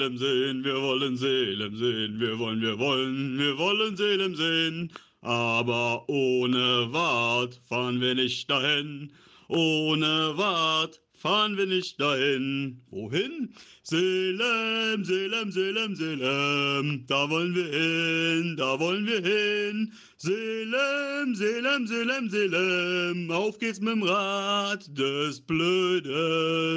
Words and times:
Seelen 0.00 0.16
sehen, 0.16 0.64
wir 0.64 0.80
wollen 0.80 1.18
Seelen 1.18 1.76
sehen, 1.76 2.18
wir 2.20 2.38
wollen, 2.38 2.62
wir 2.62 2.78
wollen, 2.78 3.38
wir 3.38 3.58
wollen 3.58 3.98
Seelen 3.98 4.34
sehen. 4.34 4.90
Aber 5.20 6.08
ohne 6.08 6.90
Wart 6.90 7.60
fahren 7.68 8.00
wir 8.00 8.14
nicht 8.14 8.48
dahin. 8.48 9.12
Ohne 9.48 10.32
Wart 10.38 11.02
fahren 11.12 11.58
wir 11.58 11.66
nicht 11.66 12.00
dahin. 12.00 12.80
Wohin? 12.90 13.52
Seelem, 13.82 15.04
Seelem, 15.04 15.52
Seelem, 15.52 15.94
Seelem. 15.94 17.06
Da 17.06 17.28
wollen 17.28 17.54
wir 17.54 17.66
hin, 17.66 18.56
da 18.56 18.80
wollen 18.80 19.06
wir 19.06 19.20
hin. 19.20 19.92
Seelem, 20.16 21.34
Seelem, 21.34 21.86
Seelem, 21.86 22.30
Seelem. 22.30 23.30
Auf 23.30 23.58
geht's 23.58 23.80
mit 23.80 23.92
dem 23.92 24.02
Rad 24.02 24.88
des 24.96 25.42
Blöden. 25.42 26.70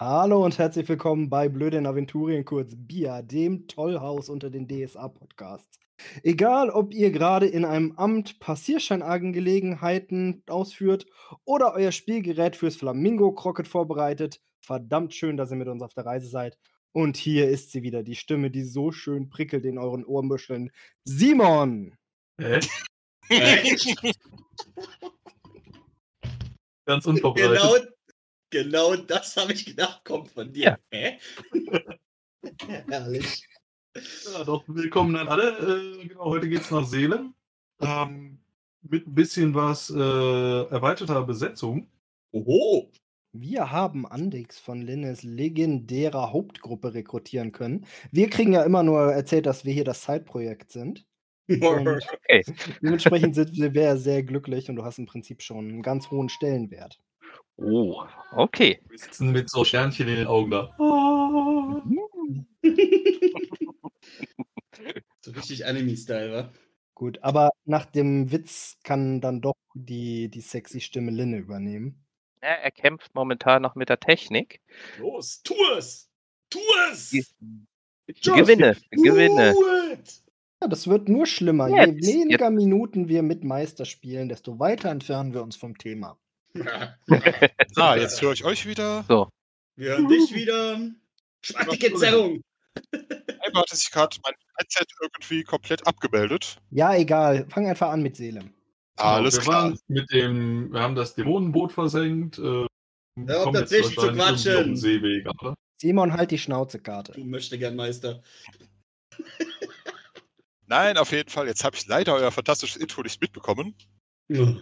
Hallo 0.00 0.44
und 0.44 0.58
herzlich 0.58 0.88
willkommen 0.88 1.28
bei 1.28 1.48
Blöde 1.48 1.76
in 1.76 1.84
Aventurien, 1.84 2.44
kurz 2.44 2.74
BIA, 2.76 3.20
dem 3.20 3.66
Tollhaus 3.66 4.28
unter 4.28 4.48
den 4.48 4.68
DSA-Podcasts. 4.68 5.80
Egal, 6.22 6.70
ob 6.70 6.94
ihr 6.94 7.10
gerade 7.10 7.48
in 7.48 7.64
einem 7.64 7.98
Amt 7.98 8.38
Passierscheinangelegenheiten 8.38 10.44
ausführt 10.46 11.06
oder 11.44 11.74
euer 11.74 11.90
Spielgerät 11.90 12.54
fürs 12.54 12.76
Flamingo-Crocket 12.76 13.66
vorbereitet, 13.66 14.40
verdammt 14.60 15.14
schön, 15.14 15.36
dass 15.36 15.50
ihr 15.50 15.56
mit 15.56 15.66
uns 15.66 15.82
auf 15.82 15.94
der 15.94 16.06
Reise 16.06 16.28
seid. 16.28 16.60
Und 16.92 17.16
hier 17.16 17.48
ist 17.48 17.72
sie 17.72 17.82
wieder, 17.82 18.04
die 18.04 18.14
Stimme, 18.14 18.52
die 18.52 18.62
so 18.62 18.92
schön 18.92 19.30
prickelt 19.30 19.64
in 19.64 19.78
euren 19.78 20.04
Ohrmuscheln. 20.04 20.70
Simon! 21.02 21.96
Hä? 22.40 22.60
Ganz 26.86 27.04
unvorbereitet. 27.04 27.60
Genau, 27.60 27.74
genau 28.50 28.96
das 28.96 29.36
habe 29.36 29.52
ich 29.52 29.64
gedacht, 29.66 30.04
kommt 30.04 30.30
von 30.30 30.52
dir. 30.52 30.78
Hä? 30.90 31.18
Herrlich. 32.88 33.48
Ja, 34.32 34.44
doch, 34.44 34.64
willkommen 34.68 35.16
an 35.16 35.28
alle. 35.28 35.98
Äh, 36.02 36.06
genau, 36.08 36.26
heute 36.26 36.48
geht's 36.48 36.70
nach 36.70 36.86
Seelen. 36.86 37.34
Ähm, 37.80 38.38
mit 38.82 39.06
ein 39.06 39.14
bisschen 39.14 39.54
was 39.54 39.90
äh, 39.90 39.94
erweiterter 39.98 41.22
Besetzung. 41.24 41.88
Oho. 42.32 42.90
Wir 43.32 43.70
haben 43.70 44.06
Andix 44.06 44.58
von 44.58 44.80
Linnes 44.80 45.22
legendärer 45.22 46.32
Hauptgruppe 46.32 46.94
rekrutieren 46.94 47.52
können. 47.52 47.86
Wir 48.10 48.30
kriegen 48.30 48.52
ja 48.52 48.62
immer 48.62 48.82
nur 48.82 49.12
erzählt, 49.12 49.46
dass 49.46 49.64
wir 49.64 49.72
hier 49.72 49.84
das 49.84 50.02
Zeitprojekt 50.02 50.70
sind. 50.70 51.06
Und 51.48 51.88
Okay. 52.28 52.44
dementsprechend 52.82 53.34
sind 53.34 53.56
wir 53.56 53.72
sehr, 53.72 53.96
sehr 53.96 54.22
glücklich 54.22 54.68
und 54.68 54.76
du 54.76 54.84
hast 54.84 54.98
im 54.98 55.06
Prinzip 55.06 55.40
schon 55.40 55.68
einen 55.68 55.82
ganz 55.82 56.10
hohen 56.10 56.28
Stellenwert. 56.28 57.00
Oh, 57.60 58.04
okay. 58.32 58.80
Wir 58.88 58.98
sitzen 58.98 59.32
mit 59.32 59.50
so 59.50 59.64
Sternchen 59.64 60.06
in 60.08 60.14
den 60.16 60.26
Augen 60.28 60.50
da. 60.50 60.74
so 65.20 65.30
richtig 65.32 65.66
Anime-Style, 65.66 66.32
wa? 66.32 66.52
Gut, 66.94 67.18
aber 67.22 67.50
nach 67.64 67.84
dem 67.86 68.30
Witz 68.32 68.78
kann 68.82 69.20
dann 69.20 69.40
doch 69.40 69.56
die, 69.74 70.28
die 70.28 70.40
sexy 70.40 70.80
Stimme 70.80 71.10
Linne 71.10 71.38
übernehmen. 71.38 72.04
Ja, 72.42 72.50
er 72.50 72.70
kämpft 72.70 73.14
momentan 73.14 73.62
noch 73.62 73.74
mit 73.74 73.88
der 73.88 73.98
Technik. 74.00 74.60
Los, 74.98 75.42
tu 75.42 75.54
es! 75.76 76.08
Tu 76.50 76.60
es! 76.90 77.10
Die- 77.10 77.24
Just 78.06 78.24
Gewinne, 78.38 78.74
gewinne. 78.90 79.52
it! 79.92 80.22
Ja, 80.62 80.68
das 80.68 80.86
wird 80.88 81.08
nur 81.10 81.26
schlimmer. 81.26 81.68
Jetzt, 81.68 82.06
Je 82.06 82.14
weniger 82.14 82.48
Minuten 82.50 83.08
wir 83.08 83.22
mit 83.22 83.44
Meister 83.44 83.84
spielen, 83.84 84.28
desto 84.30 84.58
weiter 84.58 84.90
entfernen 84.90 85.34
wir 85.34 85.42
uns 85.42 85.56
vom 85.56 85.76
Thema. 85.76 86.18
Ah, 87.76 87.96
jetzt 87.96 88.20
höre 88.20 88.32
ich 88.32 88.44
euch 88.44 88.66
wieder. 88.66 89.04
Wir 89.76 89.90
hören 89.90 90.08
dich 90.08 90.34
wieder. 90.34 90.80
Schmattige 91.42 91.94
Zerrung. 91.94 92.42
Einmal 92.92 93.62
hatte 93.62 93.76
sich 93.76 93.90
gerade 93.90 94.16
mein 94.24 94.34
Headset 94.56 94.86
irgendwie 95.00 95.42
komplett 95.44 95.86
abgemeldet. 95.86 96.58
Ja, 96.70 96.94
egal. 96.94 97.46
Fang 97.48 97.66
einfach 97.66 97.90
an 97.90 98.02
mit 98.02 98.16
Seele. 98.16 98.50
Alles 98.96 99.36
wir 99.36 99.42
klar. 99.42 99.62
waren 99.62 99.78
mit 99.86 100.10
dem, 100.12 100.72
wir 100.72 100.80
haben 100.80 100.96
das 100.96 101.14
Dämonenboot 101.14 101.72
versenkt. 101.72 102.38
Äh, 102.38 102.42
Hör 102.42 102.68
auf 103.38 103.44
kommen 103.44 103.56
jetzt 103.60 103.72
dazwischen 103.72 104.00
zu 104.00 104.12
quatschen. 104.12 104.76
Seeweg, 104.76 105.26
oder? 105.40 105.54
Simon, 105.80 106.12
halt 106.12 106.32
die 106.32 106.38
Schnauze-Karte. 106.38 107.12
Du 107.12 107.24
möchte 107.24 107.58
gern 107.58 107.76
Meister. 107.76 108.22
Nein, 110.66 110.98
auf 110.98 111.12
jeden 111.12 111.30
Fall. 111.30 111.46
Jetzt 111.46 111.64
habe 111.64 111.76
ich 111.76 111.86
leider 111.86 112.14
euer 112.14 112.32
fantastisches 112.32 112.76
Intro 112.76 113.02
nicht 113.02 113.20
mitbekommen. 113.20 113.74
Ja. 114.28 114.56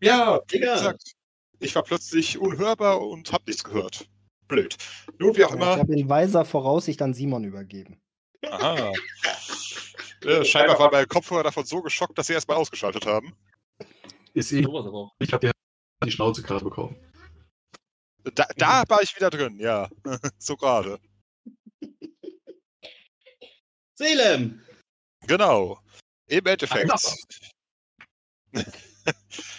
Ja, 0.00 0.40
wie 0.48 0.58
Digga. 0.58 0.74
gesagt, 0.74 1.13
ich 1.60 1.74
war 1.74 1.82
plötzlich 1.82 2.38
unhörbar 2.38 3.00
und 3.00 3.32
habe 3.32 3.44
nichts 3.46 3.64
gehört. 3.64 4.08
Blöd. 4.48 4.76
Nun, 5.18 5.36
wie 5.36 5.44
auch 5.44 5.50
Ich 5.50 5.56
immer. 5.56 5.76
habe 5.76 5.94
in 5.94 6.08
weiser 6.08 6.44
Voraussicht 6.44 7.00
an 7.02 7.14
Simon 7.14 7.44
übergeben. 7.44 8.00
Aha. 8.46 8.92
Äh, 10.22 10.44
scheinbar 10.44 10.78
war 10.78 10.90
mein 10.90 11.08
Kopfhörer 11.08 11.44
davon 11.44 11.64
so 11.64 11.80
geschockt, 11.82 12.18
dass 12.18 12.26
sie 12.26 12.34
erstmal 12.34 12.56
ausgeschaltet 12.58 13.06
haben. 13.06 13.34
Ist 14.34 14.52
eh, 14.52 14.66
ich 15.18 15.32
habe 15.32 15.50
die 16.04 16.10
Schnauze 16.10 16.42
gerade 16.42 16.64
bekommen. 16.64 16.96
Da, 18.34 18.46
da 18.56 18.84
war 18.88 19.02
ich 19.02 19.14
wieder 19.16 19.30
drin, 19.30 19.58
ja. 19.58 19.88
so 20.38 20.56
gerade. 20.56 20.98
Salem! 23.94 24.62
Genau. 25.26 25.78
Im 26.26 26.46
Endeffekt. 26.46 26.90
Ach, 26.90 27.02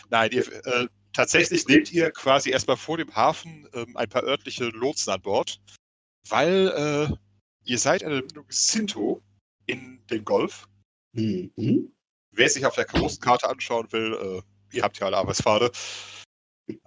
Nein, 0.09 0.31
ihr, 0.31 0.66
äh, 0.66 0.88
tatsächlich 1.16 1.68
nehmt 1.68 1.92
ihr 1.92 2.12
quasi 2.12 2.52
erstmal 2.52 2.78
vor 2.78 2.98
dem 2.98 3.16
Hafen 3.16 3.68
ähm, 3.74 3.96
ein 3.96 4.09
paar 4.09 4.24
örtliche 4.24 4.66
Lotsen 4.66 5.14
an 5.14 5.22
Bord, 5.22 5.62
weil 6.30 6.68
äh, 7.09 7.16
ihr 7.64 7.80
seid 7.80 8.03
eine 8.03 8.18
Verbindung 8.18 8.46
Sinto 8.50 9.24
in 9.66 10.06
den 10.08 10.25
Golf. 10.25 10.68
Mhm. 11.14 11.92
Wer 12.31 12.50
sich 12.50 12.66
auf 12.66 12.75
der 12.75 12.86
großen 12.86 13.22
Karte 13.22 13.50
anschauen 13.50 13.92
will, 13.92 14.14
äh, 14.14 14.75
ihr 14.75 14.84
habt 14.84 15.00
ja 15.00 15.06
alle 15.06 15.18
Arbeitspfade. 15.18 15.72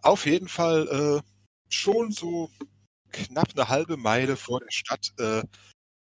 Auf 0.03 0.27
jeden 0.27 0.49
Fall 0.49 1.23
äh, 1.23 1.73
schon 1.73 2.13
so 2.13 2.51
knapp 3.11 3.49
eine 3.55 3.69
halbe 3.69 3.97
Meile 3.97 4.37
vor 4.37 4.61
der 4.61 4.71
Stadt 4.71 5.13
äh, 5.19 5.43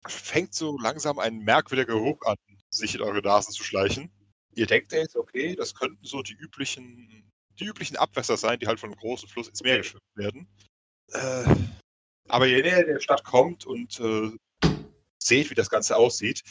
fängt 0.06 0.54
so 0.54 0.78
langsam 0.78 1.18
ein 1.18 1.38
merkwürdiger 1.38 1.92
Geruch 1.92 2.22
an, 2.24 2.36
sich 2.70 2.94
in 2.94 3.02
eure 3.02 3.20
Nasen 3.20 3.52
zu 3.52 3.62
schleichen. 3.62 4.10
Ihr 4.54 4.66
denkt 4.66 4.92
jetzt, 4.92 5.16
okay, 5.16 5.54
das 5.54 5.74
könnten 5.74 6.04
so 6.04 6.22
die 6.22 6.34
üblichen, 6.34 7.30
die 7.60 7.66
üblichen 7.66 7.96
Abwässer 7.96 8.36
sein, 8.36 8.58
die 8.58 8.66
halt 8.66 8.80
von 8.80 8.90
einem 8.90 8.98
großen 8.98 9.28
Fluss 9.28 9.48
ins 9.48 9.62
Meer 9.62 9.78
geschwimmt 9.78 10.02
werden. 10.14 10.48
Äh, 11.12 11.54
aber 12.28 12.46
je 12.46 12.62
näher 12.62 12.84
der 12.84 13.00
Stadt 13.00 13.24
kommt 13.24 13.66
und 13.66 14.00
äh, 14.00 14.30
seht, 15.22 15.50
wie 15.50 15.54
das 15.54 15.70
Ganze 15.70 15.96
aussieht, 15.96 16.42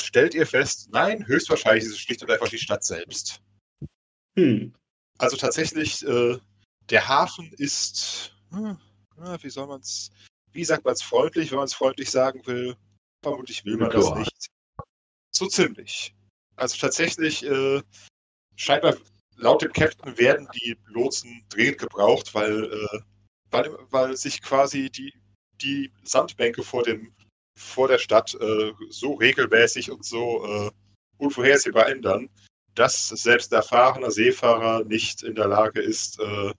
stellt 0.00 0.34
ihr 0.34 0.46
fest, 0.46 0.88
nein, 0.90 1.26
höchstwahrscheinlich 1.26 1.84
ist 1.84 1.92
es 1.92 1.98
schlicht 1.98 2.22
und 2.22 2.30
einfach 2.30 2.48
die 2.48 2.58
Stadt 2.58 2.84
selbst. 2.84 3.40
Hm. 4.36 4.74
Also 5.18 5.36
tatsächlich, 5.36 6.06
äh, 6.06 6.38
der 6.90 7.08
Hafen 7.08 7.52
ist, 7.54 8.34
hm, 8.50 8.78
wie 9.40 9.50
soll 9.50 9.66
man 9.66 9.80
es, 9.80 10.10
wie 10.52 10.64
sagt 10.64 10.84
man 10.84 10.94
es 10.94 11.02
freundlich, 11.02 11.50
wenn 11.50 11.58
man 11.58 11.66
es 11.66 11.74
freundlich 11.74 12.10
sagen 12.10 12.46
will? 12.46 12.76
Vermutlich 13.22 13.64
will 13.64 13.76
man 13.76 13.90
das 13.90 14.14
nicht. 14.14 14.46
So 15.32 15.46
ziemlich. 15.46 16.14
Also 16.56 16.76
tatsächlich, 16.78 17.44
äh, 17.44 17.82
scheinbar 18.56 18.96
laut 19.38 19.62
dem 19.62 19.72
Captain 19.72 20.16
werden 20.18 20.48
die 20.54 20.76
Lotsen 20.86 21.44
dringend 21.48 21.78
gebraucht, 21.78 22.34
weil, 22.34 22.64
äh, 22.64 22.98
weil, 23.50 23.76
weil 23.90 24.16
sich 24.16 24.42
quasi 24.42 24.90
die, 24.90 25.12
die 25.60 25.90
Sandbänke 26.02 26.62
vor, 26.62 26.82
dem, 26.82 27.12
vor 27.56 27.88
der 27.88 27.98
Stadt 27.98 28.34
äh, 28.34 28.72
so 28.90 29.14
regelmäßig 29.14 29.90
und 29.90 30.04
so 30.04 30.44
äh, 30.44 30.70
unvorhersehbar 31.18 31.88
ändern, 31.88 32.28
dass 32.74 33.08
selbst 33.08 33.52
ein 33.52 33.56
erfahrener 33.56 34.10
Seefahrer 34.10 34.84
nicht 34.84 35.22
in 35.22 35.34
der 35.34 35.48
Lage 35.48 35.80
ist, 35.80 36.20
äh, 36.20 36.52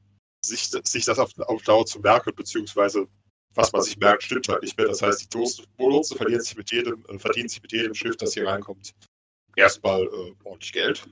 sich, 0.44 0.70
sich 0.84 1.06
das 1.06 1.20
auf, 1.20 1.38
auf 1.40 1.62
Dauer 1.64 1.86
zu 1.86 2.00
merken, 2.00 2.34
beziehungsweise 2.36 3.08
was 3.56 3.72
man 3.74 3.82
sich 3.82 3.98
merkt, 3.98 4.24
stimmt 4.24 4.48
halt 4.48 4.62
nicht 4.62 4.78
mehr. 4.78 4.88
Das 4.88 5.02
heißt, 5.02 5.34
die 5.34 5.38
Lotsen 5.80 6.18
verlieren 6.18 6.42
sich 6.42 6.56
mit 6.56 6.72
jedem, 6.72 7.06
äh, 7.10 7.20
verdienen 7.20 7.50
sich 7.50 7.62
mit 7.62 7.72
jedem 7.72 7.94
Schiff, 7.94 8.16
das 8.18 8.34
hier 8.34 8.48
reinkommt, 8.48 8.94
erstmal 9.56 10.04
äh, 10.04 10.34
ordentlich 10.44 10.72
Geld 10.72 11.06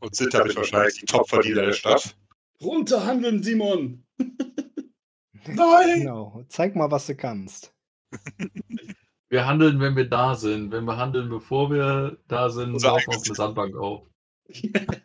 und 0.00 0.14
sind 0.14 0.34
damit 0.34 0.56
wahrscheinlich 0.56 1.00
die 1.00 1.06
Top-Verdiener 1.06 1.66
der 1.66 1.72
Stadt. 1.72 2.16
Runterhandeln, 2.62 3.42
Simon! 3.42 4.04
Nein! 5.46 6.00
Genau. 6.00 6.44
Zeig 6.48 6.74
mal, 6.74 6.90
was 6.90 7.06
du 7.06 7.14
kannst. 7.16 7.72
Wir 9.28 9.44
handeln, 9.44 9.80
wenn 9.80 9.96
wir 9.96 10.08
da 10.08 10.36
sind. 10.36 10.70
Wenn 10.70 10.84
wir 10.84 10.96
handeln, 10.96 11.28
bevor 11.28 11.68
wir 11.68 12.16
da 12.28 12.48
sind, 12.48 12.74
Unser 12.74 12.90
laufen 12.90 13.10
wir 13.10 13.16
auf 13.16 13.26
eine 13.26 13.34
Sandbank 13.34 13.76
auf. 13.76 14.08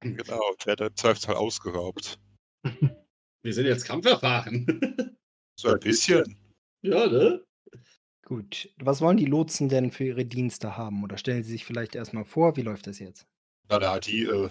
Genau, 0.00 0.40
und 0.50 0.64
werde 0.64 0.86
im 0.86 0.94
Zweifelsfall 0.96 1.34
ausgeraubt. 1.34 2.20
Wir 3.42 3.52
sind 3.52 3.66
jetzt 3.66 3.84
kampferfahren. 3.84 5.16
So 5.58 5.70
ein 5.70 5.80
bisschen. 5.80 6.38
ja, 6.82 7.08
ne? 7.08 7.44
Gut. 8.24 8.72
Was 8.78 9.00
wollen 9.00 9.16
die 9.16 9.26
Lotsen 9.26 9.68
denn 9.68 9.90
für 9.90 10.04
ihre 10.04 10.24
Dienste 10.24 10.76
haben? 10.76 11.02
Oder 11.02 11.18
stellen 11.18 11.42
sie 11.42 11.50
sich 11.50 11.64
vielleicht 11.64 11.96
erstmal 11.96 12.24
vor, 12.24 12.56
wie 12.56 12.62
läuft 12.62 12.86
das 12.86 13.00
jetzt? 13.00 13.26
Na, 13.68 13.78
na, 13.78 13.98
die, 13.98 14.22
äh, 14.24 14.48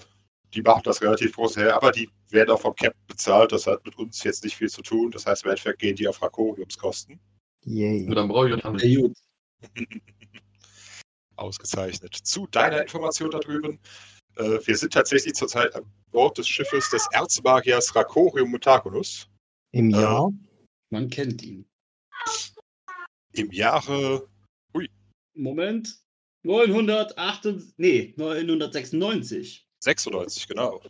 die 0.53 0.61
machen 0.61 0.83
das 0.83 1.01
relativ 1.01 1.35
groß 1.35 1.57
her, 1.57 1.75
aber 1.75 1.91
die 1.91 2.09
werden 2.29 2.51
auch 2.51 2.61
vom 2.61 2.75
Captain 2.75 3.07
bezahlt. 3.07 3.51
Das 3.51 3.67
hat 3.67 3.83
mit 3.85 3.97
uns 3.97 4.23
jetzt 4.23 4.43
nicht 4.43 4.55
viel 4.55 4.69
zu 4.69 4.81
tun. 4.81 5.11
Das 5.11 5.25
heißt, 5.25 5.43
im 5.43 5.49
Endeffekt 5.49 5.79
gehen 5.79 5.95
die 5.95 6.07
auf 6.07 6.21
Rakoriumskosten. 6.21 7.19
Yay. 7.65 8.05
Dann 8.13 8.27
brauche 8.27 8.49
ich 8.49 8.63
euch 8.63 8.83
nicht. 8.83 9.17
Ausgezeichnet. 11.35 12.15
Zu 12.15 12.47
deiner 12.47 12.81
Information 12.81 13.29
da 13.31 13.39
drüben. 13.39 13.79
Äh, 14.37 14.59
wir 14.65 14.77
sind 14.77 14.93
tatsächlich 14.93 15.33
zurzeit 15.33 15.75
an 15.75 15.85
Bord 16.11 16.37
des 16.37 16.47
Schiffes 16.47 16.89
des 16.89 17.07
Erzmagiers 17.11 17.95
Rakorium 17.95 18.51
Mutakunus. 18.51 19.29
Im 19.71 19.89
Äh, 19.93 20.01
Jahr? 20.01 20.31
Man 20.89 21.09
kennt 21.09 21.43
ihn. 21.43 21.65
Im 23.33 23.51
Jahre 23.51 24.27
Moment. 25.35 25.99
908, 26.43 27.77
nee, 27.77 28.13
996. 28.17 29.67
96, 29.79 30.47
genau. 30.47 30.81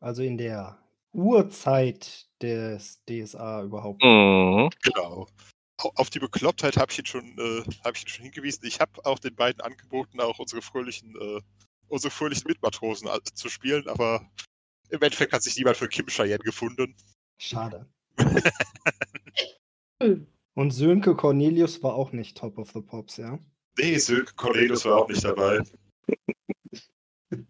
Also 0.00 0.22
in 0.22 0.36
der 0.38 0.78
Urzeit 1.12 2.26
des 2.40 3.02
DSA 3.08 3.62
überhaupt. 3.64 4.02
Mhm. 4.02 4.70
Genau. 4.82 5.26
Au- 5.78 5.92
Auf 5.96 6.10
die 6.10 6.18
Beklopptheit 6.18 6.76
habe 6.76 6.90
ich 6.92 6.98
ihn 6.98 7.06
schon, 7.06 7.24
äh, 7.38 7.62
habe 7.84 7.96
ich 7.96 8.02
ihn 8.04 8.08
schon 8.08 8.24
hingewiesen. 8.24 8.64
Ich 8.66 8.80
habe 8.80 9.04
auch 9.04 9.18
den 9.18 9.34
beiden 9.34 9.60
angeboten, 9.60 10.20
auch 10.20 10.38
unsere 10.38 10.62
fröhlichen, 10.62 11.14
äh, 11.20 11.40
unsere 11.88 12.10
fröhlichen 12.10 12.46
Mitmatrosen 12.48 13.08
zu 13.34 13.48
spielen, 13.48 13.86
aber 13.88 14.28
im 14.90 15.00
Endeffekt 15.02 15.32
hat 15.32 15.42
sich 15.42 15.56
niemand 15.56 15.76
für 15.76 15.88
Kim 15.88 16.06
Cheyenne 16.06 16.38
gefunden. 16.38 16.94
Schade. 17.38 17.86
Und 20.54 20.70
Sönke 20.70 21.14
Cornelius 21.16 21.82
war 21.82 21.94
auch 21.94 22.12
nicht 22.12 22.36
Top 22.36 22.58
of 22.58 22.70
the 22.72 22.80
Pops, 22.80 23.16
ja? 23.16 23.38
Nee, 23.78 23.98
Sönke 23.98 24.34
Cornelius 24.34 24.84
war 24.84 24.98
auch 24.98 25.08
nicht 25.08 25.24
dabei. 25.24 25.62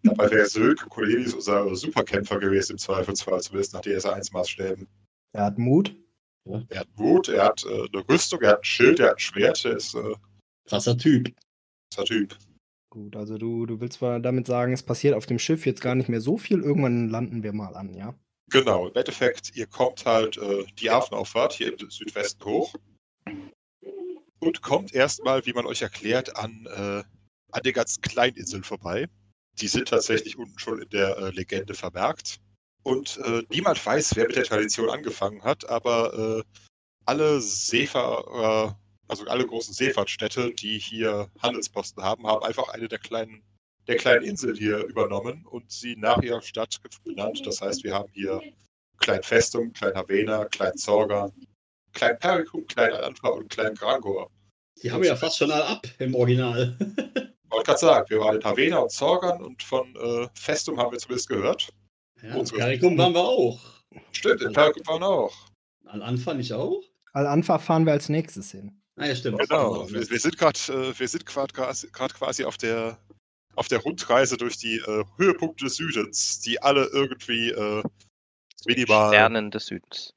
Dabei 0.03 0.31
wäre 0.31 0.45
Sönke 0.45 0.87
Cornelius 0.87 1.33
unser 1.33 1.75
Superkämpfer 1.75 2.39
gewesen, 2.39 2.73
im 2.73 2.77
Zweifelsfall, 2.77 3.41
zumindest 3.41 3.73
nach 3.73 3.81
DSA-1-Maßstäben. 3.81 4.87
Er 5.33 5.45
hat 5.45 5.57
Mut. 5.57 5.95
Er 6.69 6.81
hat 6.81 6.89
Mut, 6.97 7.29
er 7.29 7.45
hat 7.45 7.65
äh, 7.65 7.87
eine 7.93 8.07
Rüstung, 8.09 8.41
er 8.41 8.51
hat 8.51 8.59
ein 8.59 8.65
Schild, 8.65 8.99
er 8.99 9.09
hat 9.09 9.15
ein 9.15 9.19
Schwert, 9.19 9.63
er 9.65 9.77
ist 9.77 9.95
äh, 9.95 10.15
Krasser 10.65 10.97
Typ. 10.97 11.33
dieser 11.91 12.05
Typ. 12.05 12.37
Gut, 12.89 13.15
also 13.15 13.37
du, 13.37 13.65
du 13.65 13.79
willst 13.79 13.99
zwar 13.99 14.19
damit 14.19 14.45
sagen, 14.45 14.73
es 14.73 14.83
passiert 14.83 15.15
auf 15.15 15.25
dem 15.25 15.39
Schiff 15.39 15.65
jetzt 15.65 15.81
gar 15.81 15.95
nicht 15.95 16.09
mehr 16.09 16.21
so 16.21 16.37
viel, 16.37 16.61
irgendwann 16.61 17.09
landen 17.09 17.43
wir 17.43 17.53
mal 17.53 17.75
an, 17.75 17.93
ja? 17.93 18.13
Genau, 18.51 18.87
im 18.87 18.95
Endeffekt, 18.95 19.55
ihr 19.55 19.67
kommt 19.67 20.05
halt 20.05 20.37
äh, 20.37 20.65
die 20.79 20.89
Hafenauffahrt 20.89 21.53
hier 21.53 21.79
im 21.79 21.89
Südwesten 21.89 22.43
hoch 22.45 22.75
und 24.43 24.61
kommt 24.61 24.93
erstmal, 24.93 25.45
wie 25.45 25.53
man 25.53 25.65
euch 25.65 25.81
erklärt, 25.81 26.35
an, 26.37 26.67
äh, 26.67 27.03
an 27.51 27.63
den 27.63 27.73
ganzen 27.73 28.01
Kleininseln 28.01 28.63
vorbei. 28.63 29.07
Die 29.59 29.67
sind 29.67 29.87
tatsächlich 29.87 30.37
unten 30.37 30.59
schon 30.59 30.81
in 30.81 30.89
der 30.89 31.17
äh, 31.17 31.29
Legende 31.29 31.73
vermerkt. 31.73 32.39
Und 32.83 33.17
äh, 33.23 33.43
niemand 33.49 33.83
weiß, 33.83 34.15
wer 34.15 34.27
mit 34.27 34.35
der 34.35 34.43
Tradition 34.43 34.89
angefangen 34.89 35.43
hat, 35.43 35.69
aber 35.69 36.13
äh, 36.39 36.43
alle 37.05 37.39
Seefahrer, 37.39 38.77
also 39.07 39.25
alle 39.25 39.45
großen 39.45 39.73
Seefahrtstädte, 39.73 40.53
die 40.53 40.79
hier 40.79 41.29
Handelsposten 41.39 42.03
haben, 42.03 42.27
haben 42.27 42.43
einfach 42.43 42.69
eine 42.69 42.87
der 42.87 42.99
kleinen, 42.99 43.41
der 43.87 43.95
kleinen 43.97 44.25
Inseln 44.25 44.55
hier 44.55 44.83
übernommen 44.85 45.45
und 45.45 45.71
sie 45.71 45.95
nach 45.95 46.21
ihrer 46.21 46.41
Stadt 46.41 46.77
benannt. 47.03 47.45
Das 47.45 47.61
heißt, 47.61 47.83
wir 47.83 47.93
haben 47.93 48.11
hier 48.13 48.41
Klein 48.97 49.23
Festum, 49.23 49.71
Klein 49.73 49.95
Havena, 49.95 50.45
Klein 50.45 50.75
Zorga, 50.75 51.31
Klein 51.93 52.17
Pericum, 52.19 52.65
Klein 52.67 52.91
Alanfa 52.93 53.27
und 53.29 53.49
Klein 53.49 53.75
Grangor. 53.75 54.29
Die 54.81 54.91
haben 54.91 55.01
wir 55.01 55.09
ja 55.09 55.15
fast 55.15 55.37
schon 55.37 55.51
alle 55.51 55.65
ab 55.65 55.85
im 55.99 56.13
Original. 56.15 56.75
Ich 56.79 57.51
wollte 57.51 57.65
gerade 57.67 57.79
sagen, 57.79 58.09
wir 58.09 58.19
waren 58.19 58.35
in 58.37 58.43
Havena 58.43 58.77
und 58.79 58.91
Zorgan 58.91 59.41
und 59.43 59.61
von 59.61 59.95
äh, 59.95 60.27
Festum 60.33 60.79
haben 60.79 60.91
wir 60.91 60.99
zumindest 60.99 61.29
gehört. 61.29 61.69
Ja, 62.21 62.35
Unsere- 62.35 62.57
Perikum 62.59 62.97
waren 62.97 63.13
wir 63.13 63.21
auch. 63.23 63.59
Stimmt, 64.11 64.41
in 64.41 64.53
Pericum 64.53 64.85
waren 64.87 65.01
wir 65.01 65.07
auch. 65.07 65.35
An 65.85 66.01
Anfang 66.01 66.37
nicht 66.37 66.51
auch? 66.53 66.81
Al-Anfa 67.13 67.59
fahren 67.59 67.85
wir 67.85 67.93
als 67.93 68.09
nächstes 68.09 68.49
hin. 68.51 68.81
Ah 68.95 69.05
ja, 69.05 69.15
stimmt. 69.15 69.39
Genau, 69.39 69.87
wir, 69.91 70.09
wir 70.09 70.19
sind 70.19 70.37
gerade 70.37 70.57
äh, 70.69 70.97
wir 70.99 71.07
sind 71.07 71.25
gerade 71.27 71.53
quasi 71.53 72.43
auf 72.43 72.57
der 72.57 72.97
auf 73.55 73.67
der 73.67 73.79
Rundreise 73.79 74.35
durch 74.37 74.57
die 74.57 74.77
äh, 74.77 75.03
Höhepunkte 75.17 75.65
des 75.65 75.75
Südens, 75.75 76.39
die 76.39 76.59
alle 76.59 76.85
irgendwie 76.85 77.51
äh, 77.51 77.83
minimal 78.65 79.09
Sternen 79.09 79.51
des 79.51 79.67
Südens. 79.67 80.15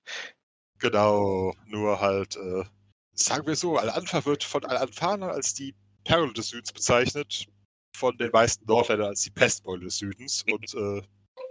Genau, 0.79 1.55
nur 1.67 2.01
halt 2.01 2.37
äh, 2.37 2.65
sagen 3.15 3.47
wir 3.47 3.57
so, 3.57 3.77
Al-Anfa 3.77 4.25
wird 4.25 4.45
von 4.45 4.65
Al-Anfaner 4.65 5.31
als 5.31 5.55
die 5.55 5.75
Perle 6.05 6.33
des 6.33 6.49
Südens 6.49 6.73
bezeichnet, 6.73 7.47
von 7.97 8.17
den 8.19 8.31
meisten 8.31 8.65
Nordländern 8.67 9.09
als 9.09 9.23
die 9.23 9.31
Pestbeule 9.31 9.85
des 9.85 9.99
Südens 9.99 10.45
und 10.51 10.75
äh, 10.75 11.03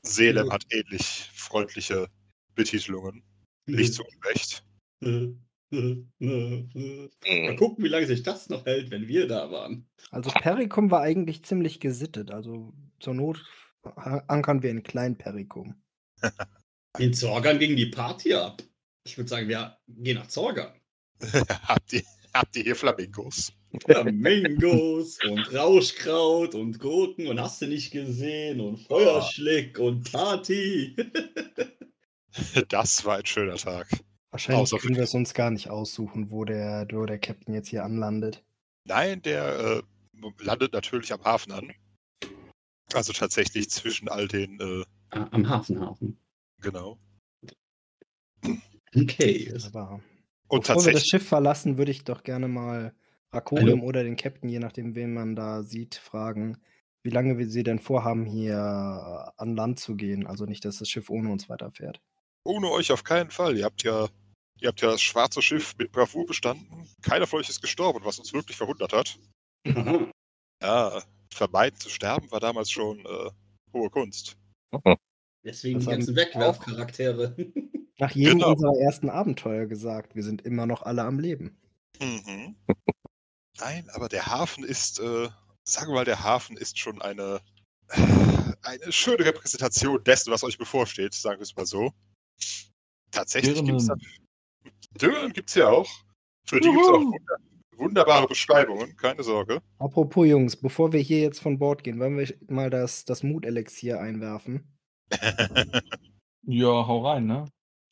Selem 0.03 0.51
hat 0.51 0.65
ähnlich 0.69 1.29
freundliche 1.33 2.07
Betitelungen. 2.53 3.23
Nicht 3.65 3.93
zu 3.93 4.03
Unrecht. 4.03 4.63
Mal 5.01 5.35
gucken, 7.57 7.83
wie 7.83 7.89
lange 7.89 8.05
sich 8.05 8.23
das 8.23 8.49
noch 8.49 8.65
hält, 8.65 8.91
wenn 8.91 9.07
wir 9.07 9.27
da 9.27 9.51
waren. 9.51 9.87
Also 10.11 10.29
Perikum 10.29 10.91
war 10.91 11.01
eigentlich 11.01 11.43
ziemlich 11.43 11.79
gesittet. 11.79 12.31
Also 12.31 12.73
zur 12.99 13.15
Not 13.15 13.43
ankern 14.27 14.63
wir 14.63 14.71
in 14.71 14.83
Klein 14.83 15.17
Perikum. 15.17 15.75
In 16.97 17.13
Zorgan 17.13 17.59
ging 17.59 17.75
die 17.75 17.87
Party 17.87 18.33
ab. 18.33 18.63
Ich 19.05 19.17
würde 19.17 19.29
sagen, 19.29 19.47
wir 19.47 19.77
gehen 19.87 20.17
nach 20.17 20.27
Zorgan. 20.27 20.73
habt, 21.67 21.93
ihr, 21.93 22.03
habt 22.33 22.55
ihr 22.55 22.63
hier 22.63 22.75
Flamingos? 22.75 23.53
Flamingos 23.83 25.17
und 25.23 25.53
Rauschkraut 25.53 26.55
und 26.55 26.79
Gurken 26.79 27.27
und 27.27 27.39
hast 27.39 27.61
du 27.61 27.67
nicht 27.67 27.91
gesehen 27.91 28.59
und 28.61 28.77
Feuerschlick 28.87 29.79
und 29.79 30.11
Party. 30.11 30.95
Das 32.67 33.05
war 33.05 33.15
ein 33.19 33.25
schöner 33.25 33.55
Tag. 33.55 33.87
Wahrscheinlich 34.31 34.63
Außer 34.63 34.77
können 34.79 34.97
wir 34.97 35.03
es 35.03 35.13
uns 35.13 35.33
gar 35.33 35.51
nicht 35.51 35.69
aussuchen, 35.69 36.29
wo 36.31 36.43
der, 36.43 36.85
wo 36.91 37.05
der 37.05 37.17
Captain 37.17 37.53
jetzt 37.53 37.69
hier 37.69 37.85
anlandet. 37.85 38.43
Nein, 38.83 39.21
der 39.21 39.57
äh, 39.57 39.81
landet 40.43 40.73
natürlich 40.73 41.13
am 41.13 41.23
Hafen 41.23 41.53
an. 41.53 41.71
Also 42.93 43.13
tatsächlich 43.13 43.69
zwischen 43.69 44.09
all 44.09 44.27
den, 44.27 44.59
äh, 44.59 44.83
Ah, 45.11 45.29
Am 45.31 45.47
Hafenhafen. 45.47 46.19
genau. 46.61 46.99
Okay. 48.95 49.53
Aber 49.73 49.99
Und 49.99 50.01
bevor 50.47 50.51
wir 50.51 50.59
das 50.59 50.67
tatsächlich, 50.67 51.05
Schiff 51.05 51.27
verlassen, 51.27 51.77
würde 51.77 51.91
ich 51.91 52.03
doch 52.03 52.23
gerne 52.23 52.47
mal 52.47 52.93
Rakorium 53.31 53.83
oder 53.83 54.03
den 54.03 54.15
Captain, 54.15 54.49
je 54.49 54.59
nachdem, 54.59 54.95
wen 54.95 55.13
man 55.13 55.35
da 55.35 55.63
sieht, 55.63 55.95
fragen, 55.95 56.57
wie 57.03 57.09
lange 57.09 57.37
wir 57.37 57.47
sie 57.47 57.63
denn 57.63 57.79
vorhaben, 57.79 58.25
hier 58.25 58.57
an 59.37 59.55
Land 59.55 59.79
zu 59.79 59.95
gehen. 59.95 60.25
Also 60.25 60.45
nicht, 60.45 60.65
dass 60.65 60.79
das 60.79 60.89
Schiff 60.89 61.09
ohne 61.09 61.31
uns 61.31 61.49
weiterfährt. 61.49 62.01
ohne 62.43 62.69
euch 62.69 62.91
auf 62.91 63.03
keinen 63.03 63.31
Fall. 63.31 63.57
Ihr 63.57 63.65
habt 63.65 63.83
ja, 63.83 64.07
ihr 64.59 64.69
habt 64.69 64.81
ja 64.81 64.91
das 64.91 65.01
schwarze 65.01 65.41
Schiff 65.41 65.75
mit 65.77 65.91
Bravour 65.91 66.25
bestanden. 66.25 66.87
Keiner 67.01 67.27
von 67.27 67.39
euch 67.39 67.49
ist 67.49 67.61
gestorben, 67.61 67.99
was 68.03 68.19
uns 68.19 68.33
wirklich 68.33 68.57
verwundert 68.57 68.93
hat. 68.93 69.19
Aha. 69.67 70.11
Ja, 70.61 71.03
vermeiden 71.33 71.79
zu 71.79 71.89
sterben 71.89 72.31
war 72.31 72.39
damals 72.39 72.71
schon 72.71 72.99
äh, 72.99 73.29
hohe 73.73 73.89
Kunst. 73.89 74.37
Deswegen 75.43 75.79
Das 75.79 75.85
die 75.85 75.91
ganzen 75.91 76.15
Wegwerfcharaktere. 76.15 77.35
Nach 77.97 78.11
jedem 78.11 78.39
Genau. 78.39 78.51
unserer 78.51 78.77
ersten 78.79 79.09
Abenteuer 79.09 79.65
gesagt, 79.67 80.15
wir 80.15 80.23
sind 80.23 80.41
immer 80.41 80.65
noch 80.65 80.81
alle 80.81 81.03
am 81.03 81.19
Leben. 81.19 81.57
Mhm. 82.01 82.55
Nein, 83.59 83.89
aber 83.93 84.09
der 84.09 84.25
Hafen 84.25 84.63
ist, 84.65 84.99
äh, 84.99 85.29
sagen 85.63 85.91
wir 85.91 85.95
mal, 85.95 86.05
der 86.05 86.23
Hafen 86.23 86.57
ist 86.57 86.77
schon 86.77 87.01
eine, 87.01 87.39
eine 87.87 88.91
schöne 88.91 89.23
Repräsentation 89.23 90.03
dessen, 90.03 90.31
was 90.31 90.43
euch 90.43 90.57
bevorsteht, 90.57 91.13
sagen 91.13 91.39
wir 91.39 91.43
es 91.43 91.55
mal 91.55 91.65
so. 91.65 91.93
Tatsächlich 93.11 93.63
gibt 93.63 93.81
es 93.81 93.89
Dürren 94.99 95.31
gibt 95.31 95.49
es 95.49 95.55
ja 95.55 95.69
auch. 95.69 95.89
Für 96.45 96.59
die 96.59 96.69
gibt 96.69 96.81
es 96.81 96.87
auch 96.87 96.99
wunder 96.99 97.37
wunderbare 97.77 98.27
Beschreibungen, 98.27 98.95
keine 98.95 99.23
Sorge. 99.23 99.61
Apropos 99.79 100.27
Jungs, 100.27 100.55
bevor 100.55 100.93
wir 100.93 101.01
hier 101.01 101.19
jetzt 101.19 101.41
von 101.41 101.59
Bord 101.59 101.83
gehen, 101.83 101.99
wollen 101.99 102.17
wir 102.17 102.33
mal 102.47 102.69
das, 102.69 103.05
das 103.05 103.23
Mut-Elixier 103.23 103.99
einwerfen? 103.99 104.77
Ja, 106.47 106.67
hau 106.67 107.07
rein, 107.07 107.25
ne? 107.25 107.45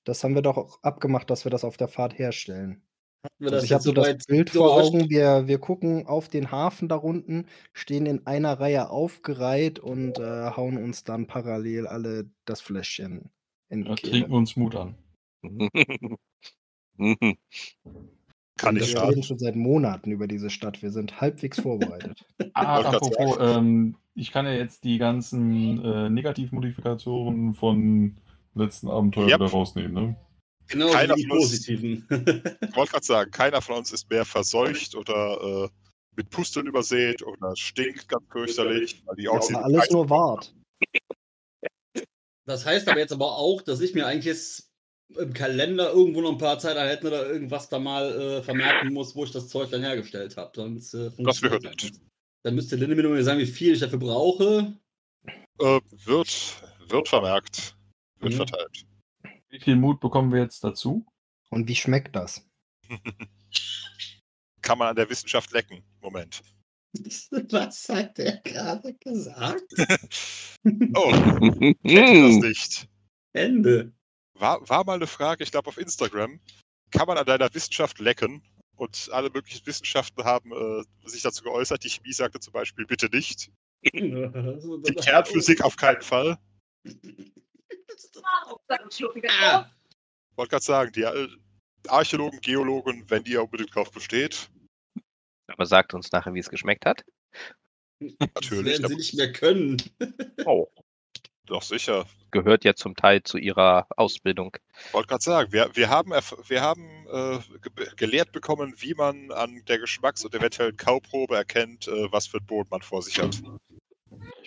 Das 0.04 0.24
haben 0.24 0.36
wir 0.36 0.42
doch 0.42 0.58
auch 0.58 0.80
abgemacht, 0.84 1.30
dass 1.30 1.46
wir 1.46 1.52
das 1.52 1.64
auf 1.64 1.78
der 1.78 1.88
Fahrt 1.88 2.18
herstellen. 2.18 2.82
Hatten 3.24 3.36
wir 3.40 3.52
Also 3.52 3.56
das 3.56 3.64
ich 3.64 3.72
habe 3.72 3.80
jetzt 3.80 3.86
so 3.86 3.92
das 3.94 4.26
Bild 4.26 4.50
vor 4.50 4.76
durchgemischt? 4.76 5.04
Augen, 5.04 5.10
wir, 5.10 5.48
wir 5.48 5.60
gucken 5.60 6.08
auf 6.08 6.28
den 6.28 6.52
Hafen 6.52 6.90
da 6.90 6.96
unten, 6.96 7.48
stehen 7.72 8.06
in 8.06 8.28
einer 8.28 8.60
Reihe 8.60 8.90
aufgereiht 8.90 9.80
und 9.80 10.20
äh, 10.20 10.52
hauen 10.52 10.78
uns 10.78 11.04
dann 11.04 11.28
parallel 11.28 11.88
alle 11.88 12.30
das 12.46 12.60
Fläschchen 12.60 13.32
in 13.74 13.86
die 13.86 13.96
trinken 13.96 14.34
uns 14.34 14.56
Mut 14.56 14.76
an. 14.76 14.96
Kann 18.56 18.76
wir 18.76 18.82
nicht 18.82 19.02
reden 19.02 19.24
schon 19.24 19.40
seit 19.40 19.56
Monaten 19.56 20.12
über 20.12 20.28
diese 20.28 20.52
Stadt. 20.52 20.84
Wir 20.84 20.92
sind 20.92 21.20
halbwegs 21.20 21.60
vorbereitet. 21.60 22.24
Ah, 22.54 22.82
apropos, 22.82 23.38
ähm, 23.40 23.96
ich 24.14 24.32
kann 24.32 24.46
ja 24.46 24.54
jetzt 24.54 24.84
die 24.84 25.00
ganzen 25.00 25.84
äh, 25.84 26.10
Negativmodifikationen 26.12 27.56
von 27.56 28.18
letzten 28.56 28.90
Abenteuer 28.90 29.28
Yep. 29.28 29.40
wieder 29.40 29.50
rausnehmen, 29.52 29.94
ne? 29.94 30.16
Genau, 30.68 30.92
Keiner 30.92 31.16
die 31.16 31.28
positiven. 31.28 32.08
Ich 32.10 32.76
wollte 32.76 32.92
gerade 32.92 33.06
sagen, 33.06 33.32
keiner 33.32 33.62
von 33.62 33.78
uns 33.78 33.92
ist 33.92 34.10
mehr 34.10 34.26
verseucht 34.26 34.96
oder 34.96 35.66
äh, 35.66 35.70
mit 36.16 36.30
Pusteln 36.30 36.68
übersät 36.68 37.22
oder 37.24 37.56
stinkt 37.56 38.08
ganz 38.08 38.24
fürchterlich. 38.32 39.04
Weil 39.06 39.16
die 39.16 39.28
war 39.28 39.64
alles 39.66 39.90
nur 39.92 40.10
Wart. 40.10 40.54
Das 42.46 42.66
heißt 42.66 42.88
aber 42.90 43.00
jetzt 43.00 43.14
aber 43.14 43.38
auch, 43.38 43.62
dass 43.62 43.82
ich 43.82 43.94
mir 43.94 44.06
eigentlich 44.06 44.26
jetzt 44.26 44.70
im 45.18 45.34
Kalender 45.34 45.92
irgendwo 45.92 46.22
noch 46.22 46.32
ein 46.32 46.38
paar 46.38 46.60
Zeiteinheiten 46.60 47.08
oder 47.08 47.30
irgendwas 47.30 47.70
da 47.70 47.80
mal 47.80 48.12
äh, 48.12 48.44
vermerken 48.44 48.94
muss, 48.94 49.16
wo 49.16 49.24
ich 49.24 49.32
das 49.32 49.48
Zeug 49.50 49.70
dann 49.70 49.82
hergestellt 49.82 50.36
habe. 50.38 50.52
Sonst 50.56 50.94
äh, 50.94 51.12
Das 51.20 51.42
nett. 51.42 51.64
nicht. 51.64 52.02
Dann 52.44 52.56
müsste 52.56 52.76
Linde 52.76 52.96
mir 52.96 53.04
nur 53.04 53.24
sagen, 53.24 53.40
wie 53.40 53.46
viel 53.46 53.74
ich 53.74 53.80
dafür 53.80 54.00
brauche. 54.00 54.74
Äh, 55.60 55.80
wird, 56.06 56.64
wird 56.90 57.08
vermerkt. 57.08 57.78
Wird 58.24 58.34
Mhm. 58.34 58.38
verteilt. 58.38 58.86
Wie 59.50 59.60
viel 59.60 59.76
Mut 59.76 60.00
bekommen 60.00 60.32
wir 60.32 60.42
jetzt 60.42 60.64
dazu? 60.64 61.06
Und 61.50 61.68
wie 61.68 61.76
schmeckt 61.76 62.16
das? 62.16 62.50
Kann 64.62 64.78
man 64.78 64.90
an 64.90 64.96
der 64.96 65.10
Wissenschaft 65.10 65.52
lecken. 65.52 65.84
Moment. 66.02 66.42
Was 67.52 67.90
hat 67.90 68.18
der 68.18 68.38
gerade 68.38 68.94
gesagt? 68.96 69.64
Oh, 70.96 71.12
das 71.12 72.36
nicht? 72.38 72.88
Ende. 73.34 73.92
War, 74.40 74.68
war 74.70 74.86
mal 74.86 74.94
eine 74.94 75.08
Frage, 75.08 75.44
ich 75.44 75.52
glaube 75.52 75.68
auf 75.68 75.78
Instagram. 75.78 76.40
Kann 76.92 77.06
man 77.08 77.18
an 77.18 77.26
deiner 77.26 77.54
Wissenschaft 77.54 78.00
lecken? 78.00 78.42
Und 78.78 79.10
alle 79.12 79.30
möglichen 79.30 79.66
Wissenschaften 79.68 80.24
haben 80.24 80.54
äh, 80.54 80.84
sich 81.10 81.22
dazu 81.22 81.44
geäußert. 81.44 81.84
Die 81.84 81.90
Chemie 81.90 82.14
sagte 82.14 82.40
zum 82.40 82.54
Beispiel 82.54 82.86
bitte 82.86 83.08
nicht. 83.08 83.52
Die 83.84 84.96
Kernphysik 84.96 85.62
auf 85.62 85.76
keinen 85.76 86.02
Fall. 86.02 86.38
Ah, 89.42 89.70
wollte 90.36 90.50
gerade 90.52 90.64
sagen, 90.64 90.92
die 90.94 91.06
Archäologen, 91.90 92.40
Geologen, 92.42 93.04
wenn 93.10 93.24
ihr 93.26 93.44
unbedingt 93.44 93.76
drauf 93.76 93.92
besteht, 93.92 94.50
Aber 95.48 95.66
sagt 95.66 95.94
uns 95.94 96.12
nachher, 96.12 96.34
wie 96.34 96.40
es 96.40 96.50
geschmeckt 96.50 96.86
hat. 96.86 97.04
natürlich, 98.00 98.80
Das 98.82 98.82
werden 98.82 98.88
sie 98.90 98.96
nicht 98.96 99.14
mehr 99.16 99.32
können. 99.32 99.78
Oh. 100.46 100.68
doch 101.46 101.62
sicher. 101.62 102.06
Gehört 102.32 102.64
ja 102.64 102.74
zum 102.74 102.96
Teil 102.96 103.22
zu 103.22 103.38
ihrer 103.38 103.86
Ausbildung. 103.96 104.58
Wollte 104.92 105.08
gerade 105.10 105.24
sagen, 105.24 105.52
wir, 105.52 105.70
wir 105.76 105.90
haben, 105.90 106.12
wir 106.12 106.62
haben 106.62 107.06
äh, 107.08 107.40
ge 107.76 107.88
gelehrt 107.96 108.32
bekommen, 108.32 108.74
wie 108.78 108.96
man 108.96 109.32
an 109.32 109.64
der 109.68 109.78
Geschmacks- 109.78 110.26
und 110.26 110.34
eventuellen 110.34 110.76
Kauprobe 110.78 111.36
erkennt, 111.36 111.88
äh, 111.88 112.12
was 112.12 112.26
für 112.28 112.38
ein 112.38 112.46
Boden 112.46 112.70
man 112.72 112.82
vor 112.82 113.04
sich 113.04 113.20
hat. 113.20 113.40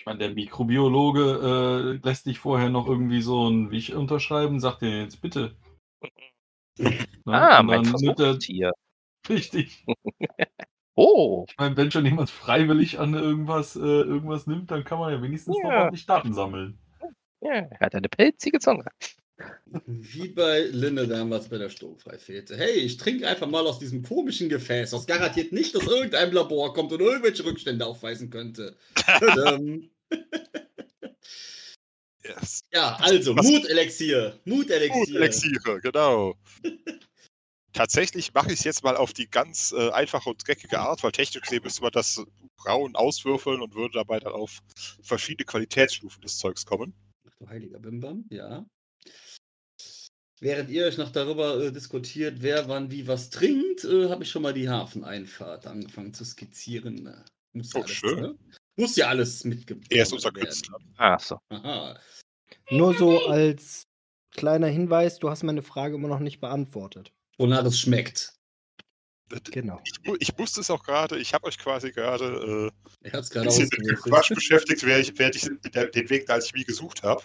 Ich 0.07 0.09
meine, 0.13 0.19
der 0.19 0.35
Mikrobiologe 0.35 1.99
äh, 2.01 2.07
lässt 2.07 2.27
dich 2.27 2.39
vorher 2.39 2.69
noch 2.69 2.87
irgendwie 2.87 3.21
so 3.21 3.49
ein 3.49 3.71
Wich 3.71 3.93
unterschreiben, 3.93 4.61
sagt 4.61 4.81
dir 4.81 5.01
jetzt 5.01 5.21
bitte. 5.21 5.53
Ne? 6.79 6.93
ah, 7.25 7.61
mein 7.61 7.83
er- 7.83 7.89
Versuchstier. 8.15 8.71
Richtig. 9.27 9.85
Oh, 10.95 11.45
Ich 11.49 11.57
meine, 11.57 11.75
wenn 11.77 11.91
schon 11.91 12.05
jemand 12.05 12.29
freiwillig 12.29 12.97
an 12.99 13.13
irgendwas, 13.15 13.75
äh, 13.75 13.79
irgendwas 13.81 14.47
nimmt, 14.47 14.71
dann 14.71 14.83
kann 14.85 14.97
man 14.97 15.11
ja 15.13 15.21
wenigstens 15.21 15.55
noch 15.61 15.69
Ja. 15.69 15.81
ordentlich 15.81 16.05
Daten 16.07 16.33
sammeln. 16.33 16.79
ja, 17.41 17.51
er 17.69 17.79
hat 17.81 17.93
eine 17.93 18.07
pelzige 18.09 18.59
Zunge. 18.59 18.85
Wie 19.85 20.29
bei 20.29 20.61
Linde 20.71 21.07
damals 21.07 21.49
bei 21.49 21.59
der 21.59 21.69
Sturmfreifete. 21.69 22.57
Hey, 22.57 22.71
ich 22.79 22.97
trinke 22.97 23.27
einfach 23.27 23.45
mal 23.47 23.67
aus 23.67 23.77
diesem 23.77 24.01
komischen 24.01 24.49
Gefäß, 24.49 24.89
das 24.89 25.05
garantiert 25.05 25.51
nicht 25.51 25.75
aus 25.75 25.85
irgendeinem 25.85 26.33
Labor 26.33 26.73
kommt 26.73 26.91
und 26.91 26.99
irgendwelche 27.01 27.45
Rückstände 27.45 27.85
aufweisen 27.85 28.31
könnte. 28.31 28.75
Tadam. 28.95 29.89
Yes. 32.23 32.61
ja, 32.73 32.95
also, 32.97 33.35
Was- 33.37 33.45
Mutelixier. 33.45 34.39
Mutelixier. 34.45 35.05
Gut, 35.05 35.15
Elixiere, 35.15 35.79
genau. 35.81 36.35
Tatsächlich 37.73 38.33
mache 38.33 38.47
ich 38.47 38.59
es 38.59 38.63
jetzt 38.63 38.83
mal 38.83 38.97
auf 38.97 39.13
die 39.13 39.29
ganz 39.29 39.71
äh, 39.71 39.91
einfache 39.91 40.29
und 40.29 40.45
dreckige 40.47 40.79
Art, 40.79 41.03
weil 41.03 41.11
technisch 41.11 41.43
gesehen 41.43 41.63
müsste 41.63 41.81
man 41.83 41.91
das 41.91 42.21
braun 42.57 42.95
auswürfeln 42.95 43.61
und 43.61 43.75
würde 43.75 43.93
dabei 43.93 44.19
dann 44.19 44.33
auf 44.33 44.59
verschiedene 45.01 45.45
Qualitätsstufen 45.45 46.21
des 46.21 46.37
Zeugs 46.37 46.65
kommen. 46.65 46.93
Ach 47.27 47.35
du 47.35 47.47
heiliger 47.47 47.79
Bimbam, 47.79 48.25
ja. 48.29 48.65
Während 50.39 50.69
ihr 50.69 50.85
euch 50.85 50.97
noch 50.97 51.11
darüber 51.11 51.63
äh, 51.63 51.71
diskutiert, 51.71 52.41
wer 52.41 52.67
wann 52.67 52.91
wie 52.91 53.07
was 53.07 53.29
trinkt, 53.29 53.83
äh, 53.83 54.09
habe 54.09 54.23
ich 54.23 54.31
schon 54.31 54.43
mal 54.43 54.53
die 54.53 54.69
Hafeneinfahrt 54.69 55.67
angefangen 55.67 56.13
zu 56.13 56.25
skizzieren. 56.25 57.07
Äh, 57.07 57.23
Muss 57.53 57.75
Oh, 57.75 57.81
alles, 57.81 57.91
schön. 57.91 58.21
Ne? 58.21 58.37
Muss 58.77 58.95
ja 58.95 59.07
alles 59.07 59.43
mitgebracht 59.43 59.87
Er 59.91 60.03
ist 60.03 60.13
unser 60.13 60.33
werden. 60.33 60.45
Künstler. 60.45 60.77
Ach 60.97 61.19
so. 61.19 61.39
Aha. 61.49 61.99
Nur 62.69 62.93
so 62.95 63.25
als 63.27 63.83
kleiner 64.31 64.67
Hinweis, 64.67 65.19
du 65.19 65.29
hast 65.29 65.43
meine 65.43 65.63
Frage 65.63 65.95
immer 65.95 66.07
noch 66.07 66.19
nicht 66.19 66.39
beantwortet. 66.39 67.11
Wonach 67.37 67.65
es 67.65 67.79
schmeckt. 67.79 68.33
Genau. 69.51 69.81
Ich, 69.83 69.99
ich 70.29 70.39
wusste 70.39 70.61
es 70.61 70.69
auch 70.69 70.83
gerade, 70.83 71.17
ich 71.19 71.33
habe 71.33 71.47
euch 71.47 71.57
quasi 71.57 71.91
gerade 71.91 72.71
Er 73.03 73.11
hat 73.11 73.23
es 73.23 73.31
äh, 73.31 73.33
gerade 73.33 73.49
ein 73.49 73.57
bisschen 73.57 73.69
mit 73.77 73.89
dem 73.89 73.95
Quatsch 73.97 74.33
beschäftigt, 74.33 74.83
während 74.85 75.09
ich, 75.09 75.19
während 75.19 75.35
ich 75.35 75.41
den, 75.41 75.91
den 75.91 76.09
Weg 76.09 76.27
da 76.27 76.33
als 76.35 76.49
Chemie 76.49 76.63
gesucht 76.63 77.03
habe. 77.03 77.23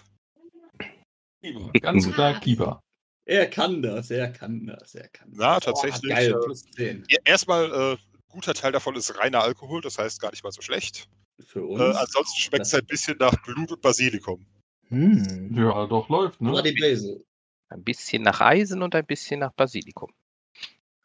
Ganz 1.81 2.11
klar 2.11 2.39
Kiba. 2.39 2.79
Er 3.25 3.49
kann 3.49 3.81
das, 3.81 4.11
er 4.11 4.31
kann 4.31 4.65
das, 4.65 4.95
er 4.95 5.07
kann 5.09 5.29
das. 5.31 5.39
Na, 5.39 5.57
Oh, 5.57 5.59
tatsächlich, 5.59 6.11
geil, 6.11 6.31
äh, 6.31 6.43
plus 6.45 6.63
10. 6.75 7.05
Erstmal, 7.23 7.93
äh, 7.93 7.97
guter 8.27 8.53
Teil 8.53 8.73
davon 8.73 8.95
ist 8.97 9.17
reiner 9.17 9.41
Alkohol, 9.41 9.79
das 9.79 9.97
heißt 9.97 10.19
gar 10.19 10.31
nicht 10.31 10.43
mal 10.43 10.51
so 10.51 10.61
schlecht. 10.61 11.07
Für 11.45 11.65
uns. 11.65 11.79
Äh, 11.79 11.97
ansonsten 11.97 12.39
schmeckt 12.39 12.65
es 12.65 12.73
ein 12.73 12.85
bisschen 12.85 13.17
nach 13.17 13.33
Blut 13.43 13.71
und 13.71 13.81
Basilikum. 13.81 14.45
Hm. 14.89 15.55
Ja, 15.55 15.85
doch 15.87 16.09
läuft, 16.09 16.41
ne? 16.41 16.51
Bloody 16.51 16.73
Basil. 16.79 17.25
Ein 17.69 17.83
bisschen 17.83 18.21
nach 18.23 18.39
Eisen 18.41 18.81
und 18.83 18.93
ein 18.95 19.05
bisschen 19.05 19.39
nach 19.39 19.53
Basilikum. 19.53 20.11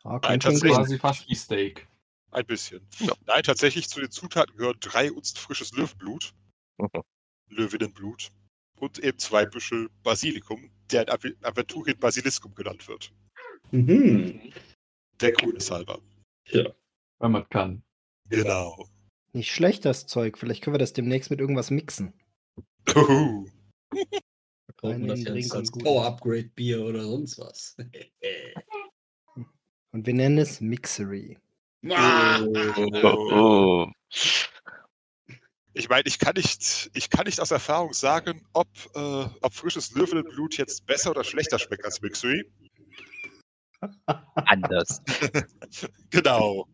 Ah, 0.04 0.20
Nein, 0.22 0.40
tatsächlich. 0.40 0.74
Quasi 0.74 0.98
fast 0.98 1.28
wie 1.28 1.34
Steak. 1.34 1.88
Ein 2.30 2.44
bisschen. 2.44 2.86
Ja. 2.98 3.14
Nein, 3.26 3.42
tatsächlich 3.42 3.88
zu 3.88 4.00
den 4.00 4.10
Zutaten 4.10 4.56
gehören 4.56 4.76
drei 4.80 5.10
Unzen 5.10 5.36
frisches 5.36 5.72
Löwenblut, 5.72 6.34
Mhm. 6.78 7.02
Löwinnenblut 7.48 8.30
und 8.76 8.98
eben 8.98 9.18
zwei 9.18 9.46
Büschel 9.46 9.88
Basilikum, 10.02 10.70
der 10.92 11.08
in 11.24 11.36
Aventurien 11.42 11.98
Basiliskum 11.98 12.54
genannt 12.54 12.86
wird. 12.86 13.12
Mhm. 13.70 14.52
Der 15.20 15.32
Grüne 15.32 15.58
halber. 15.58 16.00
Wenn 17.18 17.32
man 17.32 17.48
kann. 17.48 17.82
Genau. 18.28 18.86
Nicht 19.32 19.52
schlecht, 19.52 19.84
das 19.84 20.06
Zeug. 20.06 20.38
Vielleicht 20.38 20.62
können 20.62 20.74
wir 20.74 20.78
das 20.78 20.92
demnächst 20.92 21.30
mit 21.30 21.40
irgendwas 21.40 21.70
mixen. 21.70 22.12
Rein 24.82 25.00
man 25.00 25.08
das 25.08 25.24
Drink 25.24 25.54
als. 25.54 25.72
Power-Upgrade-Bier 25.72 26.84
oder 26.84 27.02
sonst 27.02 27.38
was. 27.38 27.76
Und 29.90 30.06
wir 30.06 30.14
nennen 30.14 30.38
es 30.38 30.60
Mixery. 30.60 31.38
Ah! 31.90 32.40
Oh. 33.02 33.86
Ich 35.74 35.88
meine, 35.88 36.02
ich 36.06 36.18
kann 36.18 36.34
nicht, 36.34 36.90
ich 36.94 37.08
kann 37.08 37.26
nicht 37.26 37.40
aus 37.40 37.50
Erfahrung 37.50 37.92
sagen, 37.92 38.44
ob, 38.52 38.68
äh, 38.94 39.26
ob 39.40 39.54
frisches 39.54 39.92
Löwinnenblut 39.92 40.58
jetzt 40.58 40.84
besser 40.86 41.10
oder 41.10 41.24
schlechter 41.24 41.58
schmeckt 41.58 41.84
als 41.84 42.00
Mixery. 42.00 42.44
Anders. 44.34 45.02
Genau. 46.10 46.66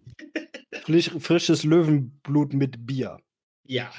Frisch, 0.84 1.10
frisches 1.18 1.64
Löwenblut 1.64 2.52
mit 2.52 2.86
Bier. 2.86 3.18
Ja. 3.66 3.90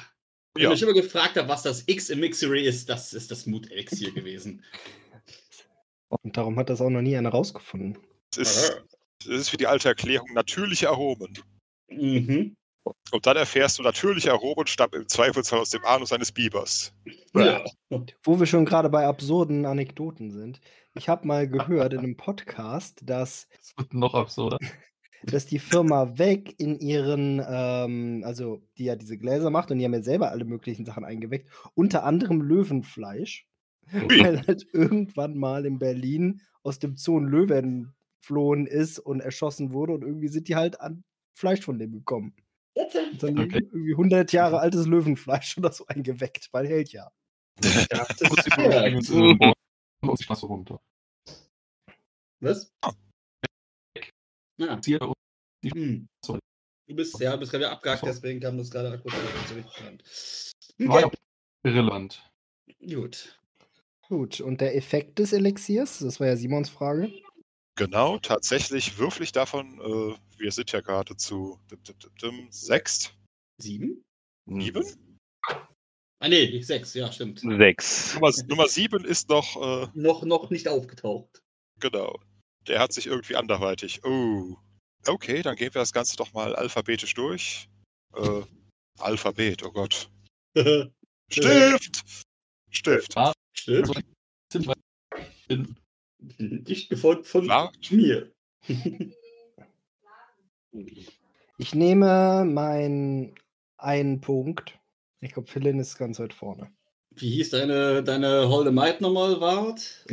Wenn 0.53 0.63
Ja. 0.63 0.69
ich 0.69 0.81
mich 0.81 0.83
immer 0.83 0.93
gefragt 1.01 1.35
habe, 1.35 1.47
was 1.49 1.63
das 1.63 1.83
X 1.87 2.09
im 2.09 2.19
Mixery 2.19 2.63
ist, 2.65 2.87
das 2.89 3.13
ist 3.13 3.31
das 3.31 3.45
Mut-Elixier 3.45 4.11
gewesen. 4.13 4.63
Und 6.09 6.37
darum 6.37 6.57
hat 6.57 6.69
das 6.69 6.81
auch 6.81 6.89
noch 6.89 7.01
nie 7.01 7.17
einer 7.17 7.29
rausgefunden. 7.29 7.97
Es 8.37 8.55
ist, 8.57 8.83
es 9.21 9.27
ist 9.27 9.53
wie 9.53 9.57
die 9.57 9.67
alte 9.67 9.87
Erklärung 9.89 10.31
natürliche 10.33 10.89
Aromen. 10.89 11.33
Mhm. 11.89 12.55
Und 13.11 13.25
dann 13.25 13.35
erfährst 13.35 13.79
du, 13.79 13.83
natürliche 13.83 14.31
Aromen 14.31 14.67
stammen 14.67 14.93
im 14.93 15.07
Zweifelsfall 15.07 15.59
aus 15.59 15.71
dem 15.71 15.83
Anus 15.85 16.13
eines 16.13 16.31
Bibers. 16.31 16.93
Ja. 17.33 17.63
Wo 18.23 18.39
wir 18.39 18.45
schon 18.45 18.65
gerade 18.65 18.89
bei 18.89 19.07
absurden 19.07 19.65
Anekdoten 19.65 20.31
sind. 20.31 20.61
Ich 20.93 21.09
habe 21.09 21.25
mal 21.25 21.49
gehört 21.49 21.93
in 21.93 21.99
einem 21.99 22.15
Podcast, 22.15 23.01
dass, 23.03 23.47
Das 23.57 23.73
wird 23.77 23.93
noch 23.95 24.13
absurder. 24.13 24.59
dass 25.31 25.45
die 25.45 25.59
Firma 25.59 26.17
Weg 26.17 26.59
in 26.59 26.79
ihren, 26.79 27.41
ähm, 27.47 28.23
also 28.25 28.61
die 28.77 28.85
ja 28.85 28.95
diese 28.95 29.17
Gläser 29.17 29.49
macht 29.49 29.71
und 29.71 29.79
die 29.79 29.85
haben 29.85 29.93
ja 29.93 30.01
selber 30.01 30.31
alle 30.31 30.45
möglichen 30.45 30.85
Sachen 30.85 31.03
eingeweckt, 31.03 31.49
unter 31.73 32.03
anderem 32.03 32.41
Löwenfleisch. 32.41 33.47
Weil 33.91 34.45
halt 34.47 34.67
irgendwann 34.73 35.37
mal 35.37 35.65
in 35.65 35.77
Berlin 35.77 36.41
aus 36.63 36.79
dem 36.79 36.97
Zoo 36.97 37.19
ein 37.19 37.25
Löwe 37.25 37.55
entflohen 37.55 38.65
ist 38.65 38.97
und 38.97 39.19
erschossen 39.19 39.73
wurde 39.73 39.93
und 39.93 40.01
irgendwie 40.01 40.27
sind 40.27 40.47
die 40.47 40.55
halt 40.55 40.81
an 40.81 41.03
Fleisch 41.33 41.61
von 41.61 41.77
dem 41.77 41.91
gekommen. 41.91 42.35
Und 42.75 43.21
dann 43.23 43.37
Okay. 43.37 43.59
irgendwie 43.71 43.93
100 43.93 44.31
Jahre 44.31 44.59
altes 44.59 44.87
Löwenfleisch 44.87 45.57
oder 45.57 45.71
so 45.71 45.85
eingeweckt, 45.85 46.49
weil 46.51 46.67
hält 46.67 46.91
ja. 46.91 47.11
Ja. 47.63 48.07
und 50.01 50.19
die 50.19 50.23
Straße 50.23 50.45
runter. 50.45 50.81
Was? 52.41 52.73
Uns 54.57 54.87
Hm. 55.63 56.07
So. 56.23 56.37
Du 56.87 56.95
bist, 56.95 57.19
ja, 57.19 57.35
bist 57.35 57.51
gerade 57.51 57.69
abgehakt, 57.69 58.01
So. 58.01 58.05
deswegen 58.05 58.39
kam 58.39 58.57
das 58.57 58.69
gerade 58.69 58.91
war 60.77 60.99
ja 60.99 61.05
Okay. 61.07 61.17
irrelevant. 61.63 62.31
Gut. 62.87 63.39
Gut, 64.07 64.39
und 64.39 64.61
der 64.61 64.75
Effekt 64.75 65.17
des 65.17 65.33
Elixiers, 65.33 65.99
das 65.99 66.19
war 66.19 66.27
ja 66.27 66.37
Simons 66.37 66.69
Frage. 66.69 67.11
Genau, 67.75 68.19
tatsächlich 68.19 68.99
würfel 68.99 69.23
ich 69.23 69.31
davon, 69.31 69.79
äh, 69.81 70.15
wir 70.39 70.51
sind 70.51 70.71
ja 70.71 70.81
gerade 70.81 71.17
zu 71.17 71.59
dim, 71.71 71.83
dim, 71.83 71.97
dim, 71.97 72.15
dim, 72.21 72.47
sechs. 72.51 73.11
Sieben? 73.57 74.03
Sieben? 74.47 75.17
Ah, 76.19 76.27
nee, 76.29 76.61
sechs, 76.61 76.93
ja, 76.93 77.11
stimmt. 77.11 77.39
Sechs. 77.39 78.13
Nummer, 78.13 78.31
Nummer 78.47 78.67
sieben 78.67 79.03
ist 79.03 79.27
noch, 79.29 79.55
äh, 79.83 79.87
Noch, 79.95 80.23
noch 80.23 80.51
nicht 80.51 80.67
aufgetaucht. 80.67 81.41
Genau. 81.79 82.19
Der 82.67 82.79
hat 82.79 82.93
sich 82.93 83.07
irgendwie 83.07 83.35
anderweitig. 83.35 84.03
Oh. 84.03 84.55
Okay, 85.07 85.41
dann 85.41 85.55
gehen 85.55 85.73
wir 85.73 85.81
das 85.81 85.93
Ganze 85.93 86.17
doch 86.17 86.33
mal 86.33 86.55
alphabetisch 86.55 87.13
durch. 87.13 87.69
Äh, 88.15 88.41
Alphabet, 88.99 89.63
oh 89.63 89.71
Gott. 89.71 90.09
Stift! 91.29 92.03
Stift. 92.71 93.15
Sind 94.51 94.67
wir 94.67 94.75
in, 95.47 95.75
Dicht 96.29 96.89
gefolgt 96.89 97.27
von 97.27 97.47
Wart. 97.47 97.91
mir. 97.91 98.31
Ich 101.57 101.73
nehme 101.73 102.43
meinen 102.43 103.33
einen 103.77 104.19
Punkt. 104.19 104.77
Ich 105.21 105.31
glaube, 105.31 105.47
Philin 105.47 105.79
ist 105.79 105.97
ganz 105.97 106.19
weit 106.19 106.33
vorne. 106.33 106.69
Wie 107.11 107.29
hieß 107.29 107.51
deine, 107.51 108.03
deine 108.03 108.49
Holde 108.49 108.71
Maid 108.71 108.99
nochmal, 108.99 109.39
Wart? 109.39 110.05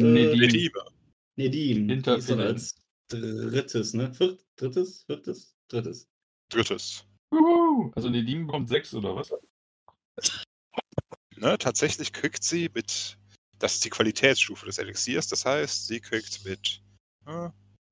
Nee, 1.37 1.49
die-. 1.49 1.75
Hinter 1.75 2.19
Die 2.19 2.33
als 2.33 2.75
drittes, 3.09 3.95
ne? 3.95 4.13
Viert, 4.15 4.45
drittes? 4.57 5.05
Viertes? 5.05 5.55
Drittes. 5.69 6.09
Drittes. 6.49 7.05
Juhu. 7.33 7.91
Also 7.95 8.09
Nedim 8.09 8.47
bekommt 8.47 8.69
sechs 8.69 8.95
oder 8.95 9.17
was? 9.17 9.33
Ne, 11.37 11.59
tatsächlich 11.59 12.13
kriegt 12.13 12.45
sie 12.45 12.71
mit. 12.75 13.19
Das 13.59 13.75
ist 13.75 13.85
die 13.85 13.91
Qualitätsstufe 13.91 14.67
des 14.67 14.79
Elixiers. 14.79 15.29
Das 15.29 15.45
heißt, 15.45 15.87
sie 15.87 16.01
kriegt 16.01 16.45
mit. 16.45 16.83
Äh, 17.27 17.49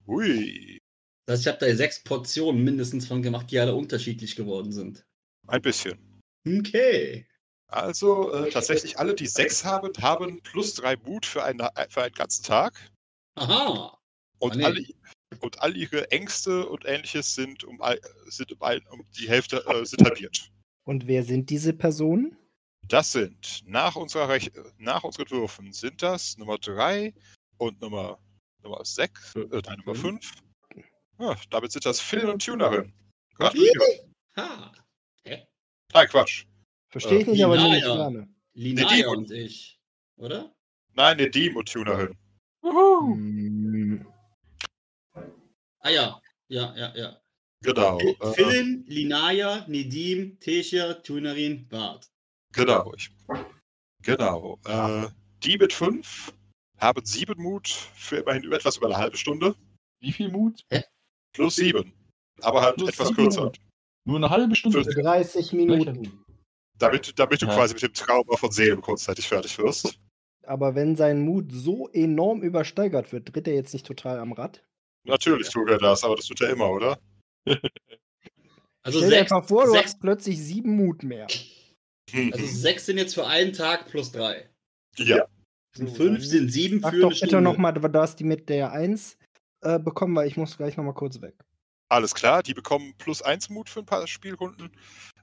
ui. 0.06 0.78
Das 1.26 1.38
heißt, 1.38 1.46
ich 1.46 1.52
habe 1.52 1.66
da 1.66 1.76
sechs 1.76 2.02
Portionen 2.02 2.62
mindestens 2.64 3.06
von 3.06 3.22
gemacht, 3.22 3.50
die 3.50 3.58
alle 3.58 3.74
unterschiedlich 3.74 4.36
geworden 4.36 4.72
sind. 4.72 5.06
Ein 5.46 5.62
bisschen. 5.62 5.98
Okay. 6.46 7.26
Also 7.68 8.32
äh, 8.32 8.50
tatsächlich 8.50 8.98
alle, 8.98 9.14
die 9.14 9.28
sechs 9.28 9.64
haben, 9.64 9.92
haben 10.00 10.40
plus 10.42 10.74
drei 10.74 10.96
Mut 10.96 11.24
für 11.24 11.44
einen, 11.44 11.60
für 11.88 12.02
einen 12.02 12.14
ganzen 12.14 12.44
Tag. 12.44 12.90
Aha. 13.36 13.96
Und, 14.38 14.56
nee. 14.56 14.64
alle, 14.64 14.84
und 15.40 15.60
all 15.60 15.76
ihre 15.76 16.10
Ängste 16.10 16.66
und 16.68 16.84
ähnliches 16.86 17.34
sind 17.34 17.64
um, 17.64 17.80
sind 18.26 18.52
um, 18.52 18.62
ein, 18.62 18.80
um 18.90 19.04
die 19.18 19.28
Hälfte 19.28 19.64
äh, 19.66 19.84
sind 19.84 20.02
halbiert. 20.04 20.50
Und 20.84 21.06
wer 21.06 21.22
sind 21.22 21.50
diese 21.50 21.72
Personen? 21.72 22.36
Das 22.88 23.12
sind 23.12 23.62
nach, 23.66 23.96
unserer 23.96 24.28
Rech 24.28 24.50
nach 24.78 25.04
unseren 25.04 25.30
Würfen 25.30 25.72
sind 25.72 26.02
das 26.02 26.36
Nummer 26.38 26.58
3 26.58 27.14
und 27.58 27.80
Nummer, 27.80 28.18
Nummer 28.62 28.84
6, 28.84 29.36
äh, 29.36 29.40
nein, 29.64 29.78
Nummer 29.78 29.94
Fünf. 29.94 30.32
5. 30.74 30.84
Ja, 31.20 31.36
damit 31.50 31.72
sind 31.72 31.84
das 31.84 32.00
Phil 32.00 32.24
und 32.28 32.44
Tunerin. 32.44 32.92
Gratuliere. 33.34 34.10
Ha. 34.36 34.72
Hä? 35.24 35.46
Nein, 35.92 36.08
Quatsch. 36.08 36.46
Verstehe 36.88 37.20
ich 37.20 37.28
Äh, 37.28 37.30
nicht, 37.32 37.44
aber 37.44 37.56
ich 37.56 37.82
ja. 37.82 37.94
gerne. 37.94 38.28
Linaya 38.54 38.88
die- 38.96 39.04
und 39.04 39.30
ich. 39.30 39.78
Oder? 40.16 40.54
Nein, 40.94 41.18
Nedim 41.18 41.56
und 41.56 41.70
Tunerin. 41.70 42.16
Juhu. 42.62 43.14
Hm, 43.14 44.06
Ah 45.82 45.90
ja. 45.90 46.20
Ja, 46.48 46.74
ja, 46.76 46.92
ja. 46.96 47.20
Genau. 47.62 47.98
Äh, 48.00 48.32
Philin, 48.34 48.84
Linaya, 48.86 49.64
Nedim, 49.68 50.38
Tesha, 50.40 50.94
Tunerin, 50.94 51.68
Bart. 51.68 52.10
genau. 52.52 52.92
Ich, 52.96 53.10
genau. 54.02 54.58
Äh, 54.66 55.08
die 55.44 55.56
mit 55.58 55.72
5 55.72 56.32
haben 56.78 57.04
7 57.04 57.40
Mut 57.40 57.68
für 57.68 58.16
immerhin 58.16 58.42
über 58.42 58.56
etwas 58.56 58.76
über 58.78 58.86
eine 58.86 58.96
halbe 58.96 59.16
Stunde. 59.16 59.54
Wie 60.00 60.12
viel 60.12 60.30
Mut? 60.30 60.64
Plus 61.34 61.56
7. 61.56 61.92
Aber 62.42 62.62
halt 62.62 62.76
Plus 62.76 62.88
etwas 62.90 63.08
sieben 63.08 63.16
kürzer. 63.24 63.52
Nur 64.06 64.16
eine 64.16 64.30
halbe 64.30 64.56
Stunde. 64.56 64.82
Für- 64.84 65.02
30 65.02 65.52
Minuten. 65.52 66.24
Damit, 66.78 67.18
damit 67.18 67.42
du 67.42 67.46
Ja. 67.46 67.54
quasi 67.54 67.74
mit 67.74 67.82
dem 67.82 67.92
Trauma 67.92 68.36
von 68.36 68.50
Seelen 68.50 68.80
kurzzeitig 68.80 69.28
fertig 69.28 69.56
wirst. 69.58 70.00
Aber 70.50 70.74
wenn 70.74 70.96
sein 70.96 71.20
Mut 71.24 71.52
so 71.52 71.88
enorm 71.90 72.42
übersteigert 72.42 73.12
wird, 73.12 73.32
tritt 73.32 73.46
er 73.46 73.54
jetzt 73.54 73.72
nicht 73.72 73.86
total 73.86 74.18
am 74.18 74.32
Rad? 74.32 74.64
Natürlich 75.06 75.48
tut 75.48 75.70
er 75.70 75.78
das, 75.78 76.02
aber 76.02 76.16
das 76.16 76.26
tut 76.26 76.40
er 76.40 76.50
immer, 76.50 76.68
oder? 76.70 76.98
Also 78.82 78.98
Stell 78.98 79.10
dir 79.10 79.16
sechs, 79.18 79.30
einfach 79.30 79.46
vor, 79.46 79.66
du 79.66 79.72
sechs, 79.72 79.84
hast 79.84 80.00
plötzlich 80.00 80.38
sieben 80.42 80.74
Mut 80.74 81.02
mehr. 81.02 81.26
also 82.14 82.46
sechs 82.46 82.86
sind 82.86 82.96
jetzt 82.96 83.14
für 83.14 83.26
einen 83.26 83.52
Tag 83.52 83.86
plus 83.86 84.10
drei. 84.10 84.48
ja, 84.96 85.26
So, 85.76 85.86
fünf 85.86 86.24
sind 86.24 86.50
sieben 86.50 86.80
Sag 86.80 86.94
für 86.94 87.00
doch 87.00 87.10
eine 87.10 87.20
bitte 87.20 87.40
nochmal, 87.42 87.74
dass 87.74 88.16
die 88.16 88.24
mit 88.24 88.48
der 88.48 88.72
1 88.72 89.18
äh, 89.60 89.78
bekommen, 89.78 90.16
weil 90.16 90.28
ich 90.28 90.38
muss 90.38 90.56
gleich 90.56 90.78
nochmal 90.78 90.94
kurz 90.94 91.20
weg. 91.20 91.34
alles 91.90 92.14
klar. 92.14 92.42
Die 92.42 92.54
bekommen 92.54 92.94
plus 92.96 93.20
1 93.20 93.50
Mut 93.50 93.68
für 93.68 93.80
ein 93.80 93.86
paar 93.86 94.06
Spielrunden. 94.06 94.72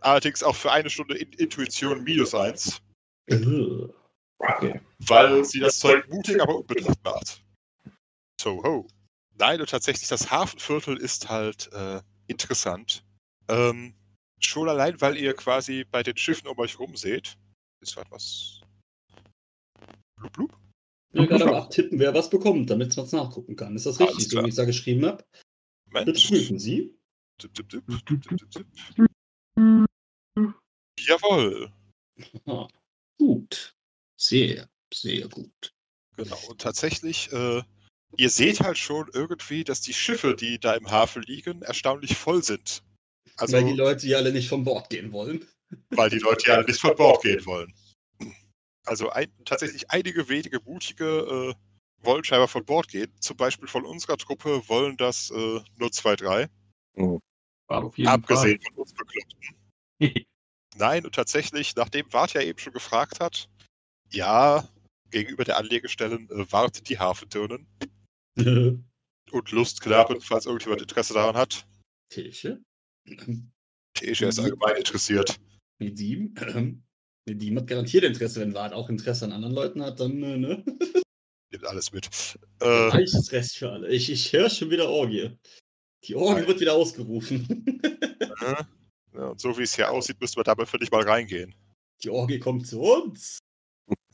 Allerdings 0.01 0.43
auch 0.43 0.55
für 0.55 0.71
eine 0.71 0.91
Stunde 0.91 1.17
In 1.17 1.33
Intuition 1.33 2.03
minus 2.03 2.35
1. 2.35 2.79
Okay. 4.39 4.79
Weil 4.99 5.45
sie 5.45 5.59
das 5.59 5.79
Zeug 5.79 6.07
mutig, 6.09 6.41
aber 6.41 6.57
unbedacht 6.57 7.03
macht. 7.03 7.43
So 8.39 8.63
ho. 8.63 8.87
Nein, 9.39 9.59
und 9.61 9.69
tatsächlich, 9.69 10.07
das 10.07 10.31
Hafenviertel 10.31 10.97
ist 10.97 11.29
halt 11.29 11.71
äh, 11.73 12.01
interessant. 12.27 13.03
Ähm, 13.47 13.93
schon 14.39 14.69
allein, 14.69 14.99
weil 15.01 15.17
ihr 15.17 15.33
quasi 15.33 15.85
bei 15.89 16.03
den 16.03 16.17
Schiffen 16.17 16.47
um 16.47 16.57
euch 16.59 16.79
rum 16.79 16.95
seht. 16.95 17.37
Ist 17.81 17.97
halt 17.97 18.09
was. 18.11 18.61
Blub, 20.17 20.33
blub. 20.33 20.57
Ich 21.13 21.21
will 21.21 21.27
gerade 21.27 21.45
am 21.45 21.53
abtippen, 21.53 21.99
wer 21.99 22.13
was 22.13 22.29
bekommt, 22.29 22.69
damit 22.69 22.95
man 22.95 23.05
es 23.05 23.11
nachgucken 23.11 23.55
kann. 23.55 23.75
Ist 23.75 23.85
das 23.85 23.99
richtig, 23.99 24.29
so 24.29 24.37
wie 24.39 24.43
ich 24.43 24.49
es 24.49 24.55
da 24.55 24.65
geschrieben 24.65 25.05
habe? 25.05 25.23
Bitte 25.91 26.13
prüfen 26.13 26.59
Sie. 26.59 26.95
Tipp, 27.37 27.53
tipp, 27.53 27.69
tipp. 27.69 28.67
Jawohl. 30.99 31.71
Aha. 32.45 32.67
Gut. 33.19 33.76
Sehr, 34.17 34.67
sehr 34.93 35.27
gut. 35.27 35.73
Genau. 36.15 36.37
Und 36.49 36.59
tatsächlich, 36.59 37.31
äh, 37.31 37.61
ihr 38.17 38.29
seht 38.29 38.59
halt 38.59 38.77
schon 38.77 39.09
irgendwie, 39.13 39.63
dass 39.63 39.81
die 39.81 39.93
Schiffe, 39.93 40.35
die 40.35 40.59
da 40.59 40.73
im 40.73 40.89
Hafen 40.89 41.21
liegen, 41.21 41.61
erstaunlich 41.61 42.17
voll 42.17 42.43
sind. 42.43 42.83
Also, 43.37 43.55
Weil 43.55 43.65
die 43.65 43.73
Leute 43.73 44.07
ja 44.07 44.17
alle 44.17 44.33
nicht 44.33 44.49
von 44.49 44.63
Bord 44.63 44.89
gehen 44.89 45.11
wollen. 45.11 45.45
weil 45.91 46.09
die 46.09 46.19
Leute 46.19 46.49
ja 46.49 46.63
nicht 46.63 46.79
von 46.79 46.95
Bord 46.95 47.21
gehen 47.21 47.45
wollen. 47.45 47.73
Also 48.85 49.09
ein, 49.09 49.31
tatsächlich 49.45 49.91
einige 49.91 50.29
wenige 50.29 50.61
mutige 50.61 51.05
äh, 51.05 51.53
wollen 52.05 52.23
scheinbar 52.23 52.47
von 52.47 52.65
Bord 52.65 52.87
gehen. 52.87 53.13
Zum 53.19 53.35
Beispiel 53.35 53.67
von 53.67 53.85
unserer 53.85 54.17
Truppe 54.17 54.67
wollen 54.69 54.97
das 54.97 55.29
äh, 55.29 55.59
nur 55.75 55.91
zwei, 55.91 56.15
drei. 56.15 56.47
War 57.67 57.83
auf 57.83 57.97
jeden 57.97 58.09
Abgesehen 58.09 58.61
von 58.61 58.75
uns 58.75 58.93
Bekloppten. 58.93 59.55
Fall. 59.99 60.25
Nein, 60.77 61.05
und 61.05 61.15
tatsächlich, 61.15 61.75
nachdem 61.75 62.11
Wart 62.13 62.33
ja 62.33 62.41
eben 62.41 62.59
schon 62.59 62.73
gefragt 62.73 63.19
hat, 63.19 63.49
ja, 64.11 64.67
gegenüber 65.11 65.43
der 65.43 65.57
Anlegestellen 65.57 66.29
äh, 66.29 66.51
wartet 66.51 66.89
die 66.89 66.99
Hafendirnen 66.99 67.67
und 69.31 69.51
Lustknaben, 69.51 70.21
falls 70.21 70.45
irgendjemand 70.45 70.81
Interesse 70.81 71.13
daran 71.13 71.35
hat. 71.35 71.65
Tische. 72.09 72.61
Tesha 73.93 74.27
ist 74.27 74.39
allgemein 74.39 74.77
interessiert. 74.77 75.39
Nedim. 75.79 76.33
Ähm, 76.53 76.83
Nedim 77.25 77.57
hat 77.57 77.67
garantiert 77.67 78.03
Interesse, 78.03 78.41
wenn 78.41 78.53
Wart 78.53 78.73
auch 78.73 78.89
Interesse 78.89 79.25
an 79.25 79.33
anderen 79.33 79.55
Leuten 79.55 79.81
hat, 79.81 79.99
dann 79.99 80.21
äh, 80.23 80.37
ne? 80.37 80.65
Nimmt 81.51 81.65
alles 81.65 81.91
mit. 81.91 82.09
Äh, 82.59 82.65
Reiches 82.67 83.31
Rest 83.31 83.57
für 83.57 83.71
alle. 83.71 83.89
Ich, 83.89 84.09
ich 84.11 84.33
höre 84.33 84.49
schon 84.49 84.69
wieder 84.69 84.89
Orgie. 84.89 85.37
Die 86.03 86.15
Orgie 86.15 86.45
wird 86.45 86.59
wieder 86.59 86.73
ausgerufen. 86.73 87.81
ja, 88.41 89.27
und 89.29 89.39
so 89.39 89.57
wie 89.57 89.63
es 89.63 89.75
hier 89.75 89.89
aussieht, 89.89 90.19
müssten 90.19 90.37
wir 90.37 90.43
dabei 90.43 90.65
für 90.65 90.77
dich 90.77 90.91
mal 90.91 91.03
reingehen. 91.03 91.55
Die 92.03 92.09
Orgie 92.09 92.39
kommt 92.39 92.67
zu 92.67 92.81
uns. 92.81 93.39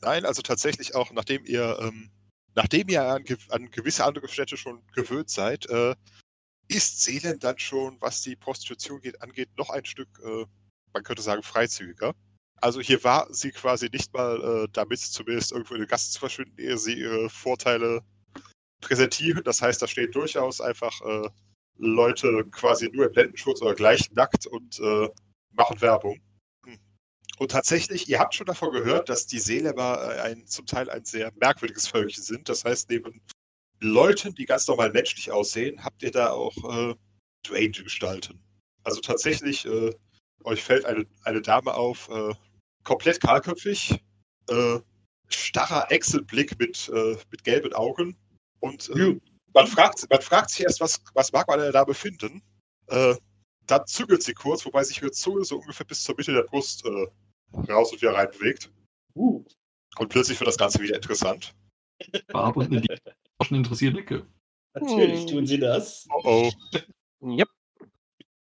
Nein, 0.04 0.26
also 0.26 0.42
tatsächlich 0.42 0.94
auch, 0.94 1.12
nachdem 1.12 1.44
ihr, 1.46 1.78
ähm, 1.80 2.10
nachdem 2.54 2.88
ihr 2.88 3.02
an, 3.02 3.24
an 3.48 3.70
gewisse 3.70 4.04
andere 4.04 4.28
Städte 4.28 4.56
schon 4.56 4.82
gewöhnt 4.92 5.30
seid, 5.30 5.66
äh, 5.70 5.94
ist 6.68 7.02
Seelen 7.02 7.38
dann 7.38 7.58
schon, 7.58 7.96
was 8.00 8.22
die 8.22 8.36
Prostitution 8.36 9.00
geht, 9.00 9.20
angeht, 9.22 9.48
noch 9.56 9.70
ein 9.70 9.84
Stück, 9.84 10.08
äh, 10.24 10.44
man 10.92 11.02
könnte 11.02 11.22
sagen, 11.22 11.42
freizügiger. 11.42 12.14
Also 12.60 12.80
hier 12.80 13.02
war 13.04 13.32
sie 13.32 13.50
quasi 13.50 13.88
nicht 13.92 14.12
mal 14.12 14.64
äh, 14.64 14.68
damit, 14.72 15.00
zumindest 15.00 15.52
irgendwo 15.52 15.74
in 15.74 15.80
den 15.80 15.88
Gassen 15.88 16.12
zu 16.12 16.20
verschwinden, 16.20 16.58
ehe 16.58 16.78
sie 16.78 16.94
ihre 16.94 17.28
Vorteile 17.28 18.02
präsentieren. 18.80 19.42
Das 19.44 19.60
heißt, 19.60 19.82
da 19.82 19.86
stehen 19.86 20.12
durchaus 20.12 20.60
einfach 20.60 21.00
äh, 21.02 21.28
Leute 21.76 22.44
quasi 22.52 22.88
nur 22.92 23.06
im 23.06 23.12
Blendenschutz 23.12 23.60
oder 23.60 23.74
gleich 23.74 24.10
nackt 24.12 24.46
und 24.46 24.78
äh, 24.80 25.08
machen 25.52 25.80
Werbung. 25.80 26.20
Hm. 27.36 27.42
Und 27.42 27.50
tatsächlich, 27.50 28.08
ihr 28.08 28.18
habt 28.18 28.34
schon 28.34 28.46
davon 28.46 28.72
gehört, 28.72 29.08
dass 29.08 29.26
die 29.26 29.38
Seeleber 29.38 30.16
äh, 30.16 30.20
ein, 30.20 30.46
zum 30.46 30.66
Teil 30.66 30.88
ein 30.90 31.04
sehr 31.04 31.32
merkwürdiges 31.40 31.88
Völkchen 31.88 32.22
sind. 32.22 32.48
Das 32.48 32.64
heißt, 32.64 32.90
neben 32.90 33.20
Leuten, 33.80 34.34
die 34.34 34.46
ganz 34.46 34.66
normal 34.66 34.90
menschlich 34.90 35.30
aussehen, 35.30 35.84
habt 35.84 36.02
ihr 36.02 36.10
da 36.10 36.30
auch 36.30 36.56
äh, 36.56 36.94
strange 37.44 37.82
Gestalten. 37.82 38.40
Also 38.84 39.00
tatsächlich, 39.00 39.66
äh, 39.66 39.92
euch 40.44 40.62
fällt 40.62 40.84
eine, 40.84 41.06
eine 41.24 41.42
Dame 41.42 41.74
auf, 41.74 42.08
äh, 42.08 42.34
komplett 42.84 43.20
kahlköpfig, 43.20 43.98
äh, 44.48 44.78
starrer 45.28 45.90
Echselblick 45.90 46.58
mit, 46.58 46.88
äh, 46.90 47.16
mit 47.30 47.44
gelben 47.44 47.72
Augen. 47.72 48.16
Und 48.60 48.90
äh, 48.90 49.18
man, 49.54 49.66
fragt, 49.66 50.08
man 50.08 50.20
fragt 50.20 50.50
sich 50.50 50.64
erst, 50.64 50.80
was, 50.80 51.00
was 51.14 51.32
mag 51.32 51.48
man 51.48 51.58
an 51.58 51.64
der 51.64 51.72
Dame 51.72 51.94
finden? 51.94 52.42
Dann 52.86 53.86
zügelt 53.86 54.22
sie 54.22 54.34
kurz, 54.34 54.66
wobei 54.66 54.84
sich 54.84 55.00
ihre 55.00 55.10
Zunge 55.10 55.42
so 55.44 55.56
ungefähr 55.56 55.86
bis 55.86 56.02
zur 56.02 56.14
Mitte 56.16 56.34
der 56.34 56.42
Brust 56.42 56.84
raus 57.52 57.92
und 57.92 58.00
wieder 58.02 58.14
rein 58.14 58.28
bewegt. 58.30 58.70
Uh. 59.14 59.44
Und 59.98 60.08
plötzlich 60.08 60.38
wird 60.40 60.48
das 60.48 60.58
Ganze 60.58 60.80
wieder 60.80 60.96
interessant. 60.96 61.54
Barb 62.28 62.56
und 62.56 62.70
die 62.70 63.54
interessierte 63.54 63.94
Blicke. 63.96 64.26
Natürlich 64.74 65.20
Hm. 65.20 65.26
tun 65.28 65.46
sie 65.46 65.58
das. 65.58 66.06
Oh, 66.10 66.50
oh. 67.22 67.28
Yep. 67.30 67.48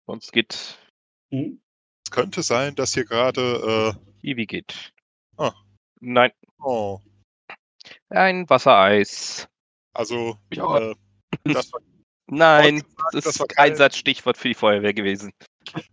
Sonst 0.08 0.31
geht 0.31 0.79
Hm? 1.31 1.62
Es 2.05 2.12
könnte 2.12 2.41
sein, 2.43 2.75
dass 2.75 2.93
hier 2.93 3.05
gerade. 3.05 3.95
Ivi 4.23 4.45
geht. 4.45 4.93
Ah. 5.38 5.53
Nein, 6.01 6.31
Äh, 6.31 6.47
oh, 6.63 6.99
ein 8.10 8.49
Wassereis. 8.49 9.47
also. 9.93 10.38
Ich 10.49 10.60
auch. 10.62 10.75
Äh, 10.79 10.95
das, 11.43 11.71
war- 11.73 11.81
Nein, 12.27 12.84
das 13.12 13.23
das 13.25 13.39
war 13.39 13.45
ist 13.47 13.55
kein- 13.55 13.71
Einsatzstichwort 13.71 14.38
für 14.38 14.47
die 14.47 14.53
Feuerwehr 14.55 14.93
gewesen. 14.93 15.31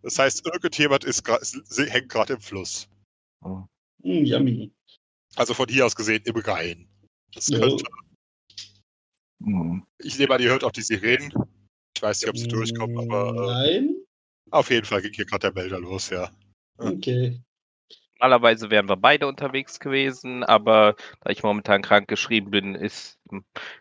das 0.03 0.19
heißt, 0.19 0.47
irgendjemand 0.47 1.05
ist 1.05 1.27
s- 1.29 1.63
hängt 1.91 2.09
gerade 2.09 2.35
im 2.35 2.41
Fluss. 2.41 2.89
Hm, 3.43 3.69
yummy. 4.25 4.73
Also 5.37 5.55
von 5.55 5.69
hier 5.69 5.87
aus 5.87 5.97
gesehen 5.97 6.23
im 6.25 6.37
Rhein. 6.37 6.89
Das 7.35 7.49
Ja. 7.49 7.59
könnte, 7.59 7.85
Hm. 9.43 9.85
ich 9.99 10.19
nehme 10.19 10.35
an, 10.35 10.43
ihr 10.43 10.51
hört 10.51 10.65
auch 10.65 10.73
die 10.73 10.83
Sirenen. 10.83 11.33
Ich 11.97 12.03
weiß 12.03 12.21
nicht, 12.21 12.31
ob 12.31 12.37
sie 12.37 12.49
durchkommen, 12.49 12.99
aber 12.99 13.65
äh, 13.65 13.81
Nein? 13.81 13.97
auf 14.51 14.71
jeden 14.71 14.87
Fall 14.87 15.03
ging 15.03 15.13
hier 15.13 15.25
gerade 15.25 15.51
der 15.51 15.63
Melder 15.63 15.81
los, 15.81 16.11
ja. 16.11 16.31
Okay. 16.79 17.41
Normalerweise 18.19 18.71
wären 18.71 18.89
wir 18.89 18.97
beide 18.97 19.27
unterwegs 19.27 19.81
gewesen, 19.81 20.45
aber 20.45 20.95
da 21.23 21.31
ich 21.31 21.43
momentan 21.43 21.83
krank 21.83 22.07
geschrieben 22.07 22.51
bin, 22.51 22.75
ist, 22.75 23.19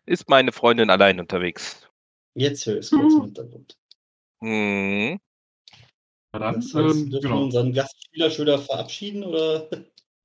ist 0.06 0.30
meine 0.30 0.52
Freundin 0.52 0.90
allein 0.90 1.20
unterwegs. 1.20 1.88
Jetzt 2.34 2.66
höre 2.66 2.80
ich 2.80 2.86
es 2.86 2.92
kurz 2.92 3.14
im 3.14 3.24
Hintergrund. 3.26 3.78
Hm. 4.42 5.20
Dann, 6.32 6.56
Das 6.56 6.74
heißt, 6.74 6.76
ähm, 6.76 7.10
dürfen 7.10 7.12
wir 7.12 7.20
genau. 7.22 7.44
unseren 7.44 7.74
Gastspieler 7.74 8.32
schon 8.32 8.46
wieder 8.46 8.60
verabschieden 8.60 9.24
oder? 9.24 9.68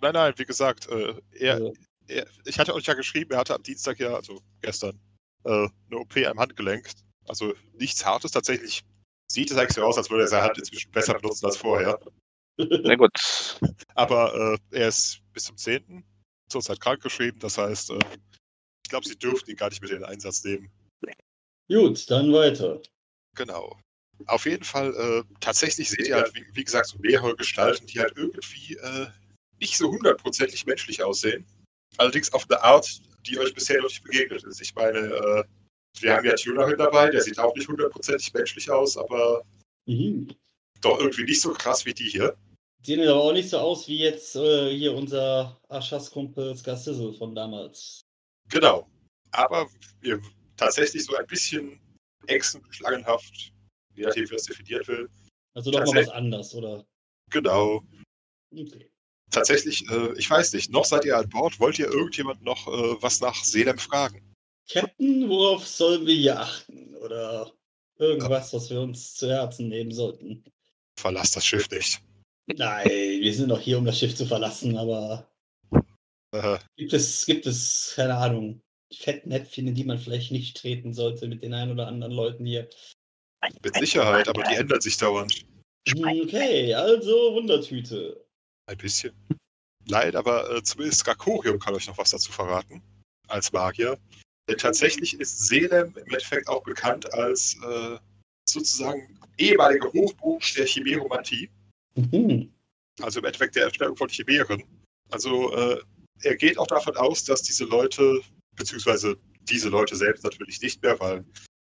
Nein, 0.00 0.12
nein, 0.12 0.34
wie 0.36 0.44
gesagt, 0.44 0.88
äh, 0.88 1.14
er, 1.32 1.54
Also, 1.54 1.72
er, 2.06 2.26
ich 2.44 2.58
hatte 2.58 2.74
euch 2.74 2.86
ja 2.86 2.94
geschrieben, 2.94 3.32
er 3.32 3.38
hatte 3.38 3.54
am 3.54 3.62
Dienstag 3.62 3.98
ja, 3.98 4.14
also 4.14 4.40
gestern, 4.60 5.00
äh, 5.44 5.68
eine 5.90 5.98
OP 5.98 6.16
am 6.18 6.38
Handgelenk. 6.38 6.90
Also 7.26 7.54
nichts 7.74 8.04
Hartes 8.04 8.30
tatsächlich. 8.30 8.84
Sieht 9.28 9.50
es 9.50 9.56
eigentlich 9.56 9.74
so 9.74 9.82
aus, 9.82 9.98
als 9.98 10.10
würde 10.10 10.24
er 10.24 10.28
seine 10.28 10.44
Hand 10.44 10.58
inzwischen 10.58 10.92
besser 10.92 11.14
benutzen 11.14 11.46
als 11.46 11.56
vorher. 11.56 11.98
Na 12.58 12.94
gut. 12.94 13.10
Aber 13.94 14.58
äh, 14.72 14.76
er 14.78 14.88
ist 14.88 15.20
bis 15.32 15.44
zum 15.44 15.56
10. 15.56 16.04
zurzeit 16.48 16.80
krank 16.80 17.02
geschrieben. 17.02 17.38
Das 17.40 17.58
heißt, 17.58 17.90
äh, 17.90 17.98
ich 18.84 18.90
glaube, 18.90 19.08
sie 19.08 19.18
dürften 19.18 19.50
ihn 19.50 19.56
gar 19.56 19.68
nicht 19.68 19.82
mit 19.82 19.90
in 19.90 19.98
den 19.98 20.04
Einsatz 20.04 20.44
nehmen. 20.44 20.70
Gut, 21.68 22.08
dann 22.08 22.32
weiter. 22.32 22.80
Genau. 23.34 23.76
Auf 24.26 24.46
jeden 24.46 24.64
Fall, 24.64 24.94
äh, 24.94 25.34
tatsächlich 25.40 25.90
seht 25.90 26.08
ihr 26.08 26.16
halt, 26.16 26.34
wie, 26.34 26.44
wie 26.52 26.64
gesagt, 26.64 26.86
so 26.88 26.98
mehrere 26.98 27.36
Gestalten, 27.36 27.86
die 27.86 28.00
halt 28.00 28.14
irgendwie 28.16 28.74
äh, 28.76 29.06
nicht 29.60 29.76
so 29.76 29.90
hundertprozentig 29.90 30.66
menschlich 30.66 31.02
aussehen. 31.02 31.44
Allerdings 31.98 32.32
auf 32.32 32.46
eine 32.50 32.62
Art, 32.62 33.00
die 33.26 33.38
euch 33.38 33.54
bisher 33.54 33.80
noch 33.80 33.88
nicht 33.88 34.02
begegnet 34.02 34.44
ist. 34.44 34.60
Ich 34.60 34.74
meine, 34.74 34.98
äh, 34.98 35.44
wir 36.00 36.14
haben 36.14 36.26
ja 36.26 36.34
Tuner 36.34 36.76
dabei, 36.76 37.10
der 37.10 37.22
sieht 37.22 37.38
auch 37.38 37.54
nicht 37.54 37.68
hundertprozentig 37.68 38.32
menschlich 38.34 38.70
aus, 38.70 38.96
aber 38.96 39.42
Mhm. 39.86 40.34
doch 40.80 40.98
irgendwie 40.98 41.24
nicht 41.24 41.40
so 41.40 41.52
krass 41.52 41.86
wie 41.86 41.94
die 41.94 42.08
hier. 42.08 42.36
Sehen 42.82 43.08
aber 43.08 43.20
auch 43.20 43.32
nicht 43.32 43.48
so 43.48 43.58
aus 43.58 43.88
wie 43.88 43.98
jetzt 43.98 44.36
äh, 44.36 44.70
hier 44.76 44.94
unser 44.94 45.60
Aschas-Kumpel 45.68 46.56
Skassizzle 46.56 47.12
von 47.14 47.34
damals. 47.34 48.00
Genau. 48.48 48.88
Aber 49.32 49.68
wir 50.00 50.20
tatsächlich 50.56 51.04
so 51.04 51.16
ein 51.16 51.26
bisschen 51.26 51.80
Echsen, 52.26 52.62
schlangenhaft, 52.70 53.52
je 53.96 54.04
nachdem, 54.04 54.24
wie 54.24 54.30
man 54.30 54.36
es 54.36 54.44
definiert 54.44 54.88
will. 54.88 55.08
Also 55.54 55.70
doch 55.70 55.84
mal 55.86 56.02
was 56.02 56.08
anderes, 56.10 56.54
oder? 56.54 56.84
Genau. 57.30 57.82
Okay. 58.52 58.90
Tatsächlich, 59.30 59.88
äh, 59.90 60.16
ich 60.18 60.30
weiß 60.30 60.52
nicht, 60.52 60.70
noch 60.70 60.84
seid 60.84 61.04
ihr 61.04 61.16
an 61.16 61.28
Bord, 61.28 61.58
wollt 61.58 61.78
ihr 61.78 61.88
irgendjemand 61.88 62.42
noch 62.42 62.68
äh, 62.68 63.02
was 63.02 63.20
nach 63.20 63.34
Selem 63.42 63.78
fragen? 63.78 64.34
Captain, 64.68 65.28
worauf 65.28 65.66
sollen 65.66 66.06
wir 66.06 66.14
hier 66.14 66.40
achten? 66.40 66.94
Oder 66.96 67.52
irgendwas, 67.98 68.52
was 68.52 68.70
wir 68.70 68.80
uns 68.80 69.14
zu 69.14 69.28
Herzen 69.28 69.68
nehmen 69.68 69.92
sollten? 69.92 70.44
Verlasst 70.98 71.36
das 71.36 71.44
Schiff 71.44 71.68
nicht. 71.70 72.00
Nein, 72.46 72.86
wir 72.86 73.34
sind 73.34 73.48
doch 73.48 73.60
hier, 73.60 73.78
um 73.78 73.84
das 73.84 73.98
Schiff 73.98 74.14
zu 74.14 74.26
verlassen, 74.26 74.76
aber 74.76 75.28
Äh, 76.32 76.58
gibt 76.76 76.92
es, 76.92 77.26
gibt 77.26 77.46
es, 77.46 77.92
keine 77.94 78.16
Ahnung, 78.16 78.60
Fettnäpfchen, 78.92 79.68
in 79.68 79.74
die 79.74 79.84
man 79.84 79.98
vielleicht 79.98 80.32
nicht 80.32 80.56
treten 80.56 80.92
sollte 80.92 81.28
mit 81.28 81.42
den 81.42 81.54
ein 81.54 81.70
oder 81.70 81.86
anderen 81.86 82.12
Leuten 82.12 82.44
hier? 82.44 82.68
Mit 83.62 83.74
Sicherheit, 83.76 84.28
aber 84.28 84.42
die 84.42 84.54
ändern 84.54 84.80
sich 84.80 84.96
dauernd. 84.96 85.46
Okay, 85.88 86.74
also 86.74 87.34
Wundertüte. 87.34 88.24
Ein 88.66 88.78
bisschen. 88.78 89.12
Nein, 89.88 90.16
aber 90.16 90.50
äh, 90.50 90.62
zumindest 90.62 91.06
Rakorium 91.06 91.58
kann 91.58 91.74
euch 91.74 91.86
noch 91.86 91.98
was 91.98 92.10
dazu 92.10 92.32
verraten. 92.32 92.82
Als 93.28 93.52
Magier. 93.52 93.98
Denn 94.48 94.58
tatsächlich 94.58 95.18
ist 95.18 95.46
Selem 95.46 95.94
im 95.96 96.04
Endeffekt 96.04 96.48
auch 96.48 96.62
bekannt 96.62 97.12
als 97.14 97.56
äh, 97.64 97.98
sozusagen 98.48 99.18
ehemalige 99.38 99.92
Hochburg 99.92 100.42
der 100.56 100.66
Chimäromantie. 100.66 101.50
Mhm. 101.94 102.52
Also 103.00 103.18
im 103.18 103.24
Endeffekt 103.24 103.56
der 103.56 103.64
Erstellung 103.64 103.96
von 103.96 104.08
Chimären. 104.08 104.62
Also 105.10 105.52
äh, 105.52 105.80
er 106.22 106.36
geht 106.36 106.58
auch 106.58 106.66
davon 106.66 106.96
aus, 106.96 107.24
dass 107.24 107.42
diese 107.42 107.64
Leute, 107.64 108.20
beziehungsweise 108.54 109.16
diese 109.42 109.68
Leute 109.68 109.96
selbst 109.96 110.24
natürlich 110.24 110.60
nicht 110.62 110.82
mehr, 110.82 110.98
weil 110.98 111.24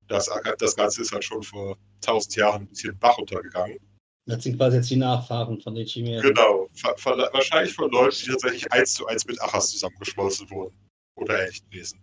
das, 0.09 0.31
das 0.59 0.77
Ganze 0.77 1.03
ist 1.03 1.13
halt 1.13 1.25
schon 1.25 1.43
vor 1.43 1.79
tausend 2.01 2.37
Jahren 2.37 2.63
ein 2.63 2.69
bisschen 2.69 2.99
Bach 2.99 3.19
untergegangen. 3.19 3.79
Das 4.27 4.43
sind 4.43 4.57
quasi 4.57 4.77
jetzt 4.77 4.91
die 4.91 4.97
Nachfahren 4.97 5.61
von 5.61 5.75
den 5.75 5.87
Chimären. 5.87 6.23
Genau. 6.23 6.69
Ver 6.75 6.95
wahrscheinlich 7.33 7.75
von 7.75 7.91
Leuten, 7.91 8.17
die 8.25 8.31
tatsächlich 8.31 8.71
eins 8.73 8.95
zu 8.95 9.07
eins 9.07 9.25
mit 9.25 9.41
Achas 9.41 9.71
zusammengeschmolzen 9.71 10.51
wurden. 10.51 10.77
Oder 11.17 11.49
echten 11.49 11.71
Wesen. 11.73 12.01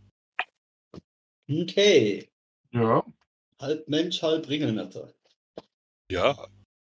Okay. 1.48 2.28
Ja, 2.72 3.06
Halb 3.60 3.88
Mensch, 3.88 4.22
halb 4.22 4.50
Ringelnatter. 4.50 5.14
Ja. 6.12 6.36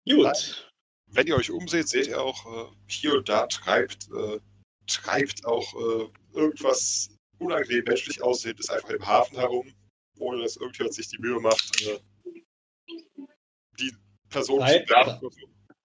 Gut. 0.10 0.72
Wenn 1.08 1.28
ihr 1.28 1.36
euch 1.36 1.52
umseht, 1.52 1.88
seht 1.88 2.08
ihr 2.08 2.22
auch, 2.22 2.46
äh, 2.46 2.76
hier 2.88 3.14
und 3.16 3.30
da 3.30 3.46
treibt, 3.48 4.10
äh, 4.12 4.40
treibt 4.88 5.46
auch 5.46 5.74
äh, 5.76 6.10
irgendwas 6.34 7.10
unangenehm 7.38 7.84
menschlich 7.86 8.22
aussehendes 8.24 8.70
einfach 8.70 8.90
im 8.90 9.06
Hafen 9.06 9.38
herum, 9.38 9.72
ohne 10.20 10.42
dass 10.42 10.58
irgendjemand 10.58 10.96
sich 10.96 11.08
die 11.10 11.20
Mühe 11.20 11.40
macht, 11.40 11.82
äh, 11.86 12.00
die 13.80 13.94
Person 14.30 14.60
zu 14.60 14.66
Treibt? 14.66 14.90
werfen. 14.90 15.30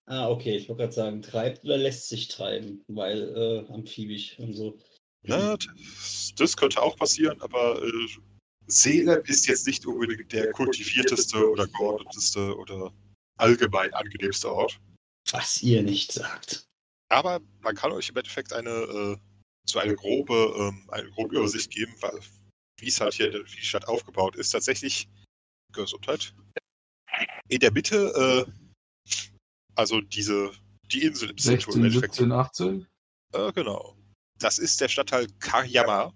Ah, 0.07 0.29
okay, 0.29 0.57
ich 0.57 0.69
wollte 0.69 0.83
gerade 0.83 0.93
sagen, 0.93 1.23
treibt 1.23 1.65
oder 1.65 1.77
lässt 1.77 2.09
sich 2.09 2.27
treiben, 2.29 2.83
weil 2.89 3.35
äh, 3.69 3.73
amphibisch 3.73 4.39
und 4.41 4.55
so. 4.55 4.79
Na, 5.23 5.57
das, 5.57 6.33
das 6.37 6.57
könnte 6.57 6.83
auch 6.83 6.97
passieren, 6.97 7.41
aber 7.43 7.81
äh, 7.83 8.09
Seele 8.67 9.23
ist 9.27 9.47
jetzt 9.47 9.67
nicht 9.67 9.87
unbedingt 9.87 10.33
der 10.33 10.51
kultivierteste 10.53 11.49
oder 11.51 11.67
geordneteste 11.67 12.57
oder 12.57 12.93
allgemein 13.37 13.93
angenehmste 13.95 14.51
Ort. 14.53 14.81
Was 15.31 15.63
ihr 15.63 15.83
nicht 15.83 16.13
sagt. 16.13 16.67
Aber 17.09 17.41
man 17.61 17.75
kann 17.75 17.93
euch 17.93 18.09
im 18.09 18.17
Endeffekt 18.17 18.53
eine, 18.53 18.71
äh, 18.71 19.17
so 19.65 19.79
eine 19.79 19.95
grobe, 19.95 20.55
ähm, 20.59 20.89
eine 20.91 21.11
grobe 21.11 21.37
Übersicht 21.37 21.71
geben, 21.71 21.95
weil, 22.01 22.19
wie 22.81 22.89
es 22.89 23.01
halt 23.01 23.15
hier 23.15 23.31
die 23.31 23.63
Stadt 23.63 23.89
aufgebaut 23.89 24.37
ist. 24.37 24.51
Tatsächlich, 24.51 25.09
Gesundheit. 25.73 26.35
In 27.49 27.61
der 27.61 27.73
Mitte, 27.73 28.47
äh, 28.47 29.13
also 29.75 30.01
diese, 30.01 30.53
die 30.91 31.03
Insel 31.05 31.31
im 31.31 31.39
Zentrum 31.39 31.73
16, 31.73 31.81
im 31.81 31.87
Endeffekt. 31.87 32.15
17, 32.15 32.33
18. 32.33 32.87
Äh, 33.33 33.53
genau. 33.53 33.97
Das 34.39 34.59
ist 34.59 34.81
der 34.81 34.89
Stadtteil 34.89 35.27
Karyama. 35.39 36.13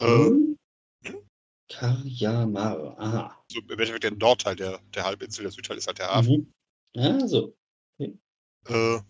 Mhm. 0.00 0.56
hm? 1.04 1.26
Karyamar. 1.70 2.98
Aha. 2.98 3.44
So 3.50 3.60
im 3.60 3.70
Endeffekt 3.70 4.04
der 4.04 4.12
Nordteil 4.12 4.56
der, 4.56 4.80
der 4.94 5.04
Halbinsel, 5.04 5.42
der 5.42 5.52
Südteil 5.52 5.76
ist 5.76 5.86
halt 5.86 5.98
der 5.98 6.08
Hafen. 6.08 6.52
Mhm. 6.96 7.02
Also. 7.22 7.54
Äh, 8.00 9.00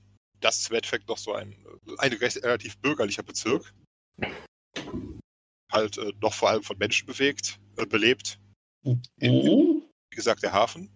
das 0.41 0.59
ist 0.59 0.71
im 0.71 0.77
Endeffekt 0.77 1.09
noch 1.09 1.19
so 1.19 1.33
ein, 1.35 1.55
ein 1.99 2.13
recht, 2.15 2.37
relativ 2.43 2.79
bürgerlicher 2.79 3.23
Bezirk. 3.23 3.75
Halt 5.79 5.97
äh, 5.99 6.13
noch 6.21 6.35
vor 6.35 6.51
allem 6.51 6.63
von 6.65 6.77
Menschen 6.79 7.07
bewegt, 7.07 7.61
äh, 7.77 7.87
belebt. 7.87 8.41
Mhm. 8.83 9.01
Wie 9.21 10.17
gesagt, 10.17 10.43
der 10.43 10.53
Hafen. 10.53 10.91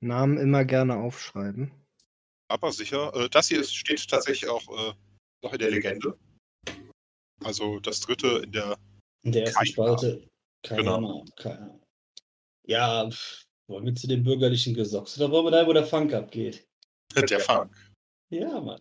Namen 0.00 0.38
immer 0.38 0.64
gerne 0.64 0.96
aufschreiben. 0.96 1.72
Aber 2.48 2.70
sicher, 2.70 3.12
äh, 3.16 3.28
das 3.28 3.48
hier 3.48 3.60
ist, 3.60 3.74
steht 3.74 4.08
tatsächlich 4.08 4.48
auch 4.48 4.62
äh, 4.68 4.94
noch 5.42 5.52
in 5.52 5.58
der 5.58 5.70
Legende. 5.70 6.16
Also 7.42 7.80
das 7.80 8.00
dritte 8.00 8.42
in 8.44 8.52
der. 8.52 8.78
In 9.22 9.32
der 9.32 9.46
ersten 9.46 9.74
Kayama. 9.74 9.98
Spalte. 9.98 10.28
Kayama. 10.62 11.24
Kayama. 11.36 11.80
Ja, 12.66 13.10
pff, 13.10 13.44
wollen 13.68 13.86
wir 13.86 13.94
zu 13.96 14.06
den 14.06 14.22
bürgerlichen 14.22 14.74
Gesocks 14.74 15.18
oder 15.18 15.32
wollen 15.32 15.46
wir 15.46 15.50
da, 15.50 15.66
wo 15.66 15.72
der 15.72 15.84
Funk 15.84 16.12
abgeht? 16.12 16.64
Der 17.28 17.40
Fang. 17.40 17.74
Ja, 18.28 18.60
Mann. 18.60 18.80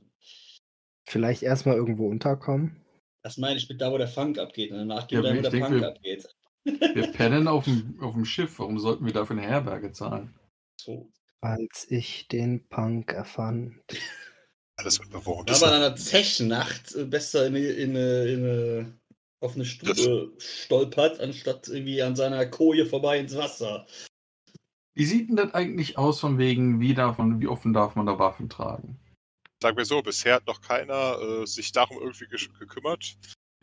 Vielleicht 1.07 1.41
erstmal 1.41 1.77
irgendwo 1.77 2.07
unterkommen. 2.07 2.85
Das 3.23 3.37
meine 3.37 3.57
ich 3.57 3.67
mit 3.69 3.81
da, 3.81 3.91
wo 3.91 3.97
der 3.97 4.07
Funk 4.07 4.37
abgeht. 4.37 4.71
Und 4.71 4.77
danach 4.77 5.07
gehen 5.07 5.23
Ja, 5.23 5.23
wir 5.23 5.31
da, 5.31 5.37
wo 5.37 5.41
der 5.41 5.51
denke, 5.51 5.67
Funk 5.67 5.81
wir- 5.81 5.87
abgeht. 5.89 6.35
Wir 6.63 7.07
pennen 7.13 7.47
auf 7.47 7.65
dem, 7.65 7.99
auf 8.01 8.13
dem 8.13 8.25
Schiff. 8.25 8.59
Warum 8.59 8.79
sollten 8.79 9.05
wir 9.05 9.13
dafür 9.13 9.37
eine 9.37 9.45
Herberge 9.47 9.91
zahlen? 9.91 10.33
So. 10.79 11.11
Als 11.41 11.89
ich 11.89 12.27
den 12.27 12.67
Punk 12.69 13.13
erfand. 13.13 13.81
Alles 14.77 14.99
unbewohnt. 14.99 15.49
Aber 15.51 15.67
an 15.67 15.73
einer 15.81 15.95
Zechnacht 15.95 16.95
äh, 16.95 17.05
besser 17.05 17.47
in, 17.47 17.55
eine- 17.55 17.67
in, 17.67 17.89
eine- 17.91 18.23
in, 18.25 18.43
eine- 18.45 18.99
auf 19.41 19.55
eine 19.55 19.63
Stube 19.65 20.33
stolpert, 20.37 21.19
anstatt 21.21 21.69
irgendwie 21.69 22.01
an 22.01 22.15
seiner 22.17 22.45
Koje 22.45 22.85
vorbei 22.85 23.19
ins 23.19 23.35
Wasser. 23.37 23.85
Wie 24.95 25.05
sieht 25.05 25.29
denn 25.29 25.37
das 25.37 25.53
eigentlich 25.53 25.97
aus 25.97 26.19
von 26.19 26.37
wegen, 26.37 26.81
wie, 26.81 26.93
darf 26.93 27.17
man, 27.17 27.39
wie 27.39 27.47
offen 27.47 27.71
darf 27.71 27.95
man 27.95 28.05
da 28.05 28.19
Waffen 28.19 28.49
tragen? 28.49 28.99
Sagen 29.61 29.77
wir 29.77 29.85
so, 29.85 30.01
bisher 30.01 30.35
hat 30.35 30.47
noch 30.47 30.61
keiner 30.61 31.19
äh, 31.19 31.45
sich 31.45 31.71
darum 31.71 31.97
irgendwie 31.99 32.27
gekümmert. 32.27 33.17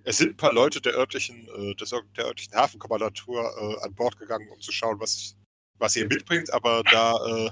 Es 0.04 0.18
sind 0.18 0.30
ein 0.30 0.36
paar 0.36 0.52
Leute 0.52 0.80
der 0.80 0.94
örtlichen, 0.94 1.48
äh, 1.56 1.74
des, 1.74 1.94
der 2.16 2.26
örtlichen 2.26 2.54
Hafenkommandatur 2.54 3.40
äh, 3.42 3.84
an 3.84 3.94
Bord 3.94 4.18
gegangen, 4.18 4.48
um 4.50 4.60
zu 4.60 4.72
schauen, 4.72 5.00
was, 5.00 5.36
was 5.78 5.96
ihr 5.96 6.06
mitbringt. 6.06 6.52
Aber 6.52 6.82
da, 6.84 7.14
äh, 7.26 7.50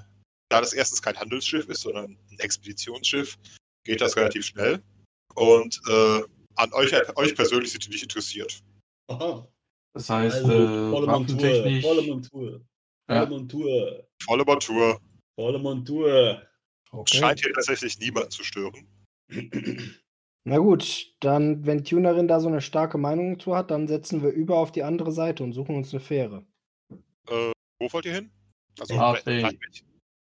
da 0.51 0.61
das 0.61 0.75
erstens 0.75 1.01
kein 1.01 1.19
Handelsschiff 1.19 1.69
ist, 1.69 1.81
sondern 1.81 2.19
ein 2.31 2.39
Expeditionsschiff, 2.39 3.39
geht 3.85 4.03
das 4.03 4.17
relativ 4.17 4.45
schnell. 4.45 4.83
Und 5.35 5.81
äh, 5.89 6.23
an 6.57 6.73
euch, 6.75 6.93
euch 7.17 7.35
persönlich 7.35 7.73
sind 7.73 7.87
die 7.87 7.91
nicht 7.91 8.03
interessiert. 8.03 8.63
Aha. 9.09 9.49
Das 9.95 10.11
heißt, 10.11 10.37
Also, 10.37 10.53
äh, 10.53 10.91
volle 10.91 11.07
Montur, 11.07 11.81
volle 11.81 12.03
Montur. 12.03 12.61
Volle. 13.07 13.27
Montur. 13.27 14.09
Volle 14.23 14.45
Montur. 14.45 15.01
Volle 15.35 15.59
Montur. 15.59 16.43
Okay. 16.95 17.19
Scheint 17.19 17.41
hier 17.41 17.53
tatsächlich 17.53 17.99
niemanden 17.99 18.31
zu 18.31 18.45
stören. 18.45 18.87
Na 20.47 20.59
gut, 20.59 21.15
dann, 21.21 21.65
wenn 21.65 21.85
Tunerin 21.85 22.29
da 22.29 22.39
so 22.39 22.49
eine 22.49 22.61
starke 22.61 22.99
Meinung 22.99 23.41
zu 23.41 23.57
hat, 23.57 23.71
dann 23.71 23.89
setzen 23.89 24.23
wir 24.23 24.31
über 24.31 24.59
auf 24.59 24.73
die 24.73 24.83
andere 24.83 25.11
Seite 25.11 25.43
und 25.43 25.53
suchen 25.55 25.75
uns 25.77 25.93
eine 25.93 26.01
Fähre. 26.01 26.47
Äh, 27.29 27.53
wo 27.81 27.93
wollt 27.93 28.05
ihr 28.05 28.13
hin? 28.15 28.31
Also, 28.79 28.95
wel- 28.95 29.25
welche, 29.25 29.59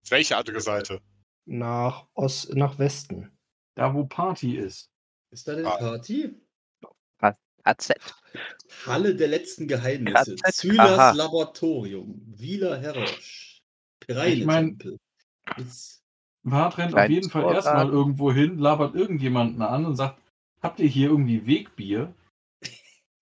welche 0.10 0.38
andere 0.38 0.62
Seite? 0.62 1.02
Nach 1.46 2.08
Ost, 2.14 2.54
nach 2.56 2.78
Westen. 2.78 3.32
Da, 3.76 3.94
wo 3.94 4.06
Party 4.06 4.58
ist. 4.58 4.90
Ist 5.32 5.48
da 5.48 5.56
denn 5.56 5.66
Ah. 5.66 5.78
Party? 5.78 6.36
AZ. 7.64 7.90
Halle 8.88 9.16
der 9.16 9.28
letzten 9.28 9.68
Geheimnisse. 9.68 10.36
KZ, 10.36 10.80
aha. 10.80 11.12
Laboratorium. 11.12 12.22
Wieler 12.26 12.80
Herosch. 12.82 13.60
Ich 14.08 14.46
mein- 14.46 14.80
Wart 16.44 16.78
rennt 16.78 16.96
auf 16.96 17.10
jeden 17.10 17.30
Fall 17.30 17.54
erstmal 17.54 17.90
irgendwo 17.90 18.32
hin, 18.32 18.58
labert 18.58 18.96
irgendjemanden 18.96 19.62
an 19.62 19.86
und 19.86 19.96
sagt, 19.96 20.20
habt 20.62 20.80
ihr 20.80 20.88
hier 20.88 21.10
irgendwie 21.10 21.46
Wegbier? 21.46 22.14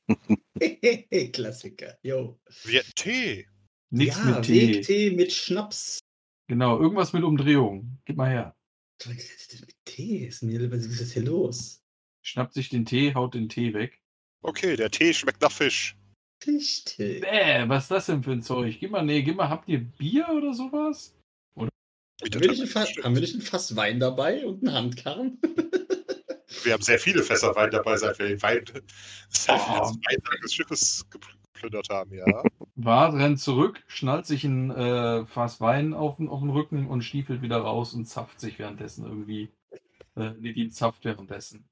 Klassiker. 1.34 1.97
Jo. 2.01 2.39
Wir 2.63 2.84
Tee. 2.95 3.47
Nix 3.91 4.17
ja, 4.17 4.25
mit 4.25 4.43
Tee. 4.43 4.75
Wegtee 4.75 5.12
mit 5.12 5.32
Schnaps. 5.32 5.99
Genau, 6.47 6.79
irgendwas 6.79 7.13
mit 7.13 7.23
Umdrehung. 7.23 7.99
Gib 8.05 8.17
mal 8.17 8.29
her. 8.29 8.55
Was 9.05 9.15
ist 9.15 9.53
denn 9.53 9.62
mit 9.62 9.75
Tee? 9.86 10.25
Ist 10.27 10.43
mir, 10.43 10.71
was 10.71 10.86
ist 10.86 11.13
hier 11.13 11.23
los? 11.23 11.82
Schnappt 12.25 12.53
sich 12.53 12.69
den 12.69 12.86
Tee, 12.86 13.13
haut 13.13 13.34
den 13.34 13.49
Tee 13.49 13.73
weg. 13.73 14.01
Okay, 14.41 14.75
der 14.75 14.91
Tee 14.91 15.13
schmeckt 15.13 15.41
nach 15.41 15.51
Fisch. 15.51 15.97
Fischtee. 16.41 17.19
Bäh, 17.19 17.67
was 17.67 17.84
ist 17.84 17.91
das 17.91 18.05
denn 18.05 18.23
für 18.23 18.32
ein 18.32 18.41
Zeug? 18.41 18.77
Gib 18.79 18.91
mal, 18.91 19.03
nee, 19.03 19.21
gib 19.21 19.36
mal, 19.36 19.49
habt 19.49 19.67
ihr 19.67 19.79
Bier 19.79 20.29
oder 20.29 20.53
sowas? 20.53 21.13
Haben 22.21 22.41
wir, 22.41 22.49
nicht 22.49 22.60
ein 22.62 22.65
das 22.65 22.71
Fass, 22.73 22.89
haben 23.03 23.13
wir 23.15 23.21
nicht 23.21 23.36
ein 23.36 23.41
Fass 23.41 23.75
Wein 23.75 23.99
dabei 23.99 24.45
und 24.45 24.62
einen 24.65 24.73
Handkarren? 24.75 25.39
Wir 26.63 26.73
haben 26.73 26.82
sehr 26.82 26.99
viele 26.99 27.23
Fässer 27.23 27.55
Wein 27.55 27.69
dabei, 27.71 27.95
seit 27.95 28.17
wir 28.19 28.27
den 28.27 28.41
Wein, 28.41 28.65
seit 29.29 29.60
wir 29.60 29.75
Oh. 29.75 29.79
das 29.79 29.91
Weinberg 29.91 30.41
des 30.41 30.53
Schiffes 30.53 31.05
geplündert 31.10 31.88
haben, 31.89 32.13
ja. 32.13 32.25
Wart 32.75 33.13
rennt 33.13 33.39
zurück, 33.39 33.82
schnallt 33.88 34.25
sich 34.25 34.43
ein 34.43 34.69
äh, 34.71 35.25
Fass 35.27 35.62
Wein 35.62 35.93
auf, 35.93 36.17
den- 36.17 36.27
auf 36.27 36.41
den 36.41 36.49
Rücken 36.49 36.88
und 36.88 37.03
stiefelt 37.03 37.41
wieder 37.43 37.58
raus 37.58 37.93
und 37.93 38.05
zapft 38.08 38.41
sich 38.41 38.58
währenddessen 38.60 39.05
irgendwie. 39.05 39.51
Äh, 40.17 40.32
nee, 40.39 40.51
die 40.51 40.69
zapft 40.69 41.05
währenddessen. 41.05 41.69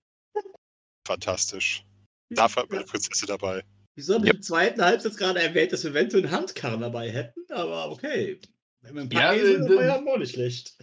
Fantastisch. 1.06 1.84
Dafür 2.30 2.64
hat 2.64 2.70
man 2.70 2.80
eine 2.80 2.88
Prinzessin 2.88 3.28
dabei. 3.28 3.64
Wieso 3.96 4.14
habe 4.14 4.28
ich 4.28 4.34
im 4.36 4.42
zweiten 4.42 4.82
Halbsatz 4.82 5.18
gerade 5.18 5.42
erwähnt, 5.42 5.74
dass 5.74 5.84
wir 5.84 5.92
eventuell 5.92 6.24
einen 6.24 6.32
Handkarren 6.32 6.82
dabei 6.82 7.10
hätten? 7.12 7.42
Aber 7.52 7.90
okay. 7.92 8.40
Wenn 8.88 8.96
wir 8.96 9.02
ein 9.04 9.10
Ja, 9.12 9.20
paar 9.20 9.36
Esel 9.36 9.56
äh, 9.66 9.68
dabei 9.70 9.92
haben, 9.92 10.08
auch 10.08 10.18
nicht 10.18 10.34
schlecht. 10.34 10.76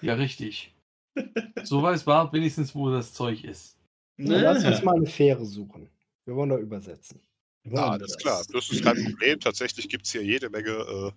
Ja, 0.00 0.14
richtig. 0.14 0.74
So 1.64 1.82
weiß 1.82 2.04
Bart 2.04 2.32
wenigstens, 2.32 2.74
wo 2.74 2.90
das 2.90 3.12
Zeug 3.12 3.44
ist. 3.44 3.76
Na, 4.16 4.40
lass 4.40 4.64
uns 4.64 4.82
mal 4.82 4.96
eine 4.96 5.06
Fähre 5.06 5.44
suchen. 5.44 5.88
Wir 6.24 6.34
wollen 6.34 6.48
da 6.50 6.56
übersetzen. 6.56 7.20
Ja, 7.64 7.70
Wollen 7.72 7.82
wir 7.84 7.90
alles 7.92 8.16
klar. 8.16 8.44
Das 8.52 8.70
ist 8.70 8.82
kein 8.82 8.96
Problem. 9.04 9.38
Tatsächlich 9.38 9.88
gibt 9.88 10.06
es 10.06 10.12
hier 10.12 10.24
jede 10.24 10.48
Menge 10.50 10.70
äh, 10.70 11.12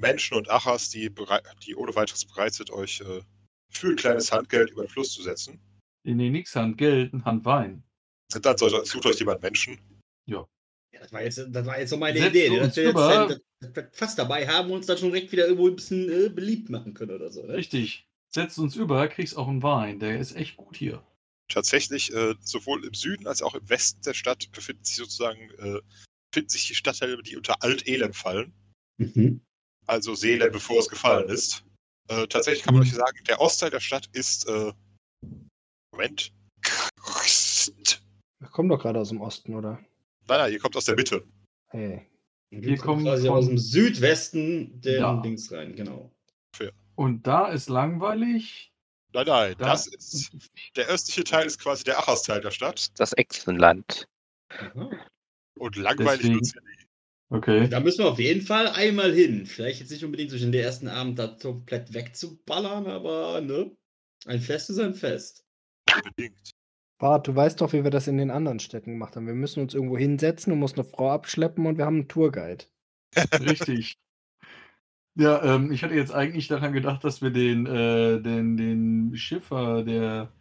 Menschen 0.00 0.36
und 0.36 0.48
Achas, 0.50 0.90
die, 0.90 1.08
berei- 1.10 1.42
die 1.66 1.74
ohne 1.74 1.94
weiteres 1.96 2.24
bereit 2.24 2.54
sind, 2.54 2.70
euch 2.70 3.00
äh, 3.00 3.22
für 3.70 3.88
ein 3.88 3.96
kleines 3.96 4.30
Handgeld 4.30 4.70
über 4.70 4.82
den 4.84 4.88
Fluss 4.90 5.12
zu 5.12 5.22
setzen. 5.22 5.58
Nee, 6.04 6.30
nix 6.30 6.54
Hand 6.54 6.78
Geld, 6.78 7.12
ein 7.12 7.24
Hand 7.24 7.44
Wein. 7.44 7.82
Und 8.34 8.44
dann 8.46 8.56
sollte, 8.56 8.84
sucht 8.84 9.06
euch 9.06 9.18
jemand 9.18 9.42
Menschen. 9.42 9.78
Ja, 10.26 10.46
das, 10.92 11.12
war 11.12 11.22
jetzt, 11.22 11.38
das 11.50 11.66
war 11.66 11.78
jetzt 11.78 11.90
so 11.90 11.96
meine 11.96 12.18
Setzt 12.18 12.30
Idee. 12.36 12.50
ne? 12.50 12.60
Dass 12.60 12.76
wir 12.76 12.82
jetzt 12.84 12.90
über. 12.92 13.22
ein- 13.22 13.28
das- 13.28 13.40
das 13.74 13.84
Fass 13.92 14.14
dabei 14.14 14.46
haben 14.46 14.70
und 14.70 14.76
uns 14.76 14.86
dann 14.86 14.98
schon 14.98 15.10
direkt 15.12 15.32
wieder 15.32 15.44
irgendwo 15.46 15.66
ein 15.68 15.74
bisschen 15.74 16.08
äh, 16.08 16.28
beliebt 16.28 16.70
machen 16.70 16.94
können 16.94 17.10
oder 17.10 17.28
so. 17.30 17.42
Ne? 17.44 17.54
Richtig. 17.54 18.06
Setzt 18.32 18.58
uns 18.58 18.76
über, 18.76 19.08
kriegst 19.08 19.36
auch 19.36 19.48
einen 19.48 19.62
Wein. 19.64 19.98
Der 19.98 20.18
ist 20.20 20.36
echt 20.36 20.56
gut 20.56 20.76
hier. 20.76 21.02
Tatsächlich, 21.50 22.12
äh, 22.14 22.34
sowohl 22.40 22.84
im 22.84 22.94
Süden 22.94 23.26
als 23.26 23.42
auch 23.42 23.54
im 23.56 23.68
Westen 23.68 24.00
der 24.02 24.14
Stadt 24.14 24.48
befinden 24.52 24.84
sich 24.84 24.94
sozusagen 24.96 25.50
äh, 25.58 25.80
befinden 26.30 26.50
sich 26.50 26.68
die 26.68 26.74
Stadtteile, 26.76 27.20
die 27.22 27.36
unter 27.36 27.62
Alt-Elem 27.62 28.12
fallen. 28.12 28.52
Mhm. 28.98 29.40
Also 29.86 30.14
Seelem, 30.14 30.52
bevor 30.52 30.78
es 30.78 30.88
gefallen 30.88 31.28
ist. 31.28 31.64
Äh, 32.10 32.26
tatsächlich 32.28 32.62
kann 32.64 32.74
man 32.74 32.82
Mhm. 32.84 32.88
euch 32.90 32.94
sagen, 32.94 33.18
der 33.26 33.40
Ostteil 33.40 33.70
der 33.70 33.80
Stadt 33.80 34.08
ist. 34.12 34.46
Äh, 34.46 34.72
Moment. 35.92 36.32
Wir 38.40 38.48
kommen 38.48 38.68
doch 38.68 38.80
gerade 38.80 39.00
aus 39.00 39.08
dem 39.08 39.20
Osten, 39.20 39.54
oder? 39.54 39.82
Nein, 40.28 40.38
nein, 40.40 40.52
ihr 40.52 40.58
kommt 40.58 40.76
aus 40.76 40.84
der 40.84 40.94
Mitte. 40.96 41.24
Hey. 41.68 42.06
Wir 42.50 42.76
kommen 42.76 42.78
kommen 42.78 43.04
quasi 43.04 43.26
von- 43.26 43.36
aus 43.36 43.46
dem 43.46 43.58
Südwesten 43.58 44.80
den 44.80 45.00
Da. 45.00 45.20
Dings 45.20 45.50
rein, 45.52 45.74
genau. 45.74 46.14
Und 46.94 47.26
da 47.26 47.48
ist 47.48 47.68
langweilig. 47.68 48.72
Nein, 49.12 49.26
nein, 49.26 49.54
Da- 49.58 49.66
das 49.70 49.86
ist. 49.86 50.32
Der 50.76 50.88
östliche 50.88 51.24
Teil 51.24 51.46
ist 51.46 51.60
quasi 51.60 51.84
der 51.84 51.98
Achas-Teil 51.98 52.40
der 52.40 52.50
Stadt. 52.50 52.88
Das 52.98 53.12
Echsenland. 53.16 54.06
Aha. 54.50 54.90
Und 55.58 55.76
langweilig 55.76 56.20
Deswegen- 56.22 56.34
wird's 56.36 56.54
ja 56.54 56.60
nicht. 56.62 56.86
Okay. 57.30 57.68
Da 57.68 57.80
müssen 57.80 57.98
wir 57.98 58.10
auf 58.10 58.18
jeden 58.18 58.44
Fall 58.44 58.68
einmal 58.68 59.12
hin. 59.12 59.44
Vielleicht 59.46 59.80
jetzt 59.80 59.90
nicht 59.90 60.04
unbedingt 60.04 60.32
durch 60.32 60.40
den 60.40 60.52
ersten 60.54 60.88
Abend 60.88 61.18
da 61.18 61.28
komplett 61.28 61.92
wegzuballern, 61.92 62.86
aber 62.86 63.40
ne? 63.42 63.70
Ein 64.26 64.40
Fest 64.40 64.70
ist 64.70 64.78
ein 64.78 64.94
Fest. 64.94 65.44
Unbedingt. 65.94 66.50
Bart, 66.98 67.28
du 67.28 67.34
weißt 67.34 67.60
doch, 67.60 67.72
wie 67.72 67.84
wir 67.84 67.90
das 67.90 68.08
in 68.08 68.18
den 68.18 68.30
anderen 68.30 68.58
Städten 68.58 68.92
gemacht 68.92 69.14
haben. 69.14 69.26
Wir 69.26 69.34
müssen 69.34 69.60
uns 69.60 69.74
irgendwo 69.74 69.96
hinsetzen, 69.96 70.50
du 70.50 70.56
musst 70.56 70.76
eine 70.76 70.84
Frau 70.84 71.10
abschleppen 71.10 71.66
und 71.66 71.78
wir 71.78 71.86
haben 71.86 71.96
einen 71.96 72.08
Tourguide. 72.08 72.64
Richtig. 73.40 73.96
Ja, 75.14 75.42
ähm, 75.42 75.72
ich 75.72 75.82
hatte 75.82 75.94
jetzt 75.94 76.12
eigentlich 76.12 76.48
daran 76.48 76.72
gedacht, 76.72 77.02
dass 77.02 77.22
wir 77.22 77.30
den, 77.30 77.66
äh, 77.66 78.20
den, 78.20 78.56
den 78.56 79.16
Schiffer, 79.16 79.82
der 79.82 80.32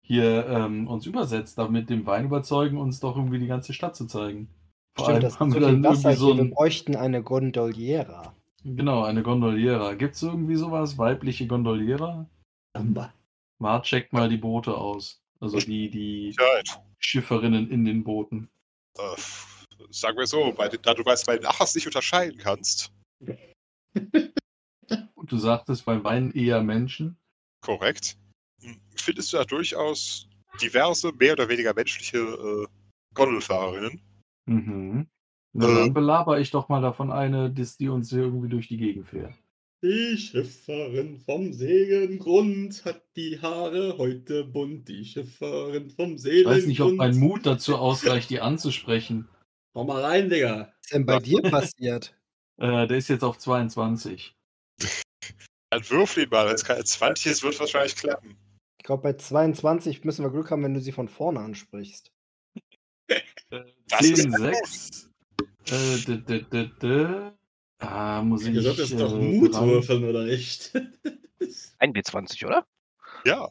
hier 0.00 0.46
ähm, 0.48 0.88
uns 0.88 1.06
übersetzt, 1.06 1.58
da 1.58 1.68
mit 1.68 1.90
dem 1.90 2.06
Wein 2.06 2.24
überzeugen, 2.24 2.78
uns 2.78 2.98
doch 2.98 3.16
irgendwie 3.16 3.38
die 3.38 3.46
ganze 3.46 3.72
Stadt 3.72 3.94
zu 3.94 4.06
zeigen. 4.06 4.48
Vor 4.96 5.06
Stimmt, 5.06 5.24
allem 5.24 5.38
haben 5.38 5.54
wir 5.54 5.60
dann 5.60 5.84
Wasser 5.84 6.10
irgendwie 6.10 6.20
so 6.20 6.26
hier. 6.26 6.36
Wir 6.36 6.42
ein, 6.42 6.50
bräuchten 6.50 6.96
eine 6.96 7.22
Gondoliera. 7.22 8.34
genau, 8.64 9.04
eine 9.04 9.22
Gondoliera. 9.22 9.94
Gibt 9.94 10.16
es 10.16 10.22
irgendwie 10.22 10.56
sowas? 10.56 10.98
Weibliche 10.98 11.46
Gondoliera? 11.46 12.28
Amba. 12.72 13.12
Mart 13.60 13.84
checkt 13.84 14.12
mal 14.12 14.28
die 14.28 14.38
Boote 14.38 14.76
aus. 14.76 15.19
Also 15.40 15.58
die, 15.58 15.90
die. 15.90 16.36
Schifferinnen 16.98 17.70
in 17.70 17.84
den 17.84 18.04
Booten. 18.04 18.48
Äh, 18.98 19.16
sagen 19.90 20.18
wir 20.18 20.26
so, 20.26 20.52
bei 20.52 20.68
da 20.68 20.92
du 20.94 21.04
weißt, 21.04 21.26
bei 21.26 21.36
den 21.38 21.46
Achas 21.46 21.74
nicht 21.74 21.86
unterscheiden 21.86 22.38
kannst. 22.38 22.92
Und 25.14 25.32
du 25.32 25.36
sagtest 25.38 25.84
beim 25.84 26.04
Wein 26.04 26.32
eher 26.32 26.62
Menschen. 26.62 27.16
Korrekt. 27.62 28.18
hm, 28.62 28.80
Findest 28.96 29.32
du 29.32 29.38
da 29.38 29.44
durchaus 29.44 30.28
diverse, 30.60 31.12
mehr 31.12 31.32
oder 31.34 31.48
weniger 31.48 31.72
menschliche 31.74 32.18
äh, 32.18 32.66
Gondelfahrerinnen? 33.14 34.00
Mhm. 34.46 35.06
Na, 35.52 35.68
Äh. 35.68 35.74
dann 35.74 35.94
belaber 35.94 36.38
ich 36.40 36.50
doch 36.50 36.68
mal 36.68 36.82
davon 36.82 37.10
eine, 37.10 37.50
dass 37.50 37.76
die 37.76 37.88
uns 37.88 38.10
hier 38.10 38.20
irgendwie 38.20 38.48
durch 38.48 38.68
die 38.68 38.76
Gegend 38.76 39.06
fährt. 39.06 39.34
Die 39.82 40.18
Schifferin 40.18 41.18
vom 41.20 41.54
Segengrund 41.54 42.84
hat 42.84 43.02
die 43.16 43.40
Haare 43.40 43.96
heute 43.96 44.44
bunt. 44.44 44.86
Die 44.88 45.06
Schifferin 45.06 45.88
vom 45.88 46.16
Ich 46.16 46.22
Seelengrund. 46.22 46.56
weiß 46.56 46.66
nicht, 46.66 46.80
ob 46.82 46.94
mein 46.96 47.16
Mut 47.18 47.46
dazu 47.46 47.76
ausreicht, 47.76 48.28
die 48.28 48.40
anzusprechen. 48.40 49.26
Komm 49.72 49.86
mal 49.86 50.04
rein, 50.04 50.28
Digga. 50.28 50.68
Was 50.68 50.84
ist 50.84 50.92
denn 50.92 51.06
bei 51.06 51.18
dir 51.18 51.42
passiert? 51.42 52.14
Äh, 52.62 52.86
der 52.86 52.98
ist 52.98 53.08
jetzt 53.08 53.24
auf 53.24 53.38
22. 53.38 54.36
Dann 55.70 55.88
würfel 55.88 56.24
ihn 56.24 56.28
mal, 56.28 56.46
wenn 56.46 56.54
es 56.54 56.62
keine 56.62 56.84
20 56.84 57.32
ist, 57.32 57.42
wird 57.42 57.54
es 57.54 57.60
wahrscheinlich 57.60 57.96
klappen. 57.96 58.36
Ich 58.78 58.84
glaube, 58.84 59.02
bei 59.02 59.14
22 59.14 60.04
müssen 60.04 60.22
wir 60.26 60.30
Glück 60.30 60.50
haben, 60.50 60.62
wenn 60.62 60.74
du 60.74 60.80
sie 60.82 60.92
von 60.92 61.08
vorne 61.08 61.40
ansprichst. 61.40 62.12
Äh, 63.08 63.22
Das 63.88 64.02
ist 64.02 64.24
10, 64.24 64.32
6. 64.32 65.10
Äh, 65.70 66.18
d, 66.18 66.42
d, 66.42 66.70
d. 66.82 67.32
Ah, 67.80 68.22
muss 68.22 68.44
ich. 68.44 68.54
Du 68.54 68.62
solltest 68.62 68.98
doch 69.00 69.12
äh, 69.14 69.16
Mut 69.18 69.54
dran- 69.54 69.68
würfeln, 69.68 70.04
oder 70.04 70.24
nicht? 70.24 70.72
Ein 71.78 71.92
W20, 71.94 72.46
oder? 72.46 72.66
Ja, 73.24 73.48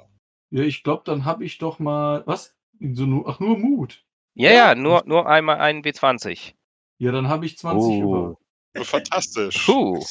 Ja, 0.51 0.63
ich 0.63 0.83
glaube, 0.83 1.03
dann 1.05 1.25
habe 1.25 1.43
ich 1.45 1.57
doch 1.57 1.79
mal. 1.79 2.23
Was? 2.27 2.55
So 2.79 3.05
nur, 3.05 3.27
ach, 3.27 3.39
nur 3.39 3.57
Mut. 3.57 4.05
Ja, 4.35 4.51
ja, 4.51 4.75
nur, 4.75 5.03
nur 5.05 5.27
einmal 5.27 5.57
einen 5.59 5.83
W20. 5.83 6.53
Ja, 6.99 7.11
dann 7.11 7.27
habe 7.27 7.45
ich 7.45 7.57
20 7.57 7.99
über. 8.01 8.37
Oh, 8.77 8.83
Fantastisch. 8.83 9.65
Puh. 9.65 10.03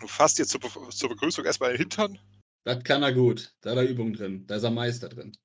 Du 0.00 0.06
fasst 0.06 0.38
dir 0.38 0.46
zur, 0.46 0.60
Be 0.60 0.68
zur 0.90 1.08
Begrüßung 1.10 1.44
erstmal 1.44 1.70
den 1.72 1.78
Hintern. 1.78 2.18
Das 2.64 2.82
kann 2.84 3.02
er 3.02 3.12
gut. 3.12 3.54
Da 3.60 3.70
hat 3.70 3.76
er 3.78 3.88
Übung 3.88 4.12
drin. 4.12 4.46
Da 4.46 4.56
ist 4.56 4.62
er 4.62 4.70
Meister 4.70 5.08
drin. 5.08 5.36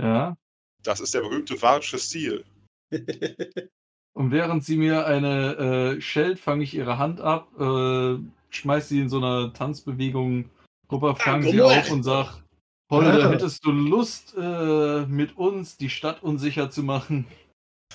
Ja. 0.00 0.36
Das 0.82 1.00
ist 1.00 1.12
der 1.14 1.20
berühmte 1.22 1.60
warische 1.60 1.98
Stil. 1.98 2.44
Und 4.18 4.32
während 4.32 4.64
sie 4.64 4.76
mir 4.76 5.06
eine 5.06 5.96
äh, 5.96 6.00
schellt, 6.00 6.40
fange 6.40 6.64
ich 6.64 6.74
ihre 6.74 6.98
Hand 6.98 7.20
ab, 7.20 7.52
äh, 7.60 8.18
schmeiß 8.50 8.88
sie 8.88 9.00
in 9.00 9.08
so 9.08 9.18
einer 9.18 9.52
Tanzbewegung 9.52 10.50
rüber, 10.90 11.14
fang 11.14 11.42
sie 11.42 11.62
auf 11.62 11.88
und 11.92 12.02
sag, 12.02 12.42
Holder, 12.90 13.30
hättest 13.30 13.64
du 13.64 13.70
Lust, 13.70 14.34
äh, 14.36 15.06
mit 15.06 15.38
uns 15.38 15.76
die 15.76 15.88
Stadt 15.88 16.20
unsicher 16.24 16.68
zu 16.68 16.82
machen? 16.82 17.28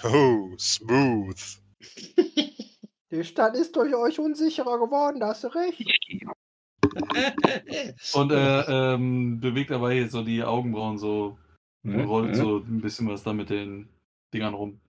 Oh, 0.02 0.56
smooth. 0.58 1.60
Die 3.12 3.24
Stadt 3.26 3.56
ist 3.56 3.76
durch 3.76 3.94
euch 3.94 4.18
unsicherer 4.18 4.80
geworden, 4.80 5.20
da 5.20 5.28
hast 5.28 5.44
du 5.44 5.50
recht. 5.50 5.84
Und 8.14 8.32
er 8.32 8.70
ähm, 8.70 9.42
bewegt 9.42 9.72
dabei 9.72 10.08
so 10.08 10.24
die 10.24 10.44
Augenbrauen 10.44 10.98
so, 10.98 11.38
Hm? 11.84 12.06
rollt 12.06 12.36
so 12.36 12.58
ein 12.60 12.80
bisschen 12.80 13.10
was 13.10 13.24
da 13.24 13.34
mit 13.34 13.50
den 13.50 13.90
Dingern 14.34 14.54
rum. 14.54 14.80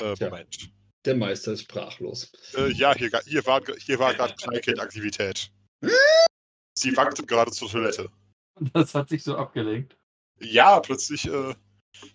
Äh, 0.00 0.14
Tja. 0.14 0.30
Moment. 0.30 0.70
Der 1.04 1.16
Meister 1.16 1.52
ist 1.52 1.62
sprachlos. 1.62 2.32
Äh, 2.54 2.72
ja, 2.72 2.94
hier, 2.94 3.10
hier 3.24 3.46
war, 3.46 3.62
hier 3.78 3.98
war 3.98 4.14
gerade 4.14 4.34
Kleinkindaktivität. 4.34 5.50
Sie 6.78 6.96
wankte 6.96 7.24
gerade 7.24 7.50
zur 7.50 7.68
Toilette. 7.68 8.10
Das 8.72 8.94
hat 8.94 9.08
sich 9.08 9.22
so 9.22 9.36
abgelenkt. 9.36 9.96
Ja, 10.40 10.80
plötzlich, 10.80 11.26
äh, 11.26 11.54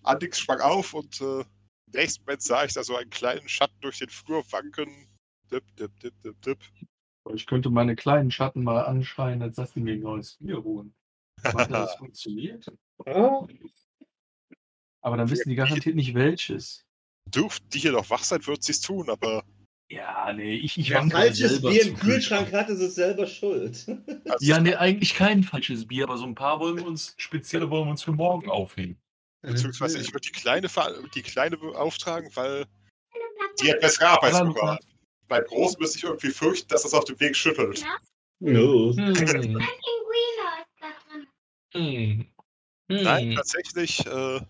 Andix 0.02 0.38
sprang 0.38 0.60
auf 0.60 0.94
und 0.94 1.20
äh, 1.20 1.40
im 1.40 1.46
nächsten 1.92 2.24
Moment 2.24 2.42
sah 2.42 2.64
ich 2.64 2.72
da 2.72 2.82
so 2.82 2.96
einen 2.96 3.10
kleinen 3.10 3.48
Schatten 3.48 3.78
durch 3.80 3.98
den 3.98 4.10
Flur 4.10 4.44
wanken. 4.50 5.08
Dip, 5.50 5.64
dip, 5.76 5.98
dip, 6.00 6.14
dip, 6.22 6.40
dip. 6.42 6.58
Ich 7.34 7.46
könnte 7.46 7.70
meine 7.70 7.96
kleinen 7.96 8.30
Schatten 8.30 8.64
mal 8.64 8.82
anschreien, 8.82 9.42
als 9.42 9.56
dass 9.56 9.72
die 9.72 9.80
mir 9.80 9.94
ein 9.94 10.00
neues 10.00 10.36
Bier 10.36 10.62
holen. 10.62 10.94
Das 11.42 11.42
funktioniert? 11.98 12.66
Aber 13.06 15.16
dann 15.16 15.30
wissen 15.30 15.48
die 15.48 15.56
garantiert 15.56 15.96
nicht 15.96 16.14
welches. 16.14 16.86
Dürften 17.26 17.68
die 17.70 17.78
hier 17.78 17.92
noch 17.92 18.10
wach 18.10 18.24
sein, 18.24 18.46
würden 18.46 18.62
sie 18.62 18.72
es 18.72 18.80
tun, 18.80 19.08
aber 19.10 19.44
Ja, 19.90 20.32
nee, 20.32 20.54
ich, 20.54 20.78
ich 20.78 20.90
Wer 20.90 21.08
falsches 21.08 21.60
Bier 21.60 21.86
im 21.86 21.98
Kühlschrank 21.98 22.52
hat, 22.52 22.68
ist 22.68 22.80
es 22.80 22.94
selber 22.94 23.26
schuld. 23.26 23.86
also, 24.28 24.44
Ja, 24.44 24.60
nee, 24.60 24.74
eigentlich 24.74 25.14
kein 25.14 25.42
falsches 25.42 25.86
Bier, 25.86 26.04
aber 26.04 26.18
so 26.18 26.24
ein 26.24 26.34
paar 26.34 26.60
wollen 26.60 26.76
wir 26.76 26.86
uns, 26.86 27.14
spezielle 27.16 27.70
wollen 27.70 27.86
wir 27.86 27.90
uns 27.92 28.02
für 28.02 28.12
morgen 28.12 28.50
aufheben. 28.50 28.96
beziehungsweise 29.42 29.98
ich 29.98 30.12
würde 30.12 30.26
die 30.26 30.32
Kleine, 30.32 30.68
die 31.14 31.22
Kleine 31.22 31.56
beauftragen, 31.56 32.30
weil 32.34 32.66
die 33.60 33.70
hat 33.70 33.80
bessere 33.80 34.08
Arbeitsmoral. 34.08 34.74
hat. 34.74 34.84
Beim 35.28 35.44
Großen 35.44 35.80
müsste 35.80 35.98
ich 35.98 36.04
irgendwie 36.04 36.30
fürchten, 36.30 36.68
dass 36.68 36.82
das 36.82 36.92
auf 36.92 37.04
dem 37.04 37.18
Weg 37.20 37.34
schüttelt. 37.34 37.84
No. 38.40 38.94
Hm. 41.72 42.26
Hm. 42.88 43.02
Nein, 43.02 43.34
tatsächlich, 43.34 44.04
äh, 44.06 44.40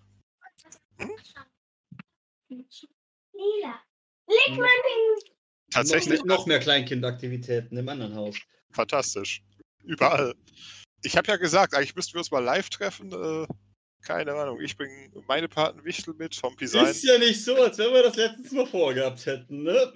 Lila. 3.33 3.81
Leg 4.27 4.59
mal 4.59 4.67
den. 4.69 5.33
tatsächlich 5.71 6.21
noch, 6.21 6.27
mehr- 6.27 6.37
noch 6.37 6.47
mehr 6.47 6.61
Kleinkindaktivitäten 6.61 7.77
im 7.77 7.89
anderen 7.89 8.15
Haus. 8.15 8.37
fantastisch. 8.73 9.43
Überall. 9.85 10.35
Ich 11.03 11.17
habe 11.17 11.29
ja 11.29 11.37
gesagt, 11.37 11.75
eigentlich 11.75 11.95
müssten 11.95 12.15
wir 12.15 12.21
uns 12.21 12.31
mal 12.31 12.43
live 12.43 12.71
treffen. 12.71 13.13
Äh, 13.13 13.47
keine 14.03 14.33
Ahnung, 14.35 14.61
ich 14.61 14.77
bringe 14.77 15.11
meine 15.29 15.49
Patenwichtel 15.49 16.15
mit 16.15 16.35
vom 16.35 16.57
Design. 16.57 16.87
Ist 16.87 17.05
ja 17.05 17.19
nicht 17.19 17.43
so, 17.45 17.55
als 17.57 17.77
wenn 17.79 17.93
wir 17.93 18.03
das 18.03 18.17
letztes 18.17 18.53
Mal 18.53 18.67
vorgehabt 18.67 19.25
hätten, 19.27 19.63
ne? 19.65 19.93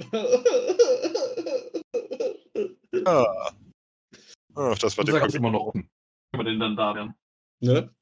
Ah. 3.07 3.53
Ah, 4.55 4.75
das 4.81 4.97
war 4.99 5.05
Der 5.05 5.25
ist 5.25 5.35
immer 5.35 5.51
noch 5.51 5.67
offen. 5.69 5.89
Können 6.33 6.45
wir 6.47 6.51
den 6.53 6.61
dann 6.61 6.77
da 6.77 6.95
werden? 6.95 7.15
ne? 7.61 7.95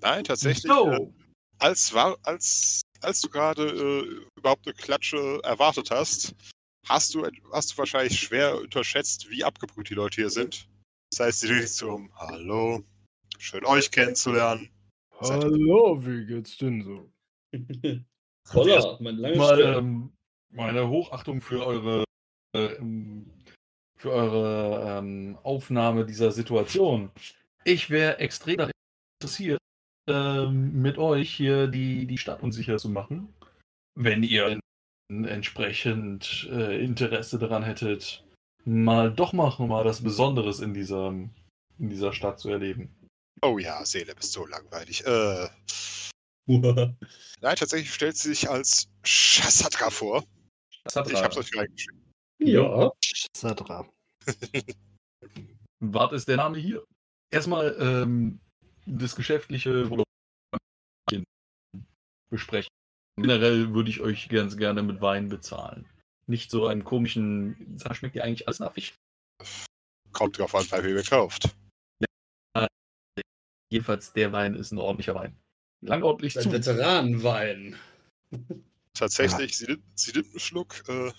Nein, 0.00 0.24
tatsächlich. 0.24 0.64
Äh, 0.64 0.68
So. 0.68 1.14
Als, 1.58 1.92
war, 1.92 2.16
als, 2.22 2.82
als 3.00 3.20
du 3.20 3.28
gerade 3.28 3.66
äh, 3.66 4.38
überhaupt 4.38 4.66
eine 4.66 4.74
Klatsche 4.74 5.40
erwartet 5.44 5.90
hast, 5.90 6.34
hast 6.88 7.14
du, 7.14 7.26
hast 7.52 7.72
du 7.72 7.78
wahrscheinlich 7.78 8.18
schwer 8.18 8.60
unterschätzt, 8.60 9.28
wie 9.30 9.44
abgebrüht 9.44 9.90
die 9.90 9.94
Leute 9.94 10.22
hier 10.22 10.30
sind. 10.30 10.68
Das 11.10 11.20
heißt, 11.20 11.40
sie 11.40 11.48
reden 11.48 11.66
so 11.66 11.90
um 11.92 12.12
Hallo, 12.16 12.82
schön 13.38 13.64
euch 13.64 13.90
kennenzulernen. 13.90 14.70
Hallo, 15.20 16.04
wie 16.04 16.26
geht's 16.26 16.56
denn 16.58 16.82
so? 16.82 17.12
Voller, 18.44 18.98
mein 19.00 19.16
langes 19.16 19.38
Mal 19.38 19.60
ähm, 19.60 20.12
meine 20.50 20.88
Hochachtung 20.88 21.40
für 21.40 21.66
eure, 21.66 22.04
äh, 22.54 22.74
ähm, 22.74 23.30
für 23.96 24.10
eure 24.10 24.98
ähm, 24.98 25.38
Aufnahme 25.42 26.06
dieser 26.06 26.30
Situation. 26.30 27.10
Ich 27.64 27.90
wäre 27.90 28.18
extrem 28.18 28.70
interessiert, 29.20 29.58
ähm, 30.08 30.80
mit 30.80 30.98
euch 30.98 31.30
hier 31.30 31.66
die, 31.66 32.06
die 32.06 32.18
Stadt 32.18 32.42
unsicher 32.42 32.78
zu 32.78 32.88
machen. 32.88 33.32
Wenn 33.94 34.22
ihr 34.22 34.60
entsprechend 35.10 36.48
äh, 36.50 36.82
Interesse 36.84 37.38
daran 37.38 37.62
hättet, 37.62 38.24
mal 38.64 39.10
doch 39.10 39.32
mal, 39.32 39.54
mal 39.58 39.84
was 39.84 40.02
Besonderes 40.02 40.60
in 40.60 40.74
dieser, 40.74 41.08
in 41.08 41.88
dieser 41.88 42.12
Stadt 42.12 42.38
zu 42.38 42.50
erleben. 42.50 42.90
Oh 43.42 43.58
ja, 43.58 43.84
Seele 43.84 44.14
bist 44.14 44.32
so 44.32 44.46
langweilig. 44.46 45.04
Äh, 45.06 45.48
nein, 46.48 47.56
tatsächlich 47.56 47.92
stellt 47.92 48.16
sie 48.16 48.30
sich 48.30 48.48
als 48.48 48.88
Chassatra 49.02 49.90
vor. 49.90 50.24
Hat 50.94 51.10
Ich 51.10 51.22
hab's 51.22 51.36
euch 51.36 51.54
reingeschrieben. 51.56 52.02
ja. 52.38 52.90
Sadra. 53.36 53.88
Was 55.80 56.12
ist 56.12 56.28
der 56.28 56.38
Name 56.38 56.58
hier? 56.58 56.84
Erstmal 57.30 57.76
ähm, 57.78 58.40
das 58.88 59.16
Geschäftliche 59.16 59.90
besprechen. 62.30 62.68
Generell 63.16 63.74
würde 63.74 63.90
ich 63.90 64.00
euch 64.00 64.28
ganz 64.28 64.56
gerne 64.56 64.82
mit 64.82 65.00
Wein 65.00 65.28
bezahlen. 65.28 65.86
Nicht 66.26 66.50
so 66.50 66.66
einen 66.66 66.84
komischen, 66.84 67.78
schmeckt 67.92 68.14
dir 68.14 68.24
eigentlich 68.24 68.46
alles 68.46 68.60
nach 68.60 68.72
Fisch? 68.72 68.94
Kommt 70.12 70.38
drauf 70.38 70.54
an, 70.54 70.66
bei 70.70 70.84
wem 70.84 70.96
ihr 70.96 71.02
kauft. 71.02 71.54
Jedenfalls, 73.70 74.12
der 74.12 74.32
Wein 74.32 74.54
ist 74.54 74.72
ein 74.72 74.78
ordentlicher 74.78 75.14
Wein. 75.14 75.36
Lang 75.80 76.02
ordentlich 76.02 76.36
Ein 76.36 76.44
zu. 76.44 76.52
Veteranenwein. 76.52 77.76
Tatsächlich, 78.94 79.56
sie, 79.56 79.66
nimmt, 79.66 79.84
sie 79.94 80.12
nimmt 80.12 80.30
einen 80.30 80.40
Schluck, 80.40 80.88
äh, 80.88 81.12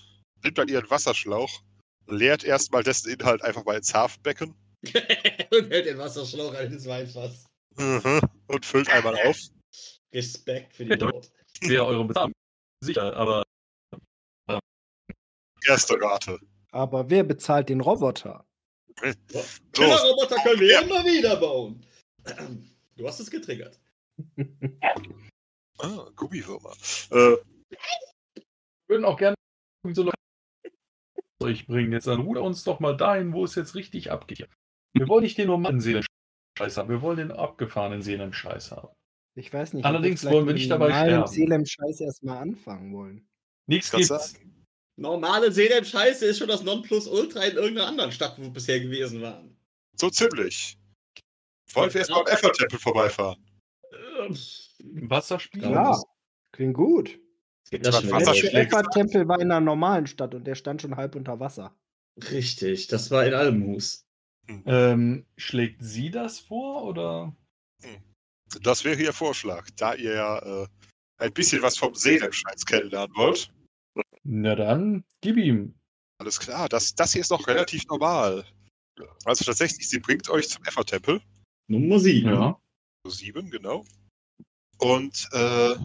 nimmt 0.43 0.58
dann 0.58 0.67
ihren 0.67 0.89
Wasserschlauch, 0.89 1.63
leert 2.08 2.43
erstmal 2.43 2.84
dessen 2.84 3.12
Inhalt 3.12 3.43
einfach 3.43 3.65
mal 3.65 3.77
ins 3.77 3.93
Hafenbecken 3.93 4.55
Und 5.51 5.69
hält 5.69 5.86
den 5.86 5.97
Wasserschlauch 5.97 6.53
an 6.55 6.71
ins 6.71 6.86
Weinfass. 6.86 7.48
Mhm, 7.80 8.22
und 8.48 8.65
füllt 8.65 8.89
einmal 8.89 9.15
auf. 9.28 9.38
Respekt 10.13 10.76
für 10.76 10.86
die 10.86 10.98
Not. 10.98 11.32
Wäre 11.62 11.86
eure 11.86 12.06
Bezahlung. 12.06 12.34
Sicher, 12.84 13.15
aber 13.15 13.44
Erste 15.68 16.02
Rate. 16.02 16.39
Aber 16.72 17.10
wer 17.10 17.24
bezahlt 17.24 17.70
den 17.70 17.82
Roboter? 17.82 18.46
Killerroboter 19.74 20.36
können 20.44 20.60
wir 20.60 20.82
immer 20.82 21.06
wieder 21.06 21.36
bauen. 21.38 21.86
Du 22.96 23.08
hast 23.08 23.22
es 23.22 23.32
getriggert. 23.32 23.80
Ah, 25.78 26.10
Gummiwürmer. 26.18 26.74
Äh, 27.12 27.38
würden 28.89 29.06
auch 29.06 29.18
gerne 29.18 29.36
so 29.94 30.02
eine 30.02 30.12
euch 31.42 31.65
bringen. 31.65 31.94
Jetzt 31.94 32.08
dann 32.08 32.20
ruder 32.20 32.42
uns 32.42 32.65
doch 32.65 32.82
mal 32.82 32.98
dahin, 32.98 33.32
wo 33.32 33.46
es 33.46 33.56
jetzt 33.56 33.76
richtig 33.76 34.12
abgeht. 34.12 34.50
Wir 34.92 35.08
wollen 35.08 35.24
nicht 35.24 35.38
den 35.38 35.48
normalen 35.48 35.80
Seelen-Scheiß 36.60 36.78
haben, 36.78 36.89
wir 36.89 37.02
wollen 37.02 37.17
den 37.17 37.32
abgefahrenen 37.32 38.02
Seelen-Scheiß 38.02 38.72
haben. 38.72 38.89
Ich 39.36 39.54
weiß 39.54 39.74
nicht. 39.74 39.86
Allerdings 39.86 40.25
ob 40.25 40.33
wollen 40.33 40.48
wir 40.48 40.54
nicht 40.54 40.69
dabei 40.69 40.90
normalen 40.90 41.10
sterben. 41.10 41.27
Selem-Scheiß 41.27 42.02
erstmal 42.02 42.38
anfangen 42.40 42.94
wollen. 42.94 43.27
Nichts 43.67 43.92
Kannst 43.92 44.10
gibt's. 44.10 44.36
Normale 44.98 45.52
Seelen-Scheiße 45.52 46.25
ist 46.25 46.40
schon 46.40 46.50
das 46.50 46.63
Nonplusultra 46.63 47.44
in 47.46 47.56
irgendeiner 47.56 47.88
anderen 47.88 48.12
Stadt, 48.12 48.38
wo 48.38 48.44
wir 48.44 48.50
bisher 48.50 48.79
gewesen 48.81 49.21
waren. 49.21 49.56
so 49.96 50.10
ziemlich. 50.10 50.77
Wollen 51.73 51.94
wir 51.94 52.00
erstmal 52.00 52.21
am 52.21 52.27
Effer-Tempel 52.27 52.79
vorbeifahren? 52.79 53.38
Ähm, 54.19 54.38
Wasserspiel? 55.10 55.62
Ja, 55.63 55.96
klingt 56.52 56.73
gut. 56.73 57.19
Das 57.71 57.81
Das 57.81 58.00
schnell. 58.02 58.12
Wasser 58.13 58.31
Der 58.33 58.40
schlägt- 58.40 58.71
letzte 58.73 58.90
Tempel 58.92 59.27
war 59.27 59.40
in 59.40 59.52
einer 59.52 59.62
normalen 59.62 60.08
Stadt 60.08 60.33
und 60.33 60.46
der 60.46 60.56
stand 60.56 60.81
schon 60.81 60.96
halb 60.98 61.15
unter 61.15 61.40
Wasser. 61.40 61.75
Richtig, 62.31 62.88
das 62.88 63.12
war 63.12 63.25
in 63.25 63.33
Albenhus. 64.50 64.63
Ähm, 64.65 65.25
schlägt 65.37 65.83
sie 65.83 66.10
das 66.10 66.39
vor 66.39 66.83
oder? 66.83 67.35
Das 68.62 68.83
wäre 68.83 69.00
Ihr 69.00 69.13
Vorschlag, 69.13 69.69
da 69.77 69.93
ihr 69.93 70.13
ja 70.15 70.39
äh, 70.39 70.67
ein 71.17 71.33
bisschen 71.33 71.62
was 71.62 71.77
vom 71.77 71.93
Seelenscheiß 71.93 72.65
kennenlernen 72.65 73.15
wollt. 73.15 73.54
Na 74.23 74.56
dann, 74.56 75.04
gib 75.21 75.37
ihm. 75.37 75.75
Alles 76.17 76.39
klar, 76.39 76.67
das, 76.67 76.95
das 76.95 77.13
hier 77.13 77.21
ist 77.21 77.29
noch 77.29 77.47
relativ 77.47 77.85
normal. 77.87 78.45
Also 79.23 79.45
tatsächlich, 79.45 79.87
sie 79.87 80.00
bringt 80.00 80.29
euch 80.29 80.50
zum 80.50 80.63
Effer-Tempel. 80.65 81.21
Nummer 81.67 82.00
7. 82.00 82.29
Ja. 82.29 82.60
Sieben, 83.08 83.50
genau. 83.50 83.85
Und 84.77 85.27
äh, 85.31 85.75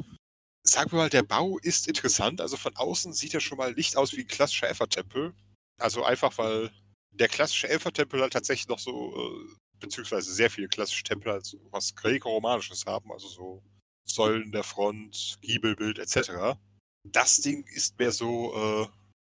sagen 0.62 0.92
wir 0.92 0.96
mal, 0.96 1.10
der 1.10 1.22
Bau 1.22 1.58
ist 1.58 1.86
interessant. 1.86 2.40
Also 2.40 2.56
von 2.56 2.74
außen 2.76 3.12
sieht 3.12 3.34
er 3.34 3.40
schon 3.40 3.58
mal 3.58 3.72
nicht 3.74 3.96
aus 3.96 4.12
wie 4.12 4.22
ein 4.22 4.26
klassischer 4.26 4.68
Elfertempel. 4.68 5.32
Also 5.78 6.04
einfach, 6.04 6.36
weil 6.38 6.70
der 7.14 7.28
klassische 7.28 7.68
Elfertempel 7.68 8.20
halt 8.20 8.32
tatsächlich 8.32 8.68
noch 8.68 8.78
so, 8.78 9.14
äh, 9.16 9.54
beziehungsweise 9.80 10.32
sehr 10.32 10.50
viele 10.50 10.68
klassische 10.68 11.02
Tempel 11.04 11.32
halt 11.32 11.44
so 11.46 11.58
was 11.70 11.94
Gräko-Romanisches 11.94 12.86
haben, 12.86 13.10
also 13.12 13.28
so 13.28 13.62
Säulen 14.06 14.52
der 14.52 14.64
Front, 14.64 15.38
Giebelbild 15.40 15.98
etc. 15.98 16.58
Das 17.04 17.36
Ding 17.38 17.64
ist 17.68 17.98
mehr 17.98 18.12
so, 18.12 18.54
äh, 18.54 18.86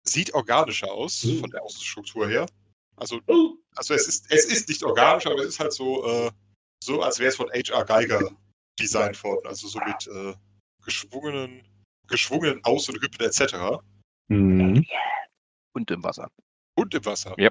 sieht 0.08 0.32
organischer 0.34 0.90
aus 0.92 1.24
Mhm. 1.24 1.40
von 1.40 1.50
der 1.50 1.62
Außenstruktur 1.62 2.28
her. 2.28 2.46
Also, 2.96 3.20
Oh, 3.26 3.56
also 3.76 3.94
es 3.94 4.06
ist, 4.06 4.30
es 4.30 4.44
ist 4.46 4.68
nicht 4.68 4.82
organisch, 4.82 5.26
aber 5.26 5.36
es 5.40 5.48
ist 5.48 5.60
halt 5.60 5.72
so, 5.72 6.04
äh, 6.06 6.30
so 6.82 7.02
als 7.02 7.18
wäre 7.18 7.30
es 7.30 7.36
von 7.36 7.50
H.R. 7.50 7.84
Geiger 7.84 8.30
designt 8.78 9.22
worden. 9.24 9.46
Also 9.46 9.68
so 9.68 9.78
mit 9.80 10.06
äh, 10.06 10.34
geschwungenen, 10.84 11.66
geschwungenen 12.08 12.62
Aus- 12.64 12.88
und 12.88 12.96
Rippen 13.02 13.24
etc. 13.26 13.80
Mhm. 14.28 14.84
Und 15.74 15.90
im 15.90 16.02
Wasser. 16.02 16.30
Und 16.76 16.94
im 16.94 17.04
Wasser. 17.04 17.34
Ja. 17.38 17.50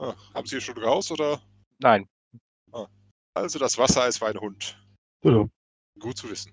Ah, 0.00 0.16
haben 0.32 0.46
Sie 0.46 0.60
schon 0.60 0.78
raus 0.78 1.10
oder? 1.10 1.42
Nein. 1.78 2.08
Also 3.34 3.58
das 3.58 3.78
Wassereis 3.78 4.20
war 4.20 4.28
ein 4.28 4.40
Hund. 4.40 4.76
Ja. 5.22 5.48
Gut 5.98 6.16
zu 6.16 6.30
wissen. 6.30 6.52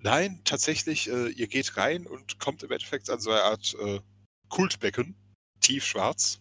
Nein, 0.00 0.40
tatsächlich, 0.44 1.08
äh, 1.08 1.28
ihr 1.28 1.46
geht 1.46 1.76
rein 1.76 2.06
und 2.06 2.38
kommt 2.38 2.62
im 2.62 2.70
Endeffekt 2.70 3.08
an 3.10 3.20
so 3.20 3.30
eine 3.30 3.42
Art 3.42 3.74
äh, 3.80 4.00
Kultbecken, 4.48 5.14
tiefschwarz. 5.60 6.40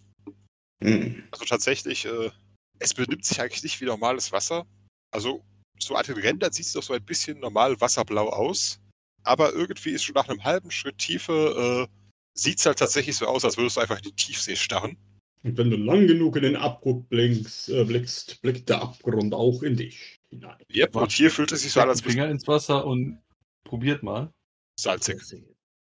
hm. 0.81 1.27
Also 1.31 1.45
tatsächlich, 1.45 2.05
äh, 2.05 2.31
es 2.79 2.93
benimmt 2.93 3.25
sich 3.25 3.39
eigentlich 3.39 3.63
nicht 3.63 3.79
wie 3.79 3.85
normales 3.85 4.31
Wasser. 4.31 4.65
Also 5.11 5.43
so 5.79 5.95
an 5.95 6.05
den 6.05 6.17
Rändern 6.17 6.51
sieht 6.51 6.65
es 6.65 6.73
doch 6.73 6.83
so 6.83 6.93
ein 6.93 7.05
bisschen 7.05 7.39
normal 7.39 7.79
wasserblau 7.79 8.29
aus. 8.29 8.79
Aber 9.23 9.53
irgendwie 9.53 9.91
ist 9.91 10.03
schon 10.03 10.15
nach 10.15 10.29
einem 10.29 10.43
halben 10.43 10.71
Schritt 10.71 10.97
Tiefe, 10.97 11.87
äh, 11.89 12.09
sieht 12.37 12.59
es 12.59 12.65
halt 12.65 12.79
tatsächlich 12.79 13.15
so 13.15 13.27
aus, 13.27 13.45
als 13.45 13.57
würdest 13.57 13.77
du 13.77 13.81
einfach 13.81 13.97
in 13.97 14.03
die 14.03 14.15
Tiefsee 14.15 14.55
starren. 14.55 14.97
Und 15.45 15.57
wenn 15.59 15.69
du 15.69 15.77
lang 15.77 16.07
genug 16.07 16.37
in 16.37 16.41
den 16.41 16.55
Abgrund 16.55 17.07
blinkst, 17.07 17.69
äh, 17.69 17.83
blickst, 17.83 18.41
blickt 18.41 18.67
der 18.67 18.81
Abgrund 18.81 19.31
auch 19.35 19.61
in 19.61 19.77
dich 19.77 20.19
hinein. 20.31 20.57
Yep, 20.73 20.95
und 20.95 21.11
hier 21.11 21.29
fühlt 21.29 21.51
es 21.51 21.61
sich 21.61 21.71
so 21.71 21.81
an, 21.81 21.89
als 21.89 22.01
Finger 22.01 22.27
ins 22.31 22.47
Wasser 22.47 22.83
und 22.83 23.21
probiert 23.63 24.01
mal. 24.01 24.33
salzig. 24.79 25.21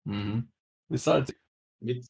Mhm. 0.02 0.48
Ist 0.88 1.04
salzig. 1.04 1.36
Mit, 1.78 2.04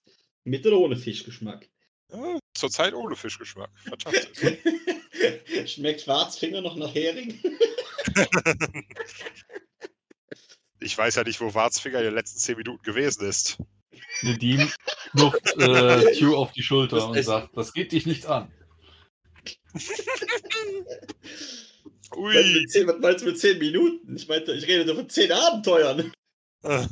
mit 0.44 0.66
oder 0.66 0.78
ohne 0.78 0.96
Fischgeschmack? 0.96 1.68
Ja, 2.10 2.38
zurzeit 2.54 2.94
ohne 2.94 3.16
Fischgeschmack. 3.16 3.68
Fantastisch. 3.84 4.56
Schmeckt 5.66 6.00
Schwarzfinger 6.00 6.62
noch 6.62 6.76
nach 6.76 6.94
Hering? 6.94 7.38
ich 10.80 10.96
weiß 10.96 11.16
ja 11.16 11.24
nicht, 11.24 11.38
wo 11.42 11.52
Warzfinger 11.52 11.98
in 11.98 12.04
den 12.06 12.14
letzten 12.14 12.38
zehn 12.38 12.56
Minuten 12.56 12.82
gewesen 12.82 13.26
ist. 13.28 13.58
Nedim 14.22 14.68
knupft 15.12 15.56
äh, 15.58 16.18
Q 16.18 16.34
auf 16.36 16.52
die 16.52 16.62
Schulter 16.62 16.96
Das 16.96 17.04
und 17.06 17.22
sagt, 17.22 17.56
das 17.56 17.72
geht 17.72 17.92
dich 17.92 18.06
nichts 18.06 18.26
an. 18.26 18.52
Ui. 22.16 22.34
Meinst 22.34 22.48
du 22.54 22.60
mit 22.60 22.70
zehn- 22.70 22.86
Was 22.88 22.98
meinst 23.00 23.22
du 23.22 23.26
mit 23.26 23.38
10 23.38 23.58
Minuten? 23.58 24.16
Ich 24.16 24.28
meinte, 24.28 24.52
ich 24.52 24.66
rede 24.66 24.84
nur 24.84 24.96
von 24.96 25.08
10 25.08 25.32
Abenteuern. 25.32 26.12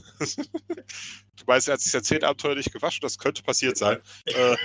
Du 1.36 1.44
meinst, 1.46 1.68
er 1.68 1.74
hat 1.74 1.80
sich 1.80 1.90
sein 1.92 2.02
zehn 2.04 2.22
Abenteuer 2.22 2.54
nicht 2.54 2.70
gewaschen? 2.72 3.00
Das 3.00 3.16
könnte 3.18 3.42
passiert 3.42 3.78
sein. 3.78 3.98
Äh, 4.26 4.56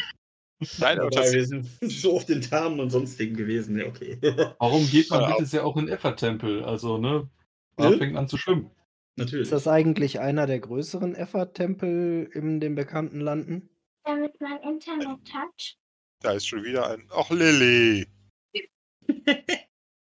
nein, 0.78 1.00
aber 1.00 1.10
wir 1.32 1.46
sind 1.46 1.70
so 1.82 2.18
auf 2.18 2.26
den 2.26 2.41
Tarnen 2.41 2.82
und 2.82 2.89
sonstigen 2.89 3.34
gewesen. 3.38 3.80
Ja, 3.80 3.86
okay. 3.86 4.18
Warum 4.60 4.86
geht 4.89 5.10
man 5.10 5.22
Ja, 5.22 5.32
bitte 5.32 5.46
sehr 5.46 5.66
auch 5.66 5.78
in 5.78 5.88
Effa-Tempel? 5.88 6.66
Also, 6.66 6.98
ne? 6.98 7.30
Da 7.78 7.91
Ja. 7.91 7.98
fängt 7.98 8.18
an 8.18 8.28
zu 8.28 8.36
schwimmen. 8.38 8.70
Natürlich. 9.18 9.43
Ist 9.43 9.51
das 9.53 9.68
eigentlich 9.68 10.20
einer 10.20 10.45
der 10.47 10.59
größeren 10.59 11.16
Effort-Tempel 11.16 12.30
in 12.34 12.59
den 12.59 12.76
bekannten 12.76 13.22
Landen? 13.22 13.70
Damit 14.03 14.39
mein 14.41 14.61
Internet 14.61 15.34
hat. 15.34 15.78
da 16.22 16.32
ist 16.34 16.45
schon 16.47 16.63
wieder 16.63 16.89
ein. 16.89 17.07
Ach, 17.11 17.30
Lilly. 17.30 18.07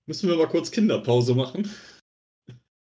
Müssen 0.06 0.28
wir 0.28 0.36
mal 0.36 0.48
kurz 0.48 0.70
Kinderpause 0.70 1.34
machen? 1.34 1.68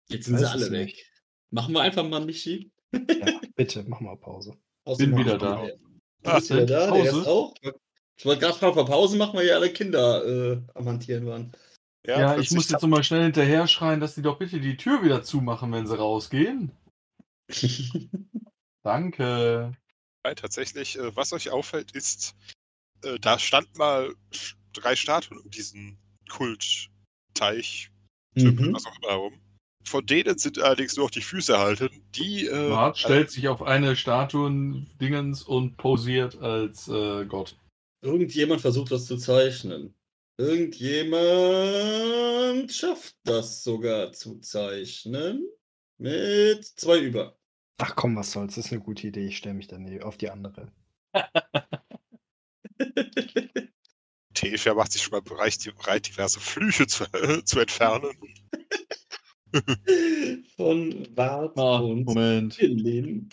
Jetzt 0.09 0.25
sind 0.25 0.37
sie 0.37 0.49
alle 0.49 0.71
weg. 0.71 0.87
nicht. 0.87 1.11
Machen 1.51 1.73
wir 1.73 1.81
einfach 1.81 2.07
mal 2.07 2.23
Michi. 2.25 2.71
Ja, 2.93 3.39
bitte, 3.55 3.83
mach 3.87 3.99
mal 3.99 4.17
Pause. 4.17 4.53
Außerdem 4.85 5.11
Bin 5.15 5.25
wieder 5.25 5.37
da. 5.37 5.55
man- 5.57 5.71
Du 6.23 6.31
Ah, 6.31 6.35
bist 6.37 6.49
wieder 6.49 6.65
da, 6.65 6.91
der 6.91 7.03
ist 7.05 7.27
auch. 7.27 7.53
Ich 8.17 8.25
wollte 8.25 8.41
gerade 8.41 8.57
fragen, 8.57 8.73
vor 8.73 8.85
Pause 8.85 9.15
machen 9.17 9.37
wir 9.37 9.45
ja 9.45 9.55
alle 9.55 9.71
Kinder 9.71 10.25
äh, 10.25 10.61
am 10.73 10.85
Hantieren 10.87 11.25
waren. 11.27 11.51
Ja, 12.07 12.31
ich 12.31 12.35
plötzlich 12.35 12.51
muss 12.55 12.69
jetzt 12.69 12.81
nochmal 12.81 13.03
schnell 13.03 13.23
hinterher 13.23 13.67
schreien, 13.67 13.99
dass 13.99 14.15
die 14.15 14.21
doch 14.21 14.37
bitte 14.37 14.59
die 14.59 14.77
Tür 14.77 15.03
wieder 15.03 15.23
zumachen, 15.23 15.71
wenn 15.71 15.87
sie 15.87 15.97
rausgehen. 15.97 16.71
Danke. 18.83 19.71
Nein, 20.23 20.35
tatsächlich, 20.35 20.97
äh, 20.97 21.15
was 21.15 21.33
euch 21.33 21.49
auffällt, 21.49 21.91
ist, 21.91 22.35
äh, 23.03 23.19
da 23.19 23.39
stand 23.39 23.77
mal 23.77 24.13
drei 24.73 24.95
Statuen 24.95 25.39
um 25.39 25.49
diesen 25.49 25.97
Kultteich, 26.29 27.91
Mhm. 28.35 28.73
was 28.73 28.85
auch 28.85 28.97
immer 28.97 29.11
herum. 29.11 29.41
Von 29.85 30.05
denen 30.05 30.37
sind 30.37 30.59
allerdings 30.59 30.97
nur 30.97 31.05
noch 31.05 31.11
die 31.11 31.21
Füße 31.21 31.53
erhalten. 31.53 31.89
Die, 32.15 32.47
äh, 32.47 32.69
Bart 32.69 32.97
stellt 32.97 33.29
sich 33.31 33.47
auf 33.47 33.61
eine 33.61 33.95
Statuen-Dingens 33.95 35.43
und 35.43 35.77
posiert 35.77 36.37
als 36.41 36.87
äh, 36.87 37.25
Gott. 37.25 37.55
Irgendjemand 38.01 38.61
versucht 38.61 38.91
was 38.91 39.05
zu 39.05 39.17
zeichnen. 39.17 39.93
Irgendjemand 40.37 42.71
schafft 42.71 43.15
das 43.23 43.63
sogar 43.63 44.11
zu 44.11 44.39
zeichnen. 44.39 45.47
Mit 45.97 46.65
zwei 46.65 46.99
über. 46.99 47.39
Ach 47.77 47.95
komm, 47.95 48.17
was 48.17 48.31
soll's, 48.31 48.55
das 48.55 48.65
ist 48.65 48.71
eine 48.73 48.81
gute 48.81 49.07
Idee. 49.07 49.27
Ich 49.27 49.37
stelle 49.37 49.55
mich 49.55 49.67
dann 49.67 50.01
auf 50.01 50.17
die 50.17 50.29
andere. 50.29 50.73
Tefia 54.33 54.73
macht 54.73 54.91
sich 54.91 55.03
schon 55.03 55.11
mal 55.11 55.21
bereit, 55.21 55.65
diverse 55.65 56.41
Flüche 56.41 56.85
zu, 56.87 57.05
zu 57.45 57.59
entfernen. 57.59 58.11
Von 60.57 61.07
Bart 61.15 61.57
Ah, 61.57 61.77
und 61.77 62.03
Moment. 62.05 62.57
Lin. 62.59 63.29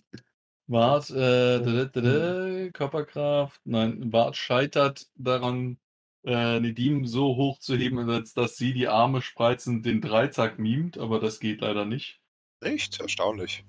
Bart, 0.69 1.11
äh, 1.11 1.59
dada, 1.61 1.87
dada, 1.87 2.71
Körperkraft. 2.71 3.61
Nein, 3.65 4.11
Bart 4.11 4.37
scheitert 4.37 5.09
daran, 5.17 5.79
äh, 6.25 6.61
Nedim 6.61 7.07
so 7.07 7.37
hoch 7.37 7.59
zu 7.59 7.77
heben, 7.77 7.99
als 8.11 8.35
dass 8.35 8.57
sie 8.57 8.73
die 8.73 8.89
Arme 8.89 9.23
spreizend 9.23 9.85
den 9.87 10.01
Dreizack 10.01 10.59
mimt, 10.59 10.99
aber 10.99 11.19
das 11.21 11.41
geht 11.41 11.61
leider 11.61 11.85
nicht. 11.85 12.21
Echt? 12.61 13.01
Erstaunlich. 13.01 13.65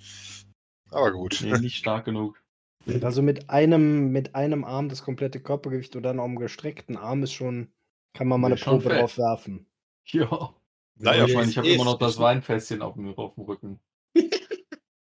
Aber 0.92 1.12
gut. 1.12 1.40
Nee, 1.44 1.58
nicht 1.60 1.78
stark 1.78 2.06
genug. 2.06 2.40
Also 3.02 3.22
mit 3.22 3.50
einem, 3.50 4.12
mit 4.12 4.36
einem 4.36 4.66
Arm 4.66 4.90
das 4.90 5.04
komplette 5.04 5.40
Körpergewicht 5.40 5.96
oder 5.96 6.10
einem 6.10 6.36
gestreckten 6.38 6.98
Arm 6.98 7.24
ist 7.24 7.32
schon, 7.32 7.72
kann 8.14 8.28
man 8.28 8.42
mal 8.42 8.48
eine 8.48 8.58
Probe 8.58 8.90
fett. 8.90 9.00
drauf 9.00 9.18
werfen. 9.18 9.66
Ja. 10.08 10.54
Naja, 11.00 11.26
ich 11.26 11.34
meine, 11.34 11.50
ich 11.50 11.58
habe 11.58 11.70
immer 11.70 11.86
noch 11.86 11.98
das 11.98 12.16
ist- 12.16 12.20
Weinfässchen 12.20 12.82
auf 12.82 12.96
dem, 12.96 13.14
auf 13.18 13.36
dem 13.36 13.44
Rücken. 13.46 13.80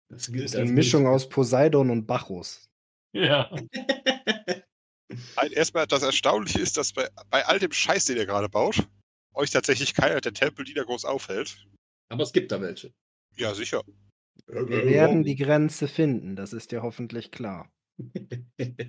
Das 0.10 0.28
ist 0.30 0.56
eine 0.56 0.72
Mischung 0.72 1.06
aus 1.06 1.30
Poseidon 1.30 1.92
und 1.92 2.08
Bacchus. 2.08 2.68
Ja. 3.14 3.52
Erstmal 5.52 5.88
das 5.88 6.04
Erstaunliche 6.04 6.60
ist, 6.60 6.78
dass 6.78 6.94
bei, 6.94 7.08
bei 7.30 7.46
all 7.46 7.60
dem 7.60 7.72
Scheiß, 7.72 8.06
den 8.06 8.18
ihr 8.18 8.26
gerade 8.26 8.50
baut, 8.50 8.88
euch 9.34 9.50
tatsächlich 9.52 9.94
keiner 9.94 10.22
der 10.22 10.34
Tempel, 10.34 10.66
die 10.66 10.74
da 10.74 10.84
groß 10.84 11.06
aufhält. 11.06 11.66
Aber 12.10 12.24
es 12.24 12.32
gibt 12.34 12.52
da 12.52 12.62
welche. 12.62 12.92
Ja, 13.38 13.54
sicher. 13.54 13.84
Wir 14.48 14.86
werden 14.86 15.24
die 15.24 15.36
Grenze 15.36 15.88
finden, 15.88 16.36
das 16.36 16.54
ist 16.54 16.72
dir 16.72 16.82
hoffentlich 16.82 17.32
klar. 17.32 17.72
Äh, 18.58 18.82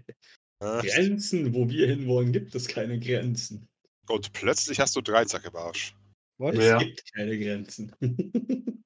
Grenzen, 0.61 1.55
wo 1.55 1.69
wir 1.69 1.87
hinwollen, 1.87 2.33
gibt 2.33 2.55
es 2.55 2.69
keine 2.69 2.99
Grenzen. 3.01 3.67
Und 4.09 4.33
plötzlich 4.33 4.79
hast 4.81 4.95
du 4.97 5.01
Dreizack 5.01 5.45
im 5.47 5.57
Arsch. 5.57 5.95
What? 6.39 6.55
Es 6.55 6.65
Ja. 6.67 6.79
gibt 6.79 7.03
keine 7.15 7.39
Grenzen. 7.39 7.95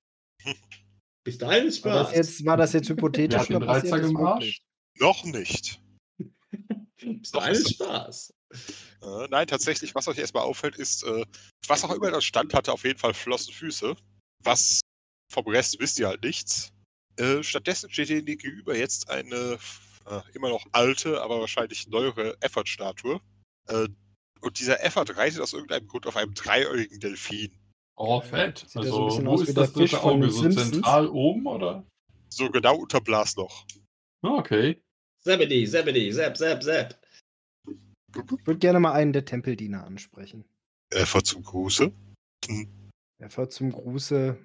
Bis 1.24 1.38
dahin 1.38 1.66
ist 1.66 1.84
War 1.84 1.92
Spaß. 2.04 2.06
das 2.08 2.16
jetzt, 2.16 2.44
war 2.44 2.56
das 2.56 2.72
jetzt 2.74 2.88
hypothetisch 2.90 3.46
den 3.46 3.56
oder 3.56 3.66
Dreizack 3.66 4.02
im 4.02 4.16
Arsch? 4.18 4.60
Noch 4.98 5.24
nicht. 5.24 5.80
Bis 7.00 7.30
dahin 7.32 7.54
ist 7.54 7.74
Spaß. 7.74 8.34
Äh, 9.02 9.28
nein, 9.30 9.46
tatsächlich, 9.46 9.94
was 9.94 10.06
euch 10.08 10.18
erstmal 10.18 10.44
auffällt, 10.44 10.76
ist, 10.76 11.02
äh, 11.04 11.24
was 11.66 11.84
auch 11.84 11.90
immer 11.94 12.10
das 12.10 12.24
Stand 12.24 12.54
hatte, 12.54 12.72
auf 12.72 12.84
jeden 12.84 12.98
Fall 12.98 13.14
flossen 13.14 13.52
Füße. 13.52 13.96
Was 14.44 14.80
vom 15.32 15.46
Rest 15.46 15.78
wisst 15.80 15.98
ihr 15.98 16.08
halt 16.08 16.22
nichts. 16.22 16.70
Äh, 17.16 17.42
stattdessen 17.42 17.90
steht 17.90 18.10
ihr 18.10 18.22
gegenüber 18.22 18.76
jetzt 18.76 19.08
eine 19.10 19.58
äh, 20.06 20.20
immer 20.34 20.50
noch 20.50 20.64
alte, 20.72 21.20
aber 21.22 21.40
wahrscheinlich 21.40 21.88
neuere 21.88 22.36
Effort-Statue. 22.40 23.20
Äh, 23.68 23.88
und 24.40 24.58
dieser 24.60 24.84
Effort 24.84 25.16
reitet 25.16 25.40
aus 25.40 25.52
irgendeinem 25.54 25.86
Grund 25.88 26.06
auf 26.06 26.16
einem 26.16 26.34
dreieugigen 26.34 27.00
Delfin. 27.00 27.58
Oh, 27.96 28.20
fett. 28.20 28.58
Sieht 28.58 28.70
so 28.72 28.80
Also, 28.80 29.04
bisschen 29.06 29.26
wo 29.26 29.40
ist 29.40 29.56
das 29.56 29.72
dritte 29.72 30.02
Auge? 30.02 30.30
So 30.30 30.42
Simpsons. 30.42 30.70
zentral 30.72 31.08
oben, 31.08 31.46
oder? 31.46 31.86
So 32.28 32.50
genau 32.50 32.76
unter 32.76 33.00
Blasloch. 33.00 33.64
Ah, 34.22 34.38
Okay. 34.38 34.80
Zebedee, 35.24 35.66
Zebedee, 35.66 36.10
Zap, 36.12 36.36
Zap, 36.36 36.62
Zap. 36.62 36.98
Ich 37.66 38.46
würde 38.46 38.58
gerne 38.58 38.78
mal 38.78 38.92
einen 38.92 39.12
der 39.14 39.24
Tempeldiener 39.24 39.84
ansprechen. 39.84 40.44
Effort 40.90 41.22
zum 41.22 41.42
Gruße. 41.42 41.92
Er 43.18 43.30
fährt 43.30 43.52
zum 43.52 43.72
Gruße. 43.72 44.36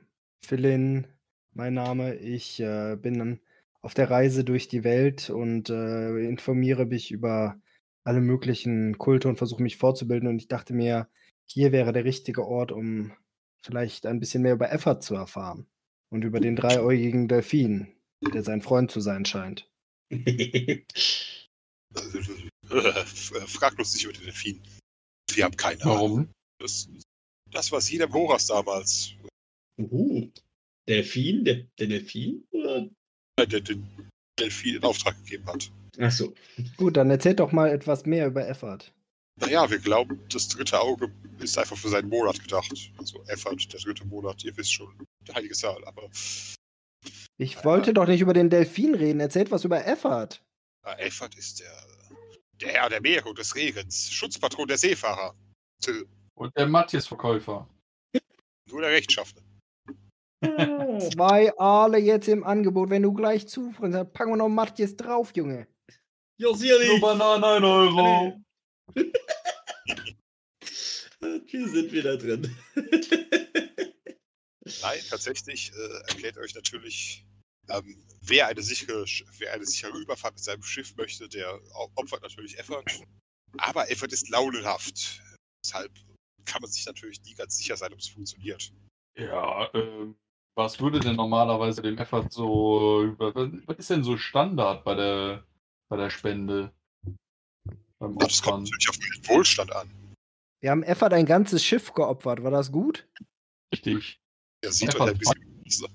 Philin, 0.46 1.06
mein 1.54 1.74
Name. 1.74 2.16
Ich 2.16 2.62
äh, 2.62 2.96
bin 2.96 3.42
auf 3.82 3.94
der 3.94 4.10
Reise 4.10 4.46
durch 4.46 4.70
die 4.70 4.86
Welt 4.86 5.30
und 5.30 5.70
äh, 5.70 6.18
informiere 6.24 6.86
mich 6.86 7.12
über 7.12 7.60
alle 8.06 8.22
möglichen 8.22 8.98
Kulte 8.98 9.28
und 9.28 9.36
versuche 9.36 9.62
mich 9.62 9.76
vorzubilden. 9.76 10.30
Und 10.30 10.38
ich 10.38 10.48
dachte 10.48 10.74
mir, 10.74 11.10
hier 11.46 11.74
wäre 11.74 11.92
der 11.92 12.06
richtige 12.06 12.48
Ort, 12.48 12.72
um 12.72 13.12
vielleicht 13.62 14.06
ein 14.06 14.22
bisschen 14.22 14.44
mehr 14.44 14.54
über 14.54 14.72
Effort 14.72 15.02
zu 15.02 15.16
erfahren. 15.16 15.68
Und 16.10 16.24
über 16.24 16.40
den 16.40 16.56
dreiäugigen 16.56 17.28
Delfin, 17.28 17.94
der 18.34 18.44
sein 18.44 18.62
Freund 18.62 18.90
zu 18.90 19.02
sein 19.02 19.26
scheint. 19.26 19.70
Äh, 20.12 20.84
Frag 23.48 23.76
bloß 23.76 23.94
nicht 23.94 24.04
über 24.04 24.14
den 24.14 24.24
Delfin. 24.24 24.62
Wir 25.32 25.46
haben 25.46 25.56
keine 25.58 25.82
Ahnung. 25.84 25.96
Warum? 25.96 26.30
Das, 26.60 26.90
das 27.52 27.72
war 27.72 27.80
jeder 27.82 28.08
Boras 28.08 28.48
damals. 28.48 29.14
Uh, 29.80 30.30
Delfin? 30.88 31.46
Der, 31.46 31.64
der 31.80 31.88
Delfin? 31.88 32.44
Oder? 32.52 32.90
äh, 33.40 33.48
Der 33.48 33.62
den 33.62 33.88
Delfin 34.40 34.76
in 34.76 34.84
Auftrag 34.84 35.18
gegeben 35.24 35.46
hat. 35.48 35.72
Achso. 35.98 36.34
Gut, 36.78 36.98
dann 36.98 37.10
erzählt 37.10 37.40
doch 37.40 37.52
mal 37.52 37.70
etwas 37.70 38.06
mehr 38.06 38.28
über 38.28 38.48
Effort. 38.48 38.80
Naja, 39.40 39.70
wir 39.70 39.80
glauben, 39.80 40.20
das 40.30 40.48
dritte 40.50 40.80
Auge 40.80 41.12
ist 41.40 41.58
einfach 41.58 41.78
für 41.78 41.90
seinen 41.90 42.10
Monat 42.10 42.40
gedacht. 42.42 42.72
Also 42.98 43.24
Effort, 43.28 43.56
der 43.72 43.80
dritte 43.80 44.06
Monat, 44.06 44.44
ihr 44.44 44.56
wisst 44.58 44.74
schon, 44.74 44.94
der 45.28 45.36
heilige 45.36 45.56
Zahl. 45.56 45.84
Aber 45.86 46.10
Ich 47.38 47.64
wollte 47.64 47.94
doch 47.94 48.08
nicht 48.08 48.22
über 48.22 48.34
den 48.34 48.50
Delfin 48.50 48.96
reden. 48.96 49.20
Erzählt 49.20 49.52
was 49.52 49.64
über 49.64 49.86
Effort. 49.86 50.42
äh, 50.86 51.08
Effort 51.08 51.36
ist 51.38 51.60
der, 51.62 51.72
der 52.62 52.70
Herr 52.74 52.90
der 52.90 53.02
Meere 53.02 53.30
und 53.30 53.38
des 53.38 53.56
Regens, 53.56 54.12
Schutzpatron 54.12 54.68
der 54.68 54.78
Seefahrer. 54.78 55.34
Und 56.36 56.56
der 56.58 56.68
Matthias-Verkäufer. 56.68 57.68
Nur 58.70 58.82
der 58.82 58.92
Rechtschaffene. 58.92 59.42
Zwei 61.12 61.52
Aale 61.58 61.98
jetzt 61.98 62.28
im 62.28 62.44
Angebot. 62.44 62.90
Wenn 62.90 63.04
du 63.04 63.14
gleich 63.14 63.48
zufrieden 63.48 63.92
dann 63.92 64.12
packen 64.12 64.32
wir 64.32 64.38
noch 64.38 64.50
Matthias 64.50 64.96
drauf, 64.96 65.32
Junge. 65.36 65.68
Josiri! 66.38 66.88
Nur 66.88 67.02
Bananen, 67.02 67.44
1 67.44 67.64
Euro. 67.66 68.42
Wir 71.22 71.68
sind 71.68 71.92
wieder 71.92 72.18
drin. 72.18 72.56
Nein, 74.82 75.00
tatsächlich 75.10 75.72
äh, 75.74 76.10
erklärt 76.10 76.38
euch 76.38 76.56
natürlich, 76.56 77.26
ähm, 77.70 78.04
wer, 78.22 78.48
eine 78.48 78.62
sichere, 78.62 79.06
wer 79.38 79.54
eine 79.54 79.66
sichere 79.66 79.98
Überfahrt 79.98 80.36
mit 80.36 80.44
seinem 80.44 80.64
Schiff 80.64 80.96
möchte, 80.96 81.28
der 81.30 81.60
opfert 81.96 82.22
natürlich 82.22 82.58
Effort. 82.58 82.86
Aber 83.58 83.90
Effort 83.90 84.12
ist 84.12 84.30
launenhaft. 84.30 85.22
Deshalb 85.64 85.92
kann 86.46 86.62
man 86.62 86.72
sich 86.72 86.86
natürlich 86.86 87.22
nie 87.24 87.34
ganz 87.34 87.58
sicher 87.58 87.78
sein, 87.78 87.94
ob 87.94 88.00
es 88.00 88.08
funktioniert. 88.08 88.72
Ja, 89.18 89.70
ähm, 89.74 90.16
was 90.56 90.80
würde 90.80 91.00
denn 91.00 91.16
normalerweise 91.16 91.82
dem 91.82 91.98
Effort 91.98 92.30
so 92.30 93.04
über. 93.04 93.34
Was 93.66 93.78
ist 93.78 93.90
denn 93.90 94.04
so 94.04 94.18
Standard 94.18 94.84
bei 94.84 94.96
der, 94.96 95.46
bei 95.90 95.98
der 95.98 96.10
Spende? 96.10 96.74
Beim 98.00 98.18
Das 98.18 98.42
kommt 98.42 98.64
natürlich 98.64 98.90
auf 98.90 98.98
den 98.98 99.28
Wohlstand 99.28 99.72
an. 99.74 99.90
Wir 100.62 100.72
haben 100.72 100.84
Effort 100.84 101.14
ein 101.14 101.26
ganzes 101.26 101.64
Schiff 101.64 101.94
geopfert. 101.94 102.44
War 102.44 102.52
das 102.52 102.72
gut? 102.72 103.08
Richtig. 103.74 104.20
Er 104.62 104.72
sieht 104.72 104.90
Effort 104.90 105.12
euch 105.12 105.12
ein 105.12 105.64
bisschen 105.64 105.88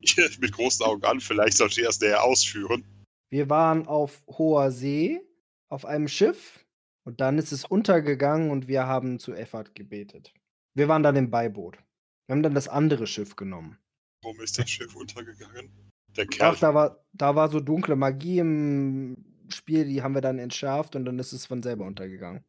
mit 0.40 0.52
großen 0.52 0.84
Augen 0.86 1.04
an. 1.04 1.20
Vielleicht 1.20 1.56
sollte 1.56 1.82
er 1.82 1.90
es 1.90 2.00
näher 2.00 2.22
ausführen. 2.22 2.84
Wir 3.30 3.48
waren 3.48 3.86
auf 3.86 4.22
hoher 4.26 4.70
See, 4.70 5.20
auf 5.68 5.84
einem 5.84 6.08
Schiff. 6.08 6.64
Und 7.04 7.20
dann 7.20 7.38
ist 7.38 7.52
es 7.52 7.64
untergegangen 7.64 8.50
und 8.50 8.68
wir 8.68 8.86
haben 8.86 9.18
zu 9.18 9.32
Effort 9.32 9.74
gebetet. 9.74 10.34
Wir 10.74 10.88
waren 10.88 11.02
dann 11.02 11.16
im 11.16 11.30
Beiboot. 11.30 11.78
Wir 12.26 12.34
haben 12.34 12.42
dann 12.42 12.54
das 12.54 12.68
andere 12.68 13.06
Schiff 13.06 13.36
genommen. 13.36 13.78
Warum 14.22 14.40
ist 14.40 14.58
das 14.58 14.68
Schiff 14.68 14.94
untergegangen? 14.94 15.70
Der 16.16 16.26
Kerl. 16.26 16.54
Ach, 16.54 16.60
da 16.60 16.74
war, 16.74 17.04
da 17.12 17.34
war 17.34 17.50
so 17.50 17.60
dunkle 17.60 17.96
Magie 17.96 18.38
im 18.38 19.24
Spiel, 19.48 19.86
die 19.86 20.02
haben 20.02 20.14
wir 20.14 20.20
dann 20.20 20.38
entschärft 20.38 20.94
und 20.94 21.04
dann 21.04 21.18
ist 21.18 21.32
es 21.32 21.46
von 21.46 21.62
selber 21.62 21.86
untergegangen. 21.86 22.44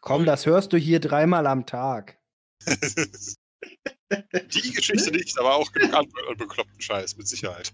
Komm, 0.00 0.24
das 0.24 0.46
hörst 0.46 0.72
du 0.72 0.76
hier 0.76 1.00
dreimal 1.00 1.46
am 1.46 1.66
Tag. 1.66 2.20
Die 4.10 4.72
Geschichte 4.72 5.10
nicht, 5.10 5.38
aber 5.38 5.54
auch 5.54 5.72
genug 5.72 5.94
andere 5.94 6.28
an 6.28 6.36
bekloppten 6.36 6.80
Scheiß, 6.80 7.16
mit 7.16 7.26
Sicherheit. 7.26 7.72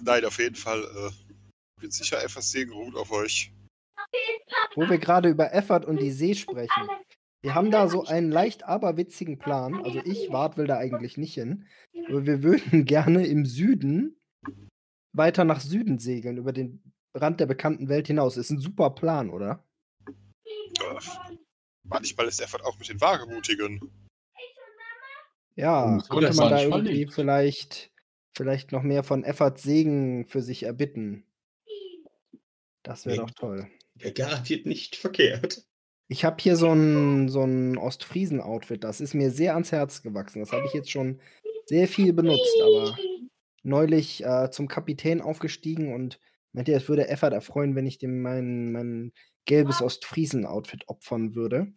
Nein, 0.00 0.24
auf 0.24 0.38
jeden 0.38 0.54
Fall. 0.54 0.82
Äh, 0.82 1.80
bin 1.80 1.90
sicher, 1.90 2.22
etwas 2.22 2.50
Segen 2.50 2.72
ruht 2.72 2.96
auf 2.96 3.10
euch. 3.10 3.52
Wo 4.74 4.88
wir 4.88 4.98
gerade 4.98 5.28
über 5.28 5.52
Effort 5.52 5.84
und 5.84 6.00
die 6.00 6.10
See 6.10 6.34
sprechen. 6.34 6.88
Wir 7.42 7.54
haben 7.54 7.70
da 7.70 7.88
so 7.88 8.04
einen 8.04 8.30
leicht 8.30 8.64
aberwitzigen 8.64 9.38
Plan. 9.38 9.84
Also 9.84 10.00
ich, 10.04 10.30
Wart, 10.30 10.56
will 10.56 10.66
da 10.66 10.78
eigentlich 10.78 11.18
nicht 11.18 11.34
hin. 11.34 11.66
Aber 12.08 12.24
wir 12.24 12.42
würden 12.42 12.84
gerne 12.86 13.26
im 13.26 13.44
Süden 13.44 14.16
weiter 15.14 15.44
nach 15.44 15.60
Süden 15.60 15.98
segeln, 15.98 16.38
über 16.38 16.52
den 16.52 16.82
Rand 17.14 17.40
der 17.40 17.46
bekannten 17.46 17.88
Welt 17.88 18.06
hinaus. 18.06 18.36
Ist 18.36 18.50
ein 18.50 18.60
super 18.60 18.90
Plan, 18.90 19.30
oder? 19.30 19.62
Manchmal 21.84 22.28
ist 22.28 22.40
Effort 22.40 22.62
auch 22.64 22.78
mit 22.78 22.88
den 22.88 23.00
Wagemutigen. 23.00 23.80
Ja, 25.56 25.98
Oh, 26.10 26.20
das 26.20 26.36
man 26.36 26.50
da 26.50 26.62
irgendwie 26.62 27.06
vielleicht, 27.06 27.92
vielleicht 28.34 28.72
noch 28.72 28.82
mehr 28.82 29.04
von 29.04 29.22
Efforts 29.22 29.62
Segen 29.62 30.26
für 30.26 30.42
sich 30.42 30.64
erbitten. 30.64 31.24
Das 32.82 33.06
wäre 33.06 33.16
Nee. 33.18 33.22
doch 33.22 33.30
toll. 33.30 33.70
Ja, 34.00 34.10
garantiert 34.10 34.66
nicht 34.66 34.96
verkehrt. 34.96 35.64
Ich 36.08 36.24
habe 36.24 36.36
hier 36.40 36.56
so 36.56 36.70
ein, 36.72 37.28
so 37.28 37.42
ein 37.44 37.78
Ostfriesen-Outfit. 37.78 38.84
Das 38.84 39.00
ist 39.00 39.14
mir 39.14 39.30
sehr 39.30 39.54
ans 39.54 39.72
Herz 39.72 40.02
gewachsen. 40.02 40.40
Das 40.40 40.52
habe 40.52 40.66
ich 40.66 40.74
jetzt 40.74 40.90
schon 40.90 41.20
sehr 41.66 41.88
viel 41.88 42.12
benutzt, 42.12 42.56
aber 42.62 42.98
neulich 43.62 44.22
äh, 44.22 44.50
zum 44.50 44.68
Kapitän 44.68 45.22
aufgestiegen 45.22 45.94
und 45.94 46.20
meinte, 46.52 46.72
es 46.74 46.88
würde 46.88 47.08
Effert 47.08 47.32
erfreuen, 47.32 47.74
wenn 47.74 47.86
ich 47.86 47.96
dem 47.98 48.20
mein, 48.20 48.72
mein 48.72 49.12
gelbes 49.46 49.82
Ostfriesen-Outfit 49.82 50.88
opfern 50.88 51.34
würde. 51.34 51.72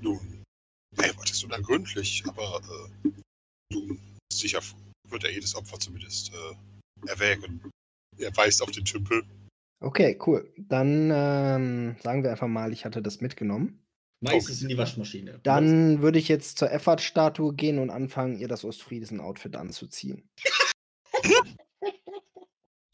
Nun, 0.00 0.44
Effort 0.98 1.30
ist 1.30 1.44
unergründlich, 1.44 2.22
aber 2.26 2.60
äh, 3.04 3.08
nun, 3.72 4.00
sicher 4.32 4.60
wird 5.08 5.24
er 5.24 5.32
jedes 5.32 5.54
Opfer 5.54 5.78
zumindest 5.78 6.32
äh, 6.32 7.08
erwägen. 7.08 7.70
Er 8.18 8.36
weist 8.36 8.62
auf 8.62 8.70
den 8.70 8.84
Tümpel. 8.84 9.24
Okay, 9.80 10.18
cool. 10.26 10.52
Dann 10.56 11.10
ähm, 11.12 11.96
sagen 12.02 12.22
wir 12.22 12.30
einfach 12.30 12.48
mal, 12.48 12.72
ich 12.72 12.84
hatte 12.84 13.02
das 13.02 13.20
mitgenommen. 13.20 13.84
Meistens 14.20 14.62
in 14.62 14.68
die 14.68 14.78
Waschmaschine. 14.78 15.40
Dann 15.42 16.00
würde 16.00 16.18
ich 16.18 16.28
jetzt 16.28 16.58
zur 16.58 16.70
Effert-Statue 16.70 17.54
gehen 17.54 17.78
und 17.78 17.90
anfangen, 17.90 18.38
ihr 18.38 18.48
das 18.48 18.64
Ostfriesen-Outfit 18.64 19.56
anzuziehen. 19.56 20.28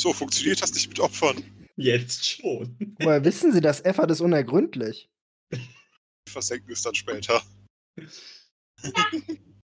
So 0.01 0.15
funktioniert 0.15 0.63
das 0.63 0.73
nicht 0.73 0.89
mit 0.89 0.99
Opfern. 0.99 1.45
Jetzt 1.81 2.27
schon. 2.29 2.97
Woher 3.01 3.25
wissen 3.25 3.53
Sie, 3.53 3.61
dass 3.61 3.81
Effert 3.81 4.11
ist 4.11 4.21
unergründlich? 4.21 5.09
Versenken 6.29 6.73
es 6.73 6.83
dann 6.83 6.95
später. 6.95 7.43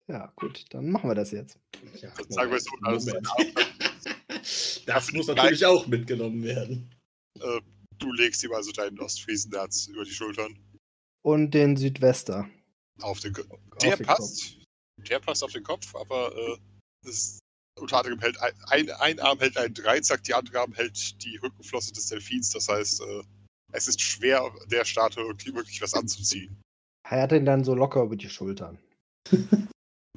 Ja, 0.07 0.33
gut, 0.35 0.65
dann 0.71 0.89
machen 0.89 1.09
wir 1.09 1.15
das 1.15 1.31
jetzt. 1.31 1.57
Ja, 2.01 2.13
Dann 2.13 2.29
sagen 2.29 2.51
wir 2.51 2.59
so, 2.59 2.69
also, 2.83 3.11
Das 4.85 5.11
muss 5.13 5.27
natürlich 5.27 5.65
auch 5.65 5.87
mitgenommen 5.87 6.43
werden. 6.43 6.93
äh, 7.39 7.61
du 7.99 8.11
legst 8.11 8.43
ihm 8.43 8.51
also 8.51 8.73
deinen 8.73 8.99
Ostfriesenherz 8.99 9.87
über 9.87 10.03
die 10.03 10.11
Schultern. 10.11 10.59
Und 11.23 11.51
den 11.51 11.77
Südwester. 11.77 12.49
Auf 13.01 13.21
den 13.21 13.31
Ko- 13.33 13.43
auf 13.43 13.77
Der 13.81 13.95
den 13.95 14.05
passt. 14.05 14.57
Der 14.97 15.19
passt 15.19 15.41
auf 15.41 15.53
den 15.53 15.63
Kopf, 15.63 15.95
aber 15.95 16.35
äh, 16.35 16.57
das 17.05 17.13
ist, 17.15 17.39
unter 17.79 17.97
anderem 17.97 18.19
hält 18.19 18.39
ein, 18.39 18.53
ein, 18.67 18.89
ein 18.91 19.19
Arm 19.19 19.39
hält 19.39 19.57
einen 19.57 19.73
Dreizack, 19.73 20.23
die 20.23 20.33
andere 20.33 20.59
Arm 20.59 20.73
hält 20.73 21.23
die 21.23 21.37
Rückenflosse 21.37 21.93
des 21.93 22.07
Delfins. 22.07 22.49
Das 22.51 22.67
heißt, 22.67 23.01
äh, 23.01 23.23
es 23.71 23.87
ist 23.87 24.01
schwer, 24.01 24.53
der 24.67 24.85
Statue 24.85 25.27
wirklich 25.27 25.53
wirklich 25.53 25.81
was 25.81 25.93
anzuziehen. 25.93 26.55
Er 27.09 27.23
hat 27.23 27.31
ihn 27.31 27.45
dann 27.45 27.63
so 27.63 27.73
locker 27.75 28.03
über 28.03 28.15
die 28.15 28.29
Schultern. 28.29 28.77
Ich 29.31 29.39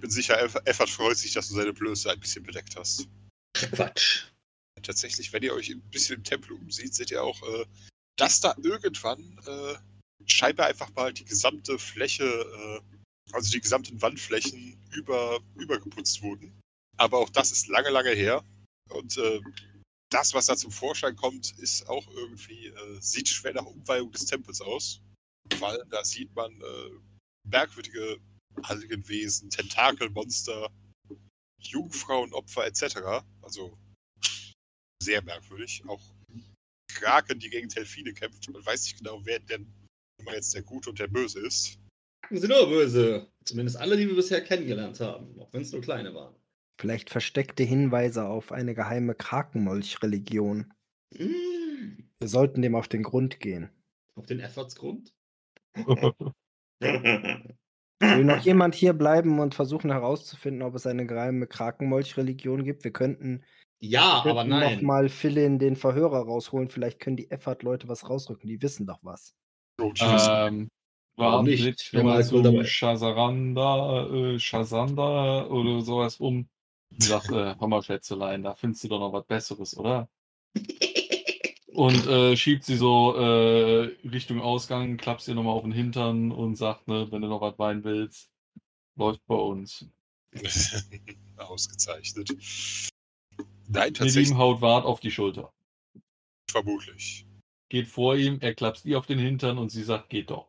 bin 0.00 0.11
sicher, 0.11 0.40
Eff- 0.42 0.61
Effert 0.66 0.90
freut 0.90 1.16
sich, 1.16 1.32
dass 1.32 1.48
du 1.48 1.54
seine 1.54 1.72
Blöße 1.72 2.11
ein 2.11 2.20
bisschen 2.20 2.44
bedeckt 2.44 2.76
hast. 2.76 3.09
Quatsch. 3.54 4.26
Tatsächlich, 4.82 5.32
wenn 5.32 5.42
ihr 5.42 5.54
euch 5.54 5.70
ein 5.70 5.80
bisschen 5.90 6.16
im 6.16 6.24
Tempel 6.24 6.52
umsieht, 6.52 6.94
seht 6.94 7.11
ihr 7.11 7.22
auch, 7.24 7.42
äh, 7.42 7.64
dass 8.18 8.40
da 8.40 8.54
irgendwann 8.62 9.20
äh, 9.46 9.74
scheinbar 10.26 10.66
einfach 10.66 10.94
mal 10.94 11.12
die 11.12 11.24
gesamte 11.24 11.78
Fläche, 11.78 12.24
äh, 12.24 12.80
also 13.32 13.50
die 13.50 13.61
gesamten 13.61 14.00
Wandflächen 14.02 14.78
über, 14.92 15.40
übergeputzt 15.57 16.22
wurden. 16.22 16.52
Aber 16.97 17.18
auch 17.18 17.30
das 17.30 17.53
ist 17.53 17.68
lange, 17.68 17.90
lange 17.90 18.11
her. 18.11 18.44
Und 18.90 19.16
äh, 19.18 19.40
das, 20.11 20.34
was 20.34 20.47
da 20.47 20.57
zum 20.57 20.70
Vorschein 20.70 21.16
kommt, 21.16 21.59
ist 21.59 21.88
auch 21.88 22.07
irgendwie, 22.09 22.68
äh, 22.68 23.01
sieht 23.01 23.28
schwer 23.28 23.55
nach 23.55 23.66
Umweihung 23.66 24.11
des 24.12 24.26
Tempels 24.26 24.61
aus. 24.61 25.01
Weil 25.59 25.82
da 25.90 26.05
sieht 26.05 26.34
man 26.34 26.53
äh, 26.53 26.90
merkwürdige 27.49 28.18
Algenwesen, 28.62 29.51
Tentakelmonster, 29.51 30.70
Jungfrauenopfer 31.61 32.66
etc. 32.66 33.24
Also 33.42 33.76
sehr 35.03 35.22
merkwürdig. 35.22 35.82
Auch 35.86 36.03
Kraken, 36.88 37.38
die 37.38 37.51
gegen 37.51 37.68
Delfine 37.68 38.12
kämpft. 38.12 38.49
Man 38.51 38.64
weiß 38.64 38.84
nicht 38.84 38.99
genau, 38.99 39.20
wer 39.24 39.38
denn 39.40 39.70
immer 40.18 40.34
jetzt 40.34 40.55
der 40.55 40.62
Gute 40.62 40.90
und 40.90 40.99
der 40.99 41.09
Böse 41.09 41.40
ist. 41.40 41.78
Wir 42.30 42.40
sind 42.40 42.51
nur 42.51 42.68
böse. 42.68 43.30
Zumindest 43.44 43.76
alle, 43.76 43.97
die 43.97 44.07
wir 44.07 44.16
bisher 44.16 44.42
kennengelernt 44.42 44.99
haben, 45.01 45.38
auch 45.40 45.53
wenn 45.53 45.62
es 45.62 45.72
nur 45.72 45.82
kleine 45.82 46.12
waren. 46.14 46.34
Vielleicht 46.79 47.11
versteckte 47.11 47.62
Hinweise 47.62 48.27
auf 48.27 48.53
eine 48.53 48.74
geheime 48.74 49.14
Krakenmolch-Religion. 49.14 50.72
Mm. 51.14 52.03
Wir 52.18 52.29
sollten 52.29 52.62
dem 52.62 52.74
auf 52.74 52.89
den 52.89 53.03
Grund 53.03 53.41
gehen. 53.41 53.70
Auf 54.14 54.27
den 54.27 54.41
Effortsgrund? 54.41 55.12
Will 56.81 58.24
noch 58.24 58.41
jemand 58.45 58.74
hier 58.74 58.93
bleiben 58.93 59.41
und 59.41 59.55
versuchen 59.55 59.91
herauszufinden, 59.91 60.62
ob 60.62 60.74
es 60.74 60.87
eine 60.87 61.07
geheime 61.07 61.47
Krakenmolch-Religion 61.47 62.64
gibt? 62.64 62.85
Wir 62.85 62.93
könnten, 62.93 63.45
ja, 63.79 64.22
wir 64.24 64.33
aber 64.33 64.45
nein. 64.45 64.77
nochmal 64.77 65.09
Philin 65.09 65.59
den 65.59 65.77
Verhörer 65.77 66.24
rausholen. 66.24 66.68
Vielleicht 66.68 67.01
können 67.01 67.16
die 67.16 67.31
Effert-Leute 67.31 67.89
was 67.89 68.09
rausrücken. 68.09 68.49
Die 68.49 68.62
wissen 68.62 68.87
doch 68.87 69.01
was. 69.03 69.35
So. 69.79 69.93
Ähm, 69.99 70.70
Warum 71.16 71.47
nicht? 71.47 71.93
mal 71.95 72.27
cool 72.31 72.43
dabei. 72.43 72.62
zu 72.62 72.64
Shazaranda, 72.64 74.09
äh, 74.09 74.39
Shazanda 74.39 75.47
oder 75.47 75.81
sowas 75.81 76.16
um. 76.16 76.49
Und 76.91 77.03
sagt, 77.03 77.30
äh, 77.30 77.57
Hammer, 77.57 77.82
Schätzelein, 77.82 78.43
da 78.43 78.55
findest 78.55 78.84
du 78.84 78.89
doch 78.89 79.01
noch 79.01 79.12
was 79.12 79.26
Besseres, 79.26 79.76
oder? 79.76 80.09
Und 81.76 82.07
äh, 82.07 82.34
schiebt 82.39 82.64
sie 82.64 82.76
so 82.76 83.14
äh, 83.16 83.95
Richtung 84.09 84.41
Ausgang, 84.41 84.97
klappt 84.97 85.20
sie 85.20 85.34
nochmal 85.34 85.53
auf 85.53 85.62
den 85.62 85.72
Hintern 85.72 86.32
und 86.32 86.57
sagt, 86.57 86.89
ne, 86.89 87.12
wenn 87.12 87.20
du 87.20 87.28
noch 87.28 87.43
was 87.43 87.59
weinen 87.59 87.84
willst, 87.84 88.30
läuft 88.95 89.20
bei 89.26 89.34
uns. 89.34 89.87
Ausgezeichnet. 91.37 92.30
Nein, 93.68 93.89
Ihr 93.89 93.93
tatsächlich, 93.93 94.28
Lieben 94.28 94.39
haut 94.39 94.62
Wart 94.62 94.87
auf 94.87 95.01
die 95.01 95.11
Schulter. 95.11 95.53
vermutlich. 96.51 97.26
Geht 97.68 97.89
vor 97.89 98.16
ihm, 98.16 98.39
er 98.41 98.55
klapst 98.55 98.87
ihr 98.87 98.97
auf 98.99 99.05
den 99.05 99.18
Hintern 99.18 99.59
und 99.59 99.68
sie 99.68 99.82
sagt, 99.82 100.09
geht 100.09 100.30
doch. 100.30 100.49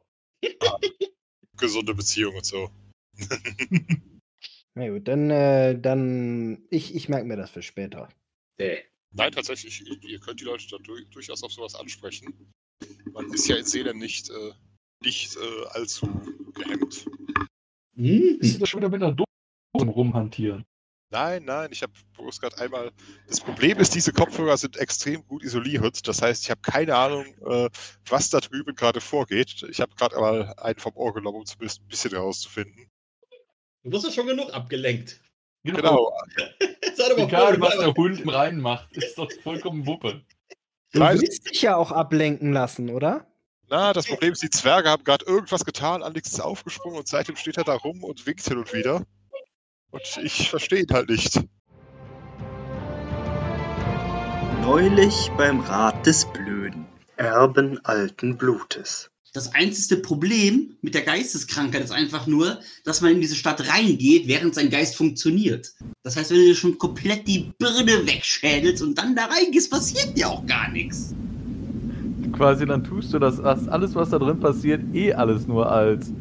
Gesunde 1.58 1.94
Beziehung 1.94 2.36
und 2.36 2.46
so. 2.46 2.70
Na 4.78 4.88
gut, 4.90 5.08
dann, 5.08 5.32
äh, 5.32 5.80
dann 5.80 6.64
ich, 6.70 6.94
ich 6.94 7.10
merke 7.10 7.26
mir 7.26 7.36
das 7.36 7.50
für 7.50 7.64
später. 7.64 8.10
Nee. 8.60 8.84
Nein, 9.12 9.32
tatsächlich, 9.32 9.84
ihr, 10.04 10.20
könnt 10.20 10.40
die 10.40 10.46
Leute 10.46 10.68
dann 10.70 10.84
du 10.84 11.04
durchaus 11.06 11.42
auf 11.42 11.52
sowas 11.52 11.74
ansprechen. 11.74 12.54
Man 13.12 13.34
ist 13.34 13.48
ja 13.48 13.56
in 13.56 13.66
Seelen 13.66 13.98
nicht, 13.98 14.30
äh, 14.30 14.52
nicht 15.04 15.36
äh, 15.36 15.66
allzu 15.70 16.06
gehemmt. 16.54 17.06
Bist 17.96 18.56
du 18.56 18.60
da 18.60 18.66
schon 18.68 18.82
wieder 18.82 18.90
mit 18.90 19.02
einer 19.02 19.14
Dose 19.14 19.90
rumhantieren? 19.92 20.64
Nein, 21.10 21.46
nein, 21.46 21.70
ich 21.72 21.82
habe 21.82 21.94
bloß 22.16 22.40
gerade 22.40 22.60
einmal. 22.60 22.92
Das 23.28 23.40
Problem 23.40 23.80
ist, 23.80 23.96
diese 23.96 24.14
Kopfhörer 24.14 24.58
sind 24.58 24.78
extrem 24.78 25.26
gut 25.26 25.44
isoliert. 25.44 26.08
Das 26.08 26.22
heißt, 26.22 26.44
ich 26.44 26.52
habe 26.52 26.62
keine 26.62 26.96
Ahnung, 26.96 27.26
äh, 27.48 27.70
was 28.08 28.30
da 28.30 28.42
drüben 28.42 28.76
gerade 28.76 29.02
vorgeht. 29.02 29.66
Ich 29.72 29.82
habe 29.82 29.96
gerade 29.96 30.18
mal 30.18 30.54
einen 30.58 30.78
vom 30.78 30.96
Ohr 30.96 31.16
genommen, 31.16 31.38
um 31.38 31.46
zumindest 31.48 31.82
ein 31.82 31.88
bisschen 31.88 32.12
herauszufinden. 32.12 32.88
Du 33.84 33.92
wirst 33.92 34.06
ja 34.06 34.12
schon 34.12 34.28
genug 34.28 34.54
abgelenkt. 34.54 35.20
Genau. 35.64 36.12
Sei 36.96 37.10
doch 37.10 37.18
mal 37.18 37.24
Egal, 37.26 37.62
was 37.62 37.78
der 37.78 37.94
Hund 37.94 38.22
im 38.22 38.30
Rhein 38.30 38.60
macht, 38.60 38.96
ist 38.96 39.18
doch 39.18 39.32
vollkommen 39.44 39.86
Wuppe. 39.86 40.22
Du 40.94 41.00
Nein. 41.00 41.20
willst 41.20 41.50
dich 41.50 41.62
ja 41.62 41.76
auch 41.76 41.92
ablenken 41.92 42.54
lassen, 42.54 42.90
oder? 42.90 43.28
Na, 43.70 43.92
das 43.92 44.08
Problem 44.08 44.32
ist, 44.32 44.42
die 44.42 44.50
Zwerge 44.50 44.90
haben 44.90 45.04
gerade 45.04 45.26
irgendwas 45.26 45.66
getan, 45.66 46.02
Alex 46.02 46.32
ist 46.32 46.40
aufgesprungen 46.40 47.00
und 47.00 47.08
seitdem 47.08 47.36
steht 47.36 47.58
er 47.58 47.66
da 47.66 47.74
rum 47.74 48.04
und 48.04 48.26
winkt 48.26 48.48
hin 48.48 48.58
und 48.58 48.74
wieder. 48.74 49.04
Und 49.92 50.20
ich 50.24 50.50
verstehe 50.50 50.84
ihn 50.84 50.94
halt 50.94 51.10
nicht. 51.10 51.42
Neulich 54.62 55.32
beim 55.38 55.60
Rat 55.62 56.06
des 56.06 56.26
Blöden. 56.32 56.86
Erben 57.18 57.84
alten 57.86 58.38
Blutes. 58.38 59.10
Das 59.34 59.54
einzige 59.54 60.02
Problem 60.02 60.78
mit 60.82 60.96
der 60.96 61.02
Geisteskrankheit 61.02 61.84
ist 61.84 61.92
einfach 61.92 62.28
nur, 62.28 62.60
dass 62.86 63.02
man 63.02 63.12
in 63.12 63.22
diese 63.22 63.36
Stadt 63.36 63.68
reingeht, 63.70 64.28
während 64.28 64.56
sein 64.56 64.70
Geist 64.70 64.96
funktioniert. 64.96 65.74
Das 66.04 66.16
heißt, 66.16 66.32
wenn 66.32 66.38
du 66.38 66.46
dir 66.46 66.56
schon 66.56 66.78
komplett 66.78 67.28
die 67.28 67.52
Birne 67.60 68.08
wegschädelst 68.08 68.82
und 68.82 68.98
dann 68.98 69.16
da 69.16 69.26
reingehst, 69.26 69.70
passiert 69.70 70.18
dir 70.18 70.30
auch 70.30 70.46
gar 70.46 70.72
nichts. 70.72 71.14
Quasi 72.32 72.66
dann 72.66 72.84
tust 72.84 73.14
du 73.14 73.20
das, 73.20 73.38
das 73.38 73.68
alles, 73.68 73.96
was 73.96 74.10
da 74.10 74.20
drin 74.20 74.40
passiert, 74.40 74.82
eh 74.94 75.14
alles 75.14 75.48
nur 75.48 75.72
als 75.72 76.12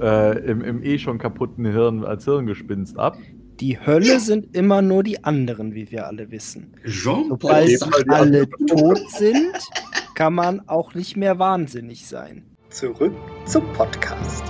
äh, 0.00 0.38
im, 0.50 0.62
im 0.62 0.82
eh 0.82 0.98
schon 0.98 1.18
kaputten 1.18 1.64
Hirn, 1.64 2.04
als 2.04 2.24
Hirngespinst 2.24 2.98
ab. 2.98 3.18
Die 3.60 3.78
Hölle 3.78 4.20
sind 4.20 4.54
immer 4.54 4.82
nur 4.82 5.02
die 5.02 5.24
anderen, 5.24 5.74
wie 5.74 5.90
wir 5.90 6.06
alle 6.06 6.30
wissen. 6.30 6.74
Jean-Paul 6.84 7.68
Sobald 7.78 8.10
alle 8.10 8.48
tot 8.66 9.00
sind, 9.12 9.52
kann 10.16 10.32
man 10.32 10.66
auch 10.66 10.94
nicht 10.94 11.18
mehr 11.18 11.38
wahnsinnig 11.38 12.08
sein. 12.08 12.56
Zurück 12.70 13.14
zum 13.44 13.70
Podcast. 13.74 14.44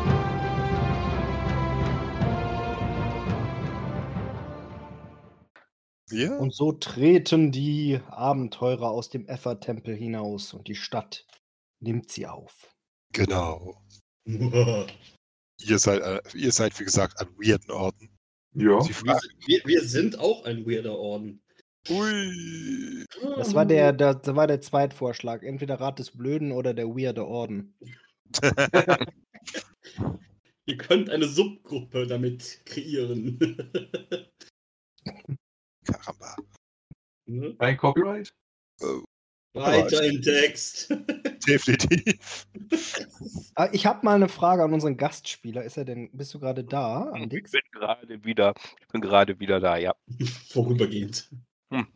Ja? 6.13 6.37
Und 6.39 6.55
so 6.55 6.71
treten 6.71 7.51
die 7.51 7.99
Abenteurer 8.09 8.89
aus 8.93 9.11
dem 9.11 9.27
Effer-Tempel 9.27 9.97
hinaus 9.97 10.55
und 10.55 10.69
die 10.69 10.77
Stadt 10.77 11.27
nimmt 11.81 12.13
sie 12.13 12.29
auf. 12.29 12.73
Genau. 13.13 13.83
Ihr 14.27 15.79
seid, 15.79 16.03
äh, 16.03 16.21
ihr 16.35 16.53
seid, 16.53 16.79
wie 16.79 16.85
gesagt, 16.85 17.19
an 17.19 17.29
weirden 17.39 17.71
Orten. 17.71 18.11
Ja. 18.53 18.79
Wir, 18.79 19.21
wir, 19.47 19.63
wir 19.65 19.83
sind 19.83 20.19
auch 20.19 20.45
ein 20.45 20.67
weirder 20.67 20.99
Orden. 20.99 21.43
Ui, 21.89 23.05
Das 23.37 23.55
war 23.55 23.67
der, 23.67 23.93
der, 23.93 24.15
das 24.15 24.35
war 24.35 24.47
der 24.47 24.61
Zweitvorschlag. 24.61 25.43
Entweder 25.43 25.81
Rat 25.81 25.99
des 25.99 26.11
Blöden 26.11 26.53
oder 26.53 26.75
der 26.75 26.87
Weirde 26.89 27.27
Orden. 27.27 27.75
Ihr 30.67 30.77
könnt 30.77 31.11
eine 31.11 31.27
Subgruppe 31.29 32.07
damit 32.07 32.61
kreieren. 32.65 33.39
Karamba. 35.85 36.37
Ne? 37.27 37.55
Kein 37.59 37.77
Copyright? 37.77 38.33
Weiter 39.57 40.05
im 40.05 40.21
Text. 40.21 40.91
Definitiv. 41.49 42.47
Ah, 43.55 43.69
Ich 43.73 43.87
habe 43.87 44.05
mal 44.05 44.17
eine 44.17 44.29
Frage 44.29 44.63
an 44.63 44.73
unseren 44.73 44.97
Gastspieler. 44.97 45.63
Ist 45.65 45.77
er 45.77 45.85
denn, 45.85 46.11
bist 46.13 46.35
du 46.35 46.41
gerade 46.41 46.65
da, 46.65 47.13
Ich 47.15 47.29
bin 47.29 47.45
gerade 47.73 48.25
wieder, 48.25 48.53
ich 48.81 48.89
bin 48.89 49.01
gerade 49.01 49.39
wieder 49.41 49.61
da, 49.61 49.77
ja. 49.77 49.95
Vorübergehend. 50.49 51.31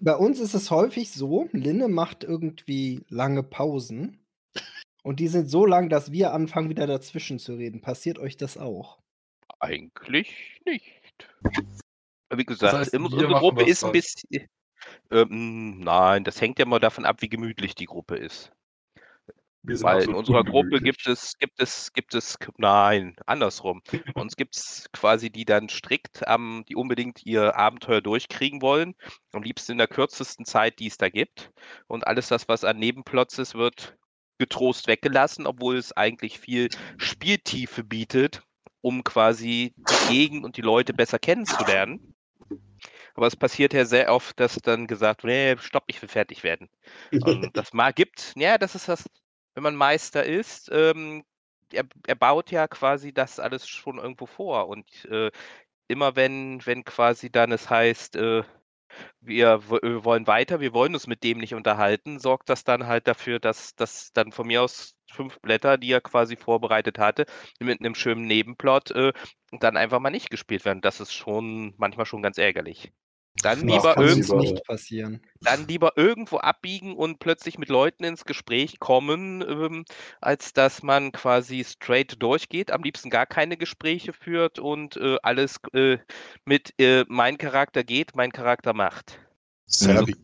Bei 0.01 0.17
uns 0.17 0.41
ist 0.41 0.55
es 0.55 0.71
häufig 0.71 1.13
so, 1.13 1.49
Linne 1.53 1.89
macht 1.89 2.25
irgendwie 2.25 3.05
lange 3.09 3.43
Pausen. 3.43 4.25
Und 5.03 5.21
die 5.21 5.29
sind 5.29 5.49
so 5.49 5.65
lang, 5.65 5.89
dass 5.89 6.13
wir 6.13 6.33
anfangen, 6.33 6.69
wieder 6.69 6.87
dazwischen 6.87 7.39
zu 7.39 7.55
reden. 7.55 7.81
Passiert 7.81 8.19
euch 8.19 8.37
das 8.37 8.59
auch? 8.59 8.99
Eigentlich 9.61 10.61
nicht. 10.67 11.29
Wie 12.35 12.45
gesagt, 12.45 12.75
heißt, 12.75 12.95
im- 12.95 13.03
wir 13.03 13.13
unsere 13.13 13.35
Gruppe 13.35 13.65
ist 13.65 13.85
ein 13.85 13.93
bisschen. 13.93 14.49
Ähm, 15.11 15.81
nein, 15.81 16.25
das 16.25 16.41
hängt 16.41 16.59
ja 16.59 16.65
mal 16.65 16.79
davon 16.79 17.05
ab, 17.05 17.21
wie 17.21 17.29
gemütlich 17.29 17.75
die 17.75 17.87
Gruppe 17.87 18.17
ist. 18.17 18.53
Weil 19.63 20.05
in 20.05 20.15
unserer 20.15 20.43
Gruppe 20.43 20.81
gibt 20.81 21.07
es, 21.07 21.37
gibt 21.39 21.61
es, 21.61 21.93
gibt 21.93 22.15
es, 22.15 22.39
nein, 22.57 23.15
andersrum. 23.27 23.83
Uns 24.15 24.37
gibt 24.37 24.57
es 24.57 24.89
quasi 24.93 25.31
die 25.31 25.45
dann 25.45 25.69
strikt, 25.69 26.27
am, 26.27 26.65
die 26.69 26.77
unbedingt 26.77 27.27
ihr 27.27 27.57
Abenteuer 27.57 28.01
durchkriegen 28.01 28.63
wollen. 28.63 28.95
Am 29.33 29.43
liebsten 29.43 29.73
in 29.73 29.79
der 29.79 29.89
kürzesten 29.89 30.47
Zeit, 30.47 30.79
die 30.79 30.87
es 30.87 30.97
da 30.97 31.11
gibt. 31.11 31.51
Und 31.89 32.07
alles 32.07 32.29
das, 32.29 32.49
was 32.49 32.65
an 32.65 32.79
Nebenplots 32.79 33.39
ist, 33.39 33.55
wird 33.55 33.97
getrost 34.39 34.89
weggelassen, 34.89 35.47
obwohl 35.47 35.77
es 35.77 35.93
eigentlich 35.93 36.41
viel 36.41 36.71
Spieltiefe 36.97 37.85
bietet, 37.85 38.43
um 38.81 39.05
quasi 39.05 39.75
die 39.77 40.09
Gegend 40.09 40.45
und 40.47 40.57
die 40.57 40.63
Leute 40.63 40.95
besser 40.95 41.19
kennenzulernen. 41.19 42.15
Aber 43.15 43.27
es 43.27 43.37
passiert 43.37 43.75
ja 43.75 43.85
sehr 43.85 44.11
oft, 44.13 44.41
dass 44.41 44.57
dann 44.57 44.87
gesagt 44.87 45.25
wird, 45.25 45.59
nee, 45.59 45.63
stopp, 45.63 45.85
ich 45.89 46.01
will 46.01 46.09
fertig 46.09 46.43
werden. 46.43 46.71
Und 47.13 47.51
das 47.57 47.75
mal 47.75 47.93
gibt, 47.93 48.33
ja, 48.37 48.57
das 48.57 48.75
ist 48.75 48.89
das, 48.89 49.05
wenn 49.61 49.75
man 49.75 49.77
Meister 49.77 50.25
ist, 50.25 50.71
ähm, 50.73 51.23
er, 51.73 51.85
er 52.07 52.15
baut 52.17 52.51
ja 52.51 52.67
quasi 52.69 53.13
das 53.13 53.39
alles 53.39 53.69
schon 53.69 53.99
irgendwo 53.99 54.27
vor. 54.27 54.69
Und 54.69 55.05
äh, 55.07 55.31
immer 55.89 56.17
wenn, 56.17 56.65
wenn 56.67 56.85
quasi 56.85 57.31
dann 57.31 57.53
es 57.53 57.69
heißt, 57.71 58.17
äh, 58.17 58.43
wir, 59.21 59.63
wir 59.71 60.05
wollen 60.05 60.27
weiter, 60.27 60.61
wir 60.61 60.73
wollen 60.75 60.95
uns 60.95 61.07
mit 61.07 61.23
dem 61.25 61.39
nicht 61.39 61.55
unterhalten, 61.55 62.19
sorgt 62.19 62.49
das 62.49 62.65
dann 62.65 62.87
halt 62.87 63.07
dafür, 63.09 63.39
dass 63.41 63.75
das 63.77 64.13
dann 64.15 64.33
von 64.33 64.47
mir 64.47 64.63
aus 64.63 64.97
fünf 65.11 65.41
Blätter, 65.41 65.79
die 65.79 65.93
er 65.93 66.01
quasi 66.01 66.37
vorbereitet 66.37 66.99
hatte, 66.99 67.27
mit 67.61 67.81
einem 67.81 67.95
schönen 67.95 68.27
Nebenplot, 68.27 68.93
äh, 68.93 69.13
dann 69.53 69.77
einfach 69.77 70.01
mal 70.01 70.11
nicht 70.11 70.31
gespielt 70.31 70.65
werden. 70.65 70.81
Das 70.81 71.01
ist 71.01 71.13
schon 71.13 71.75
manchmal 71.79 72.07
schon 72.07 72.23
ganz 72.23 72.39
ärgerlich. 72.39 72.93
Dann 73.35 73.67
Das 73.67 73.67
lieber 73.67 73.99
irgendwo 73.99 74.35
nicht 74.35 74.63
passieren. 74.65 75.23
dann 75.43 75.67
lieber 75.69 75.93
irgendwo 75.97 76.39
abbiegen 76.39 76.95
und 76.95 77.19
plötzlich 77.21 77.59
mit 77.59 77.69
Leuten 77.71 78.05
ins 78.05 78.25
Gespräch 78.25 78.79
kommen, 78.81 79.43
ähm, 79.43 79.85
als 80.21 80.53
dass 80.53 80.83
man 80.83 81.13
quasi 81.13 81.65
straight 81.65 82.23
durchgeht, 82.23 82.71
am 82.71 82.83
liebsten 82.83 83.11
gar 83.11 83.27
keine 83.27 83.57
Gespräche 83.57 84.13
führt 84.13 84.59
und 84.59 84.97
äh, 84.97 85.17
alles 85.23 85.57
äh, 85.73 85.99
mit 86.45 86.75
äh, 86.79 87.05
mein 87.09 87.39
Charakter 87.39 87.85
geht, 87.85 88.15
mein 88.17 88.33
Charakter 88.33 88.75
macht. 88.75 89.19
Serbi. 89.67 90.15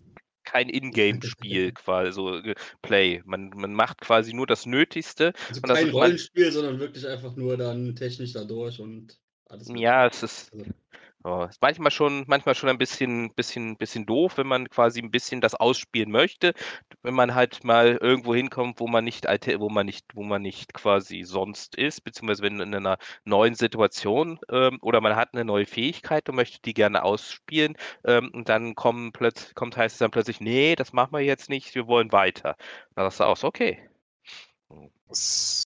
kein 0.44 0.68
Ingame-Spiel 0.68 1.72
quasi, 1.74 2.12
so 2.12 2.36
äh, 2.38 2.54
Play. 2.82 3.22
Man, 3.24 3.50
man 3.50 3.74
macht 3.74 4.00
quasi 4.00 4.32
nur 4.34 4.46
das 4.46 4.66
Nötigste. 4.66 5.32
Also 5.48 5.60
und 5.62 5.68
das 5.68 5.78
kein 5.80 5.90
Rollenspiel, 5.90 6.52
sondern 6.52 6.78
wirklich 6.78 7.06
einfach 7.06 7.36
nur 7.36 7.56
dann 7.56 7.94
technisch 7.96 8.32
da 8.32 8.44
durch 8.44 8.80
und 8.80 9.18
alles. 9.48 9.74
ja, 9.74 10.06
es 10.06 10.22
ist, 10.22 10.52
Also, 10.52 10.64
oh, 11.26 11.44
ist 11.44 11.60
manchmal 11.62 11.90
schon, 11.90 12.24
manchmal 12.28 12.54
schon 12.54 12.68
ein 12.70 12.78
bisschen, 12.78 13.32
bisschen, 13.34 13.76
bisschen 13.76 14.06
doof, 14.06 14.38
wenn 14.38 14.46
man 14.46 14.68
quasi 14.70 15.00
ein 15.00 15.10
bisschen 15.10 15.40
das 15.40 15.54
ausspielen 15.54 16.10
möchte. 16.10 16.54
Wenn 17.02 17.14
man 17.14 17.34
halt 17.34 17.64
mal 17.64 17.96
irgendwo 18.00 18.34
hinkommt, 18.34 18.80
wo 18.80 18.86
man 18.88 19.04
nicht, 19.04 19.26
alte- 19.28 19.60
wo 19.60 19.68
man 19.68 19.86
nicht, 19.86 20.06
wo 20.14 20.22
man 20.22 20.42
nicht 20.42 20.72
quasi 20.74 21.22
sonst 21.24 21.74
ist, 21.76 22.02
beziehungsweise 22.04 22.42
wenn 22.42 22.60
in 22.60 22.74
einer 22.74 22.98
neuen 23.24 23.54
Situation 23.54 24.38
ähm, 24.50 24.78
oder 24.82 25.00
man 25.00 25.16
hat 25.16 25.34
eine 25.34 25.44
neue 25.44 25.66
Fähigkeit 25.66 26.28
und 26.28 26.36
möchte 26.36 26.60
die 26.62 26.74
gerne 26.74 27.02
ausspielen 27.04 27.76
ähm, 28.04 28.30
und 28.34 28.48
dann 28.48 28.74
kommen 28.74 29.12
plötzlich, 29.12 29.54
kommt 29.54 29.76
heißt 29.76 29.94
es 29.94 29.98
dann 29.98 30.10
plötzlich, 30.10 30.40
nee, 30.40 30.76
das 30.76 30.92
machen 30.92 31.12
wir 31.12 31.20
jetzt 31.20 31.48
nicht, 31.50 31.74
wir 31.74 31.86
wollen 31.88 32.12
weiter. 32.12 32.56
Dann 32.94 33.06
sagst 33.06 33.20
du 33.20 33.24
aus, 33.24 33.44
okay. 33.44 33.88
Das, 35.08 35.62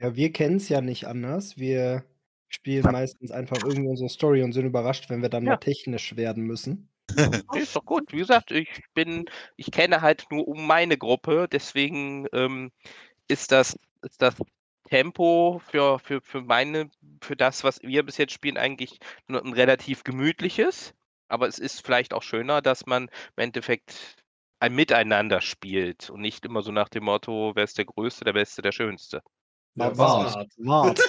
Ja, 0.00 0.16
wir 0.16 0.32
kennen 0.32 0.56
es 0.56 0.68
ja 0.68 0.80
nicht 0.80 1.06
anders. 1.06 1.56
Wir 1.56 2.04
spielen 2.54 2.90
meistens 2.90 3.30
einfach 3.30 3.62
irgendwie 3.62 3.88
unsere 3.88 4.08
Story 4.10 4.42
und 4.42 4.52
sind 4.52 4.66
überrascht, 4.66 5.10
wenn 5.10 5.22
wir 5.22 5.28
dann 5.28 5.44
Ja. 5.44 5.54
mal 5.54 5.58
technisch 5.58 6.16
werden 6.16 6.44
müssen. 6.44 6.90
Ist 7.52 7.76
doch 7.76 7.84
gut. 7.84 8.12
Wie 8.12 8.18
gesagt, 8.18 8.50
ich 8.50 8.68
bin, 8.94 9.26
ich 9.56 9.70
kenne 9.70 10.00
halt 10.00 10.26
nur 10.30 10.48
um 10.48 10.66
meine 10.66 10.96
Gruppe, 10.98 11.48
deswegen 11.50 12.26
ähm, 12.32 12.70
ist 13.28 13.52
das, 13.52 13.76
ist 14.02 14.22
das 14.22 14.36
Tempo 14.88 15.60
für, 15.70 15.98
für, 15.98 16.20
für 16.22 16.42
meine, 16.42 16.90
für 17.22 17.36
das, 17.36 17.64
was 17.64 17.82
wir 17.82 18.04
bis 18.04 18.18
jetzt 18.18 18.32
spielen, 18.34 18.56
eigentlich 18.58 18.98
nur 19.28 19.44
ein 19.44 19.52
relativ 19.54 20.04
gemütliches. 20.04 20.94
Aber 21.28 21.48
es 21.48 21.58
ist 21.58 21.84
vielleicht 21.84 22.14
auch 22.14 22.22
schöner, 22.22 22.62
dass 22.62 22.86
man 22.86 23.04
im 23.04 23.42
Endeffekt 23.44 24.16
ein 24.60 24.74
Miteinander 24.74 25.40
spielt 25.40 26.10
und 26.10 26.20
nicht 26.20 26.44
immer 26.46 26.62
so 26.62 26.72
nach 26.72 26.88
dem 26.88 27.04
Motto, 27.04 27.52
wer 27.56 27.64
ist 27.64 27.78
der 27.78 27.86
Größte, 27.86 28.24
der 28.24 28.34
Beste, 28.34 28.62
der 28.62 28.72
Schönste. 28.72 29.22
Ja, 29.74 29.96
Wart. 29.96 30.48
Wart. 30.58 31.00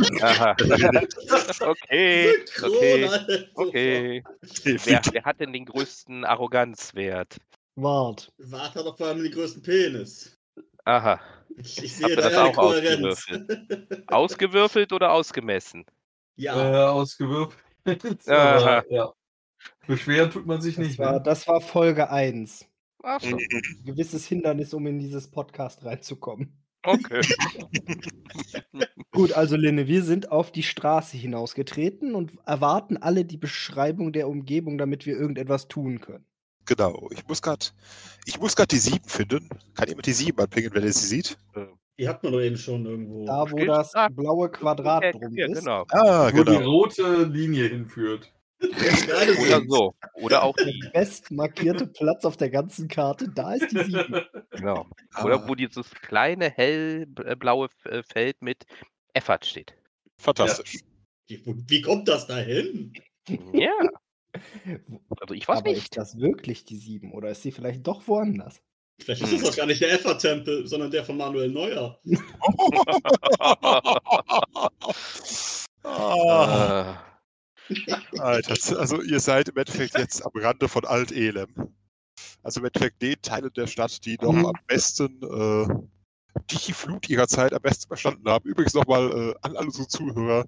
Okay, 1.60 2.34
okay, 2.62 3.08
okay. 3.54 4.22
Wer, 4.64 5.00
wer 5.12 5.24
hat 5.24 5.40
denn 5.40 5.52
den 5.52 5.64
größten 5.64 6.24
Arroganzwert? 6.24 7.36
Wart. 7.76 8.32
Wart 8.38 8.74
hat 8.74 8.86
doch 8.86 8.96
vor 8.96 9.08
allem 9.08 9.22
den 9.22 9.32
größten 9.32 9.62
Penis. 9.62 10.36
Aha. 10.84 11.20
Ich, 11.56 11.82
ich 11.82 11.92
Habt 12.02 12.06
sehe 12.06 12.16
da 12.16 12.22
das 12.22 12.34
eine 12.34 12.48
auch 12.48 12.54
Kohärenz. 12.54 13.26
Ausgewürfelt 14.06 14.92
oder 14.92 15.12
ausgemessen? 15.12 15.84
ja, 16.36 16.54
Äh, 16.86 16.88
ausgewürfelt. 16.88 17.58
Aha. 18.28 18.82
Ja. 18.88 19.12
Beschweren 19.86 20.30
tut 20.30 20.46
man 20.46 20.60
sich 20.60 20.76
Das 20.76 20.86
nicht. 20.86 20.98
war, 20.98 21.14
Ne? 21.14 21.22
das 21.22 21.46
war 21.48 21.60
Folge 21.60 22.10
1. 22.10 22.66
Ach 23.02 23.20
so, 23.20 23.36
Ein 23.36 23.84
gewisses 23.84 24.26
Hindernis, 24.26 24.72
um 24.74 24.86
in 24.86 24.98
dieses 24.98 25.30
Podcast 25.30 25.84
reinzukommen. 25.84 26.59
Okay. 26.84 27.20
Gut, 29.12 29.32
also 29.32 29.56
Linne, 29.56 29.86
wir 29.86 30.02
sind 30.02 30.30
auf 30.30 30.52
die 30.52 30.62
Straße 30.62 31.16
hinausgetreten 31.16 32.14
und 32.14 32.32
erwarten 32.46 32.96
alle 32.96 33.24
die 33.24 33.36
Beschreibung 33.36 34.12
der 34.12 34.28
Umgebung, 34.28 34.78
damit 34.78 35.06
wir 35.06 35.16
irgendetwas 35.16 35.68
tun 35.68 36.00
können. 36.00 36.24
Genau. 36.66 37.08
Ich 37.12 37.26
muss 37.26 37.42
gerade 37.42 37.66
ich 38.26 38.38
muss 38.38 38.54
grad 38.54 38.70
die 38.70 38.78
7 38.78 39.04
finden. 39.04 39.48
Kann 39.74 39.88
jemand 39.88 40.06
die 40.06 40.12
7 40.12 40.38
anpingen, 40.38 40.72
wenn 40.74 40.84
er 40.84 40.92
sie 40.92 41.06
sieht? 41.06 41.38
die 41.98 42.08
hat 42.08 42.22
man 42.22 42.32
doch 42.32 42.40
eben 42.40 42.56
schon 42.56 42.86
irgendwo. 42.86 43.26
Da, 43.26 43.42
wo 43.50 43.58
Steht- 43.58 43.68
das 43.68 43.94
ah, 43.94 44.08
blaue 44.08 44.50
Quadrat 44.50 45.14
drum 45.14 45.36
ja, 45.36 45.46
ist. 45.46 45.58
genau. 45.58 45.84
Ah, 45.90 46.30
Wo 46.32 46.44
die 46.44 46.56
genau. 46.56 46.70
rote 46.70 47.24
Linie 47.24 47.68
hinführt. 47.68 48.32
Oder 48.62 49.62
so. 49.68 49.94
Oder 50.14 50.42
auch 50.42 50.54
die. 50.56 50.78
Best 50.92 51.30
markierte 51.30 51.86
Platz 51.86 52.24
auf 52.24 52.36
der 52.36 52.50
ganzen 52.50 52.88
Karte, 52.88 53.28
da 53.34 53.54
ist 53.54 53.70
die 53.72 53.84
7. 53.84 54.20
Genau. 54.50 54.86
Oder 55.24 55.36
Ah, 55.42 55.48
wo 55.48 55.54
dieses 55.54 55.90
kleine 55.90 56.50
hellblaue 56.50 57.68
äh, 57.84 58.02
Feld 58.02 58.42
mit 58.42 58.64
Effort 59.14 59.40
steht. 59.44 59.74
fantastisch. 60.18 60.80
Wie, 61.28 61.42
wie 61.46 61.80
kommt 61.80 62.08
das 62.08 62.26
dahin? 62.26 62.92
Ja. 63.52 63.72
Also 65.20 65.34
ich 65.34 65.48
weiß 65.48 65.58
Aber 65.58 65.70
ist 65.70 65.76
nicht. 65.76 65.96
das 65.96 66.16
wirklich 66.20 66.64
die 66.64 66.76
7 66.76 67.12
oder 67.12 67.30
ist 67.30 67.42
sie 67.42 67.50
vielleicht 67.50 67.84
doch 67.86 68.06
woanders? 68.06 68.62
Vielleicht 69.00 69.22
ist 69.22 69.32
es 69.32 69.42
doch 69.42 69.56
gar 69.56 69.66
nicht 69.66 69.80
der 69.80 69.92
Effort-Tempel, 69.92 70.68
sondern 70.68 70.90
der 70.92 71.04
von 71.04 71.16
Manuel 71.16 71.50
Neuer. 71.50 71.98
ah, 75.84 76.92
Äh, 76.92 77.09
Alter, 78.18 78.78
also 78.78 79.02
ihr 79.02 79.20
seid 79.20 79.48
im 79.48 79.56
Endeffekt 79.56 79.96
jetzt 79.98 80.24
am 80.24 80.32
Rande 80.34 80.68
von 80.68 80.84
Alt-Elem. 80.84 81.48
Also 82.42 82.60
im 82.60 82.66
Endeffekt 82.66 83.00
den 83.02 83.20
Teilen 83.22 83.52
der 83.54 83.66
Stadt, 83.66 84.04
die 84.04 84.16
noch 84.20 84.32
Mhm. 84.32 84.46
am 84.46 84.54
besten 84.66 85.22
äh, 85.22 85.68
die 86.50 86.72
Flut 86.72 87.08
ihrer 87.08 87.28
Zeit 87.28 87.52
am 87.52 87.62
besten 87.62 87.86
verstanden 87.88 88.28
haben. 88.28 88.48
Übrigens 88.48 88.74
nochmal 88.74 89.10
äh, 89.10 89.34
an 89.42 89.56
alle 89.56 89.66
unsere 89.66 89.88
Zuhörer. 89.88 90.46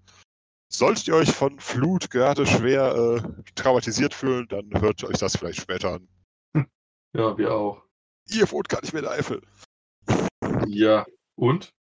Solltet 0.72 1.06
ihr 1.08 1.14
euch 1.16 1.30
von 1.30 1.60
Flut 1.60 2.10
gerade 2.10 2.46
schwer 2.46 2.94
äh, 2.94 3.42
traumatisiert 3.54 4.14
fühlen, 4.14 4.46
dann 4.48 4.70
hört 4.80 5.04
euch 5.04 5.18
das 5.18 5.36
vielleicht 5.36 5.60
später 5.60 5.94
an. 5.94 6.08
Ja, 7.14 7.36
wir 7.36 7.52
auch. 7.52 7.82
Ihr 8.30 8.50
wohnt 8.50 8.70
gar 8.70 8.80
nicht 8.80 8.94
mehr 8.94 9.02
in 9.02 9.08
der 9.08 9.18
Eifel. 9.18 9.42
Ja. 10.66 11.04
Und? 11.36 11.74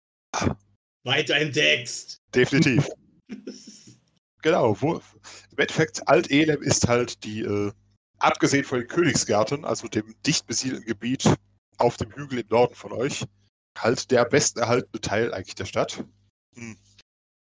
Weiter 1.05 1.39
im 1.39 1.53
Text. 1.53 2.23
Definitiv. 2.35 2.89
Genau, 4.43 4.81
wo, 4.81 4.95
im 4.95 5.59
Endeffekt, 5.59 6.07
Alt-Elem 6.09 6.63
ist 6.63 6.89
halt 6.89 7.25
die, 7.25 7.41
äh, 7.43 7.73
abgesehen 8.19 8.65
von 8.65 8.81
den 8.81 8.89
Königsgärten, 8.89 9.65
also 9.65 9.89
dem 9.89 10.15
dicht 10.27 10.47
besiedelten 10.47 10.87
Gebiet 10.87 11.33
auf 11.79 11.97
dem 11.97 12.13
Hügel 12.13 12.41
im 12.41 12.49
Norden 12.49 12.75
von 12.75 12.93
euch, 12.93 13.25
halt 13.77 14.11
der 14.11 14.25
besten 14.25 14.61
erhaltene 14.61 15.01
Teil 15.01 15.35
eigentlich 15.35 15.55
der 15.55 15.65
Stadt. 15.65 16.05
Hm. 16.55 16.77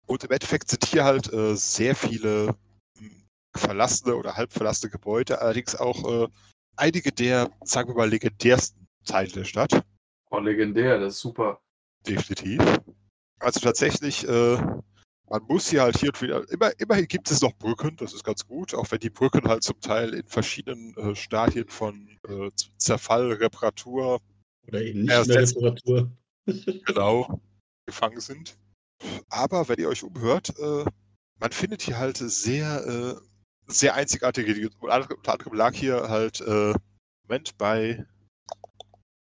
Und 0.07 0.25
im 0.25 0.31
Endeffekt 0.31 0.71
sind 0.71 0.85
hier 0.85 1.05
halt 1.05 1.33
äh, 1.33 1.55
sehr 1.57 1.95
viele 1.95 2.55
hm, 2.99 3.27
verlassene 3.57 4.17
oder 4.17 4.37
halb 4.37 4.53
verlassene 4.53 4.91
Gebäude, 4.91 5.41
allerdings 5.41 5.75
auch 5.75 6.25
äh, 6.25 6.29
einige 6.77 7.13
der, 7.13 7.51
sagen 7.65 7.89
wir 7.89 7.97
mal, 7.97 8.09
legendärsten 8.09 8.87
Teile 9.05 9.31
der 9.31 9.45
Stadt. 9.45 9.83
Oh, 10.31 10.39
legendär, 10.39 10.99
das 10.99 11.15
ist 11.15 11.21
super. 11.21 11.61
Definitiv. 12.07 12.61
Also 13.39 13.61
tatsächlich, 13.61 14.27
äh, 14.27 14.59
man 15.29 15.43
muss 15.45 15.69
hier 15.69 15.83
halt 15.83 15.99
hier 15.99 16.11
und 16.11 16.23
wieder, 16.23 16.49
immer, 16.51 16.73
immerhin 16.79 17.07
gibt 17.09 17.31
es 17.31 17.41
noch 17.41 17.53
Brücken, 17.55 17.97
das 17.97 18.13
ist 18.13 18.25
ganz 18.25 18.47
gut, 18.47 18.75
auch 18.75 18.91
wenn 18.91 19.01
die 19.01 19.11
Brücken 19.11 19.47
halt 19.49 19.63
zum 19.63 19.81
Teil 19.81 20.15
in 20.15 20.27
verschiedenen 20.27 20.97
äh, 20.97 21.15
Stadien 21.17 21.69
von 21.69 22.19
äh, 22.29 22.51
Zerfall, 22.79 23.33
Reparatur, 23.33 24.21
Oder 24.69 24.83
eben 24.83 25.01
nicht 25.03 25.13
das- 25.13 25.29
Reparatur. 25.57 26.11
genau, 26.87 27.41
gefangen 27.87 28.21
sind. 28.21 28.57
Aber 29.29 29.69
wenn 29.69 29.79
ihr 29.79 29.89
euch 29.89 30.05
umhört, 30.05 30.57
äh, 30.59 30.85
man 31.41 31.51
findet 31.53 31.83
hier 31.83 31.99
halt 31.99 32.17
sehr, 32.19 32.87
äh, 32.87 33.21
sehr 33.67 33.95
einzigartige. 33.95 34.71
Unter 34.79 34.95
anderem- 34.95 35.55
lag 35.55 35.75
hier 35.75 36.09
halt, 36.09 36.41
äh, 36.41 36.73
Moment, 37.29 37.59
bei 37.59 38.07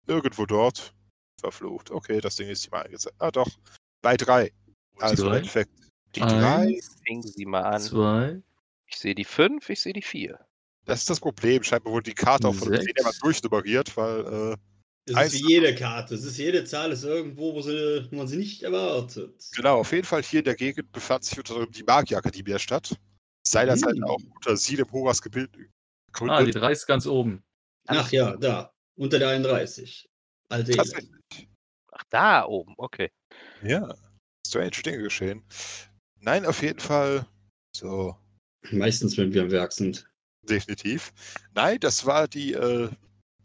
irgendwo 0.06 0.46
dort, 0.46 0.94
verflucht. 1.40 1.90
Okay, 1.90 2.20
das 2.20 2.36
Ding 2.36 2.48
ist 2.48 2.62
hier 2.62 2.70
mal 2.70 2.82
eingesetzt. 2.84 3.16
Ah, 3.18 3.30
doch, 3.32 3.48
bei 4.02 4.16
drei. 4.16 4.52
Also 5.02 5.24
im 5.24 5.30
drei? 5.30 5.36
Endeffekt 5.38 5.70
die 6.14 6.20
drei. 6.20 6.66
Eins, 6.66 6.96
Fingen 7.06 7.22
Sie 7.22 7.46
mal 7.46 7.62
an. 7.62 7.80
zwei, 7.80 8.42
Ich 8.86 8.96
sehe 8.98 9.14
die 9.14 9.24
5, 9.24 9.68
ich 9.70 9.80
sehe 9.80 9.92
die 9.92 10.02
4. 10.02 10.38
Das 10.84 11.00
ist 11.00 11.10
das 11.10 11.20
Problem. 11.20 11.62
Scheinbar 11.62 11.92
wurde 11.92 12.10
die 12.10 12.14
Karte 12.14 12.48
auch 12.48 12.54
von 12.54 12.72
dem. 12.72 12.82
Fehler 12.82 13.10
durchnummeriert, 13.20 13.96
weil 13.96 14.20
äh, 14.52 14.56
Es 15.10 15.16
Eins- 15.16 15.34
ist 15.34 15.42
wie 15.44 15.48
jede 15.52 15.74
Karte. 15.74 16.14
Es 16.14 16.24
ist 16.24 16.36
jede 16.38 16.64
Zahl 16.64 16.90
ist 16.92 17.04
irgendwo, 17.04 17.54
wo, 17.54 17.62
sie, 17.62 18.06
wo 18.10 18.16
man 18.16 18.26
sie 18.28 18.36
nicht 18.36 18.62
erwartet. 18.62 19.44
genau, 19.54 19.78
auf 19.80 19.92
jeden 19.92 20.06
Fall 20.06 20.22
hier 20.22 20.40
in 20.40 20.44
der 20.44 20.56
Gegend 20.56 20.90
befand 20.92 21.24
sich 21.24 21.38
unter 21.38 21.54
anderem 21.54 21.72
die 21.72 21.82
Magierakademie 21.84 22.50
der 22.50 22.58
Stadt. 22.58 22.96
Seinerzeit 23.46 23.94
Hm. 23.96 24.04
auch 24.04 24.20
unter 24.34 24.56
Silem 24.56 24.90
Horas 24.92 25.22
gebildet. 25.22 25.70
Ah, 26.20 26.42
die 26.42 26.50
drei 26.50 26.72
ist 26.72 26.86
ganz 26.86 27.06
oben. 27.06 27.42
Ach 27.86 28.10
ja, 28.12 28.36
da. 28.36 28.72
Unter 28.96 29.18
der 29.18 29.28
31. 29.30 30.08
Alte. 30.48 30.82
Ach, 31.92 32.04
da 32.10 32.44
oben, 32.46 32.74
okay. 32.76 33.10
Ja, 33.62 33.94
strange 34.46 34.70
Dinge 34.84 35.02
geschehen. 35.02 35.42
Nein, 36.20 36.46
auf 36.46 36.62
jeden 36.62 36.80
Fall. 36.80 37.26
So, 37.74 38.16
Meistens, 38.70 39.16
wenn 39.16 39.32
wir 39.32 39.42
am 39.42 39.50
Werk 39.50 39.72
sind. 39.72 40.08
definitiv. 40.48 41.12
Nein, 41.54 41.78
das 41.80 42.04
war 42.04 42.28
die, 42.28 42.52
äh, 42.52 42.90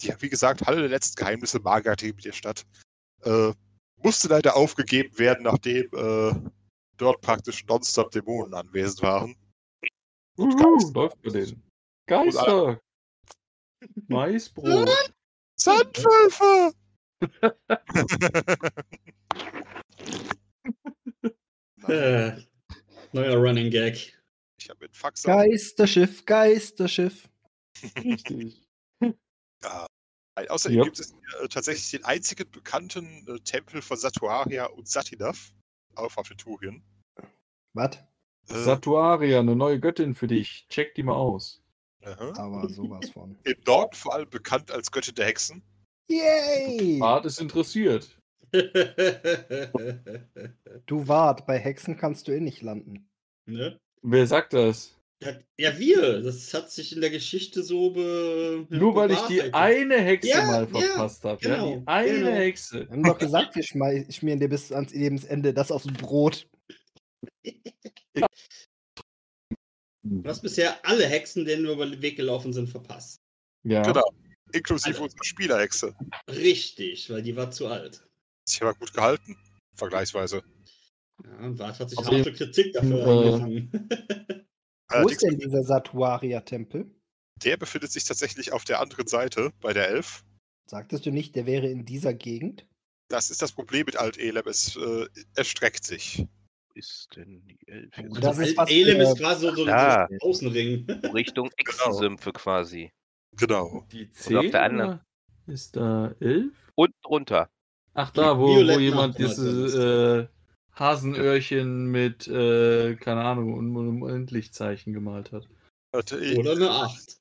die, 0.02 0.14
wie 0.20 0.30
gesagt, 0.30 0.66
Halle 0.66 0.82
der 0.82 0.90
letzten 0.90 1.16
Geheimnisse 1.16 1.60
Magierakademie 1.60 2.22
der 2.22 2.34
Stadt. 2.34 2.66
Äh, 3.24 3.54
musste 4.04 4.28
leider 4.28 4.56
aufgegeben 4.56 5.18
werden, 5.18 5.44
nachdem 5.44 5.86
äh, 5.94 6.34
dort 6.98 7.22
praktisch 7.22 7.66
nonstop 7.66 8.12
Dämonen 8.12 8.54
anwesend 8.54 9.02
waren. 9.04 9.36
Und 10.38 10.54
Uhu, 10.54 10.78
Geister. 10.78 10.94
läuft 10.94 11.22
bei 11.22 11.30
denen. 11.30 11.64
Geister. 12.08 12.80
Maisbrot. 14.08 14.90
Sandwölfe! 15.58 16.74
Äh, 21.88 22.32
neuer 23.12 23.36
Running 23.38 23.70
Gag. 23.70 24.18
Ich 24.60 24.70
habe 24.70 24.86
mit 24.86 24.96
Fax 24.96 25.24
Geisterschiff, 25.24 26.26
Geisterschiff. 26.26 27.30
Richtig. 28.04 28.62
Ja. 29.64 29.86
Außerdem 30.50 30.78
Ja. 30.80 30.84
gibt 30.84 31.00
es 31.00 31.12
äh, 31.12 31.48
tatsächlich 31.48 31.92
den 31.92 32.04
einzigen 32.06 32.50
bekannten 32.52 33.26
äh, 33.28 33.40
Tempel 33.42 33.82
von 33.82 33.98
Satuaria 33.98 34.66
und 34.66 34.88
Satinav 34.88 35.54
auf 35.96 36.18
Aventurien. 36.18 36.84
Was? 37.74 37.98
Äh, 38.50 38.54
Satuaria, 38.64 39.40
eine 39.40 39.56
neue 39.56 39.80
Göttin 39.80 40.16
für 40.16 40.28
dich. 40.28 40.68
Check 40.70 40.96
die 40.96 41.04
mal 41.04 41.14
aus. 41.16 41.62
aha. 42.04 42.34
Aber 42.38 42.68
sowas 42.70 43.10
von. 43.12 43.38
Im 43.44 43.62
Norden 43.66 43.96
vor 43.96 44.14
allem 44.14 44.30
bekannt 44.30 44.72
als 44.72 44.92
Göttin 44.92 45.16
der 45.16 45.26
Hexen. 45.28 45.62
Yay! 46.10 47.00
Bart 47.00 47.26
ist 47.26 47.40
interessiert. 47.40 48.20
Du 50.86 51.08
wart, 51.08 51.46
bei 51.46 51.58
Hexen 51.58 51.98
kannst 51.98 52.28
du 52.28 52.32
eh 52.32 52.40
nicht 52.40 52.62
landen. 52.62 53.10
ne? 53.46 53.80
Wer 54.02 54.28
sagt 54.28 54.54
das? 54.54 54.96
ja, 55.24 55.32
ja, 55.58 55.78
wir. 55.80 56.22
Das 56.22 56.54
hat 56.54 56.72
sich 56.72 56.94
in 56.94 57.02
der 57.02 57.10
Geschichte 57.10 57.64
so 57.64 57.92
be. 57.92 58.68
Nur 58.70 58.96
weil 58.96 59.12
ich 59.12 59.22
die 59.22 59.42
eine 59.54 60.00
Hexe 60.00 60.30
Ja, 60.30 60.46
mal 60.46 60.68
ja, 60.74 60.80
verpasst 60.80 61.24
habe. 61.24 61.44
Ja, 61.44 61.56
genau, 61.56 61.78
die 61.78 61.88
eine 61.88 62.20
genau. 62.20 62.32
Hexe. 62.32 62.80
Wir 62.82 62.90
haben 62.90 63.04
doch 63.04 63.18
gesagt, 63.18 63.56
wir 63.56 63.64
schmieren 63.64 64.40
dir 64.40 64.50
bis 64.50 64.72
ans 64.72 64.94
Lebensende 64.94 65.54
das 65.54 65.72
aufs 65.72 65.88
Brot. 65.88 66.48
Du 70.04 70.30
hast 70.30 70.42
bisher 70.42 70.78
alle 70.86 71.08
Hexen, 71.08 71.46
denen 71.46 71.64
wir 71.64 71.72
über 71.72 71.88
den 71.88 72.02
Weg 72.02 72.16
gelaufen 72.18 72.54
sind, 72.54 72.70
verpasst. 72.70 73.22
Ja. 73.64 73.82
Genau. 73.82 74.04
Inklusive 74.54 74.96
Alle. 74.96 75.04
unserer 75.06 75.24
Spielerhexe. 75.24 75.96
Richtig, 76.30 77.10
weil 77.10 77.24
die 77.24 77.36
war 77.36 77.50
zu 77.50 77.68
alt. 77.68 78.08
Ist 78.46 78.62
aber 78.62 78.74
gut 78.76 78.94
gehalten, 78.94 79.38
vergleichsweise. 79.76 80.44
Ja, 81.24 81.38
und 81.46 81.58
Bart 81.58 81.80
hat 81.80 81.90
sich 81.90 81.98
Außerdem, 81.98 82.20
harte 82.20 82.34
Kritik 82.34 82.74
dafür 82.74 83.08
äh, 83.08 83.34
eingefangen. 83.34 83.90
Wo 85.02 85.08
ist 85.08 85.22
denn 85.24 85.40
dieser 85.40 85.64
Satuaria-Tempel? 85.64 86.92
der 87.44 87.58
befindet 87.58 87.92
sich 87.92 88.06
tatsächlich 88.06 88.54
auf 88.54 88.64
der 88.64 88.80
anderen 88.80 89.08
Seite, 89.08 89.52
bei 89.60 89.74
der 89.74 89.90
Elf. 89.90 90.24
Sagtest 90.70 91.06
du 91.06 91.12
nicht, 91.12 91.36
der 91.36 91.46
wäre 91.46 91.68
in 91.68 91.84
dieser 91.84 92.14
Gegend? 92.14 92.66
Das 93.10 93.30
ist 93.30 93.42
das 93.42 93.52
Problem 93.52 93.86
mit 93.86 93.98
Alt-Elem, 93.98 94.48
es 94.48 94.78
äh, 94.78 95.08
erstreckt 95.36 95.84
sich. 95.84 96.20
Wo 96.20 96.74
ist 96.76 97.10
denn 97.16 97.46
die 97.46 97.60
Elf? 97.68 97.92
Oh, 98.10 98.16
das 98.20 98.38
ist 98.38 98.58
Alt 98.58 98.70
was 98.70 98.72
Elem 98.72 99.02
ist 99.02 99.18
quasi 99.18 99.48
so, 99.48 99.56
so, 99.56 99.66
ein 99.66 100.20
Außenring. 100.22 100.90
Richtung 101.14 101.50
Echsensümpfe 101.58 102.32
quasi. 102.32 102.90
Genau. 103.36 103.86
Die 103.92 104.06
Und 104.06 104.14
10 104.14 104.38
auf 104.38 104.52
der 104.52 104.64
anderen- 104.64 105.02
ist 105.48 105.76
da 105.76 106.16
11? 106.22 106.72
Und 106.76 106.94
drunter. 107.04 107.50
Ach, 107.96 108.12
da, 108.12 108.38
wo, 108.38 108.48
wo 108.48 108.80
jemand 108.80 109.16
Abwehr 109.16 109.28
diese 109.30 110.30
äh, 110.30 110.78
Hasenöhrchen 110.78 111.86
mit, 111.88 112.28
äh, 112.28 112.96
keine 112.96 113.24
Ahnung, 113.24 113.54
un 113.54 114.02
Unendlichzeichen 114.02 114.94
gemalt 114.94 115.32
hat. 115.32 115.48
Oder 115.94 116.52
eine 116.52 116.70
8. 116.70 117.18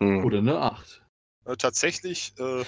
Mhm. 0.00 0.24
Oder 0.24 0.38
eine 0.38 0.58
8. 0.58 1.04
äh, 1.46 1.56
tatsächlich 1.56 2.34
äh, 2.38 2.64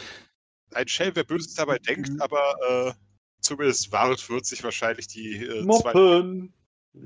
ein 0.72 0.86
Schelm, 0.86 1.16
wer 1.16 1.24
Böses 1.24 1.54
dabei 1.54 1.78
denkt, 1.78 2.10
aber 2.20 2.54
äh, 2.68 2.92
zumindest 3.40 3.90
Wart 3.90 4.30
wird 4.30 4.46
sich 4.46 4.62
wahrscheinlich 4.62 5.08
die 5.08 5.44
äh, 5.44 5.62
zwei, 5.62 5.64
Moppen! 5.64 6.54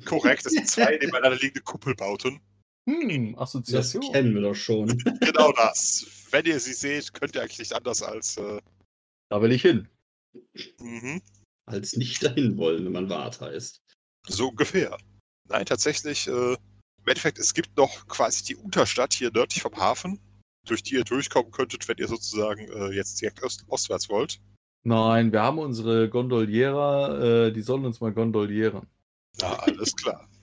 korrekt, 0.04 0.44
das 0.44 0.52
sind 0.52 0.68
zwei 0.68 0.90
nebeneinander 1.00 1.38
liegende 1.38 1.62
Kuppelbauten. 1.62 2.40
Hm, 2.86 3.32
Das 3.32 3.42
Assoziation. 3.42 4.12
kennen 4.12 4.34
wir 4.34 4.42
doch 4.42 4.54
schon. 4.54 4.88
Genau 5.20 5.52
das. 5.52 6.06
Wenn 6.30 6.44
ihr 6.44 6.60
sie 6.60 6.74
seht, 6.74 7.14
könnt 7.14 7.34
ihr 7.34 7.40
eigentlich 7.40 7.60
nicht 7.60 7.72
anders 7.72 8.02
als 8.02 8.36
äh, 8.36 8.60
Da 9.30 9.40
will 9.40 9.52
ich 9.52 9.62
hin. 9.62 9.88
Mhm, 10.78 11.20
Als 11.66 11.96
nicht 11.96 12.22
dahin 12.24 12.56
wollen, 12.56 12.84
wenn 12.84 12.92
man 12.92 13.08
Wart 13.08 13.40
heißt. 13.40 13.82
so 14.28 14.48
ungefähr. 14.48 14.96
Nein, 15.48 15.66
tatsächlich, 15.66 16.26
äh, 16.26 16.54
im 16.54 17.06
Endeffekt, 17.06 17.38
es 17.38 17.52
gibt 17.52 17.76
noch 17.76 18.06
quasi 18.06 18.44
die 18.44 18.56
Unterstadt 18.56 19.12
hier 19.12 19.30
nördlich 19.30 19.62
vom 19.62 19.76
Hafen, 19.76 20.18
durch 20.66 20.82
die 20.82 20.94
ihr 20.94 21.04
durchkommen 21.04 21.52
könntet, 21.52 21.86
wenn 21.88 21.98
ihr 21.98 22.08
sozusagen 22.08 22.66
äh, 22.68 22.90
jetzt 22.92 23.20
direkt 23.20 23.42
ost 23.42 23.64
ostwärts 23.68 24.08
wollt. 24.08 24.40
Nein, 24.86 25.32
wir 25.32 25.42
haben 25.42 25.58
unsere 25.58 26.08
Gondolierer, 26.08 27.46
äh, 27.46 27.52
die 27.52 27.62
sollen 27.62 27.84
uns 27.84 28.00
mal 28.00 28.12
gondolieren. 28.12 28.86
Na, 29.40 29.54
alles 29.56 29.94
klar. 29.96 30.28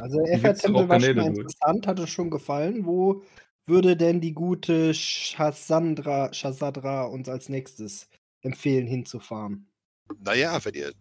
Also 0.00 0.20
Effer-Tempel 0.20 0.84
auf 0.84 0.88
war 0.88 1.00
schon 1.00 1.18
interessant, 1.18 1.86
hat 1.86 2.00
uns 2.00 2.08
schon 2.08 2.30
gefallen. 2.30 2.86
Wo 2.86 3.22
würde 3.66 3.94
denn 3.94 4.22
die 4.22 4.32
gute 4.32 4.94
Shazandra, 4.94 6.32
Shazadra 6.32 7.04
uns 7.04 7.28
als 7.28 7.50
nächstes 7.50 8.08
empfehlen, 8.42 8.86
hinzufahren? 8.86 9.68
Naja, 10.18 10.62
wenn 10.64 10.74
ihr. 10.74 10.92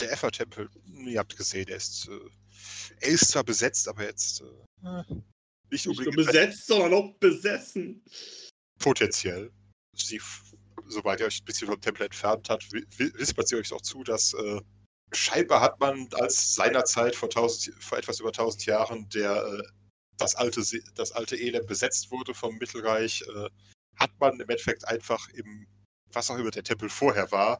Der 0.00 0.10
Effer-Tempel, 0.10 0.70
ihr 1.04 1.18
habt 1.18 1.36
gesehen, 1.36 1.68
er 1.68 1.76
ist, 1.76 2.08
äh, 2.08 2.18
er 3.00 3.08
ist 3.08 3.28
zwar 3.28 3.44
besetzt, 3.44 3.86
aber 3.88 4.04
jetzt 4.04 4.40
äh, 4.40 4.44
nicht 5.04 5.22
Nicht 5.70 5.86
nur 5.86 5.98
unbedingt 5.98 6.16
besetzt, 6.16 6.66
sondern 6.66 6.94
auch 6.94 7.12
besessen. 7.18 8.02
potenziell. 8.78 9.52
Sie, 9.94 10.18
sobald 10.88 11.20
ihr 11.20 11.26
euch 11.26 11.42
ein 11.42 11.44
bisschen 11.44 11.68
vom 11.68 11.78
Tempel 11.80 12.06
entfernt 12.06 12.48
habt, 12.48 12.72
wi- 12.72 12.86
wi- 12.96 13.12
wispert 13.18 13.48
sie 13.48 13.56
euch 13.56 13.70
auch 13.70 13.82
zu, 13.82 14.02
dass 14.02 14.32
äh, 14.32 14.60
scheinbar 15.12 15.60
hat 15.60 15.78
man 15.78 16.08
als 16.12 16.54
seinerzeit 16.54 17.14
vor, 17.14 17.28
1000, 17.28 17.76
vor 17.84 17.98
etwas 17.98 18.18
über 18.20 18.30
1000 18.30 18.64
Jahren 18.64 19.06
der, 19.10 19.44
äh, 19.44 19.62
das, 20.16 20.34
alte, 20.34 20.62
das 20.94 21.12
alte 21.12 21.36
Elend 21.36 21.66
besetzt 21.66 22.10
wurde 22.10 22.32
vom 22.32 22.56
Mittelreich, 22.56 23.22
äh, 23.28 23.50
hat 23.96 24.18
man 24.20 24.34
im 24.40 24.48
Endeffekt 24.48 24.88
einfach 24.88 25.28
im, 25.30 25.66
was 26.14 26.30
auch 26.30 26.38
immer 26.38 26.50
der 26.50 26.64
Tempel 26.64 26.88
vorher 26.88 27.30
war, 27.30 27.58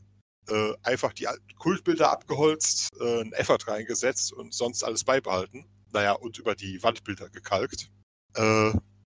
äh, 0.49 0.75
einfach 0.83 1.13
die 1.13 1.29
alten 1.29 1.55
Kultbilder 1.57 2.11
abgeholzt, 2.11 2.89
äh, 3.01 3.21
ein 3.21 3.33
Effort 3.33 3.67
reingesetzt 3.67 4.33
und 4.33 4.53
sonst 4.53 4.83
alles 4.83 5.05
beibehalten. 5.05 5.67
Naja, 5.93 6.13
und 6.13 6.39
über 6.39 6.55
die 6.55 6.83
Wandbilder 6.83 7.29
gekalkt. 7.31 7.91
Äh, 8.35 8.73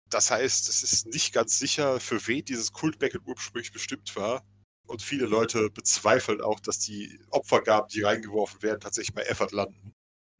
das 0.09 0.31
heißt, 0.31 0.69
es 0.69 0.84
ist 0.84 1.07
nicht 1.07 1.34
ganz 1.34 1.57
sicher, 1.57 1.99
für 1.99 2.25
wen 2.27 2.43
dieses 2.45 2.71
Kultbecken 2.71 3.21
ursprünglich 3.25 3.71
bestimmt 3.71 4.15
war. 4.15 4.43
Und 4.86 5.01
viele 5.01 5.25
Leute 5.25 5.69
bezweifeln 5.69 6.41
auch, 6.41 6.59
dass 6.59 6.79
die 6.79 7.19
Opfergaben, 7.29 7.88
die 7.88 8.01
reingeworfen 8.01 8.61
werden, 8.61 8.81
tatsächlich 8.81 9.15
bei 9.15 9.23
Effort 9.23 9.51
landen. 9.51 9.93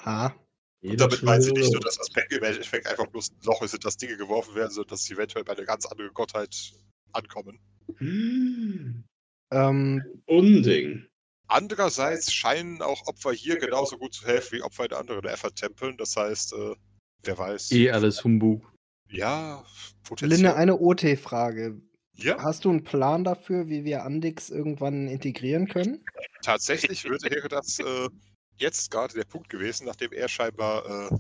Ha. 0.04 0.36
Und 0.84 1.00
damit 1.00 1.24
meinen 1.24 1.42
sie 1.42 1.54
nicht 1.54 1.72
nur, 1.72 1.80
dass 1.80 1.98
das 1.98 2.10
Becken 2.10 2.40
im 2.40 2.44
Endeffekt 2.44 2.88
einfach 2.88 3.08
bloß 3.08 3.32
ein 3.32 3.40
Loch 3.44 3.62
ist, 3.62 3.74
in 3.74 3.80
das 3.80 3.96
Dinge 3.96 4.18
geworfen 4.18 4.54
werden, 4.54 4.72
sondern 4.72 4.90
dass 4.90 5.04
sie 5.06 5.14
eventuell 5.14 5.46
bei 5.46 5.54
einer 5.54 5.66
ganz 5.66 5.86
anderen 5.86 6.14
Gottheit 6.14 6.74
ankommen. 7.14 7.58
Hm. 7.98 9.04
Ähm, 9.52 10.04
Unding. 10.26 11.06
Andererseits 11.48 12.34
scheinen 12.34 12.82
auch 12.82 13.06
Opfer 13.08 13.32
hier 13.32 13.58
genauso 13.58 13.98
gut 13.98 14.14
zu 14.14 14.26
helfen 14.26 14.58
wie 14.58 14.62
Opfer 14.64 14.86
in 14.86 14.94
anderen 14.94 15.26
Effort-Tempeln. 15.26 15.98
Das 15.98 16.16
heißt, 16.16 16.54
äh, 16.54 16.76
wer 17.24 17.38
weiß. 17.38 17.72
Eh 17.72 17.92
alles 17.92 18.24
Humbug. 18.24 18.74
Ja, 19.10 19.64
potenziell. 20.04 20.42
Linne, 20.42 20.56
eine 20.56 20.80
OT-Frage. 20.80 21.80
Ja, 22.16 22.38
Hast 22.42 22.66
du 22.66 22.70
einen 22.70 22.84
Plan 22.84 23.24
dafür, 23.24 23.70
wie 23.70 23.84
wir 23.84 24.04
Andix 24.04 24.50
irgendwann 24.50 25.08
integrieren 25.08 25.68
können? 25.68 26.04
tatsächlich 26.44 27.06
würde, 27.06 27.30
wäre 27.32 27.48
das 27.48 27.80
äh, 27.80 28.10
jetzt 28.58 28.92
gerade 28.92 29.14
der 29.14 29.26
Punkt 29.26 29.50
gewesen, 29.50 29.86
nachdem 29.86 30.12
er 30.12 30.28
scheinbar, 30.28 31.12
äh, 31.12 31.18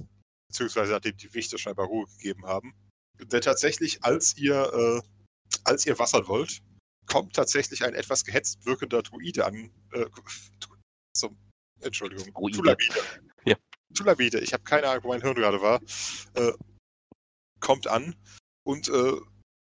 beziehungsweise 0.47 0.91
nachdem 0.93 1.18
die 1.18 1.34
Wichte 1.34 1.57
scheinbar 1.57 1.88
Ruhe 1.88 2.05
gegeben 2.18 2.45
haben. 2.45 2.74
Denn 3.20 3.41
tatsächlich, 3.41 4.03
als 4.03 4.38
ihr, 4.38 4.55
äh, 4.55 5.07
als 5.64 5.86
ihr 5.86 5.97
wassern 5.99 6.28
wollt, 6.28 6.62
kommt 7.06 7.36
tatsächlich 7.36 7.84
ein 7.84 7.93
etwas 7.93 8.24
gehetzt 8.24 8.66
wirkender 8.66 9.01
Druide 9.01 9.45
an. 9.45 9.72
Äh, 9.91 10.06
zum, 11.16 11.38
Entschuldigung, 11.82 12.34
Druide. 12.34 12.58
Tulamide. 12.58 12.99
Ja. 13.45 13.56
Tulamide, 13.93 14.39
ich 14.39 14.54
habe 14.54 14.64
keine 14.64 14.88
Ahnung, 14.88 15.04
wo 15.04 15.08
mein 15.10 15.22
Hirn 15.22 15.36
gerade 15.36 15.62
war. 15.62 15.82
Äh, 16.34 16.54
kommt 17.60 17.88
an 17.88 18.16
und 18.64 18.89
äh, 18.89 19.14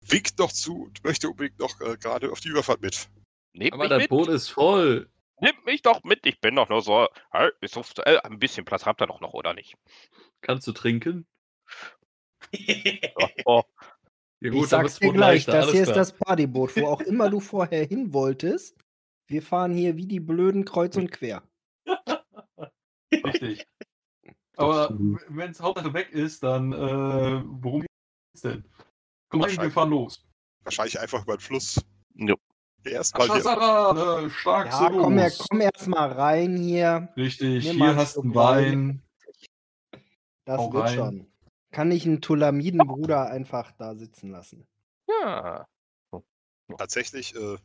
winkt 0.02 0.40
noch 0.40 0.52
zu 0.52 0.84
und 0.84 1.04
möchte 1.04 1.30
unbedingt 1.30 1.60
noch 1.60 1.80
äh, 1.82 1.98
gerade 1.98 2.32
auf 2.32 2.40
die 2.40 2.50
Überfahrt 2.50 2.82
mit. 2.82 3.10
Nehmt 3.54 3.74
Aber 3.74 3.84
mich 3.84 3.90
das 3.90 4.00
mit. 4.00 4.10
Boot 4.10 4.28
ist 4.30 4.50
voll. 4.50 5.10
Nimmt 5.40 5.66
mich 5.66 5.82
doch 5.82 6.04
mit. 6.04 6.26
Ich 6.26 6.40
bin 6.40 6.56
doch 6.56 6.70
nur 6.70 6.82
so. 6.82 7.08
Hey, 7.32 7.52
ist 7.62 7.74
so 7.74 7.84
äh, 8.04 8.18
ein 8.20 8.40
bisschen 8.40 8.66
Platz 8.66 8.86
habt 8.86 9.02
ihr 9.02 9.08
doch 9.08 9.22
noch, 9.22 9.34
oder 9.34 9.54
nicht? 9.54 9.76
Kannst 10.42 10.68
du 10.68 10.72
trinken? 10.72 11.26
Oh, 13.16 13.28
oh. 13.46 13.64
Ja 14.54 14.64
ich 14.64 14.70
dann 14.70 14.82
sag's 14.88 15.00
dir 15.00 15.12
gleich, 15.14 15.46
leichter, 15.48 15.52
das 15.54 15.62
alles 15.64 15.72
hier 15.74 15.82
ist 15.82 15.88
klar. 15.88 15.98
das 15.98 16.12
Partyboot, 16.14 16.76
wo 16.78 16.88
auch 16.88 17.02
immer 17.02 17.30
du 17.30 17.40
vorher 17.40 17.86
hin 17.86 18.14
wolltest. 18.14 18.76
Wir 19.28 19.42
fahren 19.42 19.74
hier 19.74 19.98
wie 19.98 20.06
die 20.06 20.20
Blöden 20.20 20.66
kreuz 20.66 20.96
und 20.98 21.12
quer. 21.12 21.44
Richtig. 23.12 23.66
Aber 24.58 24.90
wenn 25.30 25.52
es 25.52 25.60
Hauptsache 25.60 25.94
weg 25.94 26.12
ist, 26.12 26.44
dann 26.44 26.72
äh, 26.74 27.44
worum 27.46 27.82
geht's 27.82 28.42
denn? 28.44 28.64
Komm 29.30 29.42
rein, 29.42 29.58
wir 29.58 29.72
fahren 29.72 29.90
los. 29.90 30.26
Wahrscheinlich 30.64 31.00
einfach 31.00 31.24
über 31.24 31.36
den 31.38 31.42
Fluss. 31.42 31.82
Jo. 32.14 32.36
Erstmal 32.86 33.28
hier. 33.28 33.44
Ne, 34.22 34.30
stark 34.30 34.68
Ja, 34.68 34.78
so 34.78 35.00
komm, 35.00 35.16
los. 35.18 35.46
komm 35.50 35.62
erst 35.62 35.88
mal 35.88 36.12
rein 36.12 36.56
hier. 36.58 37.10
Richtig, 37.18 37.66
Nimm 37.66 37.78
hier 37.78 37.96
hast 37.96 38.16
du 38.16 38.22
einen 38.22 38.36
Wein. 38.36 39.02
Wein. 39.92 40.02
Das 40.46 40.58
Hau 40.60 40.72
wird 40.74 40.84
rein. 40.86 40.96
schon. 40.96 41.28
Kann 41.76 41.92
ich 41.92 42.06
einen 42.06 42.22
Tulamidenbruder 42.22 43.30
einfach 43.30 43.74
da 43.74 43.96
sitzen 43.96 44.30
lassen? 44.32 44.66
Ja. 45.10 45.68
Tatsächlich, 46.78 47.36
äh, 47.36 47.58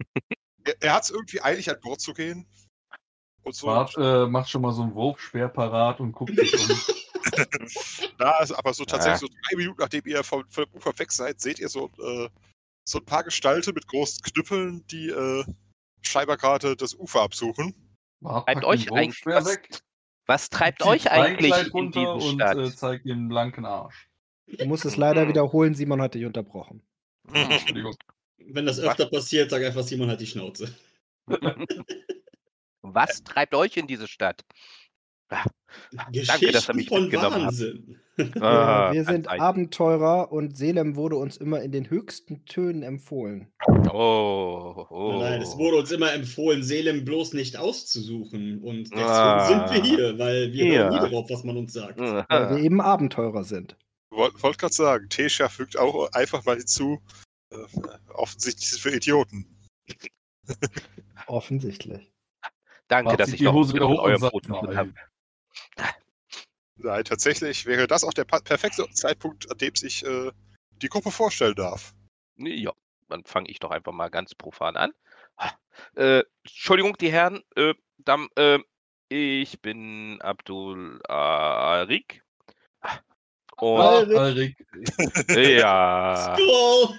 er, 0.64 0.82
er 0.82 0.92
hat 0.92 1.04
es 1.04 1.10
irgendwie 1.10 1.40
eilig, 1.40 1.70
an 1.70 1.80
Bord 1.80 2.02
zu 2.02 2.12
gehen. 2.12 2.46
Und 3.42 3.54
so. 3.54 3.68
Bart 3.68 3.96
äh, 3.96 4.26
macht 4.26 4.50
schon 4.50 4.60
mal 4.60 4.72
so 4.72 4.82
einen 4.82 4.94
Wurfspeer 4.94 5.48
parat 5.48 6.00
und 6.00 6.12
guckt 6.12 6.36
sich 6.36 6.52
um. 6.68 6.78
Na, 8.18 8.32
also, 8.32 8.56
aber 8.56 8.74
so 8.74 8.84
tatsächlich 8.84 9.22
Ah. 9.22 9.26
so 9.26 9.28
drei 9.28 9.56
Minuten, 9.56 9.80
nachdem 9.80 10.02
ihr 10.04 10.22
vom, 10.22 10.44
vom 10.50 10.66
Ufer 10.74 10.98
weg 10.98 11.10
seid, 11.10 11.40
seht 11.40 11.58
ihr 11.58 11.70
so, 11.70 11.90
äh, 12.02 12.28
so 12.86 12.98
ein 12.98 13.06
paar 13.06 13.24
Gestalten 13.24 13.72
mit 13.72 13.86
großen 13.86 14.20
Knüppeln, 14.20 14.86
die 14.88 15.08
äh, 15.08 15.46
scheinbar 16.02 16.36
gerade 16.36 16.76
das 16.76 16.92
Ufer 16.94 17.22
absuchen. 17.22 17.74
Packt 18.22 18.64
euch 18.64 18.92
eigentlich, 18.92 19.24
Wurfspeer 19.24 19.36
was, 19.36 19.46
weg, 19.46 19.80
was 20.26 20.50
treibt 20.50 20.82
zieht 20.82 20.90
euch 20.90 21.10
eigentlich 21.10 21.52
in 21.58 21.70
runter 21.70 22.00
diese 22.00 22.28
und 22.30 22.34
Stadt? 22.40 22.56
äh, 22.58 22.74
zeigt 22.74 23.06
den 23.06 23.28
blanken 23.28 23.64
Arsch. 23.64 24.08
Du 24.46 24.66
musst 24.66 24.84
es 24.84 24.96
leider 24.96 25.28
wiederholen, 25.28 25.74
Simon 25.74 26.00
hat 26.02 26.14
dich 26.14 26.24
unterbrochen. 26.24 26.82
Entschuldigung. 27.32 27.96
Wenn 28.38 28.66
das 28.66 28.78
öfter 28.78 29.06
passiert, 29.06 29.50
sag 29.50 29.62
einfach, 29.62 29.82
Simon 29.82 30.10
hat 30.10 30.20
die 30.20 30.26
Schnauze. 30.26 30.74
Was 32.82 33.22
treibt 33.24 33.54
euch 33.54 33.76
in 33.76 33.86
diese 33.86 34.06
Stadt? 34.08 34.44
Ah, 35.30 35.44
Danke, 35.92 36.22
dass 36.26 36.40
ihr 36.42 36.52
Geschichten 36.52 36.76
mich 36.76 36.88
von. 36.88 37.10
Wahnsinn. 37.12 38.00
Ah, 38.40 38.92
wir 38.92 39.04
sind 39.04 39.26
ein- 39.28 39.40
Abenteurer 39.40 40.30
und 40.30 40.56
Selem 40.56 40.94
wurde 40.96 41.16
uns 41.16 41.36
immer 41.36 41.62
in 41.62 41.72
den 41.72 41.90
höchsten 41.90 42.44
Tönen 42.44 42.82
empfohlen. 42.82 43.52
Oh, 43.92 44.86
oh. 44.90 45.16
Nein, 45.20 45.42
es 45.42 45.56
wurde 45.56 45.78
uns 45.78 45.90
immer 45.90 46.12
empfohlen, 46.12 46.62
Selem 46.62 47.04
bloß 47.04 47.32
nicht 47.32 47.56
auszusuchen. 47.56 48.62
Und 48.62 48.84
deswegen 48.92 49.02
Ah. 49.02 49.46
sind 49.46 49.70
wir 49.74 49.82
hier, 49.82 50.18
weil 50.18 50.52
wir 50.52 50.64
hören 50.64 50.74
Ja. 50.74 50.90
nie 50.90 51.10
darauf, 51.10 51.28
was 51.30 51.42
man 51.44 51.56
uns 51.56 51.72
sagt. 51.72 51.98
Weil 51.98 52.50
wir 52.50 52.58
eben 52.58 52.80
Abenteurer 52.80 53.42
sind. 53.44 53.76
Wollte 54.10 54.40
wollt 54.42 54.58
gerade 54.58 54.74
sagen, 54.74 55.08
Tesha 55.08 55.48
fügt 55.48 55.76
auch 55.76 56.08
einfach 56.12 56.44
mal 56.44 56.56
hinzu, 56.56 57.00
äh, 57.50 57.56
offensichtlich 58.14 58.64
ist 58.66 58.72
es 58.74 58.78
für 58.78 58.94
Idioten. 58.94 59.46
Offensichtlich. 61.26 62.12
Danke, 62.88 63.10
Macht 63.10 63.20
dass 63.20 63.30
ich 63.30 63.38
die 63.38 63.44
noch 63.44 63.54
Hose 63.54 63.72
mit 63.72 63.82
wieder 63.82 63.88
hoch 63.88 64.02
und 64.04 64.10
eurem 64.10 64.20
Brot 64.20 64.48
habe. 64.76 64.94
Nein, 66.76 67.04
tatsächlich 67.04 67.66
wäre 67.66 67.86
das 67.86 68.04
auch 68.04 68.12
der 68.12 68.24
perfekte 68.24 68.88
Zeitpunkt, 68.90 69.50
an 69.50 69.58
dem 69.58 69.74
sich 69.74 70.04
äh, 70.04 70.30
die 70.82 70.88
Gruppe 70.88 71.10
vorstellen 71.10 71.54
darf. 71.54 71.94
Ja, 72.36 72.72
dann 73.08 73.24
fange 73.24 73.48
ich 73.50 73.60
doch 73.60 73.70
einfach 73.70 73.92
mal 73.92 74.08
ganz 74.10 74.34
profan 74.34 74.76
an. 74.76 74.92
Ah, 75.36 75.52
Äh, 75.96 76.22
Entschuldigung, 76.42 76.96
die 76.98 77.12
Herren, 77.12 77.42
äh, 77.56 77.74
dann, 77.98 78.28
äh, 78.36 78.58
ich 79.08 79.60
bin 79.60 80.20
Abdul 80.20 81.00
Arik. 81.06 82.22
Und. 83.56 84.14
Alrik. 84.16 84.56
ja, 85.28 86.36
Scroll! 86.38 86.98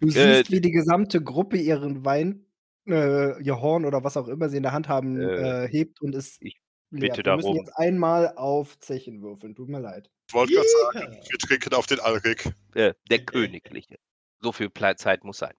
Du 0.00 0.08
Äh, 0.08 0.10
siehst, 0.10 0.50
wie 0.50 0.60
die 0.60 0.70
gesamte 0.70 1.22
Gruppe 1.22 1.58
ihren 1.58 2.04
Wein, 2.04 2.46
äh, 2.86 3.42
ihr 3.42 3.60
Horn 3.60 3.84
oder 3.84 4.02
was 4.04 4.16
auch 4.16 4.28
immer 4.28 4.48
sie 4.48 4.56
in 4.56 4.62
der 4.62 4.72
Hand 4.72 4.88
haben, 4.88 5.20
Äh, 5.20 5.64
äh, 5.64 5.68
hebt 5.68 6.00
und 6.00 6.14
es 6.14 6.38
ich. 6.40 6.58
Bitte 6.90 7.24
Wir 7.24 7.36
müssen 7.36 7.46
darum. 7.46 7.56
jetzt 7.56 7.76
einmal 7.76 8.34
auf 8.36 8.78
Zechen 8.80 9.22
würfeln. 9.22 9.54
Tut 9.54 9.68
mir 9.68 9.80
leid. 9.80 10.10
Ich 10.28 10.34
wollte 10.34 10.52
gerade 10.54 10.68
sagen, 10.92 11.12
wir 11.28 11.38
trinken 11.38 11.74
auf 11.74 11.86
den 11.86 12.00
Alrik. 12.00 12.52
äh, 12.74 12.94
der 13.10 13.18
Königliche. 13.24 13.98
So 14.40 14.52
viel 14.52 14.70
Zeit 14.96 15.24
muss 15.24 15.38
sein. 15.38 15.54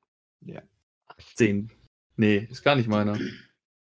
10. 1.36 1.72
Nee, 2.16 2.48
ist 2.50 2.64
gar 2.64 2.76
nicht 2.76 2.88
meiner. 2.88 3.18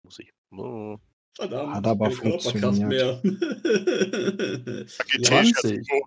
Muss 0.04 0.20
ich. 0.20 0.32
Oh. 0.52 0.98
Verdammt, 1.36 1.74
Hat 1.74 1.88
aber 1.88 2.10
Körperkraft 2.12 2.78
mehr. 2.80 3.22
Ja, 3.24 4.86
Tesha 5.18 5.44
20. 5.54 5.84
zu. 5.84 6.02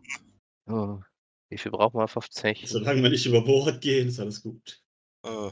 Oh. 0.69 1.01
Wie 1.49 1.59
viel 1.59 1.73
brauchen 1.73 1.99
wir 1.99 2.05
auf 2.05 2.13
50? 2.13 2.65
Solange 2.69 3.03
wir 3.03 3.11
nicht 3.11 3.27
über 3.27 3.43
Bord 3.43 3.81
gehen, 3.81 4.09
ist 4.09 4.21
alles 4.21 4.43
gut. 4.43 4.83
Äh, 5.25 5.51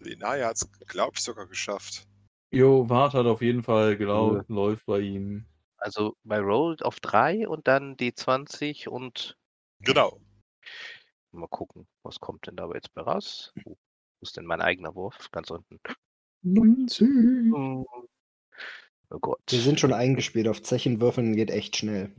Lenaya 0.00 0.48
hat 0.48 0.56
es, 0.56 0.72
glaube 0.86 1.12
ich, 1.16 1.22
sogar 1.22 1.46
geschafft. 1.46 2.06
Jo, 2.50 2.88
Wart 2.88 3.14
hat 3.14 3.26
auf 3.26 3.42
jeden 3.42 3.62
Fall 3.62 3.96
gelaufen, 3.96 4.44
läuft 4.48 4.86
bei 4.86 5.00
ihm. 5.00 5.44
Also 5.76 6.14
bei 6.24 6.38
Roll 6.40 6.76
auf 6.82 7.00
3 7.00 7.48
und 7.48 7.66
dann 7.68 7.96
D20 7.96 8.88
und 8.88 9.36
Genau. 9.80 10.20
mal 11.32 11.46
gucken, 11.48 11.86
was 12.02 12.20
kommt 12.20 12.46
denn 12.46 12.56
dabei 12.56 12.74
jetzt 12.74 12.92
bei 12.92 13.02
raus? 13.02 13.52
Wo 13.64 13.76
ist 14.20 14.36
denn 14.36 14.44
mein 14.46 14.60
eigener 14.60 14.94
Wurf? 14.94 15.30
Ganz 15.30 15.50
unten. 15.50 15.78
19. 16.42 17.52
Oh 17.54 17.86
oh 19.10 19.18
Gott. 19.20 19.40
Wir 19.48 19.60
sind 19.60 19.78
schon 19.80 19.92
eingespielt. 19.92 20.48
Auf 20.48 20.62
Zechen 20.62 21.00
würfeln 21.00 21.34
geht 21.36 21.50
echt 21.50 21.76
schnell. 21.76 22.12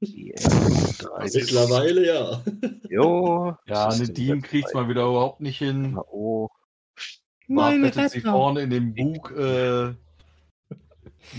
Die 0.00 0.34
drei- 0.98 1.24
Mittlerweile 1.24 2.06
ja. 2.06 2.44
Jo. 2.90 3.54
Ja, 3.66 3.88
eine 3.88 4.08
Diem 4.08 4.42
kriegt's 4.42 4.72
bei- 4.72 4.82
mal 4.82 4.88
wieder 4.88 5.02
überhaupt 5.06 5.40
nicht 5.40 5.58
hin. 5.58 5.96
Oh. 6.10 6.48
Bettet 7.48 8.10
sie 8.10 8.20
vorne 8.20 8.62
in 8.62 8.70
dem 8.70 8.94
Bug, 8.94 9.30
äh, 9.32 9.94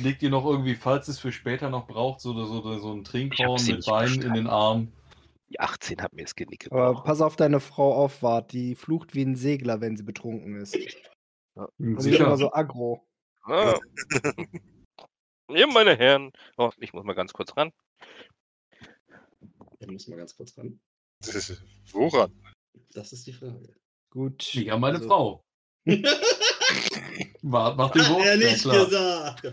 legt 0.02 0.22
ihr 0.24 0.30
noch 0.30 0.46
irgendwie, 0.46 0.76
falls 0.76 1.08
es 1.08 1.20
für 1.20 1.32
später 1.32 1.70
noch 1.70 1.88
braucht, 1.88 2.22
so, 2.22 2.34
so, 2.34 2.80
so, 2.80 2.94
ein 2.94 3.04
Trinkhorn 3.04 3.66
mit 3.66 3.86
Beinen 3.86 4.22
in 4.22 4.34
den 4.34 4.48
Arm. 4.48 4.92
Die 5.50 5.60
18 5.60 6.02
hat 6.02 6.14
mir 6.14 6.24
das 6.24 6.36
Genick 6.36 6.68
Aber 6.72 6.88
gebrochen. 6.90 7.06
pass 7.06 7.22
auf 7.22 7.36
deine 7.38 7.60
Frau 7.62 7.94
auf, 7.94 8.22
Wart. 8.22 8.52
Die 8.52 8.76
flucht 8.76 9.16
wie 9.16 9.24
ein 9.24 9.36
Segler, 9.36 9.80
wenn 9.80 9.96
sie 9.96 10.04
betrunken 10.04 10.60
ist. 10.60 10.76
Und 11.56 11.70
die 11.80 11.94
ist 11.94 12.04
Sicher. 12.04 12.26
immer 12.26 12.38
so 12.38 12.52
aggro. 12.52 13.08
Ah. 13.44 13.76
Ja, 15.50 15.66
meine 15.66 15.96
Herren. 15.96 16.34
Oh, 16.58 16.72
ich 16.78 16.92
muss 16.92 17.06
mal 17.06 17.14
ganz 17.14 17.32
kurz 17.32 17.56
ran. 17.56 17.72
Da 19.80 19.90
muss 19.90 20.08
mal 20.10 20.18
ganz 20.18 20.36
kurz 20.36 20.58
ran. 20.58 20.78
Woran? 21.94 22.34
Das 22.92 23.14
ist 23.14 23.26
die 23.28 23.32
Frage. 23.32 23.74
Gut. 24.10 24.54
Ja, 24.54 24.78
meine 24.78 24.98
also- 24.98 25.08
Frau. 25.08 25.44
Macht 27.42 27.96
den 27.96 28.02
Hat 28.02 28.10
Wurf. 28.12 28.26
er 28.26 28.36
ja, 28.36 28.50
nicht 28.50 28.62
klar. 28.62 28.86
gesagt. 28.86 29.52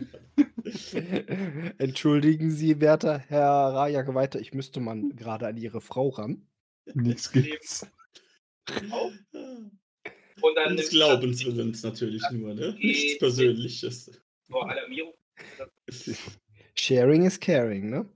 Entschuldigen 1.78 2.51
Sie, 2.51 2.80
werter 2.80 3.18
Herr 3.18 3.49
Raja-Geweihter, 3.49 4.41
ich 4.41 4.53
müsste 4.53 4.80
man 4.80 5.14
gerade 5.16 5.47
an 5.47 5.57
Ihre 5.57 5.80
Frau 5.80 6.09
ran. 6.09 6.47
Nichts 6.95 7.30
gibt's. 7.30 7.87
Und 10.41 10.55
dann 10.57 10.76
Des 10.76 10.91
Glaubens 10.91 11.45
willens 11.45 11.82
natürlich 11.82 12.22
nur, 12.32 12.55
ne? 12.55 12.74
Nichts 12.78 13.18
Persönliches. 13.18 14.11
Vor 14.51 14.68
Alarmierung. 14.68 15.14
Sharing 16.74 17.24
is 17.24 17.39
caring, 17.39 17.91
ne? 17.91 18.09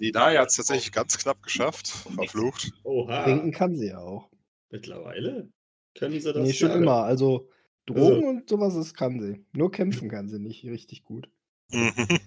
Lenaya 0.00 0.40
hat 0.40 0.48
es 0.48 0.56
tatsächlich 0.56 0.92
ganz 0.92 1.18
knapp 1.18 1.42
geschafft. 1.42 1.88
Verflucht. 1.88 2.72
Oha. 2.84 3.24
Trinken 3.24 3.52
kann 3.52 3.76
sie 3.76 3.88
ja 3.88 3.98
auch. 3.98 4.30
Mittlerweile? 4.70 5.50
Können 5.98 6.18
sie 6.20 6.32
das? 6.32 6.42
Nee, 6.42 6.52
schon 6.52 6.70
ja? 6.70 6.76
immer. 6.76 7.04
Also 7.04 7.48
Drogen 7.86 8.24
und 8.28 8.48
sowas, 8.48 8.74
das 8.74 8.94
kann 8.94 9.20
sie. 9.20 9.44
Nur 9.52 9.70
kämpfen 9.70 10.08
kann 10.08 10.28
sie 10.28 10.38
nicht 10.38 10.64
richtig 10.64 11.04
gut. 11.04 11.28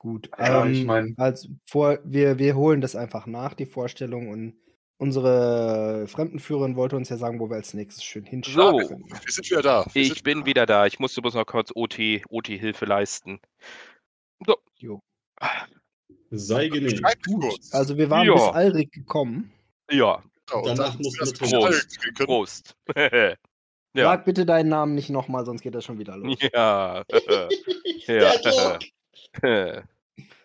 Gut. 0.00 0.30
Ja, 0.38 0.64
ähm, 0.64 0.72
ich 0.72 0.84
mein- 0.84 1.14
als 1.18 1.48
vor, 1.68 1.98
wir, 2.04 2.38
wir 2.38 2.54
holen 2.54 2.80
das 2.80 2.94
einfach 2.94 3.26
nach, 3.26 3.54
die 3.54 3.66
Vorstellung. 3.66 4.28
Und 4.28 4.54
unsere 4.96 6.06
Fremdenführerin 6.06 6.76
wollte 6.76 6.94
uns 6.96 7.08
ja 7.08 7.16
sagen, 7.16 7.40
wo 7.40 7.48
wir 7.50 7.56
als 7.56 7.74
nächstes 7.74 8.04
schön 8.04 8.24
hinschauen 8.24 8.80
So. 8.82 8.88
können. 8.88 9.04
Wir 9.10 9.32
sind 9.32 9.50
wieder 9.50 9.62
da. 9.62 9.84
Wir 9.92 10.02
Ich 10.02 10.22
bin 10.22 10.46
wieder 10.46 10.66
da. 10.66 10.86
Ich 10.86 11.00
musste 11.00 11.20
bloß 11.20 11.34
noch 11.34 11.46
kurz 11.46 11.72
OT, 11.74 12.22
OT-Hilfe 12.28 12.84
leisten. 12.84 13.40
So. 14.46 14.56
Jo. 14.76 15.00
Sei 16.30 16.68
genehmigt. 16.68 17.02
Also 17.72 17.96
wir 17.96 18.08
waren 18.10 18.26
Ja. 18.26 18.34
bis 18.34 18.42
Alrik 18.54 18.92
gekommen. 18.92 19.50
Ja, 19.90 20.22
danach 20.50 20.98
wir 20.98 21.10
das 21.18 21.32
Prost. 21.32 21.98
Prost. 22.16 22.76
ja. 22.96 23.34
Sag 23.94 24.24
bitte 24.24 24.46
deinen 24.46 24.68
Namen 24.68 24.94
nicht 24.94 25.10
nochmal, 25.10 25.44
sonst 25.44 25.62
geht 25.62 25.74
das 25.74 25.84
schon 25.84 25.98
wieder 25.98 26.16
los. 26.16 26.36
Ja. 26.52 27.02
Ja. 28.06 28.32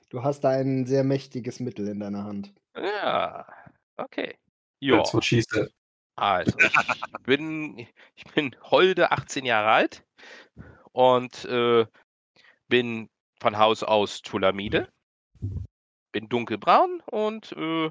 Du 0.09 0.23
hast 0.23 0.41
da 0.41 0.49
ein 0.49 0.85
sehr 0.85 1.03
mächtiges 1.03 1.59
Mittel 1.59 1.87
in 1.87 1.99
deiner 1.99 2.23
Hand. 2.23 2.53
ja. 2.75 3.47
Okay. 3.97 4.35
Ja. 4.79 4.97
That's 4.97 5.13
what 5.13 5.23
she 5.23 5.41
said. 5.41 5.71
Also, 6.15 6.55
ich 6.59 7.23
bin, 7.23 7.79
ich 8.15 8.23
bin 8.35 8.55
holde 8.61 9.11
18 9.11 9.45
Jahre 9.45 9.71
alt 9.71 10.03
und 10.91 11.45
äh, 11.45 11.87
bin 12.67 13.09
von 13.39 13.57
Haus 13.57 13.81
aus 13.81 14.21
Tulamide. 14.21 14.89
Bin 16.11 16.29
dunkelbraun 16.29 17.01
und 17.07 17.51
äh, 17.53 17.89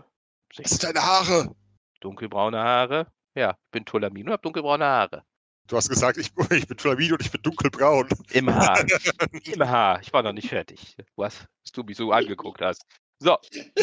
Das 0.57 0.71
sind 0.71 0.85
deine 0.85 1.03
Haare. 1.03 1.55
Dunkelbraune 2.03 2.59
Haare. 2.59 3.07
Ja, 3.34 3.57
bin 3.70 3.84
Tulamide 3.84 4.26
und 4.26 4.32
habe 4.32 4.42
dunkelbraune 4.42 4.84
Haare. 4.84 5.24
Du 5.68 5.76
hast 5.76 5.88
gesagt, 5.88 6.18
ich, 6.18 6.30
ich 6.50 6.66
bin 6.66 6.78
Flamin 6.78 7.12
und 7.12 7.22
ich 7.22 7.30
bin 7.30 7.42
dunkelbraun. 7.42 8.09
Im 8.32 8.53
Haar. 8.55 8.84
Im 9.44 9.68
Haar. 9.68 10.00
Ich 10.03 10.12
war 10.12 10.22
noch 10.22 10.32
nicht 10.32 10.48
fertig. 10.48 10.96
Was, 11.16 11.46
was 11.62 11.72
du 11.72 11.82
mich 11.82 11.96
so 11.96 12.12
angeguckt 12.12 12.61
hast. 12.61 12.84
So, 13.20 13.36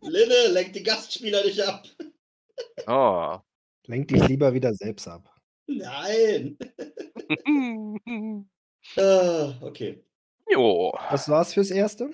Linne, 0.00 0.48
lenk 0.52 0.72
die 0.72 0.82
Gastspieler 0.82 1.44
nicht 1.44 1.60
ab. 1.60 1.84
oh. 2.86 3.38
Lenk 3.86 4.08
dich 4.08 4.26
lieber 4.28 4.54
wieder 4.54 4.72
selbst 4.74 5.08
ab. 5.08 5.28
Nein. 5.66 6.56
Ah, 8.96 9.54
okay. 9.60 10.04
jo, 10.48 10.96
Das 11.10 11.28
war's 11.28 11.54
fürs 11.54 11.70
Erste? 11.70 12.10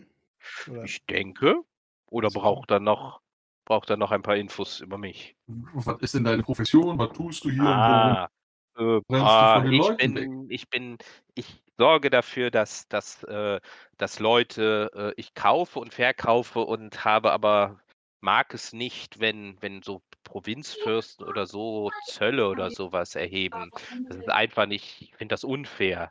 Oder? 0.71 0.85
ich 0.85 1.05
denke. 1.07 1.63
Oder 2.11 2.31
braucht 2.31 2.71
er 2.71 2.81
noch, 2.81 3.21
braucht 3.69 3.91
er 3.91 3.99
noch 3.99 4.13
ein 4.13 4.23
paar 4.23 4.37
Infos 4.37 4.81
über 4.81 4.97
mich? 4.97 5.37
Was 5.47 6.01
ist 6.01 6.15
denn 6.15 6.25
deine 6.25 6.43
Profession? 6.43 6.99
Was 6.99 7.13
tust 7.13 7.45
du 7.45 7.51
hier? 7.51 7.63
Ah, 7.63 8.29
äh, 8.79 9.01
ah, 9.13 9.63
ich, 9.71 9.97
bin, 9.99 10.47
ich 10.49 10.71
bin, 10.71 10.97
ich 11.35 11.63
sorge 11.77 12.09
dafür, 12.09 12.51
dass, 12.51 12.89
dass, 12.89 13.23
äh, 13.25 13.61
dass 13.99 14.21
Leute, 14.21 14.91
äh, 14.95 15.21
ich 15.21 15.35
kaufe 15.35 15.81
und 15.81 15.93
verkaufe 15.93 16.61
und 16.61 17.05
habe 17.05 17.31
aber, 17.31 17.79
mag 18.23 18.55
es 18.55 18.73
nicht, 18.73 19.21
wenn, 19.21 19.59
wenn 19.61 19.83
so 19.83 20.01
Provinzfürsten 20.25 21.27
oder 21.27 21.47
so 21.47 21.91
Zölle 22.07 22.49
oder 22.49 22.71
sowas 22.71 23.17
erheben. 23.17 23.71
Das 24.09 24.17
ist 24.17 24.31
einfach 24.31 24.65
nicht, 24.65 25.03
ich 25.03 25.15
finde 25.15 25.35
das 25.35 25.45
unfair. 25.45 26.11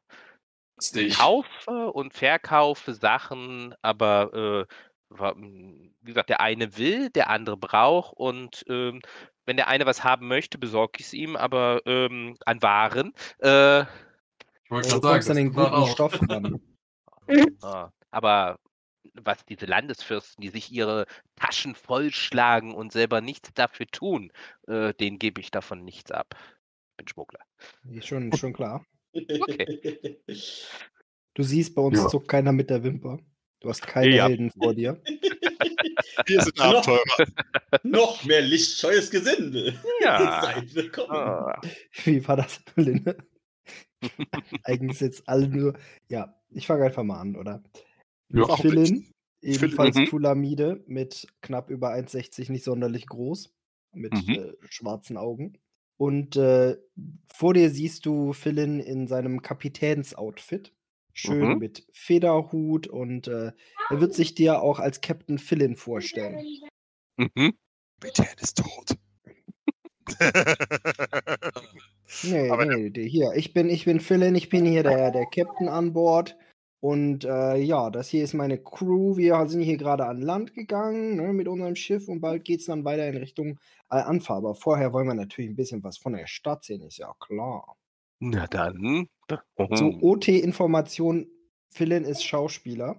Ich 0.94 1.18
kaufe 1.18 1.92
und 1.92 2.14
verkaufe 2.14 2.94
Sachen, 2.94 3.74
aber 3.82 4.68
äh, 4.70 4.74
wie 5.10 5.92
gesagt, 6.04 6.30
der 6.30 6.42
eine 6.42 6.78
will, 6.78 7.10
der 7.10 7.30
andere 7.30 7.58
braucht 7.58 8.14
und 8.18 8.66
ähm, 8.68 9.02
wenn 9.46 9.58
der 9.58 9.68
eine 9.70 9.86
was 9.86 10.04
haben 10.04 10.28
möchte, 10.28 10.58
besorge 10.58 11.00
ich 11.00 11.06
es 11.08 11.14
ihm, 11.14 11.36
aber 11.36 11.82
ähm, 11.86 12.36
an 12.46 12.62
Waren. 12.62 13.14
Äh, 13.40 13.82
Ich 13.82 14.72
wollte 14.72 14.90
Du 14.90 15.00
gerade 15.02 15.22
sagen, 15.24 15.30
an 15.30 15.36
den 15.38 15.54
guten 15.54 15.74
auch. 15.74 15.90
Stoff 15.94 16.20
ran. 16.30 16.60
Ah, 17.62 17.90
aber 18.10 18.58
was 19.14 19.44
diese 19.46 19.66
Landesfürsten, 19.66 20.42
die 20.42 20.48
sich 20.50 20.72
ihre 20.72 21.06
Taschen 21.36 21.76
vollschlagen 21.76 22.74
und 22.74 22.94
selber 22.94 23.20
nichts 23.20 23.50
dafür 23.54 23.88
tun, 23.88 24.32
äh, 24.68 24.94
denen 24.94 25.20
gebe 25.20 25.42
ich 25.42 25.52
davon 25.52 25.84
nichts 25.84 26.12
ab. 26.12 26.36
Bin 26.96 27.08
Schmuggler. 27.08 27.42
Ist 27.92 28.08
schon, 28.08 28.32
schon 28.34 28.54
klar. 28.54 28.86
Okay. 29.14 30.22
Du 31.34 31.44
siehst, 31.44 31.76
bei 31.76 31.84
uns 31.84 32.00
Ja. 32.00 32.08
zuckt 32.08 32.28
keiner 32.30 32.52
mit 32.52 32.70
der 32.72 32.84
Wimper. 32.84 33.20
Du 33.60 33.70
hast 33.70 33.82
keine 33.86 34.16
Ja. 34.16 34.28
Helden 34.28 34.52
vor 34.52 34.74
dir. 34.74 35.02
Wir 36.26 36.42
sind 36.42 36.58
Noch- 36.58 36.66
Abenteurer. 36.88 37.28
Noch 37.84 38.24
mehr 38.26 38.42
lichtscheues 38.42 39.10
Gesindel. 39.10 39.74
Ja. 40.02 40.42
Seid 40.44 40.76
willkommen. 40.76 41.12
Ah, 41.12 41.62
Wie 42.04 42.26
war 42.28 42.38
das, 42.38 42.62
Linde? 42.76 43.18
Eigentlich 44.64 44.94
ist 44.94 45.02
jetzt 45.02 45.30
alle 45.30 45.48
nur. 45.48 45.74
Ja, 46.08 46.40
ich 46.50 46.68
fange 46.68 46.86
einfach 46.86 47.04
mal 47.04 47.20
an, 47.20 47.36
oder? 47.36 47.64
Ja. 48.30 48.56
Philin, 48.58 49.12
ebenfalls 49.42 49.96
Mhm. 49.96 50.06
Tulamide 50.06 50.84
mit 50.88 51.28
knapp 51.42 51.70
über 51.70 51.92
1,60, 51.94 52.52
nicht 52.52 52.64
sonderlich 52.64 53.08
groß, 53.08 53.54
mit 53.94 54.14
Mhm. 54.14 54.30
äh, 54.34 54.54
schwarzen 54.70 55.18
Augen. 55.18 55.58
Und 56.00 56.36
äh, 56.36 56.78
vor 57.34 57.56
dir 57.56 57.72
siehst 57.72 58.06
du 58.06 58.34
Philin 58.34 58.80
in 58.80 59.08
seinem 59.08 59.42
Kapitänsoutfit. 59.42 60.74
Schön 61.18 61.54
Mhm. 61.54 61.58
mit 61.58 61.88
Federhut 61.94 62.86
und 62.86 63.28
äh, 63.28 63.52
er 63.90 64.00
wird 64.02 64.14
sich 64.14 64.36
dir 64.36 64.62
auch 64.62 64.78
als 64.80 65.02
Captain 65.02 65.40
Philin 65.40 65.76
vorstellen. 65.76 66.46
mhm. 67.18 67.54
Kapitän 68.00 68.28
ist 68.40 68.58
tot. 68.58 68.96
Nee, 72.24 72.50
Aber 72.52 72.66
nee, 72.66 72.90
die- 72.92 73.10
hier, 73.10 73.34
ich 73.36 73.54
bin, 73.54 73.70
ich 73.70 73.86
bin 73.86 74.00
Philin, 74.00 74.36
ich 74.36 74.50
bin 74.50 74.66
hier 74.66 74.84
der, 74.84 75.12
der 75.12 75.26
Captain 75.26 75.68
an 75.68 75.94
Bord. 75.94 76.38
Und 76.80 77.26
äh, 77.26 77.56
ja, 77.58 77.90
das 77.90 78.08
hier 78.10 78.24
ist 78.24 78.36
meine 78.36 78.60
Crew. 78.60 79.18
Wir 79.18 79.48
sind 79.48 79.62
hier 79.64 79.78
gerade 79.78 80.06
an 80.06 80.22
Land 80.22 80.54
gegangen 80.54 81.16
ne, 81.16 81.34
mit 81.34 81.48
unserem 81.48 81.76
Schiff 81.76 82.08
und 82.08 82.22
bald 82.22 82.46
geht 82.46 82.60
es 82.60 82.68
dann 82.68 82.86
weiter 82.86 83.08
in 83.08 83.18
Richtung 83.18 83.60
Al-Anfa. 83.90 84.38
Aber 84.38 84.54
vorher 84.54 84.94
wollen 84.94 85.08
wir 85.08 85.16
natürlich 85.16 85.50
ein 85.50 85.56
bisschen 85.56 85.84
was 85.84 85.98
von 85.98 86.14
der 86.14 86.28
Stadt 86.28 86.64
sehen, 86.64 86.84
ist 86.84 86.98
ja 87.00 87.12
klar. 87.20 87.76
Na 88.20 88.48
dann. 88.48 89.08
So, 89.76 89.92
Mhm. 89.92 90.04
OT-Information: 90.04 91.28
Philin 91.72 92.04
ist 92.06 92.24
Schauspieler, 92.24 92.96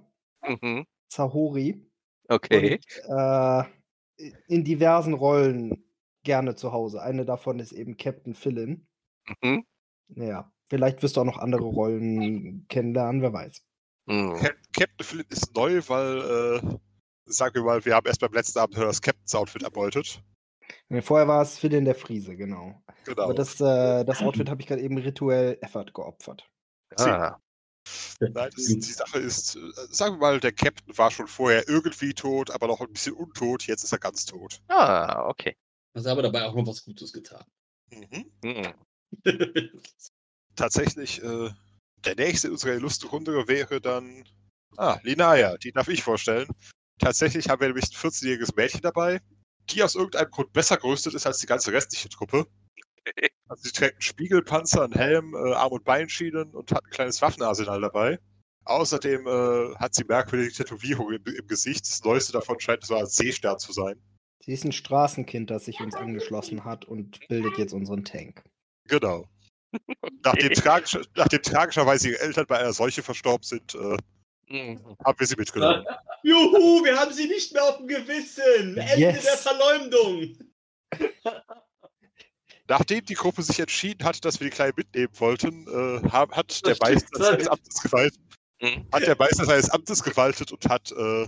Mhm. 0.47 0.85
Zahori. 1.09 1.91
Okay. 2.29 2.79
Und 3.07 3.17
äh, 3.19 3.65
in 4.49 4.65
diversen 4.65 5.15
Rollen 5.15 5.85
gerne 6.25 6.55
zu 6.55 6.73
Hause. 6.73 7.01
Eine 7.03 7.25
davon 7.25 7.59
ist 7.61 7.73
eben 7.73 7.97
Captain 7.97 8.35
Philin. 8.35 8.87
Mhm. 9.43 9.65
Naja, 10.09 10.53
vielleicht 10.69 11.03
wirst 11.03 11.17
du 11.17 11.23
auch 11.23 11.25
noch 11.25 11.39
andere 11.39 11.65
Rollen 11.65 12.67
kennenlernen, 12.69 13.23
wer 13.23 13.33
weiß. 13.33 13.63
Mhm. 14.07 14.35
Cap 14.37 14.57
Captain 14.77 15.07
Philip 15.07 15.31
ist 15.33 15.55
neu, 15.55 15.81
weil, 15.87 16.19
äh, 16.63 16.77
sagen 17.27 17.55
wir 17.57 17.63
mal, 17.63 17.85
wir 17.85 17.95
haben 17.95 18.07
erst 18.07 18.21
beim 18.21 18.33
letzten 18.33 18.59
Abenteuer 18.59 18.87
das 18.87 19.01
Captain's 19.01 19.35
Outfit 19.35 19.63
erbeutet. 19.63 20.23
Nee, 20.89 21.03
Vorher 21.03 21.29
war 21.29 21.43
es 21.43 21.59
Philin 21.59 21.85
der 21.85 21.95
Friese, 21.95 22.37
genau. 22.37 22.83
Genau. 23.05 23.23
Aber 23.23 23.35
das, 23.35 23.61
äh, 23.61 24.05
das 24.05 24.23
Outfit 24.23 24.49
habe 24.51 24.61
ich 24.61 24.67
gerade 24.67 24.83
eben 24.83 24.99
rituell 24.99 25.59
Effort 25.61 25.93
geopfert. 25.95 26.49
Ah. 26.97 27.39
Nein, 28.21 28.51
das, 28.55 28.67
die 28.67 28.81
Sache 28.83 29.19
ist, 29.19 29.57
äh, 29.57 29.61
sagen 29.91 30.17
wir 30.17 30.21
mal, 30.21 30.41
der 30.41 30.53
Captain 30.53 30.97
war 30.97 31.11
schon 31.11 31.27
vorher 31.27 31.69
irgendwie 31.69 32.13
tot, 32.13 32.51
aber 32.51 32.67
noch 32.67 32.81
ein 32.81 32.93
bisschen 32.93 33.15
untot. 33.15 33.67
Jetzt 33.67 33.85
ist 33.85 33.93
er 33.93 33.99
ganz 33.99 34.27
tot. 34.27 34.61
ah, 34.69 35.29
okay. 35.29 35.57
Hast 35.95 36.07
aber 36.07 36.23
dabei 36.23 36.45
auch 36.45 36.55
noch 36.55 36.67
was 36.67 36.85
Gutes 36.85 37.13
getan. 37.13 37.45
Mhm. 37.91 38.31
Mhm. 38.43 38.75
Tatsächlich, 40.57 41.23
äh, 41.23 41.51
der 42.05 42.15
nächste 42.17 42.49
in 42.49 42.53
unserer 42.53 42.75
Illustre-Runde 42.75 43.49
wäre 43.49 43.81
dann. 43.81 44.25
Ah, 44.77 44.99
Linaya, 45.03 45.57
die 45.57 45.73
darf 45.73 45.89
ich 45.89 46.03
vorstellen. 46.03 46.49
Tatsächlich 46.99 47.49
haben 47.49 47.61
wir 47.61 47.69
nämlich 47.69 47.87
ein 47.87 48.11
14-jähriges 48.11 48.55
Mädchen 48.55 48.83
dabei, 48.83 49.21
die 49.71 49.83
aus 49.83 49.95
irgendeinem 49.95 50.31
Grund 50.31 50.53
besser 50.53 50.77
gerüstet 50.77 51.15
ist 51.15 51.27
als 51.27 51.39
die 51.39 51.47
ganze 51.47 51.73
restliche 51.73 52.09
Truppe. 52.09 52.47
Also 53.51 53.63
sie 53.63 53.73
trägt 53.73 53.95
einen 53.95 54.03
Spiegelpanzer, 54.03 54.85
einen 54.85 54.93
Helm, 54.93 55.35
äh, 55.35 55.55
Arm- 55.55 55.73
und 55.73 55.83
Beinschienen 55.83 56.51
und 56.55 56.71
hat 56.71 56.85
ein 56.85 56.91
kleines 56.91 57.23
Waffenarsenal 57.23 57.81
dabei. 57.81 58.19
Außerdem 58.67 59.27
äh, 59.27 59.75
hat 59.77 59.95
sie 59.95 60.05
merkwürdige 60.05 60.53
Tätowierungen 60.53 61.23
im, 61.25 61.35
im 61.35 61.47
Gesicht. 61.47 61.89
Das 61.89 62.05
neueste 62.05 62.33
davon 62.33 62.61
scheint 62.61 62.85
so 62.85 62.95
ein 62.97 63.07
Seestern 63.07 63.59
zu 63.59 63.73
sein. 63.73 63.99
Sie 64.45 64.53
ist 64.53 64.65
ein 64.65 64.73
Straßenkind, 64.73 65.51
das 65.51 65.65
sich 65.65 65.81
uns 65.81 65.95
angeschlossen 65.95 66.65
hat 66.65 66.85
und 66.85 67.27
bildet 67.29 67.57
jetzt 67.57 67.73
unseren 67.73 68.05
Tank. 68.05 68.45
Genau. 68.87 69.27
Nachdem, 70.25 70.53
tragisch, 70.53 70.99
nachdem 71.15 71.43
tragischerweise 71.43 72.11
ihre 72.11 72.21
Eltern 72.21 72.47
bei 72.47 72.59
einer 72.59 72.73
Seuche 72.73 73.03
verstorben 73.03 73.45
sind, 73.45 73.75
äh, 73.75 73.97
Mhm. 74.51 74.97
haben 75.05 75.19
wir 75.21 75.27
sie 75.27 75.37
mitgenommen. 75.37 75.85
Juhu, 76.23 76.85
wir 76.85 76.97
haben 76.99 77.13
sie 77.13 77.27
nicht 77.29 77.53
mehr 77.53 77.65
auf 77.65 77.77
dem 77.79 77.87
Gewissen. 77.87 78.77
Ende 78.77 78.97
Yes. 78.99 79.25
der 79.25 79.37
Verleumdung. 79.37 80.39
Nachdem 82.69 83.05
die 83.05 83.15
Gruppe 83.15 83.43
sich 83.43 83.61
entschieden 83.61 84.05
hat, 84.05 84.25
dass 84.25 84.41
wir 84.41 84.49
die 84.51 84.55
Kleinen 84.55 84.75
mitnehmen 84.77 85.13
wollten, 85.15 85.67
äh, 85.69 86.09
hab, 86.11 86.37
hat 86.37 86.65
der 86.67 86.77
Meister 86.81 87.19
seines 87.25 87.49
Amtes 87.49 87.83
gewaltet, 87.83 88.21
Mhm. 88.61 88.87
hat 88.93 89.07
der 89.07 89.17
Meister 89.17 89.45
seines 89.45 89.71
Amtes 89.71 90.03
gewaltet 90.03 90.51
und 90.53 90.69
hat 90.69 90.91
äh, 90.93 91.27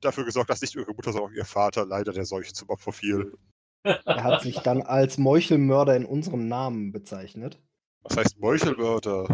dafür 0.00 0.24
gesorgt, 0.24 0.48
dass 0.48 0.60
nicht 0.62 0.74
ihre 0.76 0.86
Mutter, 0.94 1.12
sondern 1.12 1.30
auch 1.30 1.34
ihr 1.36 1.44
Vater 1.44 1.84
leider 1.84 2.12
der 2.12 2.24
Seuche 2.24 2.52
zum 2.52 2.68
Opfer 2.70 2.92
fiel. 2.92 3.36
Er 3.82 4.22
hat 4.24 4.42
sich 4.42 4.58
dann 4.60 4.82
als 4.82 5.18
Meuchelmörder 5.18 5.96
in 5.96 6.04
unserem 6.06 6.46
Namen 6.48 6.92
bezeichnet. 6.92 7.58
Was 8.02 8.16
heißt 8.16 8.38
Meuchelmörder? 8.38 9.26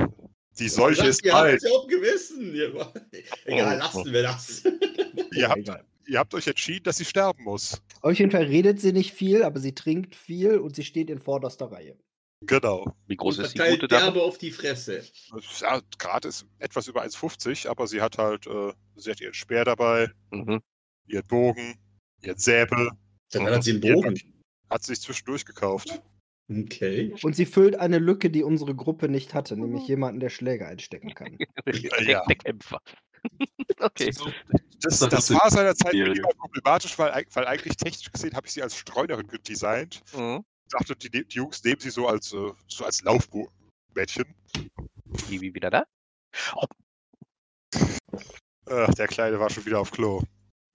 Die 0.59 0.69
Seuche 0.69 0.97
Sagt, 0.97 1.09
ist 1.09 1.25
Ihr 1.25 1.33
habt 1.33 1.43
alt. 1.45 1.61
sie 1.61 1.71
auf 1.71 1.87
dem 1.87 1.91
Gewissen. 2.01 2.55
Ihr- 2.55 2.93
Egal, 3.45 3.79
lassen 3.79 4.13
wir 4.13 4.23
das. 4.23 4.63
Ihr 5.35 5.49
habt, 5.49 5.69
ihr 6.07 6.19
habt 6.19 6.35
euch 6.35 6.47
entschieden, 6.47 6.85
dass 6.85 6.97
sie 6.99 7.05
sterben 7.05 7.43
muss. 7.45 7.81
Auf 8.03 8.19
jeden 8.19 8.31
Fall 8.31 8.45
redet 8.45 8.81
sie 8.81 8.93
nicht 8.93 9.13
viel, 9.13 9.43
aber 9.43 9.59
sie 9.61 9.75
trinkt 9.75 10.15
viel 10.15 10.59
und 10.59 10.77
sie 10.77 10.85
steht 10.85 11.11
in 11.11 11.19
vorderster 11.19 11.73
Reihe. 11.73 11.97
Genau. 12.47 12.85
Wie 13.07 13.17
groß 13.17 13.39
ist 13.39 13.55
die 13.55 13.59
gute 13.59 13.89
Dame? 13.89 14.03
derbe 14.05 14.23
auf 14.23 14.37
die 14.37 14.51
Fresse. 14.51 15.03
Ja, 15.61 15.81
gerade 15.99 16.29
ist 16.29 16.45
etwas 16.59 16.89
über 16.89 17.03
1,50, 17.03 17.67
aber 17.69 17.87
sie 17.87 18.03
hat 18.03 18.19
halt, 18.19 18.47
äh, 18.47 18.73
sie 18.97 19.11
hat 19.11 19.21
ihren 19.21 19.33
Speer 19.35 19.65
dabei, 19.65 20.11
Mhm. 20.31 20.61
ihren 21.07 21.27
Bogen, 21.27 21.79
ihren 22.21 22.37
Säbel. 22.39 22.91
Dann 23.31 23.47
hat 23.47 23.65
sie 23.65 23.71
einen 23.73 23.81
Bogen. 23.81 24.21
Hat 24.69 24.83
sie 24.83 24.95
sich 24.95 25.03
zwischendurch 25.03 25.45
gekauft. 25.47 26.03
Okay. 26.51 27.15
Und 27.23 27.35
sie 27.35 27.47
füllt 27.47 27.77
eine 27.77 27.99
Lücke, 27.99 28.29
die 28.31 28.43
unsere 28.43 28.75
Gruppe 28.75 29.09
nicht 29.09 29.33
hatte, 29.33 29.57
nämlich 29.57 29.89
jemanden, 29.89 30.21
der 30.21 30.29
Schläge 30.29 30.67
einstecken 30.67 31.15
kann. 31.15 31.39
Ja. 32.07 32.25
Der 32.27 32.37
Kämpfer. 32.37 32.81
okay. 33.81 34.13
Das, 34.81 34.99
Das 34.99 35.09
das 35.09 35.31
ist 35.31 35.41
war 35.41 35.51
seinerzeit 35.51 35.95
problematisch, 36.37 36.99
weil, 36.99 37.25
weil 37.33 37.47
eigentlich 37.47 37.77
technisch 37.77 38.13
gesehen 38.13 38.35
habe 38.35 38.47
ich 38.47 38.53
sie 38.53 38.63
als 38.63 38.77
Streunerin 38.77 39.27
gedesignt. 39.27 40.03
Mhm. 40.15 40.45
Ich 40.67 40.73
dachte, 40.73 40.97
die, 40.97 41.11
die 41.11 41.37
Jungs 41.37 41.65
nehmen 41.65 41.81
sie 41.81 41.91
so 41.91 42.07
als, 42.07 42.33
äh, 42.35 42.53
so 42.69 42.85
als 42.85 43.03
Laufmädchen. 43.03 44.35
Wie, 45.29 45.41
wie 45.41 45.55
wieder 45.55 45.71
da? 45.71 45.85
Ach, 48.67 48.95
der 48.95 49.09
Kleine 49.09 49.41
war 49.41 49.49
schon 49.51 49.65
wieder 49.65 49.81
auf 49.81 49.91
Klo. 49.91 50.23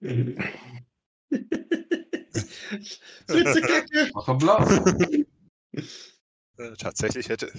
Flitzekacke. 3.26 4.10
Mach 4.14 4.38
Blas. 4.38 4.82
Äh, 5.72 6.72
tatsächlich 6.78 7.28
hätte. 7.28 7.52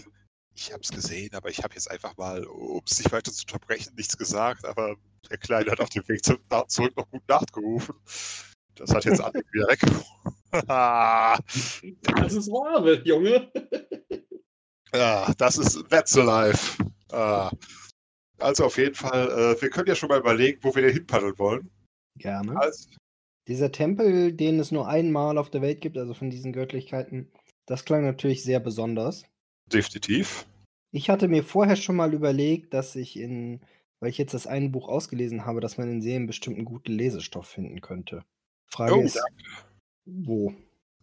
Ich 0.54 0.72
habe 0.72 0.82
es 0.82 0.92
gesehen, 0.92 1.34
aber 1.34 1.50
ich 1.50 1.64
habe 1.64 1.74
jetzt 1.74 1.90
einfach 1.90 2.16
mal, 2.18 2.44
um 2.46 2.82
es 2.86 3.00
nicht 3.00 3.12
weiter 3.12 3.32
zu 3.32 3.44
unterbrechen, 3.44 3.96
nichts 3.96 4.18
gesagt. 4.18 4.66
Aber 4.66 4.96
der 5.30 5.38
Kleine 5.38 5.72
hat 5.72 5.80
auf 5.80 5.90
dem 5.90 6.08
Weg 6.08 6.24
zu, 6.24 6.38
nach, 6.50 6.68
zurück 6.68 6.96
noch 6.98 7.10
gut 7.10 7.28
Nacht 7.28 7.54
gerufen. 7.54 7.96
Das 8.76 8.94
hat 8.94 9.06
jetzt 9.06 9.22
alle 9.22 9.42
wieder 9.52 9.68
weg. 9.68 9.80
Das 10.52 12.34
ist 12.34 12.50
Ware, 12.50 13.02
Junge. 13.06 13.50
ja, 14.94 15.34
das 15.38 15.58
ist 15.58 15.90
That's 15.90 16.18
Alive. 16.18 16.60
Ah. 17.10 17.50
Also 18.38 18.66
auf 18.66 18.78
jeden 18.78 18.96
Fall, 18.96 19.30
äh, 19.30 19.62
wir 19.62 19.70
können 19.70 19.88
ja 19.88 19.96
schon 19.96 20.10
mal 20.10 20.20
überlegen, 20.20 20.60
wo 20.62 20.76
wir 20.76 20.82
denn 20.82 20.94
hinpaddeln 20.94 21.40
wollen. 21.40 21.70
Gerne. 22.18 22.58
Also, 22.60 22.90
Dieser 23.48 23.72
Tempel, 23.72 24.34
den 24.34 24.60
es 24.60 24.72
nur 24.72 24.88
einmal 24.88 25.38
auf 25.38 25.50
der 25.50 25.62
Welt 25.62 25.80
gibt, 25.80 25.98
also 25.98 26.14
von 26.14 26.30
diesen 26.30 26.52
Göttlichkeiten, 26.52 27.32
das 27.66 27.86
klang 27.86 28.04
natürlich 28.04 28.44
sehr 28.44 28.60
besonders. 28.60 29.26
definitiv. 29.72 30.48
Ich 30.92 31.10
hatte 31.10 31.28
mir 31.28 31.44
vorher 31.44 31.78
schon 31.78 31.96
mal 31.96 32.14
überlegt, 32.14 32.74
dass 32.74 32.96
ich 32.96 33.18
in, 33.18 33.62
weil 34.00 34.10
ich 34.10 34.18
jetzt 34.18 34.34
das 34.34 34.48
eine 34.48 34.70
Buch 34.70 34.90
ausgelesen 34.90 35.46
habe, 35.46 35.62
dass 35.62 35.78
man 35.78 35.90
in 35.90 36.02
Serien 36.02 36.28
bestimmt 36.28 36.58
einen 36.58 36.66
guten 36.66 36.92
Lesestoff 36.92 37.48
finden 37.48 37.80
könnte. 37.80 38.24
Frage 38.70 38.96
Oh, 38.96 39.02
ist, 39.02 39.22
wo? 40.06 40.54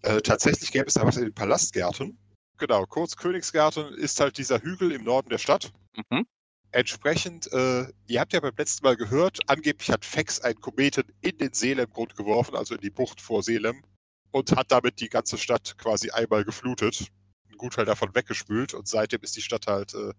Äh, 0.02 0.20
tatsächlich 0.20 0.70
gäbe 0.72 0.86
es 0.86 0.94
da 0.94 1.06
was 1.06 1.16
in 1.16 1.24
den 1.24 1.34
Palastgärten. 1.34 2.18
Genau, 2.58 2.84
kurz 2.86 3.16
Königsgarten 3.16 3.94
ist 3.94 4.20
halt 4.20 4.36
dieser 4.36 4.60
Hügel 4.60 4.92
im 4.92 5.04
Norden 5.04 5.30
der 5.30 5.38
Stadt. 5.38 5.72
Mhm. 6.10 6.26
Entsprechend, 6.70 7.50
äh, 7.52 7.86
ihr 8.08 8.20
habt 8.20 8.34
ja 8.34 8.40
beim 8.40 8.54
letzten 8.56 8.84
Mal 8.84 8.96
gehört, 8.96 9.38
angeblich 9.46 9.90
hat 9.90 10.04
Fex 10.04 10.40
einen 10.40 10.60
Kometen 10.60 11.04
in 11.22 11.38
den 11.38 11.54
Seelemgrund 11.54 12.14
geworfen, 12.14 12.56
also 12.56 12.74
in 12.74 12.80
die 12.82 12.90
Bucht 12.90 13.20
vor 13.22 13.42
Selem, 13.42 13.82
und 14.30 14.54
hat 14.56 14.70
damit 14.70 15.00
die 15.00 15.08
ganze 15.08 15.38
Stadt 15.38 15.76
quasi 15.78 16.10
einmal 16.10 16.44
geflutet. 16.44 17.08
Ein 17.50 17.56
Gutteil 17.56 17.84
davon 17.86 18.14
weggespült 18.14 18.74
und 18.74 18.86
seitdem 18.88 19.20
ist 19.22 19.36
die 19.36 19.42
Stadt 19.42 19.66
halt 19.66 19.94
äh, 19.94 20.12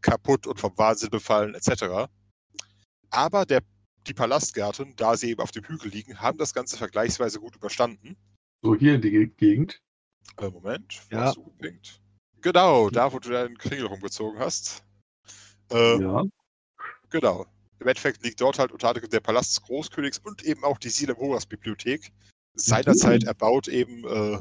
kaputt 0.00 0.46
und 0.46 0.58
vom 0.58 0.76
Wahnsinn 0.78 1.10
befallen, 1.10 1.54
etc. 1.54 2.08
Aber 3.10 3.44
der, 3.44 3.60
die 4.06 4.14
Palastgärten, 4.14 4.94
da 4.96 5.16
sie 5.16 5.30
eben 5.30 5.40
auf 5.42 5.50
dem 5.50 5.64
Hügel 5.64 5.90
liegen, 5.90 6.20
haben 6.20 6.38
das 6.38 6.54
Ganze 6.54 6.76
vergleichsweise 6.76 7.40
gut 7.40 7.56
überstanden. 7.56 8.16
So 8.62 8.74
hier 8.74 8.94
in 8.94 9.02
die 9.02 9.10
Ge- 9.10 9.26
Gegend. 9.36 9.80
Äh, 10.38 10.48
Moment, 10.50 11.00
wo 11.10 11.16
Ja. 11.16 11.24
hast 11.24 11.36
du 11.36 11.44
gepinkt? 11.44 12.00
Genau, 12.40 12.88
da 12.90 13.12
wo 13.12 13.18
du 13.18 13.30
deinen 13.30 13.58
Kringel 13.58 13.86
rumgezogen 13.86 14.38
hast. 14.38 14.82
Äh, 15.70 16.00
Ja. 16.00 16.24
Genau. 17.10 17.46
Im 17.80 17.88
Endeffekt 17.88 18.22
liegt 18.22 18.40
dort 18.40 18.58
halt 18.58 18.72
unter 18.72 18.88
anderem 18.88 19.08
der 19.10 19.20
Palast 19.20 19.50
des 19.56 19.62
Großkönigs 19.62 20.18
und 20.18 20.42
eben 20.44 20.64
auch 20.64 20.78
die 20.78 20.90
Silem 20.90 21.16
Horas 21.16 21.46
Bibliothek. 21.46 22.12
Seinerzeit 22.54 23.24
erbaut 23.24 23.68
eben 23.68 24.04
äh, 24.04 24.38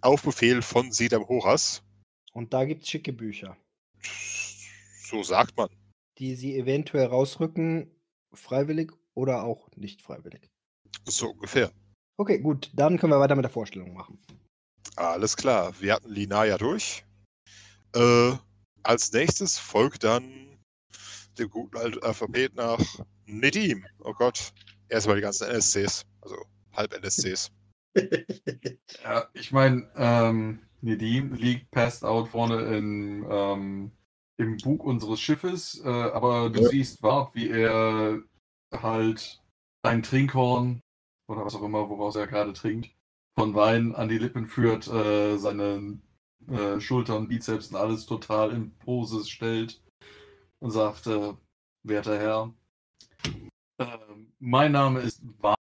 auf 0.00 0.22
Befehl 0.22 0.62
von 0.62 0.92
Silem 0.92 1.26
Horas. 1.28 1.82
Und 2.32 2.52
da 2.54 2.64
gibt 2.64 2.82
es 2.84 2.88
schicke 2.88 3.12
Bücher, 3.12 3.56
So 5.04 5.22
sagt 5.22 5.56
man. 5.56 5.68
die 6.18 6.34
sie 6.34 6.56
eventuell 6.56 7.06
rausrücken, 7.06 7.90
freiwillig 8.34 8.92
oder 9.14 9.44
auch 9.44 9.68
nicht 9.76 10.02
freiwillig. 10.02 10.48
So 11.04 11.30
ungefähr. 11.30 11.70
Okay, 12.18 12.38
gut, 12.38 12.70
dann 12.74 12.98
können 12.98 13.12
wir 13.12 13.20
weiter 13.20 13.34
mit 13.36 13.44
der 13.44 13.50
Vorstellung 13.50 13.92
machen. 13.92 14.18
Alles 14.96 15.36
klar. 15.36 15.72
Wir 15.80 15.94
hatten 15.94 16.10
Linaya 16.10 16.58
durch. 16.58 17.04
Äh, 17.94 18.32
als 18.82 19.12
nächstes 19.12 19.58
folgt 19.58 20.04
dann 20.04 20.58
dem 21.38 21.48
guten 21.50 21.76
alten 21.76 22.02
Alphabet 22.02 22.54
nach 22.54 22.80
Nedim. 23.26 23.84
Oh 24.00 24.12
Gott. 24.12 24.52
Erstmal 24.88 25.16
die 25.16 25.22
ganzen 25.22 25.48
NSCs. 25.48 26.04
Also 26.20 26.36
halb 26.74 26.92
NSCs. 26.94 27.50
Ja, 29.04 29.26
ich 29.34 29.52
meine, 29.52 29.90
ähm, 29.96 30.60
Nedim 30.80 31.34
liegt 31.34 31.70
passed 31.70 32.04
out 32.04 32.28
vorne 32.28 32.62
in, 32.76 33.26
ähm, 33.28 33.92
im 34.38 34.56
Bug 34.58 34.84
unseres 34.84 35.20
Schiffes, 35.20 35.82
äh, 35.84 35.88
aber 35.88 36.48
du 36.50 36.62
Ja. 36.62 36.68
siehst 36.68 37.02
Wart, 37.02 37.34
wie 37.34 37.50
er 37.50 38.22
halt 38.72 39.42
ein 39.82 40.02
Trinkhorn 40.02 40.80
oder 41.28 41.44
was 41.44 41.54
auch 41.54 41.62
immer, 41.62 41.88
woraus 41.90 42.16
er 42.16 42.26
gerade 42.26 42.52
trinkt, 42.52 42.90
von 43.38 43.54
Wein 43.54 43.94
an 43.94 44.08
die 44.08 44.18
Lippen 44.18 44.46
führt, 44.46 44.86
äh, 44.88 45.36
seine 45.36 45.98
äh, 46.48 46.80
Schultern, 46.80 47.28
Bizeps 47.28 47.68
und 47.68 47.76
alles 47.76 48.06
total 48.06 48.52
in 48.52 48.70
Pose 48.78 49.24
stellt 49.28 49.82
und 50.60 50.70
sagt, 50.70 51.06
äh, 51.06 51.34
werter 51.84 52.18
Herr, 52.18 52.54
ähm, 53.78 54.32
mein 54.38 54.72
Name 54.72 55.00
ist 55.00 55.22
Wart. 55.38 55.58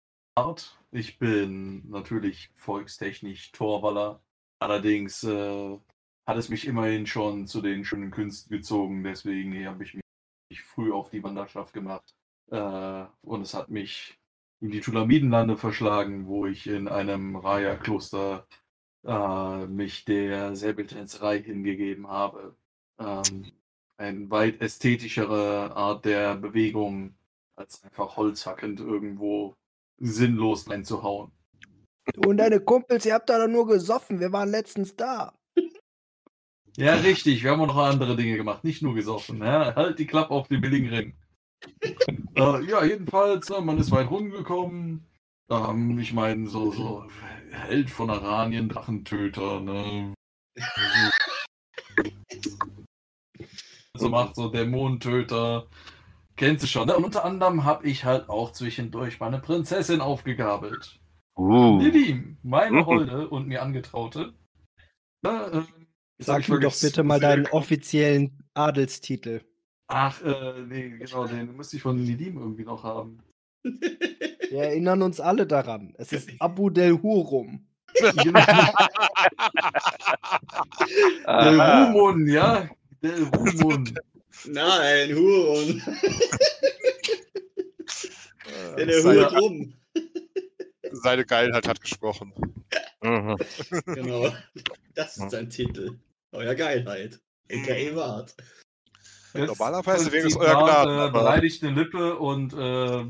Ich 0.96 1.18
bin 1.18 1.90
natürlich 1.90 2.52
volkstechnisch 2.54 3.50
Torwaller. 3.50 4.22
Allerdings 4.60 5.24
äh, 5.24 5.78
hat 6.24 6.36
es 6.36 6.48
mich 6.50 6.68
immerhin 6.68 7.04
schon 7.08 7.48
zu 7.48 7.60
den 7.60 7.84
schönen 7.84 8.12
Künsten 8.12 8.56
gezogen. 8.56 9.02
Deswegen 9.02 9.66
habe 9.66 9.82
ich 9.82 9.94
mich 9.94 10.62
früh 10.62 10.92
auf 10.92 11.10
die 11.10 11.24
Wanderschaft 11.24 11.72
gemacht. 11.72 12.14
Äh, 12.48 13.06
und 13.22 13.42
es 13.42 13.54
hat 13.54 13.70
mich 13.70 14.20
in 14.60 14.70
die 14.70 14.80
Tulamidenlande 14.80 15.56
verschlagen, 15.56 16.28
wo 16.28 16.46
ich 16.46 16.68
in 16.68 16.86
einem 16.86 17.34
Raya-Kloster 17.34 18.46
äh, 19.04 19.66
mich 19.66 20.04
der 20.04 20.54
Säbeltänzerei 20.54 21.42
hingegeben 21.42 22.06
habe. 22.06 22.56
Ähm, 23.00 23.50
eine 23.96 24.30
weit 24.30 24.60
ästhetischere 24.60 25.74
Art 25.74 26.04
der 26.04 26.36
Bewegung, 26.36 27.16
als 27.56 27.82
einfach 27.82 28.16
holzhackend 28.16 28.78
irgendwo 28.78 29.56
sinnlos 29.98 30.68
reinzuhauen. 30.68 31.30
Du 32.12 32.28
und 32.28 32.36
deine 32.36 32.60
Kumpels, 32.60 33.06
ihr 33.06 33.14
habt 33.14 33.30
da 33.30 33.38
doch 33.38 33.50
nur 33.50 33.66
gesoffen. 33.66 34.20
Wir 34.20 34.32
waren 34.32 34.50
letztens 34.50 34.94
da. 34.94 35.32
Ja, 36.76 36.94
richtig. 36.94 37.42
Wir 37.42 37.52
haben 37.52 37.60
auch 37.60 37.68
noch 37.68 37.76
andere 37.76 38.16
Dinge 38.16 38.36
gemacht, 38.36 38.64
nicht 38.64 38.82
nur 38.82 38.94
gesoffen. 38.94 39.38
Ja? 39.38 39.74
Halt 39.74 39.98
die 39.98 40.06
Klappe 40.06 40.30
auf 40.30 40.48
den 40.48 40.60
billigen 40.60 40.88
Ring. 40.88 41.14
äh, 42.36 42.64
ja, 42.64 42.84
jedenfalls, 42.84 43.48
ne, 43.48 43.60
man 43.60 43.78
ist 43.78 43.90
weit 43.90 44.10
rumgekommen. 44.10 45.06
Ähm, 45.48 45.98
ich 45.98 46.12
meine, 46.12 46.48
so, 46.48 46.72
so 46.72 47.06
Held 47.50 47.90
von 47.90 48.10
Aranien, 48.10 48.68
Drachentöter, 48.68 49.60
ne? 49.60 50.14
So 53.96 54.08
macht 54.08 54.34
so 54.34 54.48
Dämonentöter. 54.48 55.68
Kennst 56.36 56.62
du 56.64 56.66
schon. 56.66 56.86
Ne? 56.88 56.96
Und 56.96 57.04
unter 57.04 57.24
anderem 57.24 57.64
habe 57.64 57.86
ich 57.86 58.04
halt 58.04 58.28
auch 58.28 58.52
zwischendurch 58.52 59.20
meine 59.20 59.38
Prinzessin 59.38 60.00
aufgegabelt. 60.00 61.00
Uh. 61.36 61.78
Nidim, 61.78 62.38
meine 62.42 62.78
Mhm. 62.82 62.86
Holde 62.86 63.28
und 63.28 63.46
mir 63.48 63.62
Angetraute. 63.62 64.34
Äh, 65.24 65.28
hab 65.28 65.66
Sag 66.18 66.48
mir 66.48 66.60
doch 66.60 66.80
bitte 66.80 67.02
mal 67.02 67.20
deinen 67.20 67.46
offiziellen 67.46 68.44
Adelstitel. 68.54 69.42
Ach, 69.88 70.22
äh, 70.22 70.60
nee, 70.66 70.90
genau, 70.90 71.26
den 71.26 71.56
müsste 71.56 71.76
ich 71.76 71.82
von 71.82 72.02
Nidim 72.02 72.38
irgendwie 72.38 72.64
noch 72.64 72.84
haben. 72.84 73.22
Wir 73.64 74.62
erinnern 74.62 75.02
uns 75.02 75.20
alle 75.20 75.46
daran. 75.46 75.94
Es 75.98 76.12
ist 76.12 76.30
Abu 76.40 76.70
del 76.70 77.02
Hurum. 77.02 77.66
Der 78.00 78.12
Aha. 81.26 81.84
Rumun, 81.86 82.26
ja? 82.28 82.68
Der 83.02 83.22
Rumun. 83.22 83.92
Nein, 84.46 85.14
Huron. 85.14 85.82
Der, 88.76 88.86
der 88.86 89.02
seine, 89.02 89.38
rum. 89.38 89.74
seine 90.92 91.24
Geilheit 91.24 91.66
hat 91.66 91.80
gesprochen. 91.80 92.32
Mhm. 93.02 93.36
Genau. 93.86 94.34
Das 94.94 95.16
ist 95.16 95.30
sein 95.30 95.48
Titel. 95.50 95.98
Euer 96.32 96.54
Geilheit. 96.54 97.20
A.k.a. 97.50 97.94
Wart. 97.94 98.34
Jetzt 99.34 99.48
Normalerweise 99.48 100.12
wäre 100.12 100.26
es 100.26 100.36
euer 100.36 100.54
Gnaden, 100.54 101.08
Äh, 101.08 101.10
beleidigt 101.10 101.62
eine 101.62 101.72
Lippe 101.72 102.16
und 102.18 102.52
äh, 102.52 103.04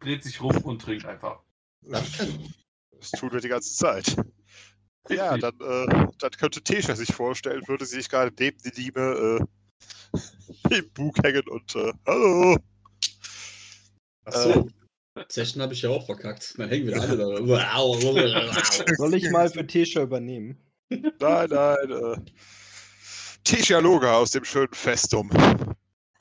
dreht 0.00 0.24
sich 0.24 0.40
rum 0.40 0.56
und 0.58 0.82
trinkt 0.82 1.06
einfach. 1.06 1.40
Das 1.82 3.10
tun 3.12 3.32
wir 3.32 3.40
die 3.40 3.48
ganze 3.48 3.74
Zeit. 3.74 4.16
Ja, 5.08 5.36
dann, 5.38 5.54
äh, 5.60 6.06
dann 6.18 6.30
könnte 6.32 6.62
Tesha 6.62 6.94
sich 6.96 7.14
vorstellen, 7.14 7.66
würde 7.66 7.86
sie 7.86 7.96
sich 7.96 8.08
gerade 8.08 8.32
neben 8.38 8.58
die 8.58 8.80
Liebe 8.80 9.40
äh, 9.40 9.44
im 10.70 10.90
Bug 10.90 11.16
hängen 11.22 11.48
und 11.48 11.74
äh, 11.76 11.92
Hallo! 12.06 12.56
Achso. 14.24 14.68
Session 15.28 15.62
habe 15.62 15.74
ich 15.74 15.82
ja 15.82 15.90
auch 15.90 16.06
verkackt. 16.06 16.54
Dann 16.58 16.68
hängen 16.68 16.86
wir 16.86 17.00
alle 17.00 17.16
da. 17.16 17.24
Soll 18.96 19.14
ich 19.14 19.30
mal 19.30 19.48
für 19.50 19.66
Tesha 19.66 20.02
übernehmen? 20.02 20.56
Nein, 20.90 21.48
nein, 21.50 21.90
äh, 21.90 22.16
Tesha 23.44 23.78
Loga 23.78 24.14
aus 24.14 24.30
dem 24.30 24.44
schönen 24.44 24.72
Festum. 24.72 25.30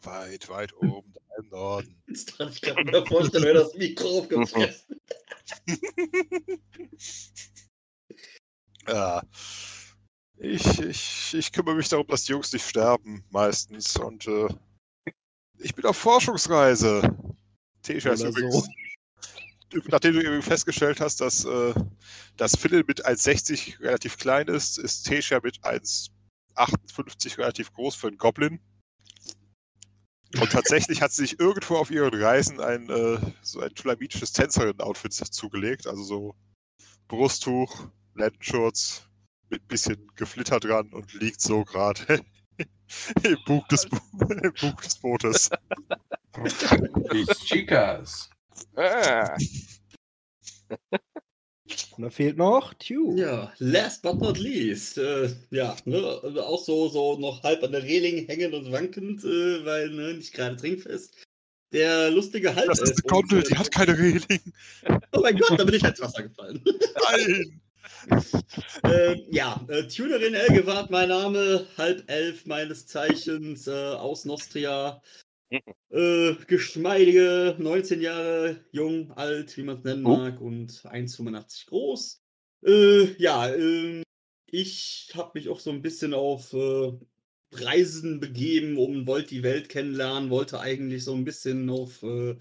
Weit, 0.02 0.50
weit 0.50 0.74
oben 0.78 1.14
da 1.14 1.22
im 1.40 1.50
Norden. 1.50 2.02
Jetzt 2.08 2.38
kann 2.38 2.50
ich 2.50 2.62
gerade 2.62 2.84
mir 2.84 3.06
vorstellen, 3.06 3.44
wer 3.44 3.54
das 3.54 3.74
Mikro 3.76 4.20
aufgefressen 4.20 5.00
Ja. 8.88 9.22
Ich, 10.40 10.80
ich, 10.80 11.34
ich 11.34 11.52
kümmere 11.52 11.76
mich 11.76 11.90
darum, 11.90 12.06
dass 12.08 12.26
die 12.26 12.32
Jungs 12.32 12.54
nicht 12.54 12.68
sterben, 12.68 13.24
meistens. 13.32 13.98
Und 13.98 14.28
äh, 14.28 14.48
ich 15.58 15.74
bin 15.74 15.86
auf 15.86 15.98
Forschungsreise. 15.98 17.16
Oder 17.90 18.16
übrigens. 18.30 18.54
so. 18.54 18.68
Nachdem 19.88 20.14
du 20.14 20.22
irgendwie 20.22 20.44
festgestellt 20.44 21.02
hast, 21.02 21.22
dass, 21.22 21.44
äh, 21.44 21.74
dass 22.38 22.56
Phil 22.56 22.84
mit 22.88 23.06
1,60 23.06 23.82
relativ 23.82 24.18
klein 24.18 24.48
ist, 24.48 24.78
ist 24.78 25.04
Tesha 25.04 25.40
mit 25.44 25.60
1,58 25.62 27.38
relativ 27.38 27.74
groß 27.74 27.96
für 27.96 28.08
einen 28.08 28.18
Goblin. 28.18 28.60
Und 30.40 30.52
tatsächlich 30.52 31.02
hat 31.02 31.12
sie 31.12 31.24
sich 31.24 31.40
irgendwo 31.40 31.78
auf 31.78 31.90
ihren 31.90 32.14
Reisen 32.14 32.60
ein, 32.60 32.90
äh, 32.90 33.20
so 33.42 33.60
ein 33.62 33.74
tulamitisches 33.74 34.34
Tänzerin-Outfit 34.34 35.14
zugelegt. 35.14 35.88
Also 35.88 36.04
so 36.04 36.36
Brusttuch, 37.08 37.88
Lendenschurz 38.14 39.07
mit 39.50 39.68
bisschen 39.68 40.12
Geflitter 40.16 40.60
dran 40.60 40.92
und 40.94 41.14
liegt 41.14 41.42
so 41.42 41.64
gerade 41.64 42.22
im, 43.24 43.38
Bug 43.46 43.68
des 43.70 43.86
im 44.44 44.54
Bug 44.62 44.82
des 44.82 44.96
Bootes. 44.98 45.50
Die 47.14 47.26
Chicas. 47.46 48.30
Ah. 48.76 49.36
Und 50.70 51.00
da 51.98 52.10
fehlt 52.10 52.38
noch 52.38 52.74
Tew. 52.76 53.16
Ja, 53.16 53.54
last 53.58 54.02
but 54.02 54.20
not 54.20 54.38
least. 54.38 54.98
Äh, 54.98 55.30
ja, 55.52 55.76
ne, 55.86 56.20
also 56.24 56.42
auch 56.42 56.64
so, 56.64 56.90
so 56.90 57.18
noch 57.18 57.44
halb 57.44 57.64
an 57.64 57.72
der 57.72 57.84
Reling 57.84 58.26
hängend 58.28 58.54
und 58.54 58.72
wankend, 58.72 59.24
äh, 59.24 59.66
weil 59.66 59.90
ne, 59.90 60.14
nicht 60.14 60.34
gerade 60.34 60.56
trinkfest. 60.56 61.16
Der 61.74 62.10
lustige 62.12 62.56
Halb. 62.56 62.68
Das 62.68 62.82
ist 62.82 63.04
eine 63.04 63.12
Gondel, 63.12 63.44
die 63.44 63.58
hat 63.58 63.72
keine 63.72 63.98
Reling. 63.98 64.54
Oh 65.12 65.20
mein 65.20 65.38
Gott, 65.38 65.60
da 65.60 65.66
bin 65.66 65.76
ich 65.76 65.84
ins 65.84 66.00
Wasser 66.00 66.24
gefallen. 66.24 66.64
Nein! 66.64 67.62
äh, 68.84 69.22
ja, 69.30 69.66
äh, 69.68 69.88
Tunerin 69.88 70.34
Elgewart, 70.34 70.90
mein 70.90 71.10
Name, 71.10 71.68
halb 71.78 72.04
elf 72.10 72.46
meines 72.46 72.88
Zeichens, 72.88 73.68
äh, 73.68 73.72
aus 73.72 74.26
Nostria. 74.26 75.02
Äh, 75.90 76.36
geschmeidige 76.48 77.56
19 77.58 78.02
Jahre 78.02 78.60
jung, 78.72 79.12
alt, 79.14 79.56
wie 79.56 79.64
man 79.64 79.78
es 79.78 79.86
nennen 79.86 80.06
Oh. 80.06 80.18
mag, 80.18 80.42
und 80.42 80.70
1,85 80.86 81.68
groß. 81.68 82.22
Äh, 82.66 83.14
ja, 83.18 83.54
ähm, 83.56 84.04
ich 84.52 85.12
habe 85.16 85.32
mich 85.36 85.48
auch 85.48 85.62
so 85.62 85.72
ein 85.72 85.82
bisschen 85.82 86.14
auf 86.14 86.52
äh, 86.52 86.92
Reisen 87.54 88.20
begeben, 88.20 88.78
um 88.78 89.08
wollte 89.08 89.30
die 89.30 89.44
Welt 89.44 89.70
kennenlernen, 89.70 90.30
wollte 90.30 90.60
eigentlich 90.60 91.06
so 91.06 91.14
ein 91.14 91.24
bisschen 91.24 91.70
auf, 91.70 92.04
äh, 92.04 92.36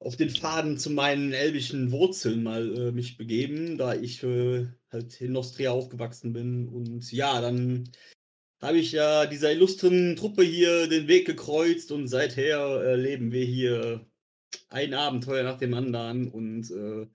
auf 0.00 0.16
den 0.16 0.30
Faden 0.30 0.78
zu 0.78 0.90
meinen 0.90 1.32
elbischen 1.32 1.90
Wurzeln 1.90 2.42
mal 2.42 2.76
äh, 2.76 2.92
mich 2.92 3.16
begeben, 3.16 3.78
da 3.78 3.94
ich 3.94 4.22
äh, 4.22 4.66
halt 4.90 5.20
in 5.20 5.32
Nostria 5.32 5.72
aufgewachsen 5.72 6.32
bin. 6.32 6.68
Und 6.68 7.10
ja, 7.10 7.40
dann 7.40 7.90
habe 8.60 8.78
ich 8.78 8.92
ja 8.92 9.26
dieser 9.26 9.52
illustren 9.52 10.16
Truppe 10.16 10.42
hier 10.42 10.88
den 10.88 11.08
Weg 11.08 11.26
gekreuzt 11.26 11.92
und 11.92 12.08
seither 12.08 12.82
äh, 12.82 12.96
leben 12.96 13.32
wir 13.32 13.44
hier 13.44 14.06
ein 14.68 14.94
Abenteuer 14.94 15.42
nach 15.42 15.58
dem 15.58 15.74
anderen 15.74 16.28
und 16.28 16.70
äh, 16.70 17.06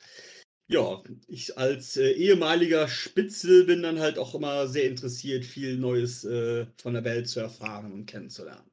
ja, 0.67 1.03
ich 1.27 1.57
als 1.57 1.97
äh, 1.97 2.11
ehemaliger 2.11 2.87
Spitzel 2.87 3.65
bin 3.65 3.83
dann 3.83 3.99
halt 3.99 4.17
auch 4.17 4.33
immer 4.33 4.67
sehr 4.67 4.85
interessiert, 4.85 5.45
viel 5.45 5.77
Neues 5.77 6.23
äh, 6.23 6.65
von 6.77 6.93
der 6.93 7.03
Welt 7.03 7.27
zu 7.27 7.41
erfahren 7.41 7.91
und 7.91 8.05
kennenzulernen. 8.05 8.69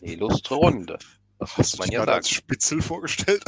Illustre 0.00 0.54
Runde. 0.54 0.98
Das 1.38 1.56
Hast 1.56 1.74
du 1.74 1.78
man 1.78 1.90
ja 1.90 2.02
als. 2.04 2.30
Spitzel 2.30 2.82
vorgestellt? 2.82 3.44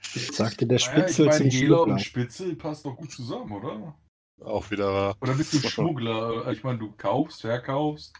Sagte 0.00 0.66
der 0.66 0.78
Naja, 0.78 0.92
Spitzel 0.92 1.26
ich 1.26 1.32
zum 1.32 1.46
meine, 1.46 1.50
Hehler 1.50 1.76
Schmuggler. 1.76 1.92
und 1.94 2.00
Spitzel 2.00 2.56
passt 2.56 2.86
doch 2.86 2.96
gut 2.96 3.10
zusammen, 3.10 3.52
oder? 3.52 3.98
Auch 4.40 4.70
wieder 4.70 4.92
wahr. 4.92 5.16
Oder 5.20 5.34
bist 5.34 5.52
du 5.52 5.58
Schmuggler? 5.68 6.48
Ich 6.52 6.62
meine, 6.62 6.78
du 6.78 6.92
kaufst, 6.92 7.40
verkaufst. 7.40 8.12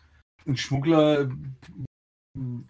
Ein 0.46 0.56
Schmuggler, 0.56 1.20
äh, 1.22 1.28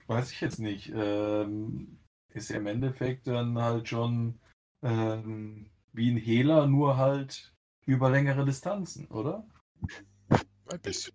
weiß 0.06 0.32
ich 0.32 0.40
jetzt 0.40 0.58
nicht, 0.58 0.92
ähm, 0.94 1.98
ist 2.32 2.50
ja 2.50 2.56
im 2.56 2.66
Endeffekt 2.66 3.26
dann 3.26 3.58
halt 3.58 3.88
schon 3.88 4.38
ähm, 4.82 5.70
wie 5.92 6.10
ein 6.10 6.16
Hehler, 6.18 6.66
nur 6.66 6.96
halt 6.96 7.54
über 7.86 8.10
längere 8.10 8.44
Distanzen, 8.44 9.06
oder? 9.08 9.46
Ein 10.28 10.80
bisschen. 10.82 11.14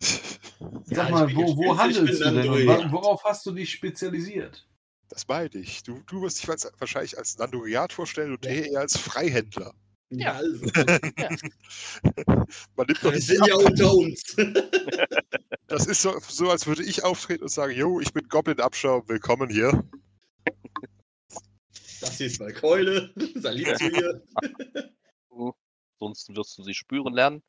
Sag 0.00 0.96
Ja, 0.96 1.08
mal, 1.10 1.34
wo, 1.34 1.56
wo 1.56 1.76
handelst 1.76 2.20
du 2.20 2.32
denn? 2.32 2.66
Wa- 2.66 2.90
worauf 2.90 3.22
hast 3.24 3.44
du 3.46 3.52
dich 3.52 3.70
spezialisiert? 3.70 4.66
Das 5.08 5.26
meine 5.28 5.50
ich. 5.54 5.82
Du, 5.82 6.00
du 6.06 6.22
wirst 6.22 6.42
dich 6.42 6.48
als, 6.48 6.70
wahrscheinlich 6.78 7.18
als 7.18 7.36
Nandoriat 7.38 7.92
vorstellen 7.92 8.32
und 8.32 8.46
er 8.46 8.66
eher 8.70 8.80
als 8.80 8.96
Freihändler. 8.96 9.74
Ja, 10.10 10.32
also. 10.34 10.64
Man 12.76 12.86
nimmt 12.86 12.98
doch 12.98 13.04
Wir 13.04 13.12
nicht 13.12 13.26
sind 13.26 13.46
ja 13.46 13.54
unter 13.56 13.92
uns. 13.94 14.36
Das 15.66 15.86
ist 15.86 16.02
so, 16.02 16.18
so, 16.26 16.50
als 16.50 16.66
würde 16.66 16.82
ich 16.82 17.04
auftreten 17.04 17.44
und 17.44 17.48
sagen, 17.48 17.72
jo, 17.76 18.00
ich 18.00 18.12
bin 18.12 18.26
Goblin-Abschaum, 18.28 19.08
willkommen 19.08 19.48
hier. 19.50 19.84
Das 22.00 22.16
hier 22.16 22.26
ist 22.26 22.40
meine 22.40 22.54
Keule. 22.54 23.14
Salit 23.36 23.78
zu 23.78 23.88
ihr. 23.88 24.20
Ansonsten 26.00 26.34
wirst 26.34 26.58
du 26.58 26.64
sie 26.64 26.74
spüren 26.74 27.14
lernen. 27.14 27.44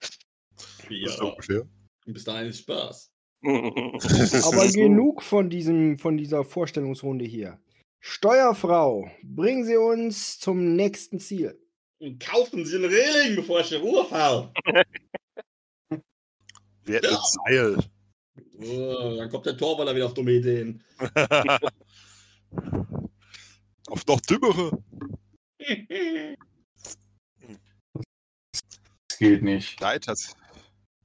Ja, 0.87 1.09
So 1.17 1.31
ungefähr. 1.31 1.65
Bis 2.13 2.23
dahin 2.23 2.49
ist 2.49 2.59
Spaß. 2.59 3.11
Aber 3.43 4.67
genug 4.71 5.23
von, 5.23 5.49
diesem, 5.49 5.97
von 5.97 6.17
dieser 6.17 6.43
Vorstellungsrunde 6.43 7.25
hier. 7.25 7.59
Steuerfrau, 7.99 9.09
bringen 9.23 9.65
Sie 9.65 9.77
uns 9.77 10.39
zum 10.39 10.75
nächsten 10.75 11.19
Ziel. 11.19 11.59
Und 11.99 12.19
kaufen 12.19 12.65
Sie 12.65 12.77
einen 12.77 12.85
Reling, 12.85 13.35
bevor 13.35 13.59
ich 13.61 13.71
in 13.71 13.81
Ruhe 13.81 14.05
fahre. 14.05 14.51
Wir 16.83 16.95
hätten 16.95 17.15
ein 17.15 17.21
Seil. 17.45 17.77
Oh, 18.57 19.15
dann 19.17 19.29
kommt 19.29 19.45
der 19.45 19.57
Torwaller 19.57 19.95
wieder 19.95 20.07
auf 20.07 20.13
dumme 20.13 20.31
Ideen. 20.31 20.83
Auf 23.87 24.05
noch 24.07 24.21
dümmere. 24.21 24.83
Das 29.07 29.19
geht 29.19 29.43
nicht. 29.43 29.79
Nein, 29.79 30.01
tats 30.01 30.35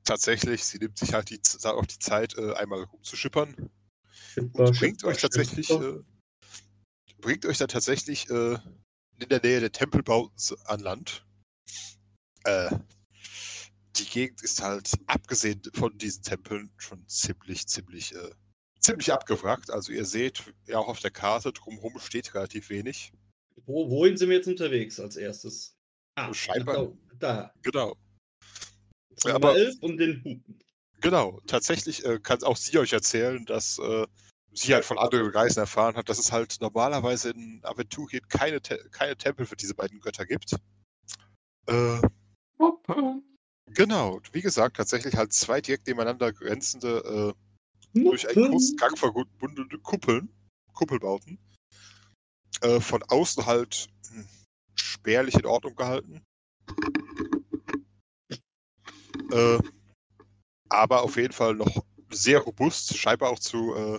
tatsächlich, 0.07 0.65
sie 0.65 0.79
nimmt 0.79 0.99
sich 0.99 1.13
halt 1.13 1.31
die, 1.31 1.41
auch 1.65 1.87
die 1.87 1.99
Zeit, 1.99 2.37
äh, 2.39 2.55
einmal 2.55 2.83
rumzuschippern. 2.85 3.71
Und 4.37 4.79
bringt 4.79 5.05
euch 5.05 5.19
tatsächlich, 5.19 5.71
äh, 5.71 6.01
bringt 7.19 7.45
euch 7.47 7.59
dann 7.59 7.69
tatsächlich 7.69 8.29
äh, 8.31 8.59
in 9.19 9.29
der 9.29 9.41
Nähe 9.43 9.61
der 9.61 9.73
Tempelbauten 9.73 10.57
an 10.65 10.81
Land. 10.81 11.27
Äh, 12.45 12.71
die 13.97 14.05
Gegend 14.05 14.43
ist 14.43 14.63
halt, 14.63 14.93
abgesehen 15.07 15.63
von 15.75 15.97
diesen 15.97 16.23
Tempeln, 16.23 16.71
schon 16.77 17.07
ziemlich, 17.09 17.67
ziemlich, 17.67 18.15
äh, 18.15 18.31
ziemlich 18.81 19.13
abgewrackt. 19.13 19.71
Also 19.71 19.93
ihr 19.93 20.05
seht 20.05 20.53
ja 20.67 20.79
auch 20.79 20.89
auf 20.89 21.01
der 21.01 21.11
Karte, 21.11 21.53
drumherum 21.53 21.99
steht 21.99 22.35
relativ 22.35 22.69
wenig. 22.69 23.13
Wo, 23.65 23.91
wohin 23.91 24.17
sind 24.17 24.29
wir 24.29 24.37
jetzt 24.37 24.49
unterwegs 24.49 25.01
als 25.01 25.17
erstes? 25.17 25.77
Ah, 26.15 26.33
Scheinbar. 26.33 26.93
Da. 27.19 27.53
Genau. 27.63 27.97
Aber- 29.25 29.53
mal 29.53 29.57
elf 29.57 29.77
und 29.81 29.97
den 29.99 30.23
Hupen. 30.25 30.59
Genau, 31.01 31.41
tatsächlich 31.47 32.05
äh, 32.05 32.19
kann 32.19 32.43
auch 32.43 32.57
sie 32.57 32.79
euch 32.79 32.93
erzählen, 32.93 33.45
dass 33.45 33.79
äh, 33.79 34.07
sie 34.53 34.75
halt 34.75 34.85
von 34.85 34.99
anderen 34.99 35.31
Reisen 35.31 35.61
erfahren 35.61 35.95
hat, 35.97 36.09
dass 36.09 36.19
es 36.19 36.33
halt 36.33 36.57
normalerweise 36.61 37.31
in 37.31 37.61
Aventurien 37.63 38.27
keine, 38.29 38.61
Te 38.61 38.79
keine 38.91 39.17
Tempel 39.17 39.47
für 39.47 39.57
diese 39.57 39.75
beiden 39.75 40.01
Götter 40.01 40.25
gibt. 40.25 40.57
Äh, 41.67 42.01
genau, 43.75 44.21
wie 44.33 44.41
gesagt, 44.41 44.79
tatsächlich 44.79 45.15
halt 45.17 45.33
zwei 45.33 45.61
direkt 45.61 45.87
nebeneinander 45.87 46.33
grenzende, 46.33 47.35
äh, 47.95 48.01
durch 48.01 48.29
einen 48.29 48.51
großen 48.51 48.77
Gang 48.77 48.99
verbundene 48.99 49.79
Kuppeln, 49.83 50.29
Kuppelbauten. 50.73 51.39
Äh, 52.63 52.81
von 52.81 53.03
außen 53.03 53.45
halt 53.45 53.89
hm, 54.09 54.27
spärlich 54.75 55.35
in 55.35 55.47
Ordnung 55.47 55.77
gehalten. 55.77 56.23
Äh, 59.31 59.59
aber 60.69 61.03
auf 61.03 61.17
jeden 61.17 61.33
Fall 61.33 61.55
noch 61.55 61.85
sehr 62.11 62.41
robust, 62.41 62.97
scheinbar 62.97 63.31
auch 63.31 63.39
zu, 63.39 63.75
äh, 63.75 63.99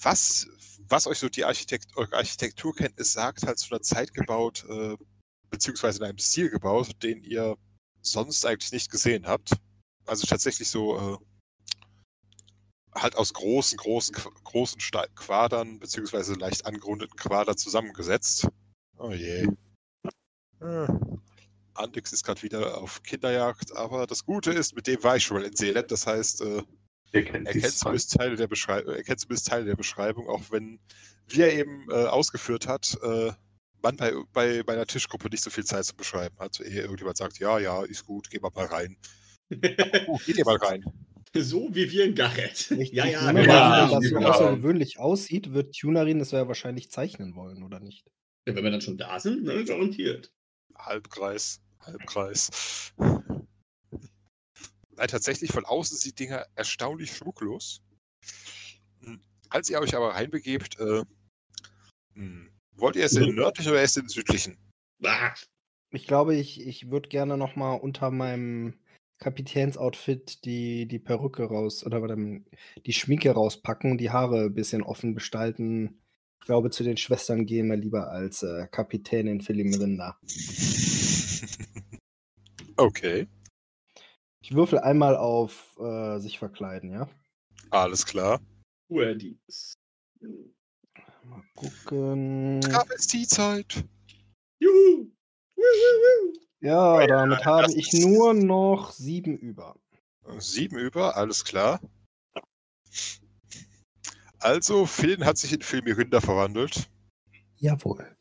was, 0.00 0.46
was 0.88 1.06
euch 1.06 1.18
so 1.18 1.28
die 1.28 1.44
Architekt 1.44 1.86
Architekturkenntnis 1.96 3.12
sagt, 3.12 3.46
halt 3.46 3.58
zu 3.58 3.70
einer 3.74 3.82
Zeit 3.82 4.14
gebaut, 4.14 4.64
äh, 4.68 4.96
beziehungsweise 5.50 5.98
in 5.98 6.04
einem 6.04 6.18
Stil 6.18 6.50
gebaut, 6.50 6.90
den 7.02 7.22
ihr 7.22 7.56
sonst 8.00 8.44
eigentlich 8.46 8.72
nicht 8.72 8.90
gesehen 8.90 9.26
habt. 9.26 9.52
Also 10.06 10.26
tatsächlich 10.26 10.68
so 10.68 10.98
äh, 10.98 11.18
halt 12.94 13.16
aus 13.16 13.32
großen, 13.32 13.76
großen, 13.78 14.14
großen 14.44 14.80
Sta- 14.80 15.06
Quadern, 15.14 15.78
beziehungsweise 15.78 16.34
leicht 16.34 16.66
angerundeten 16.66 17.16
Quadern 17.16 17.56
zusammengesetzt. 17.56 18.48
Oh 18.98 19.12
je. 19.12 19.48
Äh. 20.60 20.86
Andix 21.74 22.12
ist 22.12 22.24
gerade 22.24 22.42
wieder 22.42 22.78
auf 22.78 23.02
Kinderjagd, 23.02 23.74
aber 23.76 24.06
das 24.06 24.24
Gute 24.24 24.52
ist, 24.52 24.74
mit 24.76 24.86
dem 24.86 25.02
war 25.02 25.16
ich 25.16 25.24
schon 25.24 25.38
mal 25.38 25.46
in 25.46 25.54
Seeland, 25.56 25.90
das 25.90 26.06
heißt, 26.06 26.40
äh, 26.42 26.62
Er 27.12 27.22
kennt 27.22 27.48
zumindest 27.72 28.12
Teile 28.14 28.36
der 28.36 28.46
Beschreibung, 28.48 28.94
er 28.94 29.02
kennt 29.02 29.20
zumindest 29.20 29.48
Teile 29.48 29.64
der 29.64 29.76
Beschreibung, 29.76 30.28
auch 30.28 30.50
wenn, 30.50 30.78
wie 31.28 31.40
er 31.42 31.52
eben 31.52 31.86
äh, 31.90 31.94
ausgeführt 32.06 32.66
hat, 32.66 32.96
äh, 33.02 33.32
man 33.82 33.96
bei, 33.96 34.12
bei, 34.32 34.62
bei 34.62 34.72
einer 34.74 34.86
Tischgruppe 34.86 35.28
nicht 35.28 35.42
so 35.42 35.50
viel 35.50 35.64
Zeit 35.64 35.84
zu 35.84 35.96
beschreiben 35.96 36.36
hat. 36.38 36.60
Ehe 36.60 36.82
irgendjemand 36.82 37.16
sagt, 37.16 37.38
ja, 37.40 37.58
ja, 37.58 37.82
ist 37.82 38.06
gut, 38.06 38.30
geh 38.30 38.38
mal 38.38 38.50
mal 38.54 38.66
rein. 38.66 38.96
Oh, 40.06 40.18
geht 40.24 40.38
ihr 40.38 40.44
mal 40.44 40.56
rein. 40.56 40.84
So 41.34 41.68
wie 41.74 41.90
wir 41.90 42.04
in 42.04 42.14
Garrett. 42.14 42.70
Ja, 42.70 43.06
ja, 43.06 43.26
nehme 43.32 43.40
wir 43.46 43.46
mal 43.48 43.90
waren- 43.90 43.94
an, 43.96 44.02
wenn 44.02 44.22
das 44.22 44.38
so 44.38 44.44
außergewöhnlich 44.44 44.98
aussieht, 44.98 45.52
wird 45.52 45.74
Tunerin 45.74 46.18
das 46.20 46.30
ja 46.30 46.46
wahrscheinlich 46.48 46.90
zeichnen 46.90 47.34
wollen, 47.34 47.62
oder 47.62 47.80
nicht? 47.80 48.04
Ja, 48.46 48.54
wenn 48.54 48.64
wir 48.64 48.70
dann 48.70 48.80
schon 48.80 48.96
da 48.98 49.18
sind, 49.20 49.44
ne, 49.44 49.64
garantiert. 49.64 50.32
Halbkreis, 50.84 51.60
Halbkreis. 51.80 52.92
Nein, 54.96 55.08
tatsächlich 55.08 55.50
von 55.50 55.64
außen 55.64 55.98
die 56.04 56.14
Dinger 56.14 56.46
erstaunlich 56.54 57.16
schmucklos. 57.16 57.82
Hm, 59.00 59.20
Als 59.48 59.70
ihr 59.70 59.80
euch 59.80 59.94
aber 59.94 60.14
reinbegebt, 60.14 60.78
äh, 60.78 61.02
hm, 62.14 62.50
wollt 62.76 62.96
ihr 62.96 63.04
es 63.06 63.16
in 63.16 63.24
den 63.26 63.34
nördlichen 63.36 63.72
oder 63.72 63.80
erst 63.80 63.96
in 63.96 64.04
den 64.04 64.08
südlichen? 64.10 64.56
Ich 65.90 66.06
glaube, 66.06 66.36
ich, 66.36 66.66
ich 66.66 66.90
würde 66.90 67.08
gerne 67.08 67.36
noch 67.36 67.56
mal 67.56 67.74
unter 67.74 68.10
meinem 68.10 68.74
Kapitänsoutfit 69.18 70.44
die, 70.44 70.86
die 70.86 70.98
Perücke 70.98 71.44
raus 71.44 71.84
oder 71.86 72.16
die 72.84 72.92
Schminke 72.92 73.30
rauspacken, 73.30 73.98
die 73.98 74.10
Haare 74.10 74.46
ein 74.46 74.54
bisschen 74.54 74.82
offen 74.82 75.14
gestalten. 75.14 76.01
Ich 76.42 76.46
glaube, 76.46 76.70
zu 76.70 76.82
den 76.82 76.96
Schwestern 76.96 77.46
gehen 77.46 77.68
wir 77.70 77.76
lieber 77.76 78.10
als 78.10 78.42
äh, 78.42 78.66
Kapitänin 78.66 79.40
Philiminda. 79.40 80.18
Okay, 82.76 83.28
Ich 84.40 84.52
würfel 84.52 84.80
einmal 84.80 85.14
auf 85.14 85.76
äh, 85.78 86.18
sich 86.18 86.40
verkleiden, 86.40 86.90
ja? 86.90 87.08
alles 87.70 88.04
klar. 88.06 88.40
Uhr 88.88 89.14
dies. 89.14 89.74
Mal 91.22 91.42
gucken. 91.54 92.60
Travestiezeit. 92.62 93.84
Juhu! 94.58 95.12
Ja, 96.60 97.06
damit 97.06 97.38
das 97.40 97.46
habe 97.46 97.72
ich 97.74 97.92
nur 97.92 98.34
noch 98.34 98.90
sieben 98.90 99.36
über. 99.36 99.76
Sieben 100.38 100.78
über, 100.78 101.16
alles 101.16 101.44
klar. 101.44 101.78
Also, 104.42 104.86
Finn 104.86 105.24
hat 105.24 105.38
sich 105.38 105.52
in 105.52 105.62
Filmirinda 105.62 106.20
verwandelt 106.20 106.90
Jawohl. 107.58 108.16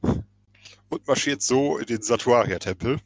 und 0.00 1.06
marschiert 1.06 1.42
so 1.42 1.76
in 1.76 1.84
den 1.84 2.00
Satuaria-Tempel. 2.00 2.98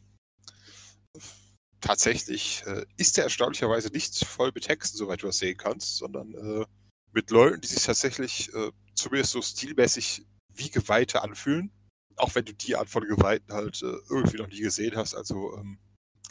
Tatsächlich 1.80 2.62
äh, 2.66 2.86
ist 2.96 3.18
er 3.18 3.24
erstaunlicherweise 3.24 3.88
nicht 3.88 4.24
voll 4.24 4.52
mit 4.54 4.68
Hexen, 4.68 4.96
soweit 4.96 5.22
du 5.22 5.26
das 5.26 5.38
sehen 5.38 5.56
kannst, 5.56 5.96
sondern 5.96 6.34
äh, 6.34 6.64
mit 7.12 7.30
Leuten, 7.30 7.60
die 7.60 7.66
sich 7.66 7.82
tatsächlich 7.82 8.54
äh, 8.54 8.70
zumindest 8.94 9.32
so 9.32 9.42
stilmäßig 9.42 10.24
wie 10.54 10.70
Geweihte 10.70 11.22
anfühlen. 11.22 11.72
Auch 12.14 12.36
wenn 12.36 12.44
du 12.44 12.54
die 12.54 12.76
Art 12.76 12.88
von 12.88 13.02
Geweihten 13.02 13.52
halt 13.52 13.82
äh, 13.82 13.96
irgendwie 14.08 14.36
noch 14.36 14.48
nie 14.48 14.60
gesehen 14.60 14.94
hast. 14.94 15.14
Also 15.14 15.56
ähm, 15.56 15.78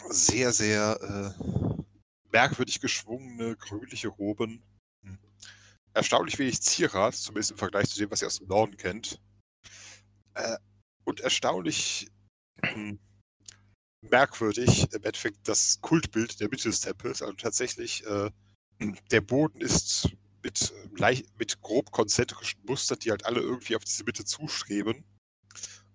sehr, 0.09 0.53
sehr 0.53 1.35
äh, 1.37 1.83
merkwürdig 2.31 2.79
geschwungene, 2.79 3.57
grünliche 3.57 4.07
Roben. 4.07 4.63
Erstaunlich 5.95 6.37
wenig 6.37 6.61
Zierat, 6.61 7.15
zumindest 7.15 7.51
im 7.51 7.57
Vergleich 7.57 7.89
zu 7.89 7.97
dem, 7.97 8.11
was 8.11 8.21
ihr 8.21 8.27
aus 8.27 8.39
dem 8.39 8.47
Norden 8.47 8.75
kennt. 8.75 9.21
Äh, 10.33 10.57
und 11.05 11.21
erstaunlich 11.21 12.11
hm, 12.61 12.99
merkwürdig 14.01 14.91
im 14.91 15.03
Endeffekt 15.03 15.47
das 15.47 15.79
Kultbild 15.79 16.41
der 16.41 16.49
Mitte 16.49 16.67
des 16.67 16.81
Tempels. 16.81 17.21
Also 17.21 17.33
tatsächlich, 17.35 18.05
äh, 18.05 18.29
der 19.09 19.21
Boden 19.21 19.61
ist 19.61 20.09
mit, 20.43 20.71
äh, 20.71 20.99
leicht, 20.99 21.39
mit 21.39 21.61
grob 21.61 21.91
konzentrischen 21.91 22.59
Mustern, 22.65 22.99
die 22.99 23.11
halt 23.11 23.25
alle 23.25 23.39
irgendwie 23.39 23.77
auf 23.77 23.85
diese 23.85 24.03
Mitte 24.03 24.25
zustreben, 24.25 25.05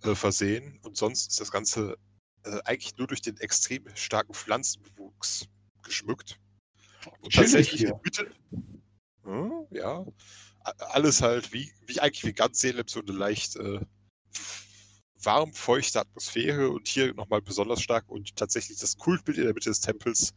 äh, 0.03 0.15
versehen. 0.15 0.81
Und 0.83 0.97
sonst 0.97 1.33
ist 1.33 1.41
das 1.41 1.53
Ganze 1.53 1.99
äh, 2.45 2.59
eigentlich 2.65 2.97
nur 2.97 3.07
durch 3.07 3.21
den 3.21 3.37
extrem 3.37 3.85
starken 3.95 4.33
Pflanzenbewuchs 4.33 5.47
geschmückt. 5.83 6.41
Und 7.21 7.35
tatsächlich 7.35 7.83
in 7.83 8.01
Mitte, 8.03 8.35
Hm, 9.25 9.67
ja, 9.71 10.05
alles 10.93 11.23
halt 11.23 11.53
wie, 11.53 11.73
wie 11.87 12.01
eigentlich 12.01 12.25
wie 12.25 12.33
ganz 12.33 12.61
Seelem 12.61 12.89
so 12.89 13.01
eine 13.01 13.13
leicht 13.13 13.57
äh, 13.57 13.81
warm, 15.23 15.53
feuchte 15.53 16.01
Atmosphäre 16.01 16.71
und 16.71 16.89
hier 16.89 17.15
nochmal 17.15 17.43
besonders 17.43 17.83
stark 17.83 18.09
und 18.09 18.37
tatsächlich 18.37 18.79
das 18.79 18.97
Kultbild 18.97 19.39
in 19.39 19.45
der 19.45 19.55
Mitte 19.55 19.69
des 19.69 19.81
Tempels 19.81 20.35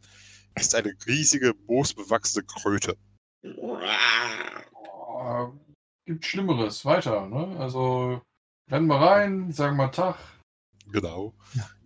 ist 0.56 0.74
eine 0.74 0.94
riesige, 1.06 1.54
moosbewachsene 1.66 2.44
Kröte. 2.44 2.96
Oh, 3.56 3.78
gibt 6.06 6.24
Schlimmeres. 6.24 6.84
Weiter, 6.84 7.26
ne? 7.26 7.58
Also, 7.58 8.20
rennen 8.70 8.86
wir 8.86 8.96
rein, 8.96 9.52
sagen 9.52 9.76
mal 9.76 9.88
Tag. 9.88 10.16
Genau. 10.86 11.34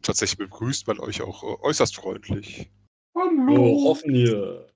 Tatsächlich 0.02 0.38
begrüßt 0.38 0.86
man 0.86 0.98
euch 1.00 1.22
auch 1.22 1.42
äh, 1.42 1.62
äußerst 1.62 1.96
freundlich. 1.96 2.70
Oh, 3.14 3.90
offen 3.90 4.14
hier. 4.14 4.70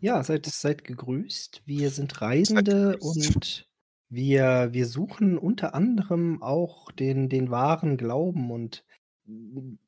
Ja, 0.00 0.22
seid, 0.22 0.46
seid 0.46 0.84
gegrüßt. 0.84 1.62
Wir 1.64 1.90
sind 1.90 2.20
Reisende 2.20 2.98
und 2.98 3.68
wir, 4.08 4.68
wir 4.72 4.86
suchen 4.86 5.38
unter 5.38 5.74
anderem 5.74 6.42
auch 6.42 6.90
den, 6.92 7.28
den 7.28 7.50
wahren 7.50 7.96
Glauben 7.96 8.50
und 8.50 8.84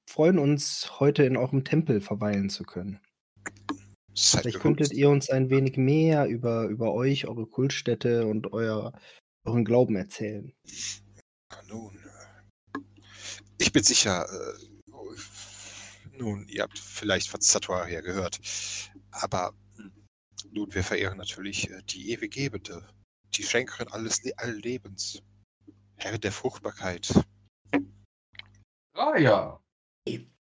freuen 0.06 0.38
uns, 0.38 1.00
heute 1.00 1.24
in 1.24 1.36
eurem 1.36 1.64
Tempel 1.64 2.00
verweilen 2.00 2.48
zu 2.48 2.64
können. 2.64 3.00
Seid 4.14 4.42
Vielleicht 4.42 4.44
gegrüßt. 4.44 4.62
könntet 4.62 4.92
ihr 4.92 5.08
uns 5.10 5.30
ein 5.30 5.50
wenig 5.50 5.76
mehr 5.76 6.26
über, 6.26 6.66
über 6.66 6.92
euch, 6.92 7.26
eure 7.26 7.46
Kultstätte 7.46 8.26
und 8.26 8.52
euer, 8.52 8.92
euren 9.44 9.64
Glauben 9.64 9.96
erzählen. 9.96 10.52
Nun, 11.68 11.96
äh, 11.96 12.80
ich 13.58 13.72
bin 13.72 13.82
sicher, 13.82 14.26
äh, 14.26 14.72
nun, 16.18 16.46
ihr 16.48 16.62
habt 16.62 16.78
vielleicht 16.78 17.28
von 17.28 17.40
Satuaria 17.40 18.02
gehört, 18.02 18.38
aber 19.10 19.54
nun, 20.50 20.74
wir 20.74 20.82
verehren 20.82 21.18
natürlich 21.18 21.70
äh, 21.70 21.82
die 21.84 22.10
Ewiggebende, 22.10 22.88
die 23.34 23.42
Schenkerin 23.42 23.88
alles 23.88 24.22
Le 24.24 24.32
allen 24.38 24.60
Lebens, 24.60 25.22
Herrin 25.96 26.20
der 26.20 26.32
Fruchtbarkeit. 26.32 27.12
Ah 28.94 29.16
ja. 29.16 29.60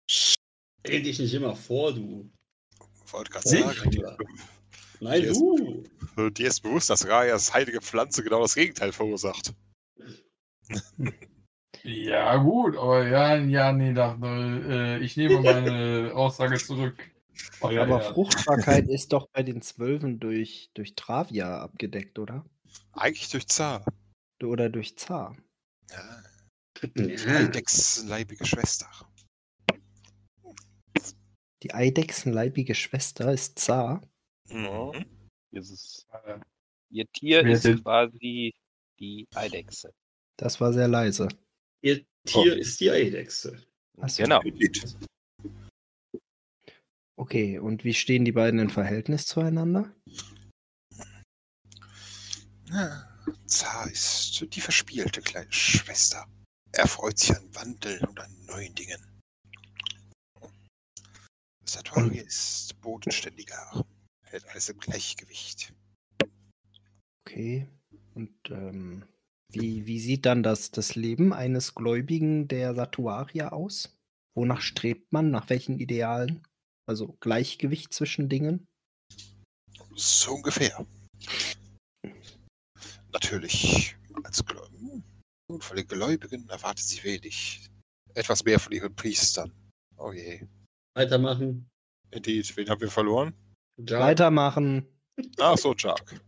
Stell 0.08 1.02
dich 1.02 1.18
nicht 1.18 1.34
immer 1.34 1.56
vor, 1.56 1.92
du. 1.94 2.30
Wollte 3.06 3.30
gerade 3.30 3.48
sagen, 3.48 4.16
Nein, 5.00 5.22
Dir 5.22 5.30
ist- 5.30 5.40
du. 5.40 5.84
äh, 6.16 6.30
dir 6.30 6.48
ist 6.48 6.60
bewusst, 6.60 6.90
dass 6.90 7.06
Rajas 7.06 7.52
heilige 7.52 7.80
Pflanze 7.80 8.22
genau 8.22 8.40
das 8.40 8.54
Gegenteil 8.54 8.92
verursacht. 8.92 9.54
Ja, 11.82 12.36
gut, 12.38 12.76
aber 12.76 13.06
ja, 13.06 13.36
ja, 13.36 13.72
nee, 13.72 13.92
dachte, 13.92 14.26
äh, 14.26 15.04
ich 15.04 15.16
nehme 15.16 15.40
meine 15.40 16.12
Aussage 16.14 16.58
zurück. 16.58 17.10
Oh, 17.60 17.70
ja, 17.70 17.82
Aber 17.82 18.02
ja. 18.02 18.12
Fruchtbarkeit 18.12 18.88
ist 18.88 19.12
doch 19.12 19.28
bei 19.30 19.42
den 19.42 19.62
Zwölfen 19.62 20.18
durch, 20.20 20.70
durch 20.74 20.94
Travia 20.94 21.60
abgedeckt, 21.60 22.18
oder? 22.18 22.44
Eigentlich 22.92 23.28
durch 23.30 23.46
Zar. 23.48 23.84
Oder 24.42 24.68
durch 24.70 24.96
Zar. 24.96 25.36
Ja, 25.90 26.22
Ja. 26.96 27.36
Eidechsenleibige 27.38 28.44
Schwester. 28.44 28.86
Die 31.62 31.72
eidechsenleibige 31.72 32.74
Schwester 32.74 33.32
ist 33.32 33.58
Zar. 33.58 34.02
Mhm. 34.50 35.04
Äh, 35.52 35.60
ihr 36.90 37.06
Tier 37.12 37.46
ist 37.46 37.62
sind- 37.62 37.82
quasi 37.82 38.54
die 39.00 39.26
Eidechse. 39.34 39.92
Das 40.36 40.60
war 40.60 40.72
sehr 40.72 40.88
leise. 40.88 41.28
Ihr 41.82 42.04
Tier 42.26 42.56
ist 42.56 42.78
die 42.80 42.90
Eidechse. 42.90 43.62
Ach 43.98 44.08
so. 44.08 44.22
Genau. 44.22 44.42
Okay, 47.18 47.58
und 47.58 47.84
wie 47.84 47.94
stehen 47.94 48.24
die 48.24 48.32
beiden 48.32 48.60
im 48.60 48.70
Verhältnis 48.70 49.26
zueinander? 49.26 49.90
Ja, 52.68 53.08
Zar 53.46 53.90
ist 53.90 54.46
die 54.54 54.60
verspielte 54.60 55.22
kleine 55.22 55.52
Schwester. 55.52 56.26
Er 56.72 56.86
freut 56.86 57.18
sich 57.18 57.34
an 57.34 57.54
Wandel 57.54 58.04
und 58.04 58.20
an 58.20 58.30
neuen 58.46 58.74
Dingen. 58.74 59.00
Satori 61.64 62.18
ist 62.18 62.80
bodenständiger, 62.80 63.84
hält 64.22 64.46
alles 64.48 64.68
im 64.68 64.78
Gleichgewicht. 64.78 65.72
Okay. 67.26 67.66
Und 68.14 68.34
ähm, 68.50 69.04
wie, 69.52 69.86
wie 69.86 70.00
sieht 70.00 70.26
dann 70.26 70.42
das, 70.42 70.70
das 70.70 70.94
Leben 70.94 71.32
eines 71.32 71.74
Gläubigen 71.74 72.48
der 72.48 72.74
Satuaria 72.74 73.50
aus? 73.50 73.98
Wonach 74.34 74.60
strebt 74.60 75.12
man? 75.12 75.30
Nach 75.30 75.48
welchen 75.48 75.78
Idealen? 75.78 76.45
Also 76.88 77.16
Gleichgewicht 77.20 77.92
zwischen 77.92 78.28
Dingen? 78.28 78.66
So 79.96 80.34
ungefähr. 80.34 80.86
Natürlich, 83.12 83.96
als 84.24 84.44
Gläu- 84.44 84.68
Nun, 85.48 85.60
von 85.60 85.76
den 85.76 85.86
Gläubigen 85.88 86.48
erwartet 86.48 86.84
sie 86.84 87.02
wenig. 87.02 87.68
Etwas 88.14 88.44
mehr 88.44 88.58
von 88.58 88.72
ihren 88.72 88.94
Priestern. 88.94 89.52
Oh 89.96 90.12
je. 90.12 90.46
Weitermachen. 90.94 91.68
Indeed, 92.10 92.56
wen 92.56 92.68
haben 92.68 92.80
wir 92.80 92.90
verloren? 92.90 93.34
Ja. 93.78 94.00
Weitermachen. 94.00 94.86
Ach 95.38 95.56
so, 95.58 95.74
Jark. 95.74 96.20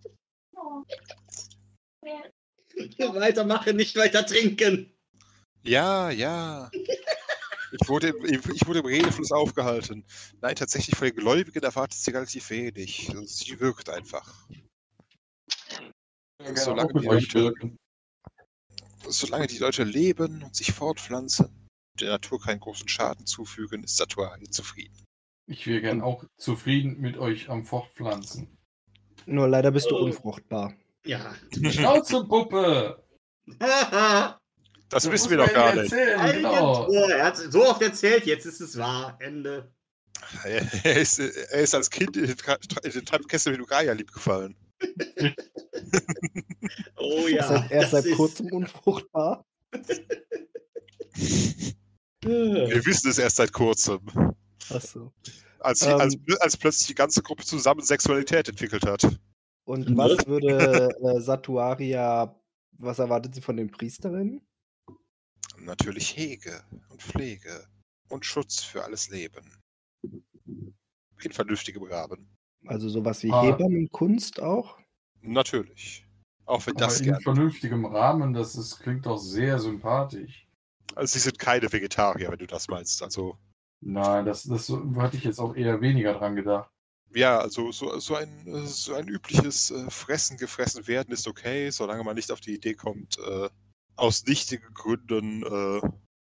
Weitermachen, 2.98 3.76
nicht 3.76 3.96
weiter 3.96 4.24
trinken. 4.24 4.92
Ja, 5.62 6.10
ja. 6.10 6.70
Ich 7.72 7.88
wurde, 7.88 8.08
im- 8.08 8.42
ich 8.54 8.66
wurde 8.66 8.78
im 8.80 8.86
Redefluss 8.86 9.32
aufgehalten. 9.32 10.04
Nein, 10.40 10.56
tatsächlich 10.56 10.96
von 10.96 11.06
den 11.08 11.16
Gläubigen 11.16 11.62
erwartet 11.62 11.98
sie 12.00 12.10
relativ 12.10 12.48
wenig. 12.50 13.12
Sie 13.24 13.60
wirkt 13.60 13.88
einfach. 13.90 14.48
Ja, 14.50 15.80
gerne 16.44 16.56
Solange 16.56 16.92
die 17.00 17.06
Leute- 17.06 17.34
wirken. 17.34 17.76
Solange 19.06 19.46
die 19.46 19.58
Leute 19.58 19.84
leben 19.84 20.42
und 20.42 20.54
sich 20.56 20.72
fortpflanzen, 20.72 21.48
der 22.00 22.10
Natur 22.10 22.40
keinen 22.40 22.60
großen 22.60 22.88
Schaden 22.88 23.26
zufügen, 23.26 23.84
ist 23.84 23.96
Satuari 23.96 24.48
zufrieden. 24.50 25.04
Ich 25.50 25.66
wäre 25.66 25.80
gern 25.80 26.02
auch 26.02 26.24
zufrieden 26.38 27.00
mit 27.00 27.16
euch 27.16 27.48
am 27.48 27.64
Fortpflanzen. 27.64 28.56
Nur 29.26 29.48
leider 29.48 29.70
bist 29.70 29.90
du 29.90 29.96
Oh. 29.96 30.04
unfruchtbar. 30.04 30.74
Ja. 31.06 31.34
Schnauzepuppe! 31.54 33.02
Haha. 33.60 34.38
Das 34.90 35.02
Das 35.04 35.12
wissen 35.12 35.30
wir 35.30 35.36
doch 35.38 35.52
gar 35.52 35.74
nicht. 35.74 35.90
Genau. 35.92 36.88
Oh, 36.88 37.08
er 37.10 37.24
hat 37.26 37.36
so 37.36 37.64
oft 37.66 37.82
erzählt, 37.82 38.24
jetzt 38.26 38.46
ist 38.46 38.60
es 38.60 38.76
wahr. 38.78 39.16
Ende. 39.20 39.70
Er 40.44 40.96
ist, 40.96 41.18
er 41.20 41.60
ist 41.60 41.74
als 41.74 41.90
Kind 41.90 42.16
in 42.16 42.26
den, 42.26 42.36
Tra- 42.36 42.84
in 42.84 42.90
den 42.92 43.04
Treibkessel 43.04 43.52
mit 43.52 43.60
Ugaya 43.60 43.92
liebgefallen. 43.92 44.56
Oh 46.96 47.26
Er 47.26 47.30
ja. 47.30 47.40
ist 47.42 47.48
seit, 47.48 47.70
er 47.70 47.82
ist 47.84 47.90
seit 47.92 48.10
kurzem 48.16 48.52
unfruchtbar. 48.52 49.44
Wir 52.22 52.84
wissen 52.84 53.10
es 53.10 53.18
erst 53.18 53.36
seit 53.36 53.52
kurzem. 53.52 54.00
Achso. 54.70 55.12
Als, 55.60 55.82
Ähm. 55.82 56.00
als, 56.00 56.16
als 56.40 56.56
plötzlich 56.56 56.88
die 56.88 56.94
ganze 56.94 57.22
Gruppe 57.22 57.44
zusammen 57.44 57.82
Sexualität 57.82 58.48
entwickelt 58.48 58.84
hat. 58.86 59.02
Und 59.64 59.96
was 59.96 60.26
würde 60.26 60.88
äh, 61.00 61.20
Satuaria, 61.20 62.34
was 62.72 62.98
erwartet 62.98 63.34
sie 63.34 63.40
von 63.40 63.56
den 63.56 63.70
Priesterinnen? 63.70 64.40
Natürlich 65.64 66.16
Hege 66.16 66.62
und 66.88 67.02
Pflege 67.02 67.66
und 68.08 68.24
Schutz 68.24 68.62
für 68.62 68.84
alles 68.84 69.08
Leben. 69.10 69.52
In 71.22 71.32
vernünftigem 71.32 71.82
Rahmen. 71.84 72.28
Also 72.66 72.88
sowas 72.88 73.22
wie 73.22 73.32
Ah. 73.32 73.42
Hebammenkunst 73.42 74.40
auch? 74.40 74.78
Natürlich. 75.20 76.06
Auch 76.46 76.66
wenn 76.66 76.76
Aber 76.76 76.86
das 76.86 77.00
in 77.00 77.14
vernünftigem 77.20 77.84
Rahmen, 77.84 78.32
das 78.32 78.56
ist, 78.56 78.80
klingt 78.80 79.06
doch 79.06 79.18
sehr 79.18 79.58
sympathisch. 79.58 80.48
Also 80.94 81.12
sie 81.14 81.20
sind 81.20 81.38
keine 81.38 81.70
Vegetarier, 81.72 82.30
wenn 82.30 82.38
du 82.38 82.46
das 82.46 82.68
meinst. 82.68 83.02
Also 83.02 83.38
Nein, 83.80 84.24
das, 84.24 84.44
das 84.44 84.68
hatte 84.96 85.16
ich 85.16 85.24
jetzt 85.24 85.38
auch 85.40 85.54
eher 85.56 85.80
weniger 85.80 86.14
dran 86.14 86.36
gedacht. 86.36 86.70
ja, 87.14 87.38
also 87.38 87.72
so, 87.72 87.98
so 88.00 88.14
ein 88.16 88.44
so 88.66 88.94
ein 88.94 89.08
übliches 89.08 89.70
äh, 89.70 89.90
Fressen, 89.90 90.36
gefressen 90.36 90.86
werden 90.86 91.12
ist 91.12 91.26
okay, 91.26 91.70
solange 91.70 92.04
man 92.04 92.16
nicht 92.16 92.30
auf 92.30 92.40
die 92.40 92.54
Idee 92.54 92.74
kommt, 92.74 93.18
äh, 93.18 93.48
aus 93.98 94.24
nichtigen 94.24 94.72
Gründen 94.74 95.42
äh, 95.42 95.80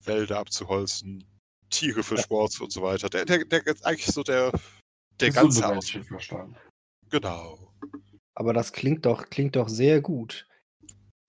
Wälder 0.03 0.39
abzuholzen, 0.39 1.23
Tiere 1.69 2.03
für 2.03 2.17
Sport 2.17 2.59
und 2.61 2.71
so 2.71 2.81
weiter. 2.81 3.09
Der, 3.09 3.25
der, 3.25 3.45
der 3.45 3.63
eigentlich 3.83 4.05
so 4.05 4.23
der 4.23 4.51
der 5.19 5.31
ganze 5.31 5.65
Aus 5.65 5.73
Menschenverstand. 5.73 6.57
Genau. 7.09 7.73
Aber 8.33 8.53
das 8.53 8.73
klingt 8.73 9.05
doch, 9.05 9.29
klingt 9.29 9.55
doch 9.55 9.69
sehr 9.69 10.01
gut. 10.01 10.47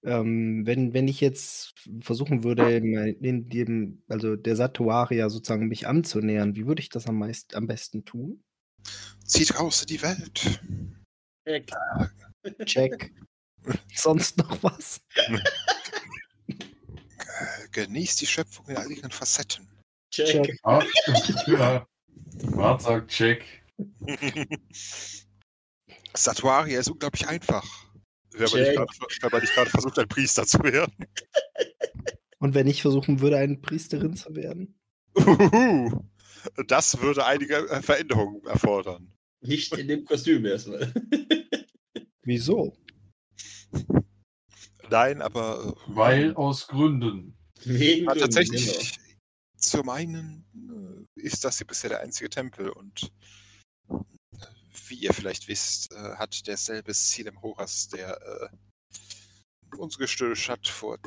Ähm, 0.05 0.67
wenn, 0.67 0.93
wenn 0.93 1.09
ich 1.09 1.21
jetzt 1.21 1.75
versuchen 2.01 2.45
würde, 2.45 2.77
in, 2.77 2.95
in 2.95 3.49
dem, 3.49 4.03
also 4.09 4.37
der 4.37 4.57
Satuaria 4.57 5.29
sozusagen 5.31 5.69
mich 5.69 5.87
anzunähern, 5.87 6.57
wie 6.57 6.67
würde 6.67 6.81
ich 6.81 6.89
das 6.89 7.07
am, 7.07 7.19
meist, 7.19 7.55
am 7.55 7.67
besten 7.67 8.05
tun? 8.05 8.45
Zieht 9.25 9.59
raus 9.59 9.83
in 9.83 9.89
die 9.89 10.03
Welt. 10.03 10.61
Check. 11.45 11.73
Check. 12.65 13.15
Sonst 13.95 14.39
noch 14.39 14.63
was? 14.63 15.01
Genießt 17.77 18.23
die 18.23 18.27
Schöpfung 18.27 18.67
in 18.69 18.77
all 18.79 18.91
ihren 18.91 19.11
Facetten. 19.11 19.69
Check. 20.11 20.59
Ah, 20.63 20.83
ja. 21.47 21.87
Bart 22.55 22.81
sagt 22.81 23.11
Check. 23.11 23.45
Satuaria 26.15 26.81
ist 26.81 26.89
unglaublich 26.89 27.29
einfach. 27.29 27.63
Nicht 28.33 28.51
gerade, 28.51 28.87
wenn 29.21 29.31
man 29.31 29.41
nicht 29.43 29.55
gerade 29.55 29.69
versucht, 29.69 29.99
ein 29.99 30.09
Priester 30.09 30.47
zu 30.47 30.59
werden. 30.61 30.95
Und 32.39 32.55
wenn 32.55 32.67
ich 32.67 32.81
versuchen 32.81 33.21
würde, 33.21 33.37
eine 33.37 33.59
Priesterin 33.59 34.17
zu 34.17 34.35
werden? 34.35 34.81
Uhuhu. 35.15 36.03
Das 36.69 36.99
würde 37.03 37.27
einige 37.27 37.57
äh, 37.69 37.83
Veränderungen 37.83 38.43
erfordern. 38.47 39.13
Nicht 39.43 39.77
in 39.77 39.89
dem 39.89 40.07
Kostüm 40.07 40.47
erstmal. 40.47 40.95
Wieso? 42.23 42.75
Nein, 44.89 45.21
aber 45.21 45.77
äh, 45.77 45.95
Weil 45.95 46.35
aus 46.37 46.69
Gründen. 46.69 47.37
Wegen 47.65 48.07
Gründen, 48.07 48.21
tatsächlich, 48.21 48.99
zum 49.57 49.89
einen 49.89 50.45
äh, 51.17 51.21
ist 51.21 51.45
das 51.45 51.59
hier 51.59 51.67
bisher 51.67 51.91
der 51.91 52.01
einzige 52.01 52.31
Tempel 52.31 52.71
und 52.71 53.11
äh, 53.89 53.95
wie 54.89 54.97
ihr 54.97 55.13
vielleicht 55.13 55.49
wisst, 55.49 55.93
äh, 55.93 56.17
hat 56.17 56.47
derselbe 56.47 56.95
Silem 56.95 57.41
Horas, 57.43 57.89
der 57.89 58.51
unsere 59.77 60.07
Stadt 60.37 60.69
vor 60.69 60.99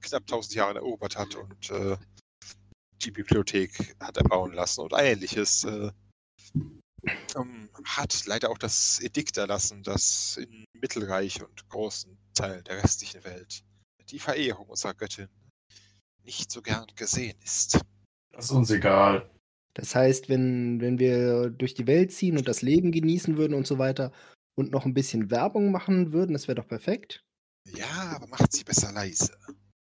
knapp 0.00 0.22
1000 0.22 0.54
Jahren 0.54 0.76
erobert 0.76 1.16
hat 1.16 1.34
und 1.36 1.70
die 3.02 3.10
Bibliothek 3.10 3.94
hat 4.00 4.16
erbauen 4.16 4.52
lassen 4.52 4.80
und 4.80 4.92
ähnliches. 4.96 5.64
Äh, 5.64 5.90
ähm, 7.36 7.68
hat 7.84 8.24
leider 8.26 8.50
auch 8.50 8.58
das 8.58 9.00
Edikt 9.00 9.36
erlassen, 9.36 9.82
dass 9.82 10.38
im 10.38 10.64
Mittelreich 10.72 11.42
und 11.42 11.68
großen 11.68 12.18
Teilen 12.34 12.64
der 12.64 12.82
restlichen 12.82 13.22
Welt 13.24 13.62
die 14.10 14.18
Verehrung 14.18 14.68
unserer 14.68 14.94
Göttin 14.94 15.28
nicht 16.26 16.50
so 16.50 16.60
gern 16.60 16.86
gesehen 16.96 17.36
ist. 17.42 17.80
Das 18.32 18.46
ist 18.46 18.50
uns 18.50 18.70
egal. 18.70 19.30
Das 19.74 19.94
heißt, 19.94 20.28
wenn, 20.28 20.80
wenn 20.80 20.98
wir 20.98 21.50
durch 21.50 21.74
die 21.74 21.86
Welt 21.86 22.12
ziehen 22.12 22.36
und 22.36 22.48
das 22.48 22.62
Leben 22.62 22.92
genießen 22.92 23.36
würden 23.36 23.54
und 23.54 23.66
so 23.66 23.78
weiter 23.78 24.12
und 24.54 24.72
noch 24.72 24.84
ein 24.84 24.94
bisschen 24.94 25.30
Werbung 25.30 25.70
machen 25.70 26.12
würden, 26.12 26.32
das 26.32 26.48
wäre 26.48 26.56
doch 26.56 26.68
perfekt. 26.68 27.24
Ja, 27.74 28.14
aber 28.16 28.26
macht 28.26 28.52
sie 28.52 28.64
besser 28.64 28.92
leise. 28.92 29.36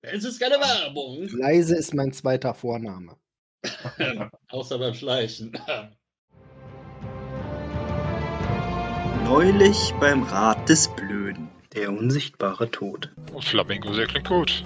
Es 0.01 0.23
ist 0.23 0.39
keine 0.39 0.55
Werbung. 0.55 1.27
Leise 1.37 1.75
ist 1.75 1.93
mein 1.93 2.13
zweiter 2.13 2.53
Vorname. 2.53 3.17
Außer 4.49 4.79
beim 4.79 4.93
Schleichen. 4.93 5.51
Neulich 9.25 9.93
beim 9.99 10.23
Rat 10.23 10.69
des 10.69 10.87
Blöden. 10.95 11.49
Der 11.73 11.91
unsichtbare 11.91 12.71
Tod. 12.71 13.13
Oh, 13.33 13.41
Flamingo, 13.41 13.93
sehr 13.93 14.07
klingt 14.07 14.27
gut. 14.27 14.63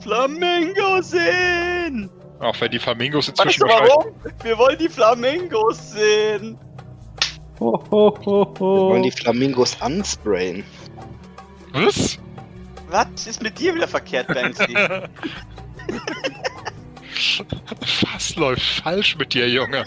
Flamingo 0.00 1.00
sehen! 1.02 2.10
Auch 2.40 2.60
wenn 2.60 2.70
die 2.70 2.78
Flamingos 2.78 3.28
Weißt 3.28 3.38
inzwischen 3.40 3.60
du 3.60 3.66
warum? 3.68 4.14
Wir 4.42 4.58
wollen 4.58 4.78
die 4.78 4.88
Flamingos 4.88 5.92
sehen! 5.92 6.58
Ho, 7.60 7.82
ho, 7.90 8.18
ho, 8.26 8.54
Wir 8.54 8.60
wollen 8.60 9.02
ho. 9.02 9.04
die 9.04 9.10
Flamingos 9.12 9.80
ansprayen. 9.80 10.64
Was? 11.72 12.18
Was 12.90 13.26
ist 13.26 13.42
mit 13.42 13.58
dir 13.58 13.74
wieder 13.74 13.88
verkehrt, 13.88 14.28
Banksy? 14.28 14.74
Was 18.12 18.36
läuft 18.36 18.62
falsch 18.82 19.16
mit 19.16 19.32
dir, 19.34 19.48
Junge? 19.48 19.84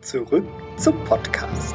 Zurück 0.00 0.44
zum 0.76 1.04
Podcast. 1.04 1.74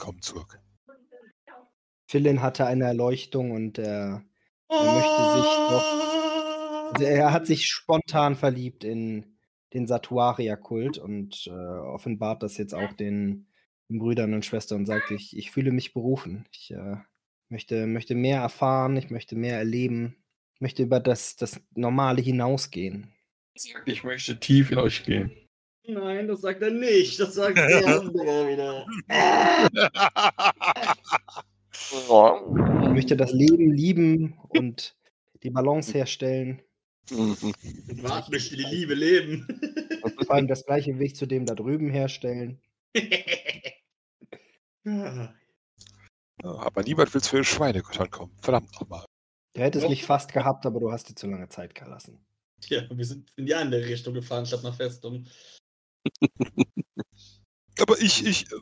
Willkommen 0.00 0.22
zurück. 0.22 0.58
Philin 2.06 2.40
hatte 2.40 2.64
eine 2.64 2.84
Erleuchtung 2.84 3.50
und 3.50 3.76
er, 3.76 4.24
er 4.70 4.92
möchte 4.94 5.32
sich 5.34 5.52
doch. 5.68 6.92
Also 6.94 7.04
er 7.04 7.34
hat 7.34 7.46
sich 7.46 7.66
spontan 7.66 8.34
verliebt 8.34 8.82
in 8.82 9.36
den 9.74 9.86
Satuaria-Kult 9.86 10.96
und 10.96 11.46
äh, 11.48 11.50
offenbart 11.50 12.42
das 12.42 12.56
jetzt 12.56 12.72
auch 12.72 12.94
den, 12.94 13.48
den 13.90 13.98
Brüdern 13.98 14.32
und 14.32 14.46
Schwestern 14.46 14.78
und 14.78 14.86
sagt, 14.86 15.10
ich, 15.10 15.36
ich 15.36 15.50
fühle 15.50 15.70
mich 15.70 15.92
berufen. 15.92 16.48
Ich 16.50 16.70
äh, 16.70 16.96
möchte, 17.50 17.86
möchte 17.86 18.14
mehr 18.14 18.40
erfahren, 18.40 18.96
ich 18.96 19.10
möchte 19.10 19.36
mehr 19.36 19.58
erleben, 19.58 20.16
ich 20.54 20.62
möchte 20.62 20.82
über 20.82 20.98
das, 20.98 21.36
das 21.36 21.60
Normale 21.74 22.22
hinausgehen. 22.22 23.12
Ich 23.84 24.02
möchte 24.02 24.40
tief 24.40 24.70
in 24.70 24.78
euch 24.78 25.04
gehen. 25.04 25.30
Nein, 25.92 26.28
das 26.28 26.40
sagt 26.40 26.62
er 26.62 26.70
nicht. 26.70 27.18
Das 27.20 27.34
sagt 27.34 27.56
der 27.56 27.86
andere 28.00 28.48
wieder. 28.48 28.86
Ich 32.82 32.88
möchte 32.90 33.16
das 33.16 33.32
Leben 33.32 33.72
lieben 33.72 34.38
und 34.48 34.96
die 35.42 35.50
Balance 35.50 35.92
herstellen. 35.92 36.62
Wart 37.10 38.30
möchte 38.30 38.56
die 38.56 38.64
Liebe 38.64 38.94
leben. 38.94 39.46
Vor 40.24 40.34
allem 40.34 40.46
das 40.46 40.64
gleiche 40.64 40.98
Weg 40.98 41.16
zu 41.16 41.26
dem 41.26 41.46
da 41.46 41.54
drüben 41.54 41.90
herstellen. 41.90 42.60
Ja, 46.42 46.54
aber 46.56 46.82
niemand 46.82 47.12
will 47.12 47.20
zu 47.20 47.36
den 47.36 47.44
Schweinegöttern 47.44 48.10
kommen. 48.10 48.32
Verdammt 48.40 48.72
nochmal. 48.80 49.04
Du 49.52 49.60
hättest 49.60 49.88
mich 49.88 50.04
fast 50.04 50.32
gehabt, 50.32 50.64
aber 50.64 50.80
du 50.80 50.90
hast 50.90 51.08
dir 51.08 51.14
zu 51.14 51.26
lange 51.26 51.48
Zeit 51.48 51.74
gelassen. 51.74 52.24
Ja, 52.66 52.82
wir 52.90 53.04
sind 53.04 53.30
in 53.36 53.46
die 53.46 53.54
andere 53.54 53.84
Richtung 53.84 54.14
gefahren, 54.14 54.46
statt 54.46 54.62
nach 54.62 54.76
Festum. 54.76 55.26
Aber 57.80 57.98
ich, 58.00 58.26
ich. 58.26 58.46
äh, 58.52 58.56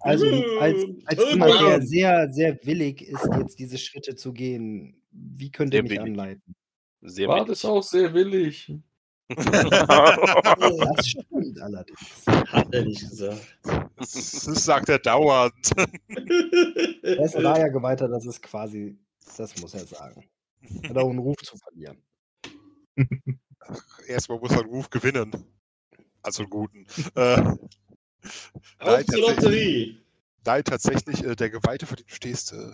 Also, 0.00 0.26
als, 0.58 0.84
als 1.04 1.30
jemand, 1.30 1.60
der 1.60 1.82
sehr, 1.82 2.32
sehr 2.32 2.58
willig 2.64 3.02
ist, 3.02 3.24
jetzt 3.38 3.58
diese 3.58 3.78
Schritte 3.78 4.16
zu 4.16 4.32
gehen, 4.32 5.00
wie 5.12 5.50
könnt 5.50 5.72
ihr 5.74 5.78
Sehr 5.78 5.82
mich 5.84 5.90
willig. 5.92 6.02
anleiten? 6.02 6.54
Sehr 7.02 7.28
Bart 7.28 7.46
billig. 7.46 7.58
ist 7.58 7.64
auch 7.64 7.82
sehr 7.82 8.12
willig. 8.14 8.72
Das 9.30 11.08
stimmt 11.08 11.60
allerdings. 11.60 12.24
Hat 12.26 12.74
er 12.74 12.84
nicht 12.84 13.08
gesagt. 13.08 13.58
Das, 13.96 14.10
das 14.12 14.64
sagt 14.64 14.88
er 14.88 14.98
dauernd. 14.98 15.54
Er 17.02 17.24
ist 17.24 17.36
Raya-Geweihter, 17.36 18.08
das 18.08 18.26
ist 18.26 18.42
quasi, 18.42 18.98
das 19.36 19.56
muss 19.60 19.74
er 19.74 19.86
sagen. 19.86 20.24
Hat 20.88 20.96
auch 20.96 21.08
einen 21.08 21.20
Ruf 21.20 21.36
zu 21.44 21.56
verlieren. 21.58 22.02
Erstmal 24.08 24.40
muss 24.40 24.50
er 24.50 24.60
einen 24.62 24.70
Ruf 24.70 24.90
gewinnen. 24.90 25.30
Also 26.22 26.42
einen 26.42 26.50
guten. 26.50 26.86
Äh, 27.14 27.40
Auf 28.78 29.04
zur 29.06 29.06
tatsächlich- 29.06 29.20
Lotterie. 29.26 30.02
Nein, 30.44 30.62
tatsächlich, 30.64 31.24
äh, 31.24 31.34
der 31.36 31.48
Geweihte, 31.48 31.86
vor 31.86 31.96
dem 31.96 32.06
du 32.06 32.14
stehst, 32.14 32.52
äh, 32.52 32.70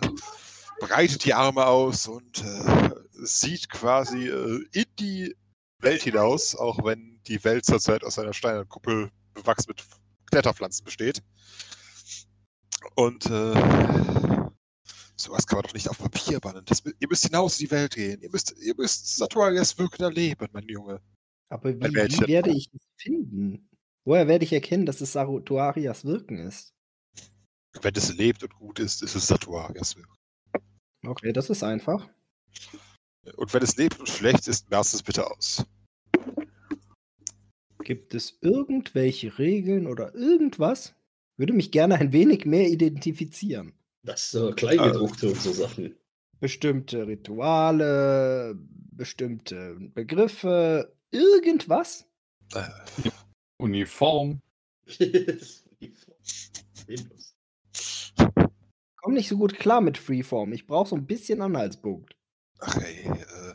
breitet 0.81 1.23
die 1.23 1.33
Arme 1.33 1.65
aus 1.65 2.05
und 2.07 2.43
äh, 2.43 2.89
sieht 3.13 3.69
quasi 3.69 4.27
äh, 4.27 4.65
in 4.73 4.85
die 4.99 5.35
Welt 5.79 6.01
hinaus, 6.01 6.53
auch 6.53 6.83
wenn 6.83 7.21
die 7.27 7.41
Welt 7.45 7.65
zurzeit 7.65 8.03
aus 8.03 8.19
einer 8.19 8.33
steinernen 8.33 8.67
Kuppel 8.67 9.09
bewachsen 9.33 9.69
mit 9.69 9.85
Kletterpflanzen 10.29 10.83
besteht. 10.83 11.21
Und 12.95 13.25
äh, 13.27 13.53
sowas 15.15 15.47
kann 15.47 15.57
man 15.57 15.63
doch 15.63 15.73
nicht 15.73 15.89
auf 15.89 15.97
Papier 15.97 16.39
bannen. 16.41 16.63
Das, 16.65 16.83
ihr 16.85 17.07
müsst 17.07 17.23
hinaus 17.23 17.57
in 17.59 17.67
die 17.67 17.71
Welt 17.71 17.95
gehen. 17.95 18.21
Ihr 18.21 18.29
müsst, 18.31 18.53
ihr 18.59 18.75
müsst 18.75 19.15
Saturias 19.15 19.77
Wirken 19.77 20.03
erleben, 20.03 20.47
mein 20.51 20.67
Junge. 20.67 21.01
Aber 21.49 21.73
wie, 21.73 21.81
wie 21.81 22.27
werde 22.27 22.51
ich 22.51 22.69
es 22.73 22.81
finden? 22.97 23.69
Woher 24.05 24.27
werde 24.27 24.45
ich 24.45 24.53
erkennen, 24.53 24.85
dass 24.85 25.01
es 25.01 25.13
Sarutuarias 25.13 26.05
Wirken 26.05 26.37
ist? 26.39 26.73
wenn 27.83 27.95
es 27.95 28.15
lebt 28.15 28.43
und 28.43 28.53
gut 28.55 28.79
ist, 28.79 29.03
ist 29.03 29.15
es 29.15 29.27
Satuarias 29.27 29.95
Wirk. 29.95 30.09
Okay, 31.05 31.31
das 31.31 31.49
ist 31.49 31.63
einfach. 31.63 32.07
Und 33.35 33.53
wenn 33.53 33.61
es 33.61 33.77
lebt 33.77 33.99
und 33.99 34.09
schlecht 34.09 34.47
ist, 34.47 34.69
merzt 34.69 34.93
es 34.93 35.03
bitte 35.03 35.29
aus. 35.29 35.65
Gibt 37.83 38.13
es 38.15 38.37
irgendwelche 38.41 39.37
Regeln 39.37 39.87
oder 39.87 40.13
irgendwas? 40.15 40.95
Würde 41.37 41.53
mich 41.53 41.71
gerne 41.71 41.95
ein 41.95 42.13
wenig 42.13 42.45
mehr 42.45 42.67
identifizieren. 42.67 43.73
Das 44.03 44.33
äh, 44.33 44.51
Kleingedruckte 44.53 45.29
und 45.29 45.41
so 45.41 45.53
Sachen. 45.53 45.95
Bestimmte 46.39 47.07
Rituale, 47.07 48.55
bestimmte 48.91 49.75
Begriffe, 49.93 50.96
irgendwas? 51.11 52.05
Äh, 52.53 52.63
Uniform. 53.57 54.41
Komm 58.97 59.13
nicht 59.13 59.29
so 59.29 59.37
gut 59.37 59.55
klar 59.57 59.81
mit 59.81 59.97
Freeform. 59.97 60.53
Ich 60.53 60.65
brauche 60.67 60.89
so 60.89 60.95
ein 60.95 61.05
bisschen 61.05 61.41
Anhaltspunkt. 61.41 62.15
ach 62.59 62.77
ey, 62.77 63.05
äh, 63.07 63.53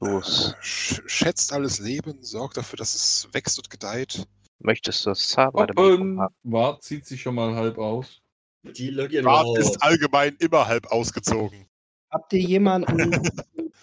Los. 0.00 0.52
äh, 0.52 0.62
sch 0.62 1.02
schätzt 1.06 1.52
alles 1.52 1.78
Leben, 1.78 2.22
sorgt 2.22 2.56
dafür, 2.56 2.76
dass 2.76 2.94
es 2.94 3.28
wächst 3.32 3.58
und 3.58 3.70
gedeiht. 3.70 4.26
Möchtest 4.58 5.04
du 5.06 5.10
das 5.10 5.28
Zauber 5.28 5.62
Hoppen. 5.62 6.20
Wart 6.42 6.82
zieht 6.82 7.06
sich 7.06 7.22
schon 7.22 7.34
mal 7.34 7.54
halb 7.54 7.78
aus. 7.78 8.20
Die 8.62 8.90
Bart 9.22 9.58
ist 9.58 9.82
allgemein 9.82 10.36
immer 10.38 10.66
halb 10.66 10.86
ausgezogen. 10.92 11.66
Habt 12.10 12.32
ihr 12.34 12.40
jemanden 12.40 13.22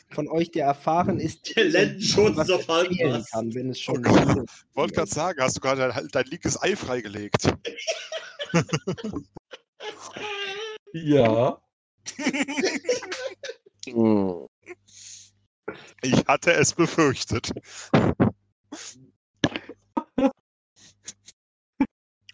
von 0.09 0.27
euch, 0.29 0.51
der 0.51 0.65
erfahren 0.65 1.19
ist, 1.19 1.55
Der 1.55 1.65
Lendenschutz 1.65 2.37
was 2.37 2.49
auf 2.49 2.67
halb 2.67 2.89
erzählen 2.89 3.13
was. 3.13 3.29
kann, 3.29 3.53
wenn 3.53 3.69
es 3.69 3.79
schon 3.79 4.03
Wollte 4.73 4.93
gerade 4.93 5.09
sagen, 5.09 5.41
hast 5.41 5.57
du 5.57 5.61
gerade 5.61 5.91
dein, 5.93 6.07
dein 6.11 6.25
linkes 6.25 6.61
Ei 6.61 6.75
freigelegt? 6.75 7.53
Ja. 10.93 11.61
Ich 16.01 16.25
hatte 16.27 16.53
es 16.53 16.73
befürchtet. 16.73 17.51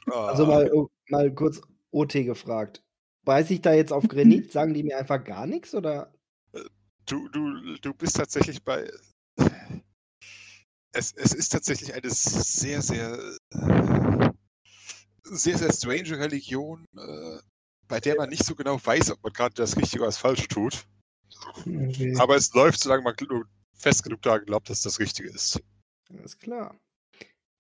Also 0.06 0.44
Ah, 0.44 0.48
mal, 0.48 0.68
äh, 0.68 0.86
mal 1.10 1.34
kurz 1.34 1.62
OT 1.92 2.14
gefragt. 2.26 2.84
Weiß 3.26 3.50
ich 3.52 3.62
da 3.62 3.74
jetzt 3.74 3.94
auf 3.94 4.08
Granit, 4.08 4.52
sagen 4.52 4.74
die 4.74 4.84
mir 4.84 4.98
einfach 4.98 5.24
gar 5.24 5.48
nichts 5.48 5.74
oder? 5.74 6.14
Du, 7.06 7.28
du, 7.30 7.78
du 7.78 7.94
bist 7.94 8.16
tatsächlich 8.16 8.64
bei. 8.64 8.90
Es, 10.96 11.12
es 11.14 11.34
ist 11.34 11.50
tatsächlich 11.50 11.92
eine 11.92 12.08
sehr, 12.08 12.80
sehr, 12.84 13.18
sehr, 15.24 15.58
sehr 15.58 15.74
strange 15.74 16.20
Religion, 16.20 16.86
äh, 16.96 17.40
bei 17.88 18.00
der 18.00 18.16
man 18.16 18.30
nicht 18.30 18.46
so 18.46 18.54
genau 18.54 18.80
weiß, 18.84 19.10
ob 19.10 19.24
man 19.24 19.34
gerade 19.34 19.56
das 19.56 19.76
Richtige 19.76 20.04
oder 20.04 20.10
das 20.10 20.20
Falsche 20.20 20.48
tut. 20.48 20.86
Okay. 21.66 22.16
Aber 22.20 22.36
es 22.36 22.54
läuft, 22.54 22.80
solange 22.80 23.02
man 23.02 23.16
fest 23.74 24.04
genug 24.04 24.22
daran 24.22 24.46
glaubt, 24.46 24.70
dass 24.70 24.84
das 24.84 25.00
Richtige 25.00 25.30
ist. 25.30 25.60
Alles 26.10 26.38
klar. 26.38 26.80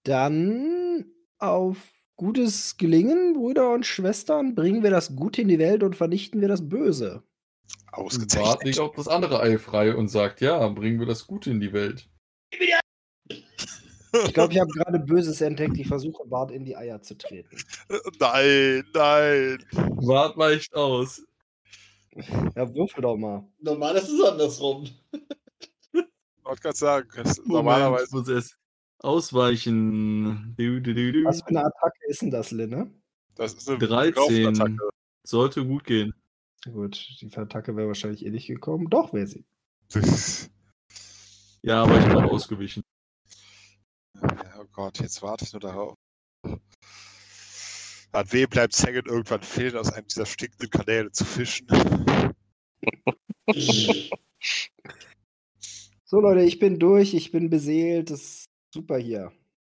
Dann 0.04 1.06
auf 1.40 1.78
gutes 2.16 2.78
Gelingen, 2.78 3.34
Brüder 3.34 3.74
und 3.74 3.86
Schwestern, 3.86 4.56
bringen 4.56 4.84
wir 4.84 4.92
das 4.92 5.16
Gute 5.16 5.42
in 5.42 5.48
die 5.48 5.60
Welt 5.60 5.84
und 5.84 5.96
vernichten 5.96 6.42
wir 6.42 6.48
das 6.48 6.68
Böse. 6.68 7.24
Bart 7.96 8.06
Ausgezeichnet. 8.06 8.64
legt 8.64 8.80
auch 8.80 8.96
das 8.96 9.08
andere 9.08 9.40
Ei 9.40 9.58
frei 9.58 9.96
und 9.96 10.08
sagt, 10.08 10.42
ja, 10.42 10.68
bringen 10.70 11.00
wir 11.00 11.06
das 11.06 11.28
Gute 11.28 11.52
in 11.52 11.60
die 11.60 11.74
Welt. 11.74 12.10
Ich 12.50 14.34
glaube, 14.34 14.54
ich 14.54 14.60
habe 14.60 14.70
gerade 14.72 15.00
Böses 15.00 15.42
entdeckt. 15.42 15.78
Ich 15.78 15.88
versuche, 15.88 16.28
Bart 16.28 16.52
in 16.52 16.66
die 16.66 16.76
Eier 16.76 17.02
zu 17.02 17.18
treten. 17.18 17.58
Nein, 18.20 18.84
nein. 18.94 19.66
Bart 20.06 20.38
weicht 20.38 20.74
aus. 20.76 21.24
Ja, 22.56 22.74
würfel 22.74 23.02
doch 23.02 23.18
mal. 23.18 23.48
Normal 23.60 23.96
ist 23.96 24.10
es 24.10 24.22
andersrum. 24.24 24.88
Ich 25.94 26.04
wollte 26.44 26.62
gerade 26.62 26.78
sagen, 26.78 27.10
normalerweise. 27.46 28.16
muss 28.16 28.28
es 28.28 28.58
ausweichen. 29.00 30.54
Du, 30.58 30.80
du, 30.80 30.94
du, 30.94 31.12
du. 31.12 31.24
Was 31.26 31.42
für 31.42 31.48
eine 31.48 31.66
Attacke 31.66 32.06
ist 32.08 32.22
denn 32.22 32.32
das, 32.32 32.52
Linne? 32.52 32.92
Das 33.36 33.54
ist 33.54 33.70
eine 33.70 33.80
13. 33.80 34.14
Raufenattacke. 34.16 34.90
Sollte 35.24 35.66
gut 35.66 35.86
gehen. 35.86 36.14
Gut, 36.72 37.08
die 37.22 37.36
Attacke 37.36 37.76
wäre 37.76 37.88
wahrscheinlich 37.88 38.26
eh 38.26 38.30
nicht 38.30 38.48
gekommen. 38.48 38.90
Doch, 38.90 39.14
wäre 39.14 39.28
sie. 39.28 39.46
Ja, 41.66 41.84
aber 41.84 41.98
ich 41.98 42.06
bin 42.06 42.18
ausgewichen. 42.18 42.84
Oh 44.22 44.66
Gott, 44.74 45.00
jetzt 45.00 45.22
warte 45.22 45.46
ich 45.46 45.54
nur 45.54 45.62
darauf. 45.62 45.96
An 48.12 48.32
wem 48.34 48.50
bleibt 48.50 48.78
hängen, 48.84 49.06
irgendwann 49.06 49.42
fehlen, 49.42 49.78
aus 49.78 49.94
einem 49.94 50.06
dieser 50.06 50.26
stinkenden 50.26 50.70
Kanäle 50.70 51.10
zu 51.14 51.24
fischen? 51.24 51.68
So, 56.14 56.20
Leute, 56.20 56.42
ich 56.42 56.60
bin 56.60 56.78
durch. 56.78 57.16
Ich 57.16 57.32
bin 57.32 57.50
beseelt. 57.50 58.12
Das 58.12 58.22
ist 58.22 58.46
super 58.72 59.00
hier. 59.00 59.32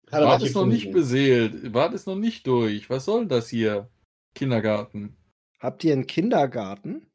Er 0.10 0.26
was 0.26 0.42
ist 0.42 0.56
noch 0.56 0.66
nicht 0.66 0.92
beseelt. 0.92 1.72
Bart 1.72 1.94
ist 1.94 2.08
noch 2.08 2.16
nicht 2.16 2.48
durch. 2.48 2.90
Was 2.90 3.06
soll 3.06 3.28
das 3.28 3.48
hier? 3.48 3.92
Kindergarten. 4.34 5.16
Habt 5.62 5.84
ihr 5.84 5.94
einen 5.94 6.08
Kindergarten? 6.08 7.06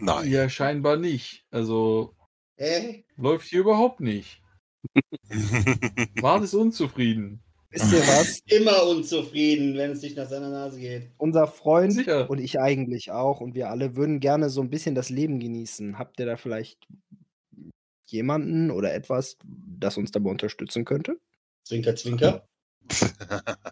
Nein. 0.00 0.28
Ja, 0.30 0.48
scheinbar 0.48 0.96
nicht. 0.96 1.44
Also 1.50 2.16
Äh? 2.56 3.02
läuft 3.16 3.46
hier 3.48 3.60
überhaupt 3.60 4.00
nicht. 4.00 4.40
Bart 6.20 6.42
ist 6.44 6.54
unzufrieden. 6.54 7.42
Wisst 7.70 7.92
ihr 7.92 8.00
was? 8.00 8.40
Immer 8.46 8.86
unzufrieden, 8.86 9.76
wenn 9.76 9.90
es 9.92 10.02
nicht 10.02 10.16
nach 10.16 10.28
seiner 10.28 10.48
Nase 10.50 10.78
geht. 10.80 11.10
Unser 11.18 11.46
Freund 11.46 11.92
Sicher. 11.92 12.30
und 12.30 12.38
ich 12.38 12.58
eigentlich 12.60 13.10
auch 13.10 13.40
und 13.40 13.54
wir 13.54 13.68
alle 13.70 13.96
würden 13.96 14.20
gerne 14.20 14.48
so 14.48 14.60
ein 14.62 14.70
bisschen 14.70 14.94
das 14.94 15.10
Leben 15.10 15.40
genießen. 15.40 15.98
Habt 15.98 16.18
ihr 16.20 16.26
da 16.26 16.36
vielleicht 16.36 16.86
jemanden 18.08 18.70
oder 18.70 18.94
etwas, 18.94 19.36
das 19.78 19.96
uns 19.98 20.10
dabei 20.10 20.30
unterstützen 20.30 20.84
könnte? 20.84 21.18
Zwinker, 21.64 21.96
zwinker. 21.96 22.46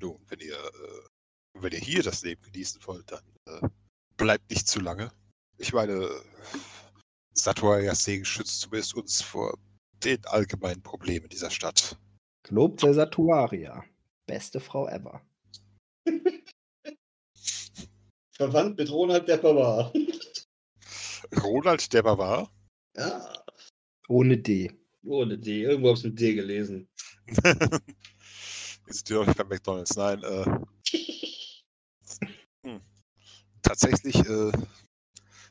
Nun, 0.00 0.18
wenn 0.28 0.40
ihr, 0.40 0.54
äh, 0.54 1.08
wenn 1.62 1.72
ihr 1.72 1.78
hier 1.80 2.02
das 2.02 2.22
Leben 2.22 2.42
genießen 2.42 2.80
wollt, 2.86 3.10
dann 3.10 3.24
äh, 3.46 3.68
bleibt 4.16 4.50
nicht 4.50 4.68
zu 4.68 4.80
lange. 4.80 5.10
Ich 5.58 5.72
meine, 5.72 6.08
Satuarias 7.34 8.04
Segen 8.04 8.24
schützt 8.24 8.60
zumindest 8.60 8.94
uns 8.94 9.22
vor 9.22 9.58
den 10.04 10.24
allgemeinen 10.26 10.82
Problemen 10.82 11.28
dieser 11.28 11.50
Stadt. 11.50 11.98
Gelobt 12.44 12.80
sei 12.80 12.92
Satuaria. 12.92 13.84
Beste 14.26 14.60
Frau 14.60 14.88
ever. 14.88 15.20
Verwandt 18.32 18.78
mit 18.78 18.90
Ronald 18.90 19.28
der 19.28 19.36
Barbar. 19.36 19.92
Ronald 21.42 21.92
der 21.92 22.02
Barbar? 22.02 22.50
Ja, 22.96 23.44
Ohne 24.08 24.38
D. 24.38 24.72
ohne 25.04 25.38
D. 25.38 25.62
Irgendwo 25.62 25.90
hab's 25.90 26.02
mit 26.02 26.18
D 26.18 26.34
gelesen. 26.34 26.88
Wir 27.26 28.94
sind 28.94 29.26
nicht 29.26 29.36
bei 29.36 29.44
McDonalds. 29.44 29.94
Nein, 29.96 30.22
äh. 30.22 30.44
Tatsächlich, 33.70 34.16
äh, 34.16 34.52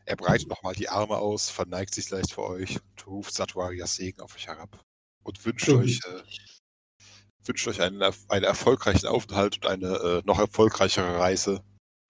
er 0.06 0.16
breitet 0.18 0.50
nochmal 0.50 0.74
die 0.76 0.90
Arme 0.90 1.18
aus, 1.18 1.50
verneigt 1.50 1.94
sich 1.94 2.10
leicht 2.10 2.32
vor 2.34 2.50
euch 2.50 2.78
und 2.82 3.08
ruft 3.08 3.34
Satuarias 3.34 3.96
Segen 3.96 4.20
auf 4.22 4.36
euch 4.36 4.48
herab 4.48 4.84
und 5.24 5.46
wünscht 5.46 5.70
Mhm. 5.70 5.80
euch, 5.80 6.02
äh, 6.06 6.22
wünscht 7.46 7.68
euch 7.68 7.82
einen, 7.82 8.02
einen 8.28 8.44
erfolgreichen 8.44 9.08
Aufenthalt 9.08 9.56
und 9.58 9.68
eine 9.68 9.88
äh, 9.88 10.22
noch 10.26 10.40
erfolgreichere 10.40 11.18
Reise 11.18 11.64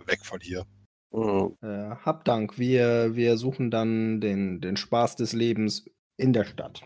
weg 0.06 0.26
von 0.26 0.40
hier. 0.40 0.66
Hm. 1.14 1.56
Äh, 1.62 1.96
hab 2.04 2.26
Dank. 2.26 2.58
Wir, 2.58 3.16
wir 3.16 3.38
suchen 3.38 3.70
dann 3.70 4.22
den, 4.22 4.62
den 4.62 4.78
Spaß 4.78 5.16
des 5.16 5.34
Lebens 5.34 5.86
in 6.18 6.34
der 6.34 6.46
Stadt. 6.46 6.82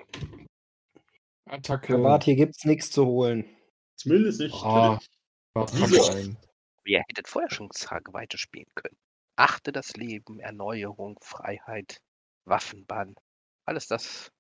Attacke. 1.46 2.02
Wart, 2.02 2.24
hier 2.24 2.36
gibt's 2.36 2.66
nichts 2.66 2.90
zu 2.90 3.06
holen. 3.06 3.46
Zumindest 3.98 4.40
nicht. 4.40 4.56
Ah, 4.64 5.00
Wieso? 5.56 6.36
Ihr 6.86 7.04
hättet 7.08 7.28
vorher 7.28 7.52
schon 7.52 7.70
Tage 7.70 8.12
weiterspielen 8.14 8.68
können. 8.76 8.98
Achte 9.36 9.72
das 9.72 9.94
Leben, 9.96 10.40
Erneuerung, 10.40 11.18
Freiheit, 11.22 12.02
Waffenbann. 12.46 13.16
Alles 13.66 13.88
das. 13.88 14.32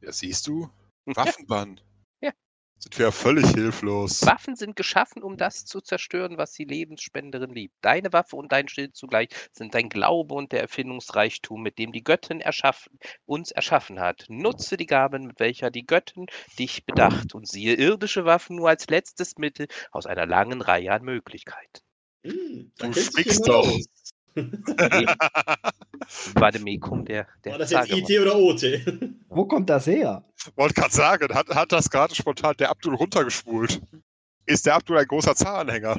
Ja, 0.00 0.12
siehst 0.12 0.46
du? 0.46 0.70
Waffenbann. 1.06 1.80
Ja. 2.20 2.32
Sind 2.78 2.98
wir 2.98 3.06
ja 3.06 3.12
völlig 3.12 3.46
hilflos. 3.50 4.22
Waffen 4.26 4.56
sind 4.56 4.76
geschaffen, 4.76 5.22
um 5.22 5.36
das 5.36 5.64
zu 5.64 5.80
zerstören, 5.80 6.38
was 6.38 6.52
die 6.52 6.64
Lebensspenderin 6.64 7.50
liebt. 7.50 7.74
Deine 7.82 8.12
Waffe 8.12 8.36
und 8.36 8.52
dein 8.52 8.68
Schild 8.68 8.96
zugleich 8.96 9.28
sind 9.52 9.74
dein 9.74 9.88
Glaube 9.88 10.34
und 10.34 10.52
der 10.52 10.60
Erfindungsreichtum, 10.62 11.62
mit 11.62 11.78
dem 11.78 11.92
die 11.92 12.04
Göttin 12.04 12.40
erschaffen, 12.40 12.98
uns 13.26 13.50
erschaffen 13.50 14.00
hat. 14.00 14.26
Nutze 14.28 14.76
die 14.76 14.86
Gaben, 14.86 15.26
mit 15.26 15.40
welcher 15.40 15.70
die 15.70 15.86
Göttin 15.86 16.26
dich 16.58 16.84
bedacht 16.86 17.34
und 17.34 17.48
siehe 17.48 17.74
irdische 17.74 18.24
Waffen 18.24 18.56
nur 18.56 18.68
als 18.68 18.88
letztes 18.88 19.36
Mittel 19.36 19.68
aus 19.90 20.06
einer 20.06 20.26
langen 20.26 20.60
Reihe 20.62 20.92
an 20.92 21.02
Möglichkeiten. 21.02 21.80
Hm, 22.24 22.72
Du 22.78 22.86
jemand 22.88 23.48
doch. 23.48 23.68
aus. 23.68 23.86
Vademekum 26.34 27.04
der, 27.04 27.26
der 27.44 27.52
War 27.52 27.58
das 27.58 27.70
jetzt 27.70 27.88
Zagemann. 27.88 28.10
IT 28.10 28.20
oder 28.20 28.36
OT? 28.36 28.62
Wo 29.28 29.46
kommt 29.46 29.70
das 29.70 29.86
her? 29.86 30.24
Wollte 30.54 30.74
gerade 30.74 30.94
sagen, 30.94 31.34
hat, 31.34 31.48
hat 31.48 31.72
das 31.72 31.90
gerade 31.90 32.14
spontan 32.14 32.54
der 32.58 32.70
Abdul 32.70 32.94
runtergespult. 32.94 33.80
Ist 34.46 34.66
der 34.66 34.74
Abdul 34.74 34.98
ein 34.98 35.06
großer 35.06 35.34
Zahnhänger? 35.34 35.98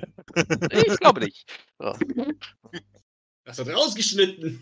Ich 0.72 0.98
glaube 1.00 1.22
nicht. 1.22 1.46
Ja. 1.82 1.94
Das 3.44 3.58
wird 3.60 3.74
rausgeschnitten. 3.74 4.62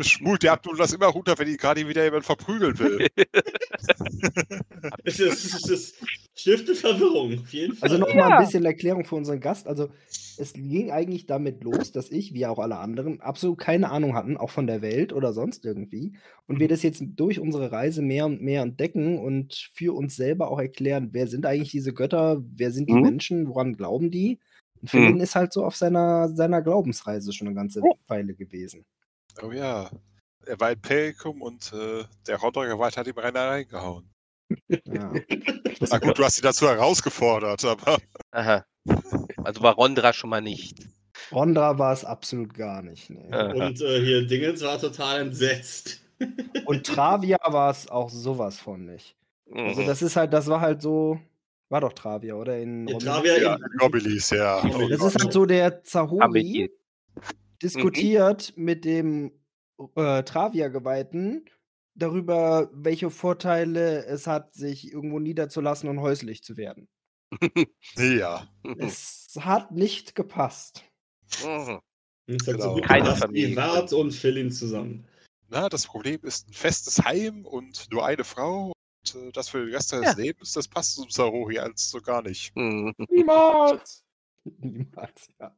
Schmult 0.00 0.42
der 0.42 0.52
Abdul 0.52 0.76
das 0.76 0.92
immer 0.92 1.06
runter, 1.06 1.38
wenn 1.38 1.48
ihn 1.48 1.56
gerade 1.56 1.86
wieder 1.88 2.04
jemand 2.04 2.24
verprügeln 2.24 2.78
will. 2.78 3.08
Das, 5.04 5.18
ist, 5.18 5.70
das 5.70 5.94
stiftet 6.34 6.76
Verwirrung, 6.76 7.38
auf 7.40 7.52
jeden 7.52 7.74
Fall. 7.74 7.88
Also 7.90 7.98
nochmal 7.98 8.32
ein 8.32 8.44
bisschen 8.44 8.64
Erklärung 8.64 9.04
für 9.04 9.14
unseren 9.14 9.40
Gast. 9.40 9.66
Also 9.66 9.88
es 10.36 10.52
ging 10.52 10.90
eigentlich 10.90 11.26
damit 11.26 11.64
los, 11.64 11.92
dass 11.92 12.10
ich, 12.10 12.34
wie 12.34 12.46
auch 12.46 12.58
alle 12.58 12.76
anderen, 12.78 13.20
absolut 13.20 13.58
keine 13.58 13.90
Ahnung 13.90 14.14
hatten, 14.14 14.36
auch 14.36 14.50
von 14.50 14.66
der 14.66 14.82
Welt 14.82 15.12
oder 15.12 15.32
sonst 15.32 15.64
irgendwie. 15.64 16.16
Und 16.46 16.60
wir 16.60 16.68
das 16.68 16.82
jetzt 16.82 17.02
durch 17.16 17.40
unsere 17.40 17.72
Reise 17.72 18.02
mehr 18.02 18.26
und 18.26 18.42
mehr 18.42 18.62
entdecken 18.62 19.18
und 19.18 19.54
für 19.72 19.94
uns 19.94 20.16
selber 20.16 20.50
auch 20.50 20.58
erklären, 20.58 21.10
wer 21.12 21.26
sind 21.28 21.46
eigentlich 21.46 21.70
diese 21.70 21.94
Götter, 21.94 22.42
wer 22.54 22.70
sind 22.70 22.88
die 22.88 22.94
Mhm. 22.94 23.02
Menschen, 23.02 23.48
woran 23.48 23.74
glauben 23.74 24.10
die? 24.10 24.38
Und 24.80 24.92
Mhm. 24.92 25.06
Finn 25.06 25.20
ist 25.20 25.34
halt 25.34 25.52
so 25.52 25.64
auf 25.64 25.76
seiner, 25.76 26.28
seiner 26.28 26.62
Glaubensreise 26.62 27.32
schon 27.32 27.48
eine 27.48 27.56
ganze 27.56 27.80
Weile 28.06 28.34
gewesen. 28.34 28.84
Oh 29.42 29.52
ja. 29.52 29.90
Er 30.46 30.60
war 30.60 30.72
in 30.72 30.80
Perikum 30.80 31.40
und 31.42 31.72
äh, 31.72 32.04
der 32.26 32.40
Hotdog-Gewalt 32.42 32.96
hat 32.96 33.06
ihm 33.06 33.16
rein 33.18 33.36
reingehauen. 33.36 34.10
Ja. 34.68 35.12
Na 35.90 35.98
gut, 35.98 36.18
du 36.18 36.24
hast 36.24 36.38
ihn 36.38 36.42
dazu 36.42 36.66
herausgefordert, 36.68 37.64
aber 37.64 37.98
Aha. 38.32 38.64
Also 39.42 39.62
war 39.62 39.74
Rondra 39.74 40.12
schon 40.12 40.30
mal 40.30 40.42
nicht. 40.42 40.86
Rondra 41.32 41.78
war 41.78 41.92
es 41.92 42.04
absolut 42.04 42.52
gar 42.54 42.82
nicht. 42.82 43.08
Nee. 43.08 43.32
Und 43.32 43.80
äh, 43.80 44.00
hier 44.04 44.26
Dingens 44.26 44.62
war 44.62 44.78
total 44.78 45.22
entsetzt. 45.22 46.00
Und 46.66 46.86
Travia 46.86 47.38
war 47.46 47.70
es 47.70 47.88
auch 47.88 48.10
sowas 48.10 48.58
von 48.58 48.84
nicht. 48.84 49.16
Also 49.52 49.82
Mhm. 49.82 49.86
das 49.86 50.02
ist 50.02 50.16
halt, 50.16 50.32
das 50.32 50.46
war 50.46 50.60
halt 50.60 50.82
so, 50.82 51.18
war 51.70 51.80
doch 51.80 51.92
Travia, 51.92 52.34
oder? 52.34 52.58
In 52.58 52.86
Ja, 52.86 52.94
Romilly? 52.94 53.06
Travia 53.10 53.38
ja, 53.38 53.54
in- 53.54 53.60
ja. 54.32 54.64
Oh 54.84 54.88
Das 54.88 55.02
ist 55.02 55.22
halt 55.22 55.32
so, 55.32 55.46
der 55.46 55.82
Zahori 55.82 56.70
hier. 57.60 57.68
diskutiert 57.70 58.52
mit 58.56 58.84
dem 58.84 59.32
äh, 59.96 60.22
Travia-Geweihten 60.22 61.44
darüber, 61.94 62.70
welche 62.72 63.10
Vorteile 63.10 64.04
es 64.06 64.26
hat, 64.26 64.54
sich 64.54 64.92
irgendwo 64.92 65.18
niederzulassen 65.20 65.88
und 65.88 66.00
häuslich 66.00 66.42
zu 66.42 66.56
werden. 66.56 66.88
Ja. 67.96 68.48
Es 68.78 69.36
hat 69.40 69.72
nicht 69.72 70.14
gepasst. 70.14 70.84
Mhm. 71.44 71.80
Das 72.26 72.46
hat 72.48 72.54
Genau. 72.56 72.76
so 72.76 72.80
Keine 72.82 73.14
Familie. 73.16 73.56
Wart 73.56 73.92
und 73.92 74.12
Philin 74.12 74.50
zusammen. 74.50 75.06
Na, 75.48 75.68
das 75.68 75.86
Problem 75.86 76.20
ist 76.22 76.48
ein 76.48 76.52
festes 76.54 77.04
Heim 77.04 77.44
und 77.44 77.90
nur 77.90 78.04
eine 78.06 78.24
Frau. 78.24 78.72
Und 79.14 79.14
äh, 79.28 79.32
das 79.32 79.48
für 79.50 79.64
den 79.64 79.74
Rest 79.74 79.90
seines 79.90 80.16
Ja. 80.16 80.22
Lebens, 80.22 80.52
das 80.52 80.66
passt 80.68 80.94
zum 80.94 81.10
Sarohi 81.10 81.58
als 81.58 81.90
so 81.90 82.00
gar 82.00 82.22
nicht. 82.22 82.54
Mhm. 82.56 82.94
Niemals! 83.10 84.02
Niemals, 84.44 85.28
ja. 85.40 85.54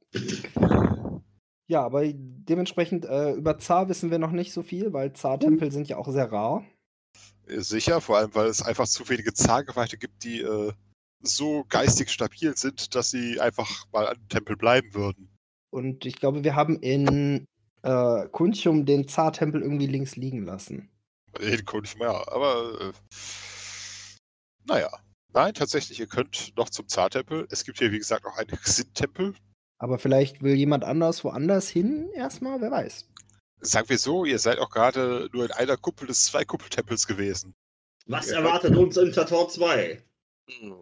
Ja, 1.69 1.85
aber 1.85 2.05
dementsprechend 2.05 3.05
äh, 3.05 3.33
über 3.33 3.59
Zar 3.59 3.89
wissen 3.89 4.11
wir 4.11 4.19
noch 4.19 4.31
nicht 4.31 4.53
so 4.53 4.63
viel, 4.63 4.93
weil 4.93 5.13
Zar-Tempel 5.13 5.73
sind 5.73 5.89
ja 5.89 5.97
auch 5.97 6.09
sehr 6.09 6.31
rar. 6.31 6.65
Äh, 7.47 7.61
Sicher, 7.61 8.01
vor 8.01 8.19
allem, 8.19 8.35
weil 8.35 8.47
es 8.47 8.63
einfach 8.63 8.87
zu 8.87 9.09
wenige 9.09 9.35
Zahngeweihte 9.35 9.99
gibt, 9.99 10.23
die 10.23 10.43
äh, 10.43 10.73
so 11.23 11.65
geistig 11.69 12.11
stabil 12.11 12.57
sind, 12.57 12.95
dass 12.95 13.11
sie 13.11 13.41
einfach 13.41 13.87
mal 13.93 14.07
an 14.07 14.17
dem 14.17 14.29
Tempel 14.29 14.57
bleiben 14.57 14.95
würden. 14.95 15.29
Und 15.71 16.07
ich 16.07 16.17
glaube, 16.17 16.45
wir 16.45 16.55
haben 16.55 16.79
in 16.79 17.47
äh, 17.83 18.29
Kunchum 18.29 18.87
den 18.87 19.09
Zar-Tempel 19.09 19.63
irgendwie 19.63 19.87
links 19.87 20.17
liegen 20.17 20.45
lassen. 20.45 20.89
Konnte 21.67 21.91
ich 21.91 21.99
mehr, 21.99 22.33
aber 22.33 22.81
äh, 22.81 22.93
naja. 24.67 24.91
Nein, 25.33 25.53
tatsächlich, 25.53 26.01
ihr 26.01 26.07
könnt 26.07 26.57
noch 26.57 26.71
zum 26.71 26.89
Zartempel. 26.89 27.47
Es 27.51 27.65
gibt 27.65 27.79
hier, 27.79 27.93
wie 27.93 27.99
gesagt, 27.99 28.25
auch 28.25 28.39
einen 28.39 28.59
Xin-Tempel. 28.65 29.35
Aber 29.79 29.99
vielleicht 29.99 30.43
will 30.43 30.55
jemand 30.55 30.85
anders 30.85 31.23
woanders 31.25 31.69
hin 31.69 32.11
erstmal, 32.15 32.61
wer 32.61 32.71
weiß. 32.71 33.09
Sagen 33.61 33.89
wir 33.89 33.99
so, 33.99 34.25
ihr 34.25 34.39
seid 34.39 34.59
auch 34.59 34.71
gerade 34.71 35.29
nur 35.33 35.45
in 35.47 35.53
einer 35.53 35.77
Kuppel 35.77 36.07
des 36.07 36.27
Zwei-Kuppeltempels 36.27 37.07
gewesen. 37.07 37.55
Was 38.07 38.31
Ja. 38.31 38.39
erwartet 38.39 38.77
uns 38.77 38.97
in 38.97 39.13
Tor 39.13 39.49
2? 39.49 40.03
Mhm. 40.49 40.77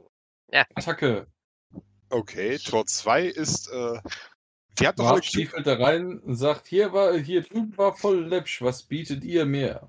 Attacke. 0.75 1.27
Okay, 2.11 2.59
Tor 2.59 2.87
2 2.87 3.27
ist, 3.27 3.69
äh, 3.69 3.99
die 4.79 4.87
habt 4.87 4.99
doch 4.99 5.07
alle 5.12 5.23
stiefelt 5.23 5.66
da 5.66 5.75
rein 5.75 6.19
und 6.21 6.37
sagt, 6.37 6.66
hier 6.69 6.93
war, 6.93 7.16
hier 7.16 7.43
drüben 7.43 7.77
war 7.77 7.97
voll 7.97 8.25
läppsch, 8.27 8.61
was 8.62 8.83
bietet 8.83 9.25
ihr 9.25 9.47
mehr? 9.47 9.89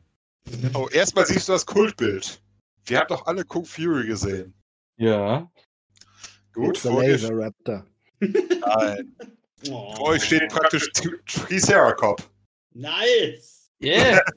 Oh, 0.73 0.87
erstmal 0.91 1.25
siehst 1.25 1.47
du 1.49 1.53
das 1.53 1.65
Kultbild. 1.65 2.41
Wir 2.85 2.99
haben 2.99 3.07
doch 3.07 3.25
alle 3.25 3.43
Kung 3.43 3.65
Fury 3.65 4.07
gesehen. 4.07 4.53
Ja. 4.97 5.51
Gut, 6.53 6.77
It's 6.77 6.85
a 6.85 6.91
vor, 6.91 7.01
dir, 7.01 7.11
Laser 7.11 7.37
Raptor. 7.37 7.85
Nein, 8.33 9.15
Oh. 9.69 9.95
vor 9.95 10.07
euch 10.09 10.23
steht 10.23 10.49
praktisch 10.49 10.89
Tri- 10.93 11.17
Triceracop. 11.25 12.21
Nice! 12.73 13.71
Yeah! 13.81 14.21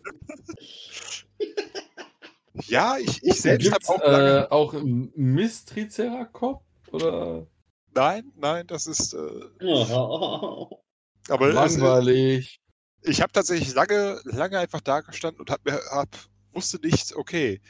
Ja, 2.67 2.99
ich, 2.99 3.23
ich 3.23 3.41
selbst 3.41 3.71
habe 3.73 3.89
auch 3.89 4.01
lange... 4.05 4.39
äh, 4.41 4.49
auch 4.51 4.75
Mistriceracop? 5.15 6.63
Oder 6.91 7.47
Nein, 7.95 8.33
nein, 8.37 8.67
das 8.67 8.87
ist... 8.87 9.15
Äh, 9.15 9.65
Oh. 9.65 10.83
aber 11.29 11.49
es, 11.49 11.55
langweilig? 11.55 12.61
ich 13.03 13.21
habe 13.23 13.33
tatsächlich 13.33 13.75
lange, 13.75 14.21
lange 14.25 14.59
einfach 14.59 14.81
da 14.81 15.01
gestanden 15.01 15.41
und 15.41 15.51
hab 15.51 15.65
mir, 15.65 15.81
hab, 15.91 16.09
wusste 16.53 16.79
nicht, 16.85 17.15
okay, 17.15 17.61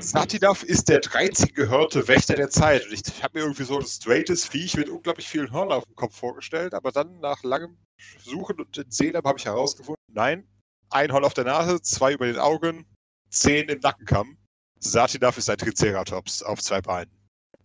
Satinav 0.00 0.62
ist 0.62 0.88
der 0.88 1.00
13 1.00 1.54
gehörte 1.54 2.06
Wächter 2.08 2.34
der 2.34 2.50
Zeit. 2.50 2.84
Und 2.86 2.92
ich 2.92 3.22
habe 3.22 3.38
mir 3.38 3.44
irgendwie 3.44 3.64
so 3.64 3.78
ein 3.78 3.86
straightes 3.86 4.46
Viech 4.46 4.76
mit 4.76 4.88
unglaublich 4.88 5.28
vielen 5.28 5.50
Hörnern 5.52 5.78
auf 5.78 5.84
dem 5.84 5.94
Kopf 5.94 6.16
vorgestellt, 6.16 6.74
aber 6.74 6.92
dann 6.92 7.20
nach 7.20 7.42
langem 7.42 7.76
Suchen 8.22 8.60
und 8.60 8.76
in 8.76 8.90
Seelen 8.90 9.16
habe 9.16 9.38
ich 9.38 9.44
herausgefunden, 9.46 10.02
nein, 10.12 10.46
ein 10.90 11.12
Horn 11.12 11.24
auf 11.24 11.34
der 11.34 11.44
Nase, 11.44 11.80
zwei 11.82 12.12
über 12.12 12.26
den 12.26 12.38
Augen, 12.38 12.86
zehn 13.30 13.68
im 13.68 13.80
Nackenkamm. 13.80 14.36
Satinav 14.78 15.38
ist 15.38 15.48
ein 15.48 15.58
Triceratops 15.58 16.42
auf 16.42 16.60
zwei 16.60 16.80
Beinen. 16.80 17.10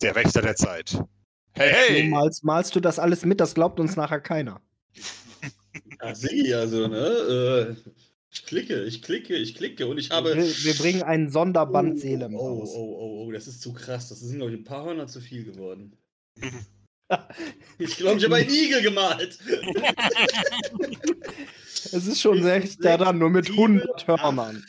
Der 0.02 0.16
Wächter 0.16 0.42
der 0.42 0.56
Zeit. 0.56 1.04
Hey, 1.54 1.72
hey! 1.72 2.02
Nun 2.04 2.12
malst, 2.12 2.44
malst 2.44 2.76
du 2.76 2.80
das 2.80 3.00
alles 3.00 3.26
mit, 3.26 3.40
das 3.40 3.54
glaubt 3.54 3.80
uns 3.80 3.96
nachher 3.96 4.22
keiner. 4.22 4.62
Ach, 6.00 6.16
sie, 6.16 6.54
also, 6.54 6.88
ne? 6.88 7.76
Äh, 7.86 7.90
ich 8.32 8.46
klicke, 8.46 8.84
ich 8.84 9.02
klicke, 9.02 9.36
ich 9.36 9.56
klicke 9.56 9.88
und 9.88 9.98
ich 9.98 10.12
habe. 10.12 10.36
Wir, 10.36 10.44
wir 10.46 10.74
bringen 10.76 11.04
einen 11.04 11.30
Sonderband 11.30 11.96
oh, 11.96 11.98
Seelem 11.98 12.36
oh, 12.36 12.60
raus. 12.60 12.70
oh, 12.74 12.98
oh, 13.00 13.26
oh, 13.26 13.32
das 13.32 13.48
ist 13.48 13.62
zu 13.62 13.74
krass. 13.74 14.10
Das 14.10 14.20
sind, 14.20 14.38
glaube 14.38 14.52
ich, 14.52 14.60
ein 14.60 14.64
paar 14.64 14.86
Hörner 14.86 15.08
zu 15.08 15.20
viel 15.20 15.44
geworden. 15.44 15.98
Ich 17.80 17.98
glaube, 17.98 18.20
ich 18.20 18.26
habe 18.26 18.36
einen 18.36 18.50
Igel 18.50 18.82
gemalt. 18.84 19.40
Es 21.92 22.06
ist 22.08 22.20
schon 22.20 22.44
Sechs, 22.44 22.74
6 22.74 22.78
daran, 22.84 23.20
nur 23.20 23.30
mit 23.30 23.46
sieben, 23.46 23.80
100 23.80 24.06
Hörnern. 24.08 24.66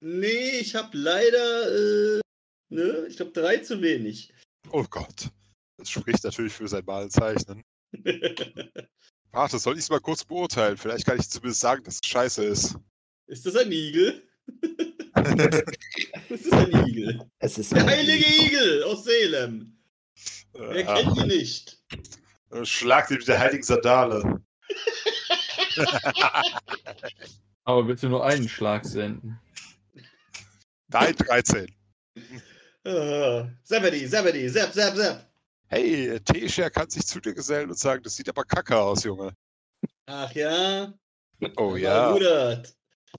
Nee, 0.00 0.58
ich 0.60 0.74
habe 0.74 0.96
leider, 0.96 2.18
äh, 2.18 2.20
ne? 2.68 3.06
Ich 3.08 3.16
glaube, 3.16 3.32
drei 3.32 3.56
zu 3.58 3.80
wenig. 3.80 4.32
Oh 4.70 4.84
Gott. 4.88 5.30
Das 5.78 5.90
spricht 5.90 6.22
natürlich 6.24 6.52
für 6.52 6.68
sein 6.68 6.84
Malzeichnen. 6.84 7.62
Warte, 9.36 9.58
soll 9.58 9.74
ich 9.74 9.80
es 9.80 9.90
mal 9.90 10.00
kurz 10.00 10.24
beurteilen? 10.24 10.78
Vielleicht 10.78 11.04
kann 11.04 11.18
ich 11.20 11.28
zumindest 11.28 11.60
sagen, 11.60 11.84
dass 11.84 11.96
es 11.96 12.08
scheiße 12.08 12.42
ist. 12.42 12.74
ist 13.26 13.44
das 13.44 13.54
ein 13.56 13.70
Igel? 13.70 14.22
das 15.14 15.62
ist 16.30 16.52
ein 16.54 16.88
Igel. 16.88 17.20
Es 17.38 17.58
ist 17.58 17.70
Der 17.72 17.82
ein 17.82 17.86
heilige 17.90 18.24
Igel. 18.24 18.46
Igel 18.46 18.82
aus 18.84 19.04
Salem. 19.04 19.76
Wer 20.54 20.76
Äh, 20.76 20.84
kennt 20.84 21.18
ihn 21.18 21.26
nicht? 21.26 21.78
äh, 22.50 22.64
Schlag 22.64 23.10
ihn 23.10 23.18
mit 23.18 23.28
der 23.28 23.38
heiligen 23.38 23.62
Sandale. 23.62 24.40
Aber 27.64 27.82
bitte 27.84 28.08
nur 28.08 28.24
einen 28.24 28.48
Schlag 28.48 28.86
senden. 28.86 29.38
Nein, 30.88 31.14
13. 31.14 31.66
Uh, 32.86 33.44
Zebedee, 33.64 34.08
Zebedee, 34.08 34.48
Zep, 34.48 34.72
Zep, 34.72 34.96
Zep. 34.96 35.25
Hey, 35.68 36.20
Tescher 36.20 36.70
kann 36.70 36.88
sich 36.88 37.06
zu 37.06 37.20
dir 37.20 37.34
gesellen 37.34 37.70
und 37.70 37.78
sagen, 37.78 38.02
das 38.02 38.14
sieht 38.14 38.28
aber 38.28 38.44
kacke 38.44 38.78
aus, 38.78 39.02
Junge. 39.02 39.32
Ach 40.06 40.32
ja? 40.32 40.94
Oh 41.56 41.76
ja. 41.76 42.12
Rudert. 42.12 42.76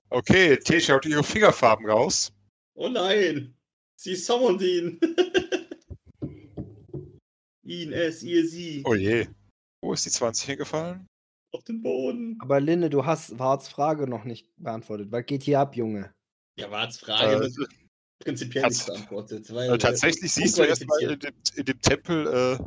Okay, 0.09 0.57
Tescher 0.57 0.95
haut 0.95 1.05
ihre 1.05 1.23
Fingerfarben 1.23 1.89
raus. 1.89 2.31
Oh 2.75 2.87
nein. 2.87 3.53
Sie 3.95 4.15
summoned 4.15 4.61
ihn. 4.61 4.99
ihn, 7.63 7.91
es, 7.91 8.23
ihr, 8.23 8.47
sie. 8.47 8.83
Oh 8.85 8.95
je. 8.95 9.27
Wo 9.81 9.93
ist 9.93 10.05
die 10.05 10.11
20 10.11 10.45
hingefallen? 10.45 11.07
Auf 11.51 11.63
den 11.63 11.81
Boden. 11.81 12.37
Aber 12.39 12.59
Linne, 12.59 12.89
du 12.89 13.05
hast 13.05 13.37
Warts 13.39 13.67
Frage 13.67 14.07
noch 14.07 14.23
nicht 14.23 14.49
beantwortet. 14.57 15.11
Was 15.11 15.25
geht 15.25 15.43
hier 15.43 15.59
ab, 15.59 15.75
Junge? 15.75 16.13
Ja, 16.57 16.71
Warts 16.71 16.99
Frage 16.99 17.45
Äh, 17.45 17.65
prinzipiell 18.27 18.63
tats- 18.65 18.73
nicht 18.73 18.85
beantwortet. 18.87 19.53
Weil, 19.53 19.73
Äh, 19.73 19.77
tatsächlich 19.77 20.23
äh, 20.25 20.41
siehst 20.41 20.57
du 20.57 20.63
erstmal 20.63 21.01
in 21.01 21.19
in 21.55 21.65
dem 21.65 21.81
Tempel, 21.81 22.27
äh, 22.59 22.63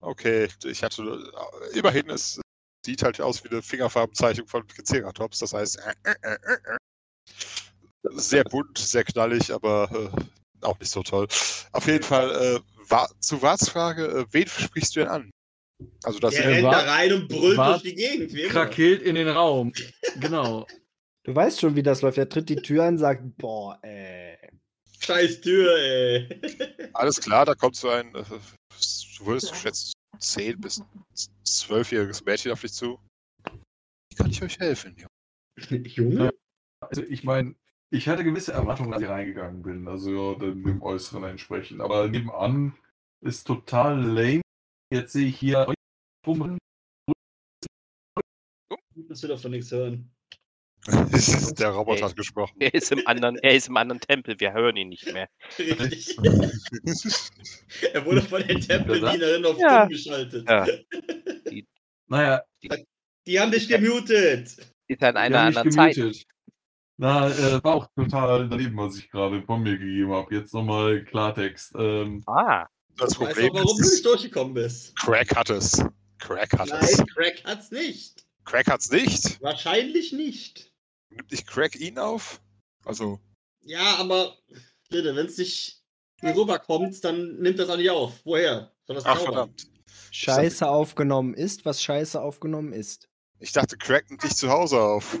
okay, 0.00 0.48
ich 0.64 0.82
hatte, 0.82 1.02
äh, 1.72 1.78
immerhin, 1.78 2.08
es 2.10 2.40
sieht 2.86 3.02
halt 3.02 3.20
aus 3.20 3.44
wie 3.44 3.50
eine 3.50 3.62
Fingerfarbenzeichnung 3.62 4.46
von 4.48 4.66
Triceratops, 4.66 5.38
das 5.40 5.52
heißt, 5.52 5.78
äh, 5.78 6.10
äh, 6.10 6.14
äh, 6.32 6.54
äh, 6.54 6.78
sehr 8.14 8.44
bunt, 8.44 8.78
sehr 8.78 9.04
knallig, 9.04 9.52
aber 9.52 9.90
äh, 9.92 10.64
auch 10.64 10.78
nicht 10.80 10.90
so 10.90 11.02
toll. 11.02 11.26
Auf 11.72 11.86
jeden 11.86 12.02
Fall, 12.02 12.30
äh, 12.56 12.60
wa 12.88 13.08
zu 13.20 13.40
Warts 13.42 13.68
Frage, 13.68 14.06
äh, 14.06 14.24
wen 14.32 14.46
sprichst 14.48 14.96
du 14.96 15.00
denn 15.00 15.08
an? 15.08 15.30
Also 16.04 16.18
das 16.20 16.34
Der 16.34 16.48
rennt 16.48 16.64
da 16.64 16.78
rein 16.80 17.12
und 17.12 17.28
brüllt 17.28 17.56
Wart- 17.58 17.82
durch 17.82 17.94
die 17.94 17.94
Gegend. 17.94 18.32
Wie 18.32 18.42
immer. 18.42 18.50
Krakeelt 18.52 19.02
in 19.02 19.14
den 19.16 19.28
Raum. 19.28 19.72
Genau. 20.20 20.66
Du 21.24 21.32
weißt 21.36 21.60
schon, 21.60 21.76
wie 21.76 21.84
das 21.84 22.02
läuft. 22.02 22.18
Er 22.18 22.28
tritt 22.28 22.48
die 22.48 22.56
Tür 22.56 22.82
ein 22.82 22.94
und 22.94 22.98
sagt, 22.98 23.22
boah, 23.38 23.78
äh. 23.84 24.36
Scheiß 25.04 25.40
Tür, 25.40 25.76
ey. 25.76 26.40
Alles 26.94 27.20
klar, 27.20 27.44
da 27.44 27.54
kommt 27.54 27.76
so 27.76 27.88
ein, 27.88 28.14
äh, 28.14 28.22
du 28.22 29.26
würdest 29.26 29.50
geschätzt 29.50 29.94
10 30.18 30.60
bis 30.60 30.82
12-jähriges 31.44 32.24
Mädchen 32.24 32.52
auf 32.52 32.60
dich 32.60 32.72
zu. 32.72 33.00
Wie 34.10 34.16
kann 34.16 34.30
ich 34.30 34.42
euch 34.42 34.58
helfen? 34.60 34.96
Junge? 35.58 35.88
Junge? 35.88 36.34
Also 36.80 37.02
ich 37.02 37.24
meine, 37.24 37.54
ich 37.90 38.08
hatte 38.08 38.24
gewisse 38.24 38.52
Erwartungen, 38.52 38.92
als 38.94 39.02
ich 39.02 39.08
reingegangen 39.08 39.62
bin, 39.62 39.88
also 39.88 40.32
ja, 40.32 40.38
dem, 40.38 40.82
Äußeren 40.82 41.24
entsprechend. 41.24 41.80
Aber 41.80 42.08
nebenan 42.08 42.76
ist 43.20 43.44
total 43.44 44.00
lame. 44.00 44.42
Jetzt 44.92 45.12
sehe 45.12 45.26
ich 45.26 45.38
hier. 45.38 45.72
Das 49.08 49.22
wird 49.22 49.32
doch 49.32 49.50
nichts 49.50 49.70
hören. 49.72 50.10
Der 51.58 51.68
Roboter 51.68 52.06
hat 52.06 52.16
gesprochen. 52.16 52.56
Er 52.58 52.74
ist 52.74 52.90
im 52.90 53.06
anderen, 53.06 53.36
er 53.36 53.54
ist 53.54 53.68
im 53.68 53.76
anderen 53.76 54.00
Tempel, 54.00 54.38
wir 54.40 54.52
hören 54.52 54.76
ihn 54.76 54.88
nicht 54.88 55.12
mehr. 55.12 55.28
Richtig. 55.58 56.16
er 57.92 58.04
wurde 58.04 58.22
von 58.22 58.42
den 58.46 58.60
Tempeldienerin 58.60 59.44
auf 59.46 59.58
Ja. 59.58 59.80
dumm 59.82 59.88
geschaltet. 59.90 60.48
Ja. 60.48 60.66
Naja, 62.08 62.42
Die 63.26 63.40
haben 63.40 63.52
dich 63.52 63.68
gemutet. 63.68 64.54
Ist 64.88 65.02
an 65.02 65.16
einer 65.16 65.40
anderen 65.40 65.70
Zeit. 65.70 65.94
gemutet. 65.94 66.24
Na, 66.98 67.28
äh, 67.30 67.64
war 67.64 67.74
auch 67.76 67.88
total 67.96 68.48
daneben, 68.50 68.76
was 68.76 68.98
ich 68.98 69.10
gerade 69.10 69.42
von 69.42 69.62
mir 69.62 69.78
gegeben 69.78 70.12
habe. 70.12 70.34
Jetzt 70.34 70.52
nochmal 70.52 71.04
Klartext. 71.04 71.72
Ähm, 71.78 72.22
Ah. 72.26 72.66
Das 72.98 73.12
Weißt 73.18 73.20
du, 73.20 73.24
Problem 73.24 73.54
warum 73.54 73.76
du 73.78 73.82
ist, 73.82 73.92
nicht 73.92 74.04
durchgekommen 74.04 74.52
bist? 74.52 74.94
Crack 74.96 75.34
hat 75.34 75.48
es. 75.48 75.82
Crack 76.18 76.52
hat 76.58 76.70
es. 76.70 76.98
Nein, 76.98 77.06
Crack 77.14 77.42
hat's 77.44 77.70
nicht. 77.70 78.26
Crack 78.44 78.66
hat's 78.70 78.90
nicht? 78.90 79.40
Wahrscheinlich 79.40 80.12
nicht. 80.12 80.70
Nimmt 81.14 81.30
nicht 81.30 81.46
Crack 81.46 81.76
ihn 81.76 81.98
auf? 81.98 82.40
Also, 82.84 83.20
Ja, 83.62 83.96
aber 83.96 84.36
bitte, 84.90 85.14
wenn 85.14 85.26
es 85.26 85.38
nicht 85.38 85.82
hier 86.20 86.34
rüberkommt, 86.34 87.02
dann 87.04 87.36
nimmt 87.38 87.58
das 87.58 87.68
auch 87.68 87.76
nicht 87.76 87.90
auf. 87.90 88.20
Woher? 88.24 88.72
Soll 88.86 88.96
das 88.96 89.04
ach 89.04 89.18
zaubern? 89.18 89.34
verdammt. 89.34 89.66
Scheiße 90.10 90.68
aufgenommen 90.68 91.34
ist, 91.34 91.64
was 91.64 91.82
Scheiße 91.82 92.20
aufgenommen 92.20 92.72
ist. 92.72 93.08
Ich 93.40 93.52
dachte, 93.52 93.76
Crack 93.76 94.08
nimmt 94.08 94.22
dich 94.22 94.36
zu 94.36 94.48
Hause 94.50 94.80
auf. 94.80 95.18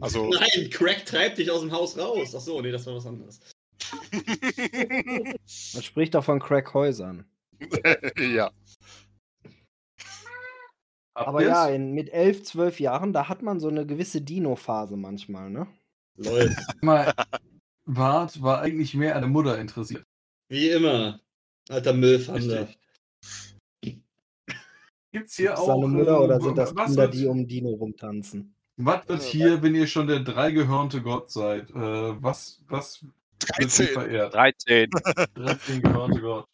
Also, 0.00 0.28
Nein, 0.30 0.70
Crack 0.70 1.06
treibt 1.06 1.38
dich 1.38 1.50
aus 1.50 1.60
dem 1.60 1.72
Haus 1.72 1.96
raus. 1.96 2.34
Ach 2.34 2.40
so, 2.40 2.60
nee, 2.60 2.70
das 2.72 2.86
war 2.86 2.94
was 2.96 3.06
anderes. 3.06 3.40
Man 5.74 5.82
spricht 5.82 6.14
doch 6.14 6.24
von 6.24 6.40
Crackhäusern. 6.40 7.24
ja. 8.18 8.50
Aber 11.16 11.42
ja, 11.42 11.68
in, 11.68 11.92
mit 11.92 12.12
elf, 12.12 12.42
zwölf 12.42 12.78
Jahren, 12.78 13.12
da 13.14 13.28
hat 13.28 13.42
man 13.42 13.58
so 13.58 13.68
eine 13.68 13.86
gewisse 13.86 14.20
Dino-Phase 14.20 14.96
manchmal, 14.96 15.48
ne? 15.48 15.66
Läuft. 16.16 16.58
mal, 16.82 17.12
Wart 17.86 18.42
war 18.42 18.60
eigentlich 18.60 18.94
mehr 18.94 19.14
an 19.16 19.22
der 19.22 19.30
Mutter 19.30 19.58
interessiert. 19.58 20.04
Wie 20.48 20.68
immer. 20.70 21.20
Alter 21.68 21.94
Müllpfander. 21.94 22.68
Gibt's 25.12 25.36
hier 25.36 25.52
Ist 25.54 25.58
auch. 25.58 25.66
seine 25.68 25.88
Mutter 25.88 26.16
äh, 26.20 26.24
oder 26.24 26.40
sind 26.40 26.58
das 26.58 26.76
was 26.76 26.86
Kinder, 26.88 27.02
wird- 27.04 27.14
die 27.14 27.26
um 27.26 27.46
Dino 27.48 27.70
rumtanzen? 27.70 28.52
Was 28.78 29.08
wird 29.08 29.22
hier, 29.22 29.62
wenn 29.62 29.74
ihr 29.74 29.86
schon 29.86 30.06
der 30.06 30.20
dreigehörnte 30.20 31.00
Gott 31.00 31.30
seid? 31.30 31.70
Äh, 31.70 32.22
was, 32.22 32.60
was 32.68 33.02
wird 33.02 33.70
hier 33.70 33.86
13. 33.86 33.86
verehrt? 33.86 34.34
13. 34.34 34.90
13 35.34 35.80
gehörnte 35.82 36.20
Gott. 36.20 36.44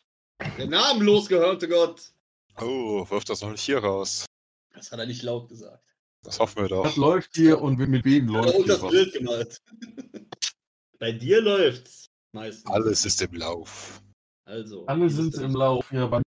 Der 0.56 0.68
namenlos 0.68 1.28
gehörte 1.28 1.68
Gott. 1.68 2.12
Oh, 2.60 3.04
wirf 3.10 3.24
das 3.24 3.42
noch 3.42 3.50
nicht 3.50 3.62
hier 3.62 3.78
raus. 3.82 4.26
Das 4.74 4.92
hat 4.92 4.98
er 4.98 5.06
nicht 5.06 5.22
laut 5.22 5.48
gesagt. 5.48 5.84
Das 6.22 6.38
hoffen 6.38 6.62
wir 6.62 6.70
Was 6.70 6.94
doch. 6.94 6.96
läuft 6.96 7.34
hier 7.34 7.60
und 7.60 7.78
mit 7.78 8.04
wem 8.04 8.28
läuft 8.28 8.54
er 8.54 8.56
hier 8.56 8.66
das 8.66 8.82
was? 8.82 8.90
Bild 8.90 9.12
gemalt. 9.12 9.62
Bei 10.98 11.12
dir 11.12 11.40
läuft's. 11.40 12.06
Meistens. 12.32 12.70
Alles 12.70 13.04
ist 13.04 13.20
im 13.20 13.34
Lauf. 13.34 14.00
Also. 14.44 14.86
Alle 14.86 15.10
sind 15.10 15.34
im 15.34 15.52
Lauf. 15.52 15.90
Ja, 15.92 16.06
bei 16.06 16.22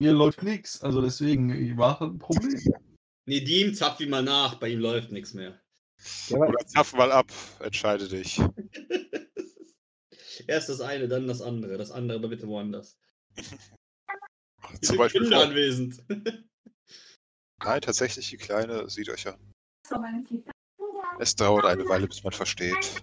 mir 0.00 0.12
läuft 0.12 0.42
nichts. 0.42 0.80
Also 0.80 1.02
deswegen 1.02 1.76
war 1.76 2.00
ein 2.00 2.18
Problem. 2.18 2.58
Nedim, 3.26 3.74
zapf 3.74 4.00
ihn 4.00 4.10
mal 4.10 4.22
nach. 4.22 4.54
Bei 4.54 4.68
ihm 4.68 4.80
läuft 4.80 5.12
nichts 5.12 5.34
mehr. 5.34 5.60
Oder 6.30 6.66
zapf 6.66 6.94
mal 6.94 7.12
ab, 7.12 7.30
entscheide 7.60 8.08
dich. 8.08 8.40
Erst 10.46 10.68
das 10.68 10.80
eine, 10.80 11.08
dann 11.08 11.26
das 11.26 11.42
andere. 11.42 11.76
Das 11.76 11.90
andere 11.90 12.18
aber 12.18 12.28
bitte 12.28 12.48
woanders. 12.48 12.98
Zum 14.82 14.96
Beispiel. 14.96 15.22
Kinder 15.22 15.42
anwesend. 15.42 16.02
Nein, 17.64 17.80
tatsächlich, 17.80 18.30
die 18.30 18.36
Kleine 18.36 18.88
sieht 18.88 19.08
euch 19.08 19.28
an. 19.28 19.38
Es 21.18 21.36
dauert 21.36 21.66
eine 21.66 21.86
Weile, 21.88 22.06
bis 22.06 22.22
man 22.24 22.32
versteht. 22.32 23.02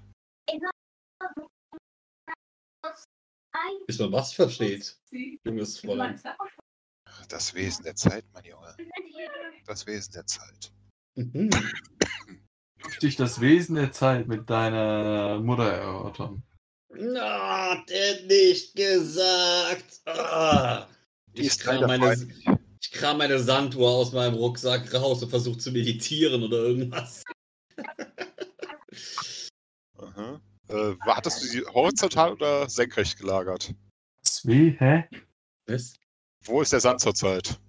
Bis 3.85 3.99
man 3.99 4.11
was 4.11 4.34
versteht. 4.34 4.97
Junges 5.43 5.79
Fräulein. 5.79 6.21
Das 7.29 7.53
Wesen 7.53 7.84
der 7.84 7.95
Zeit, 7.95 8.25
mein 8.34 8.45
Junge. 8.45 8.75
Das 9.65 9.85
Wesen 9.85 10.13
der 10.13 10.25
Zeit. 10.25 10.71
Mhm. 11.15 11.49
Dürfte 12.84 13.07
ich 13.07 13.15
das 13.15 13.41
Wesen 13.41 13.75
der 13.75 13.91
Zeit 13.91 14.27
mit 14.27 14.49
deiner 14.49 15.39
Mutter 15.39 15.71
erörtern? 15.71 16.43
Na, 16.89 17.71
hat 17.71 17.91
er 17.91 18.23
nicht 18.25 18.75
gesagt. 18.75 20.01
Ah. 20.05 20.88
Die 21.34 21.45
ist 21.45 21.63
leider 21.65 21.88
meine. 21.88 22.27
Ich 22.82 22.91
kram 22.91 23.18
meine 23.18 23.40
Sanduhr 23.40 23.90
aus 23.90 24.12
meinem 24.12 24.36
Rucksack 24.36 24.94
raus 24.94 25.24
und 25.24 25.30
versuche 25.30 25.58
zu 25.58 25.72
meditieren 25.72 26.44
oder 26.44 26.58
irgendwas. 26.58 27.24
Aha. 29.98 30.41
Äh, 30.70 30.95
hattest 31.02 31.41
du 31.41 31.48
sie 31.48 31.66
horizontal 31.66 32.34
oder 32.34 32.70
senkrecht 32.70 33.18
gelagert? 33.18 33.74
Zwei, 34.22 34.76
hä? 34.80 35.06
Was? 35.66 35.95
Wo 36.44 36.62
ist 36.62 36.74
der 36.74 36.80
Sand 36.80 37.02
zurzeit? 37.02 37.60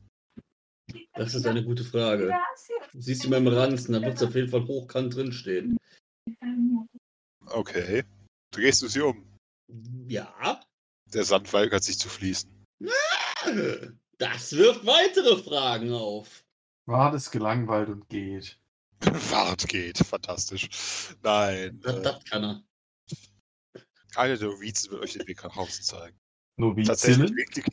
Das 1.15 1.35
ist 1.35 1.47
eine 1.47 1.65
gute 1.65 1.85
Frage. 1.85 2.33
Siehst 2.93 3.25
du 3.25 3.31
beim 3.31 3.47
Ranzen, 3.47 3.93
da 3.93 4.01
wird 4.01 4.17
es 4.17 4.23
auf 4.23 4.35
jeden 4.35 4.49
Fall 4.49 4.67
hochkant 4.67 5.15
drinstehen. 5.15 5.77
Okay. 7.47 8.05
Drehst 8.53 8.83
du 8.83 8.89
sie 8.89 9.01
um? 9.01 9.27
Ja. 10.07 10.61
Der 11.13 11.25
Sand 11.25 11.53
weigert 11.53 11.85
sich 11.85 11.99
zu 11.99 12.09
fließen. 12.09 12.51
Das 14.19 14.53
wirft 14.57 14.85
weitere 14.87 15.37
Fragen 15.43 15.93
auf. 15.93 16.45
Wart 16.87 17.15
es 17.15 17.31
gelangweilt 17.31 17.89
und 17.89 18.09
geht. 18.09 18.59
Wart 19.31 19.69
geht, 19.69 19.99
fantastisch. 19.99 20.69
Nein. 21.23 21.81
Das, 21.83 21.97
Äh, 21.97 22.03
das 22.03 22.25
kann 22.25 22.45
er. 22.45 22.63
einer 24.17 24.37
der 24.37 24.49
Novizen 24.49 24.91
wird 24.91 25.03
euch 25.03 25.13
den 25.13 25.27
Weg 25.29 25.43
nach 25.45 25.55
Hause 25.55 25.83
zeigen. 25.83 26.19
Novizinnen? 26.57 26.87
Tatsächlich. 26.87 27.67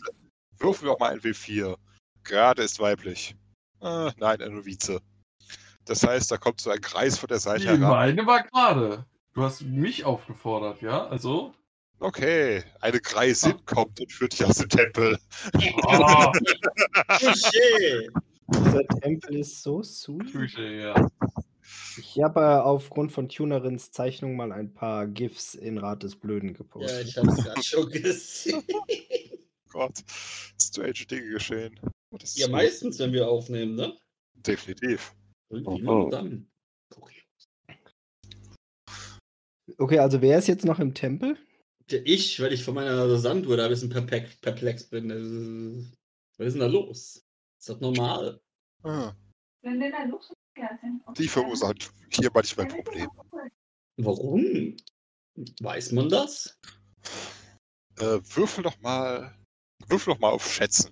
Würfen 0.60 0.86
wir 0.86 0.92
auch 0.94 1.00
mal 1.00 1.12
ein 1.14 1.20
W4. 1.22 1.78
Gerade 2.24 2.64
ist 2.64 2.80
weiblich. 2.80 3.36
Ah, 3.80 4.12
nein, 4.18 4.42
ein 4.42 4.54
Novize. 4.54 5.02
Das 5.86 6.04
heißt, 6.04 6.32
da 6.32 6.38
kommt 6.38 6.62
so 6.62 6.70
ein 6.72 6.82
Kreis 6.82 7.18
von 7.18 7.28
der 7.28 7.40
Seite 7.40 7.62
Die 7.62 7.68
heran. 7.68 7.82
meine 7.82 8.26
war 8.26 8.44
gerade. 8.44 9.06
Du 9.34 9.44
hast 9.44 9.62
mich 9.62 10.06
aufgefordert, 10.06 10.82
ja? 10.82 11.08
Also. 11.08 11.54
Okay, 12.00 12.64
eine 12.82 13.00
Greisin 13.00 13.66
kommt 13.66 14.00
und 14.00 14.12
führt 14.12 14.34
dich 14.34 14.44
aus 14.46 14.58
dem 14.58 14.70
Tempel. 14.70 15.18
Ah, 15.88 16.32
Touché. 17.20 18.10
Dieser 18.48 18.86
Tempel 19.02 19.38
ist 19.38 19.64
so 19.64 19.82
sweet. 19.82 20.32
Küche, 20.32 20.62
ja. 20.74 21.10
Ich 21.98 22.22
habe 22.22 22.42
äh, 22.42 22.44
aufgrund 22.44 23.12
von 23.12 23.30
Tunerins 23.30 23.92
Zeichnung 23.92 24.36
mal 24.36 24.52
ein 24.52 24.74
paar 24.74 25.08
GIFs 25.08 25.56
in 25.56 25.78
Rat 25.78 26.04
des 26.04 26.16
Blöden 26.18 26.50
Ja, 26.50 26.56
gepostet. 26.58 27.08
ich 27.08 27.18
hab's 27.18 27.44
gerade 27.44 27.64
schon 27.64 27.90
gesehen. 27.90 28.64
Gott, 29.72 29.98
strange 30.62 31.06
Dinge 31.10 31.30
geschehen. 31.32 31.80
Ja, 32.36 32.46
gut. 32.46 32.52
meistens, 32.52 33.00
wenn 33.00 33.14
wir 33.14 33.28
aufnehmen, 33.28 33.76
ne? 33.76 33.94
Definitiv. 34.36 35.14
Immer 35.50 36.10
dann. 36.10 36.48
Okay, 39.78 40.00
also 40.00 40.22
wer 40.22 40.38
ist 40.38 40.48
jetzt 40.48 40.64
noch 40.66 40.80
im 40.80 40.94
Tempel? 40.94 41.38
Ich, 41.88 42.40
weil 42.40 42.54
ich 42.54 42.64
von 42.64 42.74
meiner 42.74 43.16
Sanduhr 43.18 43.58
da 43.58 43.66
ein 43.66 43.70
bisschen 43.70 43.90
perplex, 43.90 44.36
perplex 44.38 44.86
bin. 44.86 45.92
Was 46.38 46.48
ist 46.48 46.54
denn 46.54 46.62
da 46.62 46.68
los? 46.68 47.24
Ist 47.60 47.70
das 47.70 47.80
normal? 47.80 48.42
Ah, 48.84 49.14
die 51.18 51.28
verursachen 51.28 51.78
hier 52.12 52.30
manchmal 52.34 52.68
Probleme. 52.68 53.10
Warum? 53.98 54.76
Weiß 55.62 55.92
man 55.92 56.10
das? 56.10 56.58
Äh, 58.00 58.20
würfel 58.24 58.64
doch 58.64 58.80
mal. 58.80 59.36
Würfel 59.88 60.14
doch 60.14 60.20
mal 60.20 60.32
auf 60.32 60.52
Schätzen. 60.52 60.92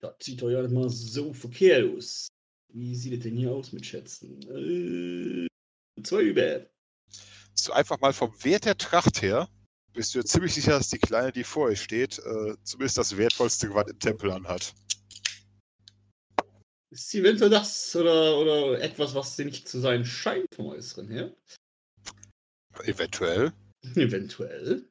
Das 0.00 0.14
sieht 0.20 0.42
doch 0.42 0.50
ja 0.50 0.62
nicht 0.62 0.72
mal 0.72 0.88
so 0.88 1.32
verkehrt 1.32 1.96
aus. 1.96 2.28
Wie 2.68 2.94
sieht 2.94 3.14
es 3.14 3.20
denn 3.20 3.36
hier 3.36 3.52
aus 3.52 3.72
mit 3.72 3.84
Schätzen? 3.84 4.40
Äh, 4.50 5.46
zwei 6.02 6.22
über. 6.22 6.66
Dass 7.54 7.64
du 7.64 7.72
einfach 7.72 8.00
mal 8.00 8.12
vom 8.12 8.32
Wert 8.44 8.64
der 8.64 8.76
Tracht 8.76 9.22
her 9.22 9.48
bist 9.92 10.14
du 10.14 10.20
dir 10.20 10.24
ziemlich 10.24 10.54
sicher, 10.54 10.72
dass 10.72 10.88
die 10.88 10.98
Kleine, 10.98 11.32
die 11.32 11.44
vor 11.44 11.66
euch 11.66 11.82
steht, 11.82 12.18
äh, 12.18 12.54
zumindest 12.62 12.98
das 12.98 13.16
wertvollste 13.16 13.68
Gewand 13.68 13.90
im 13.90 13.98
Tempel 13.98 14.30
anhat. 14.30 14.74
Ist 16.90 17.08
sie 17.10 17.20
eventuell 17.20 17.50
das 17.50 17.96
oder, 17.96 18.36
oder 18.38 18.80
etwas, 18.80 19.14
was 19.14 19.36
sie 19.36 19.46
nicht 19.46 19.68
zu 19.68 19.80
sein 19.80 20.04
scheint 20.04 20.46
vom 20.54 20.66
Äußeren 20.66 21.08
her? 21.08 21.34
Eventuell. 22.84 23.52
Eventuell. 23.94 24.84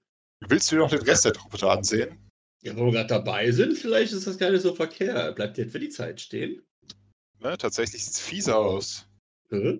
Willst 0.47 0.71
du 0.71 0.75
dir 0.75 0.81
noch 0.81 0.89
den 0.89 1.01
Rest 1.01 1.25
der 1.25 1.33
Truppe 1.33 1.57
da 1.57 1.73
ansehen? 1.73 2.17
Ja, 2.63 2.75
wo 2.75 2.85
wir 2.85 2.91
gerade 2.91 3.07
dabei 3.07 3.51
sind, 3.51 3.77
vielleicht 3.77 4.13
ist 4.13 4.27
das 4.27 4.37
gar 4.37 4.51
nicht 4.51 4.61
so 4.61 4.73
verkehrt. 4.73 5.35
Bleibt 5.35 5.57
jetzt 5.57 5.71
für 5.71 5.79
die 5.79 5.89
Zeit 5.89 6.21
stehen. 6.21 6.63
Ne, 7.39 7.57
tatsächlich 7.57 8.03
sieht 8.03 8.13
es 8.13 8.19
fieser 8.19 8.57
aus. 8.57 9.07
Hä? 9.49 9.79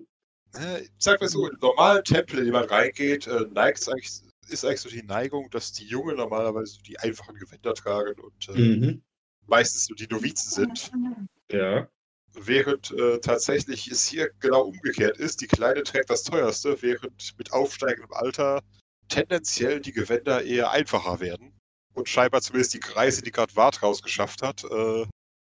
Ne, 0.54 0.88
sag 0.98 1.20
mal 1.20 1.28
so, 1.28 1.48
im 1.48 1.58
normalen 1.60 2.04
Tempel, 2.04 2.40
in 2.40 2.44
den 2.46 2.52
man 2.52 2.64
reingeht, 2.64 3.26
äh, 3.26 3.46
neigt's 3.52 3.88
eigentlich, 3.88 4.22
ist 4.48 4.64
eigentlich 4.64 4.80
so 4.80 4.88
die 4.88 5.02
Neigung, 5.02 5.50
dass 5.50 5.72
die 5.72 5.86
Jungen 5.86 6.16
normalerweise 6.16 6.82
die 6.82 6.98
einfachen 6.98 7.36
Gewänder 7.36 7.74
tragen 7.74 8.20
und 8.20 8.48
äh, 8.48 8.58
Mhm. 8.58 9.02
meistens 9.46 9.88
nur 9.88 9.96
die 9.96 10.08
Novizen 10.08 10.50
sind. 10.50 10.92
Ja. 11.50 11.88
Während 12.34 12.90
äh, 12.92 13.18
tatsächlich 13.20 13.88
es 13.88 14.06
hier 14.06 14.30
genau 14.40 14.62
umgekehrt 14.62 15.18
ist, 15.18 15.40
die 15.42 15.46
Kleine 15.46 15.82
trägt 15.82 16.08
das 16.10 16.22
teuerste, 16.22 16.80
während 16.80 17.34
mit 17.36 17.52
aufsteigendem 17.52 18.12
Alter 18.12 18.62
tendenziell 19.08 19.80
die 19.80 19.92
Gewänder 19.92 20.42
eher 20.42 20.70
einfacher 20.70 21.20
werden. 21.20 21.52
Und 21.94 22.08
scheinbar 22.08 22.40
zumindest 22.40 22.72
die 22.72 22.80
Kreise, 22.80 23.20
die 23.20 23.32
gerade 23.32 23.54
Wart 23.54 23.82
rausgeschafft 23.82 24.40
hat, 24.40 24.64
äh, 24.64 25.04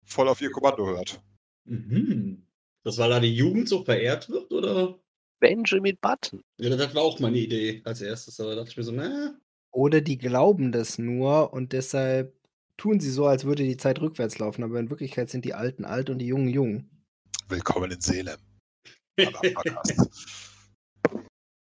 voll 0.06 0.28
auf 0.28 0.42
ihr 0.42 0.50
Kommando 0.50 0.88
hört. 0.88 1.22
Mhm. 1.66 2.48
Das, 2.84 2.98
weil 2.98 3.12
da 3.12 3.20
die 3.20 3.36
Jugend 3.36 3.70
so 3.70 3.84
verehrt 3.84 4.28
wird, 4.30 4.52
oder? 4.52 5.00
Benjamin 5.42 5.98
Button. 6.00 6.42
Ja, 6.60 6.70
das 6.70 6.96
war 6.96 7.02
auch 7.02 7.20
meine 7.20 7.38
Idee 7.38 7.82
als 7.84 8.00
erstes, 8.00 8.40
aber 8.40 8.52
da 8.52 8.58
dachte 8.58 8.70
ich 8.72 8.78
mir 8.78 8.84
so, 8.84 8.92
na, 8.92 9.38
Oder 9.72 10.00
die 10.00 10.18
glauben 10.18 10.72
das 10.72 10.98
nur 10.98 11.52
und 11.52 11.74
deshalb 11.74 12.34
tun 12.78 13.00
sie 13.00 13.12
so, 13.12 13.26
als 13.26 13.44
würde 13.44 13.64
die 13.64 13.76
Zeit 13.76 14.00
rückwärts 14.00 14.40
laufen, 14.40 14.64
aber 14.64 14.80
in 14.80 14.90
Wirklichkeit 14.90 15.30
sind 15.30 15.44
die 15.44 15.56
Alten 15.56 15.84
alt 15.84 16.10
und 16.10 16.20
die 16.20 16.28
Jungen 16.28 16.48
jung. 16.48 16.90
Willkommen 17.50 17.92
in 17.92 18.00
Salem. 18.00 18.38
Podcast. 19.18 20.48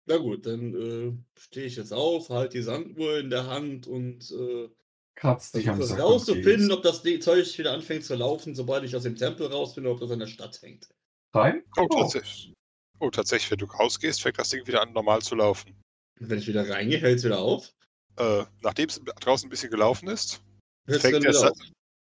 na 0.05 0.17
gut, 0.17 0.45
dann 0.45 0.75
äh, 0.75 1.39
stehe 1.39 1.65
ich 1.65 1.77
jetzt 1.77 1.93
auf, 1.93 2.29
halte 2.29 2.57
die 2.57 2.63
Sanduhr 2.63 3.19
in 3.19 3.29
der 3.29 3.47
Hand 3.47 3.87
und 3.87 4.29
äh, 4.31 4.69
Kratzt 5.15 5.55
dich 5.55 5.69
am 5.69 5.77
versuche 5.77 5.97
Sack. 5.97 6.05
rauszufinden, 6.05 6.71
ob 6.71 6.83
das 6.83 7.03
Zeug 7.03 7.57
wieder 7.57 7.73
anfängt 7.73 8.03
zu 8.03 8.15
laufen, 8.15 8.53
sobald 8.53 8.83
ich 8.83 8.95
aus 8.95 9.03
dem 9.03 9.15
Tempel 9.15 9.47
rausfinde, 9.47 9.89
ob 9.89 9.99
das 9.99 10.11
an 10.11 10.19
der 10.19 10.27
Stadt 10.27 10.61
hängt. 10.61 10.89
Rein? 11.33 11.63
Oh, 11.77 11.87
tatsächlich. 11.87 12.53
Oh, 13.01 13.09
tatsächlich, 13.09 13.49
wenn 13.49 13.57
du 13.57 13.65
rausgehst, 13.65 14.21
fängt 14.21 14.37
das 14.37 14.49
Ding 14.49 14.65
wieder 14.67 14.79
an, 14.79 14.93
normal 14.93 15.23
zu 15.23 15.33
laufen. 15.33 15.75
Und 16.19 16.29
wenn 16.29 16.37
ich 16.37 16.47
wieder 16.47 16.69
reingehe, 16.69 16.99
hält 16.99 17.17
es 17.17 17.23
wieder 17.23 17.39
auf. 17.39 17.73
Äh, 18.17 18.43
Nachdem 18.61 18.89
es 18.89 19.01
draußen 19.21 19.47
ein 19.47 19.49
bisschen 19.49 19.71
gelaufen 19.71 20.07
ist, 20.07 20.43
Hört's 20.85 21.01
fängt 21.01 21.15
der, 21.15 21.31
wieder 21.31 21.33
Sa 21.33 21.49
auf. 21.49 21.57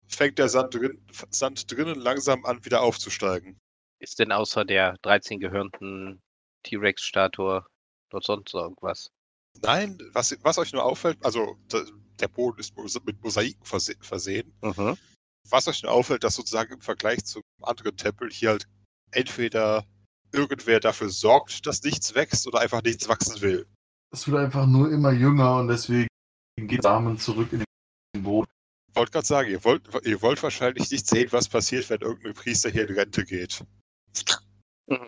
fängt 0.06 0.38
der 0.38 0.48
Sand, 0.48 0.72
drin, 0.72 1.04
Sand 1.30 1.68
drinnen 1.68 1.98
langsam 1.98 2.44
an, 2.44 2.64
wieder 2.64 2.80
aufzusteigen. 2.80 3.58
Ist 3.98 4.20
denn 4.20 4.30
außer 4.30 4.64
der 4.64 4.96
13 5.02 5.40
gehörnten 5.40 6.22
T-Rex-Statue 6.62 7.66
dort 8.10 8.24
sonst 8.24 8.54
irgendwas? 8.54 9.10
Nein, 9.62 9.98
was, 10.12 10.36
was 10.42 10.58
euch 10.58 10.72
nur 10.72 10.84
auffällt, 10.84 11.18
also 11.24 11.58
der 12.20 12.28
Boden 12.28 12.60
ist 12.60 12.76
mit 13.04 13.20
Mosaiken 13.20 13.64
verse 13.64 13.96
versehen. 14.00 14.52
Mhm. 14.62 14.96
Was 15.50 15.66
euch 15.66 15.82
nur 15.82 15.90
auffällt, 15.90 16.22
dass 16.22 16.36
sozusagen 16.36 16.74
im 16.74 16.80
Vergleich 16.80 17.24
zum 17.24 17.42
anderen 17.62 17.96
Tempel 17.96 18.30
hier 18.30 18.50
halt 18.50 18.68
entweder 19.10 19.84
irgendwer 20.34 20.80
dafür 20.80 21.08
sorgt, 21.08 21.66
dass 21.66 21.82
nichts 21.82 22.14
wächst 22.14 22.46
oder 22.46 22.60
einfach 22.60 22.82
nichts 22.82 23.08
wachsen 23.08 23.40
will. 23.40 23.66
Es 24.12 24.28
wird 24.28 24.38
einfach 24.38 24.66
nur 24.66 24.90
immer 24.90 25.12
jünger 25.12 25.56
und 25.58 25.68
deswegen 25.68 26.08
geht 26.56 26.82
Samen 26.82 27.18
zurück 27.18 27.52
in 27.52 27.64
den 28.14 28.22
Boden. 28.22 28.50
Ich 28.90 28.96
wollte 28.96 29.12
gerade 29.12 29.26
sagen, 29.26 29.50
ihr 29.50 29.64
wollt, 29.64 29.88
ihr 30.04 30.22
wollt 30.22 30.42
wahrscheinlich 30.42 30.90
nicht 30.90 31.08
sehen, 31.08 31.32
was 31.32 31.48
passiert, 31.48 31.90
wenn 31.90 32.00
irgendein 32.00 32.34
Priester 32.34 32.70
hier 32.70 32.88
in 32.88 32.94
Rente 32.94 33.24
geht. 33.24 33.64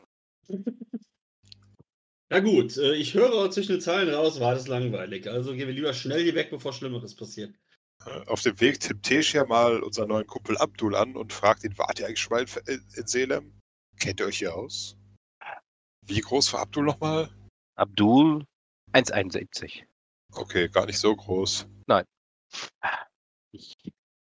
Na 2.29 2.41
gut, 2.41 2.77
äh, 2.77 2.95
ich 2.95 3.15
höre 3.15 3.49
zwischen 3.53 3.73
den 3.73 3.81
Zeilen 3.81 4.13
raus, 4.13 4.41
war 4.41 4.55
das 4.55 4.67
langweilig. 4.67 5.29
Also 5.29 5.53
gehen 5.53 5.69
wir 5.69 5.75
lieber 5.75 5.95
schnell 5.95 6.25
hier 6.25 6.35
weg, 6.35 6.51
bevor 6.51 6.73
Schlimmeres 6.73 7.15
passiert. 7.15 7.55
Äh, 8.05 8.27
Auf 8.27 8.43
dem 8.43 8.61
Weg 8.61 8.81
tippt 8.81 9.05
Teschia 9.05 9.45
mal 9.45 9.81
unseren 9.81 10.09
neuen 10.09 10.27
Kumpel 10.27 10.59
Abdul 10.59 10.97
an 10.97 11.15
und 11.17 11.33
fragt 11.33 11.63
ihn, 11.63 11.79
wart 11.79 12.01
ihr 12.01 12.07
eigentlich 12.07 12.21
schon 12.21 12.37
mal 12.37 12.45
in, 12.67 12.85
in 12.95 13.07
Selem? 13.07 13.53
Kennt 14.01 14.19
ihr 14.19 14.27
euch 14.27 14.39
hier 14.39 14.55
aus? 14.57 14.97
Wie 16.07 16.21
groß 16.21 16.53
war 16.53 16.61
Abdul 16.61 16.85
nochmal? 16.85 17.31
Abdul 17.77 18.45
1,71. 18.93 19.85
Okay, 20.33 20.69
gar 20.69 20.87
nicht 20.87 20.99
so 20.99 21.15
groß. 21.15 21.67
Nein. 21.87 22.05
Ich 23.53 23.75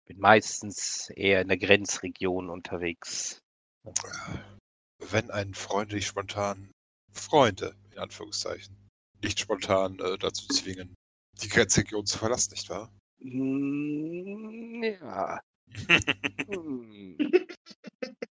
bin 0.06 0.20
meistens 0.20 1.10
eher 1.12 1.42
in 1.42 1.48
der 1.48 1.58
Grenzregion 1.58 2.50
unterwegs. 2.50 3.40
Wenn 5.00 5.32
ein 5.32 5.54
Freund 5.54 5.92
dich 5.94 6.08
spontan, 6.08 6.72
Freunde, 7.14 7.76
in 7.92 8.00
Anführungszeichen, 8.00 8.76
nicht 9.24 9.40
spontan 9.40 10.00
äh, 10.00 10.18
dazu 10.18 10.48
zwingen, 10.48 10.96
die 11.42 11.48
Grenzregion 11.48 12.06
zu 12.06 12.18
verlassen, 12.18 12.52
nicht 12.52 12.70
wahr? 12.70 12.92
Mm, 13.20 14.84
Ja. 14.84 15.40
Hm. 16.50 17.16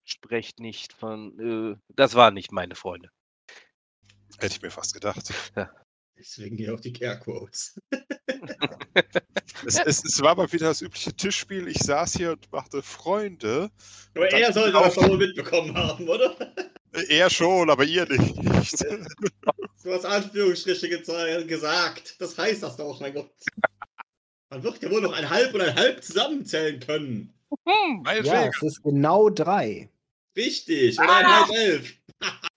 Sprecht 0.04 0.58
nicht 0.58 0.92
von. 0.92 1.38
Äh, 1.38 1.76
das 1.94 2.14
waren 2.14 2.34
nicht 2.34 2.50
meine 2.50 2.74
Freunde. 2.74 3.10
Hätte 4.38 4.54
ich 4.54 4.62
mir 4.62 4.70
fast 4.70 4.94
gedacht. 4.94 5.32
Deswegen 6.18 6.56
hier 6.56 6.74
auch 6.74 6.80
die 6.80 6.92
Care-Quotes. 6.92 7.80
Es, 9.66 9.78
es, 9.78 10.04
es 10.04 10.20
war 10.20 10.34
mal 10.34 10.52
wieder 10.52 10.68
das 10.68 10.82
übliche 10.82 11.12
Tischspiel. 11.12 11.68
Ich 11.68 11.78
saß 11.78 12.14
hier 12.14 12.32
und 12.32 12.50
machte 12.50 12.82
Freunde. 12.82 13.70
Aber 14.14 14.28
er 14.30 14.52
sollte 14.52 14.72
das 14.72 14.94
doch 14.94 15.08
wohl 15.08 15.18
mitbekommen 15.18 15.76
haben, 15.76 16.08
oder? 16.08 16.36
Er 17.08 17.30
schon, 17.30 17.70
aber 17.70 17.84
ihr 17.84 18.06
nicht. 18.06 18.84
Du 19.84 19.94
hast 19.94 20.04
Anführungsstriche 20.04 20.88
gesagt. 21.46 22.16
Das 22.20 22.36
heißt 22.36 22.62
das 22.62 22.76
doch, 22.76 23.00
mein 23.00 23.14
Gott. 23.14 23.30
Man 24.50 24.62
wird 24.62 24.82
ja 24.82 24.90
wohl 24.90 25.00
noch 25.00 25.12
ein 25.12 25.30
Halb 25.30 25.54
und 25.54 25.62
ein 25.62 25.74
Halb 25.74 26.02
zusammenzählen 26.02 26.80
können. 26.80 27.32
Ja, 28.22 28.48
es 28.48 28.62
ist 28.62 28.82
genau 28.82 29.30
drei. 29.30 29.88
Richtig, 30.38 30.98
oder 31.00 31.16
ein 31.16 31.26
Halb 31.26 31.50
elf. 31.50 31.98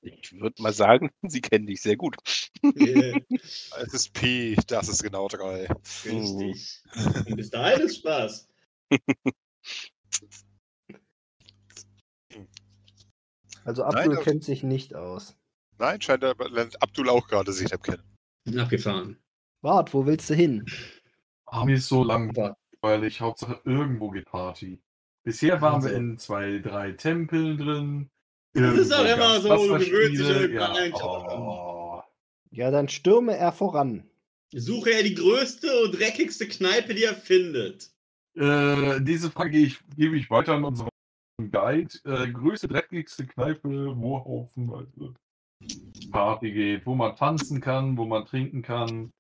Ich 0.02 0.40
würde 0.40 0.62
mal 0.62 0.72
sagen, 0.72 1.10
sie 1.28 1.42
kennen 1.42 1.66
dich 1.66 1.82
sehr 1.82 1.98
gut. 1.98 2.16
Yeah. 2.64 3.20
Es 3.30 3.94
ist 3.94 4.14
P, 4.14 4.56
das 4.68 4.88
ist 4.88 5.02
genau 5.02 5.28
drei. 5.28 5.68
Richtig. 6.06 6.84
Und 7.26 7.36
bis 7.36 7.50
dahin 7.50 7.82
ist 7.82 7.98
Spaß. 7.98 8.48
Also 13.64 13.84
Nein, 13.84 13.96
Abdul 13.96 14.16
aber- 14.16 14.24
kennt 14.24 14.44
sich 14.44 14.64
nicht 14.64 14.96
aus. 14.96 15.38
Nein, 15.78 16.02
scheint 16.02 16.24
er, 16.24 16.36
lernt 16.50 16.82
Abdul 16.82 17.10
auch 17.10 17.28
gerade 17.28 17.54
sich 17.54 17.70
kennen. 17.84 18.02
Abgefahren. 18.58 19.18
Wart, 19.62 19.94
wo 19.94 20.06
willst 20.06 20.30
du 20.32 20.34
hin? 20.34 20.66
Ah, 21.46 21.64
mir 21.66 21.76
ist 21.76 21.88
so 21.88 22.04
langweilig. 22.04 23.22
Hauptsache 23.22 23.62
irgendwo 23.64 24.10
geht 24.10 24.26
Party. 24.26 24.82
Bisher 25.24 25.62
waren 25.62 25.84
wir 25.84 25.90
Also. 25.90 26.02
in 26.02 26.18
zwei, 26.18 26.60
drei 26.60 26.92
Tempeln 26.94 27.58
drin. 27.58 28.10
Das 28.54 28.78
ist 28.78 28.92
Irgendwo 28.92 29.14
immer 29.14 29.42
so, 29.42 29.78
du 29.78 29.86
gewöhnst 29.86 30.20
dich 30.20 30.30
irgendwann 30.30 30.76
ja, 30.76 30.94
oh. 30.94 32.04
Ja, 32.52 32.70
dann 32.70 32.90
stürme 32.90 33.38
er 33.38 33.54
voran. 33.54 34.04
Suche 34.54 34.92
er 34.92 35.04
die 35.04 35.16
größte 35.16 35.84
und 35.84 35.98
dreckigste 35.98 36.48
Kneipe, 36.48 36.94
die 36.94 37.04
er 37.04 37.16
findet. 37.16 37.92
Äh, 38.36 39.00
diese 39.02 39.32
Frage 39.32 39.52
gebe 39.52 39.68
ich, 39.68 39.80
gebe 39.96 40.18
ich 40.18 40.30
weiter 40.30 40.54
an 40.56 40.66
unseren 40.66 40.90
Guide. 41.50 41.96
Äh, 42.04 42.30
größte, 42.32 42.68
dreckigste 42.68 43.26
Kneipe, 43.26 43.96
wo 43.96 44.20
haufenweise 44.20 45.14
Party 46.12 46.52
geht, 46.52 46.86
wo 46.86 46.96
man 46.96 47.16
tanzen 47.16 47.62
kann, 47.62 47.98
wo 47.98 48.06
man 48.06 48.26
trinken 48.26 48.62
kann, 48.62 49.12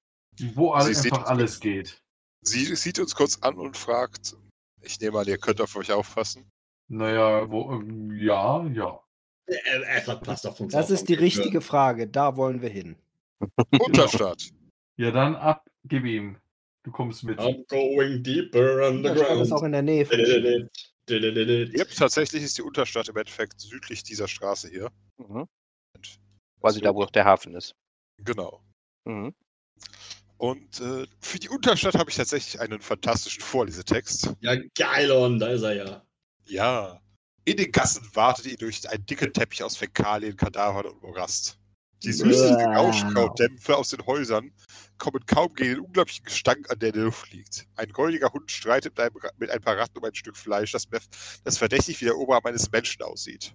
wo 0.56 0.72
alle, 0.72 0.94
Sie 0.94 1.02
sieht 1.03 1.14
einfach 1.14 1.28
alles 1.28 1.60
geht. 1.60 2.02
Sie 2.44 2.76
sieht 2.76 2.99
uns 2.99 3.15
kurz 3.15 3.38
an 3.41 3.56
und 3.56 3.78
fragt, 3.78 4.36
ich 4.83 4.99
nehme 4.99 5.19
an, 5.19 5.27
ihr 5.27 5.37
könnt 5.37 5.61
auf 5.61 5.75
euch 5.75 5.91
aufpassen. 5.91 6.49
Naja, 6.87 7.49
wo, 7.49 7.71
ähm, 7.71 8.11
ja, 8.19 8.65
ja. 8.67 8.99
Er, 9.47 9.81
er 9.83 10.01
verpasst 10.01 10.45
auf 10.47 10.59
uns 10.59 10.73
Das 10.73 10.85
auf. 10.85 10.91
ist 10.91 11.09
die 11.09 11.13
richtige 11.13 11.61
Frage. 11.61 12.07
Da 12.07 12.35
wollen 12.37 12.61
wir 12.61 12.69
hin. 12.69 12.95
Unterstadt. 13.79 14.49
Ja, 14.97 15.11
dann 15.11 15.35
ab, 15.35 15.65
gib 15.85 16.05
ihm. 16.05 16.37
Du 16.83 16.91
kommst 16.91 17.23
mit. 17.23 17.39
I'm 17.39 17.65
going 17.67 18.23
deeper 18.23 18.89
Unterstadt 18.89 19.39
ist 19.41 19.51
auch 19.51 19.63
in 19.63 19.71
der 19.71 19.81
Nähe. 19.81 20.07
Yep, 21.09 21.89
tatsächlich 21.95 22.43
ist 22.43 22.57
die 22.57 22.61
Unterstadt 22.61 23.09
im 23.09 23.17
Endeffekt 23.17 23.59
südlich 23.59 24.03
dieser 24.03 24.27
Straße 24.27 24.69
hier. 24.69 24.91
Mhm. 25.17 25.47
Quasi 26.59 26.79
da, 26.81 26.93
wo 26.93 27.03
auch 27.03 27.11
der 27.11 27.25
Hafen 27.25 27.55
ist. 27.55 27.73
Genau. 28.23 28.63
Mhm. 29.05 29.33
Und 30.41 30.80
äh, 30.80 31.05
für 31.19 31.38
die 31.38 31.49
Unterstadt 31.49 31.93
habe 31.93 32.09
ich 32.09 32.15
tatsächlich 32.15 32.59
einen 32.59 32.81
fantastischen 32.81 33.43
Vorlesetext. 33.43 34.34
Ja, 34.39 34.55
geilon, 34.76 35.38
da 35.38 35.49
ist 35.49 35.61
er 35.61 35.73
ja. 35.73 36.01
Ja. 36.47 36.99
In 37.45 37.57
den 37.57 37.72
Gassen 37.72 38.09
wartet 38.15 38.47
ihr 38.47 38.57
durch 38.57 38.89
einen 38.89 39.05
dicken 39.05 39.31
Teppich 39.34 39.63
aus 39.63 39.77
Fäkalien, 39.77 40.35
Kadavern 40.35 40.88
und 40.88 40.99
Morast. 41.03 41.59
Die 42.01 42.11
süßen. 42.11 42.55
Rauschkrautdämpfe 42.55 43.77
aus 43.77 43.89
den 43.89 44.03
Häusern 44.07 44.51
kommen 44.97 45.23
kaum 45.27 45.53
gegen 45.53 45.76
den 45.76 45.80
unglaublichen 45.81 46.26
Gestank 46.26 46.68
an, 46.72 46.80
der 46.80 46.89
in 46.89 46.95
der 46.95 47.03
Luft 47.03 47.31
liegt. 47.31 47.68
Ein 47.76 47.89
goldiger 47.89 48.34
Hund 48.34 48.49
streitet 48.49 48.97
mit, 48.97 48.99
einem, 48.99 49.15
mit 49.38 49.51
ein 49.51 49.61
paar 49.61 49.77
Ratten 49.77 49.99
um 49.99 50.05
ein 50.05 50.15
Stück 50.15 50.35
Fleisch, 50.35 50.72
das, 50.72 50.88
das 51.43 51.59
verdächtig 51.59 52.01
wie 52.01 52.05
der 52.05 52.18
Oberarm 52.18 52.45
eines 52.45 52.72
Menschen 52.72 53.03
aussieht. 53.03 53.53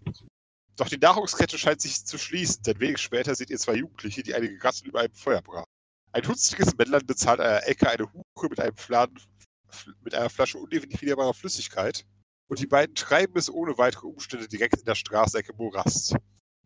Doch 0.77 0.89
die 0.89 0.99
Nahrungskette 0.99 1.59
scheint 1.59 1.81
sich 1.81 2.05
zu 2.05 2.17
schließen, 2.17 2.63
denn 2.63 2.79
wenig 2.79 2.99
später 2.99 3.35
seht 3.35 3.51
ihr 3.51 3.59
zwei 3.59 3.75
Jugendliche, 3.75 4.23
die 4.23 4.37
einige 4.37 4.63
Ratten 4.63 4.87
über 4.87 5.01
einem 5.01 5.15
Feuer 5.15 5.43
braten. 5.43 5.76
Ein 6.17 6.27
hunziges 6.29 6.75
Männlein 6.79 7.05
bezahlt 7.05 7.41
einer 7.41 7.69
Ecke 7.69 7.91
eine 7.91 8.11
Huche 8.11 8.49
mit 8.49 8.59
einem 8.59 8.75
Fladen, 8.75 9.21
mit 10.01 10.15
einer 10.15 10.31
Flasche 10.31 10.57
undefinierbarer 10.57 11.35
Flüssigkeit 11.35 12.07
und 12.49 12.59
die 12.59 12.67
beiden 12.67 12.95
treiben 12.95 13.37
es 13.37 13.51
ohne 13.51 13.77
weitere 13.77 14.07
Umstände 14.07 14.49
direkt 14.49 14.79
in 14.79 14.87
der 14.87 14.95
Straßenecke 14.95 15.53
Morast. 15.59 16.17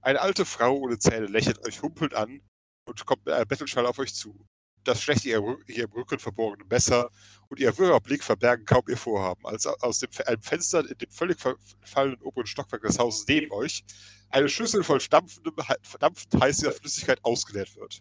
Eine 0.03 0.21
alte 0.21 0.45
Frau 0.45 0.77
ohne 0.77 1.01
Zähne 1.01 1.27
lächelt 1.27 1.67
euch 1.67 1.83
humpelnd 1.83 2.15
an 2.15 2.41
und 2.85 3.05
kommt 3.07 3.27
mit 3.27 3.35
einer 3.35 3.45
Bettelschale 3.45 3.89
auf 3.89 3.99
euch 3.99 4.15
zu. 4.15 4.39
Das 4.85 5.03
schlecht 5.03 5.25
ihr, 5.25 5.43
ihr 5.67 5.85
im 5.85 5.91
Rücken 5.95 6.21
verborgene 6.21 6.65
Messer 6.71 7.11
und 7.49 7.59
ihr 7.59 7.77
wirrer 7.77 7.99
Blick 8.01 8.23
verbergen 8.23 8.65
kaum 8.67 8.85
ihr 8.87 8.97
Vorhaben, 8.97 9.45
als 9.47 9.67
au- 9.67 9.75
aus 9.81 9.99
dem, 9.99 10.11
einem 10.27 10.43
Fenster 10.43 10.89
in 10.89 10.97
dem 10.97 11.11
völlig 11.11 11.41
verfallenen 11.41 12.23
oberen 12.23 12.47
Stockwerk 12.47 12.83
des 12.83 13.01
Hauses 13.01 13.27
neben 13.27 13.51
euch 13.51 13.83
eine 14.29 14.49
Schüssel 14.49 14.85
voll 14.85 15.01
verdampfend 15.01 16.41
heißer 16.41 16.71
Flüssigkeit 16.71 17.19
ausgeleert 17.25 17.75
wird. 17.75 18.01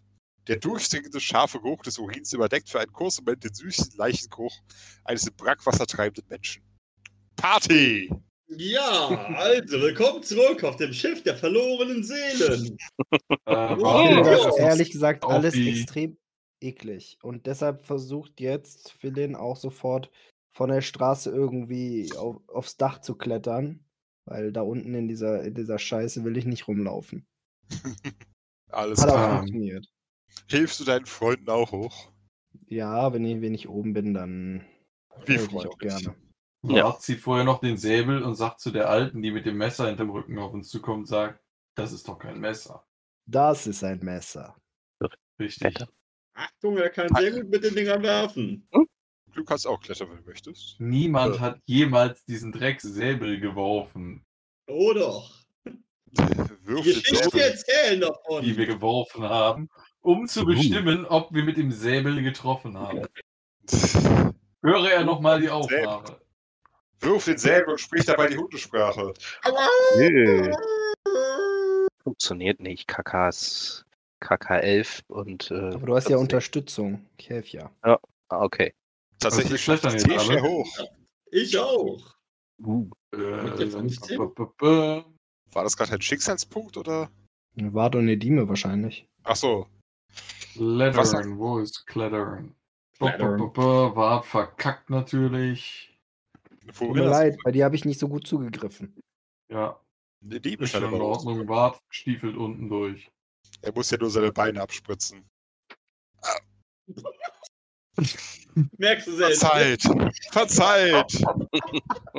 Der 0.49 0.57
durchdringende, 0.57 1.19
scharfe 1.19 1.61
Geruch 1.61 1.83
des 1.83 1.99
Urins 1.99 2.33
überdeckt 2.33 2.69
für 2.69 2.79
einen 2.79 2.91
kurzen 2.91 3.23
Moment 3.23 3.43
den 3.43 3.53
süßen 3.53 3.95
Leichengeruch 3.95 4.57
eines 5.03 5.27
im 5.27 5.35
Brackwasser 5.35 5.85
treibenden 5.85 6.25
Menschen. 6.27 6.63
Party! 7.35 8.11
Ja, 8.47 9.09
also, 9.35 9.79
willkommen 9.79 10.23
zurück 10.23 10.63
auf 10.63 10.77
dem 10.77 10.91
Schiff 10.91 11.21
der 11.21 11.37
verlorenen 11.37 12.03
Seelen. 12.03 12.79
Äh, 13.45 13.67
finde 13.67 14.23
das 14.23 14.45
Oh. 14.47 14.57
ehrlich 14.57 14.89
gesagt 14.89 15.23
Auch 15.23 15.29
alles 15.29 15.55
extrem 15.55 16.17
eklig. 16.61 17.19
Und 17.21 17.45
deshalb 17.45 17.85
versucht 17.85 18.39
jetzt 18.39 18.93
Philin 18.93 19.35
auch 19.35 19.55
sofort 19.55 20.09
von 20.51 20.71
der 20.71 20.81
Straße 20.81 21.29
irgendwie 21.29 22.11
auf, 22.17 22.37
aufs 22.49 22.75
Dach 22.75 23.01
zu 23.01 23.13
klettern. 23.13 23.85
Weil 24.25 24.51
da 24.51 24.63
unten 24.63 24.95
in 24.95 25.07
dieser, 25.07 25.43
in 25.43 25.53
dieser 25.53 25.77
Scheiße 25.77 26.23
will 26.23 26.37
ich 26.37 26.45
nicht 26.45 26.67
rumlaufen. 26.67 27.27
Alles 28.71 29.01
Hat 29.01 29.09
auch 29.09 29.13
klar. 29.13 29.37
funktioniert. 29.37 29.87
Hilfst 30.47 30.79
du 30.79 30.83
deinen 30.85 31.05
Freunden 31.05 31.49
auch 31.49 31.71
hoch? 31.71 32.11
Ja, 32.67 33.13
wenn 33.13 33.25
ich, 33.25 33.41
wenn 33.41 33.53
ich 33.53 33.67
oben 33.69 33.93
bin, 33.93 34.13
dann 34.13 34.65
Wie 35.25 35.33
helfe 35.33 35.49
ich 35.57 35.67
auch 35.67 35.77
gerne. 35.77 36.15
Bart 36.61 37.01
zieht 37.01 37.19
vorher 37.21 37.45
noch 37.45 37.59
den 37.61 37.77
Säbel 37.77 38.21
und 38.23 38.35
sagt 38.35 38.59
zu 38.59 38.71
der 38.71 38.89
Alten, 38.89 39.21
die 39.21 39.31
mit 39.31 39.45
dem 39.45 39.57
Messer 39.57 39.87
hinterm 39.87 40.09
Rücken 40.09 40.37
auf 40.39 40.53
uns 40.53 40.67
zukommt, 40.69 41.07
sagt, 41.07 41.39
das 41.75 41.93
ist 41.93 42.07
doch 42.07 42.19
kein 42.19 42.39
Messer. 42.39 42.85
Das 43.25 43.65
ist 43.67 43.83
ein 43.83 43.99
Messer. 43.99 44.55
Richtig. 45.39 45.77
Achtung, 46.33 46.77
er 46.77 46.89
kann 46.89 47.07
sehr 47.15 47.31
gut 47.31 47.49
mit 47.49 47.63
den 47.63 47.75
Dingern 47.75 48.03
werfen. 48.03 48.67
Du 49.33 49.43
kannst 49.45 49.67
auch 49.67 49.79
klettern, 49.79 50.09
wenn 50.09 50.17
du 50.17 50.23
möchtest. 50.23 50.75
Niemand 50.79 51.35
Äh. 51.35 51.39
hat 51.39 51.59
jemals 51.65 52.25
diesen 52.25 52.51
Drecksäbel 52.51 53.39
geworfen, 53.39 54.25
Oh 54.67 54.93
doch. 54.93 55.31
Wirf 56.63 56.83
Die 56.83 56.93
Geschichte 56.93 57.23
Säbel. 57.29 57.39
erzählen 57.41 58.01
davon. 58.01 58.43
die 58.43 58.57
wir 58.57 58.65
geworfen 58.65 59.23
haben, 59.23 59.69
um 60.01 60.27
zu 60.27 60.45
bestimmen, 60.45 61.05
ob 61.05 61.33
wir 61.33 61.43
mit 61.43 61.57
dem 61.57 61.71
Säbel 61.71 62.21
getroffen 62.23 62.77
haben. 62.77 63.01
Höre 64.61 64.91
er 64.91 65.03
nochmal 65.05 65.41
die 65.41 65.49
Aufnahme. 65.49 66.19
Wirf 67.01 67.25
den 67.25 67.37
Säbel 67.37 67.69
und 67.73 67.79
sprich 67.79 68.05
dabei 68.05 68.27
die 68.27 68.37
Hundesprache. 68.37 69.13
Nö. 69.97 70.51
Funktioniert 72.03 72.59
nicht. 72.59 72.87
KKs. 72.87 73.85
KK11 74.21 75.03
und. 75.07 75.49
Äh, 75.51 75.55
Aber 75.75 75.85
du 75.85 75.95
hast 75.95 76.05
ja 76.05 76.17
14. 76.17 76.17
Unterstützung. 76.17 77.05
Ich 77.17 77.29
helfe 77.29 77.57
ja. 77.57 77.71
Ah, 77.81 77.97
okay. 78.29 78.73
Tatsächlich 79.19 79.67
Also 79.69 79.87
klettern 79.87 79.99
schafft 79.99 80.11
jetzt 80.11 80.29
alle. 80.29 80.41
hoch. 80.41 80.77
Ich 81.31 81.57
auch. 81.57 82.15
Uh, 82.61 82.89
Äh, 83.13 83.17
der 83.57 83.67
15? 83.71 84.17
b- 84.17 84.25
b- 84.35 84.45
b- 84.57 85.03
War 85.53 85.63
das 85.63 85.77
gerade 85.77 85.93
ein 85.93 86.01
Schicksalspunkt 86.01 86.75
oder? 86.75 87.09
Wart 87.55 87.95
und 87.95 88.05
Nedime 88.05 88.47
wahrscheinlich. 88.49 89.05
Ach 89.23 89.35
so. 89.37 89.67
Klettern, 90.53 91.37
wo 91.37 91.59
ist 91.59 91.85
Klettern? 91.87 92.55
Wart 92.99 94.25
verkackt 94.25 94.89
natürlich. 94.89 95.97
Tut 96.77 96.95
mir 96.95 97.05
leid, 97.05 97.37
bei 97.43 97.51
dir 97.51 97.65
habe 97.65 97.75
ich 97.75 97.85
nicht 97.85 97.99
so 97.99 98.07
gut 98.07 98.27
zugegriffen. 98.27 98.93
Ja, 99.49 99.79
Die 100.21 100.39
Diebe 100.39 100.65
ist 100.65 100.71
schon 100.71 100.81
scheint 100.81 100.93
in 100.93 101.01
Ordnung. 101.01 101.47
Wart 101.47 101.81
stiefelt 101.89 102.35
unten 102.35 102.69
durch. 102.69 103.09
Er 103.61 103.73
muss 103.73 103.89
ja 103.89 103.97
nur 103.97 104.09
seine 104.09 104.31
Beine 104.31 104.61
abspritzen. 104.61 105.23
Merkst 108.77 109.07
du 109.07 109.15
selbst. 109.15 109.41
Verzeiht! 109.41 109.83
Verzeiht! 110.31 111.23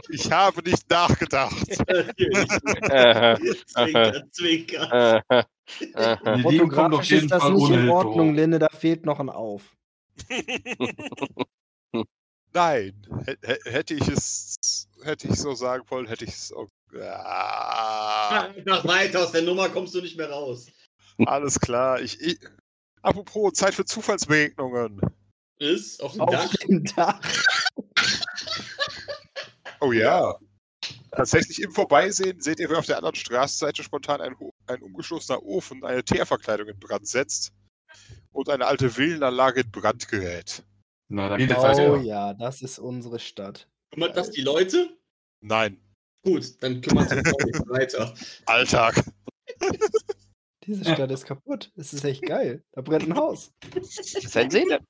Ich 0.09 0.31
habe 0.31 0.63
nicht 0.63 0.89
nachgedacht. 0.91 1.69
Natürlich. 1.89 2.49
Zwinker, 3.67 4.31
zwinker. 4.31 5.25
Die 5.81 6.43
Fotografisch 6.43 7.11
ist 7.13 7.31
das 7.31 7.43
Fall 7.43 7.53
nicht 7.55 7.71
in 7.71 7.89
Ordnung. 7.89 8.35
Linde, 8.35 8.59
da 8.59 8.69
fehlt 8.69 9.05
noch 9.07 9.21
ein 9.21 9.31
Auf. 9.31 9.77
Nein, 12.53 13.07
hä- 13.27 13.37
hä- 13.45 13.71
hätte 13.71 13.95
ich 13.95 14.09
es, 14.09 14.89
hätte 15.05 15.29
ich 15.29 15.37
so 15.37 15.55
sagen 15.55 15.85
wollen, 15.89 16.07
hätte 16.07 16.25
ich 16.25 16.31
es. 16.35 16.53
auch- 16.53 16.69
Ah, 17.13 18.49
Nach 18.65 18.85
weiter 18.85 19.23
aus 19.23 19.31
der 19.33 19.43
Nummer 19.43 19.69
kommst 19.69 19.95
du 19.95 20.01
nicht 20.01 20.17
mehr 20.17 20.29
raus. 20.31 20.67
alles 21.27 21.61
klar. 21.61 22.01
Ich, 22.01 22.21
ich, 22.21 22.39
apropos 23.03 23.53
Zeit 23.53 23.75
für 23.75 23.85
Zufallsbegegnungen. 23.85 25.01
Ist 25.59 26.03
auf 26.03 26.13
dem 26.13 26.23
Auf 26.23 26.31
Dach. 26.31 26.51
dem 26.67 26.85
Dach. 26.97 27.21
Oh 29.81 29.93
ja. 29.93 30.35
Tatsächlich 31.13 31.61
im 31.63 31.73
Vorbeisehen 31.73 32.41
seht 32.41 32.61
ihr, 32.61 32.71
wie 32.71 32.75
auf 32.75 32.87
der 32.87 32.97
anderen 32.97 33.15
Straßenseite 33.15 33.83
spontan 33.83 34.21
ein, 34.21 34.37
ein 34.67 34.83
umgestoßener 34.83 35.43
Ofen 35.43 35.85
eine 35.85 36.05
Teerverkleidung 36.05 36.69
in 36.69 36.79
Brand 36.79 37.07
setzt 37.07 37.53
und 38.33 38.49
eine 38.49 38.67
alte 38.67 38.97
Villenanlage 38.97 39.63
in 39.63 39.71
Brand 39.71 40.09
gerät. 40.09 40.63
Na, 41.09 41.29
da 41.29 41.37
geht 41.37 41.51
es 41.51 41.59
Oh 41.59 41.97
ja, 41.97 42.35
das 42.35 42.63
ist 42.63 42.79
unsere 42.79 43.19
Stadt. 43.19 43.69
Kümmert 43.93 44.17
das 44.17 44.31
die 44.31 44.43
Leute? 44.43 44.97
Nein, 45.41 45.81
Gut, 46.23 46.63
dann 46.63 46.81
kümmert 46.81 47.09
sich 47.09 47.19
auch 47.19 47.45
nicht 47.45 47.69
weiter. 47.69 48.15
Alltag. 48.47 49.03
Diese 50.65 50.85
Stadt 50.85 51.11
ist 51.11 51.25
kaputt. 51.25 51.73
Es 51.77 51.93
ist 51.95 52.05
echt 52.05 52.23
geil. 52.23 52.63
Da 52.73 52.83
brennt 52.83 53.09
ein 53.09 53.17
Haus. 53.17 53.53
es 53.75 54.15
ist 54.15 54.37
ein 54.37 54.51
Seele. 54.51 54.81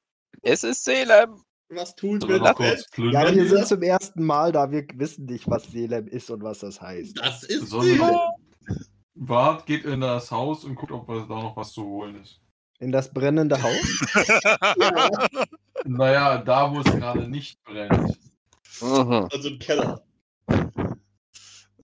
Es 0.42 0.64
ist 0.64 0.84
Seele. 0.84 1.28
Was 1.72 1.94
tun 1.94 2.18
kurz 2.20 2.86
Ja, 2.96 3.32
wir 3.32 3.48
sind 3.48 3.66
zum 3.66 3.82
ersten 3.82 4.24
Mal 4.24 4.50
da. 4.52 4.70
Wir 4.70 4.84
wissen 4.94 5.26
nicht, 5.26 5.48
was 5.48 5.64
Selem 5.64 6.08
ist 6.08 6.28
und 6.30 6.42
was 6.42 6.58
das 6.60 6.80
heißt. 6.80 7.16
Das 7.18 7.42
ist 7.44 7.72
noch- 7.72 8.34
Wart 9.14 9.66
geht 9.66 9.84
in 9.84 10.00
das 10.00 10.30
Haus 10.30 10.64
und 10.64 10.74
guckt, 10.74 10.92
ob 10.92 11.06
da 11.06 11.14
noch 11.14 11.56
was 11.56 11.72
zu 11.72 11.84
holen 11.84 12.20
ist. 12.22 12.40
In 12.80 12.90
das 12.90 13.12
brennende 13.12 13.62
Haus? 13.62 14.00
Ja, 14.78 15.16
Naja, 15.84 16.38
da 16.38 16.74
wo 16.74 16.80
es 16.80 16.84
gerade 16.86 17.28
nicht 17.28 17.62
brennt. 17.62 18.18
Mhm. 18.80 19.28
also 19.30 19.48
im 19.48 19.58
Keller. 19.58 20.02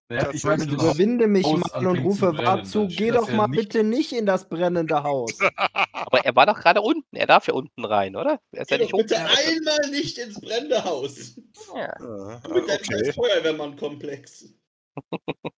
Naja, 0.09 0.29
ich 0.33 0.43
meine, 0.45 0.63
überwinde 0.63 1.27
mich 1.27 1.45
mal 1.45 1.85
und 1.87 1.99
rufe 1.99 2.33
zu, 2.63 2.87
geh 2.87 3.11
doch 3.11 3.27
ja 3.29 3.35
mal 3.35 3.47
nicht- 3.49 3.59
bitte 3.59 3.83
nicht 3.83 4.13
in 4.13 4.25
das 4.25 4.47
brennende 4.47 5.03
Haus. 5.03 5.37
Aber 5.91 6.23
er 6.23 6.33
war 6.35 6.45
doch 6.45 6.59
gerade 6.59 6.81
unten. 6.81 7.13
Er 7.15 7.27
darf 7.27 7.47
ja 7.47 7.53
unten 7.53 7.83
rein, 7.83 8.15
oder? 8.15 8.39
Er 8.53 8.61
ist 8.61 8.71
ja 8.71 8.77
Geh 8.77 8.83
nicht 8.83 8.93
doch 8.93 8.99
bitte 8.99 9.15
hochgeklettert. 9.21 9.47
einmal 9.75 9.91
nicht 9.91 10.17
ins 10.17 10.39
brennende 10.39 10.83
Haus. 10.85 11.41
Ja. 11.75 11.93
Ah, 11.99 12.41
Mit 12.47 12.69
deinem 12.69 12.79
okay. 12.79 13.03
scheiß 13.05 13.15
Feuerwehrmann-Komplex. 13.15 14.53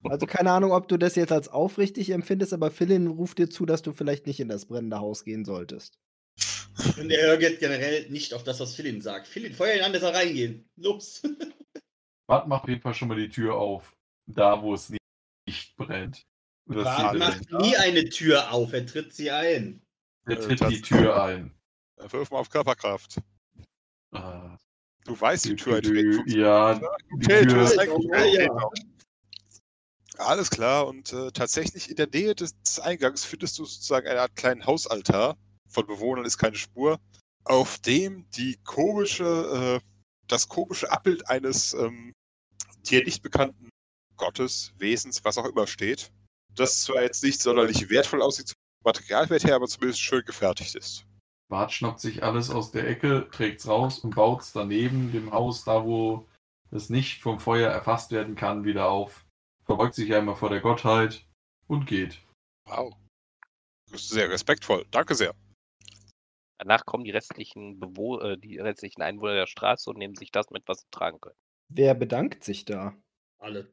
Also 0.03 0.25
keine 0.25 0.51
Ahnung, 0.51 0.71
ob 0.71 0.87
du 0.87 0.97
das 0.97 1.15
jetzt 1.15 1.31
als 1.31 1.47
aufrichtig 1.47 2.09
empfindest, 2.09 2.51
aber 2.51 2.71
Philin 2.71 3.07
ruft 3.07 3.37
dir 3.37 3.49
zu, 3.49 3.65
dass 3.67 3.83
du 3.83 3.93
vielleicht 3.93 4.25
nicht 4.27 4.39
in 4.39 4.49
das 4.49 4.65
brennende 4.65 4.99
Haus 4.99 5.23
gehen 5.23 5.45
solltest. 5.45 5.99
Und 6.99 7.11
er 7.11 7.27
hört 7.27 7.59
generell 7.59 8.09
nicht 8.09 8.33
auf 8.33 8.43
das, 8.43 8.59
was 8.59 8.73
Philin 8.73 9.01
sagt. 9.01 9.27
Philin, 9.27 9.53
feuer 9.53 9.75
ihn 9.75 9.83
an, 9.83 9.93
dass 9.93 10.01
er 10.03 10.13
reingehen. 10.15 10.67
Los. 10.75 11.21
Wart 12.27 12.47
macht 12.47 12.63
auf 12.63 12.69
jeden 12.69 12.81
Fall 12.81 12.93
schon 12.95 13.07
mal 13.09 13.17
die 13.17 13.29
Tür 13.29 13.55
auf. 13.55 13.95
Da 14.29 14.61
wo 14.61 14.75
es 14.75 14.91
nicht, 15.47 15.75
brennt. 15.75 16.25
Bart 16.65 17.15
er 17.15 17.19
macht 17.19 17.51
nie 17.51 17.75
eine 17.77 18.05
Tür 18.09 18.51
auf, 18.51 18.73
er 18.73 18.85
tritt 18.85 19.13
sie 19.13 19.31
ein. 19.31 19.81
Er 20.25 20.37
Äh, 20.37 20.39
tritt 20.39 20.69
die 20.69 20.81
Tür 20.81 21.23
ein. 21.23 21.51
Wirf 21.97 22.29
mal 22.29 22.37
auf 22.37 22.49
Körperkraft. 22.49 23.19
Ah, 24.11 24.57
Du 25.05 25.19
weißt, 25.19 25.45
die 25.45 25.55
Tür 25.55 25.73
funktioniert. 25.73 26.29
Ja, 26.29 26.75
die 26.75 26.85
Okay, 27.25 27.45
Tür 27.47 27.63
ist. 27.63 27.79
Alles 30.19 30.49
klar, 30.49 30.85
und 30.87 31.11
äh, 31.13 31.31
tatsächlich 31.31 31.89
in 31.89 31.95
der 31.95 32.07
Nähe 32.07 32.35
des, 32.35 32.53
des 32.61 32.79
Eingangs 32.79 33.23
findest 33.25 33.57
du 33.57 33.65
sozusagen 33.65 34.07
eine 34.07 34.21
Art 34.21 34.35
kleinen 34.35 34.65
Hausaltar. 34.65 35.37
Von 35.69 35.87
Bewohnern 35.87 36.25
ist 36.25 36.37
keine 36.37 36.57
Spur, 36.57 36.99
auf 37.45 37.79
dem 37.79 38.29
die 38.31 38.57
komische, 38.65 39.79
äh, 39.81 39.85
das 40.27 40.47
komische 40.47 40.91
Abbild 40.91 41.27
eines 41.29 41.73
ähm, 41.73 42.13
dir 42.83 43.03
nicht 43.03 43.23
bekannten 43.23 43.69
Gottes, 44.19 44.73
Wesens, 44.77 45.25
was 45.25 45.37
auch 45.39 45.45
immer 45.45 45.65
steht. 45.65 46.11
Das 46.55 46.83
zwar 46.83 47.01
jetzt 47.01 47.23
nicht 47.23 47.41
sonderlich 47.41 47.89
wertvoll 47.89 48.21
aussieht, 48.21 48.49
zum 48.49 48.57
Materialwert 48.83 49.43
her, 49.43 49.55
aber 49.55 49.67
zumindest 49.67 50.01
schön 50.01 50.23
gefertigt 50.25 50.75
ist. 50.75 51.05
Bart 51.49 51.71
schnappt 51.71 51.99
sich 51.99 52.23
alles 52.23 52.51
aus 52.51 52.71
der 52.71 52.87
Ecke, 52.87 53.27
trägt's 53.31 53.67
raus 53.67 53.99
und 53.99 54.15
baut's 54.15 54.53
daneben 54.53 55.11
dem 55.11 55.31
Haus, 55.31 55.63
da 55.63 55.83
wo 55.83 56.27
es 56.69 56.89
nicht 56.89 57.21
vom 57.21 57.39
Feuer 57.39 57.71
erfasst 57.71 58.11
werden 58.11 58.35
kann, 58.35 58.63
wieder 58.65 58.89
auf. 58.89 59.25
Verbeugt 59.65 59.95
sich 59.95 60.13
einmal 60.13 60.35
vor 60.35 60.49
der 60.49 60.61
Gottheit 60.61 61.25
und 61.67 61.87
geht. 61.87 62.21
Wow. 62.65 62.95
Das 63.91 64.01
ist 64.01 64.09
sehr 64.09 64.29
respektvoll. 64.29 64.85
Danke 64.91 65.15
sehr. 65.15 65.33
Danach 66.59 66.85
kommen 66.85 67.05
die 67.05 67.11
restlichen 67.11 67.79
Bewo 67.79 68.19
äh, 68.19 68.37
die 68.37 68.59
restlichen 68.59 69.01
Einwohner 69.01 69.33
der 69.33 69.47
Straße 69.47 69.89
und 69.89 69.97
nehmen 69.97 70.15
sich 70.15 70.31
das 70.31 70.49
mit, 70.51 70.67
was 70.67 70.81
sie 70.81 70.87
tragen 70.91 71.19
können. 71.19 71.37
Wer 71.69 71.95
bedankt 71.95 72.43
sich 72.43 72.65
da? 72.65 72.95
Alle. 73.39 73.71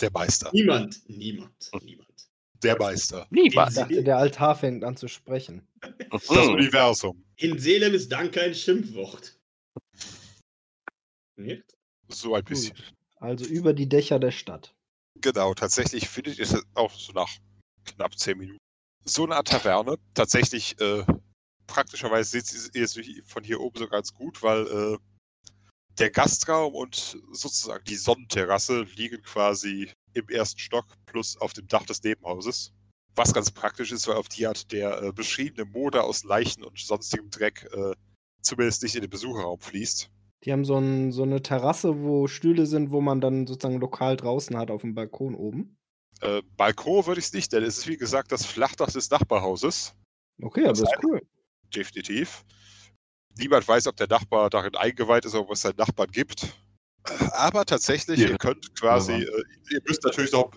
Der 0.00 0.10
Meister. 0.12 0.50
Niemand. 0.52 1.08
Niemand. 1.08 1.70
Niemand. 1.82 2.08
Der 2.62 2.78
Meister. 2.78 3.26
Ich 3.30 3.54
dachte, 3.54 4.02
der 4.02 4.18
Altar 4.18 4.54
fängt 4.56 4.84
an 4.84 4.96
zu 4.96 5.08
sprechen. 5.08 5.66
Das 6.10 6.28
Universum. 6.28 7.24
In 7.36 7.58
Selem 7.58 7.94
ist 7.94 8.10
Danke 8.10 8.40
ein 8.40 8.54
Schimpfwort. 8.54 9.36
Nicht? 11.36 11.64
So 12.08 12.34
ein 12.34 12.44
bisschen. 12.44 12.76
Also 13.16 13.44
über 13.44 13.72
die 13.72 13.88
Dächer 13.88 14.18
der 14.18 14.30
Stadt. 14.30 14.74
Genau, 15.20 15.54
tatsächlich 15.54 16.08
findet 16.08 16.38
ihr 16.38 16.44
es 16.44 16.56
auch 16.74 16.92
so 16.92 17.12
nach 17.12 17.30
knapp 17.84 18.18
zehn 18.18 18.38
Minuten. 18.38 18.58
So 19.04 19.24
eine 19.24 19.36
Art 19.36 19.48
Taverne. 19.48 19.96
Tatsächlich, 20.14 20.80
äh, 20.80 21.04
praktischerweise 21.66 22.30
seht 22.40 22.74
ihr 22.74 22.84
es 22.84 22.98
von 23.24 23.44
hier 23.44 23.60
oben 23.60 23.78
so 23.78 23.88
ganz 23.88 24.12
gut, 24.14 24.42
weil 24.42 24.66
äh, 24.66 24.98
der 25.98 26.10
Gastraum 26.10 26.74
und 26.74 27.18
sozusagen 27.32 27.84
die 27.84 27.96
Sonnenterrasse 27.96 28.82
liegen 28.96 29.22
quasi 29.22 29.90
im 30.14 30.28
ersten 30.28 30.58
Stock 30.58 30.86
plus 31.06 31.36
auf 31.36 31.52
dem 31.52 31.66
Dach 31.68 31.84
des 31.86 32.02
Nebenhauses. 32.02 32.72
Was 33.14 33.34
ganz 33.34 33.50
praktisch 33.50 33.92
ist, 33.92 34.08
weil 34.08 34.16
auf 34.16 34.28
die 34.28 34.46
Art 34.46 34.72
der 34.72 35.02
äh, 35.02 35.12
beschriebene 35.12 35.66
Moder 35.66 36.04
aus 36.04 36.24
Leichen 36.24 36.64
und 36.64 36.78
sonstigem 36.78 37.28
Dreck 37.30 37.68
äh, 37.72 37.94
zumindest 38.40 38.82
nicht 38.82 38.94
in 38.94 39.02
den 39.02 39.10
Besucherraum 39.10 39.60
fließt. 39.60 40.10
Die 40.44 40.52
haben 40.52 40.64
so, 40.64 40.76
ein, 40.76 41.12
so 41.12 41.22
eine 41.22 41.42
Terrasse, 41.42 42.02
wo 42.02 42.26
Stühle 42.26 42.66
sind, 42.66 42.90
wo 42.90 43.00
man 43.00 43.20
dann 43.20 43.46
sozusagen 43.46 43.80
lokal 43.80 44.16
draußen 44.16 44.56
hat 44.56 44.70
auf 44.70 44.80
dem 44.80 44.94
Balkon 44.94 45.34
oben. 45.34 45.76
Äh, 46.20 46.42
Balkon 46.56 47.06
würde 47.06 47.20
ich 47.20 47.26
es 47.26 47.32
nicht, 47.32 47.52
denn 47.52 47.62
es 47.62 47.78
ist 47.78 47.88
wie 47.88 47.96
gesagt 47.96 48.32
das 48.32 48.46
Flachdach 48.46 48.90
des 48.90 49.10
Nachbarhauses. 49.10 49.94
Okay, 50.40 50.62
aber 50.62 50.70
das 50.70 50.82
ist 50.82 51.04
cool. 51.04 51.20
Definitiv. 51.74 52.44
Niemand 53.38 53.66
weiß, 53.66 53.86
ob 53.86 53.96
der 53.96 54.08
Nachbar 54.08 54.50
darin 54.50 54.74
eingeweiht 54.76 55.24
ist, 55.24 55.34
ob 55.34 55.50
es 55.50 55.62
seinen 55.62 55.76
Nachbarn 55.76 56.10
gibt. 56.10 56.56
Aber 57.32 57.64
tatsächlich, 57.64 58.20
Ja. 58.20 58.28
ihr 58.28 58.38
könnt 58.38 58.74
quasi, 58.78 59.12
Ja. 59.12 59.18
äh, 59.18 59.42
ihr 59.70 59.80
müsst 59.86 60.04
natürlich 60.04 60.32
noch, 60.32 60.50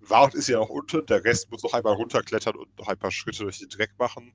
Wart 0.00 0.34
ist 0.34 0.48
ja 0.48 0.58
noch 0.58 0.68
unten, 0.68 1.04
der 1.06 1.22
Rest 1.24 1.50
muss 1.50 1.62
noch 1.62 1.72
einmal 1.74 1.94
runterklettern 1.94 2.56
und 2.56 2.76
noch 2.78 2.88
ein 2.88 2.98
paar 2.98 3.10
Schritte 3.10 3.42
durch 3.44 3.58
den 3.58 3.68
Dreck 3.68 3.92
machen. 3.98 4.34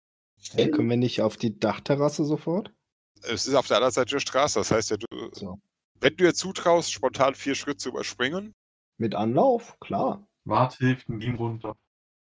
Hey, 0.51 0.69
können 0.69 0.89
wir 0.89 0.97
nicht 0.97 1.21
auf 1.21 1.37
die 1.37 1.57
Dachterrasse 1.57 2.25
sofort? 2.25 2.71
Es 3.21 3.47
ist 3.47 3.55
auf 3.55 3.67
der 3.67 3.77
anderen 3.77 3.93
Seite 3.93 4.11
der 4.15 4.19
Straße, 4.19 4.59
das 4.59 4.71
heißt, 4.71 4.91
ja, 4.91 4.97
du, 4.97 5.05
So. 5.33 5.59
wenn 5.99 6.15
du 6.17 6.25
dir 6.25 6.33
zutraust, 6.33 6.91
spontan 6.91 7.35
vier 7.35 7.55
Schritte 7.55 7.77
zu 7.77 7.89
überspringen, 7.89 8.53
Mit 8.99 9.15
Anlauf? 9.15 9.77
Klar. 9.79 10.25
Wart 10.45 10.75
hilft 10.77 11.09
ihm 11.09 11.35
runter. 11.35 11.75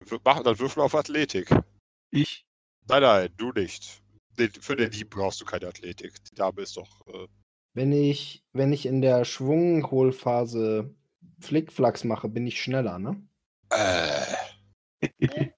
w- 0.06 0.18
mach, 0.24 0.42
dann 0.42 0.58
würfel 0.58 0.82
auf 0.82 0.94
Athletik. 0.94 1.48
Ich? 2.10 2.44
Nein, 2.88 3.02
nein, 3.02 3.28
du 3.36 3.52
nicht. 3.52 4.01
Für 4.60 4.76
den 4.76 4.90
Dieb 4.90 5.10
brauchst 5.10 5.40
du 5.40 5.44
keine 5.44 5.68
Athletik. 5.68 6.12
Die 6.30 6.34
Dame 6.34 6.62
ist 6.62 6.76
doch. 6.76 7.06
Äh, 7.08 7.26
Wenn 7.74 7.92
ich, 7.92 8.42
wenn 8.52 8.72
ich 8.72 8.86
in 8.86 9.02
der 9.02 9.24
Schwungholphase 9.24 10.94
Flickflacks 11.40 12.04
mache, 12.04 12.28
bin 12.28 12.46
ich 12.46 12.60
schneller, 12.62 12.98
ne? 12.98 13.20
äh, 13.70 15.06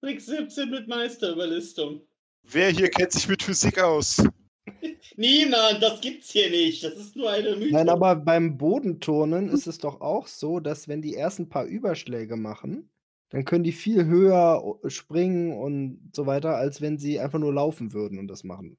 Trick 0.00 0.20
17 0.20 0.70
mit 0.70 0.86
Meisterüberlistung. 0.88 2.02
wer 2.42 2.70
hier 2.70 2.90
kennt 2.90 3.12
sich 3.12 3.26
mit 3.28 3.42
Physik 3.42 3.78
aus? 3.80 4.22
Niemand, 5.16 5.82
das 5.82 6.00
gibt's 6.00 6.30
hier 6.30 6.50
nicht. 6.50 6.84
Das 6.84 6.94
ist 6.94 7.16
nur 7.16 7.30
eine 7.30 7.56
Mythos. 7.56 7.72
Nein, 7.72 7.88
aber 7.88 8.14
beim 8.16 8.56
Bodenturnen 8.58 9.48
ist 9.48 9.66
es 9.66 9.78
doch 9.78 10.00
auch 10.00 10.26
so, 10.26 10.60
dass 10.60 10.88
wenn 10.88 11.02
die 11.02 11.14
ersten 11.16 11.48
paar 11.48 11.64
Überschläge 11.64 12.36
machen, 12.36 12.90
dann 13.34 13.44
können 13.44 13.64
die 13.64 13.72
viel 13.72 14.04
höher 14.06 14.62
springen 14.86 15.58
und 15.58 16.12
so 16.14 16.24
weiter, 16.24 16.54
als 16.54 16.80
wenn 16.80 16.98
sie 16.98 17.18
einfach 17.18 17.40
nur 17.40 17.52
laufen 17.52 17.92
würden 17.92 18.20
und 18.20 18.28
das 18.28 18.44
machen. 18.44 18.78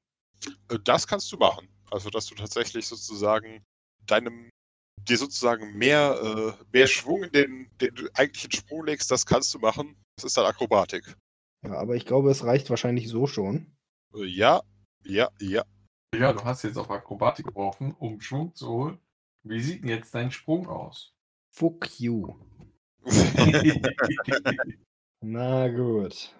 Äh, 0.70 0.78
Das 0.82 1.06
kannst 1.06 1.30
du 1.30 1.36
machen. 1.36 1.68
Also, 1.90 2.08
dass 2.08 2.24
du 2.24 2.34
tatsächlich 2.34 2.86
sozusagen 2.86 3.62
deinem, 4.06 4.48
dir 5.06 5.18
sozusagen 5.18 5.76
mehr, 5.76 6.56
äh, 6.58 6.64
mehr 6.72 6.86
Schwung 6.86 7.24
in 7.24 7.32
den, 7.32 7.70
den 7.82 8.08
eigentlichen 8.14 8.50
Sprung 8.50 8.86
legst, 8.86 9.10
das 9.10 9.26
kannst 9.26 9.52
du 9.52 9.58
machen. 9.58 9.94
Das 10.16 10.24
ist 10.24 10.38
dann 10.38 10.46
Akrobatik. 10.46 11.14
Ja, 11.62 11.74
aber 11.74 11.94
ich 11.94 12.06
glaube, 12.06 12.30
es 12.30 12.42
reicht 12.42 12.70
wahrscheinlich 12.70 13.10
so 13.10 13.26
schon. 13.26 13.76
Äh, 14.14 14.24
Ja, 14.24 14.62
ja, 15.04 15.28
ja. 15.38 15.64
Ja, 16.14 16.32
du 16.32 16.42
hast 16.44 16.62
jetzt 16.62 16.78
auf 16.78 16.90
Akrobatik 16.90 17.48
geworfen, 17.48 17.94
um 17.98 18.22
Schwung 18.22 18.54
zu 18.54 18.68
holen. 18.68 18.98
Wie 19.42 19.60
sieht 19.60 19.82
denn 19.82 19.90
jetzt 19.90 20.14
dein 20.14 20.30
Sprung 20.30 20.66
aus? 20.66 21.12
Fuck 21.54 22.00
you. 22.00 22.36
Na 25.20 25.68
gut. 25.68 26.34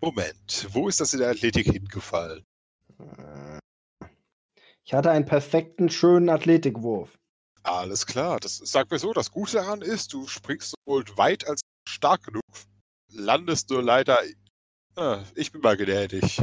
Moment, 0.00 0.66
wo 0.70 0.88
ist 0.88 1.00
das 1.00 1.12
in 1.12 1.20
der 1.20 1.30
Athletik 1.30 1.66
hingefallen? 1.66 2.44
Ich 4.84 4.92
hatte 4.92 5.10
einen 5.10 5.26
perfekten, 5.26 5.88
schönen 5.88 6.28
Athletikwurf. 6.30 7.16
Alles 7.62 8.06
klar, 8.06 8.40
das 8.40 8.56
sag 8.56 8.90
mir 8.90 8.98
so, 8.98 9.12
das 9.12 9.30
Gute 9.30 9.52
daran 9.52 9.82
ist, 9.82 10.12
du 10.14 10.26
springst 10.26 10.74
sowohl 10.84 11.04
weit 11.16 11.46
als 11.46 11.60
stark 11.88 12.24
genug, 12.24 12.42
landest 13.08 13.70
nur 13.70 13.82
leider. 13.82 14.18
Ah, 14.96 15.22
ich 15.34 15.52
bin 15.52 15.60
mal 15.60 15.76
gnädig. 15.76 16.42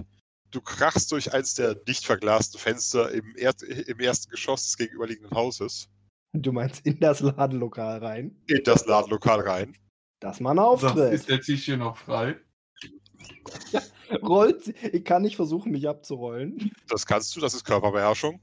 Du 0.51 0.61
krachst 0.61 1.11
durch 1.11 1.33
eins 1.33 1.55
der 1.55 1.75
nicht 1.87 2.05
verglasten 2.05 2.59
Fenster 2.59 3.11
im, 3.11 3.35
er 3.35 3.53
im 3.61 3.99
ersten 3.99 4.29
Geschoss 4.29 4.63
des 4.63 4.77
gegenüberliegenden 4.77 5.35
Hauses 5.35 5.89
Du 6.33 6.51
meinst 6.51 6.85
in 6.85 6.99
das 6.99 7.19
Ladenlokal 7.21 7.99
rein? 7.99 8.41
in 8.47 8.63
das 8.63 8.85
Ladenlokal 8.85 9.41
rein. 9.41 9.75
Das 10.19 10.39
mal 10.39 10.51
ein 10.51 10.57
Sagst, 10.79 10.85
Auftritt. 10.85 11.13
ist 11.13 11.29
der 11.29 11.41
Tisch 11.41 11.65
hier 11.65 11.77
noch 11.77 11.97
frei? 11.97 12.37
Rollt 14.21 14.63
sie. 14.63 14.73
Ich 14.91 15.03
kann 15.03 15.21
nicht 15.21 15.35
versuchen, 15.35 15.71
mich 15.71 15.87
abzurollen. 15.87 16.71
Das 16.89 17.05
kannst 17.05 17.35
du, 17.35 17.39
das 17.39 17.53
ist 17.53 17.63
Körperbeherrschung. 17.65 18.39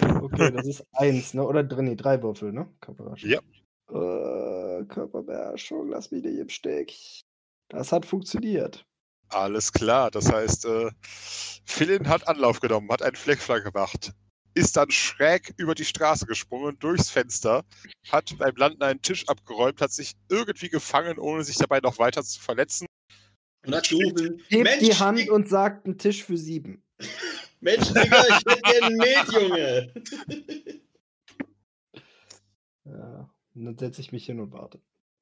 Okay, 0.00 0.50
das 0.52 0.66
ist 0.66 0.84
eins, 0.92 1.34
ne? 1.34 1.44
Oder 1.46 1.64
dr- 1.64 1.82
nee, 1.82 1.96
drei 1.96 2.22
Würfel, 2.22 2.52
ne? 2.52 2.68
Körperbeherrschung. 2.80 3.30
Ja. 3.30 3.38
Äh, 3.90 4.84
Körperbeherrschung, 4.84 5.88
lass 5.88 6.10
mich 6.10 6.22
nicht 6.22 6.38
im 6.38 6.48
Stich. 6.48 7.20
Das 7.68 7.92
hat 7.92 8.06
funktioniert. 8.06 8.84
Alles 9.30 9.72
klar, 9.72 10.10
das 10.10 10.32
heißt, 10.32 10.64
äh, 10.66 10.90
Philin 11.02 12.08
hat 12.08 12.26
Anlauf 12.28 12.60
genommen, 12.60 12.90
hat 12.90 13.02
einen 13.02 13.16
Fleckflank 13.16 13.64
gemacht, 13.64 14.12
ist 14.58 14.76
dann 14.76 14.90
schräg 14.90 15.54
über 15.56 15.74
die 15.74 15.84
Straße 15.84 16.26
gesprungen, 16.26 16.78
durchs 16.78 17.10
Fenster, 17.10 17.64
hat 18.10 18.36
beim 18.38 18.56
Landen 18.56 18.82
einen 18.82 19.00
Tisch 19.00 19.26
abgeräumt, 19.28 19.80
hat 19.80 19.92
sich 19.92 20.12
irgendwie 20.28 20.68
gefangen, 20.68 21.18
ohne 21.18 21.44
sich 21.44 21.56
dabei 21.56 21.80
noch 21.80 21.98
weiter 21.98 22.22
zu 22.22 22.40
verletzen. 22.40 22.86
Und 23.66 23.74
hat 23.74 23.88
gerufen, 23.88 24.42
Hebt 24.48 24.64
Mensch, 24.64 24.80
die 24.80 24.94
Hand 24.94 25.28
und 25.30 25.48
sagt 25.48 25.86
einen 25.86 25.98
Tisch 25.98 26.24
für 26.24 26.36
sieben. 26.36 26.82
Mensch, 27.60 27.88
Digga, 27.88 28.24
ich 28.28 28.36
hätte 28.36 28.60
gerne 28.62 28.86
ein 28.86 28.96
Met, 28.96 29.32
Junge. 29.32 29.94
Ja. 32.84 33.28
Und 33.54 33.66
dann 33.66 33.76
setze 33.76 34.00
ich 34.00 34.12
mich 34.12 34.24
hin 34.24 34.40
und 34.40 34.50
warte. 34.52 34.80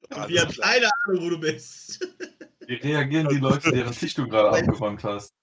Und 0.09 0.29
wir 0.29 0.41
haben 0.41 0.53
keine 0.53 0.89
Ahnung, 1.03 1.25
wo 1.25 1.29
du 1.31 1.37
bist. 1.37 1.99
Wie 2.65 2.75
reagieren 2.75 3.27
die 3.27 3.39
Leute, 3.39 3.71
deren 3.71 3.91
Tisch 3.91 4.13
du 4.13 4.25
gerade 4.25 4.57
abgeräumt 4.65 5.03
hast? 5.03 5.33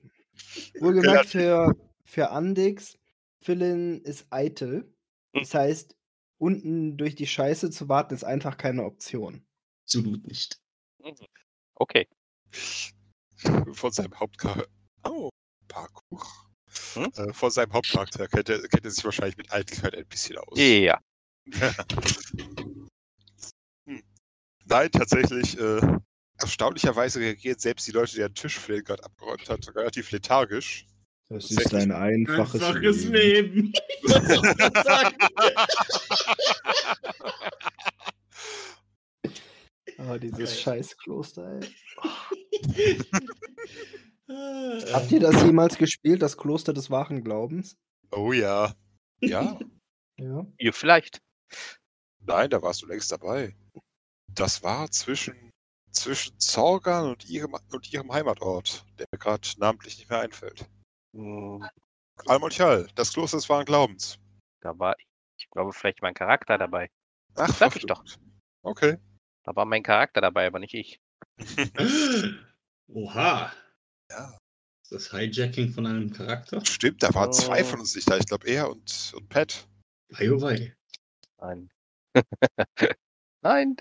Wohlgemerkt 0.80 1.28
für, 1.28 1.74
für 2.04 2.30
Andix, 2.30 2.96
Philin 3.44 4.00
ist 4.02 4.26
eitel. 4.30 4.90
Das 5.34 5.52
heißt, 5.52 5.96
unten 6.38 6.96
durch 6.96 7.14
die 7.14 7.26
Scheiße 7.26 7.70
zu 7.70 7.88
warten, 7.88 8.14
ist 8.14 8.24
einfach 8.24 8.56
keine 8.56 8.84
Option. 8.84 9.46
Absolut 9.84 10.26
nicht. 10.26 10.60
Okay. 11.74 12.08
Von 13.72 13.92
seinem 13.92 14.18
Hauptcharakter. 14.18 14.66
Oh, 15.04 15.28
Parkour. 15.68 16.22
Äh, 16.96 17.32
von 17.32 17.50
seinem 17.50 17.72
Hauptcharakter 17.72 18.26
kennt 18.26 18.48
er, 18.48 18.60
kennt 18.66 18.84
er 18.84 18.90
sich 18.90 19.04
wahrscheinlich 19.04 19.36
mit 19.36 19.52
Eitelkeit 19.52 19.94
ein 19.94 20.06
bisschen 20.06 20.38
aus. 20.38 20.58
Ja. 20.58 20.98
Hm. 23.86 24.02
Nein, 24.64 24.90
tatsächlich, 24.90 25.58
äh, 25.58 25.98
erstaunlicherweise 26.40 27.20
reagieren 27.20 27.58
selbst 27.58 27.86
die 27.86 27.90
Leute, 27.92 28.12
die 28.12 28.20
den 28.20 28.34
Tisch 28.34 28.58
gerade 28.66 29.04
abgeräumt 29.04 29.48
hat, 29.50 29.68
relativ 29.76 30.10
lethargisch. 30.10 30.86
Das 31.28 31.50
ist 31.50 31.74
ein 31.74 31.90
einfaches, 31.90 32.62
Einfaches 32.62 33.04
Leben. 33.04 33.72
Leben. 33.72 33.72
Ah, 39.96 40.18
dieses 40.18 40.38
Geil. 40.38 40.48
Scheißkloster, 40.48 41.60
ey. 41.60 41.68
Ah. 41.98 42.26
Habt 44.92 45.12
ihr 45.12 45.20
das 45.20 45.42
jemals 45.42 45.78
gespielt, 45.78 46.20
das 46.20 46.36
Kloster 46.36 46.72
des 46.72 46.90
wahren 46.90 47.22
Glaubens? 47.22 47.76
Oh 48.10 48.32
ja. 48.32 48.74
Ja. 49.20 49.58
Ja. 50.18 50.46
Ihr 50.58 50.72
vielleicht. 50.72 51.22
Nein, 52.20 52.50
da 52.50 52.60
warst 52.60 52.82
du 52.82 52.86
längst 52.86 53.12
dabei. 53.12 53.54
Das 54.26 54.62
war 54.62 54.90
zwischen 54.90 55.52
zwischen 55.94 56.38
Zorgan 56.38 57.06
und 57.06 57.28
ihrem, 57.28 57.56
und 57.70 57.92
ihrem 57.92 58.12
Heimatort, 58.12 58.84
der 58.98 59.06
mir 59.12 59.18
gerade 59.18 59.48
namentlich 59.58 59.98
nicht 59.98 60.10
mehr 60.10 60.20
einfällt. 60.20 60.66
Hm, 61.14 61.64
Almonchal, 62.26 62.88
das 62.94 63.12
Kloster 63.12 63.36
des 63.38 63.48
wahren 63.48 63.64
Glaubens. 63.64 64.18
Da 64.60 64.78
war, 64.78 64.96
ich 65.38 65.48
glaube, 65.50 65.72
vielleicht 65.72 66.02
mein 66.02 66.14
Charakter 66.14 66.58
dabei. 66.58 66.90
Ach, 67.36 67.48
Sag 67.54 67.76
ich 67.76 67.86
doch. 67.86 68.04
Okay. 68.62 68.98
Da 69.44 69.54
war 69.56 69.64
mein 69.64 69.82
Charakter 69.82 70.20
dabei, 70.20 70.46
aber 70.46 70.58
nicht 70.58 70.74
ich. 70.74 71.00
Oha. 72.88 73.52
Ja. 74.10 74.38
Ist 74.82 74.92
das 74.92 75.12
Hijacking 75.12 75.70
von 75.70 75.86
einem 75.86 76.12
Charakter? 76.12 76.64
Stimmt, 76.64 77.02
da 77.02 77.12
waren 77.14 77.32
zwei 77.32 77.62
Oh. 77.62 77.64
von 77.64 77.80
uns 77.80 77.94
nicht 77.94 78.08
da. 78.10 78.16
Ich 78.18 78.26
glaube, 78.26 78.46
er 78.46 78.70
und, 78.70 79.12
und 79.16 79.28
Pat. 79.28 79.66
Wei, 80.10 80.30
oh 80.30 80.40
wei. 80.40 80.74
Nein. 81.40 81.70
Nein. 83.42 83.76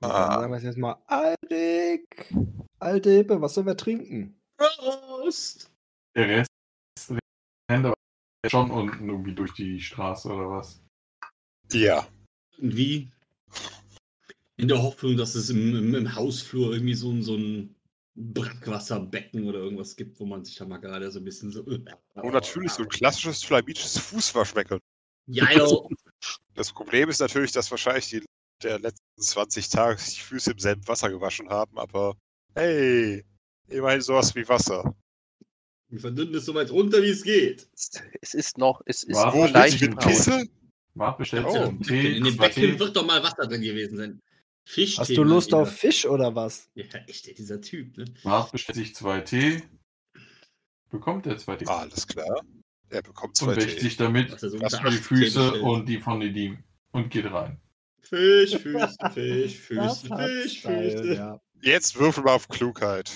Dann 0.00 0.10
Ah. 0.10 0.40
sagen 0.40 0.52
wir 0.52 0.58
es 0.58 0.62
jetzt 0.64 0.78
mal. 0.78 0.96
Alrik! 1.06 2.32
Alte 2.78 3.10
Hippe, 3.10 3.40
was 3.40 3.54
sollen 3.54 3.66
wir 3.66 3.76
trinken? 3.76 4.40
Prost! 4.56 5.70
Der 6.16 6.44
Aber 7.68 7.94
schon 8.46 8.70
unten 8.70 9.08
irgendwie 9.08 9.34
durch 9.34 9.52
die 9.54 9.80
Straße 9.80 10.28
oder 10.28 10.50
was? 10.50 10.82
Ja. 11.72 12.06
Wie? 12.58 13.10
In 14.56 14.68
der 14.68 14.82
Hoffnung, 14.82 15.16
dass 15.16 15.34
es 15.34 15.50
im, 15.50 15.74
im, 15.74 15.94
im 15.94 16.14
Hausflur 16.14 16.72
irgendwie 16.72 16.94
so 16.94 17.10
ein, 17.10 17.22
so 17.22 17.36
ein 17.36 17.74
Brackwasserbecken 18.16 19.48
oder 19.48 19.58
irgendwas 19.58 19.96
gibt, 19.96 20.20
wo 20.20 20.26
man 20.26 20.44
sich 20.44 20.56
da 20.56 20.66
mal 20.66 20.78
gerade 20.78 21.10
so 21.10 21.18
ein 21.18 21.24
bisschen 21.24 21.50
so. 21.50 21.62
Und 21.62 21.88
natürlich 22.14 22.72
so 22.72 22.82
ein 22.82 22.88
klassisches 22.88 23.42
flamitsches 23.42 23.98
Fußwaschbecken. 23.98 24.78
Geil! 25.34 25.66
Das 26.54 26.72
Problem 26.72 27.08
ist 27.08 27.20
natürlich, 27.20 27.52
dass 27.52 27.70
wahrscheinlich 27.70 28.08
die 28.08 28.22
der 28.62 28.78
letzten 28.78 29.20
20 29.20 29.68
Tage 29.68 29.98
sich 29.98 30.14
die 30.14 30.20
Füße 30.20 30.52
im 30.52 30.58
selben 30.58 30.86
Wasser 30.86 31.10
gewaschen 31.10 31.48
haben, 31.50 31.78
aber 31.78 32.16
hey, 32.54 33.24
immerhin 33.68 34.00
sowas 34.00 34.34
wie 34.34 34.48
Wasser. 34.48 34.94
Wir 35.94 36.00
verdünnen 36.00 36.34
es 36.34 36.44
so 36.44 36.54
weit 36.54 36.72
runter, 36.72 37.00
wie 37.04 37.10
es 37.10 37.22
geht. 37.22 37.68
Es 38.20 38.34
ist 38.34 38.58
noch, 38.58 38.82
es 38.84 39.04
ist 39.04 39.14
Warte, 39.16 39.38
Wo 39.38 39.46
leicht 39.46 39.80
mit. 39.80 39.96
Pisse? 40.00 40.44
Marc 40.94 41.18
bestellt 41.18 41.46
Oh. 41.46 41.52
sich 41.52 41.60
einen 41.62 41.82
Tee, 41.82 42.16
In 42.16 42.24
dem 42.24 42.34
zwei 42.36 42.48
Becken 42.48 42.62
Tee. 42.72 42.78
wird 42.80 42.96
doch 42.96 43.06
mal 43.06 43.22
Wasser 43.22 43.46
drin 43.46 43.62
gewesen 43.62 43.96
sein. 43.96 44.20
Fisch. 44.66 44.98
Hast 44.98 45.16
du 45.16 45.22
Lust 45.22 45.54
auf 45.54 45.70
Fisch 45.70 46.04
oder 46.04 46.34
was? 46.34 46.68
Ja, 46.74 46.84
echt, 47.06 47.38
dieser 47.38 47.60
Typ, 47.60 47.96
ne? 47.96 48.06
Marc 48.24 48.50
bestellt 48.50 48.74
sich 48.76 48.92
zwei 48.96 49.20
Tee. 49.20 49.62
Bekommt 50.90 51.26
er 51.26 51.36
zwei 51.38 51.54
Tee. 51.56 51.66
Alles 51.66 52.06
klar. 52.08 52.40
Er 52.88 53.02
bekommt 53.02 53.30
und 53.30 53.36
zwei 53.36 53.56
wäscht 53.56 53.76
Tee. 53.78 53.80
sich 53.84 53.96
damit 53.96 54.32
Was 54.32 54.42
er 54.42 54.50
so 54.50 54.60
Was 54.60 54.74
unter 54.74 54.90
die 54.90 54.96
8 54.96 55.04
Füße 55.04 55.52
und 55.62 55.88
die 55.88 55.98
von 56.00 56.18
Nedim 56.18 56.58
und 56.90 57.08
geht 57.10 57.26
rein. 57.26 57.60
Fisch, 58.00 58.56
Füße, 58.56 58.96
Fisch, 59.12 59.56
Füße, 59.58 60.08
Fisch, 60.16 60.60
Füße. 60.62 61.14
ja. 61.14 61.40
Jetzt 61.62 61.96
würfel 61.98 62.24
mal 62.24 62.34
auf 62.34 62.48
Klugheit. 62.48 63.10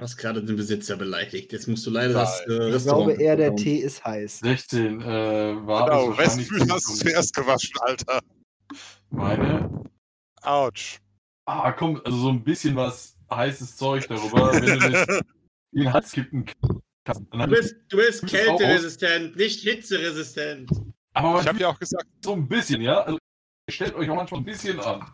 Du 0.00 0.04
hast 0.04 0.16
gerade 0.16 0.42
den 0.42 0.56
Besitzer 0.56 0.96
beleidigt. 0.96 1.52
Jetzt 1.52 1.68
musst 1.68 1.84
du 1.86 1.90
leider 1.90 2.14
Nein. 2.14 2.22
das 2.24 2.40
äh, 2.48 2.68
Ich 2.68 2.74
Restaurant. 2.74 3.08
glaube 3.08 3.22
eher, 3.22 3.36
der. 3.36 3.54
Tee 3.54 3.76
ist 3.76 4.02
heiß. 4.02 4.38
16 4.38 5.02
äh, 5.02 5.04
war 5.66 5.84
Genau, 5.90 6.12
zu- 6.14 6.18
hast 6.18 6.88
du 6.88 6.94
zuerst 6.94 7.34
gewaschen, 7.34 7.74
Alter? 7.82 8.20
Meine. 9.10 9.84
Autsch. 10.40 11.00
Ah, 11.44 11.70
komm, 11.72 12.00
also 12.02 12.16
so 12.16 12.28
ein 12.30 12.42
bisschen 12.42 12.76
was 12.76 13.18
heißes 13.30 13.76
Zeug 13.76 14.08
darüber, 14.08 14.54
wenn 14.54 14.64
du 14.64 14.90
das 14.90 15.18
in 15.72 15.82
den 15.82 15.92
Hals 15.92 16.12
kippen 16.12 16.46
kannst. 17.04 17.20
Du 17.30 17.46
bist, 17.48 17.76
du 17.90 17.96
bist 17.98 18.24
auch 18.24 18.28
kälteresistent, 18.28 19.36
nicht 19.36 19.60
hitzeresistent. 19.60 20.70
Aber 21.12 21.42
Ich 21.42 21.46
habe 21.46 21.58
ja 21.58 21.68
auch 21.68 21.78
gesagt, 21.78 22.06
so 22.24 22.32
ein 22.32 22.48
bisschen, 22.48 22.80
ja? 22.80 23.02
Also, 23.02 23.18
stellt 23.70 23.94
euch 23.96 24.08
auch 24.08 24.16
manchmal 24.16 24.40
ein 24.40 24.44
bisschen 24.46 24.80
an. 24.80 25.12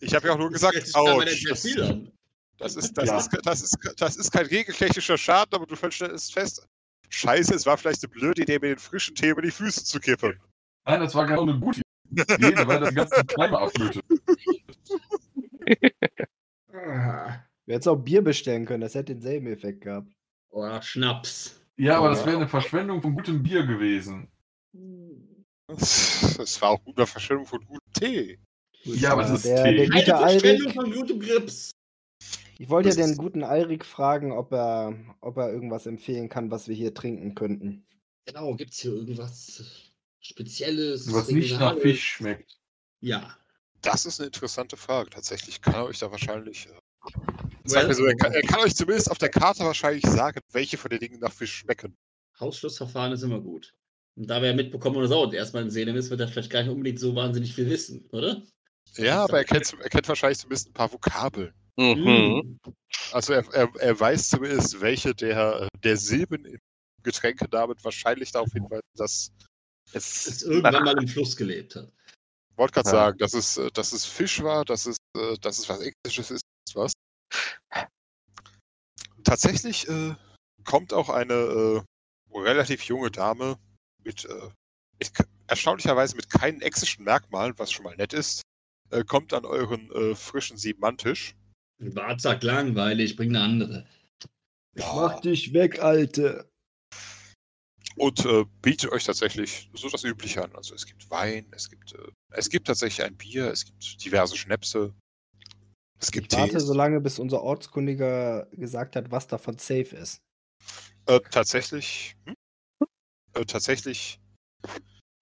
ich 0.00 0.14
habe 0.14 0.28
ja 0.28 0.32
auch 0.32 0.38
nur 0.38 0.50
gesagt, 0.50 0.74
Jetzt 0.76 0.94
man 0.96 1.08
Autsch. 1.08 1.26
nicht 1.26 1.44
mehr 1.44 1.56
viel 1.56 1.82
an. 1.82 2.12
Das 2.58 2.76
ist, 2.76 2.96
das, 2.96 3.08
Ja. 3.08 3.18
ist, 3.18 3.30
das, 3.44 3.62
ist, 3.62 3.76
das 3.98 4.16
ist 4.16 4.32
kein 4.32 4.46
regeltechnischer 4.46 5.18
Schaden, 5.18 5.54
aber 5.54 5.66
du 5.66 5.76
stellst 5.76 6.32
fest. 6.32 6.66
Scheiße, 7.08 7.54
es 7.54 7.66
war 7.66 7.76
vielleicht 7.76 8.02
eine 8.02 8.12
blöde 8.12 8.42
Idee, 8.42 8.58
mir 8.58 8.68
den 8.68 8.78
frischen 8.78 9.14
Tee 9.14 9.28
über 9.28 9.42
die 9.42 9.50
Füße 9.50 9.84
zu 9.84 10.00
kippen. 10.00 10.40
Nein, 10.86 11.00
das 11.00 11.14
war 11.14 11.26
genau 11.26 11.42
eine 11.42 11.58
gute 11.58 11.82
Idee, 12.10 12.66
weil 12.66 12.80
das 12.80 12.94
ganze 12.94 13.24
Kleine 13.24 13.58
abblühte. 13.58 14.00
Du 14.08 14.16
hättest 17.72 17.88
auch 17.88 17.96
Bier 17.96 18.22
bestellen 18.22 18.64
können, 18.64 18.80
das 18.80 18.94
hätte 18.94 19.14
denselben 19.14 19.46
Effekt 19.48 19.82
gehabt. 19.82 20.12
Oder 20.50 20.80
Schnaps. 20.82 21.60
Ja, 21.76 21.98
aber 21.98 22.08
das 22.08 22.24
wäre 22.24 22.36
eine 22.36 22.48
Verschwendung 22.48 23.02
von 23.02 23.14
gutem 23.14 23.42
Bier 23.42 23.66
gewesen. 23.66 24.28
Es 25.68 26.62
war 26.62 26.70
auch 26.70 26.84
guter 26.84 27.08
Verschwendung 27.08 27.44
von 27.46 27.64
gutem 27.66 27.92
Tee. 27.92 28.38
Ja, 28.84 29.12
aber 29.12 29.22
das 29.22 29.32
ist 29.32 29.46
der, 29.46 29.64
Tee. 29.64 29.76
der 29.76 29.88
gute 29.88 30.16
Verschwendung 30.16 30.72
von 30.72 30.92
gutem 30.92 31.18
Grips. 31.18 31.72
Ich 32.58 32.68
wollte 32.68 32.88
ja 32.88 32.94
den 32.94 33.16
guten 33.16 33.44
Alrik 33.44 33.84
fragen, 33.84 34.32
ob 34.32 34.52
er, 34.52 34.94
ob 35.20 35.36
er 35.36 35.52
irgendwas 35.52 35.86
empfehlen 35.86 36.28
kann, 36.28 36.50
was 36.50 36.68
wir 36.68 36.74
hier 36.74 36.94
trinken 36.94 37.34
könnten. 37.34 37.86
Genau, 38.26 38.54
gibt's 38.54 38.80
hier 38.80 38.92
irgendwas 38.92 39.62
Spezielles? 40.20 41.12
Was 41.12 41.28
nicht 41.28 41.58
nach? 41.58 41.78
Fisch 41.78 42.04
schmeckt. 42.04 42.58
Ja. 43.00 43.36
Das 43.82 44.04
ist 44.06 44.20
eine 44.20 44.26
interessante 44.26 44.76
Frage. 44.76 45.10
Tatsächlich 45.10 45.60
kann 45.60 45.74
er 45.74 45.84
euch 45.84 45.98
da 45.98 46.10
wahrscheinlich. 46.10 46.66
Äh, 46.66 47.12
Well, 47.68 47.92
so, 47.92 48.04
er, 48.04 48.14
kann, 48.16 48.32
er 48.32 48.42
kann 48.42 48.60
euch 48.60 48.74
zumindest 48.74 49.10
auf 49.10 49.18
der 49.18 49.28
Karte 49.28 49.64
wahrscheinlich 49.64 50.04
sagen, 50.06 50.40
welche 50.52 50.76
von 50.76 50.90
den 50.90 51.00
Dingen 51.00 51.18
nach 51.20 51.32
Fisch 51.32 51.54
schmecken. 51.54 51.96
Hausschlussverfahren 52.38 53.12
ist 53.12 53.22
immer 53.22 53.40
gut. 53.40 53.74
Und 54.14 54.28
da 54.30 54.40
wir 54.40 54.48
ja 54.48 54.54
mitbekommen 54.54 54.96
oder 54.96 55.08
so 55.08 55.22
und 55.22 55.34
erstmal 55.34 55.62
in 55.62 55.70
Seele 55.70 55.92
ist, 55.92 56.10
wird 56.10 56.20
er 56.20 56.28
vielleicht 56.28 56.50
gar 56.50 56.62
nicht 56.62 56.70
unbedingt 56.70 57.00
so 57.00 57.14
wahnsinnig 57.14 57.54
viel 57.54 57.68
wissen, 57.68 58.06
oder? 58.12 58.42
Ja, 58.96 59.24
aber 59.24 59.38
er 59.38 59.44
kennt, 59.44 59.74
er 59.80 59.88
kennt 59.88 60.08
wahrscheinlich 60.08 60.38
zumindest 60.38 60.68
ein 60.68 60.72
paar 60.72 60.92
Vokabeln. 60.92 61.52
Mhm. 61.76 62.58
Also 63.12 63.34
er, 63.34 63.44
er, 63.52 63.70
er 63.76 64.00
weiß 64.00 64.30
zumindest, 64.30 64.80
welche 64.80 65.14
der, 65.14 65.68
der 65.84 65.96
Silben 65.96 66.44
im 66.44 66.58
Getränkenamen 67.02 67.76
wahrscheinlich 67.82 68.32
darauf 68.32 68.50
hinweisen, 68.52 68.82
dass. 68.96 69.30
Es 69.92 70.26
Es 70.26 70.42
irgendwann 70.42 70.84
mal 70.84 70.98
im 70.98 71.06
Fluss 71.06 71.36
gelebt 71.36 71.76
hat. 71.76 71.92
Ich 72.50 72.58
wollte 72.58 72.72
gerade 72.72 72.88
Ja. 72.88 72.92
sagen, 72.92 73.18
dass 73.18 73.34
es, 73.34 73.60
dass 73.74 73.92
es 73.92 74.04
Fisch 74.04 74.42
war, 74.42 74.64
dass 74.64 74.86
es, 74.86 74.96
dass 75.40 75.58
es 75.58 75.68
was 75.68 75.80
Englisches 75.80 76.30
ist, 76.30 76.42
was. 76.74 76.92
Tatsächlich 79.22 79.88
äh, 79.88 80.14
kommt 80.64 80.92
auch 80.92 81.08
eine 81.08 81.34
äh, 81.34 81.82
relativ 82.38 82.82
junge 82.84 83.10
Dame 83.10 83.58
mit, 84.02 84.24
äh, 84.24 84.48
mit 84.98 85.12
erstaunlicherweise 85.46 86.16
mit 86.16 86.30
keinen 86.30 86.62
exischen 86.62 87.04
Merkmalen, 87.04 87.54
was 87.58 87.70
schon 87.70 87.84
mal 87.84 87.96
nett 87.96 88.12
ist, 88.12 88.42
äh, 88.90 89.04
kommt 89.04 89.32
an 89.32 89.44
euren 89.44 89.90
äh, 89.92 90.14
frischen 90.14 90.56
Siebenmanntisch. 90.56 91.34
Bart 91.78 92.20
sagt 92.20 92.42
langweilig, 92.42 93.16
bring 93.16 93.30
eine 93.36 93.44
andere. 93.44 93.86
Mach 94.74 95.20
dich 95.20 95.52
weg, 95.52 95.80
Alte. 95.82 96.48
und 97.96 98.24
äh, 98.26 98.44
bietet 98.62 98.92
euch 98.92 99.04
tatsächlich 99.04 99.70
so 99.72 99.88
das 99.88 100.04
Übliche 100.04 100.44
an. 100.44 100.54
Also 100.54 100.74
es 100.74 100.84
gibt 100.86 101.10
Wein, 101.10 101.46
es 101.52 101.70
gibt, 101.70 101.94
äh, 101.94 102.10
es 102.30 102.48
gibt 102.50 102.66
tatsächlich 102.66 103.04
ein 103.06 103.16
Bier, 103.16 103.50
es 103.50 103.64
gibt 103.64 104.04
diverse 104.04 104.36
Schnäpse, 104.36 104.94
es 105.98 106.08
Ich 106.08 106.12
gibt 106.12 106.32
warte 106.32 106.58
Tees. 106.58 106.64
so 106.64 106.74
lange, 106.74 107.00
bis 107.00 107.18
unser 107.18 107.42
Ortskundiger 107.42 108.48
gesagt 108.52 108.96
hat, 108.96 109.10
was 109.10 109.26
davon 109.26 109.56
safe 109.58 109.96
ist. 109.96 110.20
Äh, 111.06 111.20
tatsächlich, 111.30 112.16
hm? 112.26 112.34
äh, 113.34 113.44
tatsächlich, 113.46 114.20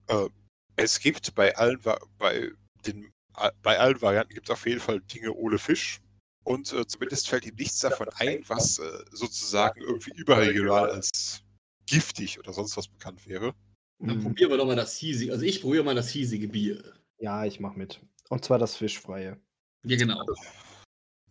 äh, 0.07 0.27
es 0.75 0.99
gibt 0.99 1.33
bei 1.35 1.55
allen, 1.55 1.79
bei 2.17 2.51
den, 2.85 3.09
a- 3.35 3.51
bei 3.61 3.79
allen 3.79 4.01
Varianten 4.01 4.33
gibt 4.33 4.49
es 4.49 4.53
auf 4.53 4.65
jeden 4.65 4.81
Fall 4.81 4.99
Dinge 5.01 5.31
ohne 5.31 5.57
Fisch. 5.59 6.01
Und 6.45 6.71
äh, 6.73 6.85
zumindest 6.87 7.27
fällt 7.27 7.45
ihm 7.45 7.55
nichts 7.55 7.79
davon 7.79 8.07
ein, 8.17 8.43
was 8.47 8.77
äh, 8.79 9.03
sozusagen 9.11 9.81
irgendwie 9.81 10.11
überregional 10.15 10.91
als 10.91 11.41
giftig 11.87 12.39
oder 12.39 12.53
sonst 12.53 12.77
was 12.77 12.87
bekannt 12.87 13.27
wäre. 13.27 13.53
Dann 13.99 14.17
Mhm. 14.19 14.23
probieren 14.23 14.51
wir 14.51 14.57
doch 14.57 14.67
mal 14.67 14.75
das 14.75 14.95
hiesige. 14.95 15.31
Also 15.31 15.43
ich 15.43 15.61
probiere 15.61 15.83
mal 15.83 15.95
das 15.95 16.09
hiesige 16.09 16.47
Bier. 16.47 16.93
Ja, 17.17 17.45
ich 17.45 17.59
mach 17.59 17.75
mit. 17.75 17.99
Und 18.29 18.45
zwar 18.45 18.59
das 18.59 18.75
Fischfreie. 18.75 19.39
Ja, 19.85 19.97
genau. 19.97 20.23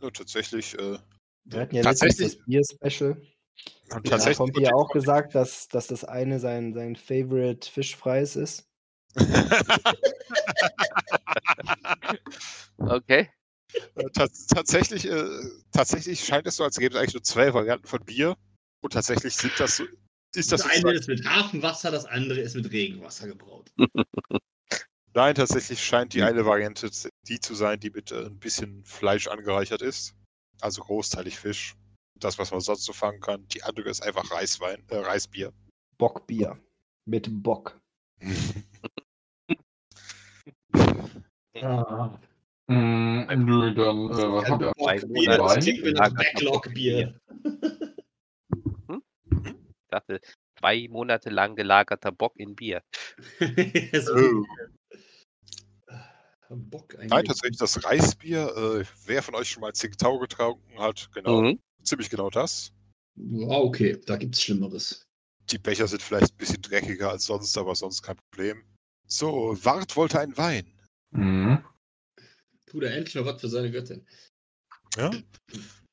Nur 0.00 0.12
tatsächlich, 0.12 0.76
äh, 0.78 0.98
Wir 1.44 1.60
hatten 1.60 1.74
ja 1.76 1.82
tatsächlich, 1.82 2.36
das 2.36 2.44
Bier-Special. 2.46 3.10
und 3.12 3.20
Da 3.90 3.96
hat 3.96 4.04
tatsächlich 4.06 4.38
Pompi 4.38 4.62
ja 4.62 4.72
auch 4.74 4.90
gesagt, 4.90 5.34
dass, 5.36 5.68
dass 5.68 5.86
das 5.86 6.02
eine 6.04 6.40
sein, 6.40 6.74
sein 6.74 6.96
Favorite 6.96 7.70
Fischfreies 7.70 8.34
ist. 8.36 8.68
Okay. 12.78 13.30
Äh, 13.94 14.10
tats- 14.10 14.46
tatsächlich, 14.46 15.08
äh, 15.08 15.24
tatsächlich 15.72 16.24
scheint 16.24 16.46
es 16.46 16.56
so, 16.56 16.64
als 16.64 16.76
gäbe 16.76 16.94
es 16.94 17.00
eigentlich 17.00 17.14
nur 17.14 17.22
zwei 17.22 17.54
Varianten 17.54 17.86
von 17.86 18.04
Bier. 18.04 18.36
Und 18.80 18.92
tatsächlich 18.92 19.36
sind 19.36 19.52
das 19.58 19.76
so, 19.76 19.84
ist 20.34 20.52
das 20.52 20.62
Das 20.62 20.70
eine 20.70 20.92
ist 20.92 21.08
mit 21.08 21.24
Hafenwasser, 21.24 21.90
das 21.90 22.04
andere 22.04 22.40
ist 22.40 22.54
mit 22.54 22.70
Regenwasser 22.70 23.28
gebraut. 23.28 23.72
Nein, 25.14 25.36
tatsächlich 25.36 25.82
scheint 25.82 26.12
die 26.12 26.22
eine 26.22 26.44
Variante 26.44 26.90
die 27.28 27.38
zu 27.38 27.54
sein, 27.54 27.78
die 27.78 27.90
mit 27.90 28.10
äh, 28.10 28.26
ein 28.26 28.38
bisschen 28.38 28.84
Fleisch 28.84 29.28
angereichert 29.28 29.80
ist. 29.80 30.14
Also 30.60 30.82
großteilig 30.82 31.38
Fisch. 31.38 31.76
Das, 32.18 32.38
was 32.38 32.50
man 32.50 32.60
sonst 32.60 32.84
so 32.84 32.92
fangen 32.92 33.20
kann. 33.20 33.46
Die 33.48 33.62
andere 33.62 33.88
ist 33.88 34.02
einfach 34.02 34.28
Reiswein, 34.30 34.82
äh, 34.88 34.96
Reisbier. 34.96 35.52
Bockbier. 35.98 36.58
Mit 37.06 37.28
Bock. 37.42 37.80
Mm, 42.66 43.26
nö, 43.44 43.74
dann 43.74 43.96
äh, 44.10 44.32
was 44.32 44.48
habt 44.50 44.62
ihr 44.62 44.72
Zwei 44.76 44.98
Bier 45.00 45.08
Monate 45.08 45.36
dabei? 45.38 45.58
klingt 45.60 45.78
wie 45.78 45.82
gelagerter 45.82 46.14
Backlog-Bier. 46.32 47.20
Ich 48.88 49.88
dachte, 49.90 50.20
zwei 50.58 50.88
Monate 50.88 51.30
lang 51.30 51.56
gelagerter 51.56 52.10
Bock 52.12 52.32
in 52.36 52.54
Bier. 52.54 52.82
so, 54.00 54.14
Oh. 56.48 56.56
Bock 56.56 56.94
Nein, 56.94 57.10
eigentlich. 57.12 57.26
tatsächlich 57.28 57.58
das 57.58 57.84
Reisbier. 57.84 58.46
Äh, 58.56 58.84
wer 59.06 59.22
von 59.22 59.34
euch 59.34 59.48
schon 59.50 59.60
mal 59.60 59.72
Tsingtao 59.72 60.18
getrunken 60.18 60.78
hat, 60.78 61.10
genau, 61.12 61.42
Mhm. 61.42 61.58
ziemlich 61.82 62.10
genau 62.10 62.30
das. 62.30 62.72
Ja, 63.16 63.48
okay, 63.58 64.00
da 64.06 64.16
gibt's 64.16 64.42
Schlimmeres. 64.42 65.02
Die 65.50 65.58
Becher 65.58 65.86
sind 65.88 66.02
vielleicht 66.02 66.32
ein 66.34 66.36
bisschen 66.36 66.62
dreckiger 66.62 67.10
als 67.10 67.26
sonst, 67.26 67.56
aber 67.58 67.74
sonst 67.74 68.02
kein 68.02 68.16
Problem. 68.16 68.64
So, 69.06 69.56
Wart 69.64 69.96
wollte 69.96 70.20
einen 70.20 70.36
Wein. 70.36 70.72
Mhm. 71.10 71.64
Tut 72.74 72.82
er 72.82 72.96
endlich 72.96 73.14
mal 73.14 73.24
was 73.24 73.40
für 73.40 73.48
seine 73.48 73.70
Göttin. 73.70 74.04
Ja? 74.96 75.08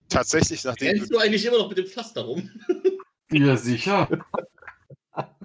Tatsächlich, 0.09 0.63
nachdem 0.63 0.87
Rennst 0.97 1.13
du 1.13 1.19
eigentlich 1.19 1.45
immer 1.45 1.59
noch 1.59 1.69
mit 1.69 1.77
dem 1.77 1.85
Pflaster 1.85 2.21
rum? 2.21 2.49
Ja, 3.33 3.55
sicher. 3.55 4.09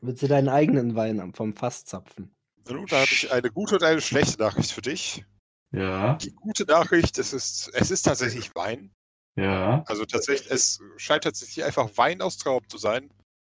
Willst 0.00 0.22
du 0.22 0.26
deinen 0.26 0.48
eigenen 0.48 0.96
Wein 0.96 1.32
vom 1.34 1.52
Fass 1.52 1.84
zapfen? 1.84 2.34
Nun, 2.68 2.86
da 2.86 2.96
habe 3.02 3.12
ich 3.12 3.30
eine 3.30 3.48
gute 3.50 3.76
und 3.76 3.84
eine 3.84 4.00
schlechte 4.00 4.40
Nachricht 4.40 4.72
für 4.72 4.82
dich. 4.82 5.24
Ja, 5.72 6.14
Die 6.14 6.32
gute 6.32 6.64
Nachricht, 6.64 7.16
es 7.18 7.32
ist, 7.32 7.70
es 7.74 7.92
ist 7.92 8.02
tatsächlich 8.02 8.52
Wein. 8.56 8.90
ja. 9.36 9.84
Also 9.86 10.04
tatsächlich, 10.04 10.50
es 10.50 10.80
scheint 10.96 11.22
tatsächlich 11.22 11.64
einfach 11.64 11.96
Wein 11.96 12.20
aus 12.22 12.38
Trauben 12.38 12.68
zu 12.68 12.78
sein. 12.78 13.08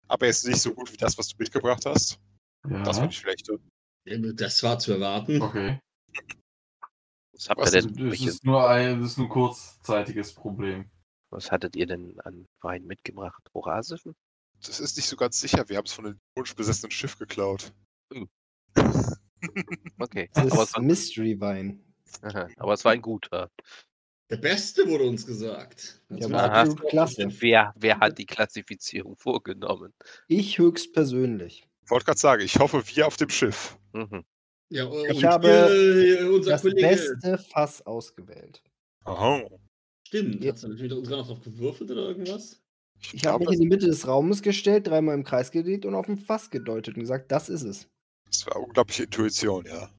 Aber 0.09 0.27
jetzt 0.27 0.45
nicht 0.45 0.61
so 0.61 0.75
gut 0.75 0.91
wie 0.93 0.97
das, 0.97 1.17
was 1.19 1.29
du 1.29 1.37
mitgebracht 1.39 1.87
hast. 1.87 2.19
Das 2.65 2.97
Ja. 2.97 3.03
war 3.03 3.07
die 3.09 3.15
schlechte. 3.15 3.61
Das 4.05 4.63
war 4.63 4.79
zu 4.79 4.93
erwarten. 4.93 5.41
Okay. 5.41 5.79
Was 7.33 7.49
habt 7.49 7.61
ihr 7.61 7.65
Also, 7.65 7.89
denn? 7.89 8.11
das 8.11 8.21
ist 8.21 8.45
nur 8.45 8.69
ein, 8.69 9.01
das 9.01 9.13
ist 9.13 9.19
nur 9.19 9.27
ein 9.27 9.31
kurzzeitiges 9.31 10.33
Problem. 10.35 10.91
was 11.31 11.51
hattet 11.51 11.77
ihr 11.77 11.87
denn 11.87 12.19
an 12.21 12.47
Wein 12.61 12.85
mitgebracht? 12.87 13.43
Orasischen? 13.53 14.15
Das 14.65 14.79
ist 14.81 14.97
nicht 14.97 15.09
so 15.09 15.17
ganz 15.17 15.41
sicher. 15.41 15.69
Wir 15.69 15.77
haben 15.79 15.87
es 15.87 15.93
von 15.93 16.05
dem 16.05 16.21
wunschbesessenen 16.37 16.91
Schiff 16.91 17.19
geklaut. 17.19 17.73
Okay. 19.99 20.31
Das 20.35 20.53
Aber 20.53 20.63
es, 20.63 20.69
ist 20.69 20.77
war, 20.77 20.83
Mystery-Wein. 20.83 21.85
aha, 22.23 22.49
aber 22.59 22.75
es 22.75 22.85
war 22.85 22.93
ein 22.93 23.03
guter. 23.03 23.51
Der 24.31 24.37
beste 24.37 24.87
wurde 24.89 25.03
uns 25.05 25.27
gesagt. 25.27 26.01
Ja, 26.11 26.27
Also, 26.29 26.37
absolut 26.37 26.89
klasse. 26.89 27.27
Wer, 27.41 27.75
wer 27.77 27.99
hat 27.99 28.19
die 28.19 28.25
Klassifizierung 28.27 29.17
vorgenommen? 29.17 29.93
Ich 30.29 30.59
höchstpersönlich. 30.59 31.67
Ich 31.85 31.91
wollte 31.91 32.05
gerade 32.07 32.19
sagen, 32.19 32.43
ich 32.43 32.59
hoffe, 32.59 32.83
wir 32.87 33.07
auf 33.07 33.17
dem 33.17 33.29
Schiff. 33.29 33.77
Mhm. 33.93 34.25
Ja, 34.71 34.87
und 34.87 35.11
Ich 35.11 35.25
habe 35.25 35.49
hier, 35.49 36.33
unser 36.33 36.53
Das 36.53 36.63
Kollege. 36.63 36.81
beste 36.89 37.39
Fass 37.39 37.83
ausgewählt. 37.83 38.63
Aha. 39.05 39.43
Stimmt, 40.07 40.43
Ja. 40.45 40.53
hast 40.53 40.63
du 40.65 40.69
natürlich 40.69 40.93
uns 40.93 41.09
noch 41.09 41.27
drauf 41.27 41.41
gewürfelt 41.43 41.91
oder 41.91 42.09
irgendwas? 42.09 42.61
Ich 43.13 43.27
habe 43.27 43.45
mich 43.45 43.55
in 43.55 43.61
die 43.63 43.67
Mitte 43.69 43.87
des 43.87 44.07
Raumes 44.07 44.43
gestellt, 44.43 44.87
dreimal 44.87 45.15
im 45.17 45.25
Kreis 45.25 45.51
gedreht 45.51 45.85
und 45.85 45.95
auf 45.95 46.09
ein 46.09 46.17
Fass 46.17 46.51
gedeutet 46.51 46.95
und 46.95 47.01
gesagt, 47.01 47.33
das 47.33 47.49
ist 47.49 47.63
es. 47.65 47.89
Das 48.27 48.47
war 48.47 48.57
unglaubliche 48.57 49.05
Intuition, 49.05 49.67
ja. 49.67 49.91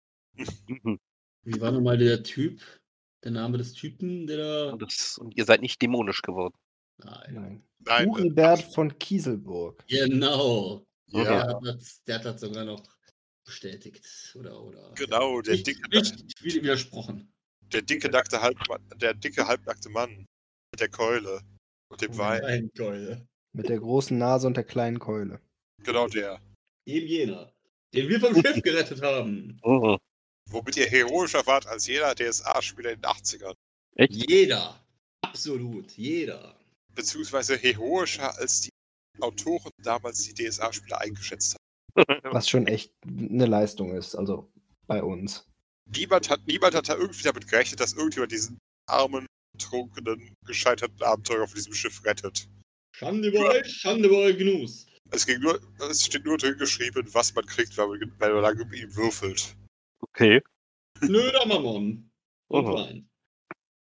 Mhm. 0.68 0.98
Wie 1.44 1.60
war 1.62 1.72
nochmal 1.72 1.98
der 1.98 2.24
Typ? 2.24 2.62
Der 3.24 3.32
Name 3.32 3.58
des 3.58 3.74
Typen, 3.74 4.26
der 4.28 4.38
da. 4.38 4.72
Und, 4.72 4.82
das, 4.82 5.18
und 5.18 5.36
ihr 5.38 5.46
seid 5.46 5.62
nicht 5.62 5.82
dämonisch 5.82 6.22
geworden. 6.22 6.54
Nein. 7.04 7.34
Nein. 7.34 7.64
Nein, 7.86 8.08
äh, 8.08 8.10
Uribert 8.10 8.62
von 8.74 8.98
Kieselburg. 8.98 9.84
Genau. 9.88 10.84
Ja, 11.14 11.24
Der, 11.24 11.48
hat 11.48 11.66
das, 11.66 12.04
der 12.04 12.16
hat 12.16 12.26
das 12.26 12.42
sogar 12.42 12.66
noch 12.66 12.84
bestätigt. 13.46 14.06
Oder, 14.36 14.62
oder. 14.62 14.92
genau, 14.96 15.42
der 15.42 15.54
Nicht, 15.54 15.68
dicke, 15.68 15.90
nicht 15.90 16.44
widersprochen. 16.44 17.32
der 17.72 17.82
dicke, 17.82 18.10
nackte 18.10 18.42
Halbmann, 18.42 18.82
der 18.96 19.14
dicke, 19.14 19.48
halbnackte 19.48 19.90
Mann 19.90 20.26
mit 20.72 20.80
der 20.80 20.90
Keule 20.90 21.42
und 21.90 22.02
dem 22.02 22.18
Wein. 22.18 22.42
Weinkeule. 22.42 23.28
Mit 23.56 23.70
der 23.70 23.80
großen 23.80 24.18
Nase 24.18 24.48
und 24.48 24.58
der 24.58 24.64
kleinen 24.64 25.00
Keule. 25.00 25.40
Genau 25.84 26.08
der. 26.08 26.42
Eben 26.86 27.08
jener. 27.08 27.54
Den 27.94 28.10
wir 28.10 28.20
vom 28.20 28.34
Schiff 28.34 28.62
gerettet 28.64 29.02
haben. 29.04 29.60
Mhm. 29.64 29.98
Womit 30.50 30.78
ihr 30.78 30.88
heroischer 30.90 31.46
wart 31.46 31.68
als 31.68 31.86
jeder 31.88 32.16
DSA-Spieler 32.16 32.94
in 32.94 33.02
den 33.02 33.06
80ern. 33.12 33.54
Jeder. 34.10 34.84
Absolut. 35.22 35.92
Jeder. 35.92 36.60
Beziehungsweise 36.96 37.56
heroischer 37.58 38.36
als 38.38 38.62
die 38.62 38.70
Autoren 39.20 39.72
damals 39.84 40.24
die 40.24 40.34
DSA-Spieler 40.34 41.00
eingeschätzt 41.02 41.56
haben. 41.56 42.06
Was 42.34 42.50
schon 42.50 42.68
echt 42.68 42.92
eine 43.06 43.46
Leistung 43.46 43.96
ist, 43.96 44.16
also 44.16 44.52
bei 44.88 45.04
uns. 45.04 45.48
Niemand 45.96 46.30
hat, 46.30 46.42
niemand 46.48 46.74
hat 46.76 46.90
da 46.90 46.96
irgendwie 46.96 47.24
damit 47.24 47.48
gerechnet, 47.48 47.80
dass 47.80 47.94
irgendjemand 47.94 48.32
diesen 48.32 48.58
armen, 48.90 49.26
betrunkenen, 49.56 50.34
gescheiterten 50.46 51.02
Abenteurer 51.04 51.44
auf 51.44 51.54
diesem 51.54 51.74
Schiff 51.74 52.04
rettet. 52.06 52.48
Schande 52.96 53.28
über 53.30 53.50
euch, 53.50 53.72
Schande 53.72 54.08
über 54.08 54.20
euch 54.20 54.38
Gnus. 54.38 54.88
Es, 55.12 55.26
ging 55.28 55.42
nur, 55.42 55.60
es 55.90 56.06
steht 56.06 56.26
nur 56.26 56.38
drin 56.38 56.58
geschrieben, 56.58 57.08
was 57.14 57.36
man 57.36 57.46
kriegt, 57.46 57.78
wenn 57.78 57.90
man, 57.90 58.00
wenn 58.00 58.34
man 58.34 58.42
lange 58.42 58.66
mit 58.66 58.80
ihm 58.80 58.96
würfelt. 58.96 59.56
Okay. 60.02 60.42
Nöder 61.02 61.46
Mammon. 61.46 62.10
Und 62.48 62.66
Mhm. 62.66 62.74
Wein. 62.74 63.10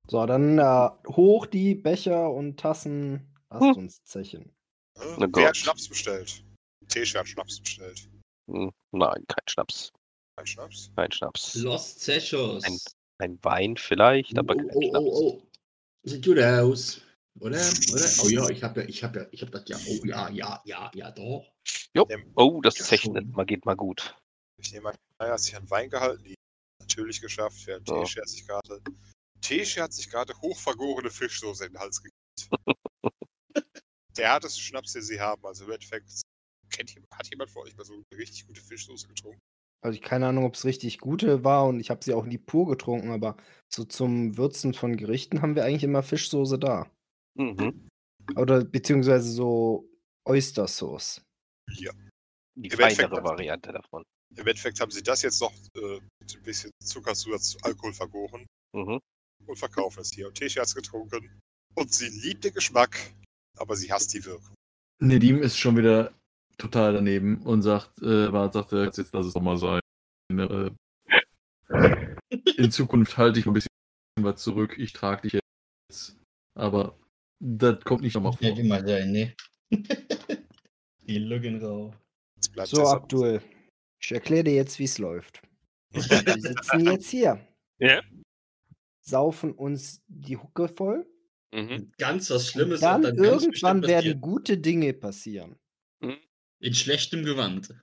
So, 0.09 0.27
dann 0.27 0.59
äh, 0.59 0.89
hoch 1.09 1.47
die 1.47 1.75
Becher 1.75 2.31
und 2.31 2.59
Tassen. 2.59 3.35
Lasst 3.51 3.63
Hm. 3.77 3.77
uns 3.85 4.03
zechen. 4.05 4.53
Na 5.19 5.27
Wer 5.33 5.49
hat 5.49 5.57
Schnaps 5.57 5.89
bestellt? 5.89 6.45
Tesche 6.89 7.19
hat 7.19 7.29
Schnaps 7.29 7.61
bestellt. 7.61 8.09
Hm, 8.51 8.73
Nein, 8.93 9.25
kein 9.29 9.49
Schnaps. 9.49 9.93
Kein 10.37 10.47
Schnaps? 10.47 10.91
Kein 10.97 11.13
Schnaps. 11.13 11.55
Los 11.57 11.99
Zechos. 11.99 12.65
Ein, 12.65 12.79
ein 13.19 13.39
Wein 13.43 13.77
vielleicht, 13.77 14.39
aber 14.39 14.55
oh, 14.55 14.59
kein 14.59 14.71
oh, 14.75 14.81
Schnaps. 14.83 15.05
oh, 15.07 15.29
oh. 15.29 15.43
Sieht 16.05 16.25
gut 16.25 16.39
aus. 16.39 17.01
Oder? 17.41 17.59
Oder? 17.93 18.11
Oh 18.23 18.29
ja, 18.29 18.49
ich 18.51 18.63
hab 18.63 18.77
ja, 18.77 18.83
ich 18.83 19.03
hab 19.03 19.17
ja, 19.17 19.27
ich 19.31 19.43
hab 19.43 19.51
das 19.51 19.63
ja. 19.67 19.79
Oh 19.89 20.05
ja, 20.05 20.29
ja, 20.31 20.63
ja, 20.65 20.91
ja, 20.95 21.11
doch. 21.11 21.51
Jo. 21.95 22.07
Oh, 22.35 22.61
das 22.61 22.77
schon. 22.77 23.31
mal 23.33 23.47
geht 23.47 23.65
mal 23.65 23.77
gut. 23.77 24.15
Ich 24.61 24.73
nehme 24.73 24.91
an, 24.91 24.97
er 25.19 25.33
hat 25.33 25.41
sich 25.41 25.57
an 25.57 25.69
Wein 25.71 25.89
gehalten, 25.89 26.23
die 26.25 26.35
natürlich 26.81 27.21
geschafft, 27.21 27.67
während 27.67 27.89
Ja. 27.89 28.01
Tesche 28.01 28.21
hat 28.21 28.29
sich 28.29 28.47
gerade. 28.47 28.81
Tesche 29.41 29.83
hat 29.83 29.93
sich 29.93 30.09
gerade 30.09 30.35
hochvergorene 30.41 31.11
Fischsoße 31.11 31.67
in 31.67 31.73
den 31.73 31.81
Hals 31.81 32.03
gekriegt. 32.03 32.67
Der 34.17 34.29
härteste 34.29 34.61
Schnaps, 34.61 34.93
den 34.93 35.03
sie 35.03 35.21
haben. 35.21 35.45
Also 35.45 35.65
im 35.65 35.71
Endeffekt, 35.71 36.23
kennt 36.71 36.95
jemand, 36.95 37.11
hat 37.13 37.29
jemand 37.31 37.51
von 37.51 37.63
euch 37.63 37.77
mal 37.77 37.85
so 37.85 37.95
eine 37.95 38.05
richtig 38.19 38.47
gute 38.47 38.61
Fischsoße 38.61 39.09
getrunken? 39.09 39.39
Also 39.85 39.97
ich 39.97 40.03
keine 40.03 40.29
Ahnung, 40.29 40.45
ob 40.45 40.55
es 40.55 40.65
richtig 40.65 40.99
gute 40.99 41.43
war 41.43 41.67
und 41.67 41.81
ich 41.81 41.91
habe 41.91 42.05
sie 42.05 42.15
auch 42.15 42.25
nie 42.25 42.39
pur 42.39 42.69
getrunken, 42.69 43.11
aber 43.11 43.37
so 43.69 43.85
zum 43.85 44.37
Würzen 44.37 44.75
von 44.75 44.97
Gerichten 44.97 45.43
haben 45.43 45.57
wir 45.57 45.65
eigentlich 45.65 45.83
immer 45.83 46.03
Fischsoße 46.05 46.59
da. 46.59 46.89
Mhm. 47.35 47.89
Oder 48.37 48.65
beziehungsweise 48.65 49.29
so 49.31 49.89
Oyster-Sauce. 50.25 51.23
Ja. 51.73 51.91
Die 52.55 52.69
Im 52.69 52.79
feinere 52.79 53.25
Variante 53.25 53.73
davon. 53.73 54.05
Im 54.37 54.47
Endeffekt 54.47 54.81
haben 54.81 54.91
sie 54.91 55.03
das 55.03 55.23
jetzt 55.23 55.41
noch 55.41 55.53
äh, 55.75 56.01
mit 56.21 56.37
ein 56.37 56.43
bisschen 56.43 56.71
Zuckerzusatz 56.83 57.51
zu 57.51 57.59
Alkohol 57.63 57.93
vergoren 57.93 58.47
Mhm. 58.75 59.01
und 59.47 59.59
verkaufen 59.59 60.01
es 60.01 60.13
hier. 60.13 60.29
Und 60.29 60.35
Tesche 60.35 60.61
hat 60.61 60.69
es 60.69 60.75
getrunken. 60.75 61.41
Und 61.75 61.93
sie 61.93 62.09
liebt 62.09 62.45
den 62.45 62.55
Geschmack, 62.55 62.97
aber 63.59 63.77
sie 63.77 63.93
hasst 63.93 64.13
die 64.15 64.25
Wirkung. 64.25 64.55
Nedim 65.01 65.43
ist 65.43 65.59
schon 65.59 65.77
wieder 65.77 66.13
total 66.59 66.93
daneben 66.95 67.43
und 67.43 67.63
sagt, 67.63 68.01
äh, 68.03 68.31
sagt, 68.51 68.73
äh, 68.73 68.85
jetzt 68.85 69.13
lass 69.13 69.27
es 69.27 69.35
doch 69.35 69.41
mal 69.43 69.59
sein. 69.59 69.81
Äh, 70.31 70.71
in 72.57 72.71
Zukunft 72.71 73.17
halte 73.19 73.41
ich 73.41 73.47
ein 73.47 73.53
bisschen 73.53 73.69
was 74.21 74.43
zurück, 74.43 74.79
ich 74.79 74.93
trage 74.93 75.23
dich 75.23 75.41
jetzt. 75.91 76.17
Aber 76.55 76.99
das 77.41 77.81
kommt 77.85 78.03
nicht 78.03 78.15
nochmal 78.15 78.33
vor. 78.33 78.41
Wird 78.43 78.59
immer 78.59 78.87
sein, 78.87 79.11
ne? 79.11 79.35
Die 81.07 81.19
Lügen 81.19 81.59
bleibt 82.53 82.69
So, 82.69 82.87
Abdul, 82.87 83.43
ich 84.01 84.13
erkläre 84.13 84.45
dir 84.45 84.55
jetzt, 84.55 84.79
wie 84.79 84.85
es 84.85 84.99
läuft. 84.99 85.43
Wir 85.91 86.03
sitzen 86.39 86.81
jetzt 86.93 87.09
hier, 87.09 87.47
Ja. 87.79 88.01
saufen 89.01 89.53
uns 89.53 90.01
die 90.07 90.37
Hucke 90.37 90.69
voll. 90.69 91.07
Mhm. 91.53 91.93
Ganz 91.99 92.31
was 92.31 92.49
Schlimmes. 92.49 92.81
Dann, 92.81 93.03
ganz 93.03 93.19
irgendwann 93.19 93.83
werden 93.83 94.21
gute 94.21 94.59
Dinge 94.59 94.93
passieren. 94.95 95.57
In 96.63 96.75
schlechtem 96.75 97.25
Gewand. 97.25 97.75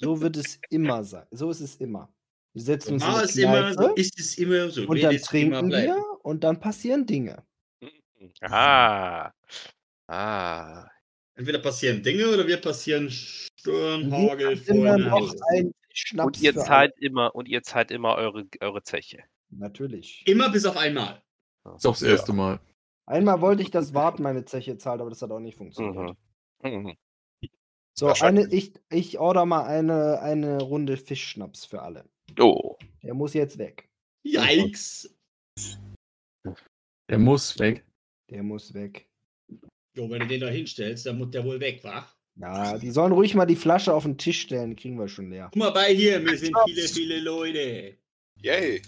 So 0.00 0.06
wird 0.20 0.36
es 0.36 0.58
immer 0.70 1.04
sein. 1.04 1.26
So 1.32 1.50
ist 1.50 1.60
es 1.60 1.76
immer. 1.76 2.12
Wir 2.54 2.62
setzen 2.62 2.94
uns 2.94 3.02
War 3.02 3.24
es 3.24 3.36
immer, 3.36 3.74
so 3.74 3.94
ist 3.94 4.18
es 4.18 4.38
immer, 4.38 4.70
so 4.70 4.86
und 4.86 5.02
dann 5.02 5.16
trinken 5.18 5.70
wir 5.70 6.02
und 6.22 6.44
dann 6.44 6.60
passieren 6.60 7.06
Dinge. 7.06 7.42
Ah. 8.42 9.32
Ah. 10.06 10.86
Entweder 11.34 11.58
passieren 11.58 12.02
Dinge 12.02 12.28
oder 12.28 12.46
wir 12.46 12.58
passieren 12.58 13.10
einen 13.66 15.72
Schnaps 15.92 16.26
Und 16.26 16.42
ihr 16.42 16.54
zahlt 16.54 16.92
immer 16.98 17.34
und 17.34 17.48
ihr 17.48 17.62
zahlt 17.62 17.90
immer 17.90 18.16
eure, 18.16 18.46
eure 18.60 18.82
Zeche. 18.82 19.24
Natürlich. 19.50 20.22
Immer 20.26 20.50
bis 20.50 20.64
auf 20.64 20.76
einmal. 20.76 21.22
Ist 21.76 21.86
aufs 21.86 22.02
erste 22.02 22.32
Mal. 22.32 22.60
Einmal 23.06 23.40
wollte 23.40 23.62
ich, 23.62 23.70
dass 23.70 23.94
Wart 23.94 24.20
meine 24.20 24.44
Zeche 24.44 24.78
zahlt, 24.78 25.00
aber 25.00 25.10
das 25.10 25.22
hat 25.22 25.30
auch 25.30 25.40
nicht 25.40 25.56
funktioniert. 25.56 26.16
Mhm. 26.62 26.96
So, 27.94 28.06
Wahrscheinlich. 28.06 28.46
eine, 28.46 28.54
ich, 28.54 28.72
ich 28.90 29.18
order 29.18 29.44
mal 29.44 29.64
eine, 29.64 30.20
eine 30.20 30.62
Runde 30.62 30.96
Fischschnaps 30.96 31.64
für 31.64 31.82
alle. 31.82 32.08
Oh. 32.40 32.76
Der 33.02 33.14
muss 33.14 33.34
jetzt 33.34 33.58
weg. 33.58 33.88
Yikes. 34.24 35.14
Der 37.10 37.18
muss 37.18 37.58
weg. 37.58 37.84
Der 38.30 38.42
muss 38.42 38.72
weg. 38.72 39.08
Jo, 39.94 40.08
wenn 40.08 40.20
du 40.20 40.26
den 40.26 40.40
da 40.40 40.48
hinstellst, 40.48 41.04
dann 41.04 41.18
muss 41.18 41.30
der 41.32 41.44
wohl 41.44 41.60
weg, 41.60 41.84
wa? 41.84 42.08
Ja, 42.36 42.78
die 42.78 42.90
sollen 42.90 43.12
ruhig 43.12 43.34
mal 43.34 43.44
die 43.44 43.56
Flasche 43.56 43.92
auf 43.92 44.04
den 44.04 44.16
Tisch 44.16 44.40
stellen, 44.40 44.70
die 44.70 44.76
kriegen 44.76 44.98
wir 44.98 45.08
schon 45.08 45.28
leer. 45.28 45.50
Guck 45.52 45.56
mal 45.56 45.70
bei 45.70 45.94
hier, 45.94 46.24
wir 46.24 46.38
sind 46.38 46.56
viele, 46.64 46.88
viele 46.88 47.20
Leute. 47.20 47.98
Yay. 48.40 48.80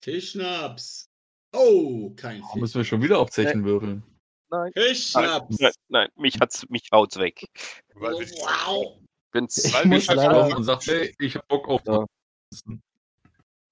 Tischschnaps. 0.00 1.10
Oh, 1.56 2.10
kein 2.16 2.42
Oh, 2.52 2.58
müssen 2.58 2.74
wir 2.76 2.84
schon 2.84 3.02
wieder 3.02 3.18
auf 3.18 3.30
Zechen 3.30 3.64
würfeln. 3.64 4.02
Nein. 4.50 4.72
Tischschnaps. 4.74 5.58
Nein, 5.58 5.72
nein, 5.88 6.08
mich 6.16 6.38
hat's, 6.40 6.68
mich 6.68 6.88
haut's 6.92 7.16
weg. 7.18 7.46
Weil 7.94 8.12
wir- 8.18 8.26
wow. 8.38 8.98
Bin's, 9.32 9.56
Ich 9.64 9.74
Weil 9.74 9.86
muss 9.86 10.06
leider- 10.06 10.46
auch- 10.46 10.56
Und 10.56 10.64
sagt, 10.64 10.86
hey, 10.86 11.14
ich 11.18 11.34
hab 11.36 11.46
Bock 11.48 11.66
auf 11.68 11.82
Ja. 11.86 12.04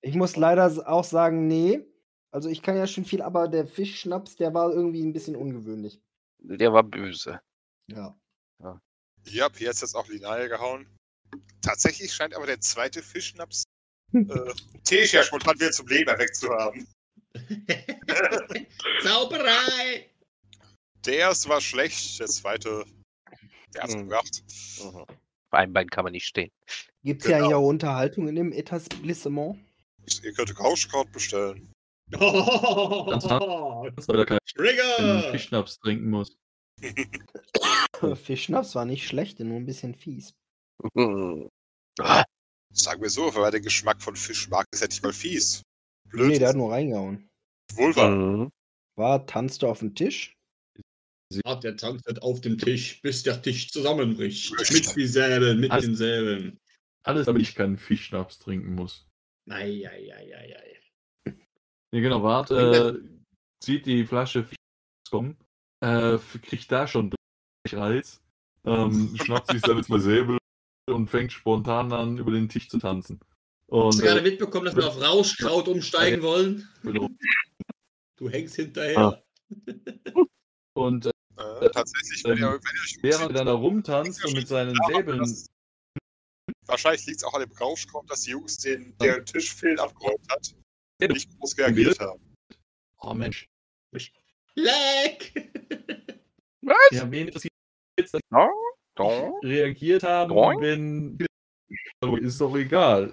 Ich 0.03 0.15
muss 0.15 0.37
leider 0.37 0.67
auch 0.89 1.05
sagen, 1.05 1.47
nee. 1.47 1.81
Also 2.31 2.49
ich 2.49 2.63
kann 2.63 2.77
ja 2.77 2.87
schon 2.87 3.05
viel, 3.05 3.23
aber 3.23 3.49
der 3.49 3.67
Fischschnaps, 3.67 4.37
der 4.37 4.53
war 4.53 4.73
irgendwie 4.73 5.03
ein 5.03 5.13
bisschen 5.13 5.37
ungewöhnlich. 5.37 6.01
der 6.41 6.73
war 6.73 6.83
böse. 6.83 7.41
Ja. 7.91 8.15
Ja, 9.27 9.49
hier 9.57 9.71
ist 9.71 9.81
jetzt 9.81 9.95
auch 9.95 10.07
Lineal 10.09 10.49
gehauen. 10.51 10.87
Tatsächlich 11.63 12.13
scheint 12.13 12.35
aber 12.35 12.45
der 12.47 12.61
zweite 12.61 13.03
Fischschnaps 13.03 13.65
äh, 14.13 14.53
Tesha 14.85 15.23
spontan 15.23 15.55
wieder 15.59 15.71
zum 15.71 15.87
Leben 15.87 16.11
erweckt 16.11 16.37
zu 16.37 16.51
haben. 16.51 16.87
Zauberei. 19.03 20.11
Der 21.05 21.17
erste 21.17 21.49
war 21.49 21.61
schlecht, 21.61 22.19
der 22.21 22.27
zweite, 22.29 22.85
der 23.75 23.83
hat's 23.83 23.95
Mhm. 23.95 24.01
gebracht. 24.09 24.43
Auf 24.83 25.07
einem 25.53 25.73
Bein 25.73 25.89
kann 25.91 26.05
man 26.05 26.13
nicht 26.13 26.27
stehen. 26.27 26.51
Gibt 27.03 27.23
es 27.23 27.29
ja 27.29 27.37
Genau. 27.39 27.49
hier 27.49 27.59
auch 27.59 27.69
Unterhaltung 27.69 28.29
in 28.29 28.37
dem 28.37 28.53
Etablissement? 28.53 29.59
Ihr 30.23 30.33
könnt 30.33 30.59
Rauschkraut 30.59 31.11
bestellen. 31.13 31.71
Ganz 32.11 33.25
hart. 33.27 34.09
Weil 34.09 34.19
er 34.19 34.27
keinen 34.27 34.39
Trigger. 34.55 35.31
Fischschnaps 35.31 35.79
trinken 35.79 36.11
muss. 36.11 36.37
Fischschnaps 38.25 38.75
war 38.75 38.85
nicht 38.85 39.07
schlecht, 39.07 39.41
nur 39.41 39.57
ein 39.57 39.67
bisschen 39.67 39.95
fies. 39.95 40.35
Sagen 42.73 43.03
wir 43.03 43.11
so, 43.11 43.35
weil 43.35 43.51
der 43.51 43.61
Geschmack 43.61 44.03
von 44.03 44.17
Fisch 44.17 44.49
mag, 44.49 44.67
ist 44.73 44.81
ja 44.81 44.89
nicht 44.89 45.03
mal 45.03 45.13
fies. 45.13 45.63
Blöd. 46.15 46.29
Nee, 46.29 46.39
der 46.39 46.51
hat 46.51 46.57
nur 46.57 46.71
reingehauen. 46.71 47.29
Wohl 47.75 47.95
wahr. 47.97 48.11
Mhm. 48.11 48.51
War, 48.97 49.27
tanzte 49.27 49.69
auf 49.69 49.81
dem 49.81 49.95
Tisch? 49.95 50.37
Ah, 51.45 51.57
der 51.57 51.77
tanzt 51.77 52.23
auf 52.23 52.41
dem 52.41 52.57
Tisch, 52.59 53.03
bis 53.03 53.25
der 53.25 53.43
Tisch 53.43 53.71
zusammenbricht. 53.73 54.53
Mit 54.73 54.95
dieselben, 54.95 55.59
mit 55.61 55.71
Alles- 55.71 55.87
denselben. 55.87 56.61
Alles, 57.03 57.27
damit 57.27 57.43
ich 57.43 57.55
keinen 57.55 57.77
Fischschnaps 57.77 58.39
trinken 58.39 58.75
muss. 58.75 59.07
Ei, 59.51 59.87
ei, 59.87 60.15
ei, 60.15 60.37
ei, 60.37 60.57
ei. 60.57 61.35
Nee, 61.93 62.01
genau, 62.01 62.21
Bart 62.21 62.51
äh, 62.51 62.95
sieht 63.63 63.87
die 63.87 64.07
Flasche 64.07 64.45
Fischschnaps 64.45 65.11
kommen, 65.11 65.37
äh, 65.81 66.19
kriegt 66.43 66.71
da 66.71 66.87
schon 66.87 67.13
Reiz, 67.69 68.23
ähm, 68.65 69.17
schnappt 69.21 69.51
sich 69.51 69.61
selbst 69.61 69.91
mal 69.91 70.01
Säbel 70.01 70.39
und 70.89 71.09
fängt 71.09 71.33
spontan 71.33 71.93
an, 71.93 72.19
über 72.19 72.31
den 72.31 72.49
Tisch 72.49 72.69
zu 72.69 72.79
tanzen. 72.79 73.21
Und, 73.75 73.87
Hast 73.89 73.99
du 73.99 74.03
gerade 74.05 74.21
äh, 74.21 74.23
mitbekommen, 74.23 74.67
dass 74.67 74.77
wir 74.77 74.87
auf 74.87 75.01
Rauschkraut 75.01 75.67
umsteigen 75.67 76.23
wollen? 76.23 76.69
genau. 76.85 77.09
Du 78.17 78.31
hängst 78.31 78.55
hinterher. 78.55 79.21
und 80.75 81.07
äh, 81.07 81.11
Äh, 81.37 81.71
tatsächlich, 81.71 82.23
wenn 82.25 82.39
ihr, 82.39 82.43
wenn 82.43 82.51
ihr 82.53 82.59
euch 82.61 82.99
während 83.03 83.31
er 83.31 83.33
dann 83.33 83.47
da 83.47 83.53
rumtanzt 83.55 84.25
und 84.25 84.35
mit 84.35 84.47
seinen 84.47 84.77
Säbeln 84.87 85.19
Das- 85.19 85.47
Wahrscheinlich 86.67 87.05
liegt 87.07 87.19
es 87.19 87.25
auch 87.25 87.35
an 87.35 87.41
dem 87.43 87.51
Rauschkraut, 87.51 88.09
dass 88.09 88.21
die 88.21 88.31
Jungs 88.31 88.59
den, 88.59 88.97
deren 88.99 89.27
Tisch 89.27 89.53
Phil 89.53 89.79
abgeräumt 89.81 90.25
hat, 90.31 90.55
nicht 91.11 91.37
groß 91.37 91.59
reagiert 91.59 91.99
haben. 91.99 92.21
Oh 93.01 93.13
Mensch. 93.13 93.49
Leck! 94.55 95.51
Was? 96.63 96.77
Ja, 96.93 97.11
wen 97.11 97.27
interessiert 97.27 97.53
jetzt, 97.99 98.15
dass 98.15 98.21
Ja, 98.31 98.49
die 99.43 99.47
reagiert 99.49 100.05
haben, 100.05 100.33
Doing. 100.33 100.61
wenn. 102.01 102.19
Ist 102.25 102.41
doch 102.41 102.55
egal. 102.55 103.13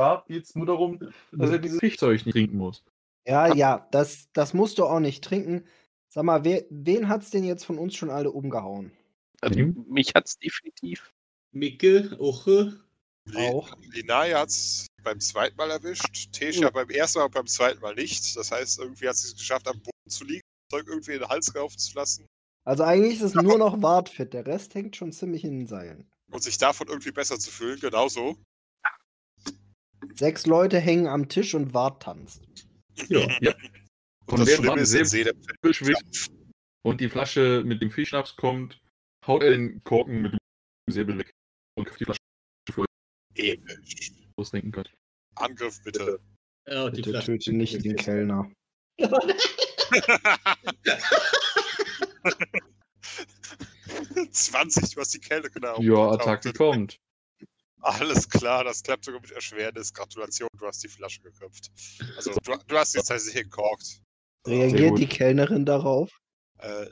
Bart 0.00 0.26
geht's 0.26 0.54
nur 0.54 0.66
darum, 0.66 0.98
dass 1.32 1.50
er 1.50 1.58
dieses 1.58 1.78
Fischzeug 1.80 2.24
nicht 2.26 2.34
trinken 2.34 2.56
muss. 2.56 2.82
Ja, 3.26 3.52
ja, 3.54 3.86
das, 3.90 4.28
das 4.32 4.54
musst 4.54 4.78
du 4.78 4.84
auch 4.86 5.00
nicht 5.00 5.22
trinken. 5.22 5.64
Sag 6.08 6.24
mal, 6.24 6.42
wer, 6.44 6.64
wen 6.70 7.08
hat's 7.08 7.30
denn 7.30 7.44
jetzt 7.44 7.64
von 7.64 7.78
uns 7.78 7.94
schon 7.94 8.10
alle 8.10 8.30
umgehauen? 8.30 8.92
Also, 9.40 9.60
Mhm. 9.60 9.84
mich 9.88 10.12
hat's 10.14 10.38
definitiv. 10.38 11.12
Micke, 11.52 12.16
Oche. 12.18 12.80
Auch. 13.36 13.70
Linaya 13.92 14.40
hat 14.40 14.48
es 14.48 14.86
beim 15.04 15.20
zweiten 15.20 15.56
Mal 15.56 15.70
erwischt, 15.70 16.32
Tesha 16.32 16.70
beim 16.70 16.88
ersten 16.90 17.18
Mal 17.20 17.26
und 17.26 17.34
beim 17.34 17.46
zweiten 17.46 17.80
Mal 17.80 17.94
nicht. 17.94 18.34
Das 18.36 18.50
heißt, 18.50 18.78
irgendwie 18.80 19.08
hat 19.08 19.16
sie 19.16 19.28
es 19.28 19.36
geschafft, 19.36 19.68
am 19.68 19.78
Boden 19.80 20.08
zu 20.10 20.24
liegen, 20.24 20.40
Zeug 20.70 20.86
irgendwie 20.88 21.12
in 21.12 21.20
den 21.20 21.28
Hals 21.28 21.52
laufen 21.54 21.78
zu 21.78 21.94
lassen 21.94 22.26
Also 22.64 22.82
eigentlich 22.84 23.14
ist 23.16 23.22
es 23.22 23.34
nur 23.34 23.58
noch 23.58 23.82
Wartfit. 23.82 24.32
Der 24.32 24.46
Rest 24.46 24.74
hängt 24.74 24.96
schon 24.96 25.12
ziemlich 25.12 25.44
in 25.44 25.58
den 25.60 25.66
Seilen. 25.66 26.10
und 26.32 26.42
sich 26.42 26.58
davon 26.58 26.88
irgendwie 26.88 27.12
besser 27.12 27.38
zu 27.38 27.50
fühlen. 27.50 27.78
Genauso. 27.80 28.36
Sechs 30.14 30.46
Leute 30.46 30.78
hängen 30.78 31.06
am 31.06 31.28
Tisch 31.28 31.54
und 31.54 31.74
Wart 31.74 32.02
tanzt. 32.02 32.42
Ja. 33.08 33.20
ja. 33.40 33.54
Und 34.26 34.32
Und 34.32 34.40
das 34.40 34.48
während 34.48 34.64
Schlimme 34.64 34.68
man 34.68 34.78
ist, 34.78 35.76
schwitzt 35.76 36.30
und 36.82 37.00
die 37.00 37.08
Flasche 37.08 37.62
mit 37.64 37.82
dem 37.82 37.90
Fischschnaps 37.90 38.36
kommt, 38.36 38.80
haut 39.26 39.42
er 39.42 39.50
den 39.50 39.82
Korken 39.84 40.22
mit 40.22 40.32
dem 40.32 40.38
Säbel 40.88 41.18
weg 41.18 41.30
und 41.76 41.84
köpft 41.86 42.00
die 42.00 42.04
Flasche 42.04 42.18
vor 42.72 42.84
ihr 43.34 43.54
episch. 43.54 44.12
trinken 44.50 44.72
könnt. 44.72 44.92
Angriff 45.36 45.82
bitte. 45.82 46.20
Ja, 46.68 46.84
und 46.84 46.96
die 46.96 47.02
Bitte 47.02 47.10
Flasche. 47.10 47.38
töte 47.38 47.52
nicht 47.52 47.84
den 47.84 47.96
Kellner. 47.96 48.50
20, 54.30 54.94
du 54.94 55.00
hast 55.00 55.14
die 55.14 55.18
Kälte 55.20 55.50
genau. 55.50 55.80
Ja, 55.80 56.12
Attacke 56.12 56.52
kommt. 56.52 56.96
Alles 57.82 58.28
klar, 58.28 58.64
das 58.64 58.82
klappt 58.82 59.04
sogar 59.04 59.20
mit 59.20 59.30
Erschwernis. 59.30 59.92
Gratulation, 59.92 60.48
du 60.58 60.66
hast 60.66 60.82
die 60.82 60.88
Flasche 60.88 61.20
geköpft. 61.22 61.70
Also, 62.16 62.32
du, 62.42 62.56
du 62.66 62.76
hast 62.76 62.92
sie 62.92 62.98
tatsächlich 62.98 63.44
gekorkt. 63.44 64.00
Reagiert 64.46 64.98
die 64.98 65.06
Kellnerin 65.06 65.64
darauf? 65.64 66.10
Äh, 66.58 66.86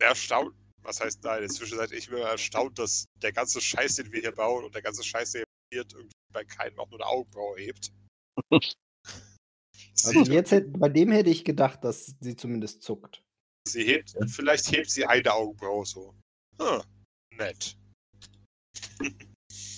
erstaunt. 0.00 0.54
Was 0.82 1.00
heißt 1.00 1.24
nein? 1.24 1.42
Inzwischen 1.42 1.78
seid 1.78 1.92
ich 1.92 2.10
mir 2.10 2.20
erstaunt, 2.20 2.78
dass 2.78 3.06
der 3.20 3.32
ganze 3.32 3.60
Scheiß, 3.60 3.96
den 3.96 4.12
wir 4.12 4.20
hier 4.20 4.32
bauen 4.32 4.64
und 4.64 4.74
der 4.74 4.82
ganze 4.82 5.02
Scheiß, 5.02 5.32
der 5.32 5.44
hier 5.72 5.82
passiert, 5.82 5.92
irgendwie 5.94 6.16
bei 6.32 6.44
keinem 6.44 6.78
auch 6.78 6.88
nur 6.90 7.00
eine 7.00 7.08
Augenbraue 7.08 7.58
hebt. 7.58 7.92
Also 10.04 10.20
jetzt 10.30 10.52
hätt, 10.52 10.78
bei 10.78 10.88
dem 10.88 11.10
hätte 11.10 11.30
ich 11.30 11.44
gedacht, 11.44 11.82
dass 11.82 12.14
sie 12.20 12.36
zumindest 12.36 12.82
zuckt. 12.82 13.22
sie 13.66 13.84
hebt, 13.84 14.14
vielleicht 14.28 14.70
hebt 14.70 14.90
sie 14.90 15.06
eine 15.06 15.32
Augenbraue 15.32 15.84
so. 15.86 16.14
Hm, 16.60 16.82
nett. 17.36 17.76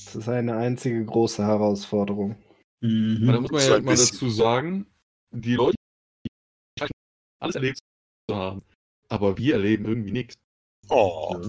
Das 0.09 0.17
ist 0.17 0.29
eine 0.29 0.57
einzige 0.57 1.05
große 1.05 1.45
Herausforderung. 1.45 2.31
Aber 2.81 2.89
Mhm. 2.91 3.27
da 3.27 3.41
muss 3.43 3.51
man 3.51 3.61
ja 3.61 3.77
ein 3.77 3.85
mal 3.85 3.95
dazu 3.97 4.31
sagen, 4.31 4.87
die 5.33 5.55
Leute 5.55 5.77
die 6.25 6.31
scheinen 6.79 6.91
alles 7.43 7.55
erlebt 7.57 7.79
zu 8.31 8.37
haben. 8.37 8.63
Aber 9.11 9.37
wir 9.37 9.55
erleben 9.55 9.85
irgendwie 9.85 10.13
nichts. 10.13 10.37
Oh, 10.89 11.47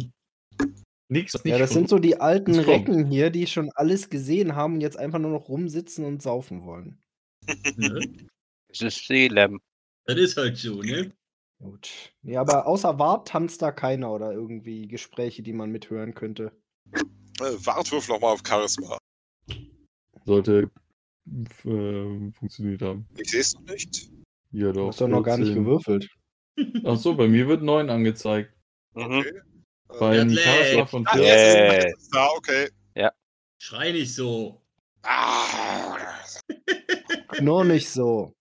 Nichts, 1.11 1.36
was 1.36 1.44
nicht 1.45 1.53
Ja, 1.53 1.57
das 1.57 1.72
sind 1.72 1.88
so 1.88 1.99
die 1.99 2.19
alten. 2.19 2.60
Recken 2.60 3.06
hier, 3.07 3.30
die 3.30 3.48
schon 3.48 3.72
alles 3.72 4.10
gesehen 4.10 4.56
haben 4.56 4.73
und 4.76 4.81
jetzt 4.81 4.98
einfach 4.99 5.19
nur 5.19 5.31
noch 5.31 5.48
rumsitzen 5.48 6.03
und 6.03 6.22
saufen 6.22 6.65
wollen. 6.65 7.02
Das 8.68 8.81
ist 8.81 9.07
Seelem. 9.07 9.60
Das 10.06 10.18
ist 10.18 10.38
halt 10.38 10.57
so, 10.57 10.81
ne? 10.84 11.11
Gut. 11.64 12.14
Nee, 12.22 12.38
aber 12.38 12.68
außer 12.68 12.99
Wart 12.99 13.30
tanzt 13.30 13.61
da 13.64 13.72
keiner 13.72 14.11
oder 14.14 14.31
irgendwie 14.31 14.88
Gespräche, 14.88 15.41
die 15.41 15.53
man 15.53 15.72
mithören 15.72 16.14
könnte. 16.14 16.52
Äh, 17.41 17.65
Wartwurf 17.65 18.07
nochmal 18.09 18.33
auf 18.33 18.41
Charisma. 18.47 18.97
sollte 20.25 20.69
äh, 21.65 22.31
funktioniert 22.31 22.81
haben. 22.81 23.07
Ich 23.17 23.31
sehe 23.31 23.41
es 23.41 23.53
noch 23.53 23.61
nicht. 23.63 24.09
Ja, 24.51 24.67
Du 24.67 24.73
doch. 24.79 24.87
hast 24.89 25.01
doch 25.01 25.07
noch 25.07 25.23
gar 25.23 25.37
nicht 25.37 25.47
14. 25.53 25.63
gewürfelt. 25.63 26.09
Achso, 26.83 27.13
bei 27.15 27.27
mir 27.27 27.47
wird 27.47 27.61
9 27.63 27.89
angezeigt. 27.89 28.53
Mhm. 28.95 29.03
Okay. 29.19 29.29
Äh, 29.29 29.99
Beim. 29.99 30.29
Charisma 30.35 30.85
von 30.85 31.07
ah, 31.07 31.13
14. 31.13 31.25
jetzt, 31.25 31.55
Yeah. 31.55 31.93
da, 32.11 32.27
okay. 32.35 32.69
Schrei 33.61 33.91
nicht 33.91 34.13
so. 34.15 34.61
Ah, 35.03 35.97
Nur 37.41 37.65
nicht 37.65 37.89
so. 37.89 38.33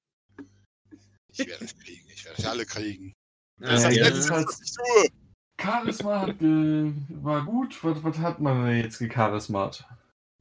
ich 1.33 1.39
werde 1.47 1.65
euch 1.65 1.77
kriegen. 1.77 2.09
Ich 2.15 2.25
werde 2.25 2.49
alle 2.51 2.65
kriegen. 2.67 3.13
Ah, 3.61 3.67
Das 3.73 3.81
ist 3.81 3.85
das 3.87 3.97
ja. 3.97 4.09
Letzte, 4.09 4.31
was 4.33 4.61
ich 4.63 4.73
tue. 4.73 5.18
Charisma 5.61 6.21
hat, 6.21 6.41
äh, 6.41 6.93
war 7.23 7.45
gut. 7.45 7.83
Was, 7.83 8.03
was 8.03 8.19
hat 8.19 8.41
man 8.41 8.67
denn 8.67 8.85
jetzt 8.85 8.99
gecharismat? 8.99 9.87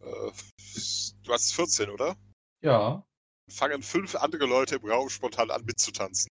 Äh, 0.01 0.31
du 1.23 1.33
hast 1.33 1.53
14, 1.53 1.89
oder? 1.89 2.15
Ja. 2.61 3.03
Fangen 3.49 3.81
fünf 3.81 4.15
andere 4.15 4.45
Leute 4.45 4.75
im 4.75 4.89
Raum 4.89 5.09
spontan 5.09 5.51
an 5.51 5.65
mitzutanzen. 5.65 6.29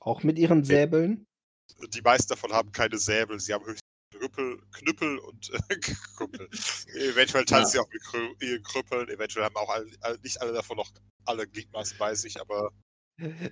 Auch 0.00 0.24
mit 0.24 0.36
ihren 0.36 0.64
Säbeln? 0.64 1.26
Die 1.94 2.02
meisten 2.02 2.30
davon 2.30 2.52
haben 2.52 2.72
keine 2.72 2.98
Säbel, 2.98 3.38
sie 3.38 3.54
haben 3.54 3.64
höchstens 3.64 3.80
Krüppel, 4.12 4.60
Knüppel 4.72 5.18
und 5.18 5.50
äh, 5.50 5.76
Krüppel. 6.16 6.48
eventuell 6.94 7.44
tanzen 7.44 7.72
sie 7.72 7.78
auch 7.78 7.88
mit 7.88 8.02
Krü 8.02 8.34
ihren 8.40 8.62
Krüppeln, 8.62 9.08
eventuell 9.08 9.44
haben 9.44 9.56
auch 9.56 9.68
alle, 9.68 10.18
nicht 10.22 10.40
alle 10.40 10.52
davon 10.52 10.76
noch 10.76 10.90
alle 11.24 11.46
Gliedmaßen 11.46 11.98
bei 11.98 12.14
sich, 12.14 12.40
aber 12.40 12.72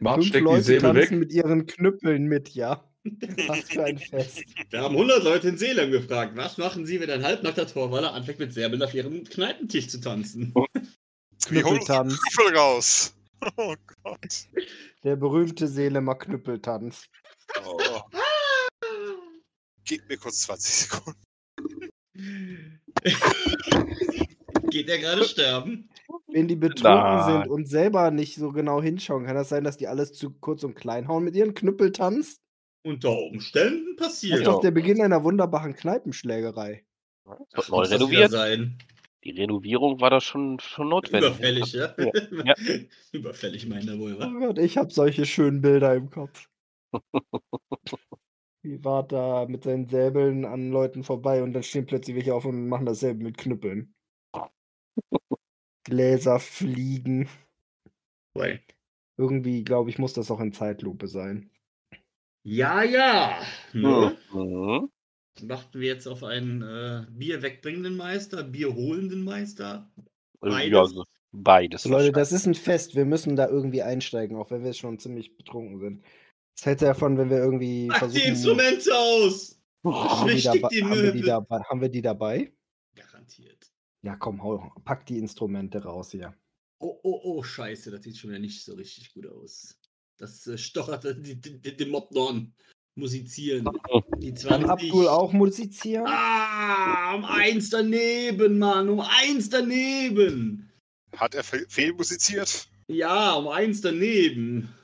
Bart 0.00 0.16
Fünf 0.16 0.26
steckt 0.28 0.34
die 0.34 0.44
Leute 0.44 0.62
Säbel 0.62 0.80
tanzen 0.80 1.10
weg. 1.12 1.18
mit 1.18 1.32
ihren 1.32 1.66
Knüppeln 1.66 2.24
mit, 2.24 2.50
ja. 2.50 2.84
Was 3.48 3.60
für 3.70 3.84
ein 3.84 3.98
Fest. 3.98 4.42
Wir 4.70 4.80
haben 4.82 4.94
100 4.94 5.22
Leute 5.24 5.48
in 5.48 5.56
Seelem 5.58 5.90
gefragt, 5.90 6.36
was 6.36 6.58
machen 6.58 6.84
sie, 6.84 7.00
wenn 7.00 7.10
ein 7.10 7.24
halbnackter 7.24 7.66
Torwaller 7.66 8.12
anfängt 8.12 8.38
mit 8.38 8.52
Säbeln 8.52 8.82
auf 8.82 8.92
ihrem 8.92 9.24
Kneipentisch 9.24 9.88
zu 9.88 10.00
tanzen? 10.00 10.52
die 10.74 11.46
Knüppeltanz. 11.46 12.18
Krüppel 12.20 12.56
raus. 12.56 13.14
Oh 13.56 13.74
Gott. 14.04 14.48
Der 15.02 15.16
berühmte 15.16 15.66
Seelemer 15.66 16.14
Knüppeltanz. 16.14 17.06
Oh. 17.64 18.02
Gib 19.86 20.06
mir 20.10 20.18
kurz 20.18 20.42
20 20.42 20.74
Sekunden. 20.74 21.18
Geht 24.70 24.88
der 24.88 24.98
gerade 24.98 25.24
sterben? 25.24 25.88
Wenn 26.28 26.48
die 26.48 26.56
betrunken 26.56 26.84
Nein. 27.02 27.42
sind 27.42 27.50
und 27.50 27.66
selber 27.68 28.10
nicht 28.10 28.36
so 28.36 28.50
genau 28.52 28.80
hinschauen, 28.82 29.26
kann 29.26 29.34
das 29.36 29.48
sein, 29.48 29.64
dass 29.64 29.76
die 29.76 29.88
alles 29.88 30.12
zu 30.12 30.30
kurz 30.30 30.64
und 30.64 30.74
klein 30.74 31.08
hauen 31.08 31.24
mit 31.24 31.34
ihren 31.36 31.54
Knüppeltanz? 31.54 32.40
Unter 32.82 33.10
Umständen 33.18 33.96
Das 33.96 34.08
passiert. 34.08 34.38
ist 34.38 34.46
doch 34.46 34.60
der 34.60 34.70
Beginn 34.70 35.02
einer 35.02 35.22
wunderbaren 35.22 35.74
Kneipenschlägerei. 35.74 36.84
Neu 37.26 37.36
das 37.52 37.68
wieder 37.68 37.90
renoviert. 37.90 38.30
sein. 38.30 38.78
Die 39.22 39.32
Renovierung 39.32 40.00
war 40.00 40.08
da 40.08 40.20
schon, 40.20 40.58
schon 40.60 40.88
notwendig. 40.88 41.28
Überfällig, 41.30 41.72
ja? 41.74 41.94
Ja. 42.44 42.54
Überfällig 43.12 43.66
meint 43.68 43.86
er 43.88 43.98
wohl, 43.98 44.16
Oh? 44.18 44.38
Gott, 44.38 44.58
ich 44.58 44.78
habe 44.78 44.90
solche 44.92 45.26
schönen 45.26 45.60
Bilder 45.60 45.94
im 45.94 46.08
Kopf. 46.10 46.48
Wie 48.62 48.82
war 48.84 49.06
da 49.06 49.46
mit 49.46 49.64
seinen 49.64 49.88
Säbeln 49.88 50.44
an 50.44 50.70
Leuten 50.70 51.02
vorbei 51.04 51.42
und 51.42 51.52
dann 51.52 51.62
stehen 51.62 51.86
plötzlich 51.86 52.16
welche 52.16 52.34
auf 52.34 52.44
und 52.44 52.68
machen 52.68 52.86
dasselbe 52.86 53.22
mit 53.24 53.38
Knüppeln. 53.38 53.94
Gläser 55.84 56.38
fliegen. 56.40 57.28
Boy. 58.34 58.60
Irgendwie, 59.16 59.64
glaube 59.64 59.90
ich, 59.90 59.98
muss 59.98 60.12
das 60.12 60.30
auch 60.30 60.40
in 60.40 60.52
Zeitlupe 60.52 61.08
sein. 61.08 61.50
Ja, 62.42 62.82
ja. 62.82 63.38
Ne? 63.72 64.16
Mhm. 64.32 64.90
Machten 65.42 65.80
wir 65.80 65.88
jetzt 65.88 66.06
auf 66.06 66.24
einen 66.24 66.62
äh, 66.62 67.06
Bier 67.10 67.42
wegbringenden 67.42 67.96
Meister, 67.96 68.42
Bier 68.42 68.74
holenden 68.74 69.24
Meister? 69.24 69.90
Ja, 70.42 70.50
Beides? 70.50 70.90
so 70.90 71.04
beides. 71.32 71.82
So, 71.82 71.90
Leute, 71.90 72.12
das 72.12 72.32
ist 72.32 72.46
ein 72.46 72.54
Fest. 72.54 72.94
Wir 72.94 73.04
müssen 73.04 73.36
da 73.36 73.48
irgendwie 73.48 73.82
einsteigen, 73.82 74.36
auch 74.36 74.50
wenn 74.50 74.64
wir 74.64 74.72
schon 74.72 74.98
ziemlich 74.98 75.36
betrunken 75.36 75.78
sind. 75.78 76.04
Das 76.56 76.66
hält 76.66 76.80
ja 76.82 76.88
davon, 76.88 77.16
wenn 77.18 77.30
wir 77.30 77.38
irgendwie 77.38 77.88
die 77.88 77.98
versuchen. 77.98 78.22
Instrumente 78.22 78.90
aus! 78.94 79.58
Haben, 79.84 80.28
wir 80.28 80.34
die 80.34 80.48
Richtig 80.48 80.60
dabei, 80.60 80.68
die 80.68 80.84
haben, 80.84 81.02
wir 81.02 81.12
die 81.12 81.22
dabei, 81.22 81.60
haben 81.62 81.80
wir 81.80 81.88
die 81.88 82.02
dabei? 82.02 82.52
Garantiert. 82.94 83.59
Ja, 84.02 84.16
komm, 84.16 84.42
hau, 84.42 84.72
pack 84.84 85.04
die 85.06 85.18
Instrumente 85.18 85.82
raus 85.82 86.10
hier. 86.12 86.34
Oh, 86.78 86.98
oh, 87.02 87.20
oh, 87.22 87.42
scheiße, 87.42 87.90
das 87.90 88.02
sieht 88.02 88.16
schon 88.16 88.30
wieder 88.30 88.38
nicht 88.38 88.64
so 88.64 88.74
richtig 88.74 89.12
gut 89.12 89.26
aus. 89.26 89.78
Das 90.16 90.46
äh, 90.46 90.56
stochert 90.56 91.04
die, 91.04 91.40
die, 91.40 91.60
die, 91.60 91.76
den 91.76 91.90
Mob 91.90 92.10
noch 92.12 92.30
an. 92.30 92.54
Musizieren. 92.96 93.64
Die 94.18 94.34
Kann 94.34 94.62
20. 94.62 94.70
Abdul 94.70 95.08
auch 95.08 95.32
musizieren? 95.32 96.06
Ah, 96.08 97.14
um 97.14 97.24
eins 97.24 97.70
daneben, 97.70 98.58
Mann, 98.58 98.88
um 98.88 99.00
eins 99.00 99.48
daneben. 99.48 100.70
Hat 101.16 101.34
er 101.34 101.44
fe 101.44 101.64
fehlmusiziert? 101.68 102.68
Ja, 102.88 103.34
um 103.34 103.48
eins 103.48 103.80
daneben. 103.80 104.74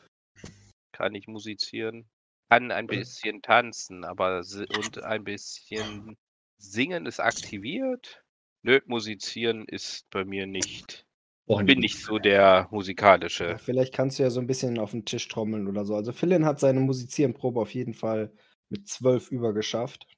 Kann 0.93 1.14
ich 1.14 1.26
musizieren. 1.26 2.09
Kann 2.48 2.70
ein 2.70 2.86
bisschen 2.86 3.43
tanzen, 3.43 4.05
aber 4.05 4.44
und 4.76 5.02
ein 5.02 5.24
bisschen 5.24 6.16
singen 6.59 7.06
ist 7.06 7.20
aktiviert. 7.20 8.22
Nö, 8.66 8.80
musizieren 8.86 9.64
ist 9.68 10.10
bei 10.10 10.24
mir 10.24 10.48
nicht. 10.48 11.06
Oh, 11.47 11.62
Bin 11.62 11.78
nicht 11.78 12.02
so 12.02 12.18
der 12.18 12.66
musikalische. 12.72 13.44
Ja, 13.44 13.59
vielleicht 13.59 13.94
kannst 13.94 14.18
du 14.18 14.24
ja 14.24 14.30
so 14.30 14.40
ein 14.40 14.48
bisschen 14.48 14.80
auf 14.80 14.90
den 14.90 15.05
Tisch 15.05 15.28
trommeln 15.28 15.68
oder 15.68 15.84
so. 15.84 15.94
Also 15.94 16.10
Philin 16.10 16.44
hat 16.44 16.59
seine 16.59 16.80
Musizierenprobe 16.80 17.60
auf 17.60 17.72
jeden 17.72 17.95
Fall 17.95 18.32
mit 18.69 18.88
zwölf 18.88 19.30
übergeschafft. 19.30 20.09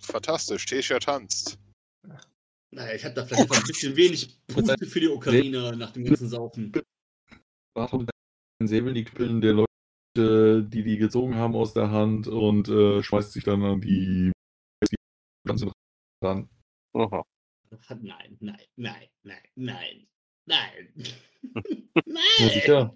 Fantastisch, 0.00 0.66
Tesha 0.66 1.00
tanzt. 1.00 1.58
Naja, 2.70 2.94
ich 2.94 3.04
hatte 3.04 3.16
da 3.16 3.26
vielleicht 3.26 3.42
einfach 3.42 3.60
ein 3.60 3.66
bisschen 3.66 3.96
wenig 3.96 4.38
Punkte 4.46 4.86
für 4.86 5.00
die 5.00 5.08
Ocarina 5.08 5.74
nach 5.74 5.90
dem 5.90 6.04
ganzen 6.04 6.28
Saufen. 6.28 6.72
Holt 7.76 8.08
den 8.62 8.68
Säbel, 8.68 8.94
die 8.94 9.02
Knüppeln 9.02 9.40
der 9.40 9.54
Leute, 9.54 10.62
die 10.62 10.84
die 10.84 10.96
gezogen 10.96 11.34
haben, 11.34 11.56
aus 11.56 11.74
der 11.74 11.90
Hand 11.90 12.28
und 12.28 12.68
äh, 12.68 13.02
schmeißt 13.02 13.32
sich 13.32 13.42
dann 13.42 13.64
an 13.64 13.80
die 13.80 14.30
ganze 15.44 15.72
ran. 16.22 16.48
Aha. 16.94 17.24
Nein, 18.00 18.36
nein, 18.40 18.56
nein, 18.76 19.08
nein, 19.22 19.38
nein, 19.54 20.06
nein. 20.46 20.92
Ja, 22.38 22.48
sicher. 22.48 22.94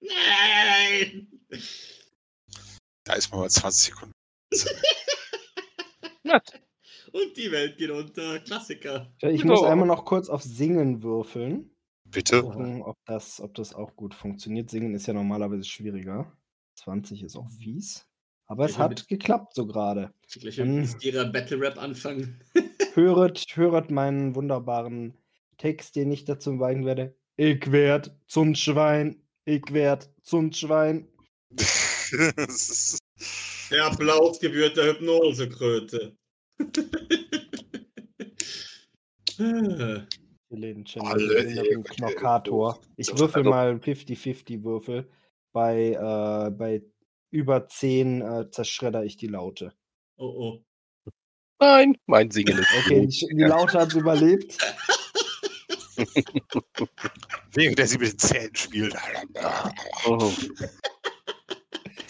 Nein! 0.00 1.28
Da 3.04 3.14
ist 3.14 3.30
man 3.30 3.40
mal 3.40 3.50
20 3.50 3.94
Sekunden. 3.94 4.12
Und 7.12 7.36
die 7.36 7.50
Welt 7.50 7.76
geht 7.76 7.90
unter. 7.90 8.38
Klassiker. 8.40 9.12
Ich 9.20 9.44
muss 9.44 9.60
So. 9.60 9.66
einmal 9.66 9.86
noch 9.86 10.04
kurz 10.04 10.28
auf 10.28 10.42
Singen 10.42 11.02
würfeln. 11.02 11.70
Bitte? 12.04 12.42
Gucken, 12.42 12.82
ob 12.82 12.96
das, 13.06 13.40
ob 13.40 13.54
das 13.54 13.74
auch 13.74 13.94
gut 13.96 14.14
funktioniert. 14.14 14.70
Singen 14.70 14.94
ist 14.94 15.06
ja 15.06 15.14
normalerweise 15.14 15.64
schwieriger. 15.64 16.30
20 16.76 17.22
ist 17.22 17.36
auch 17.36 17.48
fies. 17.50 18.06
Aber 18.46 18.66
es 18.66 18.72
Ja, 18.72 18.78
hat 18.80 19.08
geklappt 19.08 19.54
so 19.54 19.66
gerade. 19.66 20.12
Gleich 20.30 20.58
mit 20.58 21.02
ihrer 21.04 21.26
Battle 21.26 21.60
Rap 21.60 21.78
anfangen. 21.78 22.42
Höret, 22.94 23.46
höret 23.54 23.90
meinen 23.90 24.34
wunderbaren 24.34 25.14
Text, 25.58 25.96
den 25.96 26.12
ich 26.12 26.24
dazu 26.24 26.58
weisen 26.58 26.84
werde. 26.84 27.16
Ich 27.36 27.72
werd 27.72 28.14
zum 28.26 28.54
Schwein, 28.54 29.22
ich 29.44 29.72
werd 29.72 30.10
zum 30.22 30.52
Schwein. 30.52 31.08
Der 33.70 33.86
Applaus 33.86 34.38
gebührt 34.38 34.76
der 34.76 34.92
Hypnosekröte. 34.92 36.14
Alle 39.38 40.06
inneren 41.38 41.84
Knockator. 41.84 42.78
Ich 42.96 43.18
würfel 43.18 43.44
mal 43.44 43.76
50-50 43.76 44.62
Würfel. 44.62 45.08
Bei, 45.52 45.92
äh, 45.92 46.50
bei 46.50 46.82
über 47.30 47.66
10 47.66 48.20
äh, 48.20 48.50
zerschredder 48.50 49.04
ich 49.04 49.16
die 49.16 49.28
Laute. 49.28 49.72
oh 50.16 50.26
oh. 50.26 50.62
Nein, 51.62 51.96
mein 52.06 52.28
Singen 52.28 52.58
ist 52.58 52.68
Okay, 52.76 53.04
gut. 53.04 53.14
die, 53.30 53.44
Laute 53.44 53.78
hat 53.78 53.94
überlebt. 53.94 54.58
Wegen 57.54 57.76
der 57.76 57.86
sie 57.86 57.98
mit 57.98 58.10
den 58.12 58.18
Zähnen 58.18 58.54
spielt. 58.56 58.96
Oh. 60.04 60.32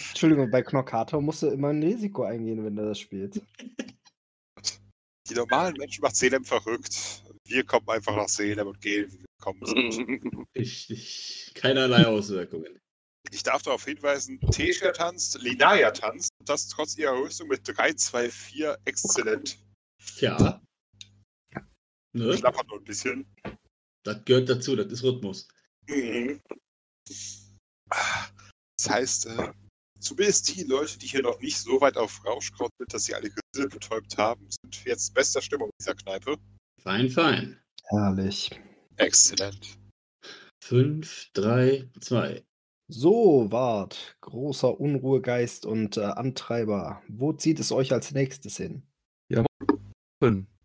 Entschuldigung, 0.08 0.50
bei 0.50 0.62
Knockator 0.62 1.20
musst 1.20 1.42
du 1.42 1.48
immer 1.48 1.68
ein 1.68 1.82
Risiko 1.82 2.22
eingehen, 2.22 2.64
wenn 2.64 2.76
du 2.76 2.86
das 2.86 2.98
spielst. 2.98 3.42
Die 5.28 5.34
normalen 5.34 5.74
Menschen 5.76 6.00
macht 6.00 6.16
Selem 6.16 6.44
verrückt. 6.44 7.22
Wir 7.46 7.64
kommen 7.64 7.86
einfach 7.90 8.16
nach 8.16 8.30
Selem 8.30 8.68
und 8.68 8.80
gehen, 8.80 9.12
wie 9.12 9.18
wir 9.18 9.26
gekommen 9.38 9.66
sind. 9.66 10.46
Richtig. 10.56 11.52
Keinerlei 11.54 12.06
Auswirkungen. 12.06 12.81
Ich 13.30 13.42
darf 13.42 13.62
darauf 13.62 13.84
hinweisen, 13.84 14.40
Tesha 14.50 14.92
tanzt, 14.92 15.40
Linaya 15.40 15.90
tanzt. 15.90 16.32
und 16.38 16.48
Das 16.48 16.68
trotz 16.68 16.96
ihrer 16.98 17.18
Rüstung 17.18 17.48
mit 17.48 17.60
3, 17.64 17.94
2, 17.94 18.30
4 18.30 18.78
exzellent. 18.84 19.58
Tja. 20.04 20.60
Ne? 22.14 22.36
Klappert 22.36 22.68
nur 22.68 22.78
ein 22.78 22.84
bisschen. 22.84 23.26
Das 24.04 24.24
gehört 24.24 24.48
dazu, 24.48 24.76
das 24.76 24.92
ist 24.92 25.02
Rhythmus. 25.02 25.48
Mhm. 25.88 26.40
Das 27.08 28.90
heißt, 28.90 29.26
äh, 29.26 29.52
zumindest 30.00 30.54
die 30.54 30.64
Leute, 30.64 30.98
die 30.98 31.06
hier 31.06 31.22
noch 31.22 31.40
nicht 31.40 31.56
so 31.58 31.80
weit 31.80 31.96
auf 31.96 32.24
Rauschkraut 32.24 32.70
sind, 32.78 32.92
dass 32.92 33.04
sie 33.04 33.14
alle 33.14 33.30
Gesinde 33.30 33.68
betäubt 33.70 34.18
haben, 34.18 34.46
sind 34.50 34.84
jetzt 34.84 35.08
in 35.08 35.14
bester 35.14 35.40
Stimmung 35.40 35.68
in 35.68 35.76
dieser 35.80 35.94
Kneipe. 35.94 36.36
Fein, 36.82 37.08
fein. 37.08 37.62
Herrlich. 37.84 38.50
Exzellent. 38.96 39.78
5, 40.64 41.30
3, 41.32 41.90
2. 42.00 42.44
So, 42.88 43.50
Wart, 43.50 44.16
großer 44.20 44.78
Unruhegeist 44.78 45.66
und 45.66 45.96
äh, 45.96 46.02
Antreiber. 46.02 47.02
Wo 47.08 47.32
zieht 47.32 47.60
es 47.60 47.72
euch 47.72 47.92
als 47.92 48.12
nächstes 48.12 48.56
hin? 48.56 48.82
Ja. 49.28 49.44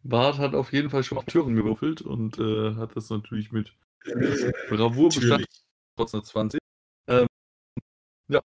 Bart 0.04 0.38
hat 0.38 0.56
auf 0.56 0.72
jeden 0.72 0.90
Fall 0.90 1.04
schon 1.04 1.18
auf 1.18 1.26
Türen 1.26 1.56
gewürfelt 1.56 2.02
und 2.02 2.38
äh, 2.38 2.76
hat 2.76 2.96
das 2.96 3.10
natürlich 3.10 3.52
mit 3.52 3.76
Bravour 4.70 5.10
bestanden, 5.10 5.46
trotz 5.96 6.14
einer 6.14 6.24
20. 6.24 6.60
Ähm, 7.08 7.28
ja. 8.30 8.42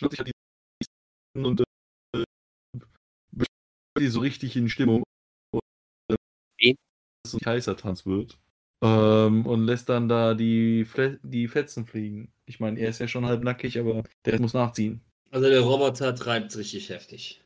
Sich 0.00 0.18
halt 0.18 0.28
die 0.28 0.32
und 1.34 1.60
äh, 2.14 2.24
die 3.98 4.08
so 4.08 4.20
richtig 4.20 4.56
in 4.56 4.68
Stimmung. 4.68 5.02
Und, 5.52 5.62
äh, 6.60 6.74
dass 7.24 7.34
es 7.34 7.40
ein 7.40 7.46
heißer 7.46 7.76
Tanz 7.76 8.06
wird. 8.06 8.38
Ähm, 8.82 9.46
und 9.46 9.64
lässt 9.66 9.88
dann 9.88 10.08
da 10.08 10.34
die, 10.34 10.84
Fle 10.84 11.18
die 11.22 11.48
Fetzen 11.48 11.86
fliegen. 11.86 12.32
Ich 12.44 12.60
meine, 12.60 12.78
er 12.78 12.90
ist 12.90 12.98
ja 13.00 13.08
schon 13.08 13.24
halb 13.26 13.42
nackig, 13.42 13.78
aber 13.78 14.02
der 14.24 14.34
Rest 14.34 14.42
muss 14.42 14.54
nachziehen. 14.54 15.00
Also 15.30 15.48
der 15.48 15.60
Roboter 15.60 16.14
treibt 16.14 16.56
richtig 16.56 16.88
heftig. 16.90 17.42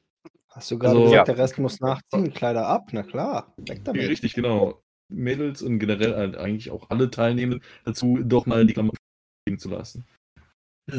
Hast 0.49 0.71
du 0.71 0.79
gerade 0.79 0.97
Also- 0.97 1.05
gesagt, 1.11 1.29
Ja. 1.29 1.35
der 1.35 1.43
Rest 1.43 1.59
muss 1.59 1.81
nachziehen? 1.81 2.33
Kleider 2.35 2.67
ab? 2.67 2.89
Na 2.93 3.03
klar, 3.05 3.55
weg 3.59 3.85
damit. 3.85 4.09
Richtig, 4.09 4.35
genau. 4.35 4.83
Mädels 5.09 5.63
und 5.63 5.79
generell 5.79 6.15
halt 6.15 6.37
eigentlich 6.37 6.71
auch 6.71 6.91
alle 6.91 7.11
Teilnehmenden 7.11 7.65
dazu, 7.85 8.19
doch 8.23 8.47
mal 8.47 8.67
die 8.67 8.75
Klamotten 8.75 8.99
liegen 9.49 9.59
zu 9.59 9.69
lassen. 9.69 10.05
Äh, 10.91 10.95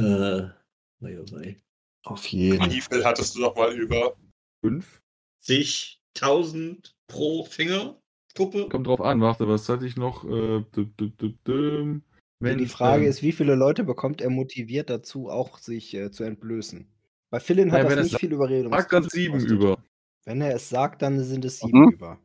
oh 1.01 1.25
wei. 1.31 1.57
Auf 2.03 2.25
jeden. 2.27 2.71
Wie 2.71 2.81
viel 2.81 3.03
hattest 3.05 3.35
du 3.35 3.41
noch 3.41 3.55
mal 3.55 3.73
über? 3.73 4.15
Fünf? 4.65 5.01
Sich 5.43 6.01
1000 6.17 6.95
pro 7.07 7.45
Fingerkuppe? 8.35 8.69
Kommt 8.69 8.87
drauf 8.87 9.01
an, 9.01 9.21
warte, 9.21 9.47
was 9.47 9.67
hatte 9.69 9.85
ich 9.85 9.95
noch? 9.97 10.23
Äh, 10.23 10.27
dü- 10.27 10.89
dü- 10.97 11.15
dü- 11.17 11.35
dü- 11.45 12.01
Wenn, 12.39 12.57
die 12.57 12.67
Frage 12.67 13.03
ähm, 13.03 13.09
ist, 13.09 13.21
wie 13.21 13.31
viele 13.31 13.55
Leute 13.55 13.83
bekommt 13.83 14.21
er 14.21 14.29
motiviert 14.29 14.89
dazu, 14.89 15.29
auch 15.29 15.57
sich 15.57 15.93
äh, 15.93 16.11
zu 16.11 16.23
entblößen? 16.23 16.87
Bei 17.29 17.39
Philin 17.39 17.71
hat 17.71 17.79
Nein, 17.83 17.89
das 17.89 17.95
er 17.97 18.03
nicht 18.03 18.11
sagt- 18.11 18.21
viel 18.21 18.33
Überredung. 18.33 18.73
Sag 18.73 18.89
dann 18.89 19.07
sieben 19.09 19.39
über. 19.45 19.83
Wenn 20.25 20.41
er 20.41 20.55
es 20.55 20.69
sagt, 20.69 21.01
dann 21.01 21.23
sind 21.23 21.45
es 21.45 21.59
sieben 21.59 21.79
Mhm. 21.85 21.91
über. 21.93 22.19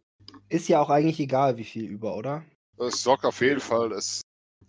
Ist 0.48 0.68
ja 0.68 0.80
auch 0.80 0.90
eigentlich 0.90 1.20
egal, 1.20 1.56
wie 1.58 1.64
viel 1.64 1.84
über, 1.84 2.16
oder? 2.16 2.44
Es 2.78 3.02
sorgt 3.02 3.24
auf 3.24 3.40
jeden 3.40 3.60
Fall, 3.60 3.90
dass 3.90 4.20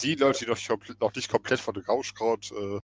die 0.02 0.16
Leute, 0.16 0.46
die 0.46 0.52
noch, 0.52 0.60
noch 1.00 1.16
nicht 1.16 1.30
komplett 1.30 1.60
von 1.60 1.76
Rauschkraut 1.76 2.52
äh, 2.52 2.80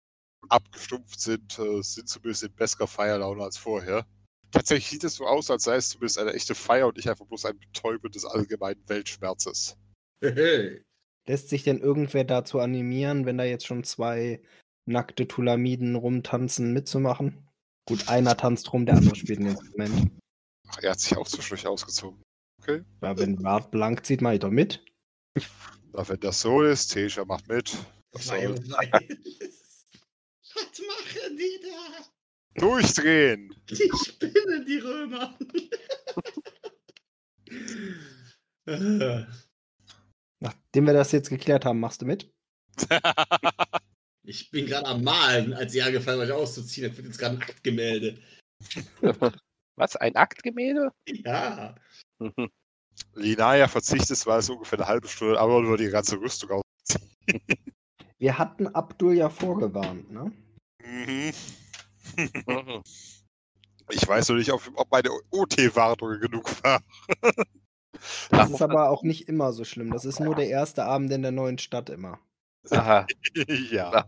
abgestumpft 0.49 1.20
sind, 1.20 1.59
äh, 1.59 1.83
sind 1.83 2.09
zumindest 2.09 2.45
in 2.45 2.53
besserer 2.53 2.87
Feierlaune 2.87 3.43
als 3.43 3.59
vorher. 3.59 4.07
Tatsächlich 4.51 4.91
sieht 4.91 5.05
es 5.05 5.15
so 5.15 5.27
aus, 5.27 5.51
als 5.51 5.65
sei 5.65 5.77
es 5.77 5.91
zumindest 5.91 6.19
eine 6.19 6.33
echte 6.33 6.55
Feier 6.55 6.89
und 6.89 6.97
nicht 6.97 7.09
einfach 7.09 7.27
bloß 7.27 7.45
ein 7.45 7.59
Betäuben 7.59 8.11
des 8.11 8.25
allgemeinen 8.25 8.83
Weltschmerzes. 8.89 9.77
Lässt 11.27 11.49
sich 11.49 11.62
denn 11.62 11.81
irgendwer 11.81 12.25
dazu 12.25 12.59
animieren, 12.59 13.27
wenn 13.27 13.39
da 13.39 13.45
jetzt 13.45 13.67
schon 13.67 13.85
zwei 13.85 14.43
nackte 14.87 15.29
Tulamiden 15.29 15.95
rumtanzen, 15.95 16.73
mitzumachen? 16.73 17.49
Gut, 17.87 18.09
einer 18.09 18.37
tanzt 18.37 18.73
rum, 18.73 18.87
der 18.87 18.97
andere 18.97 19.17
spielt 19.17 19.41
ein 19.41 19.47
Instrument. 19.47 20.11
Ach, 20.69 20.79
er 20.83 20.93
hat 20.93 21.01
sich 21.01 21.17
auch 21.17 21.29
zwischendurch 21.29 21.67
ausgezogen. 21.67 22.23
Okay. 22.61 22.83
Ja, 23.03 23.17
wenn 23.19 23.43
Bart 23.43 23.70
blank 23.70 24.05
zieht, 24.05 24.20
mach 24.20 24.33
ich 24.33 24.41
doch 24.41 24.51
mit. 24.51 24.85
Na, 25.93 26.09
wenn 26.09 26.20
das 26.20 26.41
so 26.41 26.62
ist, 26.62 26.89
Tesha 26.89 27.25
macht 27.25 27.49
mit. 27.49 27.77
Was 28.12 28.27
soll? 28.27 28.55
oh. 28.55 28.73
Was 30.55 30.81
machen 30.81 31.37
die 31.37 31.61
da? 31.62 32.05
Durchdrehen! 32.61 33.55
Die 33.71 33.91
spinnen, 34.05 34.67
die 34.67 34.79
Römer. 34.79 35.39
Nachdem 40.41 40.87
wir 40.87 40.93
das 40.93 41.13
jetzt 41.13 41.31
geklärt 41.31 41.65
haben, 41.65 41.81
machst 41.81 42.03
du 42.03 42.07
mit? 42.07 42.31
ich 44.23 44.51
bin 44.51 44.67
gerade 44.67 44.87
am 44.87 45.03
Malen, 45.03 45.55
als 45.55 45.73
sie 45.73 45.83
angefangen 45.83 46.21
haben, 46.21 46.29
euch 46.29 46.33
auszuziehen. 46.33 46.91
Da 46.91 46.97
wird 46.97 47.07
jetzt 47.07 47.19
gerade 47.19 47.37
ein 47.37 47.43
Aktgemälde. 47.43 48.19
Was? 49.77 49.97
Ein 49.97 50.17
Aktgemälde? 50.17 50.93
Ja. 51.09 51.75
Linaya 53.15 53.69
verzichtet, 53.69 54.27
weil 54.27 54.41
es 54.41 54.51
ungefähr 54.51 54.79
eine 54.79 54.89
halbe 54.89 55.09
Stunde, 55.09 55.41
aber 55.41 55.63
nur 55.63 55.79
die 55.79 55.89
ganze 55.89 56.21
Rüstung 56.21 56.51
aus. 56.51 56.63
Wir 58.19 58.37
hatten 58.37 58.67
Abdul 58.69 59.15
ja 59.15 59.31
vorgewarnt, 59.31 60.11
ne? 60.11 60.31
Mhm. 60.85 61.33
Ich 63.93 64.07
weiß 64.07 64.29
noch 64.29 64.37
nicht, 64.37 64.53
ob, 64.53 64.63
ob 64.75 64.91
meine 64.91 65.11
OT-Warnung 65.31 66.21
genug 66.21 66.63
war. 66.63 66.81
Das 68.31 68.51
ist 68.51 68.63
aber 68.63 68.89
auch 68.91 69.03
nicht 69.03 69.29
immer 69.29 69.53
so 69.53 69.65
schlimm. 69.65 69.91
Das 69.91 70.05
ist 70.05 70.21
nur 70.21 70.35
der 70.35 70.49
erste 70.49 70.85
Abend 70.85 71.13
in 71.13 71.23
der 71.23 71.33
neuen 71.33 71.59
Stadt 71.59 71.91
immer. 71.91 72.19
Aha. 72.71 73.07
ja. 73.71 74.07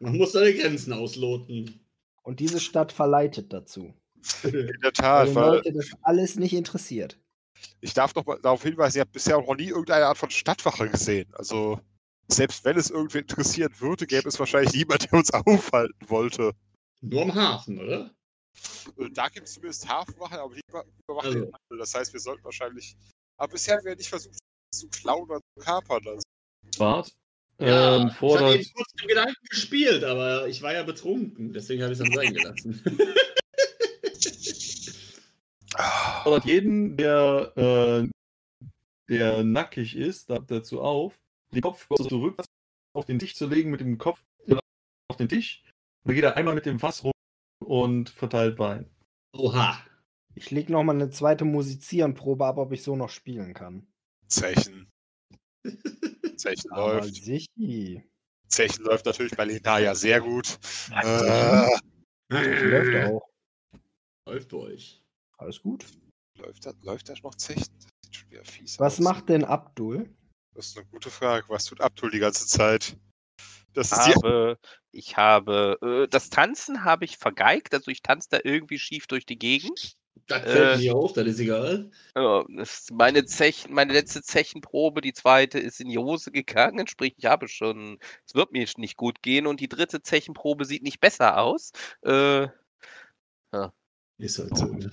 Man 0.00 0.16
muss 0.16 0.32
seine 0.32 0.54
Grenzen 0.54 0.92
ausloten. 0.92 1.80
Und 2.22 2.40
diese 2.40 2.60
Stadt 2.60 2.92
verleitet 2.92 3.52
dazu. 3.52 3.94
In 4.42 4.52
der 4.82 4.92
Weil 4.92 4.92
Tat, 4.92 5.28
die 5.28 5.34
weil 5.34 5.56
Leute 5.56 5.72
das 5.72 5.90
alles 6.02 6.36
nicht 6.36 6.54
interessiert. 6.54 7.18
ich 7.80 7.94
darf 7.94 8.14
noch 8.14 8.26
mal 8.26 8.38
darauf 8.42 8.62
hinweisen, 8.62 8.98
ich 8.98 9.00
habe 9.00 9.10
bisher 9.10 9.36
auch 9.36 9.46
noch 9.46 9.56
nie 9.56 9.68
irgendeine 9.68 10.06
Art 10.06 10.18
von 10.18 10.30
Stadtwache 10.30 10.88
gesehen. 10.88 11.30
Also, 11.34 11.78
selbst 12.28 12.64
wenn 12.64 12.78
es 12.78 12.90
irgendwie 12.90 13.18
interessieren 13.18 13.72
würde, 13.78 14.06
gäbe 14.06 14.28
es 14.28 14.38
wahrscheinlich 14.38 14.74
niemand, 14.74 15.04
der 15.04 15.18
uns 15.18 15.32
aufhalten 15.32 16.08
wollte. 16.08 16.52
Nur 17.04 17.22
am 17.22 17.34
Hafen, 17.34 17.78
oder? 17.78 18.14
Äh, 18.98 19.10
Da 19.10 19.28
gibt 19.28 19.46
es 19.46 19.54
zumindest 19.54 19.88
Hafenwache, 19.88 20.40
aber 20.40 20.54
die 20.54 20.60
über- 20.68 20.84
überwachen 21.06 21.26
Also. 21.26 21.38
den 21.40 21.52
Handel. 21.52 21.78
Das 21.78 21.94
heißt, 21.94 22.12
wir 22.12 22.20
sollten 22.20 22.44
wahrscheinlich. 22.44 22.96
Aber 23.36 23.52
bisher 23.52 23.76
haben 23.76 23.84
wir 23.84 23.96
nicht 23.96 24.08
versucht, 24.08 24.38
zu 24.74 24.88
klauen 24.88 25.24
oder 25.28 25.40
zu 25.58 25.64
kapern. 25.64 26.02
Also, 26.06 26.22
Bart 26.78 27.12
Ja, 27.60 28.00
ähm, 28.00 28.08
ich 28.08 28.14
fordert, 28.14 28.54
eben 28.56 28.72
kurz 28.74 28.92
den 28.92 29.08
Gedanken 29.08 29.46
gespielt, 29.50 30.04
aber 30.04 30.48
ich 30.48 30.62
war 30.62 30.72
ja 30.72 30.82
betrunken, 30.82 31.52
deswegen 31.52 31.82
habe 31.82 31.92
ich 31.92 32.00
es 32.00 32.04
dann 32.04 32.14
sein 32.14 32.34
gelassen. 32.34 32.82
fordert 36.24 36.44
jeden, 36.46 36.96
der, 36.96 37.52
äh, 37.56 38.08
der 39.08 39.44
nackig 39.44 39.96
ist, 39.96 40.30
da- 40.30 40.38
dazu 40.38 40.80
auf, 40.80 41.18
den 41.52 41.62
Kopf 41.62 41.86
zurück 42.08 42.42
auf 42.96 43.06
den 43.06 43.18
Tisch 43.18 43.34
zu 43.34 43.46
legen, 43.46 43.70
mit 43.70 43.80
dem 43.80 43.98
Kopf 43.98 44.22
auf 45.08 45.16
den 45.16 45.28
Tisch. 45.28 45.62
Und 46.04 46.08
dann 46.10 46.14
geht 46.14 46.24
er 46.24 46.36
einmal 46.36 46.54
mit 46.54 46.66
dem 46.66 46.78
Fass 46.78 47.02
rum 47.02 47.12
und 47.64 48.10
verteilt 48.10 48.58
Wein. 48.58 48.90
Oha. 49.32 49.78
Ich 50.34 50.50
lege 50.50 50.72
noch 50.72 50.82
mal 50.84 50.94
eine 50.94 51.10
zweite 51.10 51.44
Musizierenprobe 51.44 52.44
ab, 52.44 52.58
ob 52.58 52.72
ich 52.72 52.82
so 52.82 52.94
noch 52.96 53.08
spielen 53.08 53.54
kann. 53.54 53.86
Zechen. 54.28 54.90
Zechen 56.36 56.70
Aber 56.72 56.94
läuft. 57.00 57.14
sichi. 57.14 58.02
Zechen 58.48 58.84
läuft 58.84 59.06
natürlich 59.06 59.36
bei 59.36 59.44
Linaya 59.44 59.94
sehr 59.94 60.20
gut. 60.20 60.58
Äh, 60.92 61.68
Läuft 62.30 63.06
auch. 63.12 63.28
Läuft 64.26 64.48
bei 64.50 64.56
euch. 64.56 65.02
Alles 65.38 65.60
gut. 65.62 65.86
läuft, 66.38 66.66
da, 66.66 66.72
läuft 66.82 67.08
da 67.08 67.14
noch 67.22 67.34
Zechen? 67.36 67.72
Das 67.80 67.86
sieht 68.04 68.16
schon 68.16 68.30
wieder 68.30 68.44
fies 68.44 68.78
Was 68.78 68.94
aus. 68.94 69.00
macht 69.00 69.28
denn 69.28 69.44
Abdul? 69.44 70.08
Das 70.54 70.66
ist 70.68 70.76
eine 70.78 70.86
gute 70.86 71.10
Frage. 71.10 71.46
Was 71.48 71.64
tut 71.64 71.80
Abdul 71.80 72.10
die 72.10 72.18
ganze 72.18 72.46
Zeit? 72.46 72.96
Das 73.74 73.92
habe, 73.92 74.58
ich 74.92 75.16
habe, 75.16 75.78
äh, 75.82 76.08
das 76.08 76.30
Tanzen 76.30 76.84
habe 76.84 77.04
ich 77.04 77.18
vergeigt, 77.18 77.74
also 77.74 77.90
ich 77.90 78.02
tanze 78.02 78.28
da 78.30 78.38
irgendwie 78.42 78.78
schief 78.78 79.06
durch 79.06 79.26
die 79.26 79.38
Gegend. 79.38 79.96
Das 80.26 80.42
fällt 80.42 80.76
Äh, 80.76 80.78
mir 80.78 80.94
auf, 80.94 81.12
das 81.12 81.26
ist 81.26 81.40
egal. 81.40 81.90
Ja, 82.16 82.44
meine, 82.92 83.24
Zechen, 83.24 83.74
meine 83.74 83.92
letzte 83.92 84.22
Zechenprobe, 84.22 85.00
die 85.00 85.12
zweite, 85.12 85.58
ist 85.58 85.80
in 85.80 85.88
die 85.88 85.98
Hose 85.98 86.30
gegangen, 86.30 86.86
sprich, 86.86 87.14
ich 87.18 87.24
habe 87.24 87.48
schon, 87.48 87.98
es 88.24 88.34
wird 88.34 88.52
mir 88.52 88.66
nicht 88.76 88.96
gut 88.96 89.22
gehen 89.22 89.46
und 89.46 89.60
die 89.60 89.68
dritte 89.68 90.00
Zechenprobe 90.02 90.64
sieht 90.64 90.82
nicht 90.84 91.00
besser 91.00 91.38
aus. 91.38 91.72
Äh, 92.02 92.46
Ist 94.18 94.38
halt 94.38 94.56
so. 94.56 94.66
Ne? 94.66 94.90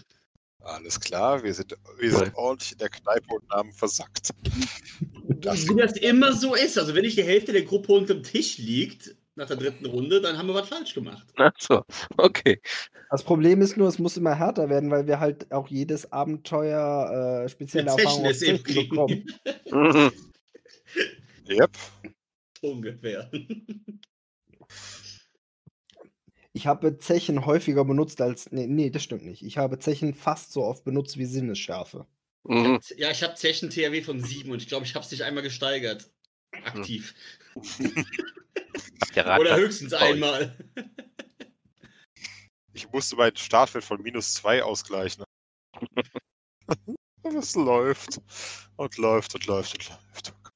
Alles 0.64 1.00
klar, 1.00 1.44
wir 1.44 1.54
sind, 1.54 1.76
wir 1.98 2.12
sind 2.16 2.36
ordentlich 2.36 2.74
in 2.74 2.78
der 2.78 2.90
Kneipe 2.90 3.34
und 3.34 3.50
haben 3.50 3.72
versackt. 3.74 4.30
Das 5.28 5.68
Wie 5.68 5.76
das 5.76 5.98
immer 5.98 6.34
so 6.34 6.54
ist. 6.54 6.78
Also, 6.78 6.94
wenn 6.94 7.02
nicht 7.02 7.18
die 7.18 7.24
Hälfte 7.24 7.52
der 7.52 7.64
Gruppe 7.64 7.94
unterm 7.94 8.22
Tisch 8.22 8.58
liegt, 8.60 9.16
nach 9.36 9.48
der 9.48 9.58
dritten 9.58 9.86
Runde, 9.86 10.22
dann 10.22 10.38
haben 10.38 10.48
wir 10.48 10.56
was 10.56 10.68
falsch 10.68 10.94
gemacht. 10.94 11.26
achso, 11.36 11.84
okay. 12.18 12.62
Das 13.10 13.24
Problem 13.24 13.62
ist 13.62 13.78
nur, 13.78 13.88
es 13.88 13.98
muss 13.98 14.18
immer 14.18 14.36
härter 14.36 14.70
werden, 14.70 14.92
weil 14.92 15.08
wir 15.08 15.20
halt 15.20 15.52
auch 15.52 15.68
jedes 15.68 16.12
Abenteuer 16.12 17.44
äh, 17.46 17.50
spezielle 17.50 17.90
Erfahrungen 17.90 18.64
kriegen. 18.64 18.90
bekommen. 18.90 19.26
Yep. 21.50 21.72
Ungefähr. 22.62 23.30
Ich 26.54 26.68
habe 26.68 26.98
Zechen 26.98 27.46
häufiger 27.46 27.86
benutzt 27.86 28.22
als. 28.22 28.52
Nee, 28.52 28.68
nee, 28.68 28.90
das 28.90 29.04
stimmt 29.04 29.24
nicht. 29.24 29.44
Ich 29.44 29.58
habe 29.58 29.80
Zechen 29.80 30.14
fast 30.14 30.52
so 30.52 30.64
oft 30.64 30.84
benutzt 30.84 31.18
wie 31.18 31.26
Sinnesschärfe. 31.26 32.06
Mhm. 32.44 32.80
Ja, 32.98 33.12
ich 33.12 33.24
habe 33.24 33.36
Zechen 33.36 33.70
THW 33.70 34.02
von 34.02 34.22
7 34.22 34.52
und 34.52 34.62
ich 34.62 34.68
glaube, 34.68 34.86
ich 34.86 34.96
habe 34.96 35.06
es 35.06 35.12
nicht 35.12 35.24
einmal 35.24 35.44
gesteigert. 35.44 36.12
Aktiv. 36.64 37.14
Rat- 39.16 39.40
Oder 39.40 39.56
höchstens 39.56 39.94
einmal. 39.94 40.58
Ich 42.74 42.90
musste 42.92 43.16
meinen 43.16 43.36
Startwert 43.38 43.84
von 43.84 44.02
minus 44.02 44.34
2 44.34 44.64
ausgleichen. 44.64 45.24
Aber 45.72 45.88
es 47.38 47.56
läuft. 47.56 48.20
Und 48.76 48.98
läuft 48.98 49.36
und 49.36 49.46
läuft 49.46 49.76
und 49.76 49.90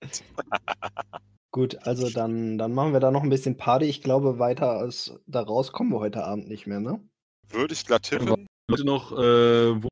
läuft. 0.01 0.23
Gut, 1.55 1.77
also 1.87 2.09
dann, 2.09 2.57
dann 2.57 2.73
machen 2.73 2.91
wir 2.91 2.99
da 2.99 3.11
noch 3.11 3.23
ein 3.23 3.29
bisschen 3.29 3.55
Party. 3.55 3.85
Ich 3.85 4.01
glaube, 4.01 4.39
weiter 4.39 4.71
als 4.71 5.17
da 5.25 5.39
raus 5.39 5.71
kommen 5.71 5.89
wir 5.93 6.01
heute 6.01 6.25
Abend 6.25 6.49
nicht 6.49 6.67
mehr, 6.67 6.81
ne? 6.81 6.99
Würde 7.47 7.73
ich 7.73 7.85
glatt 7.85 8.03
tippen. 8.03 8.45
Leute 8.69 8.83
noch, 8.83 9.13
äh, 9.13 9.81
wo 9.81 9.87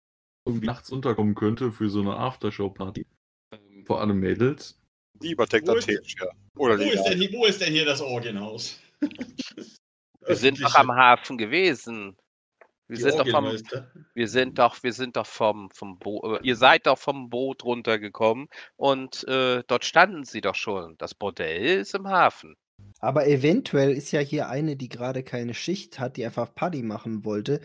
irgendwie 0.46 0.66
nachts 0.68 0.90
unterkommen 0.90 1.36
könnte 1.36 1.72
für 1.72 1.90
so 1.90 2.02
eine 2.02 2.18
Aftershow-Party. 2.18 3.06
Ähm, 3.54 3.86
Vor 3.86 4.02
allem 4.02 4.20
Mädels. 4.20 4.78
An 5.22 5.78
ist- 5.78 5.86
Tesha. 5.86 6.28
Oder 6.58 6.78
Wo 6.78 6.84
ist, 6.84 7.04
denn 7.06 7.18
hier, 7.18 7.32
wo 7.32 7.46
ist 7.46 7.62
denn 7.62 7.72
hier 7.72 7.86
das 7.86 8.02
Orgienhaus? 8.02 8.82
Wir 10.28 10.36
sind 10.36 10.62
doch 10.62 10.76
am 10.76 10.92
Hafen 10.92 11.38
gewesen. 11.38 12.18
Wir 12.94 13.12
sind, 13.12 13.20
doch 13.20 13.28
vom, 13.28 13.46
wir 14.14 14.28
sind 14.28 14.60
doch, 14.60 14.84
wir 14.84 14.94
sind 14.94 15.16
doch 15.18 15.26
vom, 15.28 15.70
vom 15.72 15.98
Boot, 16.00 16.40
ihr 16.44 16.56
seid 16.56 16.86
doch 16.86 16.98
vom 16.98 17.30
Boot 17.30 17.64
runtergekommen 17.64 18.48
und 18.76 19.28
äh, 19.28 19.64
dort 19.68 19.86
standen 19.86 20.24
sie 20.26 20.42
doch 20.42 20.56
schon. 20.56 20.96
Das 20.98 21.14
Bordell 21.16 21.80
ist 21.82 21.96
im 21.96 22.08
Hafen. 22.08 22.56
Aber 23.00 23.28
eventuell 23.28 23.92
ist 23.92 24.12
ja 24.12 24.20
hier 24.22 24.50
eine, 24.50 24.76
die 24.76 24.90
gerade 24.90 25.24
keine 25.24 25.54
Schicht 25.54 26.00
hat, 26.00 26.18
die 26.18 26.26
einfach 26.26 26.54
Party 26.56 26.84
machen 26.84 27.26
wollte. 27.26 27.60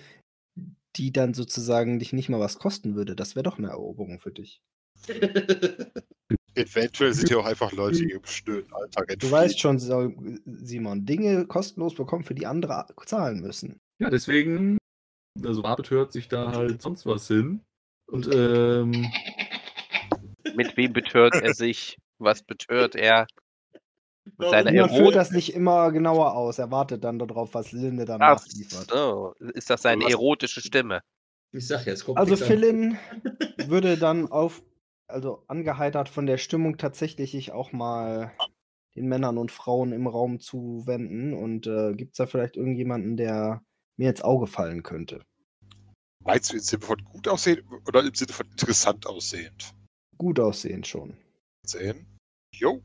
die 0.96 1.12
dann 1.12 1.34
sozusagen 1.34 1.98
dich 1.98 2.12
nicht 2.12 2.28
mal 2.28 2.40
was 2.40 2.58
kosten 2.58 2.94
würde. 2.96 3.14
Das 3.16 3.36
wäre 3.36 3.44
doch 3.44 3.58
eine 3.58 3.68
Eroberung 3.68 4.18
für 4.20 4.32
dich. 4.32 4.60
Eventuell 6.54 7.14
sind 7.14 7.30
ja 7.30 7.36
auch 7.38 7.46
einfach 7.46 7.72
Leute, 7.72 8.04
die 8.04 8.12
im 8.12 8.24
schnöden 8.24 8.72
Alltag 8.72 9.12
Du 9.18 9.28
entfliehen. 9.28 9.32
weißt 9.32 9.60
schon, 9.60 9.78
Simon, 9.78 11.06
Dinge 11.06 11.46
kostenlos 11.46 11.94
bekommen, 11.94 12.24
für 12.24 12.34
die 12.34 12.46
andere 12.46 12.86
zahlen 13.06 13.40
müssen. 13.40 13.80
Ja, 14.00 14.10
deswegen, 14.10 14.78
also 15.44 15.64
Arbeit 15.64 15.90
hört 15.90 16.12
sich 16.12 16.28
da 16.28 16.52
halt 16.52 16.82
sonst 16.82 17.06
was 17.06 17.28
hin. 17.28 17.60
Und 18.06 18.28
ähm, 18.32 19.06
Mit 20.54 20.76
wem 20.76 20.92
betört 20.92 21.34
er 21.34 21.52
sich? 21.54 21.98
Was 22.18 22.42
betört 22.42 22.94
er? 22.94 23.26
Mit 24.38 24.50
seiner 24.50 24.72
Man 24.72 24.90
führt 24.90 25.14
das 25.14 25.30
nicht 25.30 25.54
immer 25.54 25.90
genauer 25.92 26.34
aus. 26.34 26.58
Er 26.58 26.70
wartet 26.70 27.04
dann 27.04 27.18
darauf, 27.18 27.54
was 27.54 27.72
Linde 27.72 28.04
dann 28.04 28.20
Ach 28.22 28.36
nachliefert. 28.44 28.90
so, 28.90 29.34
ist 29.54 29.70
das 29.70 29.82
seine 29.82 30.04
Was- 30.04 30.12
erotische 30.12 30.60
Stimme? 30.60 31.02
Ich 31.52 31.66
sag 31.66 31.86
es 31.86 32.04
kommt 32.04 32.18
Also. 32.18 32.36
Philin 32.36 32.98
würde 33.68 33.96
dann 33.96 34.30
auf, 34.30 34.62
also 35.06 35.44
angeheitert 35.46 36.08
von 36.10 36.26
der 36.26 36.36
Stimmung 36.38 36.76
tatsächlich 36.76 37.30
sich 37.32 37.52
auch 37.52 37.72
mal 37.72 38.32
den 38.94 39.06
Männern 39.08 39.38
und 39.38 39.50
Frauen 39.50 39.92
im 39.92 40.06
Raum 40.06 40.40
zuwenden. 40.40 41.32
Und 41.34 41.66
äh, 41.66 41.94
gibt 41.94 42.12
es 42.12 42.16
da 42.18 42.26
vielleicht 42.26 42.56
irgendjemanden, 42.56 43.16
der 43.16 43.62
mir 43.96 44.10
ins 44.10 44.22
Auge 44.22 44.46
fallen 44.46 44.82
könnte? 44.82 45.24
Meinst 46.28 46.52
du 46.52 46.56
im 46.56 46.60
Sinne 46.60 46.84
von 46.84 47.02
gut 47.04 47.26
aussehen 47.26 47.66
oder 47.86 48.00
im 48.04 48.14
Sinne 48.14 48.34
von 48.34 48.46
interessant 48.50 49.06
aussehend? 49.06 49.74
Gut 50.18 50.38
aussehend 50.38 50.86
schon. 50.86 51.16
Sehen? 51.66 52.06
Jo, 52.54 52.82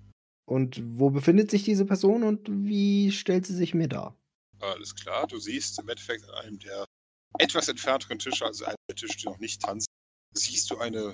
Und 0.49 0.81
wo 0.97 1.09
befindet 1.09 1.51
sich 1.51 1.63
diese 1.63 1.85
Person 1.85 2.23
und 2.23 2.47
wie 2.49 3.11
stellt 3.11 3.45
sie 3.45 3.55
sich 3.55 3.73
mir 3.73 3.89
dar? 3.89 4.17
alles 4.59 4.95
klar. 4.95 5.27
Du 5.27 5.39
siehst 5.39 5.77
im 5.80 5.89
Endeffekt 5.89 6.23
an 6.30 6.35
einem 6.45 6.59
der 6.59 6.85
etwas 7.38 7.67
entfernteren 7.67 8.17
Tische, 8.17 8.45
also 8.45 8.63
einem 8.63 8.77
der 8.89 8.95
Tische, 8.95 9.17
die 9.17 9.25
noch 9.25 9.39
nicht 9.39 9.61
tanzen, 9.61 9.88
siehst 10.38 10.72
du 10.72 10.77
eine, 10.77 11.13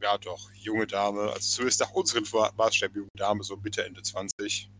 ja 0.00 0.16
doch, 0.16 0.50
junge 0.54 0.86
Dame, 0.86 1.32
also 1.32 1.40
zumindest 1.40 1.80
nach 1.80 1.90
unseren 1.90 2.24
Maßstäben 2.56 2.96
junge 2.96 3.10
Dame, 3.14 3.44
so 3.44 3.58
Mitte, 3.58 3.84
Ende 3.84 4.00
20. 4.02 4.70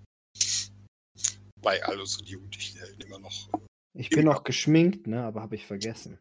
Bei 1.60 1.84
all 1.84 2.00
unseren 2.00 2.24
jugendlichen 2.24 2.78
immer 3.04 3.18
noch. 3.18 3.50
Ich 3.92 4.08
bin 4.08 4.24
noch 4.24 4.44
geschminkt, 4.44 5.06
ne, 5.06 5.22
aber 5.24 5.42
habe 5.42 5.56
ich 5.56 5.66
vergessen. 5.66 6.18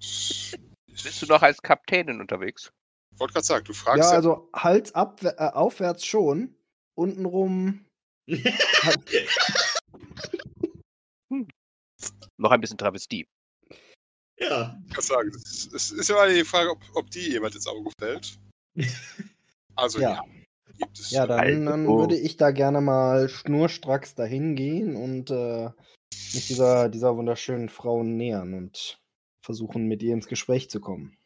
Bist 0.00 1.22
du 1.22 1.26
noch 1.26 1.42
als 1.42 1.60
Kapitänin 1.62 2.20
unterwegs? 2.20 2.72
Ich 3.12 3.20
wollte 3.20 3.34
gerade 3.34 3.46
sagen, 3.46 3.64
du 3.64 3.72
fragst 3.72 4.04
Ja, 4.04 4.10
ja, 4.10 4.16
also 4.16 4.48
Hals 4.54 4.94
ab, 4.94 5.22
äh, 5.22 5.34
aufwärts 5.36 6.04
schon. 6.04 6.54
Untenrum. 6.94 7.84
Noch 12.36 12.50
ein 12.50 12.60
bisschen 12.60 12.78
Travestie. 12.78 13.28
Ja. 14.38 14.76
Ich 14.88 14.94
kann 14.94 15.02
sagen, 15.04 15.30
es 15.34 15.66
ist 15.92 16.08
ja 16.08 16.16
mal 16.16 16.34
die 16.34 16.44
Frage, 16.44 16.70
ob, 16.70 16.80
ob 16.94 17.10
die 17.10 17.30
jemand 17.30 17.54
ins 17.54 17.66
Auge 17.66 17.90
fällt. 17.98 18.38
Also 19.76 19.98
ja, 19.98 20.10
Ja. 20.10 20.22
gibt 20.78 21.00
es. 21.00 21.10
Ja, 21.10 21.26
dann, 21.26 21.40
Also, 21.40 21.64
dann 21.64 21.86
oh. 21.88 21.98
würde 21.98 22.16
ich 22.16 22.36
da 22.36 22.52
gerne 22.52 22.80
mal 22.80 23.28
schnurstracks 23.28 24.14
dahin 24.14 24.54
gehen 24.54 24.94
und 24.94 25.32
äh, 25.32 25.68
mich 26.32 26.46
dieser, 26.46 26.88
dieser 26.88 27.16
wunderschönen 27.16 27.68
Frau 27.68 28.04
nähern 28.04 28.54
und 28.54 29.00
versuchen, 29.44 29.86
mit 29.86 30.02
ihr 30.02 30.14
ins 30.14 30.26
Gespräch 30.26 30.70
zu 30.70 30.80
kommen. 30.80 31.16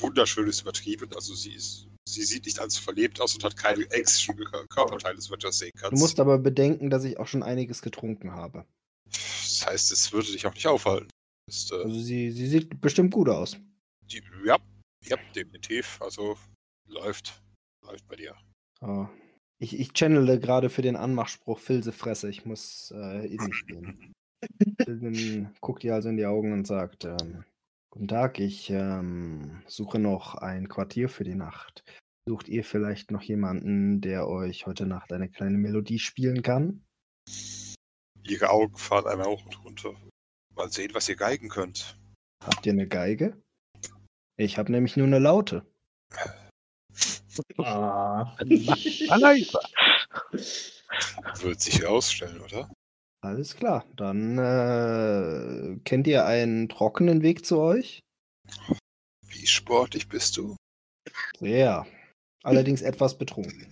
wunderschön 0.00 0.46
ist 0.48 0.62
übertrieben. 0.62 1.10
Also 1.14 1.34
sie 1.34 1.52
ist, 1.54 1.88
sie 2.08 2.22
sieht 2.24 2.46
nicht 2.46 2.58
allzu 2.58 2.82
verlebt 2.82 3.20
aus 3.20 3.34
und 3.34 3.44
hat 3.44 3.56
keine 3.56 3.84
exischen 3.90 4.34
Kör- 4.36 4.66
Körperteile, 4.68 5.20
soweit 5.20 5.42
du 5.42 5.48
das 5.48 5.58
sehen 5.58 5.72
kannst. 5.78 5.92
Du 5.92 5.98
musst 5.98 6.18
aber 6.20 6.38
bedenken, 6.38 6.88
dass 6.90 7.04
ich 7.04 7.18
auch 7.18 7.26
schon 7.26 7.42
einiges 7.42 7.82
getrunken 7.82 8.32
habe. 8.32 8.64
das 9.10 9.66
heißt, 9.66 9.92
es 9.92 10.12
würde 10.12 10.32
dich 10.32 10.46
auch 10.46 10.54
nicht 10.54 10.66
aufhalten. 10.66 11.08
Ist, 11.48 11.70
äh, 11.72 11.76
Also 11.76 12.00
sie, 12.00 12.30
sie 12.30 12.46
sieht 12.46 12.80
bestimmt 12.80 13.12
gut 13.12 13.28
aus. 13.28 13.56
die, 14.10 14.22
ja, 14.46 14.56
ja, 15.06 15.16
definitiv. 15.34 16.00
Also 16.00 16.36
läuft, 16.88 17.42
läuft 17.84 18.06
bei 18.08 18.16
dir. 18.16 18.34
Ah, 18.80 19.08
Ich, 19.58 19.78
ich 19.78 19.92
channele 19.92 20.40
gerade 20.40 20.70
für 20.70 20.82
den 20.82 20.96
Anmachspruch 20.96 21.58
Filzefresse. 21.58 22.30
Ich 22.30 22.44
muss 22.46 22.90
äh, 22.96 23.26
in 23.26 23.42
mich 23.44 23.66
gehen. 23.66 24.14
Guckt 25.60 25.84
ihr 25.84 25.94
also 25.94 26.08
in 26.08 26.16
die 26.16 26.26
Augen 26.26 26.52
und 26.52 26.66
sagt, 26.66 27.04
ähm, 27.04 27.44
Guten 27.94 28.08
Tag, 28.08 28.40
ich 28.40 28.70
ähm, 28.70 29.62
suche 29.68 30.00
noch 30.00 30.34
ein 30.34 30.68
Quartier 30.68 31.08
für 31.08 31.22
die 31.22 31.36
Nacht. 31.36 31.84
Sucht 32.28 32.48
ihr 32.48 32.64
vielleicht 32.64 33.12
noch 33.12 33.22
jemanden, 33.22 34.00
der 34.00 34.26
euch 34.26 34.66
heute 34.66 34.84
Nacht 34.84 35.12
eine 35.12 35.30
kleine 35.30 35.58
Melodie 35.58 36.00
spielen 36.00 36.42
kann? 36.42 36.84
Ihre 38.24 38.50
Augen 38.50 38.76
fahren 38.76 39.06
einmal 39.06 39.28
hoch 39.28 39.46
und 39.46 39.64
runter. 39.64 39.94
Mal 40.56 40.72
sehen, 40.72 40.92
was 40.92 41.08
ihr 41.08 41.14
geigen 41.14 41.48
könnt. 41.48 41.96
Habt 42.44 42.66
ihr 42.66 42.72
eine 42.72 42.88
Geige? 42.88 43.40
Ich 44.36 44.58
habe 44.58 44.72
nämlich 44.72 44.96
nur 44.96 45.06
eine 45.06 45.20
Laute. 45.20 45.64
Ah. 47.58 48.36
Wird 51.42 51.60
sich 51.60 51.86
ausstellen, 51.86 52.40
oder? 52.40 52.73
Alles 53.24 53.56
klar. 53.56 53.86
Dann 53.96 54.36
äh, 54.36 55.78
kennt 55.84 56.06
ihr 56.06 56.26
einen 56.26 56.68
trockenen 56.68 57.22
Weg 57.22 57.46
zu 57.46 57.58
euch? 57.58 58.00
Wie 59.26 59.46
sportlich 59.46 60.10
bist 60.10 60.36
du? 60.36 60.56
Sehr. 61.38 61.86
Allerdings 62.42 62.82
etwas 62.82 63.16
betrunken. 63.16 63.66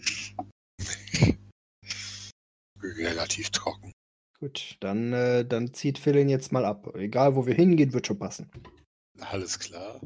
Relativ 2.81 3.51
trocken. 3.51 3.93
Gut, 4.41 4.79
dann, 4.81 5.13
äh, 5.13 5.45
dann 5.45 5.75
zieht 5.75 5.99
Philin 5.99 6.31
jetzt 6.31 6.51
mal 6.51 6.65
ab. 6.65 6.97
Egal, 6.97 7.37
wo 7.37 7.45
wir 7.47 7.55
hingehen, 7.55 7.93
wird 7.93 8.07
schon 8.07 8.19
passen. 8.19 8.51
Alles 9.21 9.59
klar. 9.59 10.01